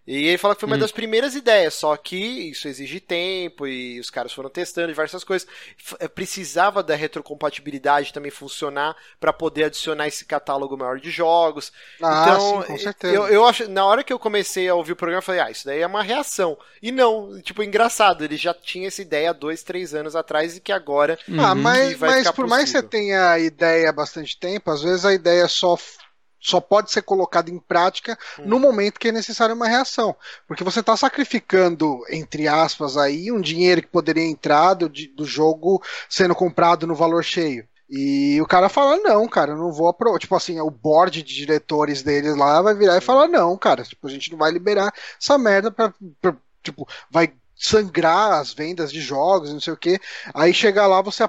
E 0.07 0.27
ele 0.27 0.37
fala 0.37 0.53
que 0.55 0.59
foi 0.61 0.67
uma 0.67 0.77
Hum. 0.77 0.79
das 0.79 0.91
primeiras 0.91 1.33
ideias, 1.35 1.73
só 1.73 1.95
que 1.97 2.15
isso 2.51 2.67
exige 2.67 2.99
tempo 2.99 3.65
e 3.67 3.99
os 3.99 4.09
caras 4.09 4.31
foram 4.33 4.49
testando 4.49 4.87
diversas 4.89 5.23
coisas. 5.23 5.47
Eh, 5.99 6.07
Precisava 6.07 6.83
da 6.83 6.95
retrocompatibilidade 6.95 8.13
também 8.13 8.31
funcionar 8.31 8.95
para 9.19 9.33
poder 9.33 9.65
adicionar 9.65 10.07
esse 10.07 10.25
catálogo 10.25 10.77
maior 10.77 10.99
de 10.99 11.09
jogos. 11.11 11.71
Ah, 12.01 12.37
então, 12.37 12.39
sim, 12.39 12.61
com 12.61 12.77
certeza. 12.77 13.13
eu, 13.13 13.27
eu 13.27 13.45
acho, 13.45 13.67
na 13.69 13.85
hora 13.85 14.03
que 14.03 14.13
eu 14.13 14.19
comecei 14.19 14.67
a 14.69 14.75
ouvir 14.75 14.91
o 14.93 14.95
programa, 14.95 15.19
eu 15.19 15.23
falei, 15.23 15.41
ah, 15.41 15.51
isso 15.51 15.65
daí 15.65 15.81
é 15.81 15.87
uma 15.87 16.03
reação. 16.03 16.57
E 16.81 16.91
não, 16.91 17.41
tipo, 17.41 17.63
engraçado, 17.63 18.23
ele 18.23 18.37
já 18.37 18.53
tinha 18.53 18.87
essa 18.87 19.01
ideia 19.01 19.31
há 19.31 19.33
dois, 19.33 19.63
três 19.63 19.93
anos 19.93 20.15
atrás 20.15 20.55
e 20.57 20.61
que 20.61 20.71
agora 20.71 21.17
Ah, 21.35 21.53
Uhum. 21.53 21.55
mas, 21.55 21.97
vai 21.97 22.11
mas 22.11 22.15
ficar 22.15 22.33
por 22.33 22.47
mais 22.47 22.65
que 22.65 22.71
você 22.71 22.81
possível. 22.81 22.89
tenha 22.89 23.31
a 23.31 23.39
ideia 23.39 23.89
há 23.89 23.93
bastante 23.93 24.37
tempo, 24.39 24.69
às 24.71 24.81
vezes 24.81 25.05
a 25.05 25.13
ideia 25.13 25.47
só, 25.47 25.77
só 26.45 26.59
pode 26.61 26.91
ser 26.91 27.01
colocada 27.01 27.49
em 27.49 27.59
prática 27.59 28.17
Hum. 28.39 28.43
no 28.45 28.59
momento 28.59 28.99
que 28.99 29.07
é 29.07 29.11
necessária 29.11 29.55
uma 29.55 29.67
reação. 29.67 30.15
Porque 30.47 30.63
você 30.63 30.79
está 30.79 30.95
sacrificando, 30.95 32.01
entre 32.09 32.47
aspas, 32.47 32.97
aí, 32.97 33.31
um 33.31 33.41
dinheiro 33.41 33.81
que 33.81 33.87
poderia 33.87 34.23
entrar 34.23 34.73
do, 34.73 34.89
do 34.89 35.25
jogo 35.25 35.81
sendo 36.09 36.35
comprado 36.35 36.85
no 36.87 36.95
valor 36.95 37.23
cheio. 37.23 37.67
E 37.89 38.39
o 38.41 38.47
cara 38.47 38.67
fala, 38.67 38.97
não, 38.97 39.27
cara, 39.27 39.51
eu 39.51 39.57
não 39.57 39.71
vou 39.71 39.87
aprovar. 39.87 40.17
Tipo 40.19 40.35
assim, 40.35 40.59
o 40.59 40.71
board 40.71 41.21
de 41.21 41.35
diretores 41.35 42.01
deles 42.01 42.35
lá 42.35 42.61
vai 42.61 42.73
virar 42.73 42.97
e 42.97 43.01
falar, 43.01 43.27
não, 43.27 43.55
cara, 43.57 43.83
tipo, 43.83 44.07
a 44.07 44.09
gente 44.09 44.31
não 44.31 44.37
vai 44.39 44.51
liberar 44.51 44.91
essa 45.21 45.37
merda 45.37 45.71
pra, 45.71 45.93
pra- 46.19 46.35
tipo, 46.63 46.87
vai 47.11 47.31
sangrar 47.55 48.33
as 48.33 48.53
vendas 48.53 48.91
de 48.91 48.99
jogos, 48.99 49.53
não 49.53 49.61
sei 49.61 49.73
o 49.73 49.77
que. 49.77 49.99
Aí 50.33 50.53
chega 50.53 50.85
lá, 50.87 51.01
você 51.01 51.23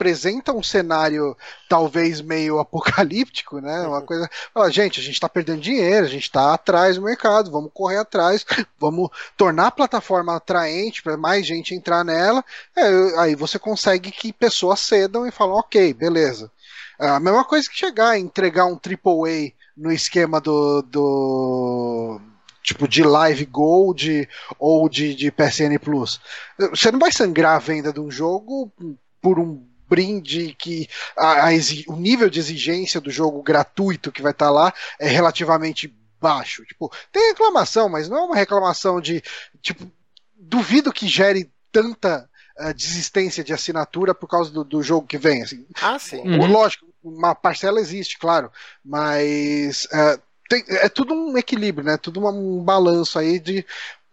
apresenta 0.00 0.54
um 0.54 0.62
cenário 0.62 1.36
talvez 1.68 2.22
meio 2.22 2.58
apocalíptico, 2.58 3.60
né? 3.60 3.86
Uma 3.86 4.00
coisa. 4.00 4.28
Fala, 4.54 4.70
gente, 4.70 4.98
a 4.98 5.02
gente 5.02 5.20
tá 5.20 5.28
perdendo 5.28 5.60
dinheiro, 5.60 6.06
a 6.06 6.08
gente 6.08 6.30
tá 6.32 6.54
atrás 6.54 6.96
do 6.96 7.02
mercado, 7.02 7.50
vamos 7.50 7.70
correr 7.74 7.98
atrás, 7.98 8.46
vamos 8.80 9.10
tornar 9.36 9.66
a 9.66 9.70
plataforma 9.70 10.34
atraente 10.34 11.02
para 11.02 11.18
mais 11.18 11.46
gente 11.46 11.74
entrar 11.74 12.02
nela. 12.02 12.42
É, 12.74 13.20
aí 13.20 13.34
você 13.34 13.58
consegue 13.58 14.10
que 14.10 14.32
pessoas 14.32 14.80
cedam 14.80 15.26
e 15.26 15.30
falam, 15.30 15.56
ok, 15.56 15.92
beleza. 15.92 16.50
A 16.98 17.20
mesma 17.20 17.44
coisa 17.44 17.68
que 17.68 17.76
chegar 17.76 18.16
e 18.16 18.22
entregar 18.22 18.66
um 18.66 18.78
AAA 18.78 19.52
no 19.76 19.92
esquema 19.92 20.40
do, 20.40 20.82
do 20.82 22.20
tipo 22.62 22.86
de 22.88 23.02
Live 23.02 23.46
Gold 23.46 24.28
ou 24.58 24.88
de, 24.88 25.14
de 25.14 25.30
PSN 25.30 25.78
Plus. 25.78 26.20
Você 26.70 26.90
não 26.90 26.98
vai 26.98 27.12
sangrar 27.12 27.56
a 27.56 27.58
venda 27.58 27.92
de 27.92 28.00
um 28.00 28.10
jogo 28.10 28.70
por 29.22 29.38
um 29.38 29.69
brinde 29.90 30.54
que 30.56 30.88
a, 31.16 31.46
a 31.46 31.52
exi- 31.52 31.84
o 31.88 31.96
nível 31.96 32.30
de 32.30 32.38
exigência 32.38 33.00
do 33.00 33.10
jogo 33.10 33.42
gratuito 33.42 34.12
que 34.12 34.22
vai 34.22 34.30
estar 34.30 34.48
lá 34.50 34.72
é 35.00 35.08
relativamente 35.08 35.92
baixo. 36.20 36.64
Tipo, 36.64 36.92
tem 37.10 37.30
reclamação, 37.30 37.88
mas 37.88 38.08
não 38.08 38.18
é 38.18 38.22
uma 38.22 38.36
reclamação 38.36 39.00
de, 39.00 39.20
tipo, 39.60 39.90
duvido 40.36 40.92
que 40.92 41.08
gere 41.08 41.50
tanta 41.72 42.28
uh, 42.60 42.72
desistência 42.72 43.42
de 43.42 43.52
assinatura 43.52 44.14
por 44.14 44.28
causa 44.28 44.52
do, 44.52 44.62
do 44.62 44.80
jogo 44.80 45.08
que 45.08 45.18
vem. 45.18 45.42
Assim. 45.42 45.66
Ah, 45.82 45.98
sim. 45.98 46.20
Uhum. 46.20 46.46
Lógico, 46.46 46.86
uma 47.02 47.34
parcela 47.34 47.80
existe, 47.80 48.16
claro, 48.16 48.52
mas 48.84 49.86
uh, 49.86 50.22
tem, 50.48 50.64
é 50.68 50.88
tudo 50.88 51.14
um 51.14 51.36
equilíbrio, 51.36 51.84
né? 51.84 51.96
Tudo 51.96 52.20
uma, 52.20 52.30
um 52.30 52.62
balanço 52.62 53.18
aí 53.18 53.40
de 53.40 53.66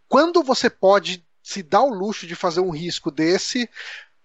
quando 0.09 0.41
você 0.41 0.69
pode 0.69 1.23
se 1.43 1.63
dar 1.63 1.81
o 1.81 1.93
luxo 1.93 2.27
de 2.27 2.35
fazer 2.35 2.59
um 2.59 2.71
risco 2.71 3.09
desse 3.09 3.69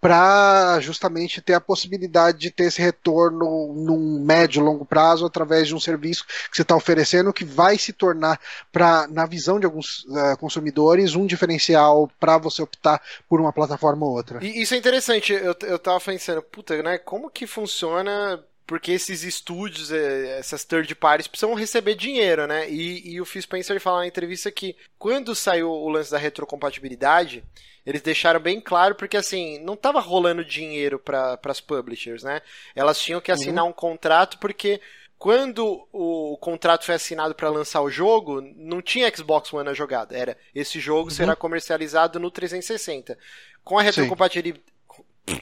para 0.03 0.81
justamente 0.81 1.41
ter 1.41 1.53
a 1.53 1.61
possibilidade 1.61 2.37
de 2.37 2.51
ter 2.51 2.65
esse 2.65 2.81
retorno 2.81 3.73
num 3.73 4.21
médio 4.21 4.61
longo 4.61 4.83
prazo 4.83 5.25
através 5.25 5.65
de 5.65 5.73
um 5.73 5.79
serviço 5.79 6.25
que 6.25 6.57
você 6.57 6.61
está 6.61 6.75
oferecendo 6.75 7.31
que 7.31 7.45
vai 7.45 7.77
se 7.77 7.93
tornar, 7.93 8.37
pra, 8.69 9.07
na 9.07 9.25
visão 9.25 9.57
de 9.61 9.65
alguns 9.65 10.03
uh, 10.03 10.37
consumidores, 10.37 11.15
um 11.15 11.25
diferencial 11.25 12.11
para 12.19 12.37
você 12.37 12.61
optar 12.61 13.01
por 13.29 13.39
uma 13.39 13.53
plataforma 13.53 14.05
ou 14.05 14.11
outra. 14.11 14.43
E 14.43 14.61
isso 14.61 14.73
é 14.73 14.77
interessante, 14.77 15.31
eu, 15.31 15.55
eu 15.61 15.79
tava 15.79 16.01
pensando, 16.01 16.41
puta, 16.41 16.83
né, 16.83 16.97
como 16.97 17.29
que 17.29 17.47
funciona 17.47 18.43
porque 18.65 18.91
esses 18.91 19.23
estúdios, 19.23 19.91
eh, 19.91 20.37
essas 20.39 20.63
third 20.63 20.95
parties, 20.95 21.27
precisam 21.27 21.53
receber 21.53 21.95
dinheiro, 21.95 22.47
né? 22.47 22.69
E, 22.69 23.13
e 23.13 23.21
o 23.21 23.25
Phil 23.25 23.41
Spencer 23.41 23.79
fala 23.79 23.99
na 23.99 24.07
entrevista 24.07 24.49
que 24.49 24.75
quando 24.97 25.35
saiu 25.35 25.69
o 25.69 25.89
lance 25.89 26.09
da 26.09 26.17
retrocompatibilidade, 26.17 27.43
eles 27.85 28.01
deixaram 28.01 28.39
bem 28.39 28.61
claro 28.61 28.95
porque 28.95 29.17
assim, 29.17 29.59
não 29.59 29.75
tava 29.75 29.99
rolando 29.99 30.43
dinheiro 30.43 30.99
para 30.99 31.39
as 31.43 31.59
publishers, 31.59 32.23
né? 32.23 32.41
Elas 32.75 32.99
tinham 32.99 33.21
que 33.21 33.31
assinar 33.31 33.63
uhum. 33.63 33.71
um 33.71 33.73
contrato 33.73 34.37
porque 34.37 34.79
quando 35.17 35.87
o 35.91 36.37
contrato 36.37 36.85
foi 36.85 36.95
assinado 36.95 37.33
para 37.33 37.49
lançar 37.49 37.81
o 37.81 37.89
jogo, 37.89 38.41
não 38.57 38.81
tinha 38.81 39.09
Xbox 39.15 39.53
One 39.53 39.65
na 39.65 39.73
jogada. 39.73 40.17
Era 40.17 40.37
esse 40.53 40.79
jogo 40.79 41.09
uhum. 41.09 41.15
será 41.15 41.35
comercializado 41.35 42.19
no 42.19 42.29
360. 42.29 43.17
Com 43.63 43.79
a 43.79 43.81
retrocompatibilidade 43.81 44.61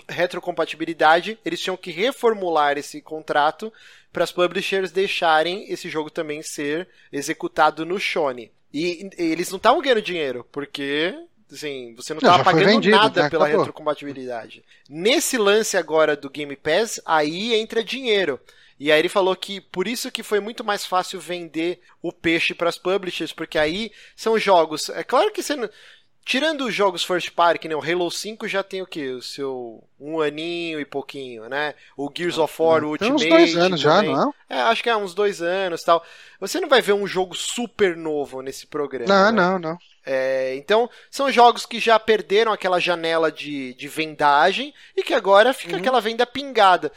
retrocompatibilidade, 0.07 1.39
eles 1.43 1.59
tinham 1.59 1.75
que 1.75 1.91
reformular 1.91 2.77
esse 2.77 3.01
contrato 3.01 3.73
para 4.11 4.23
as 4.23 4.31
publishers 4.31 4.91
deixarem 4.91 5.71
esse 5.71 5.89
jogo 5.89 6.09
também 6.09 6.43
ser 6.43 6.87
executado 7.11 7.85
no 7.85 7.99
Sony. 7.99 8.51
E, 8.73 9.09
e 9.17 9.23
eles 9.23 9.49
não 9.49 9.57
estavam 9.57 9.81
ganhando 9.81 10.01
dinheiro, 10.01 10.47
porque 10.51 11.15
assim, 11.51 11.93
você 11.95 12.13
não 12.13 12.19
estava 12.19 12.43
pagando 12.43 12.65
vendido, 12.65 12.95
nada 12.95 13.23
né? 13.23 13.29
pela 13.29 13.45
Acabou. 13.45 13.63
retrocompatibilidade. 13.63 14.63
Nesse 14.89 15.37
lance 15.37 15.77
agora 15.77 16.15
do 16.15 16.29
Game 16.29 16.55
Pass, 16.55 17.01
aí 17.05 17.53
entra 17.53 17.83
dinheiro. 17.83 18.39
E 18.79 18.91
aí 18.91 18.97
ele 18.97 19.09
falou 19.09 19.35
que 19.35 19.61
por 19.61 19.87
isso 19.87 20.11
que 20.11 20.23
foi 20.23 20.39
muito 20.39 20.63
mais 20.63 20.85
fácil 20.85 21.19
vender 21.19 21.81
o 22.01 22.11
peixe 22.11 22.53
para 22.53 22.67
as 22.67 22.79
publishers, 22.79 23.31
porque 23.31 23.57
aí 23.57 23.91
são 24.15 24.39
jogos. 24.39 24.89
É 24.89 25.03
claro 25.03 25.31
que 25.31 25.43
você 25.43 25.55
não, 25.55 25.69
Tirando 26.23 26.65
os 26.65 26.73
jogos 26.73 27.03
first 27.03 27.31
party, 27.31 27.59
que 27.59 27.67
nem 27.67 27.75
o 27.75 27.81
Halo 27.81 28.09
5 28.09 28.47
já 28.47 28.61
tem 28.61 28.81
o 28.81 28.85
que? 28.85 29.09
O 29.09 29.21
seu 29.23 29.83
um 29.99 30.21
aninho 30.21 30.79
e 30.79 30.85
pouquinho, 30.85 31.49
né? 31.49 31.73
O 31.97 32.11
Gears 32.15 32.37
of 32.37 32.61
War, 32.61 32.83
o 32.83 32.89
Ultimate. 32.89 33.23
Tem 33.23 33.33
uns 33.33 33.37
dois 33.37 33.57
anos 33.57 33.81
também. 33.81 34.11
já, 34.11 34.17
não 34.17 34.33
é? 34.49 34.57
É, 34.57 34.61
acho 34.61 34.83
que 34.83 34.89
é 34.89 34.95
uns 34.95 35.15
dois 35.15 35.41
anos 35.41 35.81
tal. 35.81 36.03
Você 36.39 36.59
não 36.59 36.69
vai 36.69 36.79
ver 36.79 36.93
um 36.93 37.07
jogo 37.07 37.35
super 37.35 37.97
novo 37.97 38.41
nesse 38.41 38.67
programa. 38.67 39.07
Não, 39.07 39.31
né? 39.31 39.41
não, 39.41 39.59
não. 39.59 39.77
É, 40.05 40.55
então, 40.55 40.89
são 41.09 41.31
jogos 41.31 41.65
que 41.65 41.79
já 41.79 41.99
perderam 41.99 42.51
aquela 42.51 42.79
janela 42.79 43.31
de, 43.31 43.73
de 43.75 43.87
vendagem 43.87 44.73
e 44.95 45.03
que 45.03 45.13
agora 45.13 45.53
fica 45.53 45.73
uhum. 45.73 45.79
aquela 45.79 46.01
venda 46.01 46.25
pingada. 46.25 46.91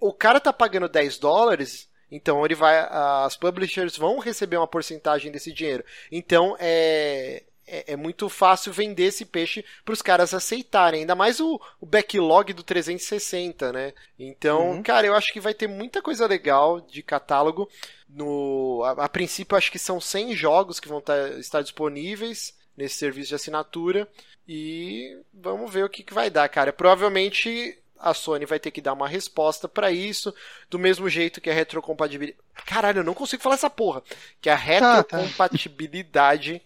O 0.00 0.12
cara 0.12 0.40
tá 0.40 0.52
pagando 0.52 0.88
10 0.88 1.18
dólares, 1.18 1.88
então 2.10 2.44
ele 2.44 2.54
vai. 2.54 2.78
As 2.90 3.36
publishers 3.36 3.96
vão 3.96 4.18
receber 4.18 4.56
uma 4.56 4.66
porcentagem 4.66 5.30
desse 5.30 5.52
dinheiro. 5.52 5.84
Então 6.10 6.56
é 6.58 7.44
é, 7.68 7.92
é, 7.92 7.96
muito 7.96 8.28
fácil 8.28 8.72
vender 8.72 9.04
esse 9.04 9.24
peixe 9.24 9.64
para 9.84 9.92
os 9.92 10.02
caras 10.02 10.32
aceitarem. 10.32 11.00
Ainda 11.00 11.14
mais 11.14 11.38
o, 11.38 11.60
o, 11.80 11.86
backlog 11.86 12.52
do 12.52 12.62
360, 12.62 13.72
né? 13.72 13.92
Então, 14.18 14.70
uhum. 14.70 14.82
cara, 14.82 15.06
eu 15.06 15.14
acho 15.14 15.32
que 15.32 15.40
vai 15.40 15.54
ter 15.54 15.66
muita 15.66 16.00
coisa 16.00 16.26
legal 16.26 16.80
de 16.80 17.02
catálogo. 17.02 17.68
No, 18.08 18.82
a, 18.84 19.04
a 19.04 19.08
princípio, 19.08 19.56
acho 19.56 19.70
que 19.70 19.78
são 19.78 20.00
100 20.00 20.34
jogos 20.34 20.80
que 20.80 20.88
vão 20.88 21.00
tá, 21.00 21.28
estar 21.38 21.62
disponíveis 21.62 22.56
nesse 22.76 22.96
serviço 22.96 23.28
de 23.28 23.34
assinatura. 23.34 24.08
E 24.46 25.20
vamos 25.32 25.70
ver 25.70 25.84
o 25.84 25.90
que, 25.90 26.02
que 26.02 26.14
vai 26.14 26.30
dar, 26.30 26.48
cara. 26.48 26.72
Provavelmente 26.72 27.78
a 27.98 28.14
Sony 28.14 28.46
vai 28.46 28.60
ter 28.60 28.70
que 28.70 28.80
dar 28.80 28.92
uma 28.92 29.08
resposta 29.08 29.68
para 29.68 29.90
isso, 29.90 30.32
do 30.70 30.78
mesmo 30.78 31.08
jeito 31.08 31.40
que 31.40 31.50
a 31.50 31.54
retrocompatibilidade. 31.54 32.38
Caralho, 32.64 33.00
eu 33.00 33.04
não 33.04 33.14
consigo 33.14 33.42
falar 33.42 33.56
essa 33.56 33.68
porra. 33.68 34.02
Que 34.40 34.48
a 34.48 34.56
retrocompatibilidade 34.56 36.62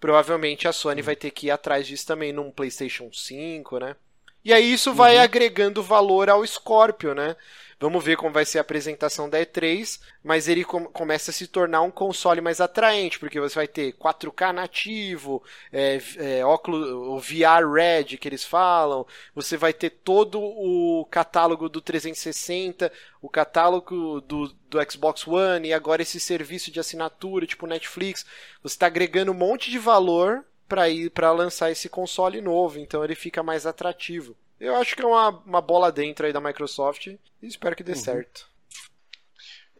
provavelmente 0.00 0.66
a 0.66 0.72
Sony 0.72 1.02
vai 1.02 1.14
ter 1.14 1.30
que 1.30 1.48
ir 1.48 1.50
atrás 1.50 1.86
disso 1.86 2.06
também 2.06 2.32
num 2.32 2.50
PlayStation 2.50 3.10
5, 3.12 3.78
né? 3.78 3.94
E 4.42 4.52
aí 4.52 4.72
isso 4.72 4.94
vai 4.94 5.16
uhum. 5.16 5.22
agregando 5.22 5.82
valor 5.82 6.30
ao 6.30 6.44
Scorpio, 6.46 7.14
né? 7.14 7.36
Vamos 7.80 8.04
ver 8.04 8.18
como 8.18 8.34
vai 8.34 8.44
ser 8.44 8.58
a 8.58 8.60
apresentação 8.60 9.26
da 9.30 9.40
E3, 9.40 9.98
mas 10.22 10.48
ele 10.48 10.64
com 10.64 10.84
começa 10.84 11.30
a 11.30 11.34
se 11.34 11.46
tornar 11.46 11.80
um 11.80 11.90
console 11.90 12.42
mais 12.42 12.60
atraente, 12.60 13.18
porque 13.18 13.40
você 13.40 13.54
vai 13.54 13.66
ter 13.66 13.94
4K 13.94 14.52
nativo, 14.52 15.42
é, 15.72 15.98
é, 16.18 16.44
óculos, 16.44 16.86
o 16.90 17.18
VR 17.18 17.66
Red 17.72 18.18
que 18.18 18.28
eles 18.28 18.44
falam, 18.44 19.06
você 19.34 19.56
vai 19.56 19.72
ter 19.72 19.88
todo 19.88 20.38
o 20.38 21.06
catálogo 21.10 21.70
do 21.70 21.80
360, 21.80 22.92
o 23.22 23.30
catálogo 23.30 24.20
do, 24.20 24.48
do 24.68 24.90
Xbox 24.90 25.26
One 25.26 25.68
e 25.68 25.72
agora 25.72 26.02
esse 26.02 26.20
serviço 26.20 26.70
de 26.70 26.80
assinatura, 26.80 27.46
tipo 27.46 27.66
Netflix. 27.66 28.26
Você 28.62 28.74
está 28.74 28.88
agregando 28.88 29.32
um 29.32 29.34
monte 29.34 29.70
de 29.70 29.78
valor 29.78 30.44
para 30.68 30.90
ir 30.90 31.10
para 31.10 31.32
lançar 31.32 31.70
esse 31.70 31.88
console 31.88 32.42
novo, 32.42 32.78
então 32.78 33.02
ele 33.02 33.14
fica 33.14 33.42
mais 33.42 33.64
atrativo. 33.64 34.36
Eu 34.60 34.76
acho 34.76 34.94
que 34.94 35.02
é 35.02 35.06
uma, 35.06 35.30
uma 35.46 35.60
bola 35.60 35.90
dentro 35.90 36.26
aí 36.26 36.32
da 36.32 36.40
Microsoft 36.40 37.06
e 37.06 37.18
espero 37.42 37.74
que 37.74 37.82
dê 37.82 37.92
uhum. 37.92 37.98
certo. 37.98 38.50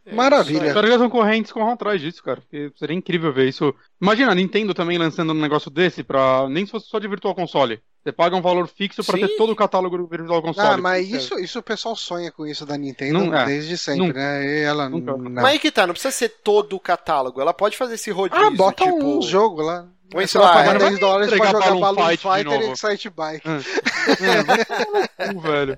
É 0.03 0.15
Maravilha. 0.15 0.67
Espero 0.67 0.87
que 0.87 0.93
as 0.93 1.01
concorrentes 1.01 1.51
corram 1.51 1.73
atrás 1.73 2.01
disso, 2.01 2.23
cara. 2.23 2.41
Porque 2.41 2.71
seria 2.75 2.95
incrível 2.95 3.31
ver 3.31 3.47
isso. 3.47 3.73
Imagina 4.01 4.31
a 4.31 4.35
Nintendo 4.35 4.73
também 4.73 4.97
lançando 4.97 5.31
um 5.31 5.39
negócio 5.39 5.69
desse 5.69 6.03
para 6.03 6.49
nem 6.49 6.65
se 6.65 6.71
fosse 6.71 6.87
só 6.87 6.97
de 6.97 7.07
Virtual 7.07 7.35
Console. 7.35 7.79
Você 8.03 8.11
paga 8.11 8.35
um 8.35 8.41
valor 8.41 8.67
fixo 8.67 9.03
para 9.03 9.19
ter 9.19 9.37
todo 9.37 9.51
o 9.51 9.55
catálogo 9.55 9.95
do 9.95 10.07
Virtual 10.07 10.41
Console. 10.41 10.69
Ah, 10.69 10.77
mas 10.77 11.07
isso, 11.07 11.37
isso 11.37 11.59
o 11.59 11.63
pessoal 11.63 11.95
sonha 11.95 12.31
com 12.31 12.47
isso 12.47 12.65
da 12.65 12.75
Nintendo 12.75 13.25
não, 13.25 13.35
é. 13.35 13.45
desde 13.45 13.77
sempre, 13.77 14.07
nunca. 14.07 14.19
né? 14.19 14.43
E 14.43 14.63
ela 14.63 14.89
nunca. 14.89 15.15
não. 15.15 15.29
Mas 15.29 15.45
aí 15.45 15.59
que 15.59 15.69
tá, 15.69 15.85
não 15.85 15.93
precisa 15.93 16.11
ser 16.11 16.29
todo 16.43 16.75
o 16.75 16.79
catálogo. 16.79 17.39
Ela 17.39 17.53
pode 17.53 17.77
fazer 17.77 17.93
esse 17.93 18.09
rodízio. 18.09 18.43
Ah, 18.43 18.49
bota 18.49 18.85
tipo... 18.85 19.05
um 19.05 19.21
jogo 19.21 19.61
lá. 19.61 19.87
Põe, 20.11 20.27
sei 20.27 20.41
lá, 20.41 20.53
pagar 20.53 20.77
10 20.77 20.99
dólares 20.99 21.33
pra 21.33 21.37
jogar 21.37 21.59
Balloon, 21.59 21.79
Balloon 21.79 22.09
Fight 22.09 22.21
Fighter 22.21 22.61
e 22.61 22.71
Excite 22.71 23.09
Bike. 23.09 23.47
É. 23.47 25.23
é, 25.29 25.33
velho. 25.33 25.77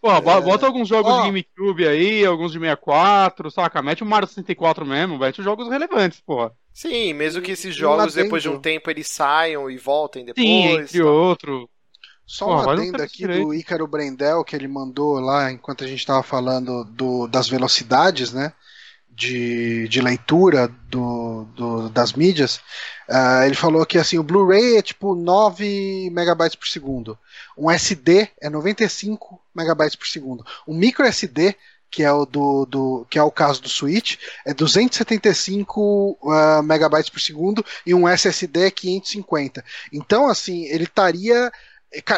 Pô, 0.00 0.12
é. 0.12 0.20
bota 0.20 0.64
alguns 0.64 0.88
jogos 0.88 1.12
oh. 1.12 1.16
de 1.16 1.26
GameCube 1.26 1.88
aí, 1.88 2.24
alguns 2.24 2.52
de 2.52 2.58
64, 2.60 3.50
saca? 3.50 3.82
Mete 3.82 4.04
o 4.04 4.06
Mario 4.06 4.28
64 4.28 4.86
mesmo, 4.86 5.18
mete 5.18 5.40
os 5.40 5.44
jogos 5.44 5.68
relevantes, 5.68 6.20
porra. 6.20 6.52
Sim, 6.72 7.12
mesmo 7.14 7.42
que 7.42 7.50
esses 7.50 7.74
jogos, 7.74 8.14
depois 8.14 8.42
de 8.42 8.48
um 8.48 8.60
tempo, 8.60 8.88
eles 8.90 9.08
saiam 9.08 9.68
e 9.68 9.76
voltem 9.76 10.24
depois. 10.24 10.46
Sim, 10.46 10.64
entre 10.76 11.00
tá. 11.00 11.04
outro. 11.04 11.68
Só 12.26 12.48
um 12.48 12.70
adendo 12.70 13.02
aqui 13.02 13.18
direito. 13.18 13.44
do 13.44 13.54
Ícaro 13.54 13.86
Brendel 13.86 14.44
que 14.44 14.56
ele 14.56 14.66
mandou 14.66 15.20
lá 15.20 15.52
enquanto 15.52 15.84
a 15.84 15.86
gente 15.86 15.98
estava 15.98 16.22
falando 16.22 16.84
do, 16.84 17.26
das 17.26 17.48
velocidades, 17.48 18.32
né? 18.32 18.52
De, 19.14 19.88
de 19.88 20.00
leitura 20.00 20.68
do, 20.88 21.44
do 21.54 21.88
das 21.88 22.12
mídias, 22.12 22.56
uh, 23.08 23.44
ele 23.44 23.54
falou 23.54 23.86
que 23.86 23.98
assim, 23.98 24.18
o 24.18 24.22
Blu-ray 24.22 24.76
é 24.76 24.82
tipo 24.82 25.14
9 25.14 26.10
megabytes 26.10 26.56
por 26.56 26.66
segundo, 26.66 27.18
um 27.56 27.70
SD 27.70 28.28
é 28.40 28.50
95 28.50 29.40
megabytes 29.54 29.96
por 29.96 30.06
segundo, 30.06 30.44
um 30.66 30.74
micro 30.74 31.04
SD 31.04 31.56
que 31.90 32.02
é 32.02 32.12
o 32.12 32.26
do, 32.26 32.66
do 32.66 33.06
que 33.08 33.20
é 33.20 33.22
o 33.22 33.30
caso 33.30 33.62
do 33.62 33.68
Switch, 33.68 34.16
é 34.44 34.52
275 34.52 36.18
uh, 36.20 36.30
ah, 36.30 36.60
megabytes 36.60 37.08
por 37.08 37.20
segundo 37.20 37.64
e 37.86 37.94
um 37.94 38.08
SSD 38.08 38.66
é 38.66 38.70
550. 38.70 39.64
Então, 39.92 40.26
assim, 40.26 40.64
ele 40.64 40.84
estaria 40.84 41.52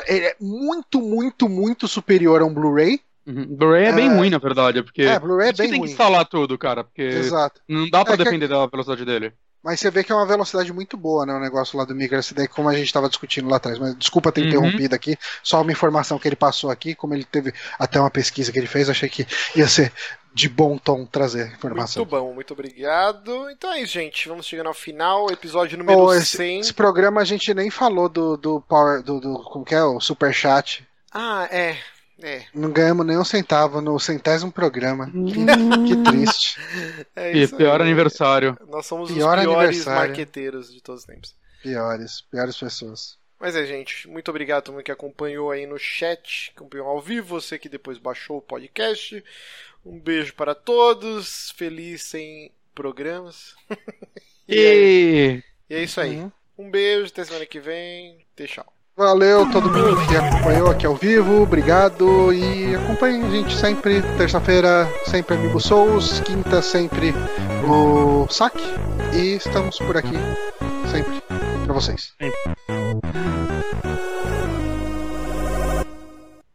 é 0.09 0.37
muito, 0.41 1.03
muito, 1.03 1.47
muito 1.47 1.87
superior 1.87 2.41
a 2.41 2.47
um 2.47 2.55
Blu-ray, 2.55 3.03
Uhum. 3.27 3.57
Blu-ray 3.57 3.87
é 3.87 3.93
bem 3.93 4.09
é... 4.09 4.15
ruim, 4.15 4.31
na 4.31 4.39
verdade, 4.39 4.83
porque 4.83 5.03
é, 5.03 5.19
Blu-ray 5.19 5.49
é 5.49 5.53
bem 5.53 5.67
você 5.67 5.73
tem 5.73 5.83
que 5.83 5.91
instalar 5.91 6.25
tudo, 6.27 6.57
cara, 6.57 6.85
porque 6.85 7.03
Exato. 7.03 7.61
não 7.69 7.89
dá 7.91 8.05
para 8.05 8.15
é 8.15 8.19
depender 8.19 8.47
que... 8.47 8.55
da 8.55 8.67
velocidade 8.67 9.05
dele. 9.05 9.33
Mas 9.67 9.81
você 9.81 9.91
vê 9.91 10.05
que 10.05 10.13
é 10.13 10.15
uma 10.15 10.25
velocidade 10.25 10.73
muito 10.73 10.97
boa, 10.97 11.27
né? 11.27 11.35
O 11.35 11.41
negócio 11.41 11.77
lá 11.77 11.85
do 11.85 11.93
micro 11.93 12.17
SD, 12.17 12.47
como 12.47 12.69
a 12.69 12.75
gente 12.75 12.87
estava 12.87 13.09
discutindo 13.09 13.49
lá 13.49 13.57
atrás. 13.57 13.81
Mas 13.81 13.99
desculpa 13.99 14.31
ter 14.31 14.43
uhum. 14.43 14.47
interrompido 14.47 14.95
aqui. 14.95 15.19
Só 15.43 15.61
uma 15.61 15.73
informação 15.73 16.21
que 16.21 16.29
ele 16.29 16.37
passou 16.37 16.71
aqui, 16.71 16.95
como 16.95 17.15
ele 17.15 17.25
teve 17.25 17.53
até 17.77 17.99
uma 17.99 18.09
pesquisa 18.09 18.53
que 18.53 18.61
ele 18.61 18.69
fez, 18.69 18.89
achei 18.89 19.09
que 19.09 19.27
ia 19.57 19.67
ser 19.67 19.93
de 20.33 20.49
bom 20.49 20.79
tom 20.79 21.05
trazer 21.05 21.49
informação. 21.49 22.03
Muito 22.03 22.11
bom, 22.11 22.33
muito 22.33 22.53
obrigado. 22.53 23.51
Então 23.51 23.73
é 23.73 23.81
isso, 23.81 23.95
gente. 23.95 24.29
Vamos 24.29 24.47
chegando 24.47 24.69
ao 24.69 24.75
final, 24.75 25.29
episódio 25.33 25.77
número 25.77 25.99
oh, 25.99 26.15
esse, 26.15 26.37
100. 26.37 26.61
Esse 26.61 26.75
programa 26.75 27.21
a 27.21 27.25
gente 27.25 27.53
nem 27.53 27.69
falou 27.69 28.09
do, 28.09 28.37
do 28.37 28.61
Power, 28.61 29.03
do, 29.03 29.19
do 29.19 29.43
como 29.51 29.65
que 29.65 29.75
é, 29.75 29.83
o 29.83 29.99
Super 29.99 30.33
Chat. 30.33 30.87
Ah, 31.11 31.49
é. 31.51 31.77
É, 32.23 32.47
Não 32.55 32.71
ganhamos 32.73 33.05
nem 33.07 33.19
um 33.19 33.25
centavo 33.25 33.81
no 33.81 33.99
centésimo 33.99 34.51
programa. 34.51 35.11
Que, 35.11 35.87
que 35.87 35.97
triste. 36.11 36.59
é 37.15 37.33
E 37.37 37.43
isso. 37.43 37.57
pior 37.57 37.81
aí. 37.81 37.87
aniversário. 37.87 38.57
Nós 38.69 38.87
somos 38.87 39.11
Pior 39.11 39.37
os 39.39 39.45
piores 39.45 39.85
marqueteiros 39.85 40.73
de 40.73 40.81
todos 40.81 41.03
os 41.03 41.07
tempos. 41.07 41.35
Piores, 41.63 42.23
piores 42.23 42.57
pessoas. 42.57 43.19
Mas 43.39 43.55
é, 43.55 43.67
gente, 43.67 44.09
muito 44.09 44.31
obrigado 44.31 44.59
a 44.59 44.63
todo 44.63 44.75
mundo 44.75 44.85
que 44.85 44.91
acompanhou 44.93 45.51
aí 45.51 45.67
no 45.67 45.79
chat, 45.79 46.53
acompanhou 46.57 46.87
ao 46.89 47.01
vivo, 47.03 47.29
você 47.41 47.59
que 47.59 47.69
depois 47.69 47.99
baixou 47.99 48.39
o 48.39 48.43
podcast. 48.43 49.23
Um 49.85 49.99
beijo 50.01 50.35
para 50.35 50.55
todos, 50.55 51.51
feliz 51.53 52.03
sem 52.03 52.51
programas. 52.75 53.55
e, 54.49 54.59
é, 54.59 54.75
E 55.37 55.45
e 55.69 55.75
é 55.75 55.83
isso 55.83 56.01
aí. 56.01 56.17
Uhum. 56.17 56.33
Um 56.59 56.71
beijo, 56.71 57.07
até 57.09 57.25
semana 57.25 57.47
que 57.47 57.61
vem. 57.61 58.25
Até 58.35 58.47
tchau. 58.47 58.76
Valeu 58.99 59.47
todo 59.51 59.69
mundo 59.69 59.95
que 60.09 60.17
acompanhou 60.17 60.71
aqui 60.71 60.87
ao 60.87 60.95
vivo, 60.95 61.43
obrigado. 61.43 62.33
E 62.33 62.75
acompanhem 62.75 63.27
a 63.27 63.29
gente 63.29 63.55
sempre, 63.55 64.01
terça-feira 64.17 64.89
sempre 65.05 65.35
Amigo 65.35 65.61
Souls, 65.61 66.21
quinta 66.21 66.63
sempre 66.63 67.13
o 67.69 68.27
saque. 68.31 68.65
E 69.13 69.37
estamos 69.37 69.77
por 69.81 69.99
aqui 69.99 70.17
sempre 70.91 71.23
pra 71.67 71.75
vocês. 71.75 72.15